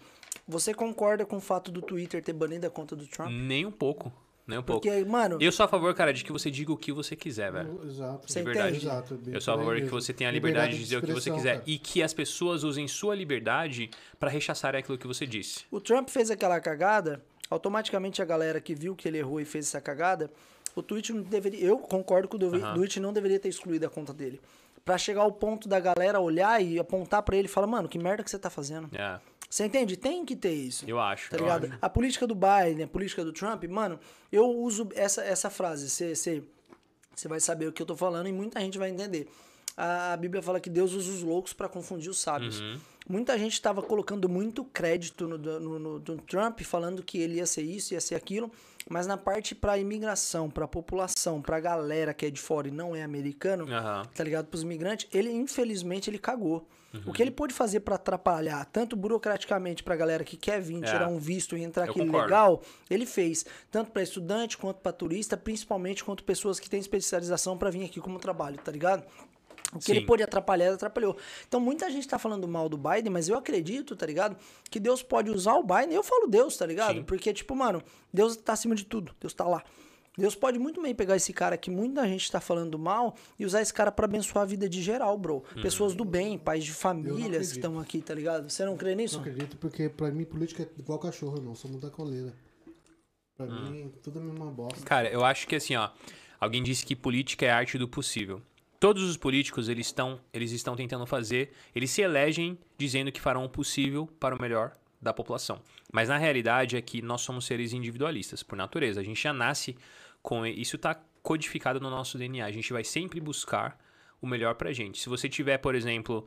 você 0.47 0.73
concorda 0.73 1.27
com 1.27 1.37
o 1.39 1.41
fato 1.41 1.71
do 1.73 1.83
Twitter 1.83 2.23
ter 2.23 2.33
banido 2.33 2.67
a 2.67 2.71
conta 2.71 2.95
do 2.95 3.07
Trump? 3.09 3.31
Nem 3.33 3.67
um 3.67 3.73
pouco. 3.73 4.13
Nem 4.47 4.61
um 4.61 4.63
pouco. 4.63 4.87
Porque, 4.89 5.05
mano, 5.05 5.39
Eu 5.41 5.51
sou 5.51 5.65
a 5.65 5.69
favor, 5.69 5.93
cara, 5.93 6.13
de 6.13 6.23
que 6.23 6.31
você 6.31 6.49
diga 6.53 6.71
o 6.73 6.77
que 6.77 6.93
você 6.93 7.17
quiser, 7.17 7.51
velho. 7.51 7.81
Exato. 7.85 8.31
Você 8.31 8.39
De 8.39 8.45
verdade. 8.45 8.69
entende? 8.77 8.87
Exato. 8.87 9.19
Eu 9.27 9.41
sou 9.41 9.55
a 9.55 9.57
favor 9.59 9.75
que 9.81 9.89
você 9.89 10.13
tenha 10.13 10.31
a 10.31 10.33
liberdade 10.33 10.75
de 10.75 10.79
dizer 10.79 10.99
o 10.99 11.03
que 11.03 11.13
você 11.13 11.33
quiser. 11.33 11.55
cara. 11.55 11.65
E 11.67 11.77
que 11.81 12.01
as 12.01 12.15
pessoas 12.15 12.63
usem 12.63 12.87
sua 12.87 13.17
liberdade 13.17 13.91
pra 14.21 14.31
rechaçar 14.31 14.77
aquilo 14.77 14.97
que 14.97 15.07
você 15.09 15.27
disse. 15.27 15.65
o 15.69 15.81
Trump 15.81 16.09
fez 16.09 16.31
aquela 16.31 16.61
cagada, 16.61 17.21
automaticamente 17.51 18.23
a 18.23 18.25
galera 18.25 18.61
que 18.61 18.73
viu 18.73 18.95
que 18.95 19.09
ele 19.09 19.19
errou 19.19 19.41
e 19.41 19.45
fez 19.45 19.67
essa 19.67 19.81
cagada, 19.81 20.31
o 20.77 20.83
Twitch 20.83 21.11
não 21.11 21.23
deveria. 21.23 21.65
Eu 21.67 21.79
concordo 21.79 22.29
que 22.29 22.37
o. 22.37 22.75
Twitch 22.75 22.99
não 22.99 23.13
deveria 23.13 23.41
ter 23.41 23.49
excluído 23.49 23.85
a 23.85 23.91
conta 23.91 24.13
dele. 24.15 24.41
Pra 24.87 24.97
chegar 24.97 25.21
ao 25.23 25.33
ponto 25.33 25.69
da 25.69 25.79
galera 25.81 26.19
olhar 26.21 26.63
e 26.63 26.79
apontar 26.79 27.21
pra 27.23 27.37
ele 27.37 27.47
e 27.47 27.51
falar, 27.51 27.67
mano, 27.67 27.89
que 27.89 27.99
merda 27.99 28.23
que 28.25 28.31
você 28.31 28.39
tá 28.39 28.49
fazendo. 28.49 28.89
É, 28.97 29.19
Você 29.51 29.67
entende? 29.67 29.97
Tem 29.97 30.25
que 30.25 30.35
ter 30.37 30.53
isso. 30.55 30.85
eu 30.89 30.99
acho. 30.99 31.29
Tá 31.29 31.37
eu 31.37 31.41
ligado? 31.43 31.65
acho. 31.67 31.79
A 31.83 31.91
política 31.91 32.27
do 32.27 32.35
Biden, 32.37 32.85
a 32.85 32.89
política 32.89 33.25
do 33.25 33.33
Trump, 33.33 33.65
mano, 33.65 33.99
eu 34.31 34.49
uso 34.49 34.89
essa, 34.95 35.23
essa 35.25 35.51
frase. 35.51 35.91
Você 35.91 37.29
vai 37.29 37.41
saber 37.41 37.67
o 37.67 37.73
que 37.73 37.83
eu 37.83 37.87
tô 37.87 37.97
falando 37.97 38.29
e 38.29 38.33
muita 38.33 38.61
gente 38.61 38.79
vai 38.79 38.89
entender. 38.91 39.29
A 39.77 40.17
Bíblia 40.17 40.41
fala 40.43 40.59
que 40.61 40.71
Deus 40.71 40.93
usa 40.95 41.11
os 41.11 41.23
loucos 41.23 41.53
pra 41.53 41.69
confundir 41.69 42.09
os 42.09 42.19
sábios. 42.19 42.61
Uhum. 42.61 42.79
Muita 43.09 43.37
gente 43.39 43.53
estava 43.53 43.83
colocando 43.83 44.29
muito 44.29 44.65
crédito 44.65 45.29
no, 45.29 45.37
no, 45.37 45.79
no- 45.79 45.99
no 45.99 46.19
Trump, 46.23 46.61
falando 46.63 47.03
que 47.03 47.19
ele 47.19 47.37
ia 47.37 47.47
ser 47.47 47.63
isso, 47.63 47.93
ia 47.93 48.01
ser 48.01 48.15
aquilo, 48.15 48.51
mas 48.89 49.07
na 49.07 49.17
parte 49.17 49.55
pra 49.55 49.79
imigração, 49.79 50.49
pra 50.51 50.67
população, 50.69 51.41
pra 51.43 51.59
galera 51.61 52.15
que 52.15 52.27
é 52.27 52.31
de 52.31 52.41
fora 52.41 52.69
e 52.69 52.71
não 52.71 52.95
é 52.95 53.03
americano, 53.03 53.67
Aham. 53.73 54.03
tá 54.15 54.23
ligado? 54.25 54.47
Pros 54.47 54.63
imigrantes, 54.63 55.09
ele 55.13 55.31
infelizmente 55.33 56.09
ele 56.11 56.19
cagou. 56.19 56.67
Uhum. 56.95 57.03
O 57.07 57.13
que 57.13 57.21
ele 57.21 57.33
pôde 57.33 57.53
fazer 57.53 57.81
pra 57.81 57.97
atrapalhar, 57.97 58.65
tanto 58.67 58.97
burocraticamente 58.97 59.83
pra 59.83 59.97
galera 59.97 60.25
que 60.25 60.37
quer 60.37 60.61
vir, 60.63 60.83
É. 60.83 60.87
tirar 60.87 61.09
um 61.09 61.19
visto 61.19 61.57
e 61.57 61.63
entrar 61.63 61.85
aqui 61.85 62.01
legal, 62.01 62.63
ele 62.89 63.05
fez. 63.05 63.45
Tanto 63.71 63.91
pra 63.91 64.03
estudante 64.03 64.57
quanto 64.57 64.79
pra 64.81 64.93
turista, 64.93 65.37
principalmente 65.37 66.03
quanto 66.05 66.23
pessoas 66.25 66.59
que 66.61 66.71
têm 66.71 66.81
especialização 66.81 67.59
pra 67.59 67.71
vir 67.71 67.85
aqui 67.85 68.01
como 68.01 68.19
trabalho, 68.19 68.57
tá 68.59 68.71
ligado? 68.73 69.05
O 69.73 69.79
que 69.79 69.91
ele 69.91 70.01
Sim. 70.01 70.07
pôde 70.07 70.23
atrapalhar, 70.23 70.67
ele 70.67 70.75
atrapalhou. 70.75 71.17
Então 71.47 71.59
muita 71.61 71.91
gente 71.91 72.07
tá 72.07 72.19
falando 72.19 72.47
mal 72.47 72.69
do 72.69 72.77
Biden, 72.79 73.11
mas 73.11 73.29
eu 73.29 73.37
acredito, 73.37 73.97
tá 73.97 74.07
ligado? 74.07 74.37
Que 74.71 74.79
Deus 74.79 75.03
pode 75.03 75.31
usar 75.31 75.55
o 75.55 75.63
Biden. 75.63 75.93
Eu 75.95 76.03
falo 76.03 76.29
Deus, 76.29 76.57
tá 76.57 76.65
ligado? 76.65 76.99
Sim. 76.99 77.03
Porque, 77.03 77.33
tipo, 77.33 77.55
mano, 77.57 77.83
Deus 78.13 78.37
tá 78.37 78.53
acima 78.53 78.75
de 78.75 78.85
tudo. 78.85 79.15
Deus 79.21 79.35
tá 79.35 79.45
lá. 79.45 79.63
Deus 80.17 80.35
pode 80.35 80.59
muito 80.59 80.81
bem 80.81 80.95
pegar 80.95 81.15
esse 81.17 81.31
cara 81.33 81.59
que 81.59 81.71
muita 81.71 82.07
gente 82.09 82.31
tá 82.33 82.41
falando 82.41 82.79
mal 82.79 83.15
e 83.39 83.45
usar 83.45 83.61
esse 83.61 83.75
cara 83.75 83.93
pra 83.93 84.07
abençoar 84.07 84.45
a 84.45 84.47
vida 84.47 84.67
de 84.67 84.81
geral, 84.81 85.19
bro. 85.19 85.45
Uhum. 85.55 85.61
Pessoas 85.63 85.95
do 85.95 86.07
bem, 86.07 86.39
pais 86.39 86.65
de 86.65 86.73
famílias 86.73 87.49
que 87.51 87.59
estão 87.59 87.79
aqui, 87.79 88.01
tá 88.01 88.15
ligado? 88.15 88.49
Você 88.49 88.65
não 88.65 88.79
crê 88.79 88.95
nisso? 88.95 89.17
Não 89.17 89.21
acredito, 89.23 89.59
porque 89.59 89.91
pra 89.91 90.11
mim 90.11 90.25
política 90.25 90.63
é 90.63 90.69
igual 90.81 90.99
cachorro, 90.99 91.39
não. 91.43 91.55
Sou 91.55 91.71
muita 91.71 91.91
coleira. 91.91 92.33
Pra 93.37 93.45
Hum. 93.45 93.71
mim, 93.71 93.93
tudo 94.03 94.19
é 94.19 94.23
a 94.23 94.25
mesma 94.25 94.47
bosta. 94.47 94.83
Cara, 94.87 95.11
eu 95.11 95.23
acho 95.23 95.47
que 95.47 95.57
assim, 95.57 95.77
ó. 95.77 95.91
Alguém 96.41 96.63
disse 96.63 96.87
que 96.87 96.97
política 96.97 97.45
é 97.45 97.51
a 97.51 97.57
arte 97.59 97.77
do 97.77 97.87
possível. 97.87 98.41
Todos 98.79 99.03
os 99.03 99.17
políticos, 99.17 99.69
eles 99.69 99.87
estão, 99.87 100.21
eles 100.33 100.53
estão 100.53 100.77
tentando 100.77 101.07
fazer, 101.07 101.53
eles 101.75 101.91
se 101.91 102.03
elegem 102.03 102.59
dizendo 102.77 103.11
que 103.11 103.21
farão 103.21 103.45
o 103.45 103.49
possível 103.49 104.07
para 104.21 104.35
o 104.37 104.41
melhor 104.41 104.77
da 105.01 105.13
população. 105.13 105.61
Mas 105.93 106.09
na 106.09 106.17
realidade 106.19 106.77
é 106.77 106.83
que 106.83 107.01
nós 107.01 107.21
somos 107.23 107.47
seres 107.47 107.73
individualistas, 107.73 108.43
por 108.43 108.57
natureza. 108.57 109.01
A 109.01 109.05
gente 109.05 109.23
já 109.23 109.33
nasce 109.33 109.77
com 110.23 110.45
isso 110.47 110.77
tá 110.77 111.01
codificado 111.23 111.81
no 111.81 111.89
nosso 111.91 112.19
DNA. 112.19 112.45
A 112.45 112.51
gente 112.53 112.73
vai 112.73 112.85
sempre 112.85 113.21
buscar 113.21 113.79
o 114.21 114.27
melhor 114.27 114.55
pra 114.55 114.73
gente. 114.73 114.99
Se 115.01 115.09
você 115.09 115.29
tiver, 115.29 115.59
por 115.59 115.75
exemplo, 115.75 116.27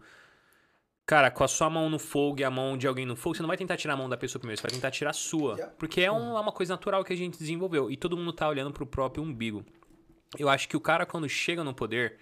Cara, 1.06 1.32
com 1.32 1.44
a 1.44 1.48
sua 1.48 1.72
mão 1.72 1.90
no 1.90 1.98
fogo 1.98 2.40
e 2.40 2.44
a 2.44 2.52
mão 2.52 2.78
de 2.78 2.86
alguém 2.88 3.04
no 3.04 3.16
fogo, 3.16 3.36
você 3.36 3.42
não 3.42 3.48
vai 3.48 3.58
tentar 3.58 3.76
tirar 3.78 3.96
a 3.96 3.98
mão 3.98 4.08
da 4.08 4.16
pessoa 4.16 4.40
primeiro, 4.40 4.62
você 4.62 4.68
vai 4.68 4.72
tentar 4.72 4.92
tirar 4.92 5.10
a 5.10 5.14
sua. 5.14 5.58
Porque 5.80 6.02
é, 6.02 6.12
um- 6.12 6.38
é 6.38 6.40
uma 6.40 6.52
coisa 6.52 6.74
natural 6.74 7.04
que 7.04 7.12
a 7.12 7.16
gente 7.16 7.40
desenvolveu. 7.40 7.90
E 7.90 7.98
todo 7.98 8.16
mundo 8.16 8.32
tá 8.32 8.48
olhando 8.48 8.72
pro 8.72 8.86
próprio 8.86 9.24
umbigo. 9.24 9.66
Eu 10.38 10.48
acho 10.50 10.70
que 10.70 10.78
o 10.78 10.80
cara, 10.80 11.08
quando 11.08 11.28
chega 11.28 11.64
no 11.64 11.74
poder, 11.74 12.18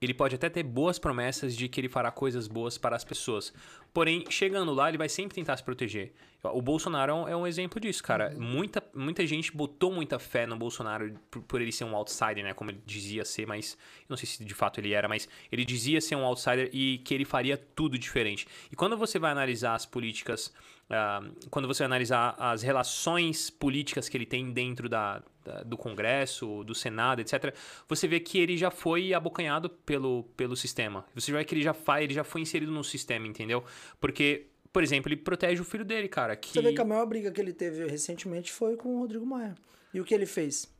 ele 0.00 0.14
pode 0.14 0.34
até 0.34 0.48
ter 0.48 0.62
boas 0.62 0.98
promessas 0.98 1.56
de 1.56 1.68
que 1.68 1.80
ele 1.80 1.88
fará 1.88 2.10
coisas 2.10 2.46
boas 2.46 2.76
para 2.76 2.96
as 2.96 3.04
pessoas. 3.04 3.52
Porém, 3.92 4.24
chegando 4.28 4.72
lá, 4.72 4.88
ele 4.88 4.98
vai 4.98 5.08
sempre 5.08 5.34
tentar 5.34 5.56
se 5.56 5.62
proteger. 5.62 6.12
O 6.42 6.60
Bolsonaro 6.60 7.26
é 7.26 7.34
um, 7.34 7.46
é 7.46 7.48
exemplo 7.48 7.80
disso, 7.80 8.02
cara. 8.02 8.34
Muita, 8.38 8.82
muita 8.94 9.26
gente 9.26 9.50
botou 9.50 9.90
muita 9.90 10.18
fé 10.18 10.46
no 10.46 10.56
Bolsonaro 10.56 11.14
por, 11.30 11.42
por 11.42 11.60
ele 11.62 11.72
ser 11.72 11.84
um 11.84 11.96
outsider, 11.96 12.44
né? 12.44 12.52
Como 12.52 12.70
ele 12.70 12.82
dizia 12.84 13.24
ser, 13.24 13.46
mas. 13.46 13.78
Não 14.08 14.16
sei 14.16 14.26
se 14.26 14.44
de 14.44 14.54
fato 14.54 14.78
ele 14.78 14.92
era, 14.92 15.08
mas 15.08 15.28
ele 15.50 15.64
dizia 15.64 16.00
ser 16.00 16.16
um 16.16 16.24
outsider 16.24 16.68
e 16.72 16.98
que 16.98 17.14
ele 17.14 17.24
faria 17.24 17.56
tudo 17.56 17.98
diferente. 17.98 18.46
E 18.70 18.76
quando 18.76 18.96
você 18.96 19.18
vai 19.18 19.30
analisar 19.30 19.74
as 19.74 19.86
políticas. 19.86 20.52
Ah, 20.90 21.22
quando 21.50 21.66
você 21.66 21.84
analisar 21.84 22.34
as 22.38 22.62
relações 22.62 23.50
políticas 23.50 24.08
que 24.08 24.16
ele 24.16 24.26
tem 24.26 24.52
dentro 24.52 24.88
da, 24.88 25.22
da- 25.44 25.62
do 25.62 25.76
Congresso, 25.76 26.62
do 26.64 26.74
Senado, 26.74 27.20
etc., 27.20 27.54
você 27.88 28.06
vê 28.06 28.20
que 28.20 28.38
ele 28.38 28.56
já 28.56 28.70
foi 28.70 29.14
abocanhado 29.14 29.68
pelo, 29.68 30.24
pelo 30.36 30.56
sistema. 30.56 31.04
Você 31.14 31.32
vê 31.32 31.44
que 31.44 31.54
ele 31.54 31.62
já, 31.62 31.74
faz, 31.74 32.04
ele 32.04 32.14
já 32.14 32.24
foi 32.24 32.40
inserido 32.40 32.70
no 32.72 32.84
sistema, 32.84 33.26
entendeu? 33.26 33.64
Porque, 34.00 34.46
por 34.72 34.82
exemplo, 34.82 35.08
ele 35.08 35.16
protege 35.16 35.60
o 35.60 35.64
filho 35.64 35.84
dele, 35.84 36.08
cara. 36.08 36.36
Que... 36.36 36.48
Você 36.52 36.60
vê 36.62 36.72
que 36.72 36.80
a 36.80 36.84
maior 36.84 37.06
briga 37.06 37.30
que 37.30 37.40
ele 37.40 37.52
teve 37.52 37.86
recentemente 37.86 38.52
foi 38.52 38.76
com 38.76 38.96
o 38.96 38.98
Rodrigo 39.00 39.24
Maia. 39.26 39.54
E 39.92 40.00
o 40.00 40.04
que 40.04 40.14
ele 40.14 40.26
fez? 40.26 40.72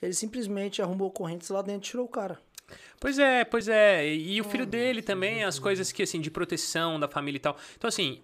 Ele 0.00 0.12
simplesmente 0.12 0.80
arrumou 0.80 1.10
correntes 1.10 1.48
lá 1.50 1.60
dentro 1.60 1.88
e 1.88 1.90
tirou 1.90 2.06
o 2.06 2.08
cara. 2.08 2.40
Pois 3.00 3.18
é, 3.18 3.44
pois 3.44 3.68
é. 3.68 4.06
E, 4.06 4.34
e 4.34 4.40
o 4.40 4.44
filho 4.44 4.66
dele 4.66 5.02
também, 5.02 5.42
as 5.44 5.58
coisas 5.58 5.90
que, 5.92 6.02
assim, 6.02 6.20
de 6.20 6.30
proteção 6.30 6.98
da 7.00 7.08
família 7.08 7.38
e 7.38 7.40
tal. 7.40 7.56
Então, 7.76 7.88
assim, 7.88 8.20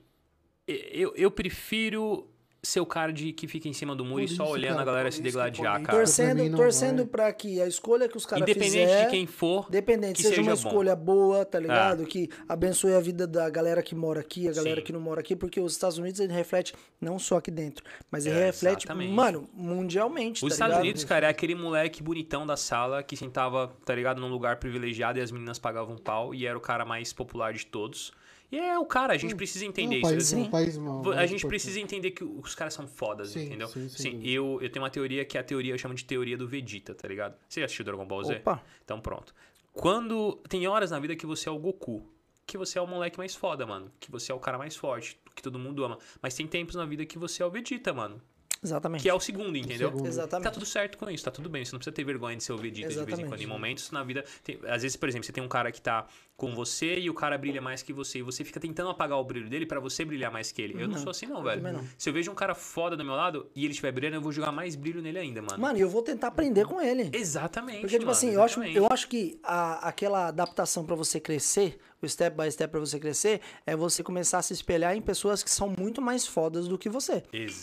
eu, 0.67 1.13
eu 1.17 1.31
prefiro 1.31 2.29
ser 2.63 2.81
o 2.81 2.87
cara 2.87 3.13
de 3.13 3.31
que 3.31 3.47
fica 3.47 3.69
em 3.69 3.75
cima 3.75 3.95
do 3.95 4.07
muro 4.07 4.23
e 4.23 4.27
Por 4.27 4.37
só 4.37 4.45
isso, 4.45 4.53
olhando 4.55 4.71
cara, 4.71 4.81
a 4.81 4.85
galera 4.87 5.11
se 5.11 5.17
isso 5.17 5.23
degladiar, 5.23 5.83
cara. 5.83 5.99
torcendo 5.99 6.57
torcendo 6.57 6.97
vai. 7.01 7.07
pra 7.07 7.31
que 7.35 7.61
a 7.61 7.67
escolha 7.67 8.09
que 8.09 8.17
os 8.17 8.25
caras 8.25 8.41
Independente 8.43 8.71
fizer, 8.87 9.05
de 9.05 9.11
quem 9.11 9.27
for, 9.27 9.67
Independente, 9.69 10.17
que 10.17 10.23
seja, 10.23 10.41
uma 10.41 10.53
seja 10.53 10.63
bom. 10.63 10.69
escolha 10.71 10.97
boa, 10.97 11.45
tá 11.45 11.61
ligado? 11.61 12.07
Que 12.07 12.31
abençoe 12.49 12.95
a 12.95 13.01
vida 13.01 13.27
da 13.27 13.51
galera 13.51 13.83
que 13.83 13.95
mora 13.95 14.21
aqui, 14.21 14.49
a 14.49 14.53
galera 14.55 14.81
Sim. 14.81 14.87
que 14.87 14.93
não 14.95 15.01
mora 15.01 15.21
aqui, 15.21 15.37
porque 15.37 15.61
os 15.61 15.73
Estados 15.73 15.99
Unidos 15.99 16.21
ele 16.21 16.33
reflete 16.33 16.73
não 16.99 17.19
só 17.19 17.37
aqui 17.37 17.51
dentro, 17.51 17.85
mas 18.11 18.25
ele 18.25 18.39
É, 18.39 18.47
reflete, 18.47 18.87
exatamente. 18.87 19.13
mano, 19.13 19.47
mundialmente, 19.53 20.43
Os 20.43 20.49
tá 20.49 20.55
Estados 20.55 20.73
ligado? 20.77 20.85
Unidos, 20.85 21.05
cara, 21.05 21.27
é 21.27 21.31
aquele 21.31 21.55
moleque 21.55 22.03
bonitão 22.03 22.47
da 22.47 22.57
sala 22.57 23.03
que 23.03 23.15
sentava, 23.15 23.77
tá 23.85 23.95
ligado, 23.95 24.23
num 24.23 24.29
lugar 24.29 24.57
privilegiado 24.57 25.19
e 25.19 25.23
as 25.23 25.31
meninas 25.31 25.59
pagavam 25.59 25.99
pau 25.99 26.35
e 26.35 26.47
era 26.47 26.57
o 26.57 26.61
cara 26.63 26.87
mais 26.87 27.13
popular 27.13 27.53
de 27.53 27.67
todos. 27.67 28.11
E 28.55 28.59
é 28.61 28.79
o 28.79 28.85
cara, 28.87 29.13
a 29.15 29.17
gente 29.17 29.35
precisa 29.35 29.65
entender 29.67 29.97
um 29.97 29.99
isso. 29.99 30.09
país, 30.11 30.33
assim. 30.33 30.43
um 30.43 30.51
país 30.51 30.77
mal- 30.79 31.03
Vo- 31.03 31.11
A 31.13 31.27
gente 31.27 31.41
importante. 31.41 31.47
precisa 31.49 31.81
entender 31.81 32.11
que 32.13 32.23
os 32.23 32.55
caras 32.55 32.73
são 32.75 32.87
fodas, 32.87 33.31
Sim, 33.31 33.47
entendeu? 33.47 33.67
sim, 33.69 33.89
sem 33.89 34.13
Sim, 34.21 34.27
eu, 34.29 34.59
eu 34.63 34.71
tenho 34.71 34.83
uma 34.85 34.91
teoria 34.91 35.25
que 35.25 35.37
é 35.37 35.41
a 35.41 35.45
teoria, 35.45 35.75
eu 35.75 35.79
chamo 35.79 35.95
de 35.95 36.05
teoria 36.05 36.37
do 36.37 36.47
Vegeta, 36.47 36.95
tá 36.95 37.09
ligado? 37.09 37.37
Você 37.49 37.61
já 37.61 37.65
assistiu 37.67 37.85
Dragon 37.85 38.07
Ball 38.07 38.23
Z? 38.25 38.35
Opa. 38.37 38.63
Então 38.85 39.01
pronto. 39.01 39.35
Quando. 39.73 40.37
Tem 40.49 40.67
horas 40.67 40.91
na 40.93 41.01
vida 41.01 41.17
que 41.17 41.27
você 41.27 41.49
é 41.49 41.53
o 41.53 41.59
Goku. 41.59 42.09
Que 42.47 42.57
você 42.59 42.79
é 42.79 42.83
o 42.83 42.87
moleque 42.87 43.17
mais 43.19 43.35
foda, 43.35 43.67
mano. 43.67 43.91
Que 43.99 44.11
você 44.11 44.31
é 44.31 44.35
o 44.35 44.39
cara 44.39 44.59
mais 44.59 44.77
forte, 44.77 45.19
que 45.35 45.43
todo 45.43 45.59
mundo 45.59 45.83
ama. 45.85 45.99
Mas 46.23 46.35
tem 46.35 46.47
tempos 46.47 46.75
na 46.77 46.85
vida 46.85 47.05
que 47.07 47.19
você 47.19 47.43
é 47.43 47.47
o 47.47 47.51
Vegeta, 47.51 47.93
mano. 47.93 48.21
Exatamente. 48.63 49.03
Que 49.03 49.09
é 49.11 49.15
o 49.15 49.21
segundo, 49.21 49.57
entendeu? 49.59 49.89
segundo. 49.91 50.07
Exatamente. 50.07 50.45
Tá 50.45 50.51
tudo 50.51 50.65
certo 50.65 50.97
com 50.97 51.11
isso, 51.11 51.23
tá 51.25 51.31
tudo 51.31 51.51
bem. 51.51 51.65
Você 51.65 51.73
não 51.73 51.79
precisa 51.79 51.95
ter 51.95 52.05
vergonha 52.05 52.37
de 52.37 52.45
ser 52.45 52.53
o 52.53 52.57
Vegeta 52.57 52.89
de 52.89 52.95
vez 52.95 52.97
em 52.97 53.03
Exatamente. 53.03 53.29
quando. 53.29 53.43
Em 53.43 53.47
momentos 53.47 53.91
na 53.91 54.03
vida. 54.03 54.25
tem- 54.43 54.59
às 54.67 54.83
vezes, 54.83 54.97
por 54.97 55.09
exemplo, 55.09 55.27
você 55.27 55.33
tem 55.33 55.43
um 55.45 55.49
cara 55.49 55.71
que 55.73 55.83
tá 55.83 56.07
com 56.37 56.55
você 56.55 56.99
e 56.99 57.09
o 57.09 57.15
cara 57.15 57.39
brilha 57.39 57.61
mais 57.61 57.83
que 57.83 57.93
você. 57.93 58.19
E 58.19 58.23
você 58.23 58.43
fica 58.45 58.59
tentando 58.59 58.91
apagar 58.91 59.19
o 59.19 59.25
brilho 59.25 59.49
dele 59.49 59.67
pra 59.67 59.79
você 59.79 60.05
brilhar 60.05 60.33
mais 60.33 60.51
que 60.51 60.61
ele. 60.61 60.83
Eu 60.83 60.89
não, 60.89 60.99
sou 60.99 61.11
assim, 61.11 61.27
não, 61.27 61.43
velho. 61.43 61.63
não. 61.63 61.85
Se 61.97 62.09
eu 62.09 62.13
vejo 62.13 62.31
um 62.31 62.35
cara 62.35 62.55
foda 62.55 62.97
do 62.97 63.05
meu 63.05 63.15
lado 63.15 63.49
e 63.55 63.61
ele 63.65 63.71
estiver 63.71 63.93
brilhando, 63.93 64.17
eu 64.17 64.21
vou 64.21 64.33
jogar 64.33 64.51
mais 64.51 64.75
brilho 64.75 65.01
nele 65.01 65.19
ainda, 65.19 65.41
mano. 65.41 65.59
Mano, 65.61 65.79
e 65.79 65.81
eu 65.81 65.89
vou 65.89 66.03
tentar 66.03 66.29
aprender 66.29 66.67
com 66.67 66.81
ele. 66.81 67.09
Exatamente. 67.13 67.81
Porque, 67.81 67.95
tipo 67.99 68.07
mano, 68.07 68.11
assim, 68.13 68.31
eu 68.31 68.43
acho, 68.43 68.63
eu 68.65 68.87
acho 68.91 69.09
que 69.09 69.39
a- 69.43 69.89
aquela 69.89 70.27
adaptação 70.29 70.85
pra 70.85 70.97
você 70.97 71.21
crescer, 71.21 71.79
o 72.03 72.09
step 72.09 72.37
by 72.37 72.51
step 72.53 72.71
pra 72.71 72.81
você 72.81 72.99
crescer, 72.99 73.41
é 73.65 73.75
você 73.75 74.03
começar 74.03 74.39
a 74.39 74.43
se 74.43 74.53
espelhar 74.53 74.95
em 74.95 75.01
pessoas 75.01 75.43
que 75.43 75.51
são 75.51 75.73
muito 75.79 76.03
mais 76.03 76.27
fodas 76.27 76.69
do 76.69 76.77
que 76.77 76.89
você. 76.89 77.23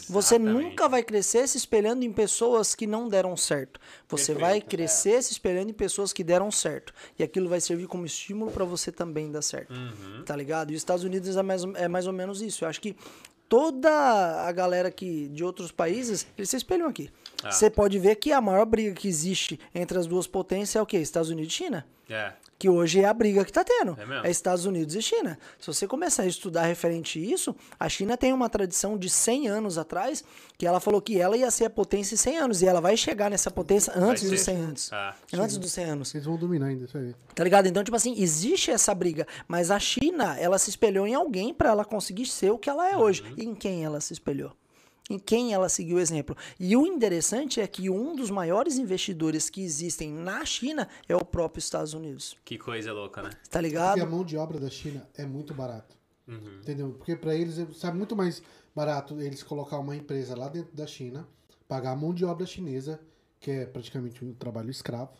Você 0.09 0.35
Exatamente. 0.35 0.63
nunca 0.69 0.89
vai 0.89 1.03
crescer 1.03 1.47
se 1.47 1.57
espelhando 1.57 2.03
em 2.03 2.11
pessoas 2.11 2.73
que 2.73 2.87
não 2.87 3.07
deram 3.07 3.35
certo. 3.37 3.79
Você 4.07 4.33
vai 4.33 4.57
é. 4.57 4.61
crescer 4.61 5.21
se 5.21 5.31
espelhando 5.33 5.69
em 5.69 5.73
pessoas 5.73 6.11
que 6.11 6.23
deram 6.23 6.49
certo. 6.49 6.91
E 7.19 7.23
aquilo 7.23 7.49
vai 7.49 7.61
servir 7.61 7.85
como 7.87 8.05
estímulo 8.05 8.49
pra 8.51 8.60
você 8.65 8.91
também 8.91 9.31
dar 9.31 9.41
certo. 9.41 9.73
Uhum. 9.73 10.23
Tá 10.25 10.35
ligado? 10.35 10.71
E 10.71 10.75
os 10.75 10.81
Estados 10.81 11.03
Unidos 11.03 11.35
é 11.35 11.43
mais, 11.43 11.63
é 11.75 11.87
mais 11.87 12.07
ou 12.07 12.13
menos 12.13 12.41
isso. 12.41 12.63
Eu 12.63 12.69
acho 12.69 12.81
que 12.81 12.95
toda 13.47 13.89
a 14.47 14.51
galera 14.51 14.89
que 14.89 15.27
de 15.29 15.43
outros 15.43 15.71
países, 15.71 16.25
eles 16.37 16.49
se 16.49 16.57
espelham 16.57 16.87
aqui. 16.87 17.09
Ah. 17.43 17.51
Você 17.51 17.69
pode 17.69 17.97
ver 17.99 18.15
que 18.15 18.31
a 18.31 18.41
maior 18.41 18.65
briga 18.65 18.93
que 18.93 19.07
existe 19.07 19.59
entre 19.73 19.97
as 19.97 20.07
duas 20.07 20.27
potências 20.27 20.75
é 20.75 20.81
o 20.81 20.85
quê? 20.85 20.97
Estados 20.97 21.29
Unidos 21.29 21.53
e 21.53 21.57
China. 21.57 21.85
É. 22.09 22.33
Que 22.59 22.69
hoje 22.69 22.99
é 22.99 23.05
a 23.05 23.13
briga 23.13 23.43
que 23.43 23.51
tá 23.51 23.63
tendo. 23.63 23.97
É 23.99 24.05
mesmo? 24.05 24.25
É 24.27 24.29
Estados 24.29 24.65
Unidos 24.65 24.93
e 24.93 25.01
China. 25.01 25.39
Se 25.59 25.65
você 25.65 25.87
começar 25.87 26.23
a 26.23 26.27
estudar 26.27 26.63
referente 26.65 27.17
a 27.17 27.21
isso, 27.21 27.55
a 27.79 27.89
China 27.89 28.15
tem 28.15 28.33
uma 28.33 28.49
tradição 28.49 28.97
de 28.97 29.09
100 29.09 29.47
anos 29.47 29.77
atrás, 29.79 30.23
que 30.59 30.67
ela 30.67 30.79
falou 30.79 31.01
que 31.01 31.19
ela 31.19 31.35
ia 31.35 31.49
ser 31.49 31.65
a 31.65 31.69
potência 31.71 32.13
em 32.13 32.17
100 32.17 32.37
anos. 32.37 32.61
E 32.61 32.67
ela 32.67 32.79
vai 32.79 32.95
chegar 32.95 33.31
nessa 33.31 33.49
potência 33.49 33.91
antes 33.95 34.29
dos 34.29 34.41
ser. 34.41 34.51
100 34.51 34.57
anos. 34.57 34.93
Ah. 34.93 35.15
Antes 35.33 35.57
dos 35.57 35.71
100 35.71 35.85
anos. 35.85 36.13
Eles 36.13 36.27
vão 36.27 36.37
dominar 36.37 36.67
ainda, 36.67 36.85
isso 36.85 36.97
aí. 36.97 37.15
Tá 37.33 37.43
ligado? 37.43 37.65
Então, 37.65 37.83
tipo 37.83 37.97
assim, 37.97 38.21
existe 38.21 38.69
essa 38.69 38.93
briga. 38.93 39.25
Mas 39.47 39.71
a 39.71 39.79
China, 39.79 40.37
ela 40.37 40.59
se 40.59 40.69
espelhou 40.69 41.07
em 41.07 41.15
alguém 41.15 41.53
pra 41.55 41.69
ela 41.69 41.83
conseguir 41.83 42.27
ser 42.27 42.51
o 42.51 42.59
que 42.59 42.69
ela 42.69 42.87
é 42.87 42.95
hoje. 42.95 43.23
Uhum. 43.23 43.33
E 43.37 43.45
em 43.45 43.55
quem 43.55 43.83
ela 43.83 43.99
se 43.99 44.13
espelhou? 44.13 44.51
Em 45.11 45.19
quem 45.19 45.53
ela 45.53 45.69
seguiu 45.69 45.97
o 45.97 45.99
exemplo. 45.99 46.35
E 46.59 46.75
o 46.75 46.85
interessante 46.85 47.59
é 47.59 47.67
que 47.67 47.89
um 47.89 48.15
dos 48.15 48.29
maiores 48.29 48.77
investidores 48.77 49.49
que 49.49 49.61
existem 49.61 50.11
na 50.11 50.43
China 50.45 50.87
é 51.07 51.15
o 51.15 51.23
próprio 51.25 51.59
Estados 51.59 51.93
Unidos. 51.93 52.35
Que 52.45 52.57
coisa 52.57 52.91
louca, 52.93 53.21
né? 53.21 53.29
Tá 53.29 53.37
Porque 53.39 53.57
a 53.57 53.61
ligado? 53.61 54.07
mão 54.09 54.23
de 54.23 54.37
obra 54.37 54.59
da 54.59 54.69
China 54.69 55.07
é 55.17 55.25
muito 55.25 55.53
barato. 55.53 55.95
Uhum. 56.27 56.59
Entendeu? 56.61 56.91
Porque 56.97 57.15
pra 57.15 57.35
eles 57.35 57.57
é- 57.59 57.91
muito 57.91 58.15
mais 58.15 58.41
barato 58.75 59.19
eles 59.19 59.43
colocar 59.43 59.79
uma 59.79 59.95
empresa 59.95 60.37
lá 60.37 60.47
dentro 60.47 60.73
da 60.75 60.87
China, 60.87 61.27
pagar 61.67 61.91
a 61.91 61.95
mão 61.95 62.13
de 62.13 62.23
obra 62.23 62.45
chinesa, 62.45 62.99
que 63.39 63.51
é 63.51 63.65
praticamente 63.65 64.23
um 64.23 64.33
trabalho 64.33 64.69
escravo, 64.69 65.11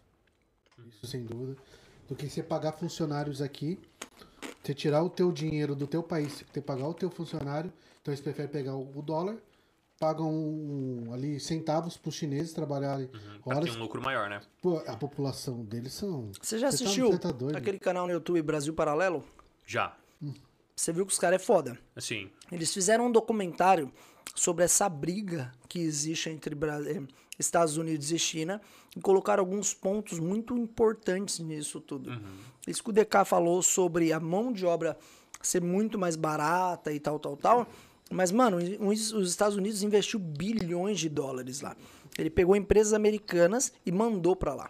isso 0.90 1.06
sem 1.08 1.26
dúvida, 1.26 1.58
do 2.08 2.16
que 2.16 2.30
você 2.30 2.42
pagar 2.44 2.72
funcionários 2.74 3.42
aqui, 3.42 3.80
você 4.64 4.74
tirar 4.74 5.04
o 5.04 5.10
teu 5.10 5.32
dinheiro 5.32 5.76
do 5.76 5.88
teu 5.88 6.04
país, 6.04 6.34
você 6.34 6.46
ter 6.46 6.62
que 6.62 6.62
pagar 6.62 6.88
o 6.88 6.94
teu 6.94 7.10
funcionário, 7.10 7.72
então 8.02 8.12
eles 8.14 8.22
preferem 8.22 8.52
pegar 8.52 8.76
o 8.76 9.02
dólar, 9.02 9.38
pagam 10.02 10.28
um, 10.34 11.14
ali 11.14 11.40
centavos 11.40 11.96
para 11.96 12.10
os 12.10 12.16
chineses 12.16 12.52
trabalharem 12.54 13.08
Pra 13.44 13.56
horas. 13.58 13.70
ter 13.70 13.78
um 13.78 13.80
lucro 13.80 14.02
maior, 14.02 14.28
né? 14.32 14.42
Pô, 14.60 14.78
a 14.88 14.98
população 14.98 15.64
deles 15.64 15.94
são. 15.94 16.32
Você 16.42 16.58
já 16.58 16.72
Você 16.72 16.80
tá- 16.80 16.84
assistiu 16.86 17.12
você 17.12 17.20
tá 17.20 17.32
doido? 17.32 17.56
aquele 17.56 17.78
canal 17.78 18.08
no 18.08 18.14
YouTube 18.14 18.42
Brasil 18.42 18.74
Paralelo? 18.74 19.24
Já. 19.66 19.96
Você 20.76 20.92
viu 20.92 21.06
que 21.06 21.14
os 21.14 21.20
caras 21.20 21.40
é 21.40 21.46
foda. 21.46 21.78
Assim. 21.96 22.32
Eles 22.52 22.74
fizeram 22.74 23.06
um 23.06 23.12
documentário 23.12 23.92
sobre 24.34 24.64
essa 24.66 24.90
briga 24.90 25.52
que 25.70 25.78
existe 25.80 26.30
entre 26.32 26.56
Bra- 26.56 26.82
eh, 26.82 27.04
Estados 27.38 27.78
Unidos 27.78 28.12
e 28.12 28.18
China 28.18 28.60
e 28.98 29.00
colocaram 29.02 29.42
alguns 29.42 29.72
pontos 29.74 30.18
muito 30.20 30.58
importantes 30.58 31.38
nisso 31.38 31.80
tudo. 31.80 32.12
Isso 32.68 32.84
que 32.84 32.90
o 32.90 32.94
DK 32.94 33.24
falou 33.24 33.62
sobre 33.62 34.12
a 34.12 34.20
mão 34.20 34.52
de 34.52 34.66
obra 34.66 34.98
ser 35.44 35.62
muito 35.62 36.00
mais 36.00 36.16
barata 36.16 36.92
e 36.92 37.00
tal, 37.00 37.20
tal, 37.20 37.38
tal. 37.38 37.68
Mas, 38.12 38.32
mano, 38.32 38.58
os 38.58 39.14
os 39.14 39.30
Estados 39.30 39.56
Unidos 39.56 39.84
investiu 39.84 40.20
bilhões 40.20 41.00
de 41.00 41.10
dólares 41.10 41.62
lá. 41.62 41.76
Ele 42.18 42.30
pegou 42.30 42.56
empresas 42.56 42.94
americanas 42.94 43.72
e 43.86 43.92
mandou 43.92 44.36
pra 44.36 44.54
lá. 44.54 44.70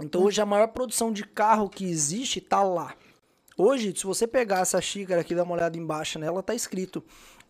Então 0.00 0.22
hoje 0.22 0.40
a 0.40 0.46
maior 0.46 0.68
produção 0.68 1.12
de 1.12 1.24
carro 1.24 1.68
que 1.68 1.84
existe 1.84 2.40
tá 2.40 2.62
lá. 2.62 2.94
Hoje, 3.56 3.92
se 3.96 4.04
você 4.04 4.26
pegar 4.26 4.60
essa 4.60 4.80
xícara 4.80 5.22
aqui 5.22 5.32
e 5.32 5.36
dar 5.36 5.42
uma 5.42 5.54
olhada 5.54 5.76
embaixo 5.76 6.18
nela, 6.18 6.42
tá 6.42 6.54
escrito. 6.54 7.02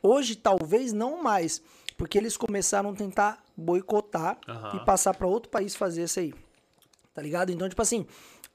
Hoje, 0.02 0.36
talvez 0.36 0.92
não 0.92 1.22
mais, 1.22 1.60
porque 1.98 2.16
eles 2.16 2.34
começaram 2.36 2.90
a 2.90 2.94
tentar 2.94 3.44
boicotar 3.54 4.38
Aham. 4.48 4.76
e 4.76 4.84
passar 4.86 5.12
para 5.12 5.26
outro 5.26 5.50
país 5.50 5.76
fazer 5.76 6.04
isso 6.04 6.20
aí. 6.20 6.32
Tá 7.12 7.20
ligado? 7.20 7.50
Então, 7.50 7.68
tipo 7.68 7.82
assim, 7.82 8.06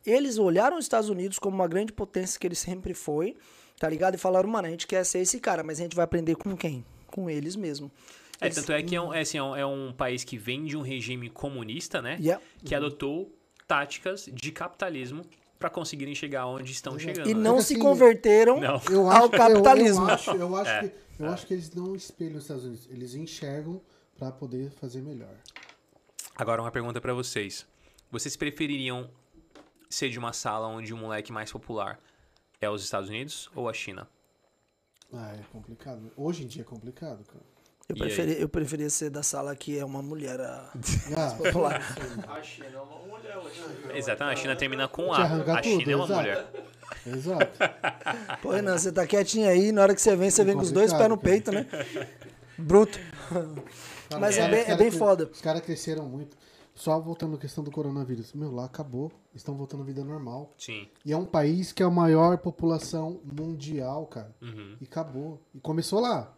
eles 0.04 0.40
olharam 0.40 0.78
os 0.80 0.86
Estados 0.86 1.10
Unidos 1.10 1.38
como 1.38 1.56
uma 1.56 1.68
grande 1.68 1.94
potência 1.94 2.40
que 2.40 2.48
ele 2.48 2.56
sempre 2.56 2.96
foi, 2.96 3.36
tá 3.80 3.90
ligado? 3.90 4.16
E 4.16 4.18
falaram, 4.18 4.50
mano, 4.50 4.68
a 4.68 4.72
gente 4.72 4.88
quer 4.88 5.04
ser 5.04 5.20
esse 5.20 5.40
cara, 5.40 5.64
mas 5.64 5.80
a 5.80 5.84
gente 5.84 5.96
vai 5.96 6.06
aprender 6.06 6.36
com 6.36 6.56
quem? 6.56 6.86
Com 7.08 7.30
eles 7.30 7.56
mesmo. 7.56 7.92
É, 8.40 8.50
tanto 8.50 8.72
é 8.72 8.84
que 8.84 8.96
é 8.96 9.02
um, 9.02 9.14
é, 9.14 9.22
assim, 9.22 9.38
é, 9.38 9.44
um, 9.44 9.56
é 9.56 9.66
um 9.66 9.94
país 9.94 10.24
que 10.24 10.38
vem 10.38 10.66
de 10.66 10.76
um 10.76 10.82
regime 10.82 11.30
comunista, 11.30 12.02
né? 12.02 12.18
Yeah. 12.20 12.44
Que 12.66 12.76
adotou 12.76 13.32
táticas 13.68 14.30
de 14.32 14.52
capitalismo 14.52 15.24
pra 15.58 15.70
conseguirem 15.70 16.14
chegar 16.14 16.46
onde 16.46 16.72
estão 16.72 17.00
chegando. 17.00 17.30
E 17.30 17.34
né? 17.34 17.40
não 17.40 17.56
Porque, 17.56 17.68
se 17.68 17.74
assim, 17.76 17.82
converteram 17.82 18.60
Não. 18.60 18.82
Eu 18.92 19.10
acho, 19.10 19.22
ao 19.22 19.30
capitalismo. 19.30 20.04
Eu, 20.04 20.08
eu 20.08 20.14
acho, 20.14 20.32
eu 20.32 20.56
acho, 20.58 20.70
É, 20.70 20.82
que, 20.82 20.96
eu 21.20 21.30
acho 21.30 21.48
que 21.48 21.54
eles 21.54 21.74
não 21.74 21.96
espelham 21.96 22.36
os 22.36 22.44
Estados 22.44 22.66
Unidos. 22.66 22.88
Eles 22.92 23.16
enxergam 23.16 23.82
pra 24.18 24.32
poder 24.32 24.72
fazer 24.72 25.02
melhor. 25.02 25.36
Agora 26.36 26.62
uma 26.62 26.72
pergunta 26.72 27.00
pra 27.00 27.14
vocês. 27.14 27.66
Vocês 28.12 28.36
prefeririam 28.36 29.10
ser 29.90 30.10
de 30.10 30.20
uma 30.20 30.34
sala 30.34 30.68
onde 30.68 30.94
o 30.94 30.98
moleque 30.98 31.32
mais 31.32 31.52
popular 31.52 31.98
é 32.64 32.70
os 32.70 32.84
Estados 32.84 33.10
Unidos 33.10 33.50
ou 33.56 33.70
a 33.70 33.74
China? 33.74 34.08
Ah, 35.14 35.34
é 35.36 35.40
complicado. 35.52 36.12
Hoje 36.18 36.44
em 36.44 36.48
dia 36.48 36.62
é 36.62 36.66
complicado, 36.66 37.24
cara. 37.26 37.44
Eu, 37.90 37.96
preferi, 37.98 38.42
eu 38.42 38.48
preferia 38.50 38.90
ser 38.90 39.10
da 39.10 39.22
sala 39.22 39.54
que 39.56 39.78
é 39.78 39.84
uma 39.84 40.02
mulher 40.02 40.40
a... 40.40 40.72
Ah, 41.16 41.36
popular. 41.38 41.82
A 42.30 42.42
China 42.42 42.68
é 42.74 42.80
uma 42.80 43.00
mulher, 43.00 43.38
a 43.38 43.50
China. 43.50 43.94
Exatamente, 43.98 44.38
a 44.40 44.42
China 44.42 44.56
termina 44.56 44.88
com 44.88 45.14
A. 45.14 45.18
A 45.24 45.28
China 45.62 45.80
tudo, 45.80 45.92
é 45.92 45.96
uma 45.96 46.06
exato. 46.06 46.20
mulher. 46.22 46.48
exato. 47.06 47.60
Pô, 48.42 48.52
Renan, 48.52 48.78
você 48.78 48.92
tá 48.92 49.06
quietinho 49.06 49.48
aí, 49.50 49.72
na 49.72 49.82
hora 49.82 49.94
que 49.94 50.02
você 50.02 50.16
vem, 50.16 50.30
você 50.30 50.44
vem 50.46 50.56
com 50.56 50.62
os 50.62 50.72
dois 50.72 50.94
pés 50.94 51.10
no 51.10 51.18
peito, 51.18 51.52
né? 51.52 51.68
Bruto. 52.58 52.98
Mas 54.20 54.38
é 54.38 54.42
caras- 54.42 54.56
bem- 54.66 54.74
é 54.74 54.78
bem 54.78 54.92
foda. 54.92 55.30
Os 55.32 55.42
caras 55.42 55.62
cresceram 55.62 56.06
muito. 56.08 56.38
Só 56.76 57.00
voltando 57.00 57.36
à 57.36 57.40
questão 57.40 57.64
do 57.64 57.70
coronavírus. 57.70 58.34
Meu, 58.34 58.52
lá 58.52 58.66
acabou. 58.66 59.12
Estão 59.36 59.56
voltando 59.56 59.84
à 59.84 59.86
vida 59.86 60.04
normal. 60.04 60.54
Sim. 60.58 60.88
E 61.06 61.12
é 61.14 61.18
um 61.18 61.26
país 61.26 61.72
que 61.72 61.84
é 61.84 61.86
a 61.86 61.90
maior 61.90 62.38
população 62.40 63.22
mundial, 63.24 64.08
cara. 64.08 64.36
Uhum. 64.42 64.78
E 64.82 64.86
acabou. 64.86 65.40
E 65.54 65.60
começou 65.60 66.00
lá. 66.00 66.36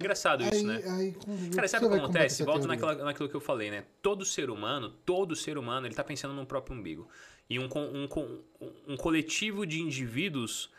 Engraçado 0.00 0.42
isso, 0.42 0.54
aí, 0.54 0.64
né? 0.64 0.82
aí, 0.86 1.16
Cara, 1.54 1.68
sabe 1.68 1.86
o 1.86 1.90
que 1.90 1.96
acontece? 1.96 2.44
teoria? 2.44 2.66
naquela, 2.66 2.94
naquilo 3.04 3.28
que 3.28 3.36
eu 3.36 3.40
falei, 3.40 3.70
né? 3.70 3.84
Todo 4.00 4.24
ser 4.24 4.50
humano, 4.50 4.90
todo 5.06 5.36
ser 5.36 5.56
humano, 5.56 5.86
ele 5.86 5.94
tá 5.94 6.02
pensando 6.02 6.34
no 6.34 6.44
próprio 6.44 6.76
umbigo. 6.76 7.06
E 7.48 7.58
um, 7.58 7.64
um, 7.66 8.08
co- 8.08 8.40
um 8.88 8.96
coletivo 8.96 9.64
de 9.64 9.80
indivíduos, 9.80 10.71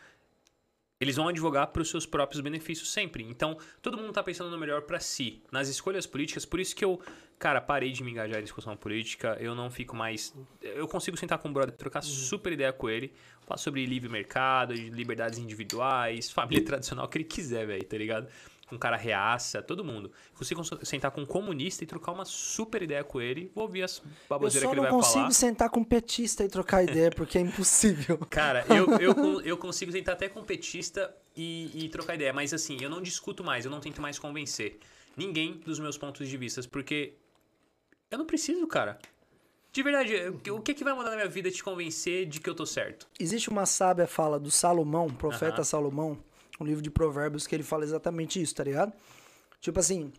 eles 1.00 1.16
vão 1.16 1.28
advogar 1.28 1.66
para 1.68 1.82
os 1.82 1.90
seus 1.90 2.06
próprios 2.06 2.40
benefícios 2.40 2.90
sempre. 2.90 3.24
Então, 3.24 3.58
todo 3.82 3.96
mundo 3.96 4.12
tá 4.12 4.22
pensando 4.22 4.50
no 4.50 4.58
melhor 4.58 4.82
para 4.82 5.00
si, 5.00 5.42
nas 5.50 5.68
escolhas 5.68 6.06
políticas. 6.06 6.44
Por 6.44 6.60
isso 6.60 6.74
que 6.74 6.84
eu, 6.84 7.00
cara, 7.38 7.60
parei 7.60 7.90
de 7.90 8.02
me 8.02 8.12
engajar 8.12 8.38
em 8.38 8.42
discussão 8.42 8.76
política. 8.76 9.36
Eu 9.40 9.54
não 9.54 9.70
fico 9.70 9.96
mais. 9.96 10.34
Eu 10.62 10.86
consigo 10.86 11.16
sentar 11.16 11.38
com 11.38 11.48
o 11.48 11.52
brother, 11.52 11.74
trocar 11.74 12.02
super 12.02 12.52
ideia 12.52 12.72
com 12.72 12.88
ele, 12.88 13.12
falar 13.42 13.58
sobre 13.58 13.84
livre 13.84 14.08
mercado, 14.08 14.72
liberdades 14.72 15.38
individuais, 15.38 16.30
família 16.30 16.64
tradicional, 16.64 17.06
o 17.06 17.08
que 17.08 17.18
ele 17.18 17.24
quiser, 17.24 17.66
velho, 17.66 17.84
tá 17.84 17.98
ligado? 17.98 18.28
Com 18.66 18.76
um 18.76 18.78
cara 18.78 18.96
reaça, 18.96 19.62
todo 19.62 19.84
mundo. 19.84 20.10
Consigo 20.34 20.62
sentar 20.84 21.10
com 21.10 21.20
um 21.20 21.26
comunista 21.26 21.84
e 21.84 21.86
trocar 21.86 22.12
uma 22.12 22.24
super 22.24 22.82
ideia 22.82 23.04
com 23.04 23.20
ele. 23.20 23.50
Vou 23.54 23.64
ouvir 23.64 23.82
as 23.82 23.98
Eu 23.98 24.04
baboseiras 24.28 24.68
que 24.68 24.74
ele 24.74 24.80
não 24.80 24.82
vai 24.84 24.92
consigo 24.92 25.18
falar. 25.18 25.30
sentar 25.32 25.70
com 25.70 25.80
um 25.80 25.84
petista 25.84 26.44
e 26.44 26.48
trocar 26.48 26.82
ideia, 26.82 27.10
porque 27.10 27.36
é 27.36 27.40
impossível. 27.42 28.18
Cara, 28.30 28.64
eu, 28.70 28.98
eu, 28.98 29.40
eu 29.42 29.56
consigo 29.58 29.92
sentar 29.92 30.14
até 30.14 30.28
com 30.28 30.42
petista 30.42 31.14
e, 31.36 31.84
e 31.84 31.88
trocar 31.88 32.14
ideia, 32.14 32.32
mas 32.32 32.54
assim, 32.54 32.78
eu 32.80 32.88
não 32.88 33.02
discuto 33.02 33.44
mais, 33.44 33.64
eu 33.64 33.70
não 33.70 33.80
tento 33.80 34.00
mais 34.00 34.18
convencer 34.18 34.78
ninguém 35.16 35.58
dos 35.58 35.78
meus 35.78 35.98
pontos 35.98 36.26
de 36.28 36.36
vista, 36.36 36.62
porque 36.70 37.14
eu 38.10 38.18
não 38.18 38.24
preciso, 38.26 38.66
cara. 38.66 38.98
De 39.72 39.82
verdade, 39.82 40.14
o 40.50 40.60
que, 40.60 40.72
que 40.72 40.84
vai 40.84 40.92
mudar 40.94 41.10
na 41.10 41.16
minha 41.16 41.28
vida 41.28 41.50
te 41.50 41.62
convencer 41.62 42.26
de 42.26 42.38
que 42.38 42.48
eu 42.48 42.54
tô 42.54 42.64
certo? 42.64 43.08
Existe 43.18 43.50
uma 43.50 43.66
sábia 43.66 44.06
fala 44.06 44.38
do 44.38 44.50
Salomão, 44.50 45.08
profeta. 45.08 45.64
Salomão, 45.64 46.16
um 46.60 46.64
livro 46.64 46.82
de 46.82 46.90
provérbios 46.90 47.46
que 47.46 47.54
ele 47.54 47.62
fala 47.62 47.84
exatamente 47.84 48.40
isso, 48.40 48.54
tá 48.54 48.64
ligado? 48.64 48.92
Tipo 49.60 49.80
assim, 49.80 50.12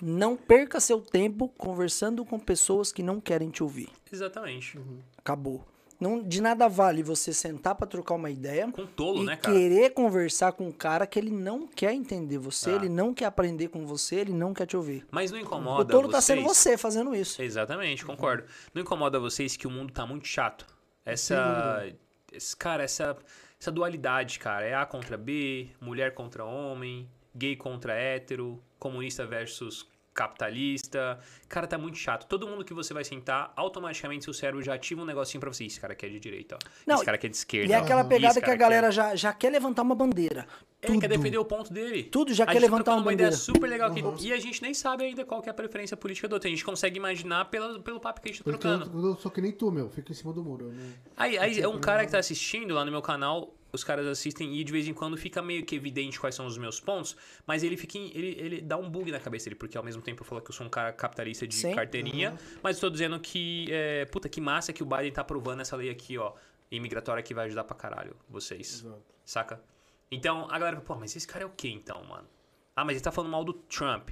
não 0.00 0.36
perca 0.36 0.80
seu 0.80 1.00
tempo 1.00 1.48
conversando 1.56 2.24
com 2.24 2.38
pessoas 2.38 2.90
que 2.92 3.02
não 3.02 3.20
querem 3.20 3.50
te 3.50 3.62
ouvir. 3.62 3.88
Exatamente. 4.12 4.78
Acabou. 5.16 5.64
Não, 6.00 6.22
de 6.22 6.40
nada 6.40 6.68
vale 6.68 7.02
você 7.02 7.32
sentar 7.32 7.74
pra 7.74 7.84
trocar 7.84 8.14
uma 8.14 8.30
ideia 8.30 8.70
Com 8.70 8.86
tolo, 8.86 9.22
e 9.24 9.26
né, 9.26 9.36
cara? 9.36 9.52
querer 9.56 9.90
conversar 9.90 10.52
com 10.52 10.68
um 10.68 10.72
cara 10.72 11.04
que 11.08 11.18
ele 11.18 11.32
não 11.32 11.66
quer 11.66 11.92
entender 11.92 12.38
você, 12.38 12.70
Ah. 12.70 12.74
ele 12.76 12.88
não 12.88 13.12
quer 13.12 13.24
aprender 13.24 13.66
com 13.66 13.84
você, 13.84 14.14
ele 14.16 14.32
não 14.32 14.54
quer 14.54 14.64
te 14.66 14.76
ouvir. 14.76 15.04
Mas 15.10 15.32
não 15.32 15.38
O 15.40 15.42
incomoda 15.42 15.90
tolo 15.92 16.08
tá 16.08 16.20
vocês? 16.20 16.38
sendo 16.38 16.46
você 16.48 16.78
fazendo 16.78 17.16
isso. 17.16 17.42
Exatamente, 17.42 18.04
concordo. 18.04 18.44
Não 18.72 18.82
incomoda 18.82 19.18
vocês 19.18 19.56
que 19.56 19.66
o 19.66 19.70
mundo 19.70 19.92
tá 19.92 20.06
muito 20.06 20.28
chato? 20.28 20.64
Essa. 21.04 21.92
esse- 22.32 22.56
cara, 22.56 22.84
essa, 22.84 23.16
essa 23.60 23.72
dualidade, 23.72 24.38
cara. 24.38 24.64
É 24.64 24.74
A 24.74 24.86
contra 24.86 25.16
B, 25.16 25.70
mulher 25.80 26.14
contra 26.14 26.44
homem, 26.44 27.10
gay 27.34 27.56
contra 27.56 27.94
hétero, 27.94 28.62
comunista 28.78 29.26
versus 29.26 29.88
capitalista. 30.18 31.18
Cara, 31.48 31.66
tá 31.66 31.78
muito 31.78 31.96
chato. 31.96 32.26
Todo 32.26 32.46
mundo 32.46 32.64
que 32.64 32.74
você 32.74 32.92
vai 32.92 33.04
sentar, 33.04 33.52
automaticamente 33.56 34.24
seu 34.24 34.34
cérebro 34.34 34.62
já 34.62 34.74
ativa 34.74 35.00
um 35.02 35.04
negocinho 35.04 35.40
pra 35.40 35.52
você. 35.52 35.64
Esse 35.64 35.80
cara 35.80 35.92
aqui 35.92 36.06
é 36.06 36.08
de 36.08 36.20
direita, 36.20 36.56
ó. 36.56 36.68
Não, 36.86 36.96
Esse 36.96 37.04
cara 37.04 37.16
aqui 37.16 37.26
é 37.26 37.30
de 37.30 37.36
esquerda. 37.36 37.68
E 37.70 37.72
é 37.72 37.76
aquela 37.76 38.04
pegada 38.04 38.40
que 38.40 38.48
a 38.50 38.52
aqui 38.52 38.58
galera 38.60 38.88
é- 38.88 38.92
já, 38.92 39.14
já 39.16 39.32
quer 39.32 39.50
levantar 39.50 39.82
uma 39.82 39.94
bandeira. 39.94 40.46
Ele 40.80 41.00
quer 41.00 41.08
Tudo. 41.08 41.16
defender 41.18 41.38
o 41.38 41.44
ponto 41.44 41.72
dele. 41.72 42.04
Tudo 42.04 42.32
já 42.32 42.44
A 42.44 42.46
quer 42.46 42.54
tá 42.54 42.60
levantar 42.60 42.92
uma 42.94 43.12
ideia 43.12 43.30
bandeira. 43.30 43.36
super 43.36 43.68
legal 43.68 43.90
aqui. 43.90 44.00
E 44.24 44.32
a 44.32 44.38
gente 44.38 44.62
nem 44.62 44.72
sabe 44.72 45.04
ainda 45.04 45.24
qual 45.24 45.42
que 45.42 45.48
é 45.48 45.50
a 45.50 45.54
preferência 45.54 45.96
política 45.96 46.28
do 46.28 46.34
outro. 46.34 46.46
A 46.46 46.50
gente 46.50 46.64
consegue 46.64 46.96
imaginar 46.98 47.46
pela, 47.46 47.80
pelo 47.80 47.98
papo 47.98 48.20
que 48.20 48.28
a 48.28 48.32
gente 48.32 48.44
tá 48.44 48.50
Eu, 48.50 48.58
trocando. 48.58 49.08
eu 49.08 49.16
sou 49.16 49.28
que 49.30 49.40
nem 49.40 49.50
tu, 49.50 49.72
meu. 49.72 49.90
Fica 49.90 50.12
em 50.12 50.14
cima 50.14 50.32
do 50.32 50.42
muro. 50.42 50.66
eu 50.66 50.72
não- 50.72 50.92
Aí, 51.16 51.36
aí 51.36 51.60
é 51.60 51.66
um 51.66 51.80
cara 51.80 52.04
que 52.06 52.12
tá 52.12 52.18
assistindo 52.18 52.74
lá 52.74 52.84
no 52.84 52.92
meu 52.92 53.02
canal, 53.02 53.52
os 53.72 53.84
caras 53.84 54.06
assistem 54.06 54.54
e 54.56 54.64
de 54.64 54.72
vez 54.72 54.86
em 54.88 54.94
quando 54.94 55.16
fica 55.16 55.42
meio 55.42 55.64
que 55.64 55.74
evidente 55.76 56.18
quais 56.18 56.34
são 56.34 56.46
os 56.46 56.56
meus 56.58 56.80
pontos, 56.80 57.16
mas 57.46 57.62
ele 57.62 57.76
fica 57.76 57.98
em- 57.98 58.10
ele, 58.14 58.28
ele 58.40 58.60
dá 58.60 58.76
um 58.76 58.88
bug 58.90 59.10
na 59.12 59.20
cabeça 59.20 59.44
dele, 59.46 59.56
porque 59.56 59.76
ao 59.76 59.84
mesmo 59.84 60.00
tempo 60.02 60.22
eu 60.22 60.26
falo 60.26 60.40
que 60.40 60.50
eu 60.50 60.54
sou 60.54 60.66
um 60.66 60.70
cara 60.70 60.92
capitalista 60.92 61.46
de 61.46 61.54
Sim. 61.54 61.74
carteirinha, 61.74 62.38
mas 62.62 62.76
estou 62.76 62.88
dizendo 62.90 63.18
que, 63.20 63.66
é, 63.70 64.04
puta, 64.06 64.28
que 64.28 64.40
massa 64.40 64.72
que 64.72 64.82
o 64.82 64.86
Biden 64.86 65.12
tá 65.12 65.20
aprovando 65.20 65.60
essa 65.60 65.76
lei 65.76 65.90
aqui, 65.90 66.16
ó, 66.18 66.32
imigratória 66.70 67.22
que 67.22 67.32
vai 67.34 67.46
ajudar 67.46 67.64
pra 67.64 67.76
caralho 67.76 68.16
vocês, 68.28 68.80
Exato. 68.84 69.02
saca? 69.24 69.62
Então, 70.10 70.46
a 70.50 70.58
galera, 70.58 70.80
pô, 70.80 70.94
mas 70.94 71.14
esse 71.14 71.26
cara 71.26 71.44
é 71.44 71.46
o 71.46 71.50
quê 71.50 71.68
então, 71.68 72.02
mano? 72.04 72.26
Ah, 72.74 72.84
mas 72.84 72.94
ele 72.96 73.02
tá 73.04 73.10
falando 73.10 73.30
mal 73.30 73.44
do 73.44 73.52
Trump. 73.52 74.10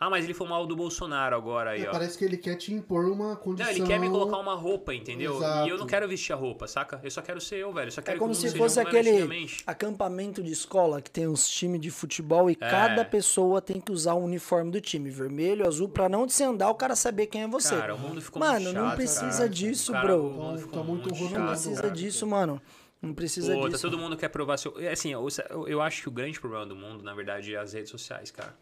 Ah, 0.00 0.08
mas 0.08 0.24
ele 0.24 0.32
falou 0.32 0.50
mal 0.52 0.64
do 0.64 0.76
Bolsonaro 0.76 1.34
agora 1.34 1.70
aí, 1.70 1.82
É, 1.82 1.88
ó. 1.88 1.90
parece 1.90 2.16
que 2.16 2.24
ele 2.24 2.36
quer 2.36 2.54
te 2.54 2.72
impor 2.72 3.06
uma 3.06 3.34
condição. 3.34 3.72
Não, 3.72 3.78
ele 3.78 3.84
quer 3.86 3.98
me 3.98 4.08
colocar 4.08 4.36
uma 4.38 4.54
roupa, 4.54 4.94
entendeu? 4.94 5.36
Exato. 5.38 5.66
E 5.66 5.70
eu 5.70 5.76
não 5.76 5.86
quero 5.88 6.06
vestir 6.06 6.32
a 6.32 6.36
roupa, 6.36 6.68
saca? 6.68 7.00
Eu 7.02 7.10
só 7.10 7.20
quero 7.20 7.40
ser 7.40 7.56
eu, 7.56 7.72
velho. 7.72 7.88
Eu 7.88 7.90
só 7.92 8.00
É 8.00 8.04
quero 8.04 8.18
como 8.20 8.32
que 8.32 8.40
todo 8.40 8.48
se 8.52 8.56
fosse 8.56 8.76
como 8.76 8.86
aquele 8.86 9.50
acampamento 9.66 10.40
de 10.42 10.52
escola 10.52 11.02
que 11.02 11.10
tem 11.10 11.26
uns 11.26 11.48
times 11.48 11.80
de 11.80 11.90
futebol 11.90 12.48
e 12.48 12.52
É. 12.60 12.70
cada 12.70 13.04
pessoa 13.04 13.60
tem 13.60 13.80
que 13.80 13.90
usar 13.90 14.14
o 14.14 14.22
uniforme 14.24 14.70
do 14.70 14.80
time, 14.80 15.10
vermelho, 15.10 15.66
azul, 15.66 15.88
pra 15.88 16.08
não 16.08 16.28
se 16.28 16.44
andar 16.44 16.70
o 16.70 16.74
cara 16.76 16.94
saber 16.94 17.26
quem 17.26 17.42
é 17.42 17.48
você. 17.48 17.76
Cara, 17.76 17.94
o 17.94 17.98
mundo 17.98 18.20
ficou 18.22 18.38
Mano, 18.40 18.60
muito 18.60 18.74
não 18.74 18.86
chato, 18.86 18.96
precisa 18.96 19.30
cara. 19.38 19.48
disso, 19.48 19.92
Cara, 19.92 20.06
bro. 20.06 20.26
o 20.28 20.30
mundo 20.32 20.52
Tá- 20.52 20.58
ficou 20.58 20.78
tá 20.78 20.84
muito 20.84 21.08
muito 21.08 21.14
rolando, 21.18 21.38
Não 21.40 21.46
precisa 21.48 21.82
cara. 21.82 21.94
disso, 21.94 22.26
mano. 22.26 22.62
Não 23.02 23.12
precisa 23.14 23.52
Pô, 23.54 23.62
tá 23.62 23.68
disso. 23.70 23.82
todo 23.82 23.98
mundo 23.98 24.16
quer 24.16 24.28
provar 24.28 24.56
seu. 24.58 24.74
é 24.78 24.92
Assim, 24.92 25.12
eu, 25.12 25.26
eu- 25.50 25.68
eu 25.68 25.82
acho 25.82 26.02
que 26.02 26.08
o 26.08 26.12
grande 26.12 26.38
problema 26.40 26.66
do 26.66 26.74
mundo, 26.76 27.02
na 27.04 27.14
verdade, 27.14 27.54
é 27.54 27.58
as 27.58 27.72
redes 27.72 27.90
sociais, 27.90 28.30
cara. 28.30 28.54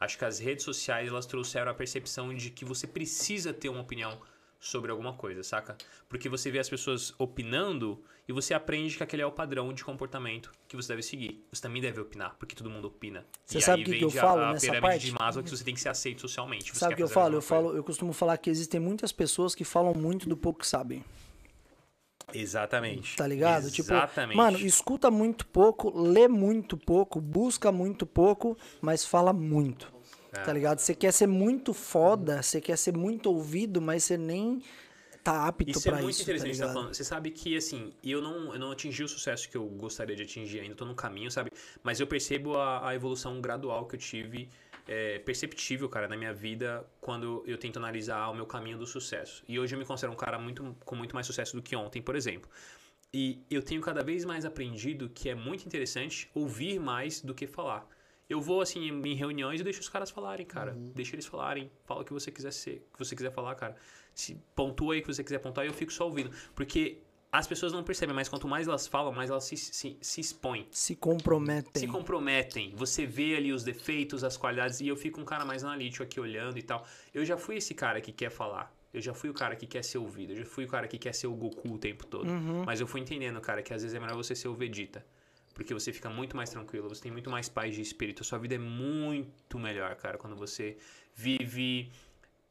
Acho 0.00 0.16
que 0.18 0.24
as 0.24 0.38
redes 0.38 0.64
sociais 0.64 1.08
elas 1.08 1.26
trouxeram 1.26 1.70
a 1.70 1.74
percepção 1.74 2.32
de 2.34 2.50
que 2.50 2.64
você 2.64 2.86
precisa 2.86 3.52
ter 3.52 3.68
uma 3.68 3.80
opinião 3.80 4.18
sobre 4.60 4.90
alguma 4.90 5.12
coisa, 5.12 5.42
saca? 5.42 5.76
Porque 6.08 6.28
você 6.28 6.50
vê 6.50 6.58
as 6.58 6.68
pessoas 6.68 7.14
opinando 7.18 8.02
e 8.26 8.32
você 8.32 8.52
aprende 8.54 8.96
que 8.96 9.02
aquele 9.02 9.22
é 9.22 9.26
o 9.26 9.30
padrão 9.30 9.72
de 9.72 9.84
comportamento 9.84 10.50
que 10.66 10.74
você 10.76 10.88
deve 10.88 11.02
seguir. 11.02 11.44
Você 11.52 11.62
também 11.62 11.80
deve 11.80 12.00
opinar, 12.00 12.34
porque 12.38 12.54
todo 12.56 12.68
mundo 12.68 12.88
opina. 12.88 13.24
Você 13.44 13.58
e 13.58 13.62
sabe 13.62 13.82
aí 13.82 13.82
o 13.82 13.84
que 13.92 13.98
que 13.98 14.04
eu 14.04 14.08
a- 14.08 14.12
falo 14.26 14.40
a 14.42 14.52
nessa 14.52 14.66
pirâmide 14.66 14.82
parte? 14.88 15.06
de 15.06 15.12
Maslow 15.12 15.44
que 15.44 15.50
você 15.50 15.62
tem 15.64 15.74
que 15.74 15.80
ser 15.80 15.88
aceito 15.90 16.20
socialmente. 16.22 16.72
Você 16.72 16.78
Sabe 16.80 16.94
o 16.94 16.96
que 16.96 17.02
eu 17.04 17.08
falo? 17.08 17.36
Eu 17.36 17.42
falo, 17.42 17.76
eu 17.76 17.84
costumo 17.84 18.12
falar 18.12 18.36
que 18.38 18.50
existem 18.50 18.80
muitas 18.80 19.12
pessoas 19.12 19.54
que 19.54 19.64
falam 19.64 19.94
muito 19.94 20.28
do 20.28 20.36
pouco 20.36 20.58
que 20.60 20.66
sabem. 20.66 21.04
Exatamente. 22.32 23.16
Tá 23.16 23.26
ligado? 23.26 23.70
Tipo, 23.70 23.92
Exatamente. 23.92 24.36
mano, 24.36 24.58
escuta 24.58 25.10
muito 25.10 25.46
pouco, 25.46 25.90
lê 25.98 26.28
muito 26.28 26.76
pouco, 26.76 27.20
busca 27.20 27.72
muito 27.72 28.06
pouco, 28.06 28.56
mas 28.80 29.04
fala 29.04 29.32
muito. 29.32 29.92
É. 30.32 30.40
Tá 30.40 30.52
ligado? 30.52 30.78
Você 30.78 30.94
quer 30.94 31.12
ser 31.12 31.26
muito 31.26 31.72
foda, 31.72 32.42
você 32.42 32.60
quer 32.60 32.76
ser 32.76 32.96
muito 32.96 33.30
ouvido, 33.30 33.80
mas 33.80 34.04
você 34.04 34.16
nem 34.16 34.62
tá 35.24 35.46
apto 35.46 35.70
Isso 35.70 35.88
é 35.88 35.92
pra 35.92 36.00
muito 36.00 36.10
isso, 36.10 36.18
tá 36.18 36.22
interessante 36.24 36.56
você 36.56 36.66
tá 36.66 36.72
falando. 36.72 36.94
Você 36.94 37.04
sabe 37.04 37.30
que, 37.30 37.56
assim, 37.56 37.92
eu 38.04 38.20
não, 38.20 38.52
eu 38.52 38.58
não 38.58 38.70
atingi 38.70 39.02
o 39.02 39.08
sucesso 39.08 39.48
que 39.48 39.56
eu 39.56 39.64
gostaria 39.64 40.14
de 40.14 40.22
atingir 40.22 40.60
ainda, 40.60 40.74
tô 40.74 40.84
no 40.84 40.94
caminho, 40.94 41.30
sabe? 41.30 41.50
Mas 41.82 41.98
eu 42.00 42.06
percebo 42.06 42.56
a, 42.56 42.88
a 42.88 42.94
evolução 42.94 43.40
gradual 43.40 43.86
que 43.86 43.96
eu 43.96 44.00
tive, 44.00 44.48
é, 44.88 45.18
perceptível, 45.18 45.88
cara, 45.88 46.08
na 46.08 46.16
minha 46.16 46.32
vida, 46.32 46.84
quando 47.00 47.44
eu 47.46 47.58
tento 47.58 47.76
analisar 47.76 48.28
o 48.30 48.34
meu 48.34 48.46
caminho 48.46 48.78
do 48.78 48.86
sucesso. 48.86 49.44
E 49.46 49.60
hoje 49.60 49.74
eu 49.74 49.78
me 49.78 49.84
considero 49.84 50.12
um 50.12 50.16
cara 50.16 50.38
muito, 50.38 50.74
com 50.84 50.96
muito 50.96 51.14
mais 51.14 51.26
sucesso 51.26 51.54
do 51.54 51.62
que 51.62 51.76
ontem, 51.76 52.00
por 52.00 52.16
exemplo. 52.16 52.50
E 53.12 53.42
eu 53.50 53.62
tenho 53.62 53.80
cada 53.80 54.02
vez 54.02 54.24
mais 54.24 54.44
aprendido 54.44 55.08
que 55.10 55.28
é 55.28 55.34
muito 55.34 55.66
interessante 55.66 56.30
ouvir 56.34 56.80
mais 56.80 57.20
do 57.20 57.34
que 57.34 57.46
falar. 57.46 57.86
Eu 58.28 58.40
vou, 58.40 58.60
assim, 58.60 58.88
em 58.88 59.14
reuniões 59.14 59.60
e 59.60 59.64
deixo 59.64 59.80
os 59.80 59.88
caras 59.88 60.10
falarem, 60.10 60.44
cara. 60.44 60.72
Deixa 60.94 61.14
eles 61.14 61.24
falarem. 61.24 61.70
Fala 61.84 62.02
o 62.02 62.04
que 62.04 62.12
você 62.12 62.30
quiser 62.30 62.52
ser, 62.52 62.86
o 62.90 62.92
que 62.92 62.98
você 62.98 63.16
quiser 63.16 63.30
falar, 63.30 63.54
cara. 63.54 63.76
Se 64.14 64.34
pontua 64.54 64.94
aí 64.94 65.00
o 65.00 65.02
que 65.02 65.08
você 65.08 65.24
quiser 65.24 65.38
pontuar, 65.38 65.66
eu 65.66 65.72
fico 65.72 65.92
só 65.92 66.04
ouvindo. 66.04 66.30
Porque 66.54 66.98
as 67.30 67.46
pessoas 67.46 67.72
não 67.72 67.82
percebem, 67.82 68.14
mas 68.14 68.28
quanto 68.28 68.48
mais 68.48 68.66
elas 68.66 68.86
falam, 68.86 69.12
mais 69.12 69.28
elas 69.30 69.44
se, 69.44 69.56
se, 69.56 69.98
se 70.00 70.20
expõem. 70.20 70.66
Se 70.70 70.96
comprometem. 70.96 71.80
Se 71.80 71.86
comprometem. 71.86 72.72
Você 72.74 73.04
vê 73.04 73.36
ali 73.36 73.52
os 73.52 73.62
defeitos, 73.62 74.24
as 74.24 74.36
qualidades, 74.36 74.80
e 74.80 74.88
eu 74.88 74.96
fico 74.96 75.20
um 75.20 75.24
cara 75.24 75.44
mais 75.44 75.62
analítico 75.62 76.02
aqui 76.02 76.18
olhando 76.18 76.58
e 76.58 76.62
tal. 76.62 76.86
Eu 77.12 77.24
já 77.24 77.36
fui 77.36 77.56
esse 77.56 77.74
cara 77.74 78.00
que 78.00 78.12
quer 78.12 78.30
falar. 78.30 78.74
Eu 78.92 79.02
já 79.02 79.12
fui 79.12 79.28
o 79.28 79.34
cara 79.34 79.54
que 79.54 79.66
quer 79.66 79.84
ser 79.84 79.98
ouvido. 79.98 80.32
Eu 80.32 80.36
já 80.36 80.44
fui 80.46 80.64
o 80.64 80.68
cara 80.68 80.88
que 80.88 80.96
quer 80.96 81.14
ser 81.14 81.26
o 81.26 81.34
Goku 81.34 81.74
o 81.74 81.78
tempo 81.78 82.06
todo. 82.06 82.26
Mas 82.64 82.80
eu 82.80 82.86
fui 82.86 83.00
entendendo, 83.00 83.38
cara, 83.40 83.62
que 83.62 83.74
às 83.74 83.82
vezes 83.82 83.94
é 83.94 84.00
melhor 84.00 84.16
você 84.16 84.34
ser 84.34 84.48
o 84.48 84.54
Vegeta. 84.54 85.04
Porque 85.52 85.74
você 85.74 85.92
fica 85.92 86.08
muito 86.08 86.36
mais 86.36 86.50
tranquilo, 86.50 86.88
você 86.88 87.02
tem 87.02 87.12
muito 87.12 87.28
mais 87.28 87.48
paz 87.48 87.74
de 87.74 87.82
espírito. 87.82 88.22
A 88.22 88.24
sua 88.24 88.38
vida 88.38 88.54
é 88.54 88.58
muito 88.58 89.58
melhor, 89.58 89.94
cara, 89.96 90.16
quando 90.16 90.36
você 90.36 90.78
vive 91.14 91.90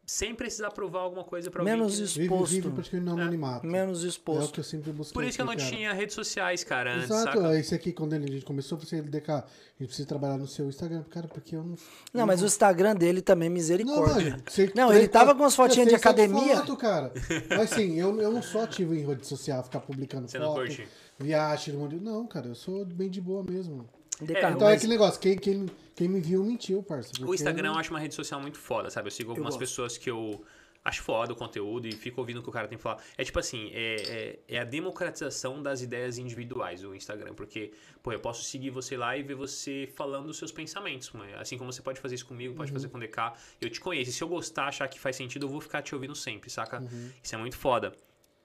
sem 0.09 0.33
precisar 0.33 0.71
provar 0.71 1.01
alguma 1.01 1.23
coisa 1.25 1.51
pra 1.51 1.61
alguém. 1.61 1.75
Menos. 1.75 1.99
Vive, 1.99 2.23
Exposto. 2.33 2.51
vive 2.53 2.69
praticamente 2.71 3.05
no 3.05 3.21
anonimato. 3.21 3.67
Menos 3.67 4.03
É 4.03 4.05
o 4.05 4.09
exposto. 4.09 4.53
que 4.53 4.59
eu 4.61 4.63
sempre 4.63 4.91
busquei. 4.93 5.13
Por 5.13 5.23
isso 5.27 5.37
que 5.37 5.41
eu 5.41 5.45
não 5.45 5.55
cara. 5.55 5.69
tinha 5.69 5.91
redes 5.91 6.15
sociais, 6.15 6.63
cara, 6.63 6.93
antes, 6.95 7.09
Exato, 7.11 7.37
saca? 7.39 7.53
é 7.53 7.59
esse 7.59 7.75
aqui, 7.75 7.91
quando 7.91 8.13
ele- 8.13 8.23
a 8.23 8.31
gente 8.31 8.45
começou, 8.45 8.77
você 8.77 8.95
ele 8.95 9.09
DK, 9.09 9.29
a 9.33 9.43
gente 9.79 9.87
precisa 9.89 10.07
trabalhar 10.07 10.37
no 10.37 10.47
seu 10.47 10.69
Instagram, 10.69 11.03
cara, 11.09 11.27
porque 11.27 11.57
eu 11.57 11.63
não. 11.63 11.75
Não, 12.13 12.25
mas 12.25 12.41
o 12.41 12.45
Instagram 12.45 12.95
dele 12.95 13.21
também, 13.21 13.49
Não, 13.49 13.53
misericórdia. 13.55 14.31
mano, 14.31 14.43
você- 14.47 14.71
Não, 14.73 14.93
ele 14.93 15.09
tava 15.09 15.35
com 15.35 15.41
umas 15.43 15.53
você 15.53 15.57
fotinhas 15.57 15.89
de 15.89 15.95
academia. 15.95 16.55
Foto, 16.57 16.77
cara. 16.77 17.11
Mas 17.49 17.73
assim, 17.73 17.99
eu, 17.99 18.19
eu 18.21 18.31
não 18.31 18.41
sou 18.41 18.61
ativo 18.61 18.95
em 18.95 19.05
rede 19.05 19.27
social, 19.27 19.61
ficar 19.61 19.81
publicando 19.81 20.29
Você 20.29 20.39
não 20.39 20.47
foto, 20.53 20.59
curte? 20.67 20.87
viagem, 21.19 21.75
não, 22.01 22.25
cara, 22.25 22.47
eu 22.47 22.55
sou 22.55 22.85
bem 22.85 23.09
de 23.09 23.19
boa 23.19 23.43
mesmo. 23.43 23.85
É, 24.21 24.23
Então 24.25 24.67
é 24.67 24.71
mas- 24.71 24.77
aquele 24.77 24.93
negócio, 24.93 25.19
quem, 25.19 25.37
quem, 25.37 25.65
quem 25.95 26.07
me 26.07 26.19
viu 26.19 26.43
mentiu, 26.43 26.81
parça. 26.83 27.11
O 27.23 27.33
Instagram 27.33 27.69
eu 27.69 27.73
eu 27.73 27.79
acho 27.79 27.91
uma 27.91 27.99
rede 27.99 28.15
social 28.15 28.41
muito 28.41 28.57
foda, 28.57 28.89
sabe? 28.89 29.07
Eu 29.07 29.11
sigo 29.11 29.31
algumas 29.31 29.53
gosto. 29.53 29.59
pessoas 29.59 29.97
que 29.97 30.09
eu 30.09 30.43
acho 30.83 31.03
foda 31.03 31.33
o 31.33 31.35
conteúdo 31.35 31.85
e 31.85 31.91
fico 31.91 32.21
ouvindo 32.21 32.39
o 32.39 32.41
que 32.43 32.47
o 32.49 32.51
cara 32.51 32.67
tem 32.67 32.77
que 32.77 32.81
falar. 32.81 33.03
É 33.17 33.23
tipo 33.23 33.37
assim, 33.39 33.69
é, 33.73 34.39
é, 34.47 34.55
é 34.55 34.59
a 34.59 34.63
democratização 34.63 35.61
das 35.61 35.81
ideias 35.81 36.17
individuais 36.17 36.83
o 36.83 36.95
Instagram. 36.95 37.33
Porque, 37.33 37.73
pô, 38.01 38.11
eu 38.13 38.19
posso 38.21 38.43
seguir 38.43 38.69
você 38.69 38.95
lá 38.95 39.17
e 39.17 39.21
ver 39.21 39.35
você 39.35 39.89
falando 39.95 40.27
os 40.29 40.37
seus 40.37 40.51
pensamentos. 40.51 41.11
mano. 41.11 41.29
Assim 41.37 41.57
como 41.57 41.71
você 41.71 41.81
pode 41.81 41.99
fazer 41.99 42.15
isso 42.15 42.25
comigo, 42.25 42.55
pode 42.55 42.71
fazer 42.71 42.87
com 42.87 42.97
o 42.97 43.01
DK. 43.01 43.33
Eu 43.59 43.69
te 43.69 43.79
conheço. 43.81 44.09
E 44.11 44.13
se 44.13 44.23
eu 44.23 44.27
gostar, 44.29 44.67
achar 44.67 44.87
que 44.87 44.99
faz 44.99 45.15
sentido, 45.15 45.45
eu 45.45 45.49
vou 45.49 45.59
ficar 45.61 45.81
te 45.81 45.93
ouvindo 45.93 46.15
sempre, 46.15 46.49
saca? 46.49 46.81
Isso 47.21 47.35
é 47.35 47.37
muito 47.37 47.57
foda. 47.57 47.91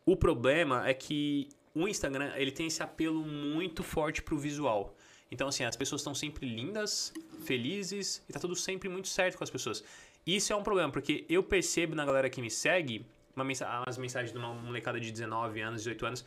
O 0.05 0.17
problema 0.17 0.87
é 0.89 0.93
que 0.93 1.49
o 1.75 1.87
Instagram, 1.87 2.33
ele 2.37 2.51
tem 2.51 2.67
esse 2.67 2.83
apelo 2.83 3.25
muito 3.25 3.83
forte 3.85 4.21
pro 4.21 4.37
visual. 4.37 4.97
Então, 5.33 5.49
assim, 5.49 5.65
as 5.65 5.75
pessoas 5.75 6.01
estão 6.03 6.15
sempre 6.15 6.47
lindas, 6.47 7.13
felizes, 7.45 8.23
e 8.29 8.33
tá 8.33 8.39
tudo 8.39 8.55
sempre 8.55 8.89
muito 8.89 9.09
certo 9.09 9.39
com 9.39 9.43
as 9.45 9.51
pessoas. 9.51 9.83
Isso 10.27 10.53
é 10.53 10.57
um 10.57 10.63
problema, 10.63 10.93
porque 10.93 11.25
eu 11.29 11.43
percebo 11.43 11.95
na 11.97 12.05
galera 12.05 12.29
que 12.31 12.41
me 12.41 12.51
segue, 12.51 13.05
uma 13.35 13.45
mensa 13.45 13.67
as 13.87 13.97
mensagens 13.99 14.31
de 14.31 14.39
uma 14.39 14.53
molecada 14.53 15.01
de 15.01 15.11
19 15.11 15.61
anos, 15.61 15.81
18 15.83 16.07
anos, 16.07 16.25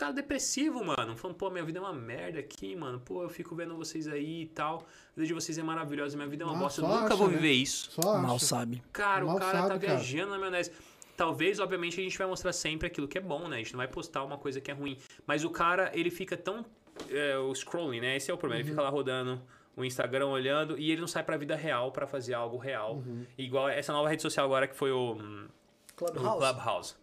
cara 0.00 0.12
depressivo, 0.14 0.82
mano. 0.82 1.14
Falando, 1.14 1.36
pô, 1.36 1.50
minha 1.50 1.62
vida 1.62 1.78
é 1.78 1.82
uma 1.82 1.92
merda 1.92 2.40
aqui, 2.40 2.74
mano. 2.74 2.98
Pô, 3.00 3.22
eu 3.22 3.28
fico 3.28 3.54
vendo 3.54 3.76
vocês 3.76 4.08
aí 4.08 4.42
e 4.44 4.46
tal. 4.46 4.78
A 4.78 5.14
vida 5.20 5.26
de 5.26 5.34
vocês 5.34 5.58
é 5.58 5.62
maravilhosa, 5.62 6.16
minha 6.16 6.26
vida 6.28 6.42
é 6.42 6.46
uma 6.46 6.56
Ah, 6.56 6.58
bosta. 6.58 6.80
Eu 6.80 6.88
nunca 6.88 7.04
acha, 7.08 7.16
vou 7.16 7.28
né? 7.28 7.34
viver 7.36 7.52
isso. 7.52 7.90
Só 7.90 8.16
Mal 8.16 8.36
acho. 8.36 8.46
sabe. 8.46 8.82
Cara, 8.94 9.26
Mal 9.26 9.36
o 9.36 9.38
cara 9.38 9.58
sabe, 9.58 9.68
tá 9.74 9.78
cara. 9.78 9.98
viajando 9.98 10.30
na 10.32 10.38
maionese. 10.38 10.72
Talvez, 11.18 11.60
obviamente, 11.60 12.00
a 12.00 12.02
gente 12.02 12.16
vai 12.16 12.26
mostrar 12.26 12.50
sempre 12.54 12.86
aquilo 12.86 13.06
que 13.06 13.18
é 13.18 13.20
bom, 13.20 13.46
né? 13.46 13.56
A 13.56 13.58
gente 13.58 13.74
não 13.74 13.78
vai 13.78 13.88
postar 13.88 14.24
uma 14.24 14.38
coisa 14.38 14.58
que 14.58 14.70
é 14.70 14.74
ruim. 14.74 14.96
Mas 15.26 15.44
o 15.44 15.50
cara, 15.50 15.90
ele 15.92 16.10
fica 16.10 16.34
tão. 16.34 16.64
É, 17.08 17.38
o 17.38 17.54
scrolling, 17.54 18.00
né? 18.00 18.16
Esse 18.16 18.30
é 18.30 18.34
o 18.34 18.38
problema. 18.38 18.60
Ele 18.62 18.68
fica 18.70 18.82
lá 18.82 18.88
rodando 18.88 19.40
o 19.76 19.84
Instagram, 19.84 20.26
olhando, 20.26 20.78
e 20.78 20.90
ele 20.90 21.00
não 21.00 21.08
sai 21.08 21.22
pra 21.22 21.36
vida 21.36 21.56
real 21.56 21.90
pra 21.92 22.06
fazer 22.06 22.34
algo 22.34 22.56
real. 22.56 23.02
Igual 23.38 23.68
essa 23.68 23.92
nova 23.92 24.08
rede 24.08 24.22
social 24.22 24.44
agora 24.46 24.66
que 24.66 24.76
foi 24.76 24.90
o. 24.90 25.14
hum, 25.14 25.48
o 25.92 25.94
Clubhouse. 25.94 26.38
Clubhouse. 26.38 26.94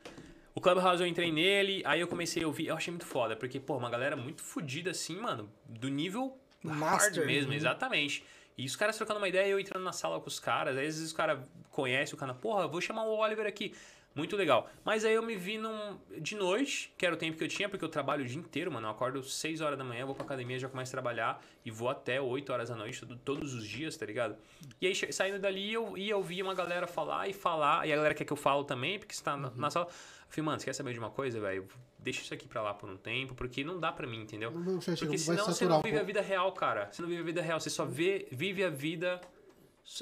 O 0.53 0.61
Clubhouse 0.61 1.01
eu 1.01 1.07
entrei 1.07 1.31
nele, 1.31 1.83
aí 1.85 2.01
eu 2.01 2.07
comecei 2.07 2.43
a 2.43 2.47
ouvir, 2.47 2.67
eu 2.67 2.75
achei 2.75 2.91
muito 2.91 3.05
foda, 3.05 3.35
porque, 3.35 3.59
pô, 3.59 3.77
uma 3.77 3.91
galera 3.91 4.15
muito 4.15 4.41
fodida 4.41 4.89
assim, 4.89 5.15
mano, 5.15 5.47
do 5.65 5.87
nível 5.87 6.35
Master, 6.63 7.13
hard 7.13 7.27
mesmo, 7.27 7.51
né? 7.51 7.57
exatamente. 7.57 8.25
E 8.57 8.65
os 8.65 8.75
caras 8.75 8.97
trocando 8.97 9.19
uma 9.19 9.29
ideia, 9.29 9.47
eu 9.47 9.59
entrando 9.59 9.83
na 9.83 9.91
sala 9.91 10.19
com 10.19 10.27
os 10.27 10.39
caras, 10.39 10.75
aí 10.75 10.87
às 10.87 10.95
vezes 10.95 11.09
os 11.09 11.13
caras 11.13 11.47
conhecem 11.69 12.15
o 12.15 12.17
cara, 12.17 12.33
porra, 12.33 12.67
vou 12.67 12.81
chamar 12.81 13.03
o 13.03 13.15
Oliver 13.17 13.45
aqui. 13.45 13.71
Muito 14.17 14.35
legal. 14.35 14.67
Mas 14.83 15.05
aí 15.05 15.13
eu 15.13 15.21
me 15.21 15.35
vi 15.35 15.57
num, 15.59 15.97
de 16.19 16.35
noite, 16.35 16.91
que 16.97 17.05
era 17.05 17.13
o 17.13 17.17
tempo 17.17 17.37
que 17.37 17.43
eu 17.43 17.47
tinha, 17.47 17.69
porque 17.69 17.85
eu 17.85 17.89
trabalho 17.89 18.23
o 18.23 18.27
dia 18.27 18.39
inteiro, 18.39 18.71
mano. 18.71 18.87
Eu 18.87 18.91
acordo 18.91 19.21
6 19.23 19.61
horas 19.61 19.77
da 19.77 19.83
manhã, 19.83 20.05
vou 20.07 20.15
pra 20.15 20.25
academia, 20.25 20.57
já 20.57 20.67
começo 20.67 20.89
a 20.89 20.93
trabalhar 20.93 21.39
e 21.63 21.69
vou 21.69 21.87
até 21.87 22.19
8 22.19 22.51
horas 22.51 22.69
da 22.69 22.75
noite, 22.75 22.99
todo- 22.99 23.15
todos 23.17 23.53
os 23.53 23.65
dias, 23.67 23.95
tá 23.95 24.05
ligado? 24.07 24.35
E 24.81 24.87
aí 24.87 24.95
saindo 25.13 25.37
dali, 25.39 25.71
eu 25.71 25.95
ia 25.97 26.17
ouvir 26.17 26.41
uma 26.41 26.55
galera 26.55 26.87
falar 26.87 27.27
e 27.29 27.33
falar, 27.33 27.87
e 27.87 27.93
a 27.93 27.95
galera 27.95 28.15
quer 28.15 28.25
que 28.25 28.33
eu 28.33 28.37
falo 28.37 28.63
também, 28.63 28.97
porque 28.97 29.13
você 29.13 29.23
tá 29.23 29.37
na, 29.37 29.51
na 29.51 29.69
sala. 29.69 29.85
Eu 29.87 29.93
falei, 30.29 30.45
mano, 30.45 30.59
você 30.59 30.65
quer 30.65 30.73
saber 30.73 30.93
de 30.93 30.99
uma 30.99 31.11
coisa, 31.11 31.39
velho? 31.39 31.67
Deixa 31.99 32.21
isso 32.21 32.33
aqui 32.33 32.47
pra 32.47 32.61
lá 32.61 32.73
por 32.73 32.89
um 32.89 32.97
tempo, 32.97 33.35
porque 33.35 33.63
não 33.63 33.79
dá 33.79 33.91
pra 33.91 34.07
mim, 34.07 34.21
entendeu? 34.21 34.49
Não, 34.51 34.59
não, 34.59 34.79
Porque 34.79 35.17
senão 35.17 35.45
você 35.53 35.65
não 35.65 35.81
vive 35.83 35.97
a 35.99 36.03
vida 36.03 36.21
real, 36.21 36.51
cara. 36.53 36.89
Você 36.91 37.01
não 37.01 37.09
vive 37.09 37.21
a 37.21 37.25
vida 37.25 37.41
real, 37.41 37.59
você 37.59 37.69
só 37.69 37.85
vê, 37.85 38.27
vive 38.31 38.63
a 38.63 38.69
vida 38.69 39.21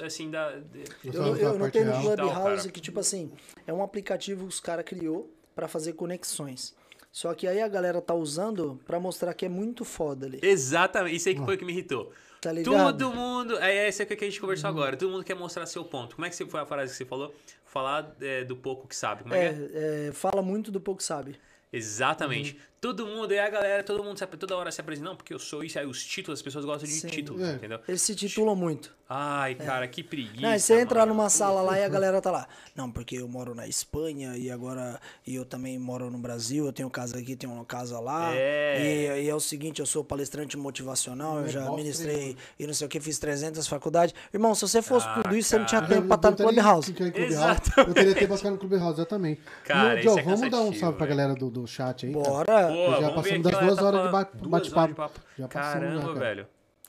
assim 0.04 0.30
da. 0.30 0.52
de- 0.52 0.84
Eu 1.04 1.14
Eu, 1.14 1.38
eu, 1.38 1.60
notei 1.60 1.84
no 1.84 1.94
Clubhouse 1.94 2.58
cara. 2.64 2.70
que, 2.70 2.82
tipo 2.82 3.00
assim, 3.00 3.32
é 3.66 3.74
um 3.74 3.84
aplicativo 3.84 4.42
que 4.44 4.50
os 4.50 4.60
caras 4.60 4.86
criou 4.86 5.32
pra 5.56 5.68
fazer 5.68 5.94
conexões. 5.94 6.76
Só 7.12 7.34
que 7.34 7.48
aí 7.48 7.62
a 7.62 7.68
galera 7.68 8.02
tá 8.02 8.14
usando 8.14 8.78
pra 8.86 9.00
mostrar 9.00 9.34
que 9.34 9.46
é 9.46 9.50
muito 9.50 9.86
foda 9.86 10.26
ali. 10.26 10.40
Exatamente, 10.42 11.16
isso 11.16 11.30
aí 11.30 11.36
que 11.36 11.46
foi 11.46 11.56
o 11.56 11.58
que 11.58 11.64
me 11.64 11.72
irritou. 11.72 12.12
Tá 12.42 12.52
ligado? 12.52 12.98
Todo 12.98 13.16
mundo. 13.16 13.58
É 13.58 13.88
esse 13.88 14.02
é 14.02 14.06
o 14.06 14.08
que 14.08 14.14
a 14.14 14.28
gente 14.28 14.42
conversou 14.42 14.70
agora. 14.70 14.98
Todo 14.98 15.10
mundo 15.12 15.24
quer 15.24 15.34
mostrar 15.34 15.66
seu 15.66 15.84
ponto. 15.86 16.16
Como 16.16 16.26
é 16.26 16.30
que 16.30 16.46
foi 16.46 16.60
a 16.60 16.66
frase 16.66 16.92
que 16.92 16.98
você 16.98 17.06
falou? 17.06 17.34
Falar 17.64 18.16
é, 18.22 18.44
do 18.44 18.56
pouco 18.56 18.88
que 18.88 18.96
sabe. 18.96 19.24
Como 19.24 19.34
é, 19.34 19.40
que 19.40 19.46
é? 19.46 19.50
É, 19.50 20.08
é, 20.08 20.12
fala 20.12 20.42
muito 20.42 20.72
do 20.72 20.80
pouco 20.82 21.02
sabe. 21.02 21.40
Exatamente. 21.72 22.58
Todo 22.86 23.08
mundo, 23.08 23.34
e 23.34 23.40
a 23.40 23.50
galera, 23.50 23.84
todo 23.84 24.04
mundo 24.04 24.18
se, 24.20 24.26
toda 24.28 24.56
hora 24.56 24.72
se 24.72 24.80
apresenta, 24.80 25.10
não, 25.10 25.16
porque 25.16 25.34
eu 25.34 25.40
sou 25.40 25.64
isso, 25.64 25.80
aí 25.80 25.86
os 25.88 26.04
títulos, 26.04 26.40
as 26.40 26.44
pessoas 26.44 26.66
gostam 26.66 26.88
de 26.88 26.94
Sim. 26.96 27.08
títulos, 27.08 27.42
É. 27.42 27.54
entendeu? 27.54 27.80
Eles 27.88 28.02
se 28.02 28.14
titulam 28.16 28.56
muito. 28.56 28.94
Ai, 29.08 29.54
cara, 29.54 29.88
que 29.88 30.02
preguiça. 30.04 30.42
Não, 30.42 30.56
e 30.56 30.60
você 30.60 30.80
entra 30.82 31.02
mano. 31.02 31.14
numa 31.14 31.30
sala 31.30 31.62
lá 31.62 31.80
e 31.80 31.84
a 31.84 31.88
galera 31.90 32.20
tá 32.20 32.32
lá. 32.32 32.48
Não, 32.76 32.90
porque 32.92 33.18
eu 33.18 33.28
moro 33.28 33.54
na 33.54 33.68
Espanha 33.68 34.36
e 34.36 34.50
agora 34.50 35.00
e 35.28 35.36
eu 35.36 35.46
também 35.46 35.78
moro 35.78 36.10
no 36.10 36.18
Brasil, 36.18 36.66
eu 36.66 36.74
tenho 36.74 36.90
casa 36.90 37.20
aqui, 37.20 37.36
tenho 37.36 37.54
uma 37.54 37.64
casa 37.66 38.00
lá. 38.00 38.32
É. 38.36 38.82
E, 39.20 39.26
e 39.26 39.30
é 39.30 39.36
o 39.36 39.40
seguinte, 39.40 39.80
eu 39.80 39.86
sou 39.86 40.04
palestrante 40.04 40.58
motivacional, 40.58 41.38
eu 41.40 41.46
É 41.46 41.50
já 41.50 41.70
ministrei 41.72 42.16
nenhuma. 42.18 42.40
e 42.60 42.66
não 42.68 42.74
sei 42.74 42.88
o 42.88 42.90
que, 42.90 43.00
fiz 43.00 43.20
300 43.20 43.68
faculdades. 43.68 44.16
Irmão, 44.34 44.56
se 44.56 44.62
você 44.62 44.82
fosse 44.82 45.06
Ah, 45.08 45.22
tudo 45.22 45.36
isso, 45.36 45.50
você 45.50 45.60
não 45.60 45.66
tinha 45.68 45.82
cara. 45.82 45.94
tempo 45.94 46.08
pra 46.08 46.16
estar 46.16 46.32
no 46.32 46.38
Clubhouse. 46.38 46.96
Exato. 47.16 47.72
Eu 47.82 47.94
teria 47.94 48.14
tempo 48.16 48.28
pra 48.30 48.38
ficar 48.38 48.52
no 48.52 48.58
Clubhouse, 48.58 48.94
exatamente. 49.00 49.42
Cara, 49.66 50.00
e, 50.00 50.04
Joe, 50.04 50.14
isso 50.14 50.20
é 50.20 50.24
vamos 50.24 50.50
dar 50.50 50.62
um 50.62 50.74
salve 50.74 50.98
pra 50.98 51.06
galera 51.06 51.36
do, 51.36 51.52
do 51.52 51.68
chat 51.68 52.08
aí. 52.08 52.12
cara? 52.12 52.26
Bora. 52.28 52.75
Pô, 52.76 53.02
Já 53.02 53.12
passamos 53.12 53.44
das 53.44 53.60
duas 53.60 53.76
tá 53.76 53.86
horas 53.86 54.02
de 54.02 54.38
duas 54.38 54.50
bate-papo. 54.50 54.88
de 54.90 54.94
papo. 54.96 55.20
Já 55.38 55.48
passamos 55.48 55.74
Caramba, 55.74 56.02
já, 56.02 56.08
cara. 56.08 56.20
velho. 56.20 56.48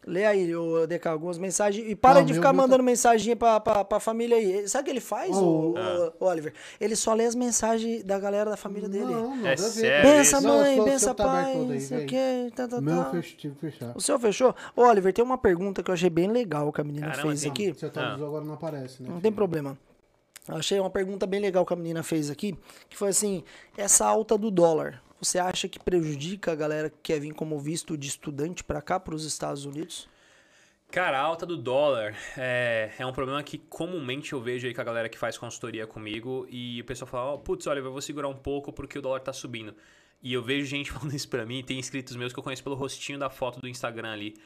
Lê 0.09 0.25
aí, 0.25 0.55
o 0.55 0.87
DK, 0.87 1.09
algumas 1.09 1.37
mensagens. 1.37 1.85
E 1.91 1.97
para 1.97 2.21
Não, 2.21 2.27
de 2.27 2.35
ficar 2.35 2.53
meu 2.53 2.63
tá- 2.63 2.69
mandando 2.69 2.85
mensagem 2.85 3.35
pra, 3.35 3.59
pra, 3.59 3.85
pra 3.85 3.99
família 3.99 4.37
aí. 4.37 4.69
Sabe 4.69 4.83
o 4.83 4.85
que 4.85 4.91
ele 4.93 5.01
faz, 5.01 5.37
Oh, 5.37 5.73
o, 5.73 5.75
Ah. 5.77 6.13
o- 6.21 6.25
o 6.25 6.29
Oliver? 6.29 6.53
Ele 6.81 6.95
só 6.95 7.13
lê 7.13 7.25
as 7.25 7.35
mensagens 7.35 8.05
da 8.05 8.17
galera 8.17 8.49
da 8.51 8.57
família 8.57 8.89
dele. 8.89 9.05
Não, 9.07 9.35
nada 9.35 9.49
É 9.49 9.57
sério 9.57 10.09
Bença? 10.09 10.41
Não, 10.41 10.59
mãe, 10.61 10.73
o 10.75 10.77
seu- 10.77 10.85
bença 10.85 11.13
tá 11.15 11.25
pai, 11.25 11.55
não 11.57 11.81
sei 11.81 12.05
o 12.05 12.07
que, 12.07 12.53
tá, 12.55 12.69
tá, 12.69 12.81
meu 12.81 13.03
tá. 13.03 13.11
fech- 13.11 13.37
tive 13.37 13.55
que 13.57 13.61
fechar. 13.63 13.93
O 13.97 14.01
seu 14.01 14.17
fechou? 14.17 14.55
Ô, 14.77 14.83
Oliver, 14.83 15.13
tem 15.13 15.25
uma 15.25 15.39
pergunta 15.39 15.83
que 15.83 15.91
eu 15.91 15.95
achei 15.95 16.09
bem 16.11 16.31
legal 16.31 16.73
que 16.73 16.81
a 16.81 16.85
menina 16.85 17.09
Caramba, 17.09 17.27
fez 17.29 17.41
tem- 17.43 17.51
aqui. 17.51 17.75
Seu 17.77 17.89
atualizou 17.89 18.29
agora 18.29 18.45
não 18.45 18.55
aparece, 18.55 19.03
né? 19.03 19.09
Não 19.09 19.17
filho? 19.17 19.23
tem 19.23 19.33
problema. 19.33 19.77
Eu 20.49 20.55
achei 20.57 20.79
uma 20.79 20.91
pergunta 20.91 21.27
bem 21.27 21.41
legal 21.41 21.67
que 21.67 21.73
a 21.73 21.77
menina 21.77 22.05
fez 22.05 22.31
aqui, 22.31 22.57
que 22.89 22.97
foi 22.97 23.09
assim, 23.09 23.43
essa 23.77 24.07
alta 24.07 24.39
do 24.39 24.53
dólar, 24.53 25.03
você 25.21 25.39
acha 25.39 25.69
que 25.69 25.79
prejudica 25.79 26.53
a 26.53 26.55
galera 26.55 26.91
que 26.91 26.97
quer 27.03 27.21
vir 27.21 27.33
como 27.33 27.59
visto 27.59 27.97
de 27.97 28.09
estudante 28.09 28.63
pra 28.63 28.83
cá, 28.83 28.99
pros 29.01 29.25
Estados 29.25 29.65
Unidos? 29.65 30.09
Cara, 30.91 31.19
a 31.19 31.23
alta 31.23 31.45
do 31.45 31.57
dólar 31.57 32.15
é, 32.37 32.93
é 32.99 33.05
um 33.05 33.13
problema 33.13 33.43
que 33.43 33.59
comumente 33.59 34.33
eu 34.33 34.41
vejo 34.41 34.67
aí 34.67 34.75
com 34.75 34.81
a 34.81 34.85
galera 34.85 35.09
que 35.09 35.19
faz 35.19 35.37
consultoria 35.37 35.87
comigo 35.87 36.47
e 36.49 36.81
o 36.81 36.85
pessoal 36.85 37.09
fala, 37.09 37.33
ó, 37.33 37.37
putz, 37.37 37.67
olha, 37.67 37.81
eu 37.81 37.93
vou 37.93 38.01
segurar 38.01 38.29
um 38.29 38.37
pouco 38.37 38.73
porque 38.73 38.99
o 38.99 39.03
dólar 39.03 39.21
tá 39.21 39.33
subindo. 39.33 39.75
E 40.23 40.33
eu 40.33 40.43
vejo 40.43 40.65
gente 40.65 40.91
falando 40.93 41.15
isso 41.15 41.29
pra 41.29 41.45
mim, 41.45 41.63
tem 41.63 41.79
inscritos 41.79 42.17
meus 42.17 42.33
que 42.33 42.39
eu 42.39 42.43
conheço 42.43 42.63
pelo 42.63 42.77
rostinho 42.77 43.19
da 43.19 43.29
foto 43.29 43.61
do 43.61 43.69
Instagram 43.69 44.13
ali. 44.13 44.37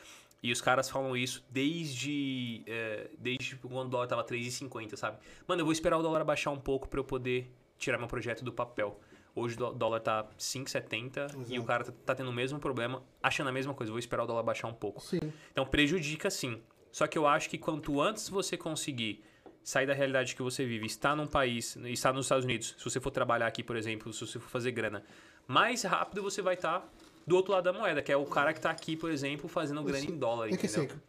E 0.43 0.51
os 0.51 0.61
caras 0.61 0.89
falam 0.89 1.15
isso 1.15 1.45
desde, 1.51 2.63
é, 2.67 3.11
desde 3.19 3.57
quando 3.57 3.89
o 3.89 3.91
dólar 3.91 4.07
tava 4.07 4.25
3,50, 4.25 4.97
sabe? 4.97 5.19
Mano, 5.47 5.61
eu 5.61 5.67
vou 5.67 5.73
esperar 5.73 5.99
o 5.99 6.03
dólar 6.03 6.25
baixar 6.25 6.51
um 6.51 6.59
pouco 6.59 6.89
pra 6.89 6.99
eu 6.99 7.05
poder 7.05 7.53
tirar 7.79 7.99
meu 7.99 8.09
projeto 8.09 8.43
do 8.43 8.53
papel. 8.53 8.99
Hoje 9.35 9.57
o 9.63 9.73
dólar 9.73 10.01
tá 10.01 10.25
5,70 10.39 11.47
e 11.49 11.59
o 11.59 11.65
cara 11.65 11.85
tá, 11.85 11.93
tá 12.07 12.15
tendo 12.15 12.31
o 12.31 12.33
mesmo 12.33 12.59
problema, 12.59 13.03
achando 13.23 13.49
a 13.49 13.53
mesma 13.53 13.73
coisa. 13.75 13.93
Vou 13.93 13.99
esperar 13.99 14.25
o 14.25 14.27
dólar 14.27 14.43
baixar 14.43 14.69
um 14.69 14.75
pouco. 14.75 15.01
Sim. 15.01 15.21
Então 15.53 15.65
prejudica 15.67 16.31
sim. 16.31 16.61
Só 16.93 17.07
que 17.07 17.17
eu 17.17 17.27
acho 17.27 17.49
que 17.49 17.57
quanto 17.59 18.01
antes 18.01 18.29
você 18.29 18.57
conseguir 18.57 19.23
sair 19.63 19.87
da 19.87 19.93
realidade 19.95 20.35
que 20.35 20.43
você 20.43 20.65
vive, 20.65 20.87
estar 20.87 21.15
num 21.15 21.27
país, 21.27 21.77
estar 21.77 22.13
nos 22.13 22.27
Estados 22.27 22.45
Unidos, 22.45 22.75
se 22.79 22.85
você 22.85 22.99
for 23.01 23.11
trabalhar 23.11 23.47
aqui, 23.47 23.63
por 23.63 23.77
exemplo, 23.77 24.13
se 24.13 24.27
você 24.27 24.39
for 24.41 24.49
fazer 24.49 24.73
grana, 24.73 25.05
mais 25.47 25.83
rápido 25.85 26.23
você 26.23 26.43
vai 26.43 26.55
estar 26.55 26.89
do 27.27 27.37
outro 27.37 27.53
lado 27.53 27.65
da 27.65 27.73
moeda, 27.73 28.03
que 28.03 28.11
é 28.11 28.17
o 28.17 28.25
cara 28.25 28.53
que 28.53 28.61
tá 28.61 28.71
aqui, 28.71 28.97
por 28.97 29.11
exemplo, 29.11 29.49
fazendo 29.49 29.83
grana 29.85 30.05
em 30.05 30.19
dólar, 30.19 30.47
É 30.47 30.57
que 30.57 30.67
entendeu? 30.67 30.85
assim, 30.85 31.01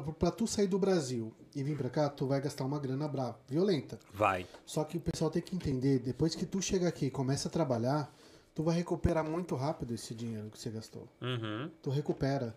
pra, 0.00 0.12
pra 0.12 0.30
tu 0.30 0.46
sair 0.46 0.66
do 0.66 0.78
Brasil 0.78 1.32
e 1.54 1.62
vir 1.62 1.76
pra 1.76 1.90
cá, 1.90 2.08
tu 2.08 2.26
vai 2.26 2.40
gastar 2.40 2.64
uma 2.64 2.78
grana 2.78 3.06
brava, 3.08 3.38
violenta. 3.48 3.98
Vai. 4.14 4.46
Só 4.64 4.84
que 4.84 4.96
o 4.96 5.00
pessoal 5.00 5.30
tem 5.30 5.42
que 5.42 5.54
entender, 5.54 5.98
depois 5.98 6.34
que 6.34 6.46
tu 6.46 6.62
chega 6.62 6.88
aqui 6.88 7.06
e 7.06 7.10
começa 7.10 7.48
a 7.48 7.50
trabalhar, 7.50 8.12
tu 8.54 8.62
vai 8.62 8.76
recuperar 8.76 9.24
muito 9.28 9.54
rápido 9.54 9.94
esse 9.94 10.14
dinheiro 10.14 10.50
que 10.50 10.58
você 10.58 10.70
gastou. 10.70 11.08
Uhum. 11.20 11.70
Tu 11.82 11.90
recupera. 11.90 12.56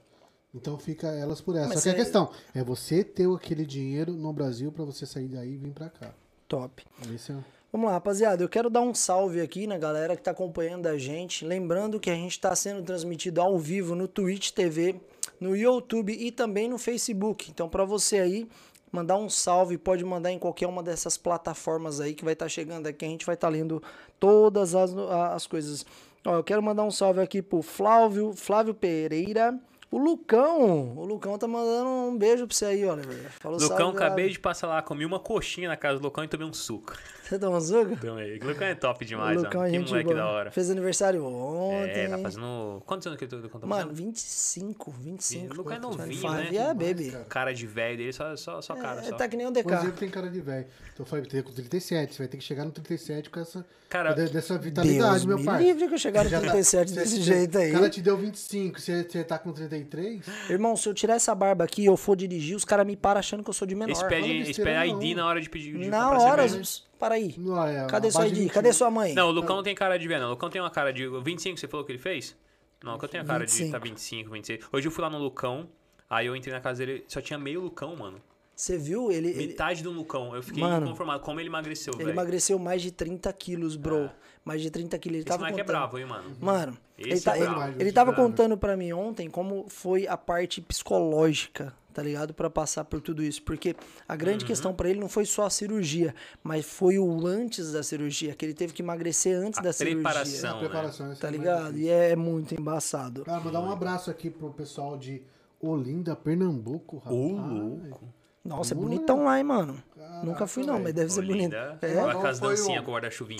Então 0.53 0.77
fica 0.79 1.07
elas 1.07 1.41
por 1.41 1.55
essa. 1.57 1.67
Mas 1.67 1.79
Só 1.79 1.83
que 1.83 1.89
a 1.89 1.91
é- 1.91 1.95
questão 1.95 2.31
é 2.53 2.63
você 2.63 3.03
ter 3.03 3.29
aquele 3.29 3.65
dinheiro 3.65 4.13
no 4.13 4.31
Brasil 4.31 4.71
pra 4.71 4.85
você 4.85 5.05
sair 5.05 5.27
daí 5.27 5.53
e 5.53 5.57
vir 5.57 5.73
pra 5.73 5.89
cá. 5.89 6.13
Top. 6.47 6.85
Esse 7.13 7.33
é... 7.33 7.43
Vamos 7.75 7.87
lá, 7.87 7.95
rapaziada. 7.95 8.41
Eu 8.41 8.47
quero 8.47 8.69
dar 8.69 8.79
um 8.79 8.93
salve 8.93 9.41
aqui 9.41 9.67
na 9.67 9.77
galera 9.77 10.15
que 10.15 10.21
tá 10.21 10.31
acompanhando 10.31 10.87
a 10.87 10.97
gente. 10.97 11.43
Lembrando 11.43 11.99
que 11.99 12.09
a 12.09 12.13
gente 12.13 12.39
tá 12.39 12.55
sendo 12.55 12.81
transmitido 12.81 13.41
ao 13.41 13.59
vivo 13.59 13.95
no 13.95 14.07
Twitch 14.07 14.51
TV, 14.51 14.95
no 15.41 15.57
YouTube 15.57 16.13
e 16.13 16.31
também 16.31 16.69
no 16.69 16.77
Facebook. 16.77 17.51
Então, 17.51 17.67
pra 17.67 17.83
você 17.83 18.19
aí 18.19 18.47
mandar 18.89 19.17
um 19.17 19.27
salve, 19.27 19.77
pode 19.77 20.05
mandar 20.05 20.31
em 20.31 20.39
qualquer 20.39 20.67
uma 20.67 20.81
dessas 20.81 21.17
plataformas 21.17 21.99
aí 21.99 22.13
que 22.13 22.23
vai 22.23 22.31
estar 22.31 22.47
chegando 22.47 22.87
aqui. 22.87 23.03
A 23.03 23.09
gente 23.09 23.25
vai 23.25 23.35
estar 23.35 23.49
lendo 23.49 23.83
todas 24.21 24.73
as, 24.73 24.95
as 24.95 25.45
coisas. 25.45 25.85
Ó, 26.25 26.33
eu 26.33 26.45
quero 26.45 26.63
mandar 26.63 26.85
um 26.85 26.91
salve 26.91 27.19
aqui 27.19 27.41
pro 27.41 27.61
Flávio, 27.61 28.31
Flávio 28.31 28.73
Pereira. 28.73 29.53
O 29.91 29.97
Lucão, 29.97 30.97
o 30.97 31.05
Lucão 31.05 31.37
tá 31.37 31.47
mandando 31.47 31.89
um 31.89 32.17
beijo 32.17 32.47
pra 32.47 32.55
você 32.55 32.65
aí, 32.65 32.85
Oliver. 32.85 33.31
Falou 33.39 33.59
Lucão, 33.59 33.89
acabei 33.91 34.29
de 34.29 34.39
passar 34.39 34.67
lá, 34.67 34.81
comi 34.81 35.05
uma 35.05 35.19
coxinha 35.19 35.69
na 35.69 35.77
casa 35.77 35.99
do 35.99 36.03
Lucão 36.03 36.23
e 36.23 36.27
tomei 36.27 36.45
um 36.45 36.53
suco. 36.53 36.93
Você 37.29 37.39
tá 37.39 37.49
um 37.49 37.59
suco? 37.59 37.95
Tomei. 37.97 38.37
Lucão 38.39 38.67
é 38.67 38.75
top 38.75 39.03
demais, 39.05 39.37
o 39.41 39.43
Lucão, 39.43 39.61
mano. 39.61 39.75
é 39.75 39.79
Que 39.79 39.85
moleque 39.89 40.03
boa. 40.05 40.15
da 40.15 40.27
hora. 40.27 40.51
Fez 40.51 40.69
aniversário 40.69 41.25
ontem. 41.25 42.01
É, 42.01 42.07
tá 42.07 42.17
fazendo. 42.19 42.83
Quantos 42.85 43.07
anos 43.07 43.19
que 43.19 43.25
o 43.25 43.37
Lucão 43.39 43.59
tá 43.61 43.67
Mano, 43.67 43.89
fazendo? 43.89 43.95
25, 44.05 44.91
25. 44.91 45.53
O 45.53 45.57
Lucão 45.57 45.73
é 45.75 45.79
novinho, 45.79 46.05
25, 46.07 46.31
né? 46.33 46.47
Yeah, 46.51 46.73
baby. 46.73 47.11
cara. 47.11 47.25
Cara 47.25 47.53
de 47.53 47.65
velho 47.67 47.97
dele, 47.97 48.13
só, 48.13 48.35
só, 48.35 48.61
só 48.61 48.75
cara. 48.75 49.01
É, 49.01 49.05
só. 49.05 49.15
tá 49.15 49.27
que 49.27 49.35
nem 49.35 49.45
o 49.47 49.49
O 49.49 49.51
exemplo 49.57 49.71
DK. 49.91 49.91
tem 49.99 50.09
cara 50.09 50.29
de 50.29 50.39
velho. 50.41 50.65
Então 50.93 51.03
eu 51.03 51.05
falei, 51.05 51.25
tem 51.25 51.41
com 51.41 51.51
37, 51.51 52.13
você 52.13 52.17
vai 52.19 52.27
ter 52.27 52.37
que 52.37 52.43
chegar 52.43 52.63
no 52.65 52.71
37 52.71 53.29
com 53.29 53.39
essa. 53.39 53.65
Cara, 53.89 54.13
de- 54.13 54.29
dessa 54.29 54.57
vitalidade, 54.57 55.11
Deus 55.11 55.25
meu 55.25 55.37
me 55.37 55.45
pai. 55.45 55.63
livre 55.63 55.87
que 55.87 55.93
eu 55.93 55.97
chegar 55.97 56.23
no 56.23 56.29
Já 56.29 56.37
tá- 56.41 56.47
37 56.51 56.89
você- 56.91 56.95
desse 56.99 57.15
você- 57.17 57.21
jeito 57.21 57.57
aí. 57.57 57.69
O 57.71 57.73
cara 57.73 57.89
te 57.89 58.01
deu 58.01 58.17
25, 58.17 58.79
você, 58.79 59.03
você 59.03 59.23
tá 59.23 59.37
com 59.37 59.51
33? 59.51 60.21
Irmão, 60.49 60.75
se 60.75 60.89
eu 60.89 60.93
tirar 60.93 61.15
essa 61.15 61.33
barba 61.35 61.63
aqui 61.63 61.83
e 61.83 61.85
eu 61.85 61.95
for 61.95 62.15
dirigir, 62.15 62.55
os 62.55 62.65
caras 62.65 62.85
me 62.85 62.95
param 62.95 63.19
achando 63.19 63.43
que 63.43 63.49
eu 63.49 63.53
sou 63.53 63.67
de 63.67 63.75
menor. 63.75 63.87
Eles 63.89 63.99
fala 63.99 64.09
pedem, 64.09 64.43
besteira 64.43 64.69
eles 64.71 64.79
pedem 64.81 64.93
não. 64.93 65.01
ID 65.03 65.15
na 65.17 65.27
hora 65.27 65.39
de 65.41 65.49
pedir. 65.49 65.77
de 65.77 65.87
Na 65.89 66.09
hora. 66.11 66.47
Para 66.95 67.15
aí. 67.15 67.35
Não, 67.37 67.65
é, 67.65 67.85
Cadê 67.87 68.11
sua 68.11 68.23
de 68.25 68.29
ID? 68.31 68.37
21. 68.39 68.53
Cadê 68.53 68.73
sua 68.73 68.89
mãe? 68.91 69.13
Não, 69.13 69.27
o 69.27 69.31
Lucão 69.31 69.55
não 69.57 69.63
tem 69.63 69.75
cara 69.75 69.97
de 69.97 70.07
velho, 70.07 70.21
não. 70.21 70.27
O 70.27 70.31
Lucão 70.31 70.49
tem 70.49 70.61
uma 70.61 70.71
cara 70.71 70.91
de 70.91 71.07
25, 71.07 71.59
você 71.59 71.67
falou 71.67 71.85
que 71.85 71.91
ele 71.91 71.99
fez? 71.99 72.35
Não, 72.83 72.91
o 72.91 72.93
Lucão 72.95 73.09
tem 73.09 73.19
a 73.21 73.25
cara 73.25 73.45
de 73.45 73.51
25. 73.51 73.71
tá 73.71 73.79
25, 73.79 74.31
26. 74.31 74.65
Hoje 74.71 74.87
eu 74.87 74.91
fui 74.91 75.01
lá 75.03 75.09
no 75.09 75.17
Lucão, 75.17 75.67
aí 76.09 76.27
eu 76.27 76.35
entrei 76.35 76.53
na 76.53 76.61
casa 76.61 76.85
dele, 76.85 77.03
só 77.07 77.19
tinha 77.21 77.37
meio 77.39 77.61
Lucão, 77.61 77.95
mano. 77.95 78.21
Você 78.55 78.77
viu? 78.77 79.11
Ele, 79.11 79.29
ele, 79.31 79.47
Metade 79.47 79.83
do 79.83 79.91
Lucão. 79.91 80.33
Eu 80.33 80.41
fiquei 80.41 80.63
Mano, 80.63 80.85
inconformado. 80.87 81.19
Como 81.21 81.41
ele 81.41 81.49
emagreceu, 81.49 81.93
ele 81.95 82.05
velho. 82.05 82.15
emagreceu 82.15 82.57
mais 82.57 82.81
de 82.81 82.89
30 82.89 83.33
quilos, 83.33 83.75
bro. 83.75 84.05
É. 84.05 84.11
Mais 84.45 84.61
de 84.61 84.69
30 84.71 84.97
quilos. 84.97 85.15
Ele 85.15 85.19
Esse 85.23 85.27
tava 85.27 85.39
moleque 85.39 85.59
é 85.59 85.63
contando. 85.63 85.75
bravo, 85.77 85.99
hein, 85.99 86.05
mano. 86.05 86.37
Mano, 86.39 86.77
Esse 86.97 87.09
ele, 87.09 87.19
tá- 87.21 87.35
é 87.35 87.39
ele- 87.41 87.49
bravo. 87.49 87.81
ele 87.81 87.89
é 87.89 87.91
tava 87.91 88.11
bravo. 88.13 88.29
contando 88.29 88.57
pra 88.57 88.77
mim 88.77 88.93
ontem 88.93 89.29
como 89.29 89.65
foi 89.67 90.07
a 90.07 90.15
parte 90.15 90.61
psicológica, 90.61 91.73
tá 91.95 92.03
ligado? 92.03 92.33
Pra 92.33 92.49
passar 92.49 92.83
por 92.83 92.99
tudo 92.99 93.23
isso. 93.23 93.41
Porque 93.41 93.73
a 94.07 94.15
grande 94.17 94.43
Uhum. 94.43 94.47
questão 94.49 94.73
pra 94.73 94.89
ele 94.89 94.99
não 94.99 95.07
foi 95.07 95.25
só 95.25 95.45
a 95.45 95.49
cirurgia, 95.49 96.13
mas 96.43 96.65
foi 96.65 96.99
o 96.99 97.25
antes 97.25 97.71
da 97.71 97.81
cirurgia, 97.81 98.35
que 98.35 98.45
ele 98.45 98.53
teve 98.53 98.73
que 98.73 98.81
emagrecer 98.83 99.35
antes 99.37 99.57
A 99.59 99.61
da 99.63 99.71
cirurgia. 99.73 100.01
preparação. 100.03 100.55
A 100.57 100.59
preparação, 100.59 101.11
essa 101.11 101.21
Tá 101.21 101.27
é 101.29 101.31
ligado? 101.31 101.77
E 101.77 101.87
é 101.89 102.15
muito 102.15 102.53
embaçado. 102.53 103.23
Cara, 103.23 103.39
mandar 103.39 103.61
um 103.61 103.71
abraço 103.71 104.11
aqui 104.11 104.29
pro 104.29 104.51
pessoal 104.51 104.97
de 104.97 105.23
Olinda, 105.61 106.15
Pernambuco, 106.15 106.97
rapaz. 106.97 107.15
Ô, 107.15 107.27
louco. 107.29 108.13
Nossa, 108.43 108.73
é 108.73 108.77
bonitão 108.77 109.23
lá, 109.23 109.37
hein, 109.39 109.43
mano. 109.43 109.81
Nunca 110.23 110.45
fui 110.45 110.63
não, 110.65 110.79
mas 110.79 110.93
deve 110.93 111.09
ser 111.11 111.25
bonito. 111.25 111.55
É. 111.55 111.95
Olha 112.03 112.15
com 112.15 112.27
as 112.27 112.39
dancinhas 112.39 112.83
com 112.83 112.91
o 112.91 112.93
guarda-chuvinha. 112.93 113.37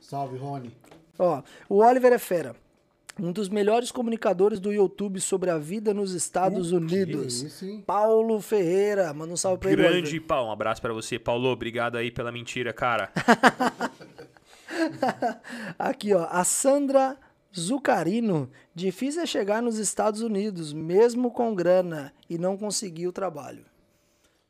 Salve, 0.00 0.36
Rony. 0.36 0.74
Ó, 1.18 1.42
o 1.68 1.76
Oliver 1.76 2.12
é 2.12 2.18
fera. 2.18 2.56
Um 3.18 3.30
dos 3.30 3.48
melhores 3.48 3.92
comunicadores 3.92 4.58
do 4.58 4.72
YouTube 4.72 5.20
sobre 5.20 5.48
a 5.48 5.58
vida 5.58 5.94
nos 5.94 6.12
Estados 6.12 6.72
Unidos. 6.72 7.42
isso? 7.42 7.82
Paulo 7.86 8.40
Ferreira. 8.40 9.14
Manda 9.14 9.32
um 9.32 9.36
salve 9.36 9.60
pra 9.60 9.70
ele. 9.70 9.82
Grande 9.82 10.20
pau, 10.20 10.48
um 10.48 10.50
abraço 10.50 10.82
pra 10.82 10.92
você, 10.92 11.18
Paulo. 11.18 11.48
Obrigado 11.48 11.96
aí 11.96 12.10
pela 12.10 12.32
mentira, 12.32 12.72
cara. 12.72 13.12
Aqui, 15.78 16.12
ó. 16.12 16.26
A 16.28 16.42
Sandra 16.42 17.16
Zucarino. 17.56 18.50
Difícil 18.74 19.22
é 19.22 19.26
chegar 19.26 19.62
nos 19.62 19.78
Estados 19.78 20.20
Unidos, 20.20 20.72
mesmo 20.72 21.30
com 21.30 21.54
grana, 21.54 22.12
e 22.28 22.36
não 22.36 22.56
conseguir 22.56 23.06
o 23.06 23.12
trabalho. 23.12 23.64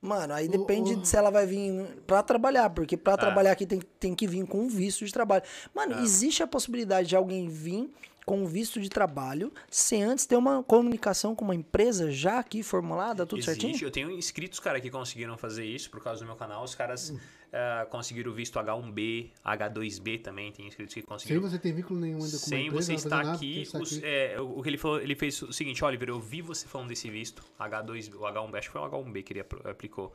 Mano, 0.01 0.35
aí 0.35 0.49
depende 0.49 0.97
de 0.97 1.09
se 1.09 1.17
ela 1.17 1.31
vai 1.31 1.47
vir 1.47 1.83
pra 2.07 2.23
trabalhar, 2.23 2.69
porque 2.69 2.95
pra 2.95 3.17
trabalhar 3.17 3.53
aqui 3.53 3.65
tem, 3.65 3.81
tem 3.99 4.15
que 4.15 4.27
vir 4.27 4.47
com 4.47 4.61
um 4.61 4.69
visto 4.69 5.03
de 5.03 5.11
trabalho. 5.11 5.43
Mano, 5.75 6.03
existe 6.03 6.43
a 6.43 6.47
possibilidade 6.47 7.09
de 7.09 7.17
alguém 7.17 7.49
vir 7.49 7.91
com 8.25 8.43
um 8.43 8.47
visto 8.47 8.81
de 8.81 8.89
trabalho 8.89 9.53
sem 9.71 10.03
antes 10.03 10.25
ter 10.27 10.37
uma 10.37 10.63
comunicação 10.63 11.35
com 11.35 11.45
uma 11.45 11.55
empresa 11.55 12.11
já 12.11 12.39
aqui 12.39 12.63
formulada, 12.63 13.27
tudo 13.27 13.41
Existe. 13.41 13.61
certinho? 13.61 13.87
Eu 13.87 13.91
tenho 13.91 14.11
inscritos, 14.11 14.59
cara, 14.61 14.81
que 14.81 14.91
conseguiram 14.91 15.37
fazer 15.37 15.65
isso 15.65 15.91
por 15.91 16.03
causa 16.03 16.21
do 16.21 16.27
meu 16.27 16.37
canal. 16.37 16.65
Os 16.65 16.75
caras 16.75 17.15
ah, 17.53 17.87
conseguiram 17.91 18.33
o 18.33 18.35
visto 18.35 18.59
H1B, 18.59 19.31
H2B 19.45 20.23
também. 20.23 20.51
Tem 20.53 20.67
inscritos 20.67 20.95
que 20.95 21.01
Sem 21.01 21.07
conseguiram. 21.09 21.43
você 21.43 21.59
ter 21.59 21.73
vínculo 21.73 22.01
nenhum 22.01 22.17
ainda 22.17 22.31
com 22.31 22.37
Sem 22.39 22.67
empresa, 22.69 22.87
você 22.87 22.93
fazer 22.95 23.07
estar 23.07 23.25
nada, 23.25 23.37
aqui, 23.37 23.63
os- 23.75 23.97
aqui. 23.99 24.01
é, 24.07 24.41
o 24.41 24.59
o 24.59 24.63
que 24.63 24.69
ele 24.71 24.79
falou, 24.79 25.01
ele 25.01 25.15
fez 25.15 25.41
o 25.43 25.53
seguinte, 25.53 25.85
Oliver, 25.85 26.09
eu 26.09 26.19
vi 26.21 26.41
você 26.41 26.67
falando 26.67 26.89
desse 26.89 27.11
visto, 27.11 27.43
H2, 27.61 28.15
o 28.15 28.21
H1B, 28.27 28.57
acho 28.59 28.69
que 28.69 28.73
foi 28.73 28.81
o 28.81 28.85
H1B 28.85 29.23
que 29.23 29.33
ele 29.33 29.41
apl- 29.41 29.69
aplicou. 29.69 30.13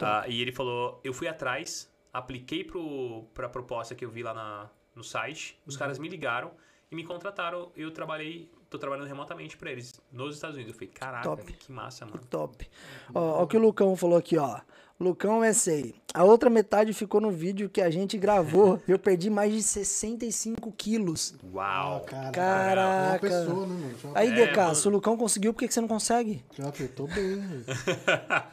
Ah, 0.00 0.24
e 0.28 0.42
ele 0.42 0.52
falou, 0.52 1.00
eu 1.04 1.12
fui 1.14 1.26
atrás, 1.28 1.88
apliquei 2.12 2.64
pro, 2.64 3.24
pra 3.32 3.48
proposta 3.48 3.94
que 3.94 4.04
eu 4.04 4.10
vi 4.10 4.22
lá 4.22 4.34
na, 4.34 4.68
no 4.94 5.04
site, 5.04 5.58
os 5.66 5.76
caras 5.76 5.98
me 5.98 6.08
ligaram 6.08 6.50
e 6.90 6.94
me 6.96 7.04
contrataram. 7.04 7.70
Eu 7.76 7.90
trabalhei, 7.90 8.50
tô 8.70 8.78
trabalhando 8.78 9.06
remotamente 9.06 9.56
pra 9.56 9.70
eles 9.70 10.00
nos 10.12 10.34
Estados 10.36 10.56
Unidos. 10.56 10.72
Eu 10.72 10.78
falei, 10.78 10.88
caraca, 10.94 11.22
Top. 11.28 11.52
que 11.52 11.72
massa, 11.72 12.04
mano. 12.06 12.20
Top. 12.30 12.68
Ó, 13.14 13.20
ó 13.40 13.42
o 13.42 13.46
que 13.46 13.56
o 13.56 13.60
Lucão 13.60 13.94
falou 13.96 14.18
aqui, 14.18 14.36
ó. 14.38 14.60
Lucão 14.98 15.42
SA. 15.52 15.92
A 16.14 16.24
outra 16.24 16.48
metade 16.48 16.94
ficou 16.94 17.20
no 17.20 17.30
vídeo 17.30 17.68
que 17.68 17.82
a 17.82 17.90
gente 17.90 18.16
gravou. 18.16 18.80
Eu 18.88 18.98
perdi 18.98 19.28
mais 19.28 19.52
de 19.52 19.62
65 19.62 20.72
quilos. 20.72 21.34
Uau! 21.52 22.02
Ah, 22.06 22.08
cara. 22.08 22.24
Uma 22.24 22.32
Caraca. 22.32 23.18
pessoa, 23.20 23.66
né, 23.66 23.94
Aí, 24.14 24.28
É, 24.30 24.46
DK, 24.46 24.56
mano. 24.56 24.74
se 24.74 24.88
o 24.88 24.90
Lucão 24.90 25.14
conseguiu, 25.18 25.52
por 25.52 25.58
que, 25.60 25.68
que 25.68 25.74
você 25.74 25.82
não 25.82 25.88
consegue? 25.88 26.42
já 26.56 26.66
apertou 26.68 27.06
bem, 27.08 27.36
velho. 27.36 27.64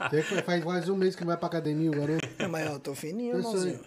Que- 0.09 0.41
Faz 0.41 0.65
mais 0.65 0.89
um 0.89 0.97
mês 0.97 1.15
que 1.15 1.21
não 1.21 1.29
vai 1.29 1.37
pra 1.37 1.47
academia, 1.47 1.89
o 1.89 1.93
garoto. 1.93 2.27
É, 2.37 2.45
mas 2.47 2.69
eu 2.69 2.77
tô 2.79 2.93
fininho, 2.93 3.37
irmãozinho. 3.37 3.79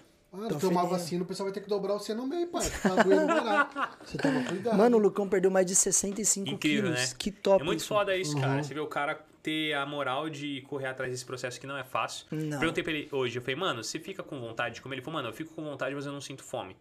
Ah, 0.44 0.48
Tô 0.48 0.54
tomar 0.56 0.82
fininho. 0.82 0.98
vacina, 0.98 1.22
o 1.22 1.26
pessoal 1.26 1.46
vai 1.46 1.54
ter 1.54 1.60
que 1.60 1.68
dobrar 1.68 1.94
você 1.94 2.14
no 2.14 2.26
meio, 2.26 2.46
pai. 2.48 2.64
No 3.06 3.26
morar. 3.26 3.98
Você 4.04 4.18
toma 4.18 4.42
cuidado. 4.44 4.76
Mano, 4.76 4.96
o 4.96 5.00
Lucão 5.00 5.28
perdeu 5.28 5.50
mais 5.50 5.66
de 5.66 5.74
65 5.74 6.48
Incrível, 6.50 6.90
quilos. 6.92 7.08
né? 7.10 7.14
Que 7.18 7.30
top. 7.30 7.62
É 7.62 7.64
muito 7.64 7.78
isso. 7.80 7.88
foda 7.88 8.16
isso, 8.16 8.38
cara. 8.38 8.62
Você 8.62 8.74
vê 8.74 8.80
o 8.80 8.86
cara 8.86 9.18
ter 9.46 9.74
a 9.74 9.86
moral 9.86 10.28
de 10.28 10.60
correr 10.62 10.86
atrás 10.88 11.12
desse 11.12 11.24
processo 11.24 11.60
que 11.60 11.68
não 11.68 11.76
é 11.78 11.84
fácil. 11.84 12.26
Não. 12.32 12.58
Perguntei 12.58 12.82
pra 12.82 12.92
ele 12.92 13.08
hoje, 13.12 13.38
eu 13.38 13.42
falei, 13.42 13.54
mano, 13.54 13.84
você 13.84 14.00
fica 14.00 14.20
com 14.20 14.40
vontade 14.40 14.74
de 14.74 14.82
comer? 14.82 14.96
Ele 14.96 15.02
falou, 15.02 15.18
mano, 15.18 15.28
eu 15.28 15.32
fico 15.32 15.54
com 15.54 15.62
vontade, 15.62 15.94
mas 15.94 16.04
eu 16.04 16.12
não 16.12 16.20
sinto 16.20 16.42
fome. 16.42 16.76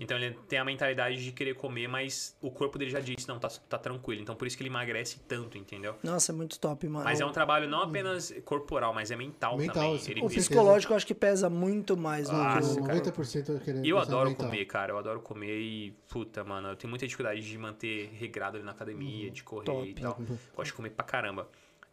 Então 0.00 0.16
ele 0.16 0.38
tem 0.48 0.58
a 0.58 0.64
mentalidade 0.64 1.22
de 1.22 1.32
querer 1.32 1.54
comer, 1.54 1.86
mas 1.88 2.34
o 2.40 2.50
corpo 2.50 2.78
dele 2.78 2.90
já 2.92 3.00
disse, 3.00 3.28
não, 3.28 3.38
tá, 3.38 3.48
tá 3.68 3.76
tranquilo. 3.76 4.22
Então 4.22 4.34
por 4.34 4.46
isso 4.46 4.56
que 4.56 4.62
ele 4.62 4.70
emagrece 4.70 5.18
tanto, 5.28 5.58
entendeu? 5.58 5.96
Nossa, 6.02 6.32
é 6.32 6.34
muito 6.34 6.58
top, 6.58 6.88
mano. 6.88 7.04
Mas 7.04 7.20
é 7.20 7.26
um 7.26 7.32
trabalho 7.32 7.68
não 7.68 7.82
apenas 7.82 8.32
corporal, 8.44 8.94
mas 8.94 9.10
é 9.10 9.16
mental, 9.16 9.58
Mental, 9.58 9.98
também. 9.98 10.00
Ele 10.08 10.22
O 10.22 10.28
psicológico 10.28 10.92
eu 10.92 10.96
acho 10.96 11.06
que 11.06 11.14
pesa 11.14 11.50
muito 11.50 11.96
mais 11.96 12.30
no 12.30 12.36
Ah, 12.40 12.52
que 12.58 12.64
o... 12.64 12.66
sim, 12.68 12.82
cara. 12.84 13.00
90% 13.00 13.48
eu 13.50 13.60
queria 13.60 13.82
E 13.84 13.88
eu 13.90 13.98
adoro 13.98 14.30
mental. 14.30 14.46
comer, 14.46 14.64
cara. 14.64 14.92
Eu 14.92 14.98
adoro 14.98 15.20
comer 15.20 15.58
e, 15.60 15.90
puta, 16.08 16.42
mano, 16.44 16.68
eu 16.68 16.76
tenho 16.76 16.88
muita 16.88 17.04
dificuldade 17.06 17.40
de 17.42 17.58
manter 17.58 18.10
regrado 18.14 18.56
ali 18.56 18.64
na 18.64 18.72
academia, 18.72 19.30
de 19.30 19.42
correr 19.42 19.64
Top. 19.66 19.88
e 19.90 19.94
tal. 19.94 20.18
Gosto 20.56 20.66
de 20.70 20.72
comer 20.74 20.90
pra 20.90 21.04
caramba. 21.04 21.48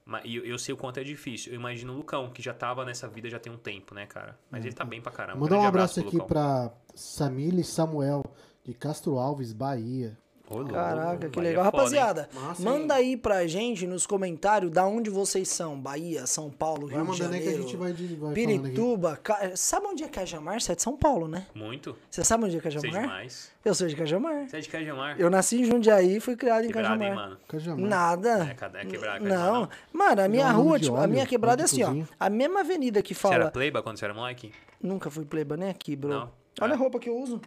Mas 0.05 0.23
e 0.23 0.35
eu, 0.35 0.45
eu 0.45 0.59
sei 0.59 0.73
o 0.73 0.77
quanto 0.77 0.99
é 0.99 1.03
difícil. 1.03 1.51
Eu 1.51 1.59
imagino 1.59 1.91
o 1.91 1.97
Lucão, 1.97 2.29
que 2.29 2.41
já 2.41 2.53
tava 2.53 2.85
nessa 2.85 3.07
vida 3.07 3.27
já 3.27 3.39
tem 3.39 3.51
um 3.51 3.57
tempo, 3.57 3.95
né, 3.95 4.05
cara? 4.05 4.37
Mas 4.51 4.63
ele 4.63 4.75
tá 4.75 4.85
bem 4.85 5.01
pra 5.01 5.11
caramba. 5.11 5.39
Mandar 5.39 5.59
um 5.59 5.65
abraço 5.65 5.95
pro 5.95 6.07
aqui 6.07 6.17
Lucão. 6.17 6.27
pra 6.27 6.71
Samile 6.93 7.63
Samuel, 7.63 8.23
de 8.63 8.73
Castro 8.73 9.17
Alves, 9.17 9.51
Bahia. 9.51 10.15
Ô, 10.49 10.57
louco, 10.57 10.73
Caraca, 10.73 11.27
que 11.29 11.39
é 11.39 11.41
legal. 11.41 11.63
hein? 11.65 11.71
Rapaziada, 11.71 12.29
Massa, 12.33 12.61
manda 12.61 12.93
aí 12.93 13.17
pra 13.17 13.47
gente 13.47 13.87
nos 13.87 14.05
comentários 14.05 14.71
da 14.71 14.85
onde 14.85 15.09
vocês 15.09 15.47
são. 15.49 15.75
Bahia, 15.79 16.27
São 16.27 16.51
Paulo, 16.51 16.87
Vai 16.87 16.97
Rio 16.97 17.05
de 17.05 17.11
mandando 17.11 17.33
aí 17.33 17.39
que 17.41 17.47
a 17.47 17.51
Janeiro, 17.51 17.63
gente 17.63 17.77
vai, 17.77 17.93
de, 17.93 18.15
vai. 18.15 18.33
Pirituba. 18.33 19.19
Ca- 19.23 19.51
Sabe 19.55 19.87
onde 19.87 20.03
é 20.03 20.07
Cajamar? 20.07 20.61
Você 20.61 20.71
é 20.71 20.75
de 20.75 20.81
São 20.83 20.95
Paulo, 20.95 21.27
né? 21.27 21.47
Muito. 21.55 21.95
Você 22.09 22.23
sabe 22.23 22.45
onde 22.45 22.57
é 22.57 22.61
Sei 22.61 22.71
Cajamar? 22.71 23.01
demais. 23.01 23.51
Eu 23.65 23.73
sou 23.73 23.87
de 23.87 23.95
Cajamar. 23.95 24.47
Você 24.47 24.57
é 24.57 24.59
de 24.59 24.69
Cajamar? 24.69 25.15
Eu 25.19 25.29
nasci 25.31 25.61
em 25.61 25.65
Jundiaí 25.65 26.17
e 26.17 26.19
fui 26.19 26.35
criado 26.35 26.63
em 26.65 26.67
Quebrado, 26.67 26.93
hein, 26.93 26.99
Cajamar. 27.09 27.25
mano? 27.29 27.37
Cajamar. 27.47 27.89
Nada. 27.89 28.29
É, 28.47 28.51
é 28.51 28.53
Cajamar, 28.85 29.21
Não. 29.23 29.53
não? 29.61 29.69
Mano, 29.91 30.21
a 30.21 30.27
minha 30.27 30.53
Não, 30.53 30.61
rua, 30.61 30.77
de 30.77 30.85
tipo, 30.85 30.95
a 30.95 31.01
óleo, 31.01 31.11
minha 31.11 31.25
quebrada 31.25 31.63
é 31.63 31.65
de 31.65 31.71
assim, 31.71 31.83
ó. 31.83 31.87
cozinha. 31.87 32.09
A 32.19 32.29
mesma 32.29 32.59
avenida 32.59 33.01
que 33.01 33.15
Você 33.15 33.27
era 33.27 33.37
fala. 33.39 33.51
playba 33.51 33.81
quando 33.81 33.97
você 33.97 34.05
era 34.05 34.13
moleque? 34.13 34.51
Nunca 34.81 35.09
fui 35.09 35.25
playboy 35.25 35.57
nem 35.57 35.69
aqui, 35.69 35.95
bro. 35.95 36.09
Não. 36.11 36.31
Olha 36.61 36.71
É. 36.71 36.75
a 36.75 36.77
roupa 36.77 36.99
que 36.99 37.09
eu 37.09 37.17
uso. 37.17 37.41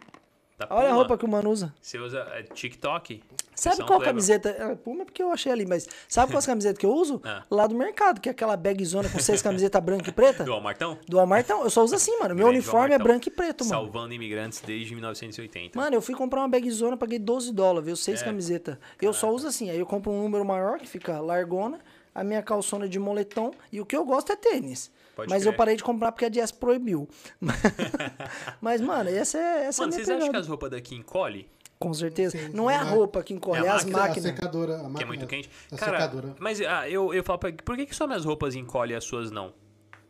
Da 0.59 0.67
Olha 0.69 0.89
a 0.89 0.93
roupa 0.93 1.17
que 1.17 1.23
o 1.23 1.27
mano 1.27 1.49
usa. 1.49 1.73
Você 1.81 1.97
usa 1.97 2.19
é, 2.33 2.43
TikTok? 2.43 3.23
Sabe 3.55 3.77
São 3.77 3.85
qual 3.85 3.99
playboy. 3.99 4.07
camiseta? 4.07 4.49
É, 4.49 4.75
Puma 4.75 5.03
é 5.03 5.05
porque 5.05 5.23
eu 5.23 5.31
achei 5.31 5.49
ali, 5.49 5.65
mas 5.65 5.87
sabe 6.05 6.33
qual 6.33 6.43
camiseta 6.43 6.77
que 6.77 6.85
eu 6.85 6.91
uso? 6.91 7.21
Ah. 7.23 7.43
Lá 7.49 7.65
do 7.65 7.75
mercado, 7.75 8.19
que 8.19 8.27
é 8.27 8.33
aquela 8.33 8.57
bagzona 8.57 9.07
com 9.07 9.19
seis 9.19 9.41
camisetas 9.41 9.81
branca 9.81 10.09
e 10.09 10.11
preta. 10.11 10.43
Do 10.43 10.51
Almartão? 10.51 10.97
Do 11.07 11.15
Walmart, 11.15 11.45
então, 11.45 11.63
eu 11.63 11.69
só 11.69 11.81
uso 11.81 11.95
assim, 11.95 12.11
mano. 12.19 12.35
Meu 12.35 12.47
Grande 12.47 12.59
uniforme 12.59 12.93
é 12.93 12.97
branco 12.97 13.29
e 13.29 13.31
preto, 13.31 13.63
mano. 13.63 13.83
Salvando 13.83 14.13
imigrantes 14.13 14.59
desde 14.59 14.93
1980. 14.93 15.79
Mano, 15.79 15.95
eu 15.95 16.01
fui 16.01 16.13
comprar 16.13 16.41
uma 16.41 16.49
bagzona, 16.49 16.97
paguei 16.97 17.19
12 17.19 17.53
dólares, 17.53 17.85
viu? 17.85 17.93
É. 17.93 17.95
Seis 17.95 18.21
camisetas. 18.21 18.77
Eu 19.01 19.13
só 19.13 19.33
uso 19.33 19.47
assim, 19.47 19.69
aí 19.69 19.79
eu 19.79 19.85
compro 19.85 20.11
um 20.11 20.23
número 20.23 20.43
maior, 20.43 20.77
que 20.77 20.87
fica 20.87 21.21
largona, 21.21 21.79
a 22.13 22.21
minha 22.21 22.43
calçona 22.43 22.87
de 22.87 22.99
moletom, 22.99 23.51
e 23.71 23.79
o 23.79 23.85
que 23.85 23.95
eu 23.95 24.03
gosto 24.03 24.33
é 24.33 24.35
tênis. 24.35 24.91
Pode 25.19 25.29
Mas 25.29 25.43
crer. 25.43 25.53
eu 25.53 25.57
parei 25.57 25.75
de 25.75 25.83
comprar 25.83 26.11
porque 26.11 26.25
a 26.25 26.29
Dias 26.29 26.51
proibiu. 26.51 27.07
Mas, 28.61 28.81
mano, 28.81 29.09
essa 29.09 29.37
é, 29.37 29.65
essa 29.65 29.81
Mano, 29.83 29.93
é 29.93 29.95
a 29.95 29.97
minha 29.97 30.05
vocês 30.05 30.17
acham 30.21 30.31
que 30.31 30.37
as 30.37 30.47
roupas 30.47 30.71
daqui 30.71 30.95
encolhem? 30.95 31.47
Com 31.77 31.93
certeza. 31.93 32.37
Sim, 32.37 32.49
não 32.53 32.69
é 32.69 32.75
a 32.75 32.83
roupa 32.83 33.23
que 33.23 33.33
encolhe, 33.33 33.63
É 33.63 33.67
é, 33.67 33.69
a 33.69 33.75
as 33.75 33.83
máquina, 33.85 34.03
A 34.03 34.07
máquinas. 34.07 34.35
secadora. 34.35 34.73
A 34.75 34.79
Que 34.79 34.85
é 34.85 34.89
máquina- 34.89 35.07
muito 35.07 35.27
quente. 35.27 35.49
A 35.71 35.77
Cara, 35.77 35.91
secadora. 36.01 36.35
mas 36.39 36.59
ah, 36.61 36.89
eu, 36.89 37.13
eu 37.13 37.23
falo 37.23 37.39
pra 37.39 37.53
por 37.53 37.77
que, 37.77 37.85
que 37.85 37.95
só 37.95 38.05
minhas 38.05 38.25
roupas 38.25 38.53
encolhem 38.55 38.93
e 38.93 38.97
as 38.97 39.03
suas 39.05 39.31
não? 39.31 39.53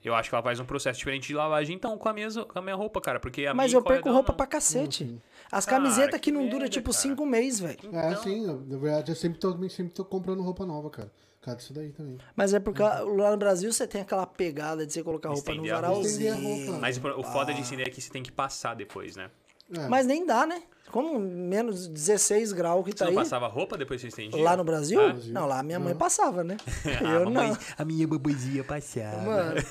Eu 0.04 0.16
acho 0.16 0.30
que 0.30 0.36
ela 0.36 0.42
faz 0.42 0.60
um 0.62 0.66
processo 0.66 0.98
diferente 0.98 1.28
de 1.28 1.36
lavagem, 1.36 1.76
então, 1.76 1.98
com 1.98 2.08
a 2.08 2.14
minha, 2.14 2.30
com 2.32 2.58
a 2.58 2.62
minha 2.62 2.76
roupa, 2.76 3.02
cara. 3.02 3.20
Porque 3.20 3.46
a 3.46 3.54
Mas 3.54 3.72
minha 3.72 3.80
eu 3.80 3.84
perco 3.84 4.10
roupa 4.10 4.32
não. 4.32 4.38
pra 4.38 4.48
cacete. 4.48 5.22
As 5.52 5.66
Cara, 5.66 5.84
camisetas 5.84 6.14
que 6.20 6.20
que 6.20 6.32
não 6.32 6.48
dura 6.48 6.70
tipo 6.70 6.90
cara. 6.92 7.02
cinco 7.02 7.26
meses, 7.26 7.60
velho. 7.60 7.78
É, 7.92 8.12
Então- 8.12 8.24
sim, 8.24 8.46
na 8.48 8.78
verdade 8.78 9.12
eu 9.12 9.16
sempre 9.16 9.38
tô, 9.40 9.52
sempre 9.70 9.94
tô 9.94 10.06
comprando 10.06 10.42
roupa 10.42 10.66
nova, 10.66 10.90
cara. 10.90 11.12
Causa 11.52 11.58
disso 11.58 11.74
daí 11.74 11.90
também. 11.92 12.18
Mas 12.36 12.54
é 12.54 12.60
porque 12.60 12.82
lá 12.82 13.32
no 13.32 13.38
Brasil 13.38 13.72
você 13.72 13.86
tem 13.88 14.02
aquela 14.02 14.26
pegada 14.26 14.86
de 14.86 14.94
você 14.94 15.04
colocar 15.04 15.30
roupa 15.30 15.52
no 15.54 15.58
Estender 15.66 15.84
a 15.84 15.88
roupa. 15.88 16.08
Estender 16.08 16.32
a 16.32 16.36
varalzinho. 16.36 16.66
roupa. 16.66 16.80
Mas 16.82 16.98
o 16.98 17.24
foda 17.24 17.54
de 17.54 17.62
estender 17.62 17.88
é 17.88 17.92
que 17.92 18.02
você 18.02 18.10
tem 18.10 18.24
que 18.24 18.32
passar 18.32 18.76
depois, 18.76 19.16
né? 19.16 19.30
É. 19.76 19.88
Mas 19.88 20.06
nem 20.08 20.26
dá, 20.26 20.48
né? 20.48 20.64
Como 20.92 21.20
menos 21.20 21.88
16 21.88 22.52
graus 22.52 22.84
que 22.84 22.90
Você 22.92 22.98
tá 22.98 23.06
não 23.06 23.12
aí. 23.12 23.16
passava 23.18 23.46
roupa 23.48 23.78
depois 23.78 24.02
que 24.02 24.10
você 24.10 24.22
estendia? 24.24 24.44
Lá 24.44 24.58
no 24.58 24.64
Brasil? 24.64 25.00
Ah? 25.00 25.16
Não, 25.28 25.46
lá 25.46 25.62
minha 25.62 25.80
mãe 25.80 25.94
passava, 25.94 26.44
né? 26.44 26.58
Ah, 27.06 27.14
Eu 27.14 27.26
não. 27.26 27.32
mamãe- 27.44 27.58
A 27.78 27.86
minha 27.86 28.08
baboizinha 28.08 28.64
passava. 28.64 29.22
Mano, 29.22 29.62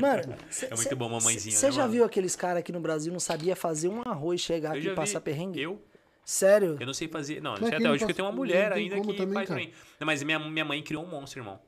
mano 0.00 0.34
cê- 0.50 0.66
É 0.66 0.70
muito 0.70 0.82
cê- 0.88 0.94
bom, 0.96 1.08
mamãezinha, 1.08 1.54
Você 1.54 1.66
né, 1.66 1.72
já 1.72 1.82
mano? 1.82 1.92
viu 1.92 2.04
aqueles 2.04 2.34
caras 2.34 2.58
aqui 2.58 2.72
no 2.72 2.80
Brasil 2.80 3.12
não 3.12 3.20
sabia 3.20 3.54
fazer 3.54 3.86
um 3.88 4.02
arroz, 4.02 4.40
chegar 4.40 4.70
Eu 4.74 4.78
aqui 4.80 4.88
e 4.88 4.94
passar 4.96 5.20
perrengue? 5.20 5.60
Eu? 5.62 5.80
Sério? 6.28 6.76
Eu 6.78 6.84
não 6.84 6.92
sei 6.92 7.08
fazer. 7.08 7.40
Não, 7.40 7.54
quem 7.54 7.68
até 7.68 7.90
hoje 7.90 8.04
que 8.04 8.10
eu 8.10 8.14
tenho 8.14 8.28
uma 8.28 8.34
mulher 8.34 8.70
ainda 8.70 9.00
que 9.00 9.14
também, 9.14 9.32
faz 9.32 9.46
pra 9.46 9.56
mim. 9.56 9.72
Não, 9.98 10.04
mas 10.04 10.22
minha, 10.22 10.38
minha 10.38 10.64
mãe 10.64 10.82
criou 10.82 11.02
um 11.02 11.08
monstro, 11.08 11.40
irmão. 11.40 11.58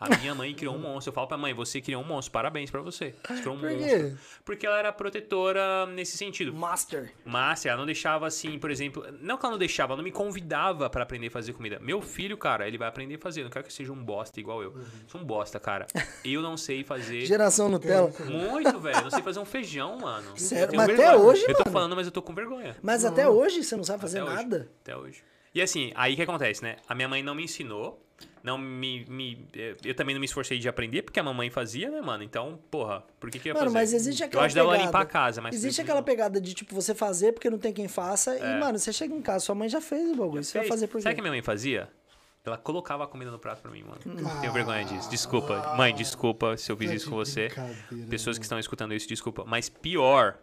A 0.00 0.16
minha 0.16 0.34
mãe 0.34 0.54
criou 0.54 0.74
um 0.74 0.78
monstro. 0.78 1.10
Eu 1.10 1.14
falo 1.14 1.26
pra 1.26 1.36
mãe, 1.36 1.52
você 1.52 1.78
criou 1.80 2.02
um 2.02 2.06
monstro. 2.06 2.32
Parabéns 2.32 2.70
pra 2.70 2.80
você. 2.80 3.14
Você 3.28 3.40
criou 3.42 3.54
um 3.54 3.60
Por 3.60 3.68
quê? 3.68 3.76
monstro. 3.76 4.18
Porque 4.46 4.66
ela 4.66 4.78
era 4.78 4.90
protetora 4.92 5.84
nesse 5.86 6.16
sentido. 6.16 6.54
Master. 6.54 7.12
Mas 7.24 7.66
ela 7.66 7.76
não 7.76 7.84
deixava 7.86 8.26
assim, 8.26 8.58
por 8.58 8.70
exemplo. 8.70 9.04
Não 9.20 9.36
que 9.36 9.44
ela 9.44 9.52
não 9.52 9.58
deixava, 9.58 9.92
ela 9.92 9.98
não 9.98 10.04
me 10.04 10.10
convidava 10.10 10.88
pra 10.88 11.02
aprender 11.02 11.26
a 11.26 11.30
fazer 11.30 11.52
comida. 11.52 11.78
Meu 11.80 12.00
filho, 12.00 12.38
cara, 12.38 12.66
ele 12.66 12.78
vai 12.78 12.88
aprender 12.88 13.16
a 13.16 13.18
fazer. 13.18 13.40
Eu 13.40 13.44
não 13.44 13.50
quero 13.50 13.66
que 13.66 13.72
seja 13.72 13.92
um 13.92 14.02
bosta 14.02 14.40
igual 14.40 14.62
eu. 14.62 14.74
Sou 15.06 15.20
um 15.20 15.24
bosta, 15.24 15.60
cara. 15.60 15.86
Eu 16.24 16.40
não 16.40 16.56
sei 16.56 16.82
fazer. 16.82 17.20
Geração 17.26 17.68
Nutella. 17.68 18.10
Muito, 18.24 18.80
velho. 18.80 18.96
Eu 18.96 19.02
não 19.02 19.10
sei 19.10 19.22
fazer 19.22 19.38
um 19.38 19.44
feijão, 19.44 19.98
mano. 19.98 20.32
Sério? 20.38 20.74
Mas 20.76 20.88
até 20.88 20.96
vergonha. 20.96 21.18
hoje, 21.18 21.42
Eu 21.42 21.54
tô 21.54 21.58
mano? 21.64 21.72
falando, 21.72 21.96
mas 21.96 22.06
eu 22.06 22.12
tô 22.12 22.22
com 22.22 22.34
vergonha. 22.34 22.74
Mas 22.80 23.04
até 23.04 23.28
hoje 23.28 23.62
você 23.62 23.76
não 23.76 23.84
sabe 23.84 24.00
fazer 24.00 24.20
Até 24.20 24.28
hoje. 24.30 24.36
nada? 24.42 24.70
Até 24.80 24.96
hoje. 24.96 25.22
E 25.54 25.60
assim, 25.60 25.92
aí 25.96 26.14
que 26.16 26.22
acontece, 26.22 26.62
né? 26.62 26.76
A 26.88 26.94
minha 26.94 27.08
mãe 27.08 27.22
não 27.22 27.34
me 27.34 27.42
ensinou. 27.44 28.00
Não 28.42 28.56
me, 28.56 29.04
me- 29.06 29.46
eh, 29.54 29.76
Eu 29.84 29.94
também 29.94 30.14
não 30.14 30.20
me 30.20 30.24
esforcei 30.24 30.58
de 30.58 30.68
aprender, 30.68 31.02
porque 31.02 31.20
a 31.20 31.22
mamãe 31.22 31.50
fazia, 31.50 31.90
né, 31.90 32.00
mano? 32.00 32.22
Então, 32.22 32.58
porra, 32.70 33.04
por 33.18 33.30
que, 33.30 33.38
que 33.38 33.48
eu 33.48 33.50
ia 33.50 33.54
Mano, 33.54 33.66
fazer? 33.66 33.78
mas 33.78 33.92
existe 33.92 34.24
aquela 34.24 34.42
Eu 34.42 34.46
ajudava 34.46 34.66
ela 34.68 34.74
a 34.74 34.78
pegada. 34.78 34.88
limpar 34.88 35.02
a 35.02 35.06
casa, 35.06 35.40
mas. 35.42 35.54
Existe 35.54 35.80
aquela 35.82 36.02
pegada 36.02 36.40
de, 36.40 36.54
tipo, 36.54 36.74
você 36.74 36.94
fazer 36.94 37.32
porque 37.32 37.50
não 37.50 37.58
tem 37.58 37.72
quem 37.72 37.86
faça. 37.88 38.34
É. 38.34 38.56
E, 38.56 38.60
mano, 38.60 38.78
você 38.78 38.92
chega 38.92 39.14
em 39.14 39.20
casa, 39.20 39.44
sua 39.44 39.54
mãe 39.54 39.68
já 39.68 39.80
fez 39.80 40.10
o 40.10 40.16
bagulho. 40.16 40.42
Você 40.42 40.58
vai 40.58 40.66
fazer 40.68 40.86
por 40.86 41.00
Sabe 41.02 41.12
o 41.12 41.14
quê? 41.14 41.16
que 41.16 41.22
minha 41.22 41.32
mãe 41.32 41.42
fazia? 41.42 41.88
Ela 42.42 42.56
colocava 42.56 43.04
a 43.04 43.06
comida 43.06 43.30
no 43.30 43.38
prato 43.38 43.60
pra 43.60 43.70
mim, 43.70 43.82
mano. 43.82 44.00
Tenho 44.40 44.52
vergonha 44.54 44.82
disso. 44.86 45.10
Desculpa. 45.10 45.74
Mãe, 45.76 45.94
desculpa 45.94 46.56
se 46.56 46.72
eu 46.72 46.76
fiz 46.78 46.90
isso 46.90 47.10
com 47.10 47.16
você. 47.16 47.48
Pessoas 48.08 48.38
que 48.38 48.44
estão 48.44 48.58
escutando 48.58 48.94
isso, 48.94 49.06
desculpa. 49.06 49.44
Mas 49.46 49.68
pior, 49.68 50.38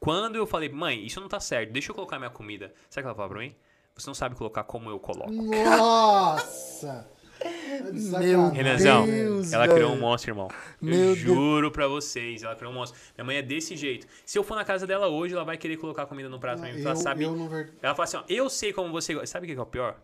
quando 0.00 0.36
eu 0.36 0.46
falei, 0.46 0.70
mãe, 0.70 1.04
isso 1.04 1.20
não 1.20 1.28
tá 1.28 1.38
certo, 1.40 1.70
deixa 1.70 1.90
eu 1.90 1.94
colocar 1.94 2.18
minha 2.18 2.30
comida. 2.30 2.72
Sabe 2.88 3.02
o 3.02 3.04
que 3.04 3.06
ela 3.08 3.14
falou 3.14 3.30
pra 3.30 3.40
mim? 3.40 3.54
Você 3.94 4.06
não 4.08 4.14
sabe 4.14 4.34
colocar 4.34 4.64
como 4.64 4.88
eu 4.88 4.98
coloco. 4.98 5.30
Nossa! 5.30 7.06
De 7.92 8.00
sacanagem. 8.00 8.52
Renanzão, 8.52 9.06
Deus, 9.06 9.52
ela 9.52 9.64
velho. 9.66 9.76
criou 9.78 9.92
um 9.92 10.00
monstro, 10.00 10.30
irmão. 10.30 10.48
Meu 10.80 10.94
eu 10.94 11.04
Deus. 11.06 11.18
juro 11.18 11.70
pra 11.70 11.86
vocês, 11.88 12.42
ela 12.42 12.54
criou 12.54 12.72
um 12.72 12.76
monstro. 12.76 12.98
Minha 13.16 13.24
mãe 13.24 13.36
é 13.36 13.42
desse 13.42 13.76
jeito. 13.76 14.06
Se 14.24 14.38
eu 14.38 14.44
for 14.44 14.54
na 14.54 14.64
casa 14.64 14.86
dela 14.86 15.08
hoje, 15.08 15.34
ela 15.34 15.44
vai 15.44 15.56
querer 15.58 15.76
colocar 15.76 16.06
comida 16.06 16.28
no 16.28 16.38
prato 16.38 16.58
pra 16.60 16.66
mim. 16.68 16.74
porque 16.74 16.86
ela 16.86 16.96
Eu, 16.96 17.02
sabe. 17.02 17.24
eu 17.24 17.32
não 17.36 17.48
ver... 17.48 17.72
Ela 17.82 17.94
fala 17.94 18.04
assim, 18.04 18.16
ó, 18.16 18.22
eu 18.28 18.48
sei 18.48 18.72
como 18.72 18.90
você 18.92 19.12
gosta. 19.14 19.26
Sabe 19.26 19.46
o 19.50 19.54
que 19.54 19.58
é 19.58 19.62
o 19.62 19.66
pior? 19.66 19.96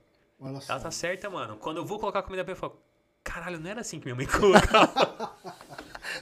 Só. 0.60 0.72
Ela 0.72 0.80
tá 0.80 0.90
certa, 0.90 1.28
mano. 1.30 1.56
Quando 1.56 1.76
eu 1.78 1.84
vou 1.84 1.98
colocar 1.98 2.22
comida 2.22 2.42
pra 2.44 2.52
ela, 2.52 2.56
eu 2.56 2.60
falo, 2.60 2.80
caralho, 3.22 3.60
não 3.60 3.70
era 3.70 3.80
assim 3.82 3.98
que 4.00 4.06
minha 4.06 4.16
mãe 4.16 4.26
colocava. 4.26 5.34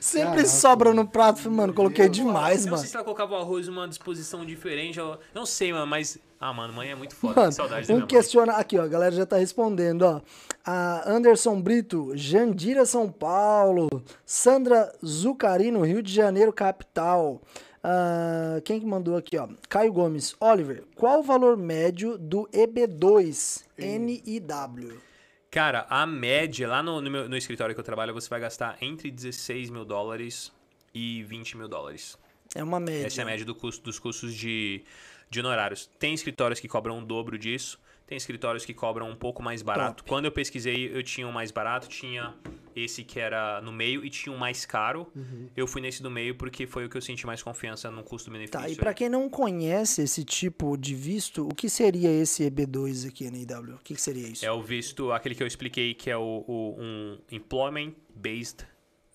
Sempre 0.01 0.31
Caraca, 0.31 0.49
sobra 0.49 0.95
no 0.95 1.07
prato. 1.07 1.51
Mano, 1.51 1.73
coloquei 1.75 2.07
Eu 2.07 2.11
demais, 2.11 2.65
não 2.65 2.73
mano. 2.73 2.83
sei 2.83 2.91
se 2.91 2.97
ela 2.97 3.05
colocava 3.05 3.35
o 3.35 3.37
arroz 3.37 3.67
numa 3.69 3.87
disposição 3.89 4.45
diferente. 4.45 4.99
Eu 4.99 5.19
não 5.35 5.45
sei, 5.47 5.73
mano, 5.73 5.87
mas. 5.87 6.19
Ah, 6.41 6.53
mano, 6.53 6.73
mãe 6.73 6.91
é 6.91 6.95
muito 6.95 7.17
foda. 7.17 7.35
Mano, 7.35 7.49
que 7.49 7.55
saudade 7.57 7.89
da 7.89 7.95
um 7.95 7.99
mãe. 7.99 8.07
questiona 8.07 8.53
aqui, 8.53 8.79
ó, 8.79 8.83
a 8.83 8.89
galera 8.89 9.13
já 9.15 9.27
tá 9.27 9.37
respondendo, 9.37 10.03
ó. 10.03 10.21
A 10.65 11.11
Anderson 11.11 11.61
Brito, 11.61 12.13
Jandira 12.15 12.87
São 12.87 13.11
Paulo, 13.11 13.89
Sandra 14.25 14.93
Zucarino, 15.05 15.83
Rio 15.83 16.03
de 16.03 16.13
Janeiro, 16.13 16.53
capital. 16.53 17.41
Ah, 17.83 18.61
quem 18.65 18.79
que 18.79 18.87
mandou 18.87 19.17
aqui, 19.17 19.37
ó? 19.39 19.49
Caio 19.69 19.93
Gomes. 19.93 20.35
Oliver, 20.41 20.85
qual 20.95 21.21
o 21.21 21.23
valor 21.23 21.57
médio 21.57 22.17
do 22.19 22.49
EB2 22.53 23.63
NIW? 23.79 25.08
Cara, 25.51 25.87
a 25.89 26.07
média, 26.07 26.69
lá 26.69 26.83
no, 26.83 27.01
no, 27.01 27.11
meu- 27.11 27.29
no 27.29 27.37
escritório 27.37 27.75
que 27.75 27.81
eu 27.81 27.85
trabalho, 27.85 28.13
você 28.13 28.29
vai 28.29 28.39
gastar 28.41 28.77
entre 28.83 29.11
16 29.11 29.71
mil 29.71 29.85
dólares 29.85 30.53
e 30.95 31.23
20 31.25 31.57
mil 31.57 31.69
dólares. 31.69 32.19
É 32.55 32.63
uma 32.63 32.79
média. 32.79 33.07
Essa 33.07 33.21
é 33.21 33.25
a 33.25 33.27
média 33.27 33.45
do 33.45 33.55
custo, 33.55 33.83
dos 33.83 33.99
custos 33.99 34.35
de, 34.35 34.85
de 35.31 35.41
honorários. 35.41 35.89
Tem 35.99 36.13
escritórios 36.13 36.61
que 36.61 36.69
cobram 36.69 36.99
o 36.99 37.05
dobro 37.05 37.39
disso, 37.39 37.79
tem 38.07 38.17
escritórios 38.17 38.65
que 38.65 38.75
cobram 38.75 39.09
um 39.09 39.17
pouco 39.17 39.43
mais 39.43 39.63
barato. 39.63 40.05
Quando 40.05 40.27
eu 40.27 40.33
pesquisei, 40.33 40.91
eu 40.95 41.03
tinha 41.03 41.27
um 41.27 41.33
mais 41.33 41.51
barato, 41.51 41.89
tinha 41.89 42.35
esse 42.85 43.03
que 43.05 43.19
era 43.21 43.61
no 43.61 43.73
meio 43.73 44.05
e 44.05 44.11
tinha 44.11 44.35
um 44.35 44.39
mais 44.39 44.65
caro. 44.67 45.07
Uhum. 45.15 45.49
Eu 45.57 45.67
fui 45.67 45.81
nesse 45.81 46.03
do 46.03 46.11
meio 46.11 46.35
porque 46.35 46.67
foi 46.67 46.85
o 46.87 46.89
que 46.89 46.97
eu 46.97 47.01
senti 47.03 47.27
mais 47.27 47.43
confiança 47.43 47.91
no 47.91 48.03
custo-benefício. 48.03 48.59
Tá, 48.61 48.69
e 48.69 48.77
pra 48.77 48.93
quem 48.95 49.09
não 49.09 49.29
conhece 49.29 50.03
esse 50.03 50.25
tipo 50.25 50.77
de 50.77 50.95
visto, 50.95 51.47
o 51.47 51.55
que 51.55 51.69
seria 51.69 52.11
esse 52.11 52.49
EB2 52.51 53.09
aqui 53.09 53.31
na 53.31 53.39
IW? 53.39 53.75
O 53.77 53.79
que, 53.79 53.95
que 53.95 54.01
seria 54.01 54.27
isso? 54.29 54.45
É 54.45 54.53
o 54.53 54.63
visto, 54.63 55.13
aquele 55.13 55.35
que 55.35 55.43
eu 55.43 55.47
expliquei, 55.47 55.95
que 55.95 56.11
é 56.11 56.17
o, 56.17 56.45
o- 56.47 56.77
um 56.79 57.19
employment-based. 57.31 58.67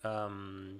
Um... 0.05 0.77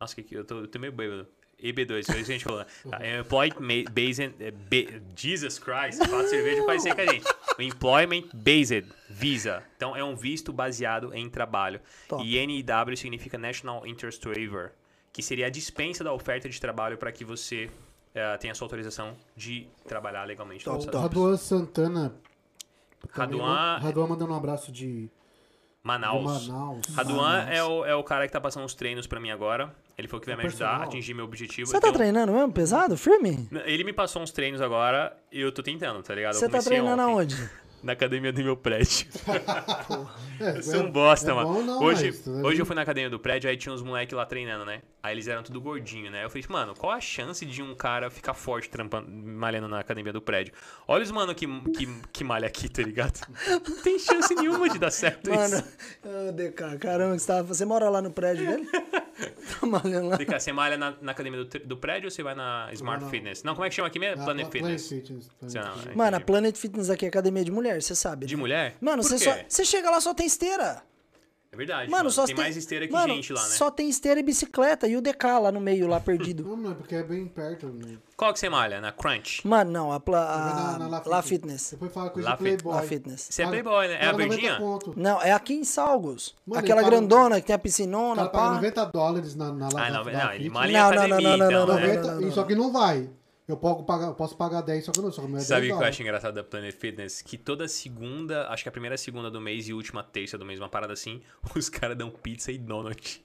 Nossa, 0.00 0.14
que, 0.14 0.22
que 0.22 0.34
eu, 0.36 0.44
tô, 0.44 0.60
eu 0.60 0.66
tô 0.68 0.78
meio 0.78 0.92
bêbado. 0.92 1.26
EB2, 1.62 1.88
foi 1.88 1.98
isso 2.00 2.12
que 2.12 2.12
a 2.12 2.22
gente 2.24 2.44
falou. 2.44 2.60
né? 2.60 2.66
Tá, 2.90 2.98
Employment-based. 3.20 4.34
é, 4.40 4.50
be- 4.50 5.02
Jesus 5.16 5.58
Christ, 5.58 5.98
quatro 6.08 6.28
cerveja 6.28 6.64
faz 6.64 6.82
seca 6.82 7.02
a 7.02 7.06
gente. 7.06 7.24
O 7.58 7.62
Employment-based 7.62 8.86
Visa. 9.08 9.62
Então, 9.76 9.96
é 9.96 10.04
um 10.04 10.14
visto 10.14 10.52
baseado 10.52 11.14
em 11.14 11.28
trabalho. 11.30 11.80
Top. 12.08 12.22
E 12.24 12.44
NIW 12.46 12.96
significa 12.96 13.38
National 13.38 13.86
Interest 13.86 14.22
Waiver, 14.26 14.72
que 15.12 15.22
seria 15.22 15.46
a 15.46 15.50
dispensa 15.50 16.04
da 16.04 16.12
oferta 16.12 16.48
de 16.48 16.60
trabalho 16.60 16.98
para 16.98 17.10
que 17.10 17.24
você 17.24 17.70
eh, 18.14 18.36
tenha 18.36 18.54
sua 18.54 18.66
autorização 18.66 19.16
de 19.34 19.66
trabalhar 19.88 20.24
legalmente 20.24 20.64
Top, 20.64 20.76
nos 20.76 20.84
O 20.84 20.88
Estados 20.88 21.06
Unidos. 21.16 21.22
Raduan 21.22 21.36
Santana. 21.38 22.08
também, 23.14 23.38
Raduan, 23.40 23.74
né? 23.76 23.80
Raduan 23.82 24.06
mandando 24.08 24.32
um 24.32 24.36
abraço 24.36 24.70
de 24.70 25.08
Manaus. 25.86 26.48
Manaus. 26.48 26.86
Raduan 26.94 27.16
Manaus. 27.22 27.48
é 27.56 27.62
o, 27.64 27.84
é 27.84 27.94
o 27.94 28.02
cara 28.02 28.26
que 28.26 28.32
tá 28.32 28.40
passando 28.40 28.64
os 28.64 28.74
treinos 28.74 29.06
pra 29.06 29.20
mim 29.20 29.30
agora. 29.30 29.72
Ele 29.96 30.08
foi 30.08 30.18
o 30.18 30.20
que 30.20 30.26
vai 30.26 30.36
me 30.36 30.44
ajudar 30.46 30.80
a 30.80 30.82
atingir 30.84 31.14
meu 31.14 31.24
objetivo. 31.24 31.66
Você 31.68 31.74
tá 31.74 31.80
tenho- 31.82 31.94
treinando 31.94 32.32
mesmo? 32.32 32.52
Pesado? 32.52 32.96
Firme? 32.96 33.48
Ele 33.64 33.84
me 33.84 33.92
passou 33.92 34.20
uns 34.20 34.30
treinos 34.32 34.60
agora 34.60 35.16
e 35.32 35.40
eu 35.40 35.52
tô 35.52 35.62
tentando, 35.62 36.02
tá 36.02 36.14
ligado? 36.14 36.34
Você 36.34 36.48
tá 36.48 36.58
treinando 36.60 37.00
ontem, 37.02 37.12
aonde? 37.12 37.50
Na 37.86 37.92
academia 37.92 38.32
do 38.32 38.42
meu 38.42 38.56
prédio. 38.56 39.06
É, 40.38 40.58
Eu 40.58 40.62
sou 40.62 40.82
um 40.82 40.88
é- 40.88 40.90
bosta, 40.90 41.30
é 41.30 41.34
mano. 41.34 41.50
bom 41.50 41.62
não, 41.62 41.82
hoje 41.82 42.08
mas, 42.08 42.26
né? 42.26 42.42
hoje 42.46 42.60
eu 42.60 42.66
fui 42.66 42.76
na 42.76 42.82
academia 42.82 43.08
do 43.08 43.18
prédio, 43.18 43.48
aí 43.48 43.56
tinha 43.56 43.74
uns 43.74 43.80
moleques 43.80 44.14
lá 44.14 44.26
treinando, 44.26 44.66
né? 44.66 44.82
Aí 45.02 45.14
eles 45.14 45.26
eram 45.28 45.42
tudo 45.42 45.58
gordinho, 45.62 46.10
né? 46.10 46.24
Eu 46.24 46.28
falei, 46.28 46.44
mano, 46.50 46.74
qual 46.74 46.92
a 46.92 47.00
chance 47.00 47.46
de 47.46 47.62
um 47.62 47.74
cara 47.74 48.10
ficar 48.10 48.34
forte 48.34 48.68
trampando, 48.68 49.08
malhando 49.10 49.66
na 49.66 49.78
academia 49.80 50.12
do 50.12 50.20
prédio? 50.20 50.52
Olha 50.86 51.02
os 51.02 51.10
mano 51.10 51.34
que, 51.34 51.46
que, 51.70 51.86
que 52.12 52.22
malha 52.22 52.46
aqui, 52.46 52.68
tá 52.68 52.82
ligado? 52.82 53.18
Não 53.48 53.82
tem 53.82 53.98
chance 53.98 54.34
nenhuma 54.34 54.68
de 54.68 54.78
dar 54.78 54.90
certo 54.90 55.30
Mano, 55.30 55.56
isso. 55.56 55.64
ô, 56.04 56.32
DK, 56.32 56.78
caramba, 56.78 57.18
você, 57.18 57.26
tava... 57.26 57.42
você 57.44 57.64
mora 57.64 57.88
lá 57.88 58.02
no 58.02 58.10
prédio 58.10 58.46
dele? 58.46 58.68
tá 59.60 59.66
malhando 59.66 60.08
lá. 60.08 60.18
Você 60.38 60.52
malha 60.52 60.76
na, 60.76 60.94
na 61.00 61.12
academia 61.12 61.44
do, 61.44 61.58
do 61.60 61.76
prédio 61.76 62.06
ou 62.06 62.10
você 62.10 62.22
vai 62.22 62.34
na 62.34 62.68
Smart 62.72 63.02
não. 63.04 63.10
Fitness? 63.10 63.42
Não, 63.42 63.54
como 63.54 63.64
é 63.64 63.68
que 63.68 63.74
chama 63.74 63.88
aqui 63.88 63.98
mesmo? 63.98 64.22
Ah, 64.22 64.24
Planet 64.24 64.44
Pla- 64.46 64.52
Fitness. 64.52 64.88
Fitness, 64.88 65.28
Planet 65.40 65.72
Fitness. 65.78 65.96
Mano, 65.96 66.16
a. 66.16 66.20
Planet 66.20 66.56
Fitness 66.56 66.90
aqui 66.90 67.04
é 67.04 67.08
academia 67.08 67.44
de 67.44 67.50
mulher, 67.50 67.80
você 67.82 67.94
sabe. 67.94 68.26
De 68.26 68.34
né? 68.36 68.40
mulher? 68.40 68.74
Mano, 68.80 69.02
Por 69.02 69.08
você 69.08 69.18
quê? 69.18 69.24
só. 69.24 69.36
Você 69.48 69.64
chega 69.64 69.90
lá 69.90 70.00
só 70.00 70.12
tem 70.14 70.26
esteira. 70.26 70.82
É 71.56 71.58
verdade. 71.58 71.90
Mano, 71.90 71.96
Mano, 72.04 72.10
só 72.10 72.26
tem 72.26 72.34
tem 72.34 72.44
mais 72.44 72.56
esteira 72.56 72.86
que 72.86 72.92
Mano, 72.92 73.14
gente 73.14 73.32
lá, 73.32 73.42
né? 73.42 73.48
Só 73.48 73.70
tem 73.70 73.88
esteira 73.88 74.20
e 74.20 74.22
bicicleta 74.22 74.86
e 74.86 74.94
o 74.94 75.00
DK 75.00 75.24
lá 75.40 75.50
no 75.50 75.58
meio, 75.58 75.88
lá 75.88 75.98
perdido. 75.98 76.44
Não, 76.44 76.56
não, 76.56 76.72
é 76.72 76.74
porque 76.74 76.94
é 76.94 77.02
bem 77.02 77.26
perto. 77.26 77.66
Né? 77.66 77.96
Qual 78.14 78.32
que 78.32 78.38
você 78.38 78.48
malha? 78.50 78.78
Na 78.80 78.92
Crunch? 78.92 79.46
Mano, 79.46 79.70
não, 79.70 79.92
a, 79.92 79.98
pla... 79.98 80.74
A... 80.74 80.78
na- 80.78 80.88
na 80.88 81.02
La 81.06 81.22
Fitness. 81.22 81.70
Depois 81.70 81.92
fala 81.92 82.10
coisa 82.10 82.28
La 82.28 82.34
de 82.36 82.42
Playboy. 82.42 82.74
La 82.74 82.82
Fitness. 82.82 83.28
Você 83.30 83.42
é 83.42 83.46
playboy, 83.46 83.88
né? 83.88 83.94
É 83.94 84.06
a 84.06 84.12
paga 84.12 84.24
90 84.26 84.28
verdinha? 84.28 84.58
Não, 84.96 85.22
é 85.22 85.32
aqui 85.32 85.54
em 85.54 85.64
Salgos. 85.64 86.34
Mano, 86.46 86.60
Aquela 86.60 86.82
grandona 86.82 87.40
que 87.40 87.46
tem 87.46 87.56
a 87.56 87.58
piscinona, 87.58 88.16
cara 88.16 88.28
paga 88.28 88.48
pá. 88.48 88.54
90 88.56 88.84
dólares 88.86 89.34
na, 89.34 89.52
na 89.52 89.68
Ah, 89.74 89.90
não, 89.90 90.04
não, 90.04 90.32
ele 90.32 90.44
Fitness. 90.44 90.52
malha 90.52 90.70
em 90.70 90.72
Não, 90.74 90.90
não, 90.90 91.08
não, 91.08 91.36
não, 91.38 91.46
então, 91.46 91.66
não, 91.66 91.74
né? 91.74 91.86
90, 91.86 92.02
não, 92.02 92.20
não, 92.20 92.28
e 92.28 92.32
só 92.32 92.44
que 92.44 92.54
não 92.54 92.72
vai. 92.72 93.08
Eu 93.48 93.56
posso 93.56 93.84
pagar, 93.84 94.06
eu 94.06 94.14
posso 94.14 94.36
pagar 94.36 94.60
10, 94.60 94.84
só 94.84 94.92
que 94.92 95.00
não, 95.00 95.12
só 95.12 95.22
que 95.22 95.28
não 95.28 95.34
é 95.34 95.38
10 95.38 95.46
Sabe 95.46 95.72
o 95.72 95.76
que 95.76 95.82
eu 95.84 95.86
acho 95.86 96.02
engraçado 96.02 96.34
da 96.34 96.42
Planet 96.42 96.74
Fitness? 96.74 97.22
Que 97.22 97.38
toda 97.38 97.68
segunda, 97.68 98.48
acho 98.48 98.64
que 98.64 98.68
a 98.68 98.72
primeira 98.72 98.96
segunda 98.96 99.30
do 99.30 99.40
mês 99.40 99.68
e 99.68 99.72
última 99.72 100.02
terça 100.02 100.36
do 100.36 100.44
mês, 100.44 100.58
uma 100.58 100.68
parada 100.68 100.92
assim, 100.92 101.22
os 101.54 101.68
caras 101.68 101.96
dão 101.96 102.10
pizza 102.10 102.50
e 102.50 102.58
donut 102.58 103.24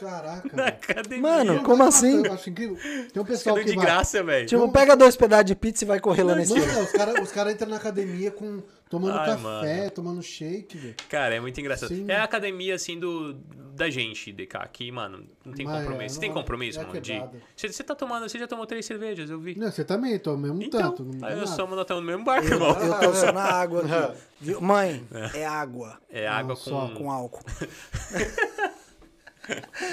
Caraca, 0.00 0.56
na 0.56 0.68
academia. 0.68 1.20
Mano, 1.20 1.62
como 1.62 1.82
assim? 1.82 2.24
Eu 2.24 2.32
acho 2.32 2.48
incrível. 2.48 2.76
Tem 3.12 3.22
um 3.22 3.24
pessoal 3.24 3.54
que 3.56 3.64
de 3.64 3.76
vai... 3.76 3.84
graça, 3.84 4.22
velho. 4.22 4.46
Tipo, 4.46 4.72
pega 4.72 4.96
dois 4.96 5.14
pedaços 5.14 5.44
de 5.44 5.54
pizza 5.54 5.84
e 5.84 5.86
vai 5.86 6.00
correr 6.00 6.22
lá. 6.22 6.34
Mano, 6.34 6.82
os 6.82 6.90
caras 6.90 7.32
cara 7.32 7.52
entram 7.52 7.68
na 7.68 7.76
academia 7.76 8.30
com, 8.30 8.62
tomando 8.90 9.16
Ai, 9.16 9.26
café, 9.30 9.40
mano. 9.42 9.90
tomando 9.92 10.22
shake, 10.22 10.76
velho. 10.76 10.94
Cara, 11.08 11.34
é 11.36 11.40
muito 11.40 11.58
engraçado. 11.58 11.88
Sim. 11.88 12.04
É 12.08 12.16
a 12.16 12.24
academia, 12.24 12.74
assim, 12.74 12.98
do, 12.98 13.32
da 13.74 13.88
gente, 13.88 14.30
DK, 14.32 14.68
que, 14.72 14.90
mano, 14.92 15.24
não 15.44 15.54
tem 15.54 15.64
Mas, 15.64 15.78
compromisso. 15.84 16.04
é, 16.04 16.08
Você 16.14 16.20
tem 16.20 16.28
não- 16.28 16.36
compromisso, 16.36 16.80
é 16.80 16.84
mano? 16.84 17.32
Você, 17.56 17.72
você 17.72 17.82
tá 17.84 17.94
tomando, 17.94 18.28
você 18.28 18.38
já 18.38 18.46
tomou 18.48 18.66
três 18.66 18.84
cervejas, 18.84 19.30
eu 19.30 19.38
vi. 19.40 19.56
Não, 19.56 19.70
você 19.70 19.84
também, 19.84 20.18
tô 20.18 20.36
mesmo 20.36 20.62
Então, 20.62 20.80
tanto. 20.90 21.04
Não 21.04 21.26
aí 21.26 21.36
nós 21.36 21.50
estamos 21.50 21.70
nós 21.76 21.82
estamos 21.82 22.02
no 22.02 22.06
mesmo 22.10 22.24
barco, 22.24 22.46
irmão. 22.48 22.76
Eu 22.78 23.00
tô 23.00 23.14
só 23.14 23.32
na 23.32 23.44
água 23.44 23.82
aqui. 23.82 24.20
Mãe, 24.60 25.06
é 25.34 25.46
água 25.46 25.98
É 26.10 26.26
água 26.26 26.56
só 26.56 26.88
com... 26.88 26.94
com 27.04 27.10
álcool. 27.10 27.44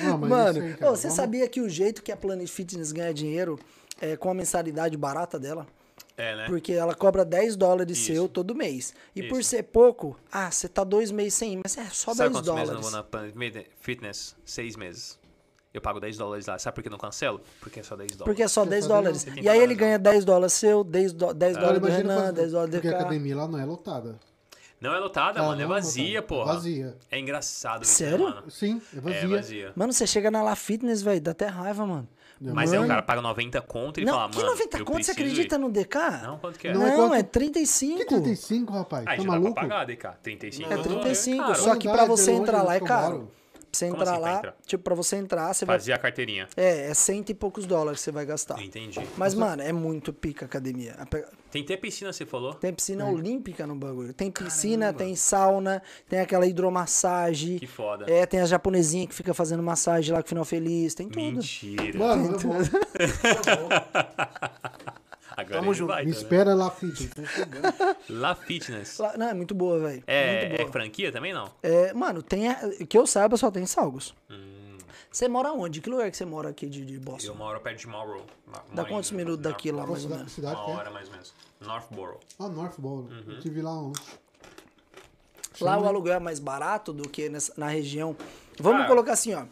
Não, 0.04 0.18
Mano, 0.18 0.62
aí, 0.62 0.74
cara, 0.76 0.92
ô, 0.92 0.96
você 0.96 1.04
vamos- 1.04 1.16
sabia 1.16 1.48
que 1.48 1.62
o 1.62 1.70
jeito 1.70 2.04
que 2.04 2.12
a 2.12 2.18
Planet 2.18 2.48
Fitness 2.48 2.92
ganha 2.92 3.14
dinheiro 3.14 3.58
é 4.00 4.16
com 4.16 4.30
a 4.30 4.34
mensalidade 4.34 4.96
barata 4.98 5.40
dela? 5.40 5.66
É, 6.18 6.36
né? 6.36 6.46
Porque 6.48 6.74
ela 6.74 6.96
cobra 6.96 7.24
10 7.24 7.56
dólares 7.56 7.96
Isso. 7.98 8.08
seu 8.08 8.28
todo 8.28 8.56
mês. 8.56 8.92
E 9.16 9.22
por 9.24 9.40
Isso. 9.40 9.52
ser 9.52 9.64
pouco, 9.64 10.18
ah, 10.32 10.50
você 10.50 10.68
tá 10.68 10.84
dois 10.84 11.12
meses 11.12 11.36
sem 11.36 11.54
ir, 11.54 11.60
mas 11.64 11.78
é 11.78 11.84
só 11.92 12.12
Sabe 12.14 12.30
10 12.30 12.32
quantos 12.32 12.54
meses 12.56 12.70
eu 12.70 12.76
dólares. 12.82 12.82
vou 12.82 12.92
na 12.92 13.04
Planet 13.04 13.68
Fitness? 13.80 14.36
Seis 14.44 14.76
meses. 14.76 15.20
Eu 15.74 15.80
pago 15.80 16.00
10 16.00 16.18
dólares 16.18 16.48
lá. 16.48 16.58
Sabe 16.58 16.74
por 16.74 16.82
que 16.82 16.88
eu 16.88 16.92
não 16.92 16.98
cancelo? 16.98 17.40
Porque 17.62 17.82
é 17.82 17.84
só 17.84 17.96
10 17.96 18.12
dólares. 18.14 18.26
Porque 18.26 18.42
é 18.42 18.48
só 18.48 18.64
Você 18.64 18.70
10 18.72 18.88
faz 18.88 18.96
dólares. 19.00 19.24
Tem 19.26 19.44
E 19.44 19.48
aí 19.50 19.60
ele 19.62 19.76
ganha 19.76 20.00
10 20.00 20.26
dólares 20.26 20.54
seu, 20.54 20.84
10, 20.84 21.14
do- 21.14 21.34
10 21.36 21.56
Agora 21.56 21.80
dólares 21.80 21.96
do 21.96 22.02
Renan, 22.10 22.24
quando- 22.24 22.36
10 22.36 22.52
dólares 22.52 22.72
do 22.76 22.82
Porque 22.82 22.96
a 22.96 23.00
academia 23.00 23.36
lá 23.36 23.48
não 23.48 23.60
é 23.60 23.66
lotada. 23.66 24.20
Não 24.82 24.94
é 24.96 25.00
lotada, 25.00 25.40
Ah, 25.40 25.44
mano. 25.44 25.62
É 25.62 25.64
é 25.64 25.68
vazia, 25.68 26.06
lotada. 26.22 26.28
porra. 26.28 26.54
Vazia. 26.54 26.98
É 27.12 27.20
engraçado 27.20 27.84
isso, 27.84 27.94
Sério? 27.94 28.18
né, 28.28 28.36
mano? 28.36 28.50
Sim, 28.52 28.82
é 28.96 29.00
vazia. 29.00 29.20
É 29.22 29.28
vazia. 29.28 29.74
Mano, 29.76 29.94
você 29.94 30.08
chega 30.08 30.32
na 30.32 30.42
La 30.42 30.56
Fitness, 30.56 31.02
velho, 31.04 31.22
dá 31.22 31.32
até 31.32 31.46
raiva, 31.48 31.86
mano. 31.86 32.08
Mas 32.40 32.72
aí 32.72 32.78
o 32.78 32.82
Mano. 32.82 32.90
cara 32.94 33.02
paga 33.02 33.22
90 33.22 33.62
conto 33.62 34.00
e 34.00 34.06
Não, 34.06 34.14
fala, 34.14 34.30
que 34.30 34.38
mano, 34.38 34.50
90 34.52 34.78
eu 34.78 34.86
conto, 34.86 35.04
você 35.04 35.12
acredita 35.12 35.56
ir. 35.56 35.58
no 35.58 35.70
DK? 35.72 35.96
Não, 36.24 36.38
quanto 36.38 36.60
que 36.60 36.68
é? 36.68 36.74
Não, 36.74 36.82
Não, 36.82 36.88
é 36.88 36.96
quanto? 36.96 37.14
é 37.16 37.24
Que 37.24 37.30
35. 37.30 38.06
35, 38.06 38.74
rapaz? 38.74 39.04
Ah, 39.08 39.12
tá 39.12 39.18
já 39.18 39.24
maluco? 39.24 39.50
dá 39.50 39.54
pra 39.54 39.64
pagar, 39.70 39.86
DK. 39.86 40.10
35. 40.22 40.72
É 40.72 40.76
eu 40.76 40.84
tô- 40.84 40.90
35, 40.90 41.44
caro. 41.48 41.56
só 41.60 41.76
que 41.76 41.90
pra 41.90 42.06
você 42.06 42.32
longe 42.32 42.44
entrar 42.44 42.62
lá 42.64 42.76
é 42.76 42.80
caro. 42.80 43.32
Pra 43.70 43.80
você 43.80 43.86
entrar 43.86 44.02
assim 44.04 44.12
pra 44.12 44.18
lá, 44.32 44.38
entrar? 44.38 44.56
tipo, 44.66 44.84
pra 44.84 44.96
você 44.96 45.16
entrar, 45.18 45.54
você 45.54 45.66
vai. 45.66 45.78
Fazia 45.78 45.96
a 45.96 45.98
carteirinha. 46.00 46.48
É, 46.56 46.90
é 46.90 46.94
cento 46.94 47.30
e 47.30 47.34
poucos 47.34 47.66
dólares 47.66 48.00
que 48.00 48.06
você 48.06 48.12
vai 48.12 48.26
gastar. 48.26 48.60
Entendi. 48.64 49.00
Mas, 49.18 49.36
mano, 49.36 49.62
é 49.62 49.72
muito 49.74 50.12
pica 50.14 50.46
a 50.46 50.48
academia. 50.48 50.96
Tem 51.58 51.64
até 51.76 51.78
piscina, 51.78 52.14
você 52.14 52.26
falou? 52.26 52.54
Tem 52.54 52.72
piscina 52.74 53.06
olímpica 53.06 53.66
no 53.66 53.76
bagulho. 53.76 54.14
Tem 54.14 54.30
piscina, 54.32 54.94
tem 54.94 55.16
sauna, 55.16 55.82
tem 56.08 56.20
aquela 56.20 56.46
hidromassagem. 56.46 57.58
Que 57.60 57.66
foda. 57.68 58.06
É, 58.12 58.26
tem 58.26 58.40
a 58.42 58.46
japonesinha 58.46 59.08
que 59.08 59.14
fica 59.16 59.34
fazendo 59.34 59.64
massagem 59.64 60.14
lá 60.14 60.22
com 60.22 60.26
o 60.26 60.30
final 60.30 60.46
feliz, 60.46 60.94
tem 60.94 61.08
tudo. 61.10 61.22
Mentira. 61.22 61.98
Mano, 61.98 62.34
eu 62.34 62.40
vou. 62.40 62.56
Agora 65.36 65.60
Tamo 65.60 65.74
junto. 65.74 65.90
vai, 65.94 66.04
Me 66.04 66.12
tá 66.12 66.18
espera 66.18 66.56
lá, 66.56 66.72
Fitness. 66.72 67.30
La 68.10 68.34
Fitness. 68.34 68.98
Lá- 68.98 69.16
não, 69.18 69.30
é 69.30 69.34
muito 69.36 69.54
boa, 69.54 69.78
velho. 69.78 69.94
muito 69.98 70.04
É, 70.08 70.62
é 70.64 70.68
franquia 70.72 71.12
também, 71.12 71.32
não? 71.32 71.48
É, 71.62 71.94
mano, 71.94 72.24
tem. 72.24 72.48
a- 72.50 72.60
que 72.90 72.98
eu 72.98 73.06
saiba, 73.06 73.38
só 73.38 73.52
tem 73.52 73.66
salgos. 73.68 74.16
Hum, 74.32 74.78
Você 75.12 75.28
mora 75.28 75.52
onde? 75.52 75.80
Que 75.80 75.90
lugar 75.92 76.10
que 76.10 76.18
você 76.18 76.26
mora 76.26 76.50
aqui 76.50 76.68
de, 76.68 76.84
de 76.84 76.96
eu 76.96 77.02
Boston? 77.02 77.36
moro 77.36 77.60
perto 77.60 77.78
de 77.80 77.88
Marlboro. 77.88 78.26
Ma- 78.48 78.64
Dá 78.74 78.84
quantos 78.86 79.12
minutos 79.12 79.42
daqui 79.44 79.72
lá, 79.72 79.86
mais 79.86 80.04
ou 80.06 80.10
menos? 80.10 80.32
cidade 80.32 80.56
Uma 80.60 80.72
é? 80.72 80.76
hora 80.76 80.90
mais 80.90 81.06
ou 81.08 81.12
menos. 81.14 81.34
Northboro. 81.60 82.20
Ah, 82.40 82.48
Northboro. 82.48 83.08
Uhum. 83.12 83.24
Eu 83.34 83.40
tive 83.40 83.62
lá 83.62 83.72
ontem. 83.74 84.02
Lá 85.60 85.78
o 85.80 85.88
aluguel 85.88 86.14
é 86.16 86.20
mais 86.20 86.40
barato 86.40 86.94
do 86.94 87.10
que 87.10 87.30
nessa- 87.30 87.54
na 87.58 87.68
região. 87.68 88.16
Vamos 88.60 88.80
Cara. 88.82 88.90
colocar 88.90 89.14
assim, 89.14 89.34
ó. 89.34 89.46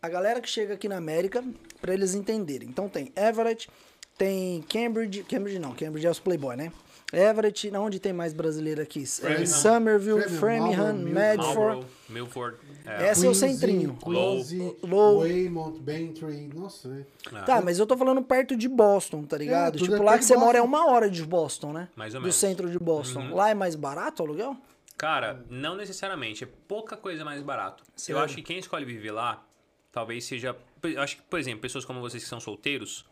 A 0.00 0.08
galera 0.08 0.40
que 0.40 0.48
chega 0.48 0.74
aqui 0.74 0.88
na 0.88 0.96
América, 0.96 1.44
pra 1.80 1.92
eles 1.92 2.14
entenderem. 2.14 2.68
Então 2.68 2.88
tem 2.88 3.12
Everett, 3.16 3.68
tem 4.16 4.62
Cambridge. 4.62 5.24
Cambridge 5.24 5.58
não, 5.58 5.74
Cambridge 5.74 6.06
é 6.06 6.10
os 6.10 6.20
Playboy, 6.20 6.54
né? 6.56 6.72
Everett, 7.12 7.70
na 7.70 7.80
onde 7.80 7.98
tem 7.98 8.12
mais 8.12 8.32
brasileiro 8.32 8.80
aqui? 8.82 9.02
É, 9.02 9.06
Framingham. 9.06 9.46
Somerville, 9.46 10.22
Framingham, 10.28 10.38
Framingham, 10.74 11.14
Marlboro, 11.14 11.76
Medford. 11.78 11.86
Milford. 12.08 12.56
É, 12.88 13.08
Essa 13.08 13.26
é 13.26 13.28
o 13.28 13.34
centrinho. 13.34 13.98
Quincy, 14.02 14.76
Low. 14.82 15.20
Waymont, 15.20 15.78
Bantry. 15.80 16.50
Nossa, 16.54 16.88
velho. 16.88 17.06
Tá, 17.44 17.60
mas 17.60 17.78
eu 17.78 17.86
tô 17.86 17.96
falando 17.96 18.22
perto 18.22 18.56
de 18.56 18.68
Boston, 18.68 19.24
tá 19.24 19.36
ligado? 19.36 19.74
tudo 19.76 19.90
tipo, 19.90 19.96
é 19.96 20.04
lá 20.04 20.18
que 20.18 20.24
você 20.24 20.36
mora 20.36 20.58
é 20.58 20.60
Boston. 20.62 20.76
uma 20.76 20.90
hora 20.90 21.10
de 21.10 21.22
Boston, 21.24 21.72
né? 21.72 21.88
Mais 21.94 22.14
ou 22.14 22.20
Do 22.20 22.24
menos. 22.24 22.36
centro 22.36 22.70
de 22.70 22.78
Boston. 22.78 23.34
Lá 23.34 23.50
é 23.50 23.54
mais 23.54 23.74
barato 23.74 24.22
o 24.22 24.26
aluguel? 24.26 24.56
Cara, 24.96 25.44
não 25.50 25.76
necessariamente. 25.76 26.44
É 26.44 26.48
pouca 26.66 26.96
coisa 26.96 27.24
mais 27.24 27.42
barato. 27.42 27.84
Sério? 27.94 28.18
Eu 28.18 28.24
acho 28.24 28.34
que 28.34 28.42
quem 28.42 28.58
escolhe 28.58 28.84
viver 28.84 29.12
lá, 29.12 29.44
talvez 29.92 30.24
seja. 30.24 30.56
Eu 30.82 31.00
acho 31.02 31.16
que, 31.16 31.22
por 31.22 31.38
exemplo, 31.38 31.60
pessoas 31.60 31.84
como 31.84 32.00
vocês 32.00 32.22
que 32.22 32.28
são 32.28 32.40
solteiros, 32.40 33.04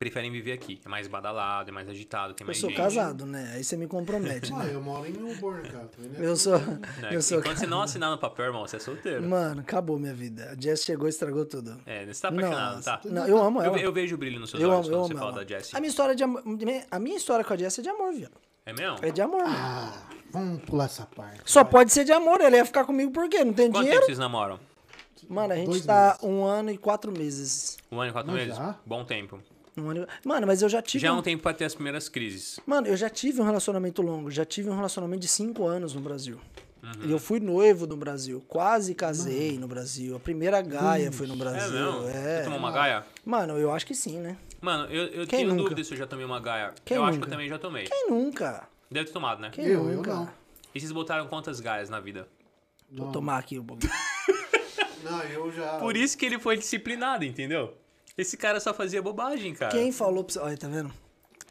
preferem 0.00 0.32
viver 0.32 0.52
aqui. 0.52 0.80
É 0.82 0.88
mais 0.88 1.06
badalado, 1.06 1.68
é 1.68 1.72
mais 1.72 1.86
agitado, 1.86 2.32
tem 2.32 2.42
Eu 2.42 2.46
mais 2.46 2.58
sou 2.58 2.70
gente. 2.70 2.78
casado, 2.78 3.26
né? 3.26 3.52
Aí 3.54 3.62
você 3.62 3.76
me 3.76 3.86
compromete. 3.86 4.50
Ah, 4.60 4.64
né? 4.64 4.70
eu 4.74 4.80
moro 4.80 5.06
em 5.06 5.12
Melbourne, 5.12 5.68
cara. 5.68 5.90
Indo 5.98 6.24
Eu 6.24 6.34
sou. 6.36 6.58
Né? 6.58 6.80
Eu 7.12 7.20
sou 7.20 7.38
Enquanto 7.38 7.58
você 7.58 7.66
não 7.66 7.82
assinar 7.82 8.10
no 8.10 8.16
papel, 8.16 8.46
irmão, 8.46 8.66
você 8.66 8.76
é 8.76 8.78
solteiro. 8.78 9.22
Mano, 9.28 9.60
acabou 9.60 9.98
minha 9.98 10.14
vida. 10.14 10.50
A 10.56 10.60
Jess 10.60 10.82
chegou 10.84 11.06
e 11.06 11.10
estragou 11.10 11.44
tudo. 11.44 11.78
É, 11.84 12.06
você 12.06 12.22
tá 12.22 12.28
apaixonado, 12.28 12.76
Nossa. 12.76 12.96
tá? 12.96 13.00
Não, 13.04 13.26
eu 13.28 13.38
amo 13.42 13.60
Eu, 13.60 13.64
ela. 13.66 13.76
ve- 13.78 13.84
eu 13.84 13.92
vejo 13.92 14.14
o 14.14 14.18
brilho 14.18 14.40
nos 14.40 14.48
seus 14.50 14.62
Eu 14.62 14.70
olhos 14.70 14.86
amo, 14.88 14.96
eu 14.96 15.00
quando 15.00 15.04
amo 15.04 15.08
você 15.18 15.18
fala 15.18 15.32
ela. 15.36 15.44
da 15.44 15.54
Jessie. 15.58 15.76
A 15.76 15.80
minha 15.80 15.90
história 15.90 16.14
de 16.14 16.24
amor, 16.24 16.42
a 16.90 16.98
minha 16.98 17.16
história 17.18 17.44
com 17.44 17.52
a 17.52 17.56
Jess 17.58 17.78
é 17.78 17.82
de 17.82 17.88
amor, 17.90 18.12
viado. 18.14 18.32
É 18.64 18.72
mesmo? 18.72 18.96
É 19.02 19.10
de 19.10 19.20
amor. 19.20 19.42
mano. 19.44 19.54
Ah, 19.54 20.02
vamos 20.32 20.62
pular 20.62 20.86
essa 20.86 21.04
parte. 21.04 21.42
Só 21.44 21.62
vai. 21.62 21.72
pode 21.72 21.92
ser 21.92 22.04
de 22.04 22.12
amor, 22.12 22.40
ele 22.40 22.56
ia 22.56 22.64
ficar 22.64 22.86
comigo 22.86 23.10
por 23.12 23.28
quê? 23.28 23.44
Não 23.44 23.52
tem 23.52 23.66
Quanto 23.66 23.74
tempo 23.74 23.82
dinheiro? 23.84 24.06
vocês 24.06 24.18
namoram? 24.18 24.58
Mano, 25.28 25.52
a 25.52 25.56
gente 25.56 25.66
Dois 25.68 25.84
tá 25.84 26.16
meses. 26.20 26.22
um 26.22 26.44
ano 26.44 26.70
e 26.70 26.78
quatro 26.78 27.12
meses. 27.12 27.76
Um 27.92 28.00
ano 28.00 28.08
e 28.10 28.12
quatro 28.12 28.32
Mas 28.32 28.40
meses? 28.42 28.56
já? 28.56 28.74
Bom 28.86 29.04
tempo. 29.04 29.38
Um 29.80 29.90
ano. 29.90 30.06
Mano, 30.24 30.46
mas 30.46 30.62
eu 30.62 30.68
já 30.68 30.80
tive. 30.82 31.02
Já 31.02 31.08
é 31.08 31.12
um- 31.12 31.22
tempo 31.22 31.42
pra 31.42 31.52
ter 31.54 31.64
as 31.64 31.74
primeiras 31.74 32.08
crises. 32.08 32.58
Mano, 32.66 32.86
eu 32.86 32.96
já 32.96 33.08
tive 33.10 33.40
um 33.40 33.44
relacionamento 33.44 34.02
longo, 34.02 34.30
já 34.30 34.44
tive 34.44 34.68
um 34.70 34.76
relacionamento 34.76 35.20
de 35.22 35.28
cinco 35.28 35.66
anos 35.66 35.94
no 35.94 36.00
Brasil. 36.00 36.38
Uhum. 36.82 36.92
E 37.08 37.10
eu 37.12 37.18
fui 37.18 37.38
noivo 37.40 37.86
no 37.86 37.96
Brasil, 37.96 38.42
quase 38.48 38.94
casei 38.94 39.58
no 39.58 39.68
Brasil. 39.68 40.16
A 40.16 40.20
primeira 40.20 40.62
gaia 40.62 41.12
foi 41.12 41.26
no 41.26 41.34
É 41.34 41.36
Brasil. 41.36 41.72
mesmo? 41.72 42.08
É. 42.08 42.38
Você 42.38 42.44
tomou 42.44 42.58
uma 42.58 42.72
gaia? 42.72 43.04
Mano, 43.24 43.58
eu 43.58 43.70
acho 43.70 43.86
que 43.86 43.94
sim, 43.94 44.18
né? 44.18 44.36
Mano, 44.62 44.84
eu, 44.90 45.04
eu 45.08 45.26
Quem 45.26 45.40
tenho 45.40 45.50
nunca? 45.50 45.62
dúvida 45.64 45.84
se 45.84 45.92
eu 45.92 45.98
já 45.98 46.06
tomei 46.06 46.24
uma 46.24 46.40
gaia. 46.40 46.72
Quem 46.84 46.96
eu 46.96 47.02
acho 47.04 47.12
que 47.12 47.16
nunca? 47.18 47.26
eu 47.28 47.30
também 47.32 47.48
já 47.48 47.58
tomei. 47.58 47.84
Quem 47.84 48.08
nunca? 48.08 48.66
Deve 48.90 49.06
ter 49.06 49.12
tomado, 49.12 49.40
né? 49.40 49.50
Quem 49.52 49.64
Eu, 49.66 49.88
eu 49.90 49.96
nunca? 49.96 50.14
não. 50.14 50.30
E 50.74 50.80
vocês 50.80 50.90
botaram 50.92 51.26
quantas 51.26 51.60
gaias 51.60 51.90
na 51.90 52.00
vida? 52.00 52.26
Vou 52.90 53.12
tomar 53.12 53.38
aqui 53.38 53.58
o 53.58 53.62
bagulho. 53.62 53.88
Não, 55.02 55.22
eu 55.22 55.50
já. 55.52 55.78
Por 55.78 55.96
isso 55.96 56.16
que 56.18 56.26
ele 56.26 56.38
foi 56.38 56.56
disciplinado, 56.58 57.24
entendeu? 57.24 57.74
Esse 58.20 58.36
cara 58.36 58.60
só 58.60 58.74
fazia 58.74 59.00
bobagem, 59.00 59.54
cara. 59.54 59.72
Quem 59.72 59.90
falou 59.92 60.22
pra 60.24 60.32
você. 60.34 60.38
Olha, 60.38 60.56
tá 60.56 60.68
vendo? 60.68 60.92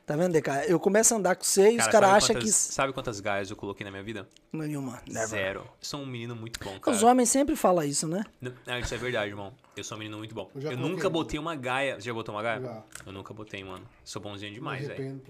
Tá 0.06 0.16
vendo, 0.16 0.34
DK? 0.34 0.50
Eu 0.68 0.80
começo 0.80 1.14
a 1.14 1.18
andar 1.18 1.36
com 1.36 1.44
você 1.44 1.70
e 1.72 1.78
os 1.78 1.86
Cara, 1.86 1.92
caras 1.92 2.10
sabe 2.10 2.18
acham 2.18 2.36
que. 2.42 2.52
Sabe 2.52 2.94
quantas 2.94 3.20
gaias 3.20 3.52
eu 3.52 3.56
coloquei 3.56 3.84
na 3.86 3.92
minha 3.92 4.02
vida? 4.02 4.28
Nenhuma. 4.52 5.00
Never. 5.08 5.28
Zero. 5.28 5.60
Eu 5.60 5.68
sou 5.82 6.00
um 6.00 6.06
menino 6.06 6.36
muito 6.36 6.60
bom, 6.64 6.80
cara. 6.80 6.96
Os 6.98 7.04
homens 7.04 7.30
sempre 7.30 7.56
falam 7.56 7.84
isso, 7.84 8.08
né? 8.08 8.24
Não, 8.42 8.52
não, 8.66 8.80
isso 8.80 8.92
é 8.94 8.98
verdade, 8.98 9.30
irmão. 9.30 9.54
Eu 9.78 9.84
sou 9.84 9.96
um 9.96 10.00
menino 10.00 10.18
muito 10.18 10.34
bom. 10.34 10.50
Eu 10.56 10.72
Eu, 10.72 10.78
nunca 10.78 11.08
botei 11.12 11.40
uma 11.40 11.56
gaia. 11.56 11.96
Você 11.96 12.08
já 12.08 12.14
botou 12.14 12.34
uma 12.34 12.42
gaia? 12.42 12.60
Já. 12.60 12.84
Eu 13.06 13.12
nunca 13.14 13.36
botei, 13.36 13.64
mano. 13.64 13.86
Sou 14.04 14.20
bonzinho 14.20 14.52
demais, 14.52 14.88
velho. 14.88 15.22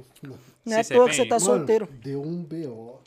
Não 0.65 0.77
é 0.77 0.79
à 0.79 0.83
Você 0.83 0.93
toa 0.93 1.09
que 1.09 1.15
você 1.15 1.25
tá 1.25 1.35
arrepende? 1.35 1.43
solteiro. 1.57 1.85
Mano, 1.85 1.99
deu 2.01 2.21
um 2.21 2.41
BO. 2.41 3.01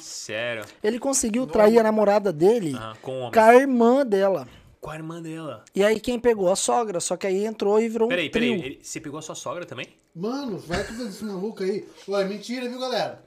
Sério. 0.00 0.64
Ele 0.82 0.98
conseguiu 0.98 1.46
trair 1.46 1.78
a 1.78 1.82
namorada 1.84 2.32
dele 2.32 2.74
Aham, 2.74 2.96
com 3.00 3.30
com 3.32 3.40
a 3.40 3.54
irmã 3.54 4.04
dela. 4.04 4.48
Com 4.84 4.90
a 4.90 4.96
irmã 4.96 5.22
dela. 5.22 5.64
E 5.74 5.82
aí 5.82 5.98
quem 5.98 6.20
pegou? 6.20 6.52
A 6.52 6.56
sogra. 6.56 7.00
Só 7.00 7.16
que 7.16 7.26
aí 7.26 7.46
entrou 7.46 7.80
e 7.80 7.88
virou 7.88 8.06
um 8.06 8.10
Peraí, 8.10 8.28
trio. 8.28 8.56
peraí. 8.56 8.72
ele- 8.72 8.80
Você 8.82 9.00
pegou 9.00 9.18
a 9.18 9.22
sua 9.22 9.34
sogra 9.34 9.64
também? 9.64 9.86
Mano, 10.14 10.58
vai 10.58 10.84
tudo 10.84 11.08
esse 11.08 11.24
maluco 11.24 11.62
aí. 11.62 11.88
Ué, 12.06 12.20
é 12.22 12.24
mentira, 12.26 12.68
viu, 12.68 12.78
galera? 12.78 13.24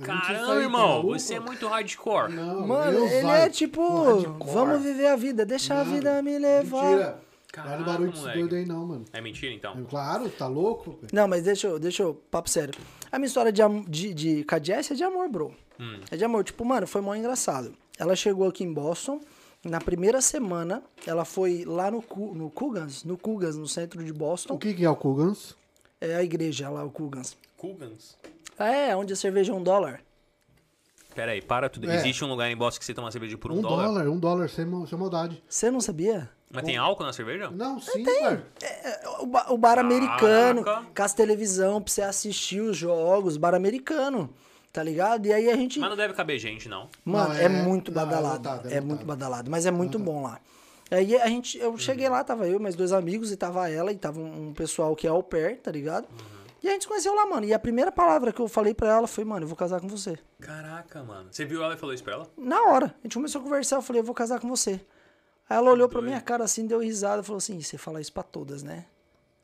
É 0.00 0.04
Caramba, 0.04 0.52
aí, 0.54 0.62
irmão. 0.62 1.02
Você 1.02 1.34
é 1.34 1.40
muito 1.40 1.66
hardcore. 1.66 2.32
Não, 2.32 2.66
Mano, 2.66 3.06
ele 3.06 3.22
vai. 3.22 3.42
é 3.42 3.48
tipo, 3.50 3.82
Hardcore. 4.04 4.52
vamos 4.52 4.82
viver 4.82 5.06
a 5.08 5.16
vida, 5.16 5.44
deixa 5.44 5.74
a 5.74 5.84
Não, 5.84 5.92
vida 5.92 6.22
me 6.22 6.38
levar. 6.38 6.84
Mentira. 6.84 7.04
Vai 7.06 7.64
Caraca, 7.64 7.76
no 7.78 7.84
barulho 7.84 8.10
desse 8.12 8.24
doido 8.32 8.54
aí, 8.54 8.64
não, 8.64 8.86
mano. 8.86 9.04
É 9.12 9.20
mentira, 9.20 9.52
então? 9.52 9.84
Claro, 9.90 10.28
tá 10.28 10.46
louco? 10.46 10.98
Não, 11.12 11.26
mas 11.26 11.42
deixa 11.42 11.66
eu, 11.68 11.78
deixa 11.78 12.02
eu, 12.04 12.14
papo 12.30 12.48
sério. 12.50 12.74
A 13.12 13.18
minha 13.18 13.26
história 13.28 13.52
de, 13.52 13.62
de, 13.88 14.14
de 14.14 14.44
com 14.44 14.54
a 14.56 14.60
Jess 14.62 14.90
é 14.90 14.94
de 14.94 15.02
amor, 15.04 15.28
bro. 15.28 15.54
Hum. 15.78 16.00
É 16.10 16.16
de 16.16 16.24
amor. 16.24 16.42
Tipo, 16.44 16.64
mano, 16.64 16.86
foi 16.86 17.00
mó 17.00 17.14
engraçado. 17.14 17.72
Ela 17.98 18.16
chegou 18.16 18.48
aqui 18.48 18.62
em 18.64 18.72
Boston, 18.72 19.20
na 19.64 19.80
primeira 19.80 20.20
semana, 20.20 20.82
ela 21.06 21.24
foi 21.24 21.64
lá 21.64 21.90
no, 21.90 22.04
no 22.34 22.50
Cougans, 22.50 23.04
no 23.04 23.16
Cougans, 23.16 23.56
no 23.56 23.66
centro 23.68 24.02
de 24.04 24.10
O 24.10 24.14
Boston. 24.14 24.58
que 24.58 24.74
que 24.74 24.84
é 24.84 24.90
o 24.90 24.96
Kugans? 24.96 25.56
É 26.00 26.14
a 26.16 26.22
igreja 26.22 26.68
lá, 26.68 26.84
o 26.84 26.90
Cougans. 26.90 27.36
Cugans? 27.56 28.16
É, 28.58 28.94
onde 28.94 29.12
a 29.12 29.16
cerveja 29.16 29.52
é 29.52 29.54
um 29.54 29.62
dólar. 29.62 30.00
Peraí, 31.14 31.40
para 31.40 31.68
tudo. 31.68 31.88
É. 31.90 31.94
Existe 31.96 32.24
um 32.24 32.28
lugar 32.28 32.50
em 32.50 32.56
Boston 32.56 32.80
que 32.80 32.84
você 32.84 32.92
toma 32.94 33.10
cerveja 33.10 33.38
por 33.38 33.52
um, 33.52 33.58
Um 33.58 33.62
dólar? 33.62 33.86
dólar, 33.86 34.08
um 34.08 34.18
dólar, 34.18 34.48
sem, 34.48 34.66
sem 34.86 34.98
maldade. 34.98 35.42
Você 35.48 35.70
não 35.70 35.80
sabia? 35.80 36.28
Mas 36.52 36.64
tem 36.64 36.76
álcool 36.76 37.04
na 37.04 37.12
cerveja? 37.12 37.50
Não, 37.50 37.80
sim, 37.80 38.04
pai. 38.04 38.44
É, 38.62 39.08
O, 39.20 39.26
ba- 39.26 39.46
o 39.50 39.56
bar 39.58 39.78
americano, 39.78 40.64
com 40.64 41.02
as 41.02 41.14
televisão 41.14 41.80
pra 41.80 41.92
você 41.92 42.02
assistir 42.02 42.60
os 42.60 42.76
jogos, 42.76 43.36
bar 43.36 43.54
americano, 43.54 44.28
tá 44.74 44.82
ligado? 44.82 45.24
E 45.26 45.32
aí 45.32 45.48
a 45.48 45.56
gente. 45.56 45.78
Mas 45.78 45.88
não 45.88 45.96
deve 45.96 46.12
caber 46.14 46.38
gente, 46.38 46.68
não. 46.68 46.88
Mano, 47.04 47.28
Não, 47.30 47.36
é, 47.36 47.44
é- 47.44 47.48
muito 47.48 47.90
não, 47.92 48.02
é 48.02 48.04
badalado. 48.04 48.36
lotado, 48.48 48.68
É, 48.68 48.74
é 48.74 48.80
muito 48.80 48.90
lotado. 49.00 49.06
badalado, 49.06 49.50
mas 49.50 49.64
é 49.64 49.70
muito 49.70 49.98
bom 49.98 50.22
lá. 50.24 50.40
Aí 50.90 51.16
a 51.16 51.26
gente, 51.28 51.56
eu 51.58 51.78
cheguei 51.78 52.08
lá, 52.08 52.22
tava 52.22 52.46
eu, 52.46 52.60
mais 52.60 52.74
dois 52.74 52.92
amigos, 52.92 53.32
e 53.32 53.36
tava 53.36 53.70
ela, 53.70 53.90
e 53.90 53.96
tava 53.96 54.20
um, 54.20 54.48
um 54.48 54.52
pessoal 54.52 54.94
que 54.94 55.06
é 55.06 55.10
au 55.10 55.22
pair, 55.22 55.56
tá 55.58 55.70
ligado? 55.70 56.06
E 56.62 56.68
a 56.68 56.72
gente 56.72 56.82
se 56.82 56.88
conheceu 56.88 57.14
lá, 57.14 57.24
mano. 57.26 57.46
E 57.46 57.52
a 57.54 57.58
primeira 57.58 57.90
palavra 57.92 58.32
que 58.32 58.40
eu 58.40 58.48
falei 58.48 58.74
pra 58.74 58.88
ela 58.88 59.06
foi, 59.06 59.24
mano, 59.24 59.44
eu 59.44 59.48
vou 59.48 59.56
casar 59.56 59.80
com 59.80 59.88
você. 59.88 60.18
Caraca, 60.40 61.02
mano. 61.02 61.28
Você 61.30 61.44
viu 61.44 61.62
ela 61.62 61.74
e 61.74 61.76
falou 61.76 61.94
isso 61.94 62.02
pra 62.04 62.14
ela? 62.14 62.26
Na 62.36 62.62
hora, 62.64 62.86
a 62.86 63.02
gente 63.06 63.14
começou 63.14 63.40
a 63.40 63.44
conversar, 63.44 63.76
eu 63.76 63.82
falei, 63.82 64.00
eu 64.00 64.04
vou 64.04 64.14
casar 64.14 64.40
com 64.40 64.48
você. 64.48 64.80
Aí 65.48 65.56
ela 65.56 65.70
olhou 65.70 65.88
pra 65.88 66.00
minha 66.02 66.20
cara 66.20 66.42
assim, 66.44 66.66
deu 66.66 66.80
risada, 66.80 67.22
falou 67.22 67.36
assim, 67.38 67.60
você 67.60 67.76
fala 67.78 68.00
isso 68.00 68.12
pra 68.12 68.22
todas, 68.22 68.62
né? 68.62 68.86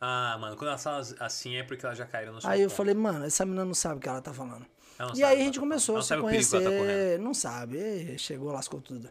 Ah, 0.01 0.39
mano, 0.41 0.57
quando 0.57 0.69
elas 0.69 0.83
falam 0.83 1.03
assim 1.21 1.57
é 1.57 1.63
porque 1.63 1.85
elas 1.85 1.99
já 1.99 2.07
caíram 2.07 2.33
no 2.33 2.41
seu 2.41 2.49
Aí 2.49 2.63
eu 2.63 2.69
ponto. 2.69 2.77
falei, 2.77 2.95
mano, 2.95 3.25
essa 3.27 3.45
menina 3.45 3.67
não 3.67 3.75
sabe 3.75 3.97
o 3.97 4.01
que 4.01 4.09
ela 4.09 4.23
tá 4.23 4.33
falando. 4.33 4.65
Ela 5.01 5.13
E 5.13 5.17
sabe 5.17 5.25
aí 5.25 5.41
a 5.41 5.45
gente 5.45 5.55
tá 5.55 5.61
começou 5.61 5.97
a 5.97 6.03
se 6.03 6.09
tá 6.11 6.19
conhecer. 6.21 7.19
Não 7.19 7.33
sabe, 7.33 7.79
eh, 7.79 8.19
chegou, 8.19 8.53
lascou 8.53 8.81
tudo. 8.83 9.09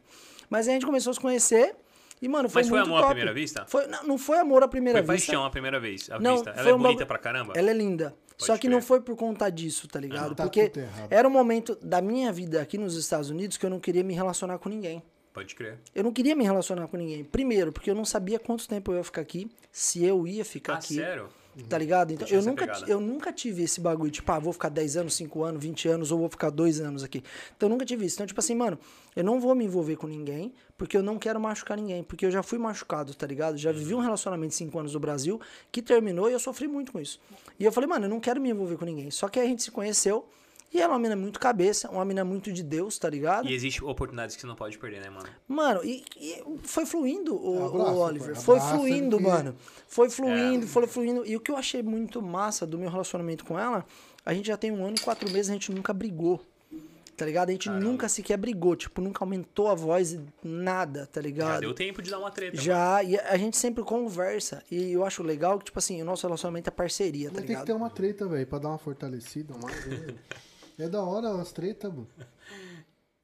Mas 0.49 0.67
aí 0.67 0.73
a 0.73 0.75
gente 0.75 0.85
começou 0.85 1.11
a 1.11 1.13
se 1.15 1.19
conhecer. 1.19 1.75
E, 2.21 2.27
mano, 2.27 2.49
foi 2.49 2.61
Mas 2.63 2.69
foi 2.69 2.77
muito 2.79 2.87
amor 2.89 2.97
à 2.97 3.01
top. 3.01 3.13
primeira 3.13 3.33
vista? 3.33 3.65
Foi, 3.67 3.87
não, 3.87 4.03
não 4.03 4.17
foi 4.17 4.37
amor 4.39 4.61
à 4.61 4.67
primeira 4.67 5.01
Foi 5.03 5.15
vista. 5.15 5.31
paixão 5.31 5.45
a 5.45 5.49
primeira 5.49 5.79
vez, 5.79 6.09
à 6.11 6.19
Não, 6.19 6.33
vista. 6.35 6.49
Ela 6.51 6.63
foi 6.63 6.71
é 6.71 6.75
um 6.75 6.77
bonita 6.77 7.05
pra 7.05 7.17
caramba? 7.17 7.53
Ela 7.55 7.69
é 7.71 7.73
linda. 7.73 8.13
Só 8.37 8.53
que 8.55 8.61
crer. 8.61 8.71
não 8.71 8.81
foi 8.81 9.01
por 9.01 9.15
conta 9.15 9.49
disso, 9.49 9.87
tá 9.87 9.99
ligado? 9.99 10.35
Tá 10.35 10.43
Porque 10.43 10.71
era 11.09 11.27
um 11.27 11.31
momento 11.31 11.77
da 11.81 12.01
minha 12.01 12.31
vida 12.31 12.61
aqui 12.61 12.77
nos 12.77 12.95
Estados 12.95 13.29
Unidos 13.29 13.57
que 13.57 13.65
eu 13.65 13.69
não 13.69 13.79
queria 13.79 14.03
me 14.03 14.13
relacionar 14.13 14.59
com 14.59 14.69
ninguém. 14.69 15.01
Pode 15.33 15.55
crer. 15.55 15.77
Eu 15.95 16.03
não 16.03 16.11
queria 16.11 16.35
me 16.35 16.43
relacionar 16.43 16.87
com 16.87 16.97
ninguém. 16.97 17.23
Primeiro, 17.23 17.71
porque 17.71 17.89
eu 17.89 17.95
não 17.95 18.03
sabia 18.05 18.37
quanto 18.37 18.67
tempo 18.67 18.91
eu 18.91 18.97
ia 18.97 19.03
ficar 19.03 19.21
aqui, 19.21 19.49
se 19.71 20.03
eu 20.03 20.27
ia 20.27 20.43
ficar 20.45 20.73
Ah, 20.73 20.77
aqui. 20.77 20.95
sério? 20.95 21.29
Tá 21.67 21.77
ligado? 21.77 22.11
Então, 22.11 22.27
eu 22.27 22.41
nunca, 22.41 22.67
pegada. 22.67 22.91
eu 22.91 22.99
nunca 22.99 23.33
tive 23.33 23.63
esse 23.63 23.81
bagulho, 23.81 24.11
tipo, 24.11 24.31
ah, 24.31 24.39
vou 24.39 24.53
ficar 24.53 24.69
10 24.69 24.97
anos, 24.97 25.13
5 25.15 25.43
anos, 25.43 25.61
20 25.63 25.87
anos, 25.87 26.11
ou 26.11 26.19
vou 26.19 26.29
ficar 26.29 26.49
2 26.49 26.79
anos 26.79 27.03
aqui. 27.03 27.23
Então, 27.55 27.67
eu 27.67 27.71
nunca 27.71 27.85
tive 27.85 28.05
isso. 28.05 28.15
Então, 28.15 28.27
tipo 28.27 28.39
assim, 28.39 28.55
mano, 28.55 28.77
eu 29.15 29.23
não 29.23 29.39
vou 29.39 29.53
me 29.55 29.65
envolver 29.65 29.95
com 29.95 30.07
ninguém, 30.07 30.53
porque 30.77 30.95
eu 30.95 31.03
não 31.03 31.17
quero 31.17 31.39
machucar 31.39 31.77
ninguém. 31.77 32.03
Porque 32.03 32.25
eu 32.25 32.31
já 32.31 32.41
fui 32.41 32.57
machucado, 32.57 33.13
tá 33.13 33.27
ligado? 33.27 33.57
Já 33.57 33.71
vivi 33.71 33.93
um 33.93 33.99
relacionamento 33.99 34.49
de 34.49 34.55
5 34.55 34.79
anos 34.79 34.93
no 34.93 34.99
Brasil, 34.99 35.39
que 35.71 35.81
terminou 35.81 36.29
e 36.29 36.33
eu 36.33 36.39
sofri 36.39 36.67
muito 36.67 36.91
com 36.91 36.99
isso. 36.99 37.19
E 37.59 37.65
eu 37.65 37.71
falei, 37.71 37.89
mano, 37.89 38.05
eu 38.05 38.09
não 38.09 38.19
quero 38.19 38.39
me 38.39 38.49
envolver 38.49 38.77
com 38.77 38.85
ninguém. 38.85 39.11
Só 39.11 39.27
que 39.27 39.39
aí 39.39 39.45
a 39.45 39.49
gente 39.49 39.63
se 39.63 39.71
conheceu, 39.71 40.27
e 40.73 40.77
ela 40.79 40.93
é 40.93 40.95
uma 40.95 40.99
mina 40.99 41.15
muito 41.15 41.39
cabeça, 41.39 41.89
uma 41.89 42.05
mina 42.05 42.23
muito 42.23 42.51
de 42.51 42.61
Deus, 42.63 42.97
tá 42.99 43.09
ligado? 43.09 43.47
E 43.47 43.53
existe 43.53 43.83
oportunidades 43.83 44.35
que 44.35 44.41
você 44.41 44.47
não 44.47 44.55
pode 44.55 44.77
perder, 44.77 45.01
né, 45.01 45.09
mano? 45.09 45.27
Mano, 45.47 45.81
e, 45.83 46.03
e 46.17 46.43
foi 46.63 46.85
fluindo, 46.85 47.35
o, 47.35 47.65
Abraço, 47.67 47.91
o 47.91 47.97
Oliver. 47.99 48.33
pai. 48.35 48.43
Foi 48.43 48.57
Abraço, 48.57 48.75
fluindo, 48.77 49.17
porque- 49.17 49.31
mano. 49.31 49.55
Foi 49.87 50.07
É. 50.07 50.09
fluindo, 50.11 50.67
foi 50.67 50.87
fluindo. 50.87 51.25
E 51.25 51.35
o 51.35 51.39
que 51.39 51.51
eu 51.51 51.57
achei 51.57 51.81
muito 51.81 52.21
massa 52.21 52.67
do 52.67 52.77
meu 52.77 52.89
relacionamento 52.89 53.43
com 53.45 53.57
ela, 53.59 53.83
a 54.25 54.33
gente 54.33 54.47
já 54.47 54.57
tem 54.57 54.71
um 54.71 54.85
ano 54.85 54.95
e 54.97 54.99
quatro 55.01 55.29
meses, 55.31 55.49
a 55.49 55.53
gente 55.53 55.71
nunca 55.71 55.91
brigou. 55.93 56.39
Tá 57.17 57.25
ligado? 57.25 57.49
A 57.49 57.51
gente 57.51 57.69
nunca 57.69 58.07
sequer 58.07 58.37
brigou, 58.37 58.77
tipo, 58.77 59.01
nunca 59.01 59.21
aumentou 59.25 59.67
a 59.67 59.75
voz, 59.75 60.17
nada, 60.41 61.05
tá 61.05 61.19
ligado? 61.19 61.55
Já 61.55 61.59
deu 61.59 61.73
tempo 61.73 62.01
de 62.01 62.09
dar 62.09 62.17
uma 62.17 62.31
treta. 62.31 62.53
mano. 62.55 62.63
Já, 62.63 63.03
e 63.03 63.19
a 63.19 63.35
gente 63.35 63.57
sempre 63.57 63.83
conversa. 63.83 64.63
E 64.71 64.93
eu 64.93 65.03
acho 65.03 65.21
legal 65.21 65.59
que, 65.59 65.65
tipo 65.65 65.77
assim, 65.79 66.01
o 66.01 66.05
nosso 66.05 66.25
relacionamento 66.25 66.69
é 66.69 66.71
parceria, 66.71 67.27
tá 67.27 67.33
Mas 67.33 67.39
tem 67.39 67.47
que 67.47 67.51
ligado? 67.51 67.65
ter 67.65 67.73
uma 67.73 67.89
treta, 67.89 68.25
velho, 68.25 68.47
pra 68.47 68.57
dar 68.59 68.69
uma 68.69 68.77
fortalecida 68.77 69.53
mais. 69.61 69.75
é 70.79 70.89
da 70.89 71.01
hora 71.03 71.29
as 71.41 71.51
tretas, 71.51 71.91
mano. 71.91 72.07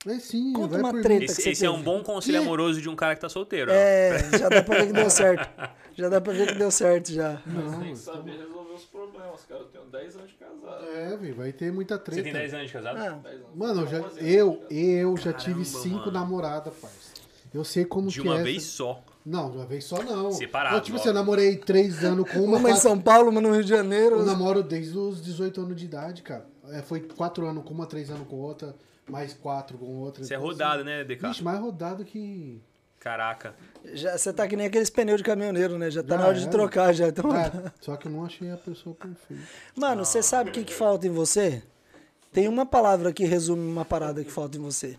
É 0.07 0.19
sim, 0.19 0.53
Conta 0.53 0.67
vai 0.67 0.79
uma 0.81 0.91
por 0.91 1.01
treta. 1.01 1.25
Esse, 1.25 1.49
esse 1.49 1.65
é 1.65 1.69
um 1.69 1.81
bom 1.81 2.03
conselho 2.03 2.37
Que- 2.39 2.45
amoroso 2.45 2.79
de 2.79 2.87
um 2.87 2.95
cara 2.95 3.15
que 3.15 3.21
tá 3.21 3.27
solteiro. 3.29 3.71
ó. 3.71 3.73
É, 3.73 4.19
já 4.37 4.49
dá 4.49 4.61
pra 4.61 4.77
ver 4.77 4.87
que 4.87 4.93
deu 4.93 5.09
certo. 5.09 5.49
Já 5.95 6.09
dá 6.09 6.21
pra 6.21 6.31
ver 6.31 6.47
que 6.49 6.53
deu 6.59 6.69
certo 6.69 7.11
já. 7.11 7.41
Não, 7.45 7.79
Tem 7.79 7.93
que 7.93 7.97
saber 7.97 8.37
resolver 8.37 8.73
os 8.75 8.83
problemas, 8.85 9.41
cara. 9.49 9.61
Eu 9.61 9.65
tenho 9.67 9.85
10 9.85 10.15
anos 10.17 10.29
de 10.29 10.35
casado. 10.35 10.85
É, 10.89 11.17
velho, 11.17 11.35
vai 11.35 11.51
ter 11.51 11.71
muita 11.73 11.97
treta. 11.97 12.21
Você 12.21 12.23
tem 12.23 12.33
10 12.33 12.53
anos 12.53 12.67
de 12.67 12.73
casado? 12.73 12.97
Ah, 12.99 13.09
10 13.23 13.35
anos. 13.37 13.55
Mano, 13.55 13.81
eu 13.81 13.87
já, 13.87 13.97
11 13.97 14.05
anos 14.19 14.21
eu, 14.21 14.65
de 14.69 14.75
eu 14.77 15.17
já 15.17 15.23
Caramba, 15.33 15.39
tive 15.43 15.65
cinco 15.65 15.95
mano. 15.97 16.11
namoradas, 16.11 16.73
parça. 16.75 17.13
Eu 17.51 17.63
sei 17.63 17.83
como 17.85 18.09
De 18.09 18.21
que 18.21 18.27
uma 18.27 18.39
é 18.41 18.43
vez 18.43 18.57
essa- 18.57 18.71
só. 18.75 19.03
Não, 19.25 19.49
de 19.49 19.57
uma 19.57 19.65
vez 19.65 19.83
só 19.85 20.03
não. 20.03 20.31
Separado, 20.31 20.75
Eu, 20.77 20.81
tipo 20.81 20.97
assim, 20.97 21.07
logo. 21.07 21.17
eu 21.17 21.21
namorei 21.21 21.55
três 21.57 22.03
anos 22.03 22.29
com 22.29 22.39
uma. 22.39 22.57
uma 22.57 22.69
em 22.69 22.73
quatro- 22.73 22.81
São 22.81 22.99
Paulo, 23.01 23.29
uma 23.31 23.41
no 23.41 23.51
Rio 23.51 23.63
de 23.63 23.69
Janeiro. 23.69 24.17
Eu 24.17 24.25
namoro 24.25 24.61
desde 24.61 24.95
os 24.97 25.21
18 25.23 25.61
anos 25.61 25.75
de 25.75 25.85
idade, 25.85 26.21
cara. 26.21 26.45
É, 26.69 26.81
foi 26.81 26.99
quatro 27.01 27.45
anos 27.47 27.63
com 27.63 27.73
uma, 27.73 27.87
três 27.87 28.09
anos 28.11 28.27
com 28.27 28.35
outra, 28.35 28.75
mais 29.09 29.33
quatro 29.33 29.77
com 29.79 29.85
outra. 29.99 30.23
Você 30.23 30.33
é 30.35 30.37
rodado, 30.37 30.81
assim, 30.81 30.85
né, 30.85 31.03
DK? 31.03 31.27
Vixe, 31.27 31.43
mais 31.43 31.59
rodado 31.59 32.05
que. 32.05 32.61
Caraca. 32.99 33.53
Já, 33.93 34.17
você 34.17 34.33
tá 34.33 34.47
que 34.47 34.55
nem 34.55 34.65
aqueles 34.67 34.89
pneus 34.89 35.17
de 35.17 35.23
caminhoneiro, 35.23 35.77
né? 35.77 35.91
Já 35.91 36.01
tá 36.01 36.15
Já 36.15 36.21
na 36.21 36.27
hora 36.27 36.35
de 36.35 36.41
era. 36.43 36.51
trocar 36.51 36.91
já. 36.93 37.07
Então... 37.07 37.35
É, 37.35 37.51
só 37.81 37.95
que 37.95 38.07
eu 38.07 38.11
não 38.11 38.25
achei 38.25 38.49
a 38.51 38.57
pessoa 38.57 38.95
perfeita. 38.95 39.43
Mano, 39.75 40.03
você 40.05 40.23
sabe 40.23 40.49
o 40.49 40.53
que, 40.53 40.63
que 40.63 40.73
falta 40.73 41.05
em 41.05 41.11
você? 41.11 41.61
Tem 42.33 42.47
uma 42.47 42.65
palavra 42.65 43.13
que 43.13 43.23
resume 43.23 43.61
uma 43.71 43.85
parada 43.85 44.23
que 44.23 44.31
falta 44.31 44.57
em 44.57 44.61
você. 44.61 44.97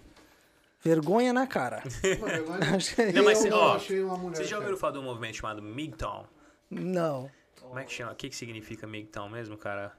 Vergonha 0.87 1.33
na 1.33 1.47
cara. 1.47 1.83
Não, 3.15 3.25
mas, 3.25 3.45
ó, 3.51 3.79
mulher. 4.17 4.37
Vocês 4.37 4.49
já 4.49 4.59
ouviram 4.59 4.77
falar 4.77 4.93
de 4.93 4.99
um 4.99 5.03
movimento 5.03 5.35
chamado 5.37 5.61
MGTOW? 5.63 6.27
Não. 6.71 7.31
Como 7.61 7.79
é 7.79 7.85
que 7.85 7.93
chama? 7.93 8.13
O 8.13 8.15
que, 8.15 8.29
que 8.29 8.37
significa 8.37 8.87
migtão 8.87 9.29
mesmo, 9.29 9.57
cara? 9.57 9.93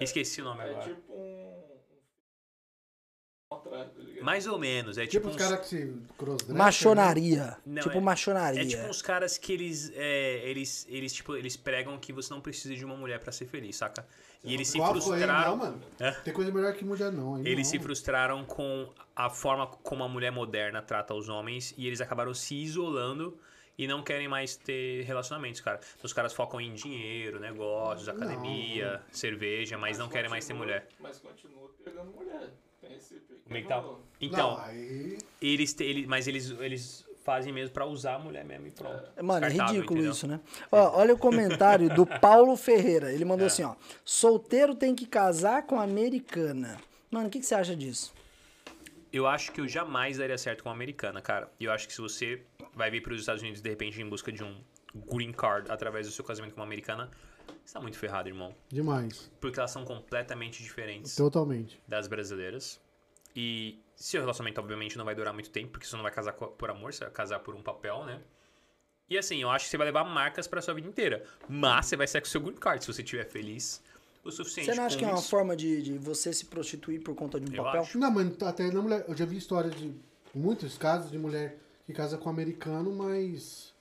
Esqueci 0.00 0.40
o 0.40 0.44
nome 0.44 0.62
É 0.62 0.70
agora. 0.70 0.84
tipo 0.84 1.12
um. 1.12 1.55
Mais 4.22 4.46
ou 4.46 4.58
menos. 4.58 4.98
É 4.98 5.06
Tipo 5.06 5.10
tipo, 5.12 5.28
os 5.28 5.34
uns... 5.36 5.38
caras 5.42 5.60
que 5.60 5.68
se 5.68 6.02
crossdresser, 6.18 6.54
né? 6.54 6.58
Machonaria. 6.58 7.56
Não, 7.64 7.82
tipo 7.82 7.96
é- 7.96 8.00
machonaria. 8.00 8.62
É 8.62 8.64
tipo 8.66 8.82
uns 8.88 9.02
caras 9.02 9.38
que 9.38 9.52
eles, 9.52 9.92
é, 9.94 10.40
eles, 10.48 10.86
eles, 10.88 11.12
tipo, 11.12 11.36
eles 11.36 11.56
pregam 11.56 11.96
que 11.98 12.12
você 12.12 12.32
não 12.32 12.40
precisa 12.40 12.74
de 12.74 12.84
uma 12.84 12.96
mulher 12.96 13.20
pra 13.20 13.30
ser 13.32 13.46
feliz, 13.46 13.76
saca? 13.76 14.06
E 14.42 14.54
eles 14.54 14.68
se 14.68 14.78
frustraram. 14.78 15.50
Não, 15.50 15.56
mano. 15.56 15.82
É? 15.98 16.10
Tem 16.12 16.32
coisa 16.32 16.52
melhor 16.52 16.72
que 16.74 16.84
mulher, 16.84 17.12
não. 17.12 17.38
Eles 17.38 17.66
não. 17.66 17.72
se 17.72 17.78
frustraram 17.78 18.44
com 18.44 18.88
a 19.14 19.28
forma 19.30 19.66
como 19.66 20.04
a 20.04 20.08
mulher 20.08 20.30
moderna 20.30 20.82
trata 20.82 21.14
os 21.14 21.28
homens 21.28 21.74
e 21.76 21.86
eles 21.86 22.00
acabaram 22.00 22.32
se 22.34 22.54
isolando 22.54 23.36
e 23.78 23.86
não 23.86 24.02
querem 24.02 24.26
mais 24.28 24.56
ter 24.56 25.02
relacionamentos, 25.04 25.60
cara. 25.60 25.78
Então, 25.82 26.04
os 26.04 26.12
caras 26.12 26.32
focam 26.32 26.60
em 26.60 26.72
dinheiro, 26.74 27.38
negócios, 27.40 28.08
academia, 28.08 29.02
cerveja, 29.12 29.76
mas 29.76 29.98
não 29.98 30.08
querem 30.08 30.30
mais 30.30 30.46
ter 30.46 30.54
continua- 30.54 30.66
mulher. 30.76 30.88
Mas 31.00 31.18
continua 31.18 31.70
pegando 31.84 32.10
mulher. 32.12 32.50
Tem 32.86 32.96
esse 32.96 33.14
pequeno... 33.14 33.40
Migtal. 33.48 34.00
Então, 34.20 34.50
Não, 34.56 34.64
aí... 34.64 35.18
eles, 35.40 35.72
te- 35.74 35.84
ele- 35.84 36.06
mas 36.06 36.26
eles, 36.26 36.50
eles 36.60 37.04
fazem 37.24 37.52
mesmo 37.52 37.72
pra 37.74 37.84
usar 37.86 38.14
a 38.14 38.18
mulher 38.18 38.44
mesmo 38.44 38.66
e 38.68 38.70
pronto. 38.70 39.02
Mano, 39.22 39.46
é 39.46 39.48
ridículo 39.48 39.94
entendeu? 39.98 40.12
isso, 40.12 40.26
né? 40.26 40.40
Ó, 40.70 40.98
olha 41.00 41.14
o 41.14 41.18
comentário 41.18 41.88
do 41.94 42.06
Paulo 42.20 42.56
Ferreira. 42.56 43.12
Ele 43.12 43.24
mandou 43.24 43.46
assim, 43.46 43.62
ó. 43.62 43.74
Solteiro 44.04 44.74
tem 44.74 44.94
que 44.94 45.06
casar 45.06 45.64
com 45.66 45.78
americana. 45.80 46.76
Mano, 47.10 47.26
o 47.28 47.30
que, 47.30 47.40
que 47.40 47.46
você 47.46 47.54
acha 47.54 47.74
disso? 47.76 48.14
Eu 49.12 49.26
acho 49.26 49.52
que 49.52 49.60
eu 49.60 49.68
jamais 49.68 50.18
daria 50.18 50.36
certo 50.38 50.62
com 50.62 50.68
uma 50.68 50.74
americana, 50.74 51.20
cara. 51.22 51.50
E 51.58 51.64
eu 51.64 51.72
acho 51.72 51.86
que 51.86 51.94
se 51.94 52.00
você 52.00 52.42
vai 52.74 52.90
vir 52.90 53.02
para 53.02 53.12
os 53.14 53.20
Estados 53.20 53.42
Unidos 53.42 53.60
de 53.60 53.68
repente 53.70 54.00
em 54.00 54.08
busca 54.08 54.30
de 54.30 54.42
um 54.44 54.56
green 54.94 55.32
card 55.32 55.70
através 55.70 56.06
do 56.06 56.12
seu 56.12 56.24
casamento 56.24 56.54
com 56.54 56.60
uma 56.60 56.66
americana, 56.66 57.10
você 57.66 57.74
tá 57.74 57.80
muito 57.80 57.98
ferrado, 57.98 58.28
irmão. 58.28 58.54
Demais. 58.68 59.30
Porque 59.40 59.58
elas 59.58 59.72
são 59.72 59.84
completamente 59.84 60.62
diferentes 60.62 61.16
Totalmente. 61.16 61.82
das 61.86 62.06
brasileiras. 62.06 62.80
E 63.34 63.78
seu 63.96 64.20
relacionamento, 64.20 64.60
obviamente, 64.60 64.96
não 64.96 65.04
vai 65.04 65.14
durar 65.14 65.34
muito 65.34 65.50
tempo, 65.50 65.72
porque 65.72 65.86
você 65.86 65.96
não 65.96 66.02
vai 66.02 66.12
casar 66.12 66.32
por 66.32 66.70
amor, 66.70 66.94
você 66.94 67.04
vai 67.04 67.12
casar 67.12 67.40
por 67.40 67.54
um 67.54 67.62
papel, 67.62 68.04
né? 68.04 68.20
E 69.08 69.18
assim, 69.18 69.42
eu 69.42 69.50
acho 69.50 69.66
que 69.66 69.70
você 69.70 69.76
vai 69.76 69.86
levar 69.86 70.04
marcas 70.04 70.46
pra 70.46 70.62
sua 70.62 70.74
vida 70.74 70.88
inteira. 70.88 71.24
Mas 71.48 71.86
você 71.86 71.96
vai 71.96 72.06
sair 72.06 72.20
com 72.20 72.26
o 72.26 72.30
seu 72.30 72.40
green 72.40 72.56
card 72.56 72.84
se 72.84 72.92
você 72.92 73.02
estiver 73.02 73.24
feliz 73.24 73.82
o 74.24 74.32
suficiente. 74.32 74.70
Você 74.70 74.74
não 74.74 74.84
acha 74.84 74.96
com 74.96 75.00
que 75.00 75.04
é 75.04 75.08
uma 75.08 75.18
isso. 75.18 75.28
forma 75.28 75.56
de, 75.56 75.82
de 75.82 75.98
você 75.98 76.32
se 76.32 76.46
prostituir 76.46 77.02
por 77.02 77.14
conta 77.14 77.38
de 77.38 77.50
um 77.50 77.54
Eu 77.54 77.64
papel? 77.64 77.82
acho. 77.82 77.98
Não, 77.98 78.10
mas 78.10 78.42
até 78.42 78.70
na 78.70 78.82
mulher... 78.82 79.04
Eu 79.06 79.16
já 79.16 79.24
vi 79.24 79.36
histórias 79.36 79.74
de... 79.76 79.94
Muitos 80.34 80.76
casos 80.76 81.10
de 81.10 81.18
mulher 81.18 81.58
que 81.84 81.92
casa 81.92 82.18
com 82.18 82.28
americano, 82.28 82.92
mas... 82.92 83.72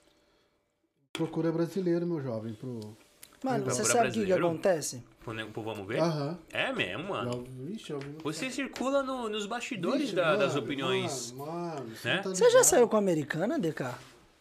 Procura 1.12 1.52
brasileiro, 1.52 2.06
meu 2.06 2.22
jovem, 2.22 2.54
pro... 2.54 2.96
Mano, 3.44 3.66
você 3.66 3.84
sabe 3.86 4.10
o 4.10 4.12
que, 4.12 4.26
que 4.26 4.34
acontece? 4.34 5.04
Pro, 5.24 5.34
pro 5.48 5.62
vamos 5.64 5.88
ver? 5.88 6.00
Aham. 6.00 6.38
É 6.52 6.72
mesmo, 6.74 7.10
mano. 7.10 7.32
Já- 7.32 7.64
Vixe, 7.66 7.92
eu 7.92 8.00
vi... 8.00 8.16
Você 8.24 8.50
circula 8.52 9.02
no- 9.04 9.28
nos 9.30 9.46
bastidores 9.46 10.02
Vixe, 10.02 10.16
da- 10.16 10.36
das 10.36 10.54
mano, 10.54 10.66
opiniões. 10.66 11.32
Mano, 11.32 11.52
mano, 11.52 11.96
você 11.96 12.08
Né? 12.08 12.16
não 12.18 12.24
tá 12.24 12.30
Você 12.30 12.44
já 12.44 12.48
ligado. 12.50 12.64
saiu 12.64 12.88
com 12.88 12.96
a 12.96 13.00
americana, 13.00 13.60
DK? 13.60 13.84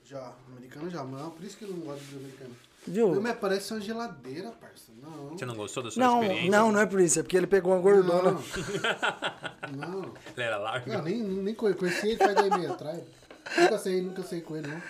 Já. 0.04 0.32
Americano 0.54 0.90
já, 0.90 1.02
mas 1.04 1.32
por 1.32 1.44
isso 1.44 1.56
que 1.56 1.64
eu 1.64 1.70
não 1.70 1.78
gosto 1.80 2.02
de 2.04 2.16
americano. 2.16 2.50
Viu? 2.86 3.14
Não 3.14 3.22
me 3.22 3.32
parece 3.32 3.72
uma 3.72 3.80
geladeira, 3.80 4.50
parça. 4.60 4.92
Não. 5.02 5.30
Você 5.30 5.46
não 5.46 5.54
gostou 5.56 5.82
da 5.82 5.90
sua 5.90 6.02
Não, 6.04 6.22
experiência? 6.22 6.50
não, 6.50 6.70
não 6.70 6.80
é 6.80 6.84
por 6.86 7.00
isso. 7.00 7.18
É 7.18 7.22
porque 7.22 7.36
ele 7.38 7.46
pegou 7.46 7.72
uma 7.72 7.80
gordona. 7.80 8.32
Não. 8.32 8.42
não. 9.88 10.02
Ele 10.36 10.42
era 10.46 10.58
largo. 10.58 10.90
Não, 10.92 11.02
nem, 11.02 11.22
nem 11.22 11.54
conhe- 11.54 11.74
conheci 11.74 12.08
ele 12.08 12.16
faz 12.18 12.34
dois 12.34 12.50
meses 12.50 12.70
atrás. 12.70 13.00
Nunca 13.58 13.78
sei, 13.78 14.02
nunca 14.02 14.22
sei 14.22 14.40
com 14.42 14.56
ele, 14.56 14.68
não. 14.68 14.82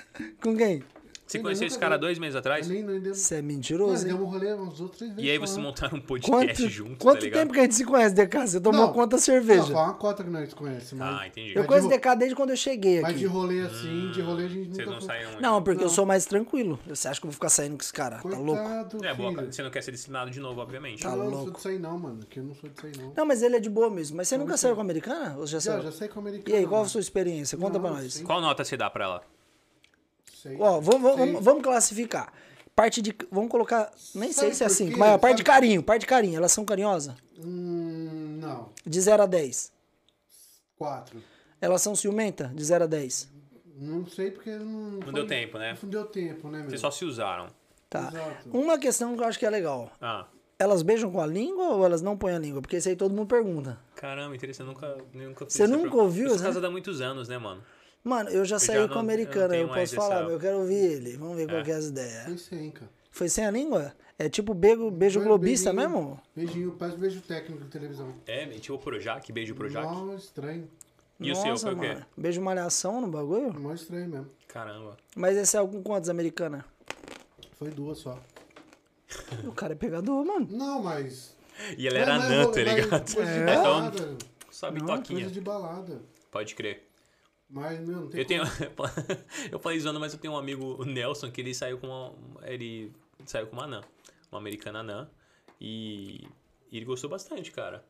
Com 0.42 0.56
quem? 0.56 0.82
Você 1.26 1.38
Sim, 1.38 1.42
conheceu 1.42 1.64
mas 1.64 1.72
esse 1.72 1.80
cara 1.80 1.94
vi. 1.96 2.02
dois 2.02 2.18
meses 2.18 2.36
atrás? 2.36 2.68
Nem, 2.68 2.82
nem 2.82 3.00
deu. 3.00 3.14
Você 3.14 3.36
é 3.36 3.40
Não, 3.40 3.48
mentiroso, 3.48 4.04
deu 4.04 4.16
um 4.16 4.24
rolê 4.26 4.52
uns 4.54 4.78
outros. 4.78 5.10
E 5.16 5.30
aí 5.30 5.38
vocês 5.38 5.56
montaram 5.56 5.96
um 5.96 6.00
podcast 6.00 6.30
Quanto, 6.62 6.68
junto, 6.70 6.96
quanto 6.98 7.18
tá 7.20 7.24
ligado? 7.24 7.40
tempo 7.40 7.52
que 7.54 7.58
a 7.60 7.62
gente 7.62 7.74
se 7.74 7.84
conhece, 7.84 8.14
DK? 8.14 8.46
Você 8.46 8.60
tomou 8.60 8.86
Não, 8.88 8.92
quanta 8.92 9.16
Não, 9.16 9.22
cerveja? 9.22 9.62
foi 9.64 9.74
uma 9.74 9.94
cota 9.94 10.22
que 10.22 10.28
nós 10.28 10.52
conhecemos. 10.52 11.04
Mas, 11.06 11.20
Ah, 11.22 11.26
entendi. 11.26 11.50
eu 11.54 11.60
Mas 11.62 11.66
conheço 11.66 11.88
de 11.88 11.94
DK 11.94 12.14
desde 12.16 12.36
quando 12.36 12.50
eu 12.50 12.56
cheguei 12.56 13.00
mas 13.00 13.10
aqui. 13.12 13.20
de 13.20 13.26
rolê 13.26 13.60
assim, 13.62 14.10
de 14.12 14.20
rolê 14.20 14.44
a 14.44 14.48
gente 14.48 14.74
Vocês 14.74 14.78
nunca 14.86 14.90
não 14.90 14.98
foi. 15.00 15.06
saíram 15.08 15.28
muito. 15.30 15.42
Não, 15.42 15.62
porque 15.62 15.82
eu 15.82 15.86
Não. 15.88 15.94
sou 15.94 16.04
mais 16.06 16.26
tranquilo. 16.26 16.78
Você 16.86 17.08
acha 17.08 17.18
que 17.20 17.26
eu 17.26 17.30
vou 17.30 17.34
ficar 17.34 17.48
saindo 17.48 17.76
com 17.76 17.82
esse 17.82 17.92
cara? 17.92 18.16
Tá 18.16 18.22
Coitado, 18.22 18.42
louco? 18.44 19.04
É, 19.04 19.14
boa, 19.14 19.32
você 19.50 19.62
não 19.62 19.70
quer 19.70 19.82
ser 19.82 19.92
disciplinado 19.92 20.30
de 20.30 20.40
novo, 20.40 20.60
obviamente. 20.60 21.02
Tá 21.02 21.08
não, 21.10 21.16
eu 21.16 21.24
não 21.24 21.30
louco. 21.30 21.44
sou 21.46 21.52
disso 21.54 21.68
aí 21.68 21.78
não, 21.78 21.98
mano. 21.98 22.20
Que 22.28 22.38
eu 22.38 22.44
não 22.44 22.54
sou 22.54 22.68
disso 22.68 22.84
aí 22.86 22.92
não. 22.98 23.14
Não, 23.16 23.24
mas 23.24 23.42
ele 23.42 23.56
é 23.56 23.60
de 23.60 23.70
boa 23.70 23.88
mesmo. 23.88 24.16
Mas 24.18 24.28
você 24.28 24.36
nunca 24.36 24.50
Não 24.50 24.56
saiu 24.58 24.74
com 24.74 24.82
a 24.82 24.84
americana? 24.84 25.36
Ou 25.38 25.46
já 25.46 25.58
Já, 25.58 25.72
saiu? 25.72 25.82
já 25.84 25.90
sei 25.92 26.08
com 26.08 26.20
americano. 26.20 26.54
E 26.54 26.58
aí, 26.58 26.66
qual 26.66 26.82
a 26.82 26.86
sua 26.86 27.00
experiência? 27.00 27.56
Conta 27.56 27.74
Não, 27.74 27.80
pra 27.80 27.90
nós. 27.92 28.20
Qual 28.20 28.40
nota 28.42 28.62
você 28.62 28.76
dá 28.76 28.90
pra 28.90 29.04
ela? 29.04 29.33
Sei. 30.44 30.56
Ó, 30.60 30.78
vamos, 30.78 31.02
vamos, 31.02 31.24
Sei. 31.30 31.40
vamos- 31.40 31.62
classificar. 31.62 32.30
Parte 32.76 33.00
de. 33.00 33.16
Vamos 33.30 33.50
colocar. 33.50 33.90
Nem 34.14 34.30
sei 34.30 34.44
Sabe 34.52 34.54
se 34.56 34.62
é 34.64 34.66
assim, 34.66 34.90
quê? 34.90 34.96
mas 34.96 35.12
a 35.14 35.18
parte 35.18 35.38
de 35.38 35.42
carinho, 35.44 35.82
parte 35.82 36.00
de 36.02 36.06
carinho. 36.06 36.36
Elas 36.36 36.52
são 36.52 36.64
carinhosas? 36.66 37.14
Hum, 37.38 38.36
não. 38.40 38.68
De 38.84 39.00
0 39.00 39.22
a 39.22 39.26
10. 39.26 39.72
Quatro. 40.76 41.22
Elas 41.60 41.80
são 41.82 41.94
ciumentas? 41.94 42.54
De 42.54 42.62
0 42.64 42.84
a 42.84 42.86
10. 42.86 43.28
Não 43.76 44.06
sei 44.06 44.30
porque 44.30 44.50
não. 44.50 44.64
Não 44.66 45.02
foi- 45.02 45.12
deu 45.14 45.26
tempo, 45.26 45.56
né? 45.58 45.78
Não 45.82 45.88
deu 45.88 46.04
tempo, 46.04 46.48
né, 46.50 46.58
meu? 46.60 46.68
Vocês 46.68 46.80
só 46.80 46.90
se 46.90 47.04
usaram. 47.04 47.46
Tá. 47.88 48.08
Exato. 48.12 48.50
Uma 48.52 48.78
questão 48.78 49.16
que 49.16 49.22
eu 49.22 49.26
acho 49.26 49.38
que 49.38 49.46
é 49.46 49.50
legal. 49.50 49.90
Ah, 50.00 50.26
Elas 50.58 50.82
beijam 50.82 51.10
com 51.10 51.20
a 51.20 51.26
língua 51.26 51.70
ou 51.70 51.84
elas 51.84 52.00
não 52.00 52.16
põem 52.16 52.34
a 52.34 52.38
língua? 52.38 52.60
Porque 52.62 52.76
isso 52.76 52.88
aí 52.88 52.94
todo 52.96 53.12
mundo 53.14 53.26
pergunta. 53.26 53.78
caramba, 53.96 54.34
interessante. 54.36 54.68
Eu 54.68 54.72
nunca, 54.74 54.96
nunca 55.12 55.44
fiz 55.46 55.54
Você 55.54 55.62
essa 55.64 55.70
nunca 55.72 55.82
pergunta. 55.84 56.02
ouviu, 56.04 56.24
Eu 56.26 56.30
sou 56.30 56.38
né? 56.38 56.44
casado 56.46 56.66
há 56.66 56.70
muitos 56.70 57.00
anos, 57.00 57.28
né, 57.28 57.38
mano? 57.38 57.60
Mano, 58.04 58.28
eu 58.28 58.44
já 58.44 58.58
já 58.58 58.66
saí 58.66 58.78
não- 58.80 58.88
com 58.88 58.94
não 58.94 59.00
americana, 59.00 59.56
eu, 59.56 59.66
mais 59.66 59.92
posso 59.94 60.08
falar, 60.08 60.30
eu 60.30 60.38
quero 60.38 60.58
ouvir 60.58 60.74
ele. 60.74 61.16
Vamos 61.16 61.36
ver 61.36 61.46
qual 61.48 61.58
É. 61.60 61.62
que 61.64 61.70
é 61.70 61.74
as 61.74 61.86
ideias. 61.86 62.24
Foi 62.24 62.36
sem, 62.38 62.70
cara. 62.70 62.90
Foi 63.10 63.28
sem 63.30 63.46
a 63.46 63.50
língua? 63.50 63.94
É 64.18 64.28
tipo 64.28 64.52
beijo, 64.54 64.90
beijo 64.90 65.18
Foi 65.20 65.26
globista 65.28 65.72
beijinho- 65.72 65.90
mesmo? 65.98 66.20
Beijinho, 66.36 66.72
parece 66.78 66.98
beijo 66.98 67.20
técnico 67.22 67.64
de 67.64 67.70
televisão. 67.70 68.14
É, 68.26 68.46
tipo 68.46 68.74
o 68.74 68.78
Projac, 68.78 69.32
beijo 69.32 69.54
Projac. 69.54 69.86
Mó 69.86 70.14
estranho. 70.14 70.68
E 71.18 71.32
o 71.32 71.34
seu, 71.36 71.56
foi 71.56 71.74
o 71.74 71.78
quê? 71.80 71.96
Beijo 72.16 72.40
malhação 72.42 73.00
no 73.00 73.08
bagulho? 73.08 73.58
Mó 73.58 73.72
estranho 73.72 74.08
mesmo. 74.08 74.30
Caramba. 74.48 74.96
Mas 75.16 75.36
esse 75.36 75.56
é 75.56 75.60
algum 75.60 75.82
quantos 75.82 76.10
americana? 76.10 76.64
Foi 77.56 77.70
duas 77.70 77.98
só. 77.98 78.18
O 79.44 79.52
cara 79.52 79.72
é 79.72 79.76
pegador, 79.76 80.24
mano. 80.24 80.46
Não, 80.50 80.82
mas. 80.82 81.36
E 81.78 81.86
ela 81.86 81.98
era 81.98 82.14
anã, 82.16 82.50
tá 82.50 82.60
ligado? 82.60 83.04
De 83.04 83.18
É. 83.20 83.44
balada. 83.46 84.16
Sabe 84.50 84.80
Não, 84.80 84.86
toquinha. 84.86 85.20
Coisa 85.20 85.30
de 85.34 85.40
balada. 85.40 86.02
Pode 86.30 86.54
crer. 86.54 86.88
Mas, 87.54 87.78
meu, 87.78 88.00
não 88.00 88.08
tem 88.08 88.20
Eu 88.20 88.26
tenho. 88.26 88.42
eu 89.52 89.60
falei 89.60 89.78
zoando, 89.78 90.00
mas 90.00 90.12
eu 90.12 90.18
tenho 90.18 90.34
um 90.34 90.36
amigo, 90.36 90.74
o 90.76 90.84
Nelson, 90.84 91.30
que 91.30 91.40
ele 91.40 91.54
saiu 91.54 91.78
com 91.78 91.86
uma. 91.86 92.12
Ele 92.42 92.92
saiu 93.24 93.46
com 93.46 93.52
uma 93.54 93.62
anã. 93.62 93.80
Uma 94.32 94.40
americana 94.40 94.80
anã. 94.80 95.08
E. 95.60 96.26
e 96.72 96.76
ele 96.76 96.84
gostou 96.84 97.08
bastante, 97.08 97.52
cara. 97.52 97.84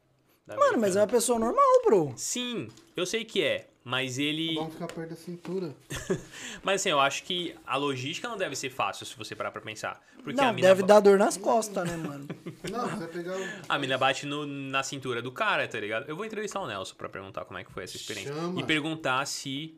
Mano, 0.47 0.61
mas 0.61 0.67
é 0.69 0.69
uma 0.69 0.77
americana. 0.85 1.07
pessoa 1.07 1.39
normal, 1.39 1.83
bro. 1.83 2.13
Sim, 2.15 2.69
eu 2.95 3.07
sei 3.07 3.25
que 3.25 3.43
é. 3.43 3.71
Mas 3.85 4.19
ele. 4.19 4.55
Vamos 4.55 4.73
ficar 4.73 4.87
perto 4.87 5.11
da 5.11 5.17
cintura. 5.17 5.75
Mas 6.65 6.81
assim, 6.81 6.89
eu 6.89 6.99
acho 6.99 7.23
que 7.23 7.55
a 7.67 7.77
logística 7.77 8.27
não 8.27 8.37
deve 8.39 8.57
ser 8.57 8.71
fácil 8.71 9.05
se 9.05 9.15
você 9.15 9.37
parar 9.37 9.51
pra 9.51 9.61
pensar. 9.61 10.01
Porque 10.23 10.41
a 10.41 10.45
Não, 10.47 10.55
mina, 10.55 10.69
deve 10.69 10.81
ba- 10.81 10.87
dar 10.89 11.01
dor 11.01 11.19
nas 11.19 11.37
costas, 11.37 11.87
né, 11.87 11.95
mano? 11.99 12.27
Não, 12.73 12.89
você 12.89 12.97
vai 12.97 13.09
pegar 13.09 13.37
o. 13.39 13.45
a 13.69 13.79
mina 13.79 13.99
bate 13.99 14.25
no- 14.25 14.47
na 14.47 14.83
cintura 14.83 15.21
do 15.21 15.31
cara, 15.31 15.69
tá 15.69 15.79
ligado? 15.79 16.09
Eu 16.09 16.17
vou 16.17 16.25
entrevistar 16.25 16.61
o 16.61 16.67
Nelson 16.67 16.95
pra 16.97 17.11
perguntar 17.11 17.45
como 17.45 17.59
é 17.59 17.65
que 17.65 17.71
foi 17.71 17.85
essa 17.85 17.95
experiência. 17.97 18.33
Chama. 18.35 18.59
E 18.59 18.65
perguntar 18.65 19.27
se 19.27 19.75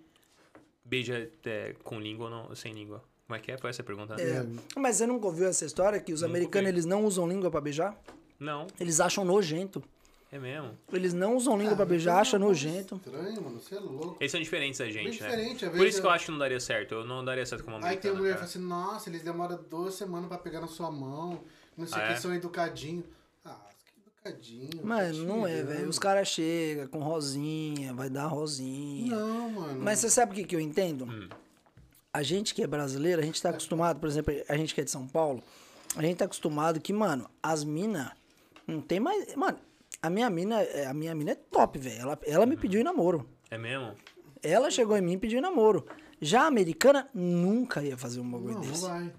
beija 0.85 1.29
é, 1.45 1.75
com 1.83 1.99
língua 1.99 2.27
ou 2.27 2.31
não, 2.31 2.55
sem 2.55 2.73
língua. 2.73 3.03
Como 3.27 3.37
é 3.37 3.41
que 3.41 3.51
é? 3.51 3.59
Foi 3.59 3.71
essa 3.71 3.83
a 3.83 3.85
pergunta? 3.85 4.15
né? 4.15 4.23
É. 4.23 4.79
Mas 4.79 4.97
você 4.99 5.07
nunca 5.09 5.27
ouviu 5.27 5.49
essa 5.49 5.65
história 5.65 5.99
que 5.99 6.13
os 6.13 6.21
Nunca 6.23 6.31
americanos 6.31 6.69
eles 6.69 6.85
não 6.85 7.05
usam 7.05 7.29
língua 7.29 7.51
pra 7.51 7.61
beijar? 7.61 8.01
Não, 8.39 8.69
Eles 8.79 9.01
acham 9.01 9.25
nojento. 9.25 9.83
É 10.33 10.39
mesmo. 10.39 10.77
Eles 10.93 11.13
não 11.15 11.37
usam 11.37 11.57
língua 11.57 11.73
Ah, 11.73 11.77
pra 11.77 11.85
beijar, 11.85 12.21
acham 12.21 12.41
coisa 12.41 12.67
nojento. 12.69 12.97
Estranho, 12.97 13.43
mano. 13.43 13.61
Você 13.61 13.75
é 13.77 13.81
louco. 13.81 14.17
Eles 14.21 14.33
são 14.33 14.41
diferentes 14.41 14.79
da 14.79 14.87
gente, 14.91 15.23
né? 15.23 15.29
diferente, 15.29 15.65
Por 15.67 15.73
vezes 15.73 15.89
isso 15.95 16.01
que 16.01 16.07
eu 16.07 16.11
eu- 16.11 16.15
acho 16.15 16.25
que 16.27 16.31
não 16.33 16.39
daria 16.39 16.61
certo. 16.61 16.95
Eu 16.95 17.05
não 17.07 17.25
daria 17.25 17.47
certo 17.47 17.65
com 17.65 17.71
uma 17.71 17.87
Aí 17.87 17.97
tem 17.97 18.13
mulher 18.13 18.31
que 18.33 18.39
fala 18.39 18.45
assim, 18.47 18.59
nossa, 18.59 19.09
eles 19.09 19.23
demoram 19.23 19.59
duas 19.71 19.95
semanas 19.95 20.29
pra 20.29 20.39
pegar 20.39 20.61
na 20.61 20.67
sua 20.67 20.91
mão. 20.91 21.41
Não 21.77 21.87
sei 21.87 21.99
o 21.99 22.03
Ah, 22.03 22.07
que, 22.09 22.13
é? 22.15 22.17
são 22.17 22.35
educadinhos. 22.35 23.05
Ah, 23.45 23.57
que 23.85 24.31
educadinho. 24.31 24.85
Mano, 24.87 25.17
tá 25.19 25.23
não 25.25 25.47
é, 25.47 25.63
velho. 25.63 25.89
Os 25.89 25.99
caras 25.99 26.27
chegam 26.29 26.87
com 26.89 26.99
rosinha, 27.01 27.95
vai 27.95 28.11
dar 28.11 28.27
rosinha. 28.27 29.15
Não, 29.15 29.51
mano. 29.51 29.81
Mas 29.83 30.01
você 30.01 30.11
sabe 30.11 30.33
o 30.33 30.35
que, 30.35 30.45
que 30.45 30.57
eu 30.57 30.61
entendo? 30.61 31.05
Hum. 31.05 31.29
A 32.13 32.23
gente 32.23 32.55
que 32.55 32.63
é 32.63 32.67
brasileiro, 32.67 33.21
a 33.21 33.25
gente 33.25 33.41
tá 33.41 33.51
acostumado, 33.51 34.01
por 34.01 34.09
exemplo, 34.09 34.35
a 34.49 34.57
gente 34.57 34.75
que 34.75 34.81
é 34.81 34.85
de 34.85 34.91
São 34.91 35.07
Paulo, 35.07 35.43
a 35.95 36.01
gente 36.03 36.17
tá 36.17 36.25
acostumado 36.25 36.81
que, 36.81 36.91
mano, 36.93 37.29
as 37.43 37.63
minas 37.63 38.11
não 38.67 38.81
tem 38.81 38.99
mais. 38.99 39.35
Mano, 39.37 39.59
a 40.07 40.11
minha 40.11 40.31
mina, 40.31 40.63
é- 40.63 40.87
a 40.87 40.95
minha 40.95 41.15
mina 41.15 41.33
é 41.33 41.35
top, 41.35 41.79
velho. 41.79 42.01
Ela, 42.01 42.19
ela 42.27 42.47
me 42.47 42.57
pediu 42.57 42.81
em 42.81 42.85
namoro. 42.85 43.29
É 43.51 43.59
mesmo? 43.59 43.95
Ela 44.43 44.71
chegou 44.71 44.97
em 44.97 45.01
mim 45.03 45.13
e 45.15 45.19
pediu 45.19 45.39
em 45.39 45.43
namoro. 45.43 45.87
Já 46.21 46.43
a 46.43 46.47
americana 46.47 47.09
nunca 47.15 47.83
ia 47.83 47.97
fazer 47.97 48.21
um 48.21 48.31
bagulho 48.31 48.55
Não, 48.55 48.61
não 48.63 48.71
desse. 48.71 48.83
vai. 48.83 49.13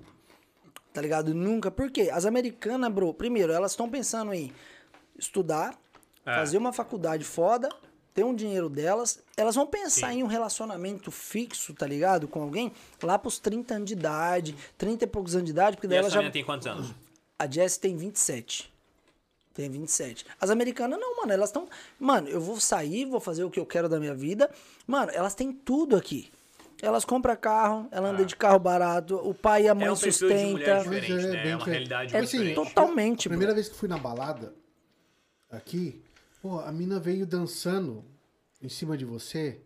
Tá 0.93 1.01
ligado? 1.01 1.33
Nunca. 1.33 1.69
Por 1.69 1.91
quê? 1.91 2.09
As 2.11 2.25
americanas, 2.25 2.91
bro, 2.91 3.13
primeiro, 3.13 3.53
elas 3.53 3.71
estão 3.71 3.89
pensando 3.89 4.33
em 4.33 4.51
estudar, 5.17 5.77
É. 6.25 6.33
fazer 6.35 6.57
uma 6.57 6.73
faculdade 6.73 7.23
foda, 7.23 7.69
ter 8.13 8.23
um 8.23 8.33
dinheiro 8.33 8.67
delas, 8.67 9.21
elas 9.35 9.53
vão 9.55 9.67
pensar 9.67 10.11
Sim. 10.11 10.19
em 10.19 10.23
um 10.23 10.27
relacionamento 10.27 11.11
fixo, 11.11 11.73
tá 11.73 11.85
ligado? 11.85 12.27
Com 12.27 12.41
alguém 12.41 12.71
lá 13.03 13.17
pros 13.19 13.37
30 13.37 13.75
anos 13.75 13.87
de 13.87 13.93
idade, 13.93 14.55
30 14.77 15.03
e 15.03 15.07
poucos 15.07 15.35
anos 15.35 15.45
de 15.45 15.51
idade, 15.51 15.77
porque 15.77 15.85
E 15.85 15.89
daí 15.89 15.99
a 15.99 16.01
ela 16.01 16.09
já. 16.09 16.31
tem 16.31 16.43
quantos 16.43 16.65
anos? 16.65 16.93
A 17.37 17.45
Jess 17.49 17.77
tem 17.77 17.95
27. 17.95 18.73
Tem 19.57 19.67
27. 19.71 20.23
As 20.39 20.51
americanas 20.51 20.99
não, 20.99 21.17
mano. 21.17 21.33
Elas 21.33 21.49
estão. 21.49 21.67
Mano, 21.99 22.29
eu 22.29 22.39
vou 22.39 22.59
sair, 22.59 23.05
vou 23.05 23.19
fazer 23.19 23.43
o 23.43 23.49
que 23.49 23.59
eu 23.59 23.65
quero 23.65 23.89
da 23.89 23.99
minha 23.99 24.13
vida. 24.13 24.51
Mano, 24.85 25.11
elas 25.11 25.33
têm 25.33 25.51
tudo 25.51 25.95
aqui. 25.95 26.31
Elas 26.79 27.03
compram 27.03 27.35
carro, 27.35 27.87
ela 27.89 28.09
anda 28.09 28.23
de 28.23 28.35
carro 28.35 28.59
barato, 28.59 29.15
o 29.15 29.33
pai 29.33 29.63
e 29.63 29.67
a 29.67 29.73
mãe 29.73 29.85
Ah. 29.85 29.87
É 29.87 29.91
um 29.93 29.97
perfil 29.97 30.29
de 30.29 30.35
mulher 30.45 30.83
sustenta. 30.83 30.83
diferente, 31.01 31.09
né? 31.09 31.17
É 31.17 31.31
uma 31.55 31.57
diferente. 31.57 31.65
realidade 31.69 32.15
É 32.15 32.21
diferente. 32.21 32.53
totalmente, 32.53 33.27
A 33.27 33.31
primeira 33.31 33.53
vez 33.55 33.67
que 33.67 33.75
fui 33.75 33.89
na 33.89 33.97
balada, 33.97 34.53
aqui, 35.49 36.03
pô, 36.39 36.59
a 36.59 36.71
mina 36.71 36.99
veio 36.99 37.25
dançando 37.25 38.05
em 38.61 38.69
cima 38.69 38.95
de 38.95 39.05
você. 39.05 39.59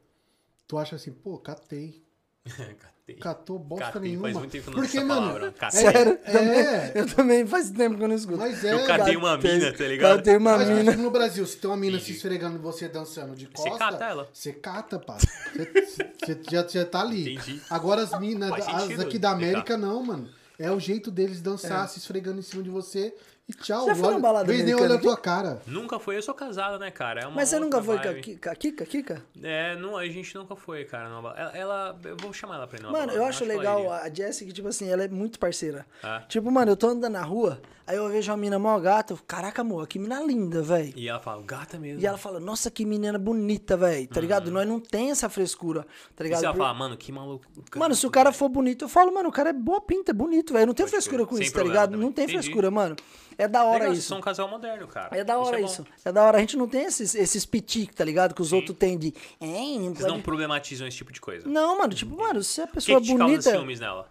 Tu 0.66 0.78
acha 0.78 0.96
assim, 0.96 1.12
pô, 1.12 1.38
catei. 1.38 2.02
Catei. 3.14 3.34
Catou 3.42 3.60
bosta 3.60 3.86
Catei, 3.86 4.02
nenhuma. 4.02 4.24
faz 4.28 4.38
muito 4.38 4.52
tempo 4.52 4.64
que 4.64 4.70
eu 4.70 4.76
não 4.76 4.82
Porque, 4.84 5.00
mano. 5.00 5.22
palavra, 5.22 5.52
catei. 5.52 5.80
é- 5.80 5.92
Sério? 5.92 6.20
É, 6.24 6.32
Também, 6.32 6.92
eu 6.96 7.16
também 7.16 7.48
faz 7.48 7.70
tempo 7.72 7.98
que 7.98 8.04
eu 8.04 8.08
não 8.08 8.16
escuto. 8.16 8.38
mas 8.38 8.64
é. 8.64 8.74
Eu 8.74 8.86
catei 8.86 9.16
uma 9.16 9.38
mina, 9.38 9.72
tá 9.74 9.84
ligado? 9.86 10.18
Catei 10.18 10.38
uma 10.38 10.58
Mas, 10.58 10.70
mina. 10.70 10.96
no 10.96 11.12
Brasil, 11.12 11.46
se 11.46 11.58
tem 11.58 11.70
uma 11.70 11.78
mina 11.78 11.98
se 11.98 12.04
Entendi. 12.06 12.18
esfregando 12.18 12.56
em 12.58 12.62
você 12.62 12.88
dançando 12.88 13.36
de 13.36 13.46
Você 13.54 13.70
costa... 13.70 13.78
cata 13.78 14.06
ela. 14.06 14.30
Você 14.34 14.54
cata, 14.54 15.00
pá. 15.00 15.18
Você 15.54 16.06
você 16.24 16.40
já, 16.50 16.68
já 16.68 16.86
tá 16.86 17.02
ali. 17.02 17.34
Entendi. 17.36 17.62
Agora 17.70 18.02
as 18.04 18.18
minas, 18.20 18.52
as 18.52 18.60
aqui 18.68 18.88
da 18.96 19.04
explicar. 19.04 19.32
América, 19.32 19.78
não, 19.78 20.04
mano. 20.04 20.30
É 20.60 20.70
o 20.72 20.80
jeito 20.80 21.10
deles 21.10 21.42
dançar, 21.42 21.88
se 21.90 21.98
esfregando 22.00 22.40
em 22.40 22.44
cima 22.44 22.62
de 22.62 22.70
você. 22.70 23.14
E 23.48 23.54
tchau. 23.54 23.86
Já 23.88 23.96
foi 23.96 24.10
numa 24.12 24.20
balada 24.20 24.46
vez 24.46 24.64
nem 24.64 24.74
olha 24.76 24.96
a 24.96 25.00
tua 25.00 25.18
cara. 25.18 25.62
Nunca 25.68 26.00
foi, 26.00 26.16
eu 26.18 26.22
sou 26.22 26.34
casado, 26.34 26.80
né, 26.80 26.90
cara? 26.92 27.22
É 27.22 27.28
uma 27.28 27.36
Mas 27.36 27.50
você 27.50 27.60
nunca 27.60 27.82
foi 27.84 27.98
com 28.00 28.08
a 28.50 28.56
Kika? 28.56 28.86
Kika? 28.86 29.22
É, 29.44 29.76
não, 29.76 29.98
a 29.98 30.06
gente 30.08 30.34
nunca 30.36 30.56
foi, 30.56 30.86
cara. 30.86 31.10
numa 31.10 31.22
balada. 31.22 31.42
Ela, 31.42 31.58
ela- 31.58 32.00
eu 32.06 32.16
vou 32.18 32.32
chamar 32.32 32.56
ela 32.56 32.68
pra 32.68 32.78
ir 32.80 32.82
numa 32.84 32.92
Mano, 32.92 33.08
balada, 33.08 33.20
eu 33.22 33.26
acho 33.28 33.44
ela 33.44 33.54
legal 33.54 33.92
a 33.92 34.10
Jessie, 34.10 34.52
tipo 34.54 34.68
assim, 34.68 34.90
ela 34.90 35.04
é 35.04 35.08
muito 35.08 35.38
parceira. 35.40 35.86
É. 36.04 36.20
Tipo, 36.30 36.50
mano, 36.52 36.72
eu 36.72 36.78
tô 36.78 36.88
andando 36.88 37.12
na 37.14 37.22
rua, 37.24 37.62
aí 37.92 37.98
eu 37.98 38.10
vejo 38.10 38.32
uma 38.32 38.38
mina 38.38 38.58
mó 38.58 38.80
gata, 38.80 39.14
eu, 39.14 39.20
caraca, 39.28 39.62
amor, 39.62 39.86
que 39.88 40.00
mina 40.00 40.20
linda, 40.22 40.62
velho. 40.62 40.94
E 40.96 41.08
ela 41.10 41.20
fala, 41.20 41.42
gata 41.44 41.78
mesmo. 41.78 42.02
E 42.02 42.06
ela 42.06 42.18
fala, 42.18 42.40
nossa, 42.40 42.72
que 42.72 42.86
menina 42.86 43.20
bonita, 43.20 43.76
velho, 43.76 44.08
tá 44.08 44.22
ligado? 44.22 44.50
Nós 44.50 44.68
não 44.68 44.80
tem 44.80 45.12
essa 45.12 45.28
frescura, 45.30 45.86
tá 46.16 46.24
E 46.24 46.28
ligado? 46.28 46.40
se 46.40 46.46
ela 46.46 46.54
Por- 46.54 46.62
fala, 46.62 46.74
mano, 46.74 46.96
que 46.98 47.12
maluco. 47.12 47.46
Mano, 47.76 47.94
se 47.96 48.08
o 48.08 48.10
cara 48.12 48.32
for 48.32 48.50
bonito, 48.50 48.86
eu 48.86 48.90
falo, 48.90 49.14
mano, 49.14 49.30
o 49.30 49.32
cara 49.32 49.50
é 49.50 49.54
boa 49.54 49.82
pinta, 49.82 50.12
é 50.12 50.14
bonito, 50.14 50.54
velho. 50.54 50.68
Não 50.68 50.74
tem 50.74 50.88
frescura 50.88 51.26
com 51.26 51.36
Sem 51.36 51.46
isso, 51.46 51.54
tá 51.54 51.64
ligado? 51.64 51.92
também. 51.92 52.06
Não 52.06 52.12
tem 52.14 52.24
Entendi. 52.26 52.40
frescura, 52.42 52.72
mano. 52.72 52.96
É 53.38 53.48
da 53.48 53.64
hora 53.64 53.80
Legal, 53.80 53.94
isso. 53.94 54.08
são 54.08 54.20
um 54.20 54.22
casal 54.22 54.48
moderno, 54.48 54.88
cara. 54.88 55.18
É 55.18 55.24
da 55.24 55.38
hora 55.40 55.58
bom. 55.58 55.66
isso. 55.66 55.86
É 56.06 56.12
da 56.12 56.24
hora. 56.24 56.38
A 56.38 56.42
gente 56.42 56.56
não 56.58 56.68
tem 56.68 56.84
esses, 56.86 57.16
esses 57.16 57.46
pitique, 57.46 57.96
tá 57.96 58.04
ligado? 58.06 58.36
Que 58.36 58.42
os 58.42 58.54
outros 58.54 58.78
têm 58.78 58.98
de. 58.98 59.14
É, 59.40 59.46
não 59.48 59.96
Vocês 59.96 60.08
não 60.08 60.22
problematizam 60.22 60.88
esse 60.88 60.98
tipo 60.98 61.12
de 61.12 61.20
coisa. 61.20 61.48
Não, 61.48 61.78
mano, 61.80 61.94
tipo, 61.94 62.16
mano, 62.16 62.44
se 62.44 62.62
a 62.62 62.68
que, 62.68 62.74
pessoa 62.74 63.02
que 63.02 63.10
é 63.10 63.14
te 63.14 63.18
causa 63.18 63.32
bonita. 63.34 63.52
ciúmes 63.52 63.80
nela? 63.80 64.08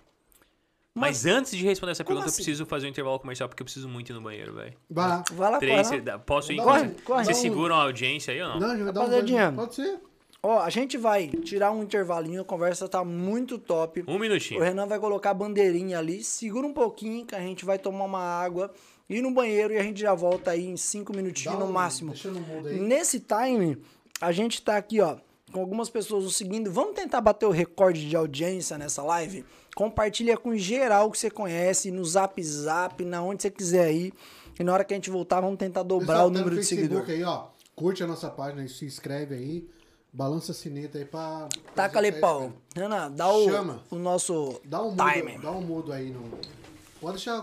Mas 0.95 1.25
antes 1.25 1.53
de 1.57 1.65
responder 1.65 1.93
essa 1.93 2.03
Como 2.05 2.17
pergunta, 2.17 2.31
assim? 2.31 2.43
eu 2.43 2.45
preciso 2.45 2.67
fazer 2.67 2.87
um 2.87 2.91
intervalo 2.91 3.19
comercial, 3.21 3.49
porque 3.49 3.63
eu 3.63 3.65
preciso 3.65 3.89
muito 3.89 4.11
ir 4.11 4.13
no 4.15 4.21
banheiro, 4.21 4.55
velho. 4.55 4.75
Vai 4.91 5.09
lá. 5.09 5.25
Vai 5.33 5.51
lá, 5.53 5.59
Três, 5.59 5.89
corre 5.89 6.01
lá. 6.03 6.19
posso 6.19 6.53
ir? 6.53 6.57
Corre, 6.57 6.79
Vocês- 6.81 7.01
corre. 7.03 7.25
Vocês 7.25 7.39
um- 7.39 7.41
seguram 7.43 7.75
a 7.77 7.83
audiência 7.85 8.35
aí 8.35 8.43
ou 8.43 8.49
não? 8.49 8.61
Não, 8.61 8.69
já 8.79 8.91
dá 8.91 9.01
um- 9.01 9.05
Rapaziadinha. 9.05 9.53
Pode 9.53 9.75
ser. 9.77 10.01
Ó, 10.43 10.59
a 10.59 10.71
gente 10.71 10.97
vai 10.99 11.29
tirar 11.29 11.71
um 11.71 11.83
intervalinho, 11.83 12.41
a 12.41 12.45
conversa 12.45 12.89
tá 12.89 13.05
muito 13.05 13.59
top. 13.59 14.03
Um 14.09 14.17
O 14.17 14.19
minutinho. 14.19 14.61
Renan 14.61 14.87
vai 14.87 14.99
colocar 14.99 15.31
a 15.31 15.35
bandeirinha 15.35 15.99
ali, 15.99 16.25
segura 16.25 16.67
um 16.67 16.73
pouquinho 16.73 17.25
que 17.27 17.35
a 17.35 17.41
gente 17.41 17.65
vai 17.65 17.79
tomar 17.79 18.05
uma 18.07 18.21
água, 18.23 18.73
ir 19.09 19.21
no 19.23 19.31
banheiro 19.31 19.75
e 19.75 19.77
a 19.77 19.83
gente 19.83 20.01
já 20.01 20.15
volta 20.15 20.51
aí 20.53 20.67
em 20.67 20.77
cinco 20.79 21.15
minutinhos 21.15 21.57
Dá 21.59 21.65
no 21.65 21.71
um- 21.71 21.73
máximo. 21.75 22.13
Deixa 22.13 22.31
no 22.31 22.67
aí. 22.67 22.81
Nesse 22.81 23.21
time, 23.21 23.79
a 24.21 24.33
gente 24.33 24.61
tá 24.63 24.77
aqui, 24.79 25.01
ó, 25.01 25.17
com 25.53 25.61
algumas 25.61 25.91
pessoas 25.91 26.25
nos 26.25 26.37
seguindo. 26.37 26.71
Vamos 26.73 26.95
tentar 26.95 27.21
bater 27.21 27.45
o 27.47 27.51
recorde 27.51 28.09
de 28.09 28.17
audiência 28.17 28.79
nessa 28.79 29.03
live? 29.03 29.45
Compartilha 29.81 30.37
com 30.37 30.55
geral 30.59 31.11
que 31.11 31.17
você 31.19 31.31
conhece, 31.31 31.91
no 31.91 32.05
Zap 32.05 32.43
Zap, 32.45 33.03
na 33.03 33.23
onde 33.23 33.41
você 33.41 33.51
quiser 33.51 33.85
aí. 33.87 34.13
E 34.59 34.63
na 34.63 34.75
hora 34.75 34.85
que 34.85 34.93
a 34.93 34.97
gente 34.99 35.09
voltar, 35.09 35.41
vamos 35.41 35.59
tentar 35.59 35.83
dobrar 35.83 36.07
Pessoal, 36.09 36.29
o 36.29 36.31
tá 36.31 36.39
número 36.39 36.57
de 36.57 36.67
seguidores. 36.67 37.09
aí, 37.09 37.25
ó. 37.25 37.47
Curte 37.75 38.05
a 38.05 38.07
nossa 38.07 38.29
página 38.29 38.63
e 38.63 38.69
se 38.69 38.85
inscreve 38.85 39.35
aí. 39.35 39.67
Balança 40.13 40.53
a 40.53 40.55
sineta 40.55 40.99
aí 40.99 41.07
pra. 41.07 41.49
Taca 41.75 41.99
ali, 41.99 42.11
gente- 42.11 42.21
pau. 42.21 42.53
Renan, 42.77 43.11
dá 43.11 43.33
o, 43.33 43.49
Chama. 43.49 43.83
o 43.91 43.97
nosso 43.97 44.61
Dá 44.67 44.83
um 44.83 44.91
mudo, 44.91 45.43
dá 45.43 45.51
um 45.51 45.63
mudo 45.63 45.93
aí 45.95 46.11
no. 46.11 46.31
Pode 47.01 47.15
deixar 47.15 47.41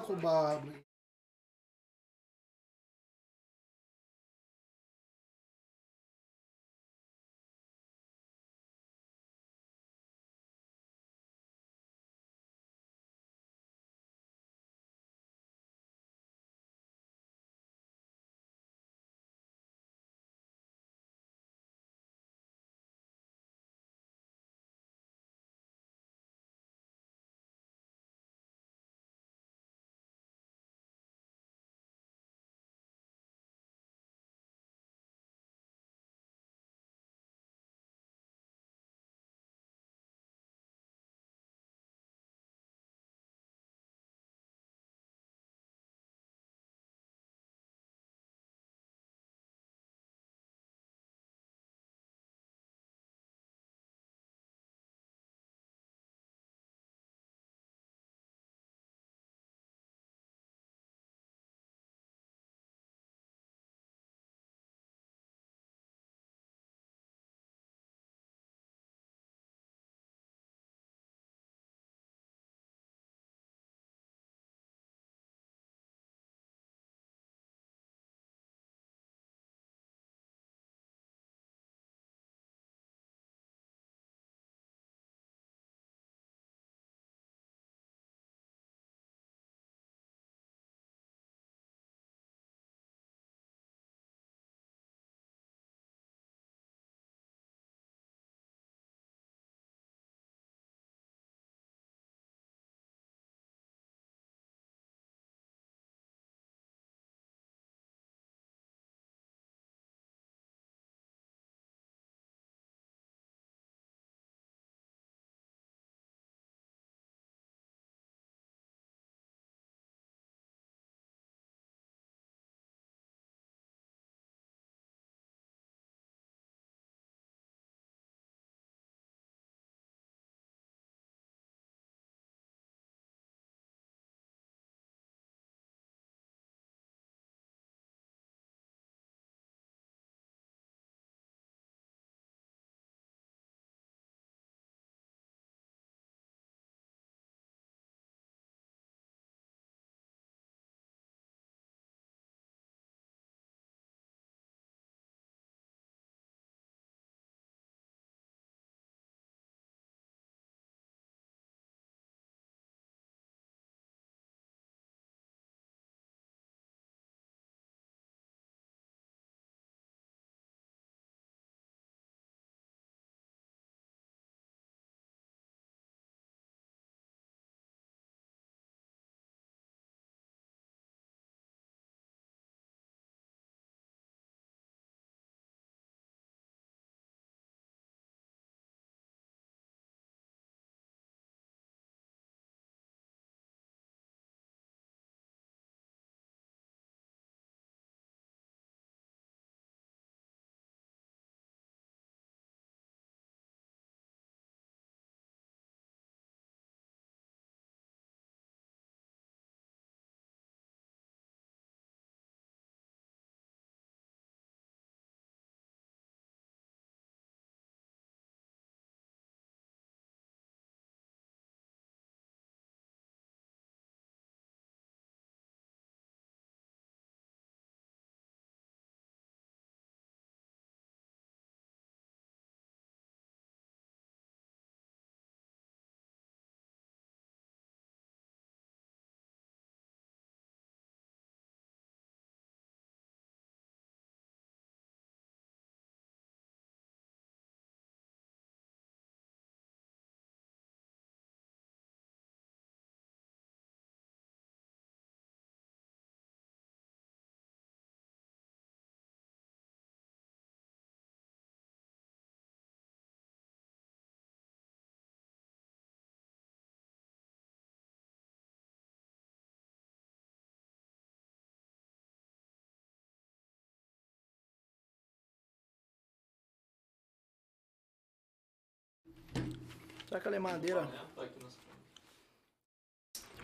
Será 280.08 280.20
que 280.20 280.28
ela 280.28 280.36
é 280.38 280.40
madeira? 280.40 280.88
Tá 281.16 281.24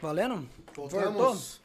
Valendo? 0.01 0.47
Voltamos. 0.75 1.61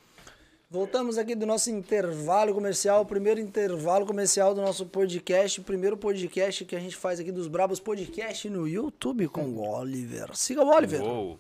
Voltamos 0.71 1.17
aqui 1.17 1.35
do 1.35 1.47
nosso 1.47 1.71
intervalo 1.71 2.53
comercial, 2.53 3.01
o 3.03 3.07
primeiro 3.07 3.41
intervalo 3.41 4.05
comercial 4.05 4.55
do 4.55 4.61
nosso 4.61 4.85
podcast, 4.85 5.61
o 5.61 5.65
primeiro 5.65 5.97
podcast 5.97 6.63
que 6.65 6.77
a 6.77 6.81
gente 6.81 6.95
faz 6.95 7.19
aqui 7.19 7.33
dos 7.33 7.49
Brabos 7.49 7.81
Podcast 7.81 8.51
no 8.51 8.69
YouTube 8.69 9.29
com 9.29 9.45
o 9.45 9.67
Oliver. 9.67 10.37
Siga 10.37 10.63
o 10.63 10.69
Oliver. 10.69 11.03
Uou. 11.03 11.39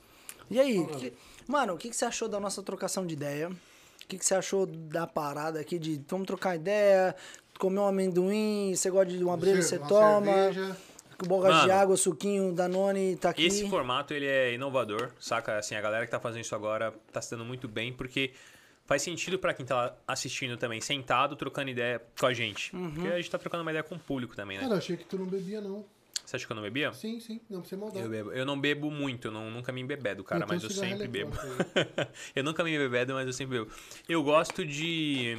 E 0.51 0.59
aí, 0.59 0.87
que- 0.87 1.13
mano, 1.47 1.75
o 1.75 1.77
que, 1.77 1.91
que 1.91 1.97
você 1.97 2.07
achou 2.07 2.27
da 2.27 2.41
nossa 2.41 2.63
trocação 2.63 3.07
de 3.07 3.13
ideia? 3.13 3.51
O 3.51 4.07
que, 4.09 4.17
que 4.17 4.25
você 4.25 4.35
achou 4.35 4.65
da 4.65 5.07
parada 5.07 5.61
aqui 5.61 5.79
de 5.79 6.01
vamos 6.09 6.27
trocar 6.27 6.57
ideia, 6.57 7.15
comer 7.59 7.81
um 7.81 7.87
amendoim, 7.87 8.75
você 8.75 8.89
gosta 8.91 9.13
de 9.13 9.23
uma 9.23 9.37
breja, 9.37 9.61
você 9.61 9.77
Uma 9.77 9.89
toma, 9.89 10.25
cerveja. 10.33 10.77
Boca 11.27 11.49
de 11.65 11.71
água, 11.71 11.97
suquinho, 11.97 12.53
Danone, 12.53 13.17
tá 13.17 13.31
aqui. 13.31 13.45
Esse 13.45 13.69
formato 13.69 14.15
ele 14.15 14.27
é 14.27 14.55
inovador, 14.55 15.11
saca? 15.19 15.59
Assim, 15.59 15.75
a 15.75 15.81
galera 15.81 16.05
que 16.05 16.11
tá 16.11 16.21
fazendo 16.21 16.43
isso 16.43 16.55
agora 16.55 16.95
tá 17.13 17.21
se 17.21 17.31
dando 17.31 17.45
muito 17.45 17.67
bem, 17.69 17.93
porque 17.93 18.33
faz 18.87 19.03
sentido 19.03 19.39
pra 19.39 19.53
quem 19.53 19.67
tá 19.67 19.95
assistindo 20.07 20.57
também, 20.57 20.81
sentado, 20.81 21.37
trocando 21.37 21.71
ideia 21.71 22.01
com 22.19 22.27
a 22.27 22.33
gente. 22.33 22.75
Uhum. 22.75 22.91
Porque 22.93 23.09
a 23.09 23.17
gente 23.17 23.31
tá 23.31 23.39
trocando 23.39 23.63
uma 23.63 23.71
ideia 23.71 23.83
com 23.83 23.97
o 23.97 23.99
público 23.99 24.35
também, 24.37 24.57
né? 24.57 24.63
Cara, 24.63 24.75
eu 24.75 24.79
achei 24.79 24.97
que 24.97 25.05
tu 25.05 25.19
não 25.19 25.27
bebia, 25.27 25.61
não. 25.61 25.85
Você 26.25 26.37
acha 26.37 26.47
que 26.47 26.53
eu 26.53 26.57
não 26.57 26.63
bebia? 26.63 26.93
Sim, 26.93 27.19
sim, 27.21 27.41
não 27.49 27.61
precisa 27.61 27.81
maldade. 27.81 28.05
Eu 28.05 28.11
bebo. 28.11 28.33
Eu 28.33 28.45
não 28.45 28.61
bebo 28.61 28.91
muito, 28.91 29.29
eu 29.29 29.33
não, 29.33 29.51
nunca 29.51 29.73
me 29.73 29.81
embebedo, 29.81 30.23
cara, 30.23 30.45
Então, 30.45 30.55
mas 30.55 30.63
eu 30.63 30.69
cigarro 30.69 30.91
sempre 30.91 31.09
bebo. 31.09 31.35
eletrônico 31.35 32.13
eu 32.37 32.45
nunca 32.45 32.63
me 32.63 32.75
embebedo, 32.75 33.15
mas 33.15 33.27
eu 33.27 33.33
sempre 33.33 33.59
bebo. 33.61 33.71
Eu 34.07 34.23
gosto 34.23 34.65
de. 34.65 35.35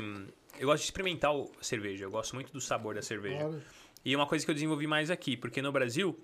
Eu 0.60 0.68
gosto 0.68 0.82
de 0.82 0.86
experimentar 0.86 1.34
o- 1.34 1.52
a 1.60 1.64
cerveja. 1.64 2.06
Eu 2.06 2.12
gosto 2.12 2.34
muito 2.34 2.52
do 2.52 2.60
sabor 2.60 2.96
da 2.96 3.02
cerveja. 3.04 3.46
Olha. 3.46 3.62
E 4.04 4.16
uma 4.16 4.26
coisa 4.26 4.46
que 4.46 4.52
eu 4.52 4.56
desenvolvi 4.56 4.88
mais 4.88 5.10
aqui, 5.12 5.36
porque 5.36 5.62
no 5.62 5.72
Brasil. 5.72 6.20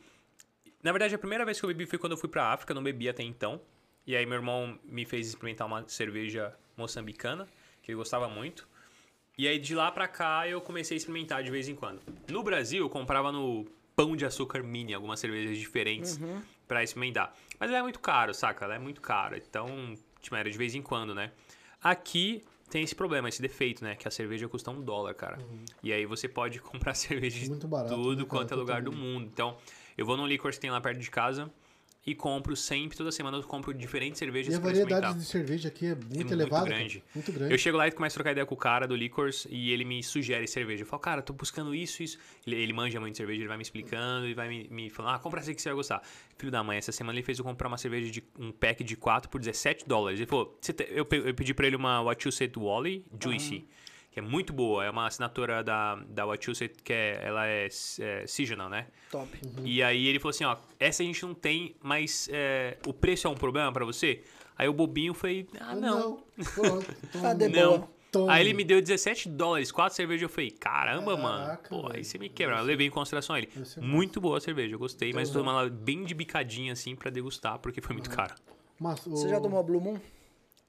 Na 0.82 0.92
verdade, 0.92 1.16
a 1.16 1.18
primeira 1.18 1.44
vez 1.44 1.60
que 1.60 1.66
eu 1.66 1.68
bebi 1.68 1.86
foi 1.86 1.98
quando 1.98 2.12
eu 2.12 2.18
fui 2.18 2.30
pra 2.30 2.54
África, 2.54 2.72
eu 2.72 2.76
não 2.76 2.84
bebi 2.84 3.10
até 3.10 3.24
então. 3.24 3.60
E 4.06 4.16
aí 4.16 4.26
meu 4.26 4.36
irmão 4.36 4.78
me 4.84 5.04
fez 5.04 5.28
experimentar 5.28 5.66
uma 5.66 5.88
cerveja 5.88 6.56
moçambicana, 6.78 7.48
que 7.82 7.92
ele 7.92 7.98
gostava 7.98 8.30
muito. 8.30 8.68
E 9.38 9.48
aí 9.48 9.58
de 9.58 9.74
lá 9.74 9.92
pra 9.92 10.08
cá 10.08 10.48
eu 10.48 10.62
comecei 10.62 10.95
a 10.95 10.98
experimentar 10.98 11.44
de 11.44 11.50
vez 11.50 11.68
em 11.68 11.76
quando. 11.76 12.02
No 12.30 12.44
Brasil, 12.44 12.84
eu 12.84 12.90
comprava 12.90 13.32
no 13.32 13.66
Pão 13.95 14.16
de 14.16 14.26
Açúcar 14.26 14.62
Mini 14.62 14.94
algumas 14.94 15.20
cervejas 15.20 15.58
diferentes 15.58 16.20
pra 16.68 16.84
experimentar. 16.84 17.36
Mas 17.60 17.70
ela 17.70 17.80
é 17.80 17.82
muito 17.82 18.00
caro, 18.00 18.34
saca? 18.34 18.66
Ela 18.66 18.76
é 18.76 18.80
muito 18.80 19.02
cara. 19.02 19.38
Então, 19.38 19.98
tipo, 20.22 20.36
era 20.36 20.50
de 20.50 20.58
vez 20.58 20.76
em 20.76 20.82
quando, 20.82 21.16
né? 21.16 21.32
Aqui 21.82 22.44
tem 22.69 22.84
esse 22.84 22.95
problema, 22.95 23.30
esse 23.30 23.42
defeito, 23.42 23.84
né? 23.84 23.95
Que 23.95 24.08
a 24.08 24.11
cerveja 24.11 24.48
custa 24.48 24.72
um 24.72 24.82
dólar, 24.82 25.14
cara. 25.14 25.38
E 25.84 25.94
aí 25.94 26.06
você 26.06 26.27
pode 26.27 26.60
comprar 26.61 26.94
cerveja 26.94 27.40
de 27.40 27.68
barato, 27.68 27.95
tudo 27.95 28.24
né, 28.24 28.26
quanto 28.27 28.53
é 28.53 28.58
lugar 28.58 28.82
do 28.82 28.92
mundo. 28.92 29.30
Então, 29.32 29.58
eu 29.98 30.06
vou 30.06 30.18
num 30.18 30.27
licor 30.27 30.52
que 30.52 30.60
tem 30.60 30.72
lá 30.72 30.82
perto 30.82 31.00
de 31.00 31.10
casa 31.11 31.52
e 32.06 32.14
compro 32.14 32.56
sempre, 32.56 32.95
toda 32.95 33.11
semana 33.11 33.35
eu 33.38 33.43
compro 33.43 33.74
diferentes 33.74 34.19
cervejas 34.19 34.53
E 34.53 34.58
a 34.58 34.59
variedade 34.59 35.17
de 35.17 35.25
cerveja 35.25 35.69
aqui 35.69 35.88
é 35.88 35.95
muito 35.95 36.16
muito 36.16 36.34
elevada. 36.34 36.66
cara. 36.66 36.77
grande. 36.77 37.03
Muito 37.16 37.32
grande. 37.32 37.51
Eu 37.51 37.58
chego 37.58 37.77
lá 37.77 37.88
e 37.88 37.92
começo 37.92 38.14
a 38.14 38.17
trocar 38.17 38.32
ideia 38.32 38.45
com 38.45 38.53
o 38.53 38.58
cara 38.58 38.88
do 38.88 38.95
Liquors 38.95 39.48
e 39.50 39.72
ele 39.72 39.84
me 39.84 40.03
sugere 40.03 40.48
cerveja. 40.48 40.84
Eu 40.84 40.85
falo, 40.85 41.00
cara, 41.00 41.22
tô 41.24 41.34
buscando 41.34 41.74
isso, 41.74 42.03
isso. 42.03 42.19
Ele, 42.45 42.58
ele 42.58 42.74
manja 42.74 43.00
muito 43.00 43.14
de 43.14 43.17
cerveja, 43.17 43.42
ele 43.42 43.48
vai 43.48 43.58
me 43.58 43.64
explicando 43.64 44.27
e 44.27 44.35
vai 44.35 44.48
me, 44.48 44.67
me 44.69 44.90
falando, 44.92 45.16
ah, 45.16 45.19
compra 45.19 45.40
essa 45.40 45.51
que 45.51 45.59
você 45.59 45.69
vai 45.69 45.75
gostar. 45.75 46.03
Filho 46.38 46.51
da 46.51 46.64
mãe, 46.64 46.77
essa 46.77 46.92
semana 46.92 47.17
ele 47.17 47.25
fez 47.25 47.40
eu 47.40 47.43
comprar 47.43 47.67
uma 47.67 47.77
cerveja 47.77 48.11
de 48.11 48.24
um 48.38 48.51
pack 48.51 48.84
de 48.84 48.95
4 48.95 49.27
por 49.27 49.40
17 49.40 49.88
dólares. 49.88 50.19
Ele 50.19 50.27
falou, 50.27 50.59
eu, 50.90 51.08
eu 51.11 51.34
pedi 51.34 51.56
pra 51.56 51.66
ele 51.66 51.75
uma 51.75 52.03
Wachusett 52.03 52.58
Wally 52.59 53.03
Juicy. 53.19 53.66
Que 54.16 54.19
é 54.19 54.24
muito 54.24 54.53
boa, 54.53 54.85
é 54.85 54.90
uma 54.90 55.08
assinatura 55.08 55.61
da, 55.61 55.95
da 56.08 56.26
Wachusett, 56.26 56.74
que 56.82 56.94
é, 56.94 57.19
ela 57.22 57.45
é, 57.48 57.68
é 58.00 58.26
seasonal, 58.26 58.69
né? 58.69 58.88
Top. 59.11 59.27
E 59.66 59.84
aí 59.84 60.08
ele 60.08 60.19
falou 60.19 60.30
assim, 60.30 60.45
ó, 60.45 60.56
essa 60.80 61.03
a 61.03 61.06
gente 61.06 61.22
não 61.26 61.34
tem, 61.34 61.76
mas 61.84 62.30
é, 62.32 62.77
o 62.88 62.94
preço 62.94 63.27
é 63.27 63.30
um 63.30 63.35
problema 63.35 63.74
pra 63.74 63.84
você? 63.84 64.24
Aí 64.58 64.69
o 64.69 64.74
bobinho 64.74 65.14
foi, 65.14 65.45
ah, 65.60 65.76
não. 65.76 66.24
Pronto, 66.53 66.95
toma. 67.11 67.24
Cadê 67.24 67.50
Não. 67.50 67.90
Aí 68.30 68.42
ele 68.45 68.53
me 68.53 68.64
deu 68.64 68.80
17 68.82 69.27
dólares, 69.27 69.69
quatro 69.69 69.94
cervejas. 69.94 70.22
Eu 70.22 70.30
falei, 70.30 70.50
caramba, 70.50 71.18
mano. 71.18 71.44
Caraca, 71.44 71.68
Pô, 71.68 71.92
aí 71.92 72.02
você 72.06 72.18
me 72.18 72.30
quebra. 72.30 72.60
Eu 72.60 72.64
levei 72.64 72.88
em 72.88 72.90
consideração 72.90 73.38
ele. 73.38 73.50
É 73.76 73.82
Muito 73.82 74.22
boa 74.22 74.38
a 74.38 74.40
cerveja, 74.40 74.74
eu 74.74 74.80
gostei, 74.80 75.11
mas 75.11 75.30
tô 75.30 75.40
tomando 75.40 75.60
ela 75.60 75.69
bem 75.69 76.06
de 76.06 76.14
bicadinha 76.14 76.72
assim 76.72 76.95
pra 76.95 77.11
degustar, 77.11 77.60
porque 77.60 77.82
foi 77.82 77.94
muito 77.94 78.10
caro. 78.10 78.34
Mas, 78.80 79.06
o- 79.06 79.10
Você 79.11 79.27
já 79.27 79.42
tomou 79.42 79.60
a 79.60 79.64
Blue 79.64 79.82
Moon? 79.82 80.00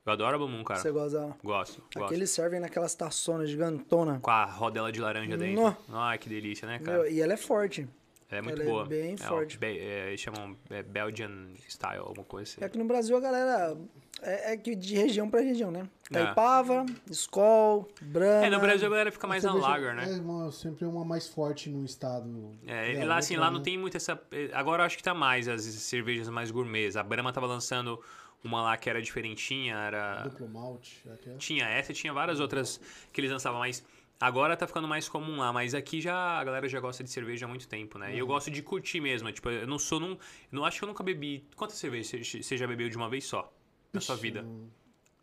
Eu 0.07 0.13
adoro 0.13 0.37
a 0.37 0.39
Blue 0.39 0.49
Moon, 0.49 0.63
cara. 0.63 0.79
Você 0.81 0.93
gosta 0.93 1.19
dela? 1.19 1.37
Gosto, 1.43 1.83
gosto. 1.95 2.05
Aqui 2.05 2.15
eles 2.15 2.31
servem 2.31 2.61
naquelas 2.61 2.95
taçonas 2.95 3.51
gigantona. 3.51 4.21
Com 4.23 4.31
a 4.31 4.45
rodela 4.45 4.93
de 4.93 5.01
laranja 5.01 5.37
dentro. 5.37 5.63
Nó. 5.63 5.75
Ai, 5.93 6.17
que 6.19 6.29
delícia, 6.29 6.67
né, 6.67 6.79
cara? 6.79 6.99
Meu, 6.99 7.11
e 7.11 7.21
ela 7.21 7.33
é 7.33 7.37
forte. 7.37 7.89
Ela 8.31 8.39
é 8.39 8.43
muito 8.43 8.61
ela 8.61 8.69
é 8.69 8.73
boa. 8.73 8.85
bem 8.87 9.15
ó, 9.21 9.29
forte. 9.29 9.59
be- 9.59 9.79
é, 9.79 10.09
eles 10.09 10.21
chamam 10.21 10.57
é, 10.71 10.83
Belgian 10.83 11.49
style, 11.69 11.99
alguma 11.99 12.25
coisa 12.25 12.51
assim. 12.51 12.65
É 12.65 12.69
que 12.69 12.79
no 12.79 12.85
Brasil 12.85 13.17
a 13.17 13.21
galera 13.21 13.77
é, 14.23 14.53
é 14.53 14.57
que 14.57 14.75
de 14.77 14.97
região 14.97 15.29
pra 15.31 15.41
região, 15.41 15.71
né? 15.71 15.89
É. 16.11 16.25
Taipava, 16.25 16.87
Skol, 17.11 17.89
Brahma. 18.01 18.47
É, 18.47 18.51
no 18.51 18.61
Brasil 18.61 18.87
a 18.87 18.91
galera 18.91 19.11
fica 19.13 19.27
mais 19.27 19.43
na 19.45 19.53
lager, 19.55 19.95
né? 19.95 20.05
É 20.09 20.21
uma- 20.21 20.51
sempre 20.53 20.85
uma 20.85 21.05
mais 21.05 21.27
forte 21.29 21.69
no 21.69 21.85
estado. 21.85 22.53
É, 22.67 22.95
dela, 22.95 23.05
lá, 23.07 23.19
assim, 23.19 23.37
lá 23.37 23.51
não 23.51 23.59
né? 23.59 23.65
tem 23.65 23.77
muito 23.79 23.97
essa. 23.97 24.21
Agora 24.53 24.83
eu 24.83 24.87
acho 24.87 24.97
que 24.97 25.03
tá 25.03 25.15
mais 25.15 25.49
as 25.49 25.63
cervejas 25.63 26.29
mais 26.29 26.51
gourmets. 26.51 26.97
A 26.97 27.03
Brahma 27.03 27.33
tava 27.33 27.47
lançando 27.47 28.01
uma 28.45 28.63
lá 28.63 28.77
que 28.77 28.89
era 28.89 29.01
diferentinha, 29.03 29.75
era. 29.75 30.23
Duplo 30.23 30.49
malte. 30.49 31.03
é 31.09 31.17
que 31.17 31.31
é. 31.31 31.37
Tinha 31.37 31.67
essa 31.69 31.93
e 31.93 31.95
tinha 31.95 32.13
várias 32.13 32.39
outras 32.41 32.81
que 33.13 33.21
eles 33.21 33.31
lançavam, 33.31 33.59
mas 33.61 33.85
agora 34.21 34.57
tá 34.57 34.67
ficando 34.67 34.87
mais 34.89 35.09
comum 35.09 35.37
lá. 35.39 35.53
Mas 35.53 35.75
aqui 35.75 36.01
já 36.01 36.15
a 36.39 36.45
galera 36.45 36.69
já 36.69 36.79
gosta 36.81 37.03
de 37.03 37.11
cerveja 37.11 37.47
há 37.47 37.49
muito 37.49 37.67
tempo, 37.69 37.99
né? 37.99 38.11
E 38.11 38.13
Uhum. 38.15 38.19
eu 38.21 38.27
gosto 38.27 38.51
de 38.51 38.63
curtir 38.63 39.01
mesmo. 39.01 39.31
Tipo, 39.33 39.51
eu 39.51 39.67
não 39.67 39.79
sou 39.79 39.99
num. 40.01 40.17
Não 40.51 40.65
acho 40.65 40.79
que 40.79 40.85
eu 40.85 40.89
nunca 40.89 41.03
bebi. 41.03 41.45
Quantas 41.57 41.77
cervejas 41.79 42.09
você- 42.45 42.57
já 42.57 42.67
bebeu 42.67 42.89
de 42.89 42.97
uma 42.97 43.09
vez 43.09 43.25
só? 43.27 43.53
Na 43.93 44.01
sua 44.01 44.17
vida? 44.17 44.45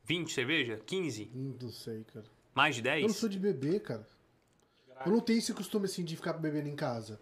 20 0.06 0.32
cerveja? 0.33 0.82
15? 0.85 1.32
Hum, 1.33 1.56
Não 1.61 1.69
sei, 1.69 2.03
cara. 2.03 2.25
Mais 2.53 2.75
de 2.75 2.82
Eu 2.82 2.85
não 2.85 2.92
10? 3.08 3.16
sou 3.16 3.30
de 3.30 3.40
beber, 3.40 3.82
cara. 3.82 4.06
Eu 5.06 5.11
não 5.11 5.19
tenho 5.19 5.40
esse 5.40 5.53
costume 5.53 5.85
assim 5.85 6.03
de 6.03 6.16
ficar 6.16 6.33
bebendo 6.33 6.67
em 6.69 6.75
casa. 6.75 7.19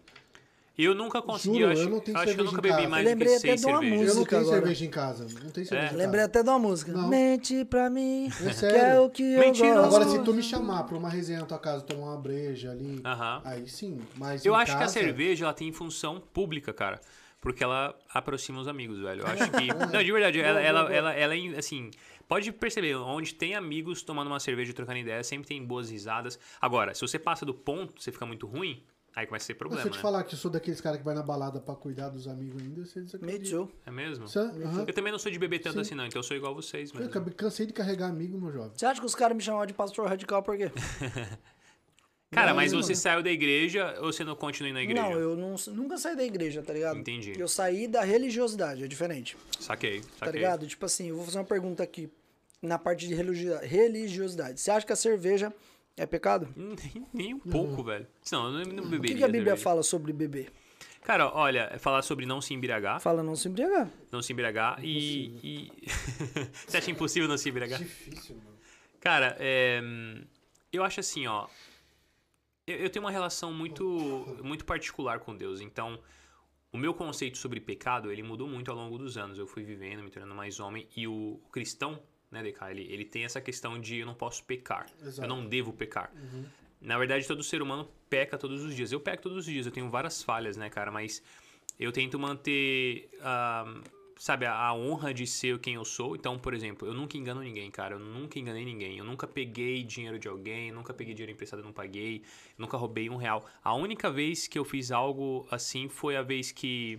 Eu 0.78 0.94
nunca 0.94 1.20
consegui. 1.20 1.58
Juro, 1.58 1.66
eu 1.66 1.72
acho, 1.72 1.82
eu 1.82 1.90
não 1.90 2.00
tenho 2.00 2.16
acho 2.16 2.24
que 2.24 2.30
eu 2.30 2.34
cerveja 2.34 2.56
nunca 2.56 2.58
em 2.58 2.62
bebi 2.70 2.76
casa. 2.76 2.88
mais 2.88 3.04
do 3.04 3.08
Lembrei 3.10 3.28
que 3.28 3.34
até 3.36 3.40
6 3.48 3.60
de 3.60 3.66
uma 3.66 3.72
cervejas. 3.80 3.98
Eu 4.00 4.06
não 4.06 4.14
Música 4.14 4.30
tenho 4.30 4.40
agora. 4.42 4.60
cerveja 4.62 4.84
em 4.84 4.90
casa. 4.90 5.24
Não 5.44 5.50
tem 5.50 5.64
cerveja 5.64 5.92
em 5.92 5.96
Lembrei 5.96 6.10
casa. 6.20 6.24
até 6.24 6.42
de 6.42 6.48
uma 6.48 6.58
música. 6.58 6.92
Não. 6.92 7.08
Mente 7.08 7.64
pra 7.66 7.90
mim, 7.90 8.26
É 8.26 8.30
que 8.30 8.48
é 8.48 8.52
sério. 8.52 9.02
o 9.02 9.10
que 9.10 9.22
eu 9.22 9.44
gosto. 9.44 9.64
Agora, 9.66 10.04
se 10.06 10.18
tu 10.24 10.32
me 10.34 10.42
chamar 10.42 10.84
pra 10.84 10.96
uma 10.96 11.10
resenha 11.10 11.40
na 11.40 11.46
tua 11.46 11.58
casa, 11.58 11.82
tomar 11.84 12.06
uma 12.12 12.16
breja 12.16 12.70
ali, 12.70 13.00
Aham. 13.04 13.42
aí 13.44 13.68
sim. 13.68 14.00
Mas 14.16 14.44
Eu 14.46 14.54
em 14.54 14.56
acho 14.56 14.72
que 14.72 14.76
a 14.76 14.80
casa, 14.80 14.92
cerveja 14.94 15.44
ela 15.44 15.54
tem 15.54 15.70
função 15.72 16.20
pública, 16.32 16.72
cara. 16.72 17.00
Porque 17.40 17.62
ela 17.64 17.94
aproxima 18.14 18.60
os 18.60 18.68
amigos, 18.68 18.98
velho. 19.00 19.22
Eu 19.22 19.26
acho 19.26 19.50
que. 19.52 19.66
Não, 19.92 20.02
de 20.02 20.12
verdade, 20.12 20.40
ela, 20.40 20.60
ela, 20.60 20.92
ela, 20.94 21.12
ela 21.12 21.36
é 21.36 21.58
assim. 21.58 21.90
Pode 22.28 22.50
perceber, 22.52 22.94
onde 22.96 23.34
tem 23.34 23.54
amigos 23.54 24.02
tomando 24.02 24.28
uma 24.28 24.40
cerveja 24.40 24.70
e 24.70 24.74
trocando 24.74 24.98
ideia, 25.00 25.22
sempre 25.22 25.48
tem 25.48 25.62
boas 25.62 25.90
risadas. 25.90 26.38
Agora, 26.60 26.94
se 26.94 27.00
você 27.02 27.18
passa 27.18 27.44
do 27.44 27.52
ponto, 27.52 28.00
você 28.00 28.10
fica 28.10 28.24
muito 28.24 28.46
ruim, 28.46 28.82
aí 29.14 29.26
começa 29.26 29.44
a 29.44 29.46
ser 29.46 29.52
Mas 29.52 29.58
problema, 29.58 29.82
se 29.82 29.88
eu 29.88 29.92
te 29.92 29.96
né? 29.96 30.02
falar 30.02 30.24
que 30.24 30.34
eu 30.34 30.38
sou 30.38 30.50
daqueles 30.50 30.80
caras 30.80 30.98
que 30.98 31.04
vai 31.04 31.14
na 31.14 31.22
balada 31.22 31.60
pra 31.60 31.74
cuidar 31.74 32.08
dos 32.08 32.26
amigos 32.28 32.62
ainda, 32.62 32.84
você 32.84 33.00
desacredita. 33.02 33.68
É 33.86 33.90
mesmo? 33.90 34.24
Aham. 34.36 34.84
Eu 34.86 34.94
também 34.94 35.12
não 35.12 35.18
sou 35.18 35.30
de 35.30 35.38
beber 35.38 35.58
tanto 35.60 35.74
Sim. 35.74 35.80
assim, 35.80 35.94
não. 35.94 36.06
Então 36.06 36.18
eu 36.20 36.22
sou 36.24 36.36
igual 36.36 36.52
a 36.52 36.54
vocês, 36.54 36.90
Eu 36.90 36.96
mesmo. 36.96 37.10
acabei- 37.10 37.34
cansei 37.34 37.66
de 37.66 37.72
carregar 37.72 38.08
amigo, 38.08 38.38
meu 38.40 38.52
jovem. 38.52 38.72
Você 38.76 38.86
acha 38.86 39.00
que 39.00 39.06
os 39.06 39.14
caras 39.14 39.36
me 39.36 39.42
chamavam 39.42 39.66
de 39.66 39.74
pastor 39.74 40.06
radical 40.08 40.42
por 40.42 40.56
quê? 40.56 40.70
Cara, 42.30 42.54
mas 42.54 42.72
você 42.72 42.92
mano. 42.92 42.96
saiu 42.96 43.22
da 43.22 43.30
igreja 43.30 43.94
ou 44.00 44.10
você 44.10 44.24
não 44.24 44.34
continua 44.34 44.72
na 44.72 44.82
igreja? 44.82 45.02
Não, 45.02 45.12
eu 45.12 45.36
não- 45.36 45.54
nunca 45.74 45.98
saí 45.98 46.16
da 46.16 46.24
igreja, 46.24 46.62
tá 46.62 46.72
ligado? 46.72 46.98
Entendi. 46.98 47.34
Eu 47.38 47.46
saí 47.46 47.86
da 47.86 48.00
religiosidade, 48.02 48.82
é 48.82 48.88
diferente. 48.88 49.36
Saquei, 49.60 50.00
Tá 50.00 50.06
saquei. 50.20 50.32
ligado? 50.40 50.66
Tipo 50.66 50.86
assim, 50.86 51.08
eu 51.10 51.16
vou 51.16 51.26
fazer 51.26 51.36
uma 51.38 51.44
pergunta 51.44 51.82
aqui 51.82 52.10
na 52.62 52.78
parte 52.78 53.06
de 53.06 53.12
religi- 53.14 53.52
religiosidade. 53.62 54.58
Você 54.62 54.70
acha 54.70 54.86
que 54.86 54.92
a 54.94 54.96
cerveja 54.96 55.52
é 55.96 56.06
pecado? 56.06 56.48
Nem, 56.56 57.06
nem 57.12 57.34
um 57.34 57.38
pouco, 57.38 57.82
velho. 57.82 58.06
Não, 58.30 58.58
eu 58.60 58.66
não 58.66 58.84
O 58.84 58.88
beberia. 58.88 59.14
que, 59.14 59.18
que 59.18 59.24
a 59.24 59.28
Bíblia 59.28 59.44
cerveja. 59.44 59.62
fala 59.62 59.82
sobre 59.82 60.12
beber? 60.12 60.52
Cara, 61.02 61.34
olha, 61.34 61.68
é 61.72 61.78
falar 61.78 62.02
sobre 62.02 62.24
não 62.26 62.40
se 62.40 62.54
embriagar. 62.54 63.00
Fala 63.00 63.22
não 63.22 63.34
se 63.34 63.48
embriagar. 63.48 63.90
Não 64.10 64.22
se 64.22 64.32
embriagar 64.32 64.78
e. 64.84 65.38
e... 65.42 65.72
Você 66.66 66.76
acha 66.76 66.90
impossível 66.90 67.28
não 67.28 67.36
se 67.36 67.48
embriagar? 67.48 67.78
Difícil, 67.80 68.36
mano. 68.36 68.56
Cara, 69.00 69.36
é, 69.40 69.80
eu 70.72 70.84
acho 70.84 71.00
assim, 71.00 71.26
ó. 71.26 71.48
Eu, 72.68 72.76
eu 72.76 72.90
tenho 72.90 73.04
uma 73.04 73.10
relação 73.10 73.52
muito, 73.52 74.38
muito 74.44 74.64
particular 74.64 75.18
com 75.18 75.36
Deus. 75.36 75.60
Então, 75.60 75.98
o 76.72 76.78
meu 76.78 76.94
conceito 76.94 77.36
sobre 77.36 77.58
pecado, 77.58 78.12
ele 78.12 78.22
mudou 78.22 78.46
muito 78.46 78.70
ao 78.70 78.76
longo 78.76 78.96
dos 78.96 79.16
anos. 79.18 79.36
Eu 79.38 79.46
fui 79.48 79.64
vivendo, 79.64 80.04
me 80.04 80.10
tornando 80.10 80.36
mais 80.36 80.60
homem. 80.60 80.86
E 80.96 81.08
o 81.08 81.40
cristão, 81.50 82.00
né, 82.32 82.42
DK, 82.42 82.70
ele, 82.70 82.86
ele 82.90 83.04
tem 83.04 83.24
essa 83.24 83.40
questão 83.40 83.78
de 83.78 83.98
eu 83.98 84.06
não 84.06 84.14
posso 84.14 84.42
pecar. 84.44 84.86
Exato. 85.00 85.22
Eu 85.22 85.28
não 85.28 85.46
devo 85.46 85.72
pecar. 85.72 86.10
Na 86.80 86.98
verdade, 86.98 87.26
todo 87.28 87.44
ser 87.44 87.62
humano 87.62 87.88
peca 88.08 88.36
todos 88.38 88.64
os 88.64 88.74
dias. 88.74 88.90
Eu 88.90 88.98
peco 88.98 89.22
todos 89.22 89.38
os 89.38 89.44
dias. 89.44 89.66
Eu 89.66 89.72
tenho 89.72 89.88
várias 89.88 90.22
falhas, 90.22 90.56
né, 90.56 90.68
cara? 90.68 90.90
Mas 90.90 91.22
eu 91.78 91.92
tento 91.92 92.18
manter, 92.18 93.08
ah, 93.20 93.80
sabe, 94.16 94.46
a, 94.46 94.54
a 94.54 94.74
honra 94.74 95.12
de 95.12 95.26
ser 95.26 95.58
quem 95.60 95.74
eu 95.74 95.84
sou. 95.84 96.16
Então, 96.16 96.38
por 96.38 96.54
exemplo, 96.54 96.88
eu 96.88 96.94
nunca 96.94 97.16
engano 97.18 97.42
ninguém, 97.42 97.70
cara. 97.70 97.94
Eu 97.94 98.00
nunca 98.00 98.38
enganei 98.38 98.64
ninguém. 98.64 98.96
Eu 98.96 99.04
nunca 99.04 99.26
peguei 99.26 99.84
dinheiro 99.84 100.18
de 100.18 100.26
alguém. 100.26 100.70
Eu 100.70 100.74
nunca 100.74 100.94
peguei 100.94 101.14
dinheiro 101.14 101.32
emprestado 101.32 101.60
e 101.60 101.64
não 101.64 101.72
paguei. 101.72 102.22
Eu 102.58 102.62
nunca 102.62 102.76
roubei 102.78 103.10
um 103.10 103.16
real. 103.16 103.46
A 103.62 103.74
única 103.74 104.10
vez 104.10 104.48
que 104.48 104.58
eu 104.58 104.64
fiz 104.64 104.90
algo 104.90 105.46
assim 105.50 105.88
foi 105.88 106.16
a 106.16 106.22
vez 106.22 106.50
que 106.50 106.98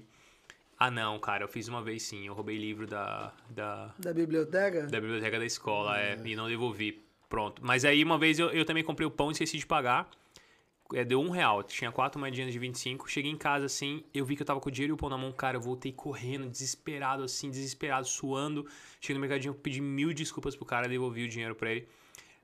Ah, 0.86 0.92
não, 0.92 1.18
cara, 1.18 1.46
eu 1.46 1.48
fiz 1.48 1.70
uma 1.70 1.82
vez 1.82 2.04
sim. 2.04 2.28
Eu 2.28 2.34
roubei 2.34 2.58
livro 2.58 2.86
da, 2.86 3.32
da, 3.50 3.96
Da 3.98 4.14
biblioteca? 4.14 4.86
da 4.86 5.00
biblioteca 5.00 5.40
da 5.40 5.46
escola 5.46 5.98
é, 5.98 6.20
e 6.26 6.36
não 6.36 6.50
devolvi. 6.50 7.02
Pronto. 7.30 7.62
Mas 7.66 7.86
aí 7.86 8.04
uma 8.04 8.18
vez 8.18 8.38
eu, 8.38 8.50
eu 8.50 8.66
também 8.66 8.84
comprei 8.84 9.08
o 9.08 9.10
pão 9.10 9.30
e 9.30 9.32
esqueci 9.32 9.58
de 9.58 9.66
pagar. 9.66 10.10
É, 10.94 11.06
deu 11.06 11.22
um 11.22 11.30
real. 11.30 11.64
Tinha 11.64 11.90
quatro 11.90 12.20
moedinhas 12.20 12.52
de 12.52 12.60
25. 12.60 13.10
Cheguei 13.10 13.32
em 13.32 13.38
casa 13.38 13.66
assim, 13.66 14.04
eu 14.14 14.26
vi 14.26 14.36
que 14.36 14.42
eu 14.42 14.46
tava 14.46 14.60
com 14.60 14.68
o 14.68 14.72
dinheiro 14.72 14.92
e 14.92 14.96
o 14.96 14.98
pão 14.98 15.08
na 15.08 15.18
mão. 15.18 15.32
Cara, 15.32 15.56
eu 15.56 15.62
voltei 15.62 15.94
correndo, 15.94 16.50
desesperado, 16.50 17.24
assim, 17.24 17.50
desesperado, 17.50 18.06
suando. 18.06 18.68
Cheguei 19.00 19.14
no 19.14 19.22
mercadinho, 19.22 19.54
pedi 19.54 19.80
mil 19.80 20.14
desculpas 20.14 20.54
pro 20.54 20.66
cara, 20.66 20.90
devolvi 20.90 21.24
o 21.24 21.30
dinheiro 21.30 21.56
pra 21.56 21.72
ele. 21.72 21.88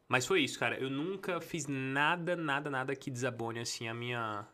Mas 0.08 0.26
foi 0.26 0.44
isso, 0.44 0.58
cara. 0.58 0.78
Eu 0.80 0.90
nunca 0.90 1.42
fiz 1.42 1.68
nada, 1.68 2.38
nada, 2.38 2.70
nada 2.70 2.96
que 2.96 3.12
desabone, 3.12 3.60
assim, 3.60 3.90
a 3.90 3.94
minha, 3.94 4.48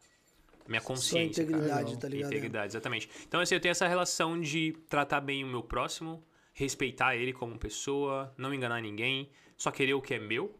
minha 0.67 0.81
consciência. 0.81 1.43
cara. 1.45 1.57
integridade, 1.57 1.85
Legal. 1.85 1.99
tá 1.99 2.07
ligado? 2.07 2.31
Integridade, 2.31 2.71
exatamente. 2.71 3.09
Então, 3.27 3.39
assim, 3.39 3.55
eu 3.55 3.61
tenho 3.61 3.71
essa 3.71 3.87
relação 3.87 4.39
de 4.39 4.73
tratar 4.89 5.21
bem 5.21 5.43
o 5.43 5.47
meu 5.47 5.63
próximo, 5.63 6.23
respeitar 6.53 7.15
ele 7.15 7.33
como 7.33 7.57
pessoa, 7.57 8.33
não 8.37 8.53
enganar 8.53 8.81
ninguém, 8.81 9.29
só 9.57 9.71
querer 9.71 9.93
o 9.93 10.01
que 10.01 10.13
é 10.13 10.19
meu. 10.19 10.53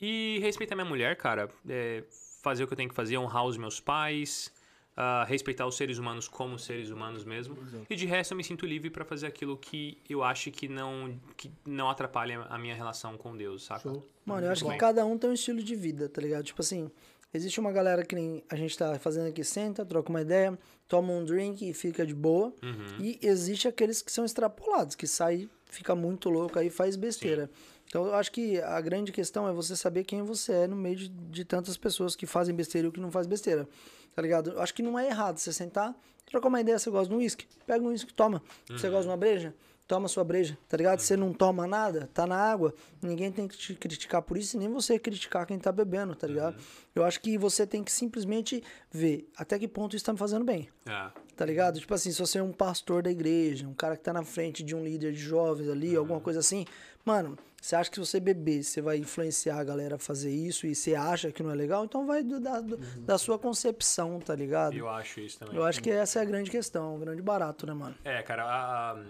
E 0.00 0.38
respeitar 0.40 0.74
minha 0.74 0.84
mulher, 0.84 1.16
cara. 1.16 1.48
é, 1.68 2.04
fazer 2.42 2.64
o 2.64 2.66
que 2.66 2.72
eu 2.72 2.76
tenho 2.76 2.88
que 2.88 2.94
fazer, 2.94 3.18
honrar 3.18 3.44
os 3.44 3.56
meus 3.56 3.80
pais, 3.80 4.52
ah, 4.96 5.24
respeitar 5.28 5.66
os 5.66 5.76
seres 5.76 5.98
humanos 5.98 6.26
como 6.26 6.58
seres 6.58 6.88
humanos 6.88 7.22
mesmo. 7.22 7.54
E 7.90 7.94
de 7.94 8.06
resto, 8.06 8.32
eu 8.32 8.36
me 8.36 8.42
sinto 8.42 8.64
livre 8.64 8.88
pra 8.88 9.04
fazer 9.04 9.26
aquilo 9.26 9.56
que 9.56 9.98
eu 10.08 10.24
acho 10.24 10.50
que 10.50 10.68
não, 10.68 11.20
que 11.36 11.52
não 11.66 11.90
atrapalha 11.90 12.42
a 12.48 12.56
minha 12.56 12.74
relação 12.74 13.18
com 13.18 13.36
Deus, 13.36 13.64
saca? 13.64 13.82
Show. 13.82 14.08
Mano, 14.24 14.46
eu 14.46 14.52
acho 14.52 14.64
que 14.64 14.76
cada 14.78 15.04
um 15.04 15.18
tem 15.18 15.28
um 15.28 15.34
estilo 15.34 15.62
de 15.62 15.76
vida, 15.76 16.08
tá 16.08 16.22
ligado? 16.22 16.44
Tipo 16.44 16.62
assim, 16.62 16.90
existe 17.36 17.60
uma 17.60 17.70
galera 17.70 18.04
que 18.04 18.14
nem 18.14 18.42
a 18.48 18.56
gente 18.56 18.76
tá 18.76 18.98
fazendo 18.98 19.28
aqui, 19.28 19.44
senta, 19.44 19.84
troca 19.84 20.10
uma 20.10 20.22
ideia, 20.22 20.58
toma 20.88 21.12
um 21.12 21.24
drink 21.24 21.68
e 21.68 21.72
fica 21.72 22.04
de 22.04 22.14
boa. 22.14 22.52
Uhum. 22.62 23.00
E 23.00 23.18
existe 23.22 23.68
aqueles 23.68 24.02
que 24.02 24.10
são 24.10 24.24
extrapolados, 24.24 24.94
que 24.94 25.06
sai, 25.06 25.48
fica 25.66 25.94
muito 25.94 26.28
louco 26.28 26.58
aí 26.58 26.70
faz 26.70 26.96
besteira. 26.96 27.50
Então 27.86 28.06
eu 28.06 28.14
acho 28.14 28.32
que 28.32 28.60
a 28.60 28.80
grande 28.80 29.12
questão 29.12 29.48
é 29.48 29.52
você 29.52 29.76
saber 29.76 30.04
quem 30.04 30.22
você 30.22 30.52
é 30.52 30.66
no 30.66 30.76
meio 30.76 30.96
de, 30.96 31.08
de 31.08 31.44
tantas 31.44 31.76
pessoas 31.76 32.16
que 32.16 32.26
fazem 32.26 32.54
besteira 32.54 32.86
e 32.86 32.88
o 32.88 32.92
que 32.92 33.00
não 33.00 33.10
faz 33.10 33.26
besteira. 33.26 33.68
Tá 34.14 34.22
ligado? 34.22 34.50
Eu 34.50 34.60
acho 34.60 34.74
que 34.74 34.82
não 34.82 34.98
é 34.98 35.06
errado 35.06 35.38
você 35.38 35.52
sentar, 35.52 35.94
trocar 36.24 36.48
uma 36.48 36.60
ideia, 36.60 36.78
você 36.78 36.90
gosta 36.90 37.08
de 37.08 37.14
um 37.14 37.18
uísque, 37.18 37.46
pega 37.66 37.84
um 37.84 37.88
uísque, 37.88 38.12
toma. 38.12 38.42
Você 38.68 38.88
gosta 38.88 39.02
de 39.02 39.08
uma 39.08 39.16
breja? 39.16 39.54
Toma 39.86 40.08
sua 40.08 40.24
breja, 40.24 40.58
tá 40.68 40.76
ligado? 40.76 40.98
Você 40.98 41.16
não 41.16 41.32
toma 41.32 41.64
nada, 41.66 42.10
tá 42.12 42.26
na 42.26 42.36
água, 42.36 42.74
ninguém 43.00 43.30
tem 43.30 43.46
que 43.46 43.56
te 43.56 43.74
criticar 43.74 44.20
por 44.20 44.36
isso, 44.36 44.56
e 44.56 44.58
nem 44.58 44.68
você 44.68 44.98
criticar 44.98 45.46
quem 45.46 45.58
tá 45.58 45.70
bebendo, 45.70 46.14
tá 46.16 46.26
ligado? 46.26 46.56
Eu 46.92 47.04
acho 47.04 47.20
que 47.20 47.38
você 47.38 47.64
tem 47.64 47.84
que 47.84 47.92
simplesmente 47.92 48.64
ver 48.90 49.30
até 49.36 49.56
que 49.58 49.68
ponto 49.68 49.94
isso 49.94 50.04
tá 50.04 50.12
me 50.12 50.18
fazendo 50.18 50.44
bem. 50.44 50.68
É. 50.86 51.10
Tá 51.36 51.44
ligado? 51.44 51.78
Tipo 51.78 51.94
assim, 51.94 52.10
se 52.10 52.18
você 52.18 52.38
é 52.38 52.42
um 52.42 52.52
pastor 52.52 53.02
da 53.02 53.10
igreja, 53.10 53.68
um 53.68 53.74
cara 53.74 53.96
que 53.96 54.02
tá 54.02 54.12
na 54.12 54.24
frente 54.24 54.64
de 54.64 54.74
um 54.74 54.82
líder 54.82 55.12
de 55.12 55.18
jovens 55.18 55.68
ali, 55.68 55.94
alguma 55.94 56.20
coisa 56.20 56.40
assim, 56.40 56.64
mano, 57.06 57.38
você 57.62 57.74
acha 57.74 57.88
que 57.90 57.96
se 57.96 58.00
você 58.00 58.20
beber, 58.20 58.62
você 58.62 58.82
vai 58.82 58.98
influenciar 58.98 59.58
a 59.58 59.64
galera 59.64 59.96
a 59.96 59.98
fazer 59.98 60.30
isso 60.30 60.66
e 60.66 60.74
você 60.74 60.94
acha 60.94 61.32
que 61.32 61.42
não 61.42 61.50
é 61.50 61.54
legal, 61.54 61.84
então 61.84 62.06
vai 62.06 62.22
do- 62.22 62.38
da, 62.38 62.60
do- 62.60 62.76
da 62.76 63.16
sua 63.16 63.38
concepção, 63.38 64.20
tá 64.20 64.34
ligado? 64.34 64.76
Eu 64.76 64.88
acho 64.88 65.20
isso 65.20 65.38
também. 65.38 65.54
Eu 65.56 65.64
acho 65.64 65.80
que 65.82 65.90
essa 65.90 66.18
é 66.18 66.22
a 66.22 66.24
grande 66.24 66.50
questão, 66.50 66.96
o 66.96 66.98
grande 66.98 67.22
barato, 67.22 67.66
né, 67.66 67.72
mano? 67.72 67.94
É, 68.04 68.22
cara, 68.22 68.44
a, 68.44 68.90
a- 68.92 69.04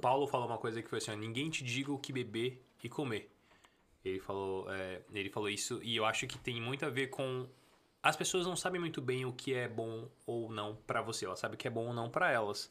Paulo 0.00 0.26
falou 0.26 0.46
uma 0.48 0.58
coisa 0.58 0.82
que 0.82 0.88
foi 0.88 0.98
assim, 0.98 1.12
ó, 1.12 1.14
ninguém 1.16 1.48
te 1.48 1.62
diga 1.62 1.92
o 1.92 1.98
que 1.98 2.12
beber 2.12 2.60
e 2.82 2.88
comer. 2.88 3.30
Ele 4.04 4.18
falou, 4.18 4.66
é, 4.72 5.02
ele 5.12 5.30
falou 5.30 5.48
isso 5.48 5.78
e 5.82 5.94
eu 5.96 6.04
acho 6.04 6.26
que 6.26 6.36
tem 6.38 6.60
muito 6.60 6.84
a 6.84 6.90
ver 6.90 7.06
com 7.08 7.46
as 8.02 8.16
pessoas 8.16 8.44
não 8.44 8.56
sabem 8.56 8.80
muito 8.80 9.00
bem 9.00 9.24
o 9.24 9.32
que 9.32 9.54
é 9.54 9.68
bom 9.68 10.08
ou 10.26 10.50
não 10.50 10.74
pra 10.88 11.00
você, 11.00 11.24
elas 11.24 11.38
sabem 11.38 11.54
o 11.54 11.58
que 11.58 11.68
é 11.68 11.70
bom 11.70 11.86
ou 11.86 11.94
não 11.94 12.10
pra 12.10 12.32
elas. 12.32 12.68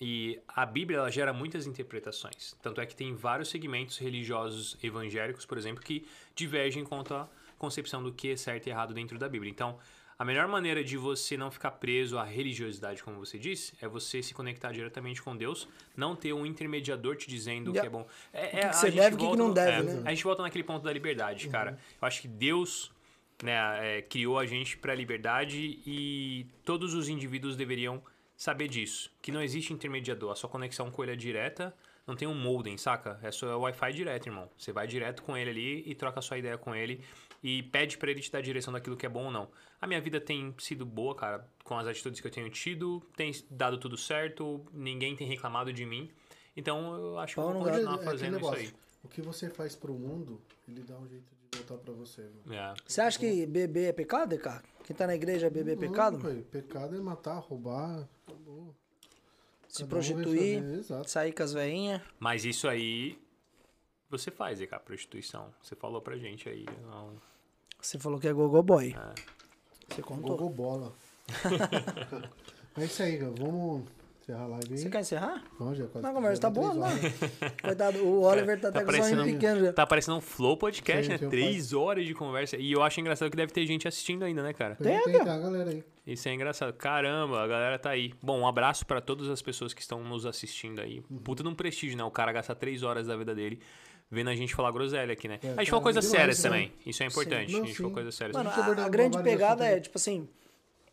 E 0.00 0.38
a 0.46 0.66
Bíblia 0.66 0.98
ela 0.98 1.10
gera 1.10 1.32
muitas 1.32 1.66
interpretações. 1.66 2.54
Tanto 2.62 2.80
é 2.80 2.86
que 2.86 2.94
tem 2.94 3.14
vários 3.14 3.48
segmentos 3.48 3.96
religiosos 3.96 4.76
evangélicos, 4.82 5.46
por 5.46 5.56
exemplo, 5.56 5.82
que 5.82 6.06
divergem 6.34 6.84
quanto 6.84 7.14
à 7.14 7.28
concepção 7.58 8.02
do 8.02 8.12
que 8.12 8.30
é 8.30 8.36
certo 8.36 8.66
e 8.66 8.70
errado 8.70 8.92
dentro 8.92 9.18
da 9.18 9.28
Bíblia. 9.28 9.50
Então, 9.50 9.78
a 10.18 10.24
melhor 10.24 10.48
maneira 10.48 10.82
de 10.82 10.96
você 10.96 11.36
não 11.36 11.50
ficar 11.50 11.72
preso 11.72 12.18
à 12.18 12.24
religiosidade, 12.24 13.02
como 13.02 13.18
você 13.18 13.38
disse, 13.38 13.74
é 13.80 13.88
você 13.88 14.22
se 14.22 14.32
conectar 14.32 14.72
diretamente 14.72 15.22
com 15.22 15.36
Deus, 15.36 15.68
não 15.96 16.16
ter 16.16 16.32
um 16.32 16.46
intermediador 16.46 17.16
te 17.16 17.28
dizendo 17.28 17.70
o 17.70 17.72
que 17.72 17.78
Yeah. 17.78 17.86
é 17.86 17.90
bom. 17.90 18.06
É, 18.32 18.46
que 18.46 18.56
é, 18.56 18.68
que 18.68 18.76
você 18.76 18.86
a 18.86 18.90
gente 18.90 18.98
deve 18.98 19.10
e 19.10 19.14
o 19.14 19.18
que 19.18 19.30
que 19.30 19.36
não 19.36 19.52
deve, 19.52 19.90
é, 19.90 19.94
né? 19.94 20.02
A 20.04 20.10
gente 20.10 20.24
volta 20.24 20.42
naquele 20.42 20.64
ponto 20.64 20.82
da 20.82 20.92
liberdade, 20.92 21.48
cara. 21.48 21.78
Eu 22.00 22.06
acho 22.08 22.22
que 22.22 22.28
Deus 22.28 22.90
né, 23.42 23.98
é, 23.98 24.02
criou 24.02 24.38
a 24.38 24.46
gente 24.46 24.78
para 24.78 24.92
a 24.92 24.96
liberdade 24.96 25.80
e 25.86 26.46
todos 26.64 26.94
os 26.94 27.08
indivíduos 27.08 27.56
deveriam 27.56 28.02
saber 28.36 28.68
disso. 28.68 29.10
Que 29.22 29.32
não 29.32 29.42
existe 29.42 29.72
intermediador, 29.72 30.32
a 30.32 30.34
sua 30.34 30.48
conexão 30.50 30.90
com 30.90 31.02
ele 31.02 31.12
é 31.12 31.16
direta, 31.16 31.74
não 32.06 32.14
tem 32.14 32.28
um 32.28 32.34
modem, 32.34 32.78
saca? 32.78 33.18
É 33.22 33.32
só 33.32 33.58
Wi-Fi 33.58 33.92
direto, 33.92 34.26
irmão. 34.26 34.48
Você 34.56 34.72
vai 34.72 34.86
direto 34.86 35.22
com 35.22 35.36
ele 35.36 35.50
ali 35.50 35.82
e 35.86 35.94
troca 35.94 36.20
a 36.20 36.22
sua 36.22 36.38
ideia 36.38 36.56
com 36.56 36.74
ele 36.74 37.02
e 37.42 37.64
pede 37.64 37.98
para 37.98 38.10
ele 38.10 38.20
te 38.20 38.30
dar 38.30 38.38
a 38.38 38.42
direção 38.42 38.72
daquilo 38.72 38.96
que 38.96 39.06
é 39.06 39.08
bom 39.08 39.24
ou 39.24 39.30
não. 39.30 39.48
A 39.80 39.86
minha 39.86 40.00
vida 40.00 40.20
tem 40.20 40.54
sido 40.58 40.86
boa, 40.86 41.14
cara, 41.14 41.48
com 41.64 41.76
as 41.76 41.86
atitudes 41.86 42.20
que 42.20 42.26
eu 42.26 42.30
tenho 42.30 42.48
tido, 42.48 43.02
tem 43.16 43.32
dado 43.50 43.78
tudo 43.78 43.96
certo, 43.96 44.64
ninguém 44.72 45.16
tem 45.16 45.26
reclamado 45.26 45.72
de 45.72 45.84
mim. 45.84 46.10
Então 46.56 46.94
eu 46.94 47.18
acho 47.18 47.34
que 47.34 47.40
eu 47.40 47.52
vou 47.52 47.64
continuar 47.64 48.00
É 48.00 48.04
fazendo 48.04 48.38
isso 48.38 48.54
aí. 48.54 48.72
O 49.02 49.08
que 49.08 49.20
você 49.20 49.50
faz 49.50 49.74
pro 49.74 49.92
mundo, 49.92 50.40
ele 50.66 50.82
dá 50.82 50.96
um 50.98 51.08
jeito 51.08 51.35
voltar 51.56 51.76
pra 51.76 51.92
você. 51.94 52.22
Viu? 52.44 52.54
É. 52.54 52.74
Você 52.86 53.00
acha 53.00 53.18
que 53.18 53.46
beber 53.46 53.88
é 53.88 53.92
pecado, 53.92 54.36
cara? 54.38 54.62
Quem 54.84 54.94
tá 54.94 55.06
na 55.06 55.14
igreja 55.14 55.50
beber 55.50 55.72
é 55.72 55.76
pecado? 55.76 56.14
Não, 56.18 56.22
pai, 56.22 56.44
pecado 56.50 56.96
é 56.96 57.00
matar, 57.00 57.38
roubar. 57.38 58.08
acabou. 58.26 58.74
Se 59.68 59.82
Cada 59.82 59.86
um 59.86 59.88
prostituir, 59.88 60.62
Exato. 60.78 61.10
sair 61.10 61.32
com 61.32 61.42
as 61.42 61.52
veinhas. 61.52 62.00
Mas 62.18 62.44
isso 62.44 62.68
aí 62.68 63.18
você 64.08 64.30
faz, 64.30 64.64
cara, 64.66 64.80
prostituição. 64.80 65.52
Você 65.60 65.74
falou 65.74 66.00
pra 66.00 66.16
gente 66.16 66.48
aí. 66.48 66.64
não- 66.82 67.14
Você 67.80 67.98
falou 67.98 68.18
que 68.20 68.28
é 68.28 68.32
gogo 68.32 68.62
boy. 68.62 68.94
É. 68.96 69.14
Você 69.94 70.02
contou. 70.02 70.30
Gogol 70.36 70.50
bola. 70.50 70.92
é 72.78 72.84
isso 72.84 73.02
aí, 73.02 73.18
cara. 73.18 73.32
Vamos 73.38 73.84
encerrar 74.26 74.42
a 74.42 74.46
live 74.48 74.72
aí. 74.72 74.78
Você 74.78 74.90
quer 74.90 75.00
encerrar? 75.00 75.44
Vamos, 75.58 75.78
já 75.78 75.86
quase 75.86 76.02
Não, 76.02 76.10
a 76.10 76.14
conversa 76.14 76.42
tá 76.42 76.50
boa, 76.50 76.74
não. 76.74 76.82
horas. 76.82 77.00
Coitado, 77.62 77.98
o 78.04 78.22
Oliver 78.22 78.60
tá 78.60 78.72
Tá 78.72 78.80
até 78.80 79.00
com 79.00 79.20
o 79.20 79.24
pequeno 79.24 79.60
já. 79.60 79.72
Tá 79.72 79.86
parecendo 79.86 80.16
um 80.16 80.20
flow 80.20 80.56
podcast, 80.56 81.04
Sim, 81.04 81.24
né? 81.24 81.30
Três 81.30 81.72
horas 81.72 82.04
de 82.04 82.12
conversa. 82.14 82.56
E 82.56 82.72
eu 82.72 82.82
acho 82.82 83.00
engraçado 83.00 83.30
que 83.30 83.36
deve 83.36 83.52
ter 83.52 83.64
gente 83.66 83.86
assistindo 83.86 84.24
ainda, 84.24 84.42
né, 84.42 84.52
cara? 84.52 84.74
Tem, 84.74 85.00
tem, 85.02 85.18
tá, 85.18 85.38
galera 85.38 85.70
aí. 85.70 85.84
Isso 86.06 86.28
é 86.28 86.34
engraçado. 86.34 86.72
Caramba, 86.72 87.42
a 87.42 87.46
galera 87.46 87.78
tá 87.78 87.90
aí. 87.90 88.12
Bom, 88.20 88.40
um 88.40 88.46
abraço 88.46 88.84
pra 88.84 89.00
todas 89.00 89.28
as 89.28 89.40
pessoas 89.40 89.72
que 89.72 89.80
estão 89.80 90.02
nos 90.02 90.26
assistindo 90.26 90.80
aí. 90.80 91.02
Uhum. 91.08 91.18
Puta 91.18 91.42
de 91.42 91.48
um 91.48 91.54
prestígio, 91.54 91.96
né? 91.96 92.04
O 92.04 92.10
cara 92.10 92.32
gastar 92.32 92.56
três 92.56 92.82
horas 92.82 93.06
da 93.06 93.16
vida 93.16 93.34
dele 93.34 93.60
vendo 94.10 94.30
a 94.30 94.34
gente 94.34 94.54
falar 94.54 94.70
groselha 94.70 95.12
aqui, 95.12 95.26
né? 95.26 95.38
É, 95.42 95.50
a 95.50 95.56
gente 95.58 95.70
falou 95.70 95.82
coisas 95.82 96.04
demais, 96.04 96.20
sérias 96.20 96.44
né? 96.44 96.50
também. 96.50 96.72
Isso 96.84 97.02
é 97.02 97.06
importante. 97.06 97.52
Não, 97.52 97.62
a 97.62 97.66
gente 97.66 97.76
falou 97.76 97.90
sim. 97.90 97.94
coisas 97.94 98.14
sérias. 98.14 98.36
Mano, 98.36 98.50
a, 98.50 98.84
a 98.84 98.88
grande 98.88 99.20
pegada 99.22 99.64
é, 99.64 99.80
tipo 99.80 99.98
assim, 99.98 100.28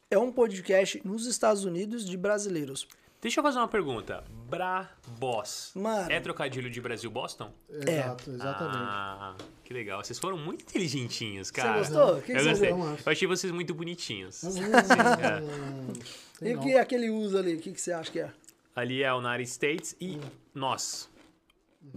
é 0.09 0.17
um 0.17 0.31
podcast 0.31 1.01
nos 1.05 1.25
Estados 1.25 1.63
Unidos 1.63 2.05
de 2.05 2.17
brasileiros. 2.17 2.87
Deixa 3.23 3.39
eu 3.39 3.43
fazer 3.43 3.57
uma 3.57 3.69
pergunta. 3.69 4.21
Brabos. 4.49 5.71
Mano. 5.73 6.11
É 6.11 6.19
trocadilho 6.19 6.69
de 6.69 6.81
Brasil-Boston? 6.81 7.53
Exato, 7.69 8.29
exatamente. 8.29 8.77
Ah, 8.77 9.35
que 9.63 9.73
legal. 9.73 10.03
Vocês 10.03 10.19
foram 10.19 10.37
muito 10.37 10.63
inteligentinhos, 10.63 11.49
cara. 11.49 11.77
gostou? 11.79 12.17
O 12.17 12.21
que 12.21 12.33
eu 12.33 12.39
você 12.39 12.49
gostei. 12.49 12.71
Eu 12.71 13.11
achei 13.13 13.25
vocês 13.25 13.53
muito 13.53 13.73
bonitinhos. 13.73 14.43
Hum, 14.43 14.49
tem 16.37 16.51
E 16.51 16.55
o 16.57 16.59
que 16.59 16.73
é 16.73 16.81
aquele 16.81 17.09
uso 17.09 17.37
ali? 17.37 17.55
O 17.55 17.61
que, 17.61 17.71
que 17.71 17.79
você 17.79 17.93
acha 17.93 18.11
que 18.11 18.19
é? 18.19 18.29
Ali 18.75 19.01
é 19.01 19.13
o 19.13 19.19
United 19.19 19.49
States 19.49 19.95
e 20.01 20.19
nós. 20.53 21.09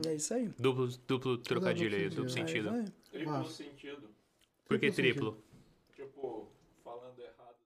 É 0.06 0.14
isso 0.14 0.32
aí. 0.32 0.48
Duplo, 0.56 0.86
duplo 1.08 1.38
trocadilho 1.38 1.96
aí, 1.96 2.08
duplo 2.08 2.30
sentido. 2.30 2.70
sentido. 2.70 2.88
É. 2.88 3.10
Triplo 3.10 3.46
sentido. 3.50 4.10
Por 4.68 4.78
que 4.78 4.92
Triplo 4.92 5.32
triplo? 5.32 5.44
Tipo, 5.96 6.48
falando 6.84 7.18
errado. 7.18 7.56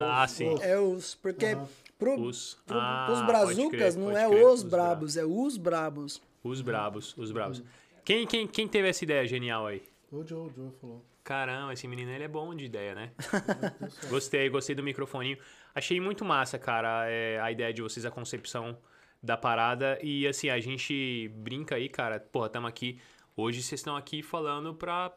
Ah, 0.00 0.28
sim. 0.28 0.54
É 0.60 0.78
os. 0.78 1.14
Porque. 1.14 1.56
Pro, 2.04 2.20
Os. 2.20 2.54
pro, 2.66 2.78
Ah, 2.78 3.04
pros 3.06 3.22
brazucas 3.22 3.94
crer, 3.94 3.96
não 3.96 4.16
é 4.16 4.28
crer. 4.28 4.46
os 4.46 4.62
bra- 4.62 4.84
brabos, 4.86 5.16
é 5.16 5.24
os 5.24 5.56
brabos. 5.56 6.22
Os 6.44 6.60
brabos, 6.60 7.16
os 7.16 7.30
brabos. 7.30 7.62
Quem, 8.04 8.26
quem, 8.26 8.46
quem 8.46 8.66
teve 8.68 8.88
essa 8.88 9.04
ideia 9.04 9.26
genial 9.26 9.66
aí? 9.66 9.82
O 10.10 10.24
Joe, 10.26 10.48
o 10.48 10.52
Joe 10.52 10.70
falou. 10.80 11.04
Caramba, 11.24 11.72
esse 11.72 11.86
menino 11.86 12.10
ele 12.10 12.24
é 12.24 12.28
bom 12.28 12.52
de 12.54 12.64
ideia, 12.64 12.94
né? 12.96 13.12
Certo. 13.88 14.08
Gostei, 14.08 14.48
gostei 14.48 14.74
do 14.74 14.82
microfoninho. 14.82 15.38
Achei 15.74 16.00
muito 16.00 16.24
massa, 16.24 16.58
cara, 16.58 17.08
é, 17.08 17.38
a 17.40 17.50
ideia 17.52 17.72
de 17.72 17.80
vocês, 17.80 18.04
a 18.04 18.10
concepção 18.10 18.76
da 19.22 19.36
parada. 19.36 19.98
E 20.02 20.26
assim, 20.26 20.48
a 20.50 20.58
gente 20.58 21.28
brinca 21.36 21.76
aí, 21.76 21.88
cara. 21.88 22.18
Porra, 22.18 22.48
tamo 22.48 22.66
aqui. 22.66 22.98
Hoje 23.36 23.62
vocês 23.62 23.80
estão 23.80 23.96
aqui 23.96 24.20
falando 24.20 24.74
pra 24.74 25.12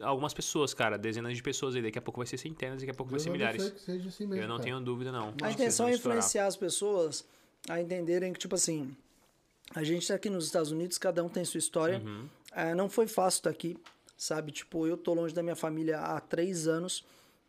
algumas 0.00 0.34
pessoas, 0.34 0.74
cara. 0.74 0.96
Dezenas 0.98 1.36
de 1.36 1.42
pessoas 1.42 1.74
aí. 1.74 1.82
Daqui 1.82 1.98
a 1.98 2.02
pouco 2.02 2.20
vai 2.20 2.26
ser 2.26 2.38
centenas, 2.38 2.80
daqui 2.80 2.90
a 2.90 2.94
pouco 2.94 3.10
vai 3.10 3.20
ser 3.20 3.26
Deus 3.26 3.36
milhares. 3.38 3.70
que 3.70 3.80
seja 3.80 4.08
assim 4.08 4.26
mesmo, 4.26 4.42
Eu 4.42 4.48
não 4.48 4.56
cara. 4.56 4.64
tenho 4.64 4.80
dúvida, 4.80 5.12
não. 5.12 5.34
A 5.42 5.50
intenção 5.50 5.88
é 5.88 5.94
influenciar 5.94 6.46
as 6.46 6.56
pessoas 6.56 7.24
a 7.68 7.80
entenderem 7.80 8.32
que, 8.32 8.38
tipo 8.38 8.54
assim, 8.54 8.94
a 9.74 9.82
gente 9.82 10.06
tá 10.06 10.14
aqui 10.14 10.28
nos 10.28 10.44
Estados 10.46 10.70
Unidos, 10.70 10.98
cada 10.98 11.22
um 11.24 11.28
tem 11.28 11.44
sua 11.44 11.58
história. 11.58 11.98
Uhum. 12.04 12.28
É, 12.52 12.74
não 12.74 12.88
foi 12.88 13.06
fácil 13.06 13.38
estar 13.38 13.50
aqui, 13.50 13.76
sabe? 14.16 14.52
Tipo, 14.52 14.86
eu 14.86 14.96
tô 14.96 15.14
longe 15.14 15.34
da 15.34 15.42
minha 15.42 15.56
família 15.56 15.98
há 16.00 16.20
três 16.20 16.68
anos. 16.68 17.04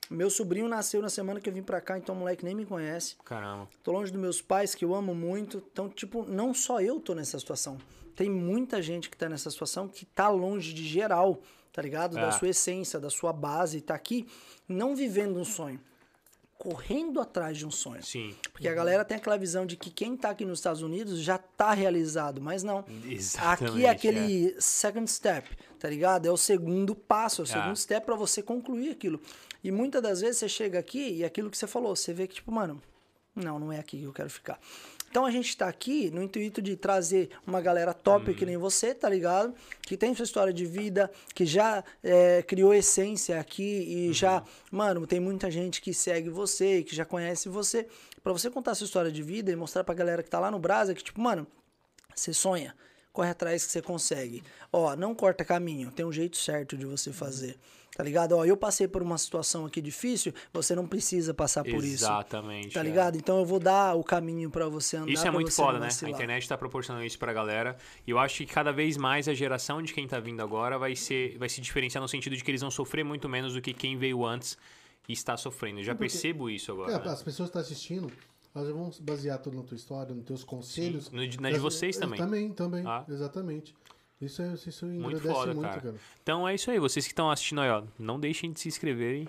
Meu 0.10 0.30
sobrinho 0.30 0.68
nasceu 0.68 1.02
na 1.02 1.10
semana 1.10 1.40
que 1.42 1.50
eu 1.50 1.54
vim 1.54 1.64
pra 1.64 1.82
cá, 1.82 1.98
então 1.98 2.14
o 2.16 2.20
moleque 2.20 2.46
nem 2.46 2.54
me 2.54 2.66
conhece. 2.66 3.16
Caramba. 3.26 3.68
Tô 3.84 3.92
longe 3.92 4.12
dos 4.12 4.22
meus 4.22 4.40
pais, 4.42 4.76
que 4.76 4.86
eu 4.86 4.94
amo 4.94 5.16
muito. 5.16 5.64
Então, 5.72 5.90
tipo, 5.90 6.24
não 6.26 6.54
só 6.54 6.80
eu 6.80 7.00
tô 7.00 7.16
nessa 7.16 7.40
situação. 7.40 7.78
Tem 8.16 8.30
muita 8.30 8.82
gente 8.82 9.10
que 9.10 9.18
tá 9.18 9.28
nessa 9.28 9.50
situação 9.50 9.88
que 9.88 10.06
tá 10.06 10.30
longe 10.30 10.74
de 10.74 10.84
geral, 10.88 11.42
tá 11.76 11.82
ligado? 11.82 12.14
Da 12.14 12.30
É. 12.30 12.32
sua 12.32 12.48
essência, 12.48 12.98
da 13.02 13.10
sua 13.10 13.34
base. 13.34 13.82
Tá 13.82 13.94
aqui 13.96 14.26
não 14.66 14.96
vivendo 14.96 15.38
um 15.38 15.44
sonho. 15.44 15.78
Correndo 16.58 17.20
atrás 17.20 17.58
de 17.58 17.66
um 17.66 17.70
sonho. 17.70 18.02
Sim. 18.02 18.34
Porque 18.54 18.68
a 18.70 18.74
galera 18.74 19.04
tem 19.04 19.18
aquela 19.18 19.38
visão 19.38 19.66
de 19.66 19.76
que 19.76 19.92
quem 19.92 20.16
tá 20.16 20.30
aqui 20.30 20.46
nos 20.46 20.60
Estados 20.60 20.82
Unidos 20.82 21.20
já 21.20 21.38
tá 21.38 21.74
realizado, 21.74 22.42
mas 22.42 22.64
não. 22.64 22.86
Exatamente, 23.06 23.74
Aqui 23.76 23.86
é 23.86 23.90
aquele 23.90 24.56
second 24.62 25.06
step, 25.12 25.50
tá 25.78 25.90
ligado? 25.90 26.26
É 26.26 26.32
o 26.32 26.38
segundo 26.38 26.96
passo, 26.96 27.42
é 27.42 27.44
o 27.44 27.48
Ah. 27.48 27.48
segundo 27.48 27.76
step 27.76 28.06
pra 28.06 28.16
você 28.16 28.42
concluir 28.42 28.90
aquilo. 28.90 29.20
E 29.62 29.70
muitas 29.70 30.02
das 30.02 30.22
vezes 30.22 30.38
você 30.38 30.48
chega 30.48 30.80
aqui 30.80 31.18
e 31.18 31.26
aquilo 31.26 31.52
que 31.52 31.58
você 31.58 31.68
falou, 31.68 31.94
você 31.94 32.14
vê 32.14 32.26
que, 32.26 32.36
tipo, 32.36 32.52
mano, 32.54 32.82
não, 33.36 33.60
não 33.60 33.70
é 33.72 33.78
aqui 33.78 33.98
que 34.00 34.06
eu 34.06 34.14
quero 34.14 34.30
ficar. 34.30 34.58
Então 35.16 35.26
a 35.26 35.32
gente 35.32 35.56
tá 35.56 35.70
aqui 35.70 36.12
no 36.12 36.22
intuito 36.22 36.62
de 36.62 36.76
trazer 36.76 37.30
uma 37.48 37.62
galera 37.62 37.94
top 37.94 38.32
Uhum. 38.32 38.36
que 38.36 38.46
nem 38.46 38.58
você, 38.58 38.94
tá 38.94 39.08
ligado? 39.08 39.56
Que 39.82 39.96
tem 39.96 40.14
sua 40.14 40.26
história 40.26 40.52
de 40.52 40.66
vida, 40.66 41.10
que 41.34 41.46
já 41.46 41.82
é, 42.04 42.44
criou 42.44 42.74
essência 42.74 43.40
aqui 43.40 43.64
e 43.64 44.12
já, 44.12 44.40
Uhum. 44.42 44.46
mano, 44.72 45.08
tem 45.08 45.22
muita 45.22 45.50
gente 45.50 45.82
que 45.82 45.94
segue 45.94 46.30
você, 46.30 46.84
que 46.84 46.94
já 46.94 47.06
conhece 47.06 47.48
você. 47.48 47.88
Pra 48.22 48.34
você 48.34 48.50
contar 48.50 48.76
sua 48.76 48.84
história 48.84 49.10
de 49.10 49.24
vida 49.24 49.50
e 49.50 49.56
mostrar 49.56 49.86
pra 49.86 49.96
galera 49.96 50.22
que 50.22 50.30
tá 50.30 50.38
lá 50.38 50.52
no 50.52 50.60
Brasa 50.60 50.94
que, 50.94 51.02
tipo, 51.02 51.22
mano, 51.22 51.48
você 52.14 52.34
sonha, 52.34 52.76
corre 53.14 53.30
atrás 53.30 53.66
que 53.66 53.72
você 53.72 53.82
consegue. 53.82 54.44
Ó, 54.70 54.98
não 54.98 55.16
corta 55.16 55.46
caminho, 55.46 55.92
tem 55.92 56.06
um 56.06 56.12
jeito 56.12 56.36
certo 56.36 56.76
de 56.76 56.86
você 56.86 57.14
fazer. 57.14 57.58
Tá 57.96 58.04
ligado? 58.04 58.34
Ó, 58.34 58.44
eu 58.44 58.58
passei 58.58 58.90
por 58.90 59.02
uma 59.02 59.18
situação 59.18 59.66
aqui 59.66 59.82
difícil, 59.82 60.34
você 60.52 60.76
não 60.76 60.86
precisa 60.86 61.34
passar 61.34 61.64
por 61.64 61.82
isso. 61.82 62.04
Exatamente. 62.04 62.74
Tá 62.74 62.82
é. 62.82 62.84
ligado? 62.84 63.16
Então 63.16 63.40
eu 63.40 63.46
vou 63.46 63.58
dar 63.58 63.96
o 63.96 64.04
caminho 64.04 64.50
pra 64.50 64.68
você 64.68 64.98
andar. 64.98 65.12
Isso 65.12 65.26
é 65.26 65.32
muito 65.32 65.50
você 65.50 65.62
foda, 65.62 65.80
né? 65.80 65.88
A 66.04 66.10
internet 66.10 66.46
tá 66.48 66.58
proporcionando 66.58 67.06
isso 67.06 67.18
pra 67.18 67.32
galera. 67.32 67.78
E 68.06 68.12
eu 68.12 68.20
acho 68.20 68.38
que 68.38 68.46
cada 68.46 68.74
vez 68.74 68.98
mais 68.98 69.30
a 69.30 69.34
geração 69.34 69.82
de 69.82 69.94
quem 69.94 70.06
tá 70.06 70.20
vindo 70.20 70.42
agora 70.42 70.78
vai, 70.78 70.94
ser, 70.94 71.38
vai 71.38 71.48
se 71.48 71.62
diferenciar 71.62 72.02
no 72.02 72.08
sentido 72.10 72.36
de 72.36 72.44
que 72.44 72.52
eles 72.52 72.60
vão 72.60 72.70
sofrer 72.70 73.06
muito 73.06 73.30
menos 73.30 73.54
do 73.54 73.62
que 73.62 73.74
quem 73.74 73.98
veio 73.98 74.26
antes 74.26 74.58
e 75.08 75.14
está 75.14 75.38
sofrendo. 75.38 75.80
Eu 75.80 75.86
já 75.86 75.96
percebo 75.96 76.50
isso 76.50 76.74
agora. 76.74 76.92
É, 76.92 77.00
né? 77.00 77.12
as 77.12 77.24
pessoas 77.24 77.50
que 77.50 77.58
estão 77.58 77.62
assistindo, 77.62 78.12
elas 78.54 78.70
vão 78.70 78.92
se 78.92 79.02
basear 79.02 79.40
tudo 79.40 79.56
na 79.56 79.64
tua 79.64 79.76
história, 79.76 80.14
nos 80.14 80.26
teus 80.26 80.44
conselhos. 80.44 81.10
No 81.12 81.26
de- 81.26 81.40
na 81.40 81.50
de 81.50 81.60
vocês 81.60 81.96
é, 81.96 82.00
também. 82.02 82.20
Também, 82.20 82.52
também. 82.52 82.84
Ah. 82.86 83.06
Exatamente. 83.08 83.74
Isso, 84.22 84.42
é, 84.42 84.54
isso 84.54 84.86
Muito 84.86 85.20
foda, 85.22 85.54
muito, 85.54 85.68
cara. 85.68 85.82
cara. 85.82 85.96
Então 86.24 86.48
é 86.48 86.56
isso 86.56 86.72
aí. 86.72 86.80
Vocês 86.80 87.06
que 87.06 87.12
estão 87.12 87.30
assistindo 87.30 87.62
aí, 87.62 87.70
ó, 87.70 87.84
não 88.00 88.20
deixem 88.20 88.52
de 88.52 88.60
se 88.60 88.68
inscreverem 88.68 89.28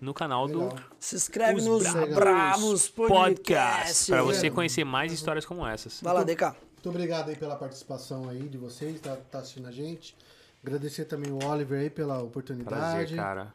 no 0.00 0.12
canal 0.14 0.46
Legal. 0.46 0.68
do 0.68 0.82
Se 0.98 1.16
inscreve 1.16 1.60
Os 1.60 1.66
nos 1.66 1.82
Bravos 1.82 2.14
Bravos 2.14 2.88
Podcast 2.88 4.10
pra 4.10 4.22
você 4.22 4.50
conhecer 4.50 4.84
mais 4.84 5.12
histórias 5.12 5.44
como 5.44 5.66
essas. 5.66 6.00
Vai 6.00 6.14
lá, 6.14 6.22
DK. 6.22 6.44
Muito 6.74 6.90
obrigado 6.90 7.30
aí 7.30 7.36
pela 7.36 7.56
participação 7.56 8.28
aí 8.28 8.48
de 8.48 8.56
vocês, 8.56 9.00
tá, 9.00 9.16
tá 9.16 9.40
assistindo 9.40 9.66
a 9.66 9.72
gente. 9.72 10.16
Agradecer 10.62 11.06
também 11.06 11.32
o 11.32 11.44
Oliver 11.44 11.80
aí 11.80 11.90
pela 11.90 12.22
oportunidade. 12.22 12.80
Prazer, 12.80 13.16
cara. 13.16 13.54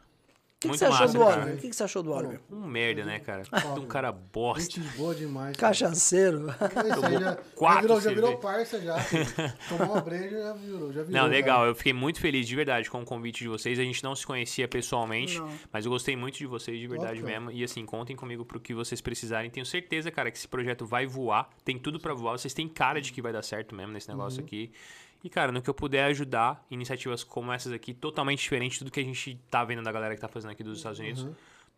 O 0.68 0.72
que, 0.72 0.78
você 0.78 0.84
achou 0.84 1.08
do 1.08 1.18
cara. 1.18 1.36
Oliver? 1.36 1.54
O 1.54 1.58
que, 1.58 1.68
que 1.70 1.76
você 1.76 1.82
achou 1.84 2.02
do 2.02 2.12
Oliver? 2.12 2.40
Um 2.50 2.66
merda, 2.66 3.04
né, 3.04 3.18
cara? 3.20 3.42
Um 3.78 3.86
cara 3.86 4.12
bosta. 4.12 4.62
Gente 4.80 4.80
boa 4.96 5.14
demais. 5.14 5.56
Cachaceiro. 5.56 6.46
Isso 6.50 7.06
aí 7.06 7.12
já, 7.14 7.20
já 7.20 7.36
quatro 7.54 7.82
virou, 7.82 8.00
já 8.00 8.10
virou 8.12 8.36
parça 8.38 8.80
já. 8.80 8.96
Tomar 9.68 9.84
uma 9.90 10.00
breja 10.00 10.38
já 10.38 10.52
virou, 10.52 10.92
já 10.92 11.02
virou. 11.02 11.10
Não, 11.10 11.22
já. 11.22 11.26
legal. 11.26 11.66
Eu 11.66 11.74
fiquei 11.74 11.92
muito 11.92 12.20
feliz 12.20 12.46
de 12.46 12.56
verdade 12.56 12.90
com 12.90 13.00
o 13.02 13.04
convite 13.04 13.42
de 13.42 13.48
vocês. 13.48 13.78
A 13.78 13.82
gente 13.82 14.02
não 14.02 14.14
se 14.14 14.26
conhecia 14.26 14.66
pessoalmente, 14.68 15.38
Não. 15.38 15.50
mas 15.72 15.84
eu 15.84 15.90
gostei 15.90 16.16
muito 16.16 16.38
de 16.38 16.46
vocês 16.46 16.78
de 16.78 16.86
verdade 16.86 17.22
Ótimo. 17.22 17.26
mesmo. 17.28 17.50
E 17.50 17.62
assim, 17.64 17.84
contem 17.84 18.16
comigo 18.16 18.44
pro 18.44 18.60
que 18.60 18.74
vocês 18.74 19.00
precisarem. 19.00 19.50
Tenho 19.50 19.66
certeza, 19.66 20.10
cara, 20.10 20.30
que 20.30 20.36
esse 20.38 20.48
projeto 20.48 20.84
vai 20.86 21.06
voar. 21.06 21.48
Tem 21.64 21.78
tudo 21.78 21.98
pra 22.00 22.14
voar. 22.14 22.38
Vocês 22.38 22.54
têm 22.54 22.68
cara 22.68 23.00
de 23.00 23.12
que 23.12 23.20
vai 23.22 23.32
dar 23.32 23.42
certo 23.42 23.74
mesmo 23.74 23.92
nesse 23.92 24.08
negócio 24.08 24.40
Uhum. 24.40 24.46
aqui. 24.46 24.72
E, 25.24 25.30
cara, 25.30 25.50
no 25.50 25.62
que 25.62 25.70
eu 25.70 25.74
puder 25.74 26.04
ajudar, 26.04 26.62
iniciativas 26.70 27.24
como 27.24 27.50
essas 27.50 27.72
aqui, 27.72 27.94
totalmente 27.94 28.40
diferente 28.40 28.72
de 28.74 28.78
tudo 28.80 28.90
que 28.90 29.00
a 29.00 29.04
gente 29.04 29.40
tá 29.50 29.64
vendo 29.64 29.82
da 29.82 29.90
galera 29.90 30.14
que 30.14 30.20
tá 30.20 30.28
fazendo 30.28 30.50
aqui 30.50 30.62
dos 30.62 30.76
Estados 30.76 30.98
Unidos. 30.98 31.26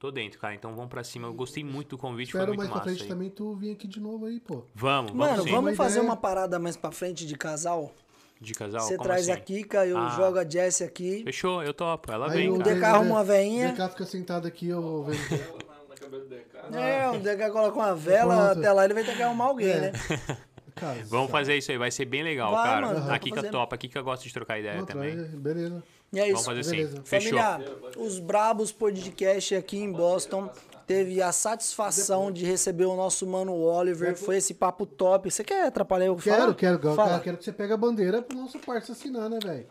Tô 0.00 0.10
dentro, 0.10 0.38
cara. 0.40 0.52
Então 0.54 0.74
vamos 0.74 0.90
pra 0.90 1.04
cima. 1.04 1.28
Eu 1.28 1.32
gostei 1.32 1.62
muito 1.64 1.90
do 1.90 1.98
convite, 1.98 2.34
Uhum. 2.36 2.40
Espero 2.42 2.46
foi 2.48 2.56
mais 2.56 2.68
muito 2.68 2.70
pra 2.72 2.78
massa. 2.80 2.90
frente 2.90 3.02
aí. 3.04 3.08
também 3.08 3.30
tu 3.30 3.54
vir 3.54 3.72
aqui 3.72 3.86
de 3.86 4.00
novo 4.00 4.26
aí, 4.26 4.40
pô. 4.40 4.64
Vamos, 4.74 5.12
vamos 5.12 5.14
Mano, 5.30 5.42
sim. 5.44 5.50
vamos 5.52 5.76
fazer 5.76 6.00
uma 6.00 6.16
parada 6.16 6.58
mais 6.58 6.76
pra 6.76 6.90
frente 6.90 7.24
de 7.24 7.34
casal? 7.36 7.92
De 8.38 8.52
casal? 8.52 8.82
Você 8.82 8.96
Como 8.96 9.08
traz 9.08 9.22
assim? 9.28 9.32
a 9.32 9.40
Kika, 9.42 9.86
eu 9.86 9.96
Ah. 9.96 10.10
jogo 10.10 10.38
a 10.38 10.44
Jessie 10.44 10.84
aqui. 10.84 11.22
Fechou, 11.24 11.62
eu 11.62 11.72
topo. 11.72 12.12
Ela 12.12 12.26
Aí 12.30 12.36
vem, 12.36 12.50
o 12.50 12.58
cara. 12.58 12.74
DK 12.74 12.84
arruma 12.84 13.10
uma 13.14 13.24
veinha. 13.24 13.68
O 13.68 13.72
DK 13.72 13.88
fica 13.90 14.04
sentado 14.04 14.46
aqui, 14.46 14.68
eu 14.68 15.04
vendo. 15.04 15.18
Na, 15.66 15.88
na 15.88 15.94
cabeça 15.94 16.24
do 16.24 16.28
DK. 16.28 16.76
É, 16.76 17.08
o 17.08 17.18
DK 17.20 17.50
coloca 17.50 17.78
uma 17.78 17.94
vela, 17.94 18.46
Pronto. 18.46 18.58
até 18.58 18.72
lá 18.72 18.84
ele 18.84 18.92
vai 18.92 19.04
ter 19.04 19.16
que 19.16 19.22
arrumar 19.22 19.44
alguém, 19.46 19.70
É. 19.70 19.80
né? 19.80 19.92
Cara, 20.76 20.98
Vamos 21.06 21.30
fazer 21.30 21.56
isso 21.56 21.70
aí, 21.72 21.78
vai 21.78 21.90
ser 21.90 22.04
bem 22.04 22.22
legal, 22.22 22.52
Vai, 22.52 22.64
cara. 22.68 22.86
mano, 22.86 22.98
a 22.98 23.02
vamos 23.02 23.18
Kika 23.18 23.36
fazer. 23.36 23.50
topa, 23.50 23.74
a 23.74 23.78
Kika 23.78 24.02
gosta 24.02 24.24
de 24.26 24.32
trocar 24.32 24.58
ideia 24.60 24.76
não, 24.76 24.84
também. 24.86 25.16
traz- 25.16 25.34
beleza. 25.34 25.82
E 26.12 26.18
é 26.20 26.22
Vamos 26.26 26.36
isso. 26.40 26.44
fazer 26.48 26.60
assim. 26.60 26.70
Beleza. 26.72 27.02
Fechou. 27.04 27.38
Família, 27.38 27.76
os 27.96 28.18
Brabos 28.18 28.70
Podcast 28.72 29.54
aqui 29.54 29.78
em 29.78 29.90
Boston 29.90 30.50
teve 30.86 31.20
a 31.20 31.32
satisfação 31.32 32.30
de 32.30 32.44
receber 32.44 32.84
o 32.84 32.94
nosso 32.94 33.26
mano 33.26 33.54
Oliver. 33.54 34.14
Foi 34.16 34.36
esse 34.36 34.54
papo 34.54 34.86
top. 34.86 35.30
Você 35.30 35.42
quer 35.42 35.66
atrapalhar 35.66 36.06
eu 36.06 36.14
Quero, 36.16 36.54
quero, 36.54 36.78
quero, 36.78 36.94
Fala. 36.94 37.18
quero 37.20 37.36
que 37.38 37.44
você 37.44 37.52
pegue 37.52 37.72
a 37.72 37.76
bandeira 37.76 38.22
pro 38.22 38.36
nosso 38.36 38.58
parceiro 38.60 38.92
assinar, 38.92 39.28
né, 39.28 39.38
velho? 39.42 39.66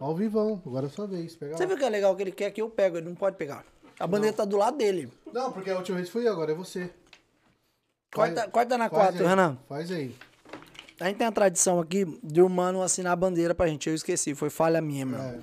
Ao 0.00 0.16
vivão. 0.16 0.60
Agora 0.66 0.86
é 0.86 0.88
sua 0.88 1.06
vez. 1.06 1.36
Pega 1.36 1.56
Você 1.56 1.62
lá. 1.62 1.68
viu 1.68 1.76
que 1.78 1.84
é 1.84 1.88
legal 1.90 2.16
que 2.16 2.22
ele 2.22 2.32
quer 2.32 2.50
que 2.50 2.60
eu 2.60 2.68
pego? 2.68 2.96
Ele 2.96 3.08
não 3.08 3.14
pode 3.14 3.36
pegar. 3.36 3.64
A 4.00 4.06
bandeira 4.06 4.34
tá 4.36 4.44
do 4.44 4.56
lado 4.56 4.76
dele. 4.76 5.08
Não, 5.32 5.52
porque 5.52 5.70
a 5.70 5.76
última 5.76 5.98
vez 5.98 6.08
fui 6.10 6.26
eu, 6.26 6.32
agora 6.32 6.50
é 6.50 6.54
você. 6.56 6.90
Corta, 8.14 8.40
Faz- 8.42 8.50
corta 8.52 8.78
na 8.78 8.88
faz 8.90 9.02
4, 9.04 9.22
aí, 9.22 9.26
Renan. 9.28 9.58
Faz 9.68 9.90
aí. 9.90 10.14
A 11.00 11.06
gente 11.06 11.16
tem 11.16 11.26
a 11.26 11.32
tradição 11.32 11.80
aqui 11.80 12.04
de 12.22 12.40
o 12.42 12.48
mano 12.48 12.82
assinar 12.82 13.12
a 13.12 13.16
bandeira 13.16 13.54
pra 13.54 13.66
gente. 13.66 13.88
Eu 13.88 13.94
esqueci, 13.94 14.34
foi 14.34 14.50
falha 14.50 14.80
minha, 14.80 15.04
mano. 15.06 15.22
É. 15.24 15.38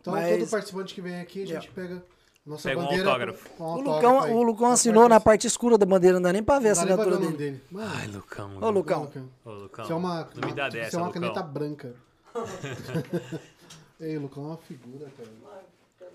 Então, 0.00 0.12
Mas- 0.14 0.38
todo 0.38 0.50
participante 0.50 0.94
que 0.94 1.00
vem 1.00 1.20
aqui, 1.20 1.42
a 1.42 1.46
gente 1.46 1.70
pega 1.70 1.96
a 1.96 2.50
nossa 2.50 2.68
Pega 2.68 2.80
um 2.80 2.84
bandeira. 2.84 3.08
autógrafo. 3.08 3.48
com 3.50 3.62
O 3.64 3.66
autógrafo 3.66 3.94
Lucão, 3.96 4.20
aí. 4.22 4.32
o 4.32 4.42
Lucão 4.42 4.70
assinou 4.70 5.02
na 5.04 5.16
parte- 5.16 5.24
parte 5.24 5.46
escura 5.48 5.76
da 5.76 5.84
bandeira, 5.84 6.14
não 6.16 6.22
dá 6.22 6.32
nem 6.32 6.42
pra 6.42 6.58
ver 6.58 6.70
a 6.70 6.74
Não 6.74 6.76
dá 6.76 6.86
nem 6.86 6.96
pra 6.96 7.04
ver 7.04 7.10
assinatura 7.10 7.16
o 7.16 7.30
nome 7.30 7.36
dele. 7.36 7.62
dele. 7.72 7.84
Ai, 7.96 8.06
Lucão. 8.08 8.46
Ô, 8.46 8.54
mano. 8.60 8.70
Lucão. 8.70 9.02
Lucão. 9.02 9.28
Ô, 9.44 9.50
Lucão. 9.50 9.84
Isso 9.84 9.92
é 9.92 9.96
uma, 9.96 10.28
não 10.34 10.48
me 10.48 10.54
dá 10.54 10.68
isso 10.68 10.76
dessa, 10.76 10.96
é 10.96 10.98
uma 11.00 11.06
Lucão. 11.08 11.20
caneta 11.22 11.42
branca. 11.42 11.94
Ei, 14.00 14.16
o 14.16 14.22
Lucão 14.22 14.44
é 14.44 14.46
uma 14.46 14.56
figura, 14.58 15.10
cara. 15.16 15.28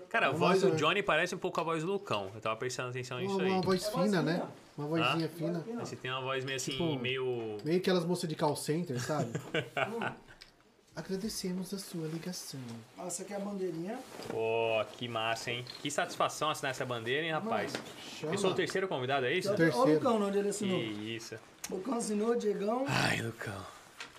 Cara, 0.08 0.28
a 0.28 0.32
voz 0.32 0.62
do 0.62 0.70
né? 0.70 0.76
Johnny 0.76 1.02
parece 1.02 1.34
um 1.34 1.38
pouco 1.38 1.60
a 1.60 1.64
voz 1.64 1.82
do 1.84 1.92
Lucão. 1.92 2.30
Eu 2.34 2.40
tava 2.40 2.56
prestando 2.56 2.90
atenção 2.90 3.18
nisso 3.20 3.34
Uma, 3.34 3.42
aí. 3.44 3.50
uma 3.50 3.60
voz 3.62 3.86
fina, 3.88 4.22
né? 4.22 4.42
Uma 4.76 4.86
vozinha 4.88 5.28
fina. 5.28 5.64
Você 5.80 5.96
tem 5.96 6.10
uma 6.10 6.20
voz 6.20 6.44
meio 6.44 6.56
assim, 6.56 6.70
Tipo, 6.72 6.98
meio... 6.98 7.58
Meio 7.64 7.78
aquelas 7.78 8.04
moças 8.04 8.28
de 8.28 8.34
call 8.34 8.56
center, 8.56 8.98
sabe? 9.00 9.30
Agradecemos 10.96 11.72
a 11.72 11.78
sua 11.78 12.08
ligação. 12.08 12.58
Essa 13.06 13.22
aqui 13.22 13.32
é 13.32 13.36
a 13.36 13.38
bandeirinha. 13.40 13.98
Pô, 14.28 14.84
que 14.96 15.06
massa, 15.06 15.52
hein? 15.52 15.64
Que 15.80 15.90
satisfação 15.92 16.50
assinar 16.50 16.72
essa 16.72 16.84
bandeira, 16.84 17.24
hein, 17.24 17.30
rapaz? 17.32 17.72
Chama. 18.18 18.34
Eu 18.34 18.38
sou 18.38 18.50
o 18.50 18.54
terceiro 18.54 18.88
convidado, 18.88 19.24
é 19.26 19.32
isso? 19.32 19.48
Olha 19.48 19.76
o. 19.76 19.84
Lucão, 19.84 20.20
onde 20.20 20.38
ele 20.38 20.44
Que 20.44 20.50
assinou. 20.50 20.80
isso. 20.80 21.36
Lucão 21.70 21.94
assinou, 21.94 22.34
Diegão. 22.34 22.84
Ai, 22.88 23.22
Lucão. 23.22 23.64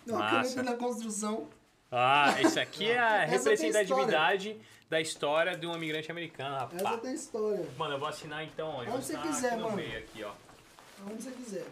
Não, 0.06 0.16
a 0.16 0.20
Massa. 0.20 0.64
da 0.64 0.78
construção. 0.78 1.48
Ah, 1.92 2.40
isso 2.42 2.60
aqui 2.60 2.90
é 2.90 3.00
a 3.00 3.24
Essa 3.24 3.50
representatividade 3.50 4.60
da 4.90 5.02
história 5.02 5.58
de 5.58 5.66
um 5.66 5.76
imigrante 5.76 6.12
americano, 6.12 6.56
Essa 6.56 6.84
rapaz. 6.84 7.02
tem 7.02 7.14
história. 7.14 7.68
Mano, 7.78 7.96
eu 7.96 8.00
vou 8.00 8.08
assinar 8.08 8.44
então 8.44 8.70
onde? 8.78 8.90
Onde 8.92 9.06
você 9.06 9.18
quiser, 9.18 9.48
aqui 9.54 9.58
no 9.58 9.64
mano. 9.64 9.76
meio, 9.76 9.98
aqui, 10.00 10.24
ó. 10.24 10.34
Onde 11.10 11.24
você 11.24 11.32
quiser. 11.32 11.66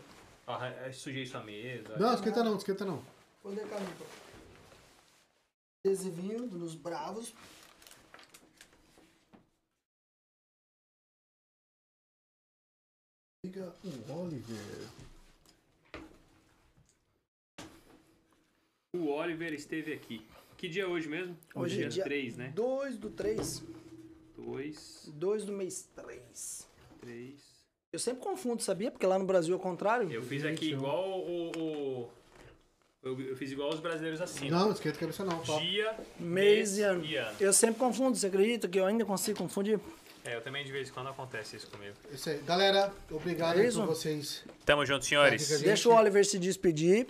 Ó, 0.48 0.66
eu 0.66 0.94
sujei 0.94 1.26
sua 1.26 1.42
mesa. 1.44 1.98
Não, 1.98 2.14
esquenta 2.14 2.44
não, 2.44 2.56
esquenta 2.58 2.86
não. 2.86 3.04
Onde 3.44 3.60
é 3.60 3.64
caminho? 3.66 3.94
Adesivinho 5.86 6.48
dos 6.48 6.74
bravos. 6.76 7.34
Liga 13.44 13.74
o 13.84 14.12
Oliver. 14.24 15.07
O 18.94 19.08
Oliver 19.10 19.54
esteve 19.54 19.94
aqui. 19.94 20.22
Que 20.56 20.68
dia 20.68 20.84
é 20.84 20.88
hoje 20.88 21.08
mesmo? 21.08 21.38
Hoje 21.54 21.84
é 21.84 21.88
dia 21.88 22.04
3, 22.04 22.38
né? 22.38 22.52
2 22.56 22.98
do 22.98 23.10
3. 23.10 23.64
2, 24.38 25.10
2 25.14 25.46
do 25.46 25.52
mês 25.52 25.90
3. 25.96 26.68
3. 27.02 27.34
Eu 27.92 28.00
sempre 28.00 28.24
confundo, 28.24 28.62
sabia? 28.62 28.90
Porque 28.92 29.06
lá 29.06 29.20
no 29.20 29.26
Brasil 29.26 29.54
é 29.54 29.58
o 29.58 29.60
contrário. 29.60 30.12
Eu 30.12 30.22
fiz 30.24 30.44
aqui 30.46 30.72
igual 30.72 31.20
o. 31.20 31.52
o- 31.58 32.10
eu, 33.04 33.20
eu 33.22 33.36
fiz 33.38 33.52
igual 33.52 33.70
os 33.70 33.80
brasileiros 33.80 34.20
assim. 34.20 34.50
Não, 34.50 34.72
esquenta 34.72 34.98
cabeça 34.98 35.24
não. 35.24 35.40
Top. 35.44 35.64
Dia, 35.66 35.96
Mês 36.20 36.78
e 36.78 36.82
ano. 36.82 37.04
Eu 37.40 37.54
sempre 37.54 37.80
confundo, 37.80 38.18
você 38.18 38.28
acredita 38.28 38.68
que 38.68 38.80
eu 38.80 38.86
ainda 38.86 39.06
consigo 39.06 39.38
confundir? 39.38 39.80
É, 40.26 40.36
eu 40.36 40.42
também 40.42 40.66
de 40.66 40.72
vez 40.72 40.90
em 40.90 40.92
quando 40.92 41.08
acontece 41.08 41.56
isso 41.56 41.68
comigo. 41.68 41.94
Isso 42.12 42.30
aí. 42.30 42.40
Galera, 42.40 42.92
obrigado 43.12 43.58
É 43.58 43.62
aí 43.62 43.68
isso? 43.68 43.80
por 43.80 43.88
vocês. 43.88 44.44
Tamo 44.66 44.86
junto, 44.86 45.06
senhores. 45.06 45.48
Tá 45.48 45.56
gente. 45.56 45.66
Deixa 45.66 45.88
o 45.88 45.94
Oliver 45.94 46.26
se 46.26 46.38
despedir, 46.38 47.08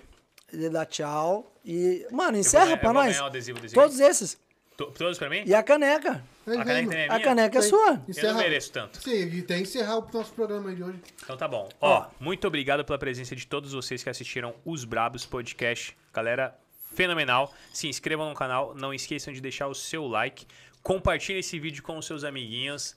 ele 0.52 0.70
dá 0.70 0.86
tchau. 0.86 1.52
E, 1.66 2.06
mano, 2.12 2.30
Eu 2.30 2.32
vou 2.32 2.40
encerra 2.40 2.78
pra 2.78 2.90
eu 2.90 2.94
vou 2.94 3.04
nós. 3.04 3.20
o 3.20 3.24
adesivo 3.26 3.60
desse 3.60 3.74
Todos 3.76 4.00
esses. 4.00 4.38
To- 4.78 4.92
Todos 4.92 5.18
pra 5.18 5.28
mim? 5.30 5.44
E 5.46 5.54
a 5.56 5.64
caneca. 5.64 6.24
Aí 6.46 6.58
A 6.58 6.64
caneca 6.64 6.96
é 6.96 7.10
A 7.10 7.20
caneca 7.20 7.58
é 7.58 7.62
Tem- 7.62 7.70
sua. 7.70 7.88
Eu 7.90 7.94
não 7.98 8.04
Encerra- 8.10 8.38
mereço 8.38 8.72
tanto. 8.72 9.02
Sim, 9.02 9.24
e 9.24 9.42
tem 9.42 9.58
que 9.64 9.70
encerrar 9.70 9.98
o 9.98 10.08
nosso 10.14 10.32
programa 10.34 10.70
aí 10.70 10.76
de 10.76 10.84
hoje. 10.84 11.02
Então 11.24 11.36
tá 11.36 11.48
bom. 11.48 11.68
Ó, 11.82 12.06
muito 12.20 12.48
obrigado 12.48 12.86
pela 12.86 12.98
presença 13.00 13.36
de 13.36 13.48
todos 13.48 13.74
vocês 13.74 14.04
que 14.04 14.10
assistiram 14.10 14.54
os 14.64 14.86
Brabos 14.86 15.26
Podcast. 15.26 15.98
Galera, 16.14 16.56
fenomenal. 16.94 17.52
Se 17.74 17.88
inscrevam 17.88 18.30
no 18.30 18.36
canal, 18.36 18.76
não 18.76 18.94
esqueçam 18.94 19.34
de 19.34 19.42
deixar 19.42 19.68
o 19.68 19.74
seu 19.76 20.08
like. 20.08 20.46
Compartilhe 20.84 21.40
esse 21.40 21.60
vídeo 21.60 21.82
com 21.84 21.98
os 21.98 22.06
seus 22.06 22.24
amiguinhos. 22.24 22.96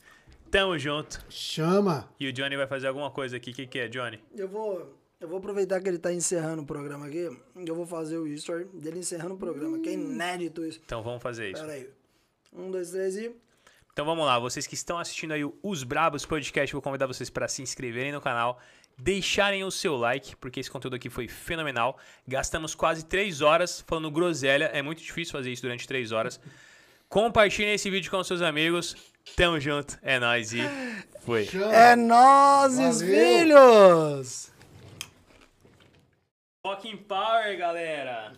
Tamo 0.51 0.79
junto. 0.79 1.25
Chama! 1.31 2.09
E 2.21 2.29
o 2.29 2.33
Johnny 2.33 2.57
vai 2.57 2.67
fazer 2.67 2.89
alguma 2.89 3.11
coisa 3.11 3.37
aqui. 3.39 3.53
O 3.53 3.55
que, 3.55 3.67
que 3.67 3.79
é, 3.79 3.89
Johnny? 3.89 4.21
Eu 4.37 4.49
vou, 4.49 5.00
eu 5.21 5.29
vou 5.29 5.39
aproveitar 5.39 5.81
que 5.81 5.89
ele 5.89 5.99
tá 5.99 6.13
encerrando 6.13 6.63
o 6.63 6.67
programa 6.67 7.07
aqui. 7.07 7.29
Eu 7.55 7.75
vou 7.75 7.87
fazer 7.87 8.17
o 8.17 8.27
story 8.29 8.65
dele 8.73 9.01
encerrando 9.01 9.35
o 9.35 9.37
programa, 9.37 9.79
que 9.79 9.91
é 9.91 9.93
inédito 9.93 10.65
isso. 10.65 10.81
Então 10.85 11.03
vamos 11.03 11.23
fazer 11.23 11.51
isso. 11.51 11.61
Pera 11.61 11.75
aí. 11.75 11.89
Um, 12.53 12.71
dois, 12.71 12.91
três 12.91 13.17
e. 13.17 13.31
Então 13.93 14.05
vamos 14.07 14.25
lá, 14.25 14.39
vocês 14.39 14.67
que 14.67 14.75
estão 14.75 14.99
assistindo 14.99 15.33
aí 15.33 15.45
o 15.45 15.55
Os 15.63 15.83
Brabos 15.83 16.25
Podcast, 16.25 16.73
vou 16.73 16.81
convidar 16.81 17.07
vocês 17.07 17.29
para 17.29 17.47
se 17.49 17.61
inscreverem 17.61 18.13
no 18.13 18.21
canal, 18.21 18.59
deixarem 18.97 19.63
o 19.65 19.71
seu 19.71 19.97
like, 19.97 20.37
porque 20.37 20.61
esse 20.61 20.71
conteúdo 20.71 20.97
aqui 20.97 21.11
foi 21.11 21.29
fenomenal. 21.29 21.99
Gastamos 22.27 22.75
quase 22.75 23.05
3 23.05 23.43
horas 23.43 23.85
falando 23.87 24.11
groselha, 24.11 24.71
é 24.73 24.81
muito 24.81 25.03
difícil 25.03 25.33
fazer 25.33 25.53
isso 25.53 25.63
durante 25.63 25.87
3 25.87 26.13
horas. 26.13 26.41
Compartilhem 27.11 27.75
esse 27.75 27.91
vídeo 27.91 28.11
com 28.11 28.23
seus 28.25 28.41
amigos. 28.41 28.97
Tamo 29.37 29.61
junto, 29.61 29.99
é 30.01 30.19
nóis 30.19 30.53
e 30.55 30.61
foi. 31.21 31.47
É 31.73 31.95
Valeu. 33.01 33.45
filhos! 33.47 34.51
Fucking 36.71 36.99
power, 37.09 37.57
galera! 37.57 38.31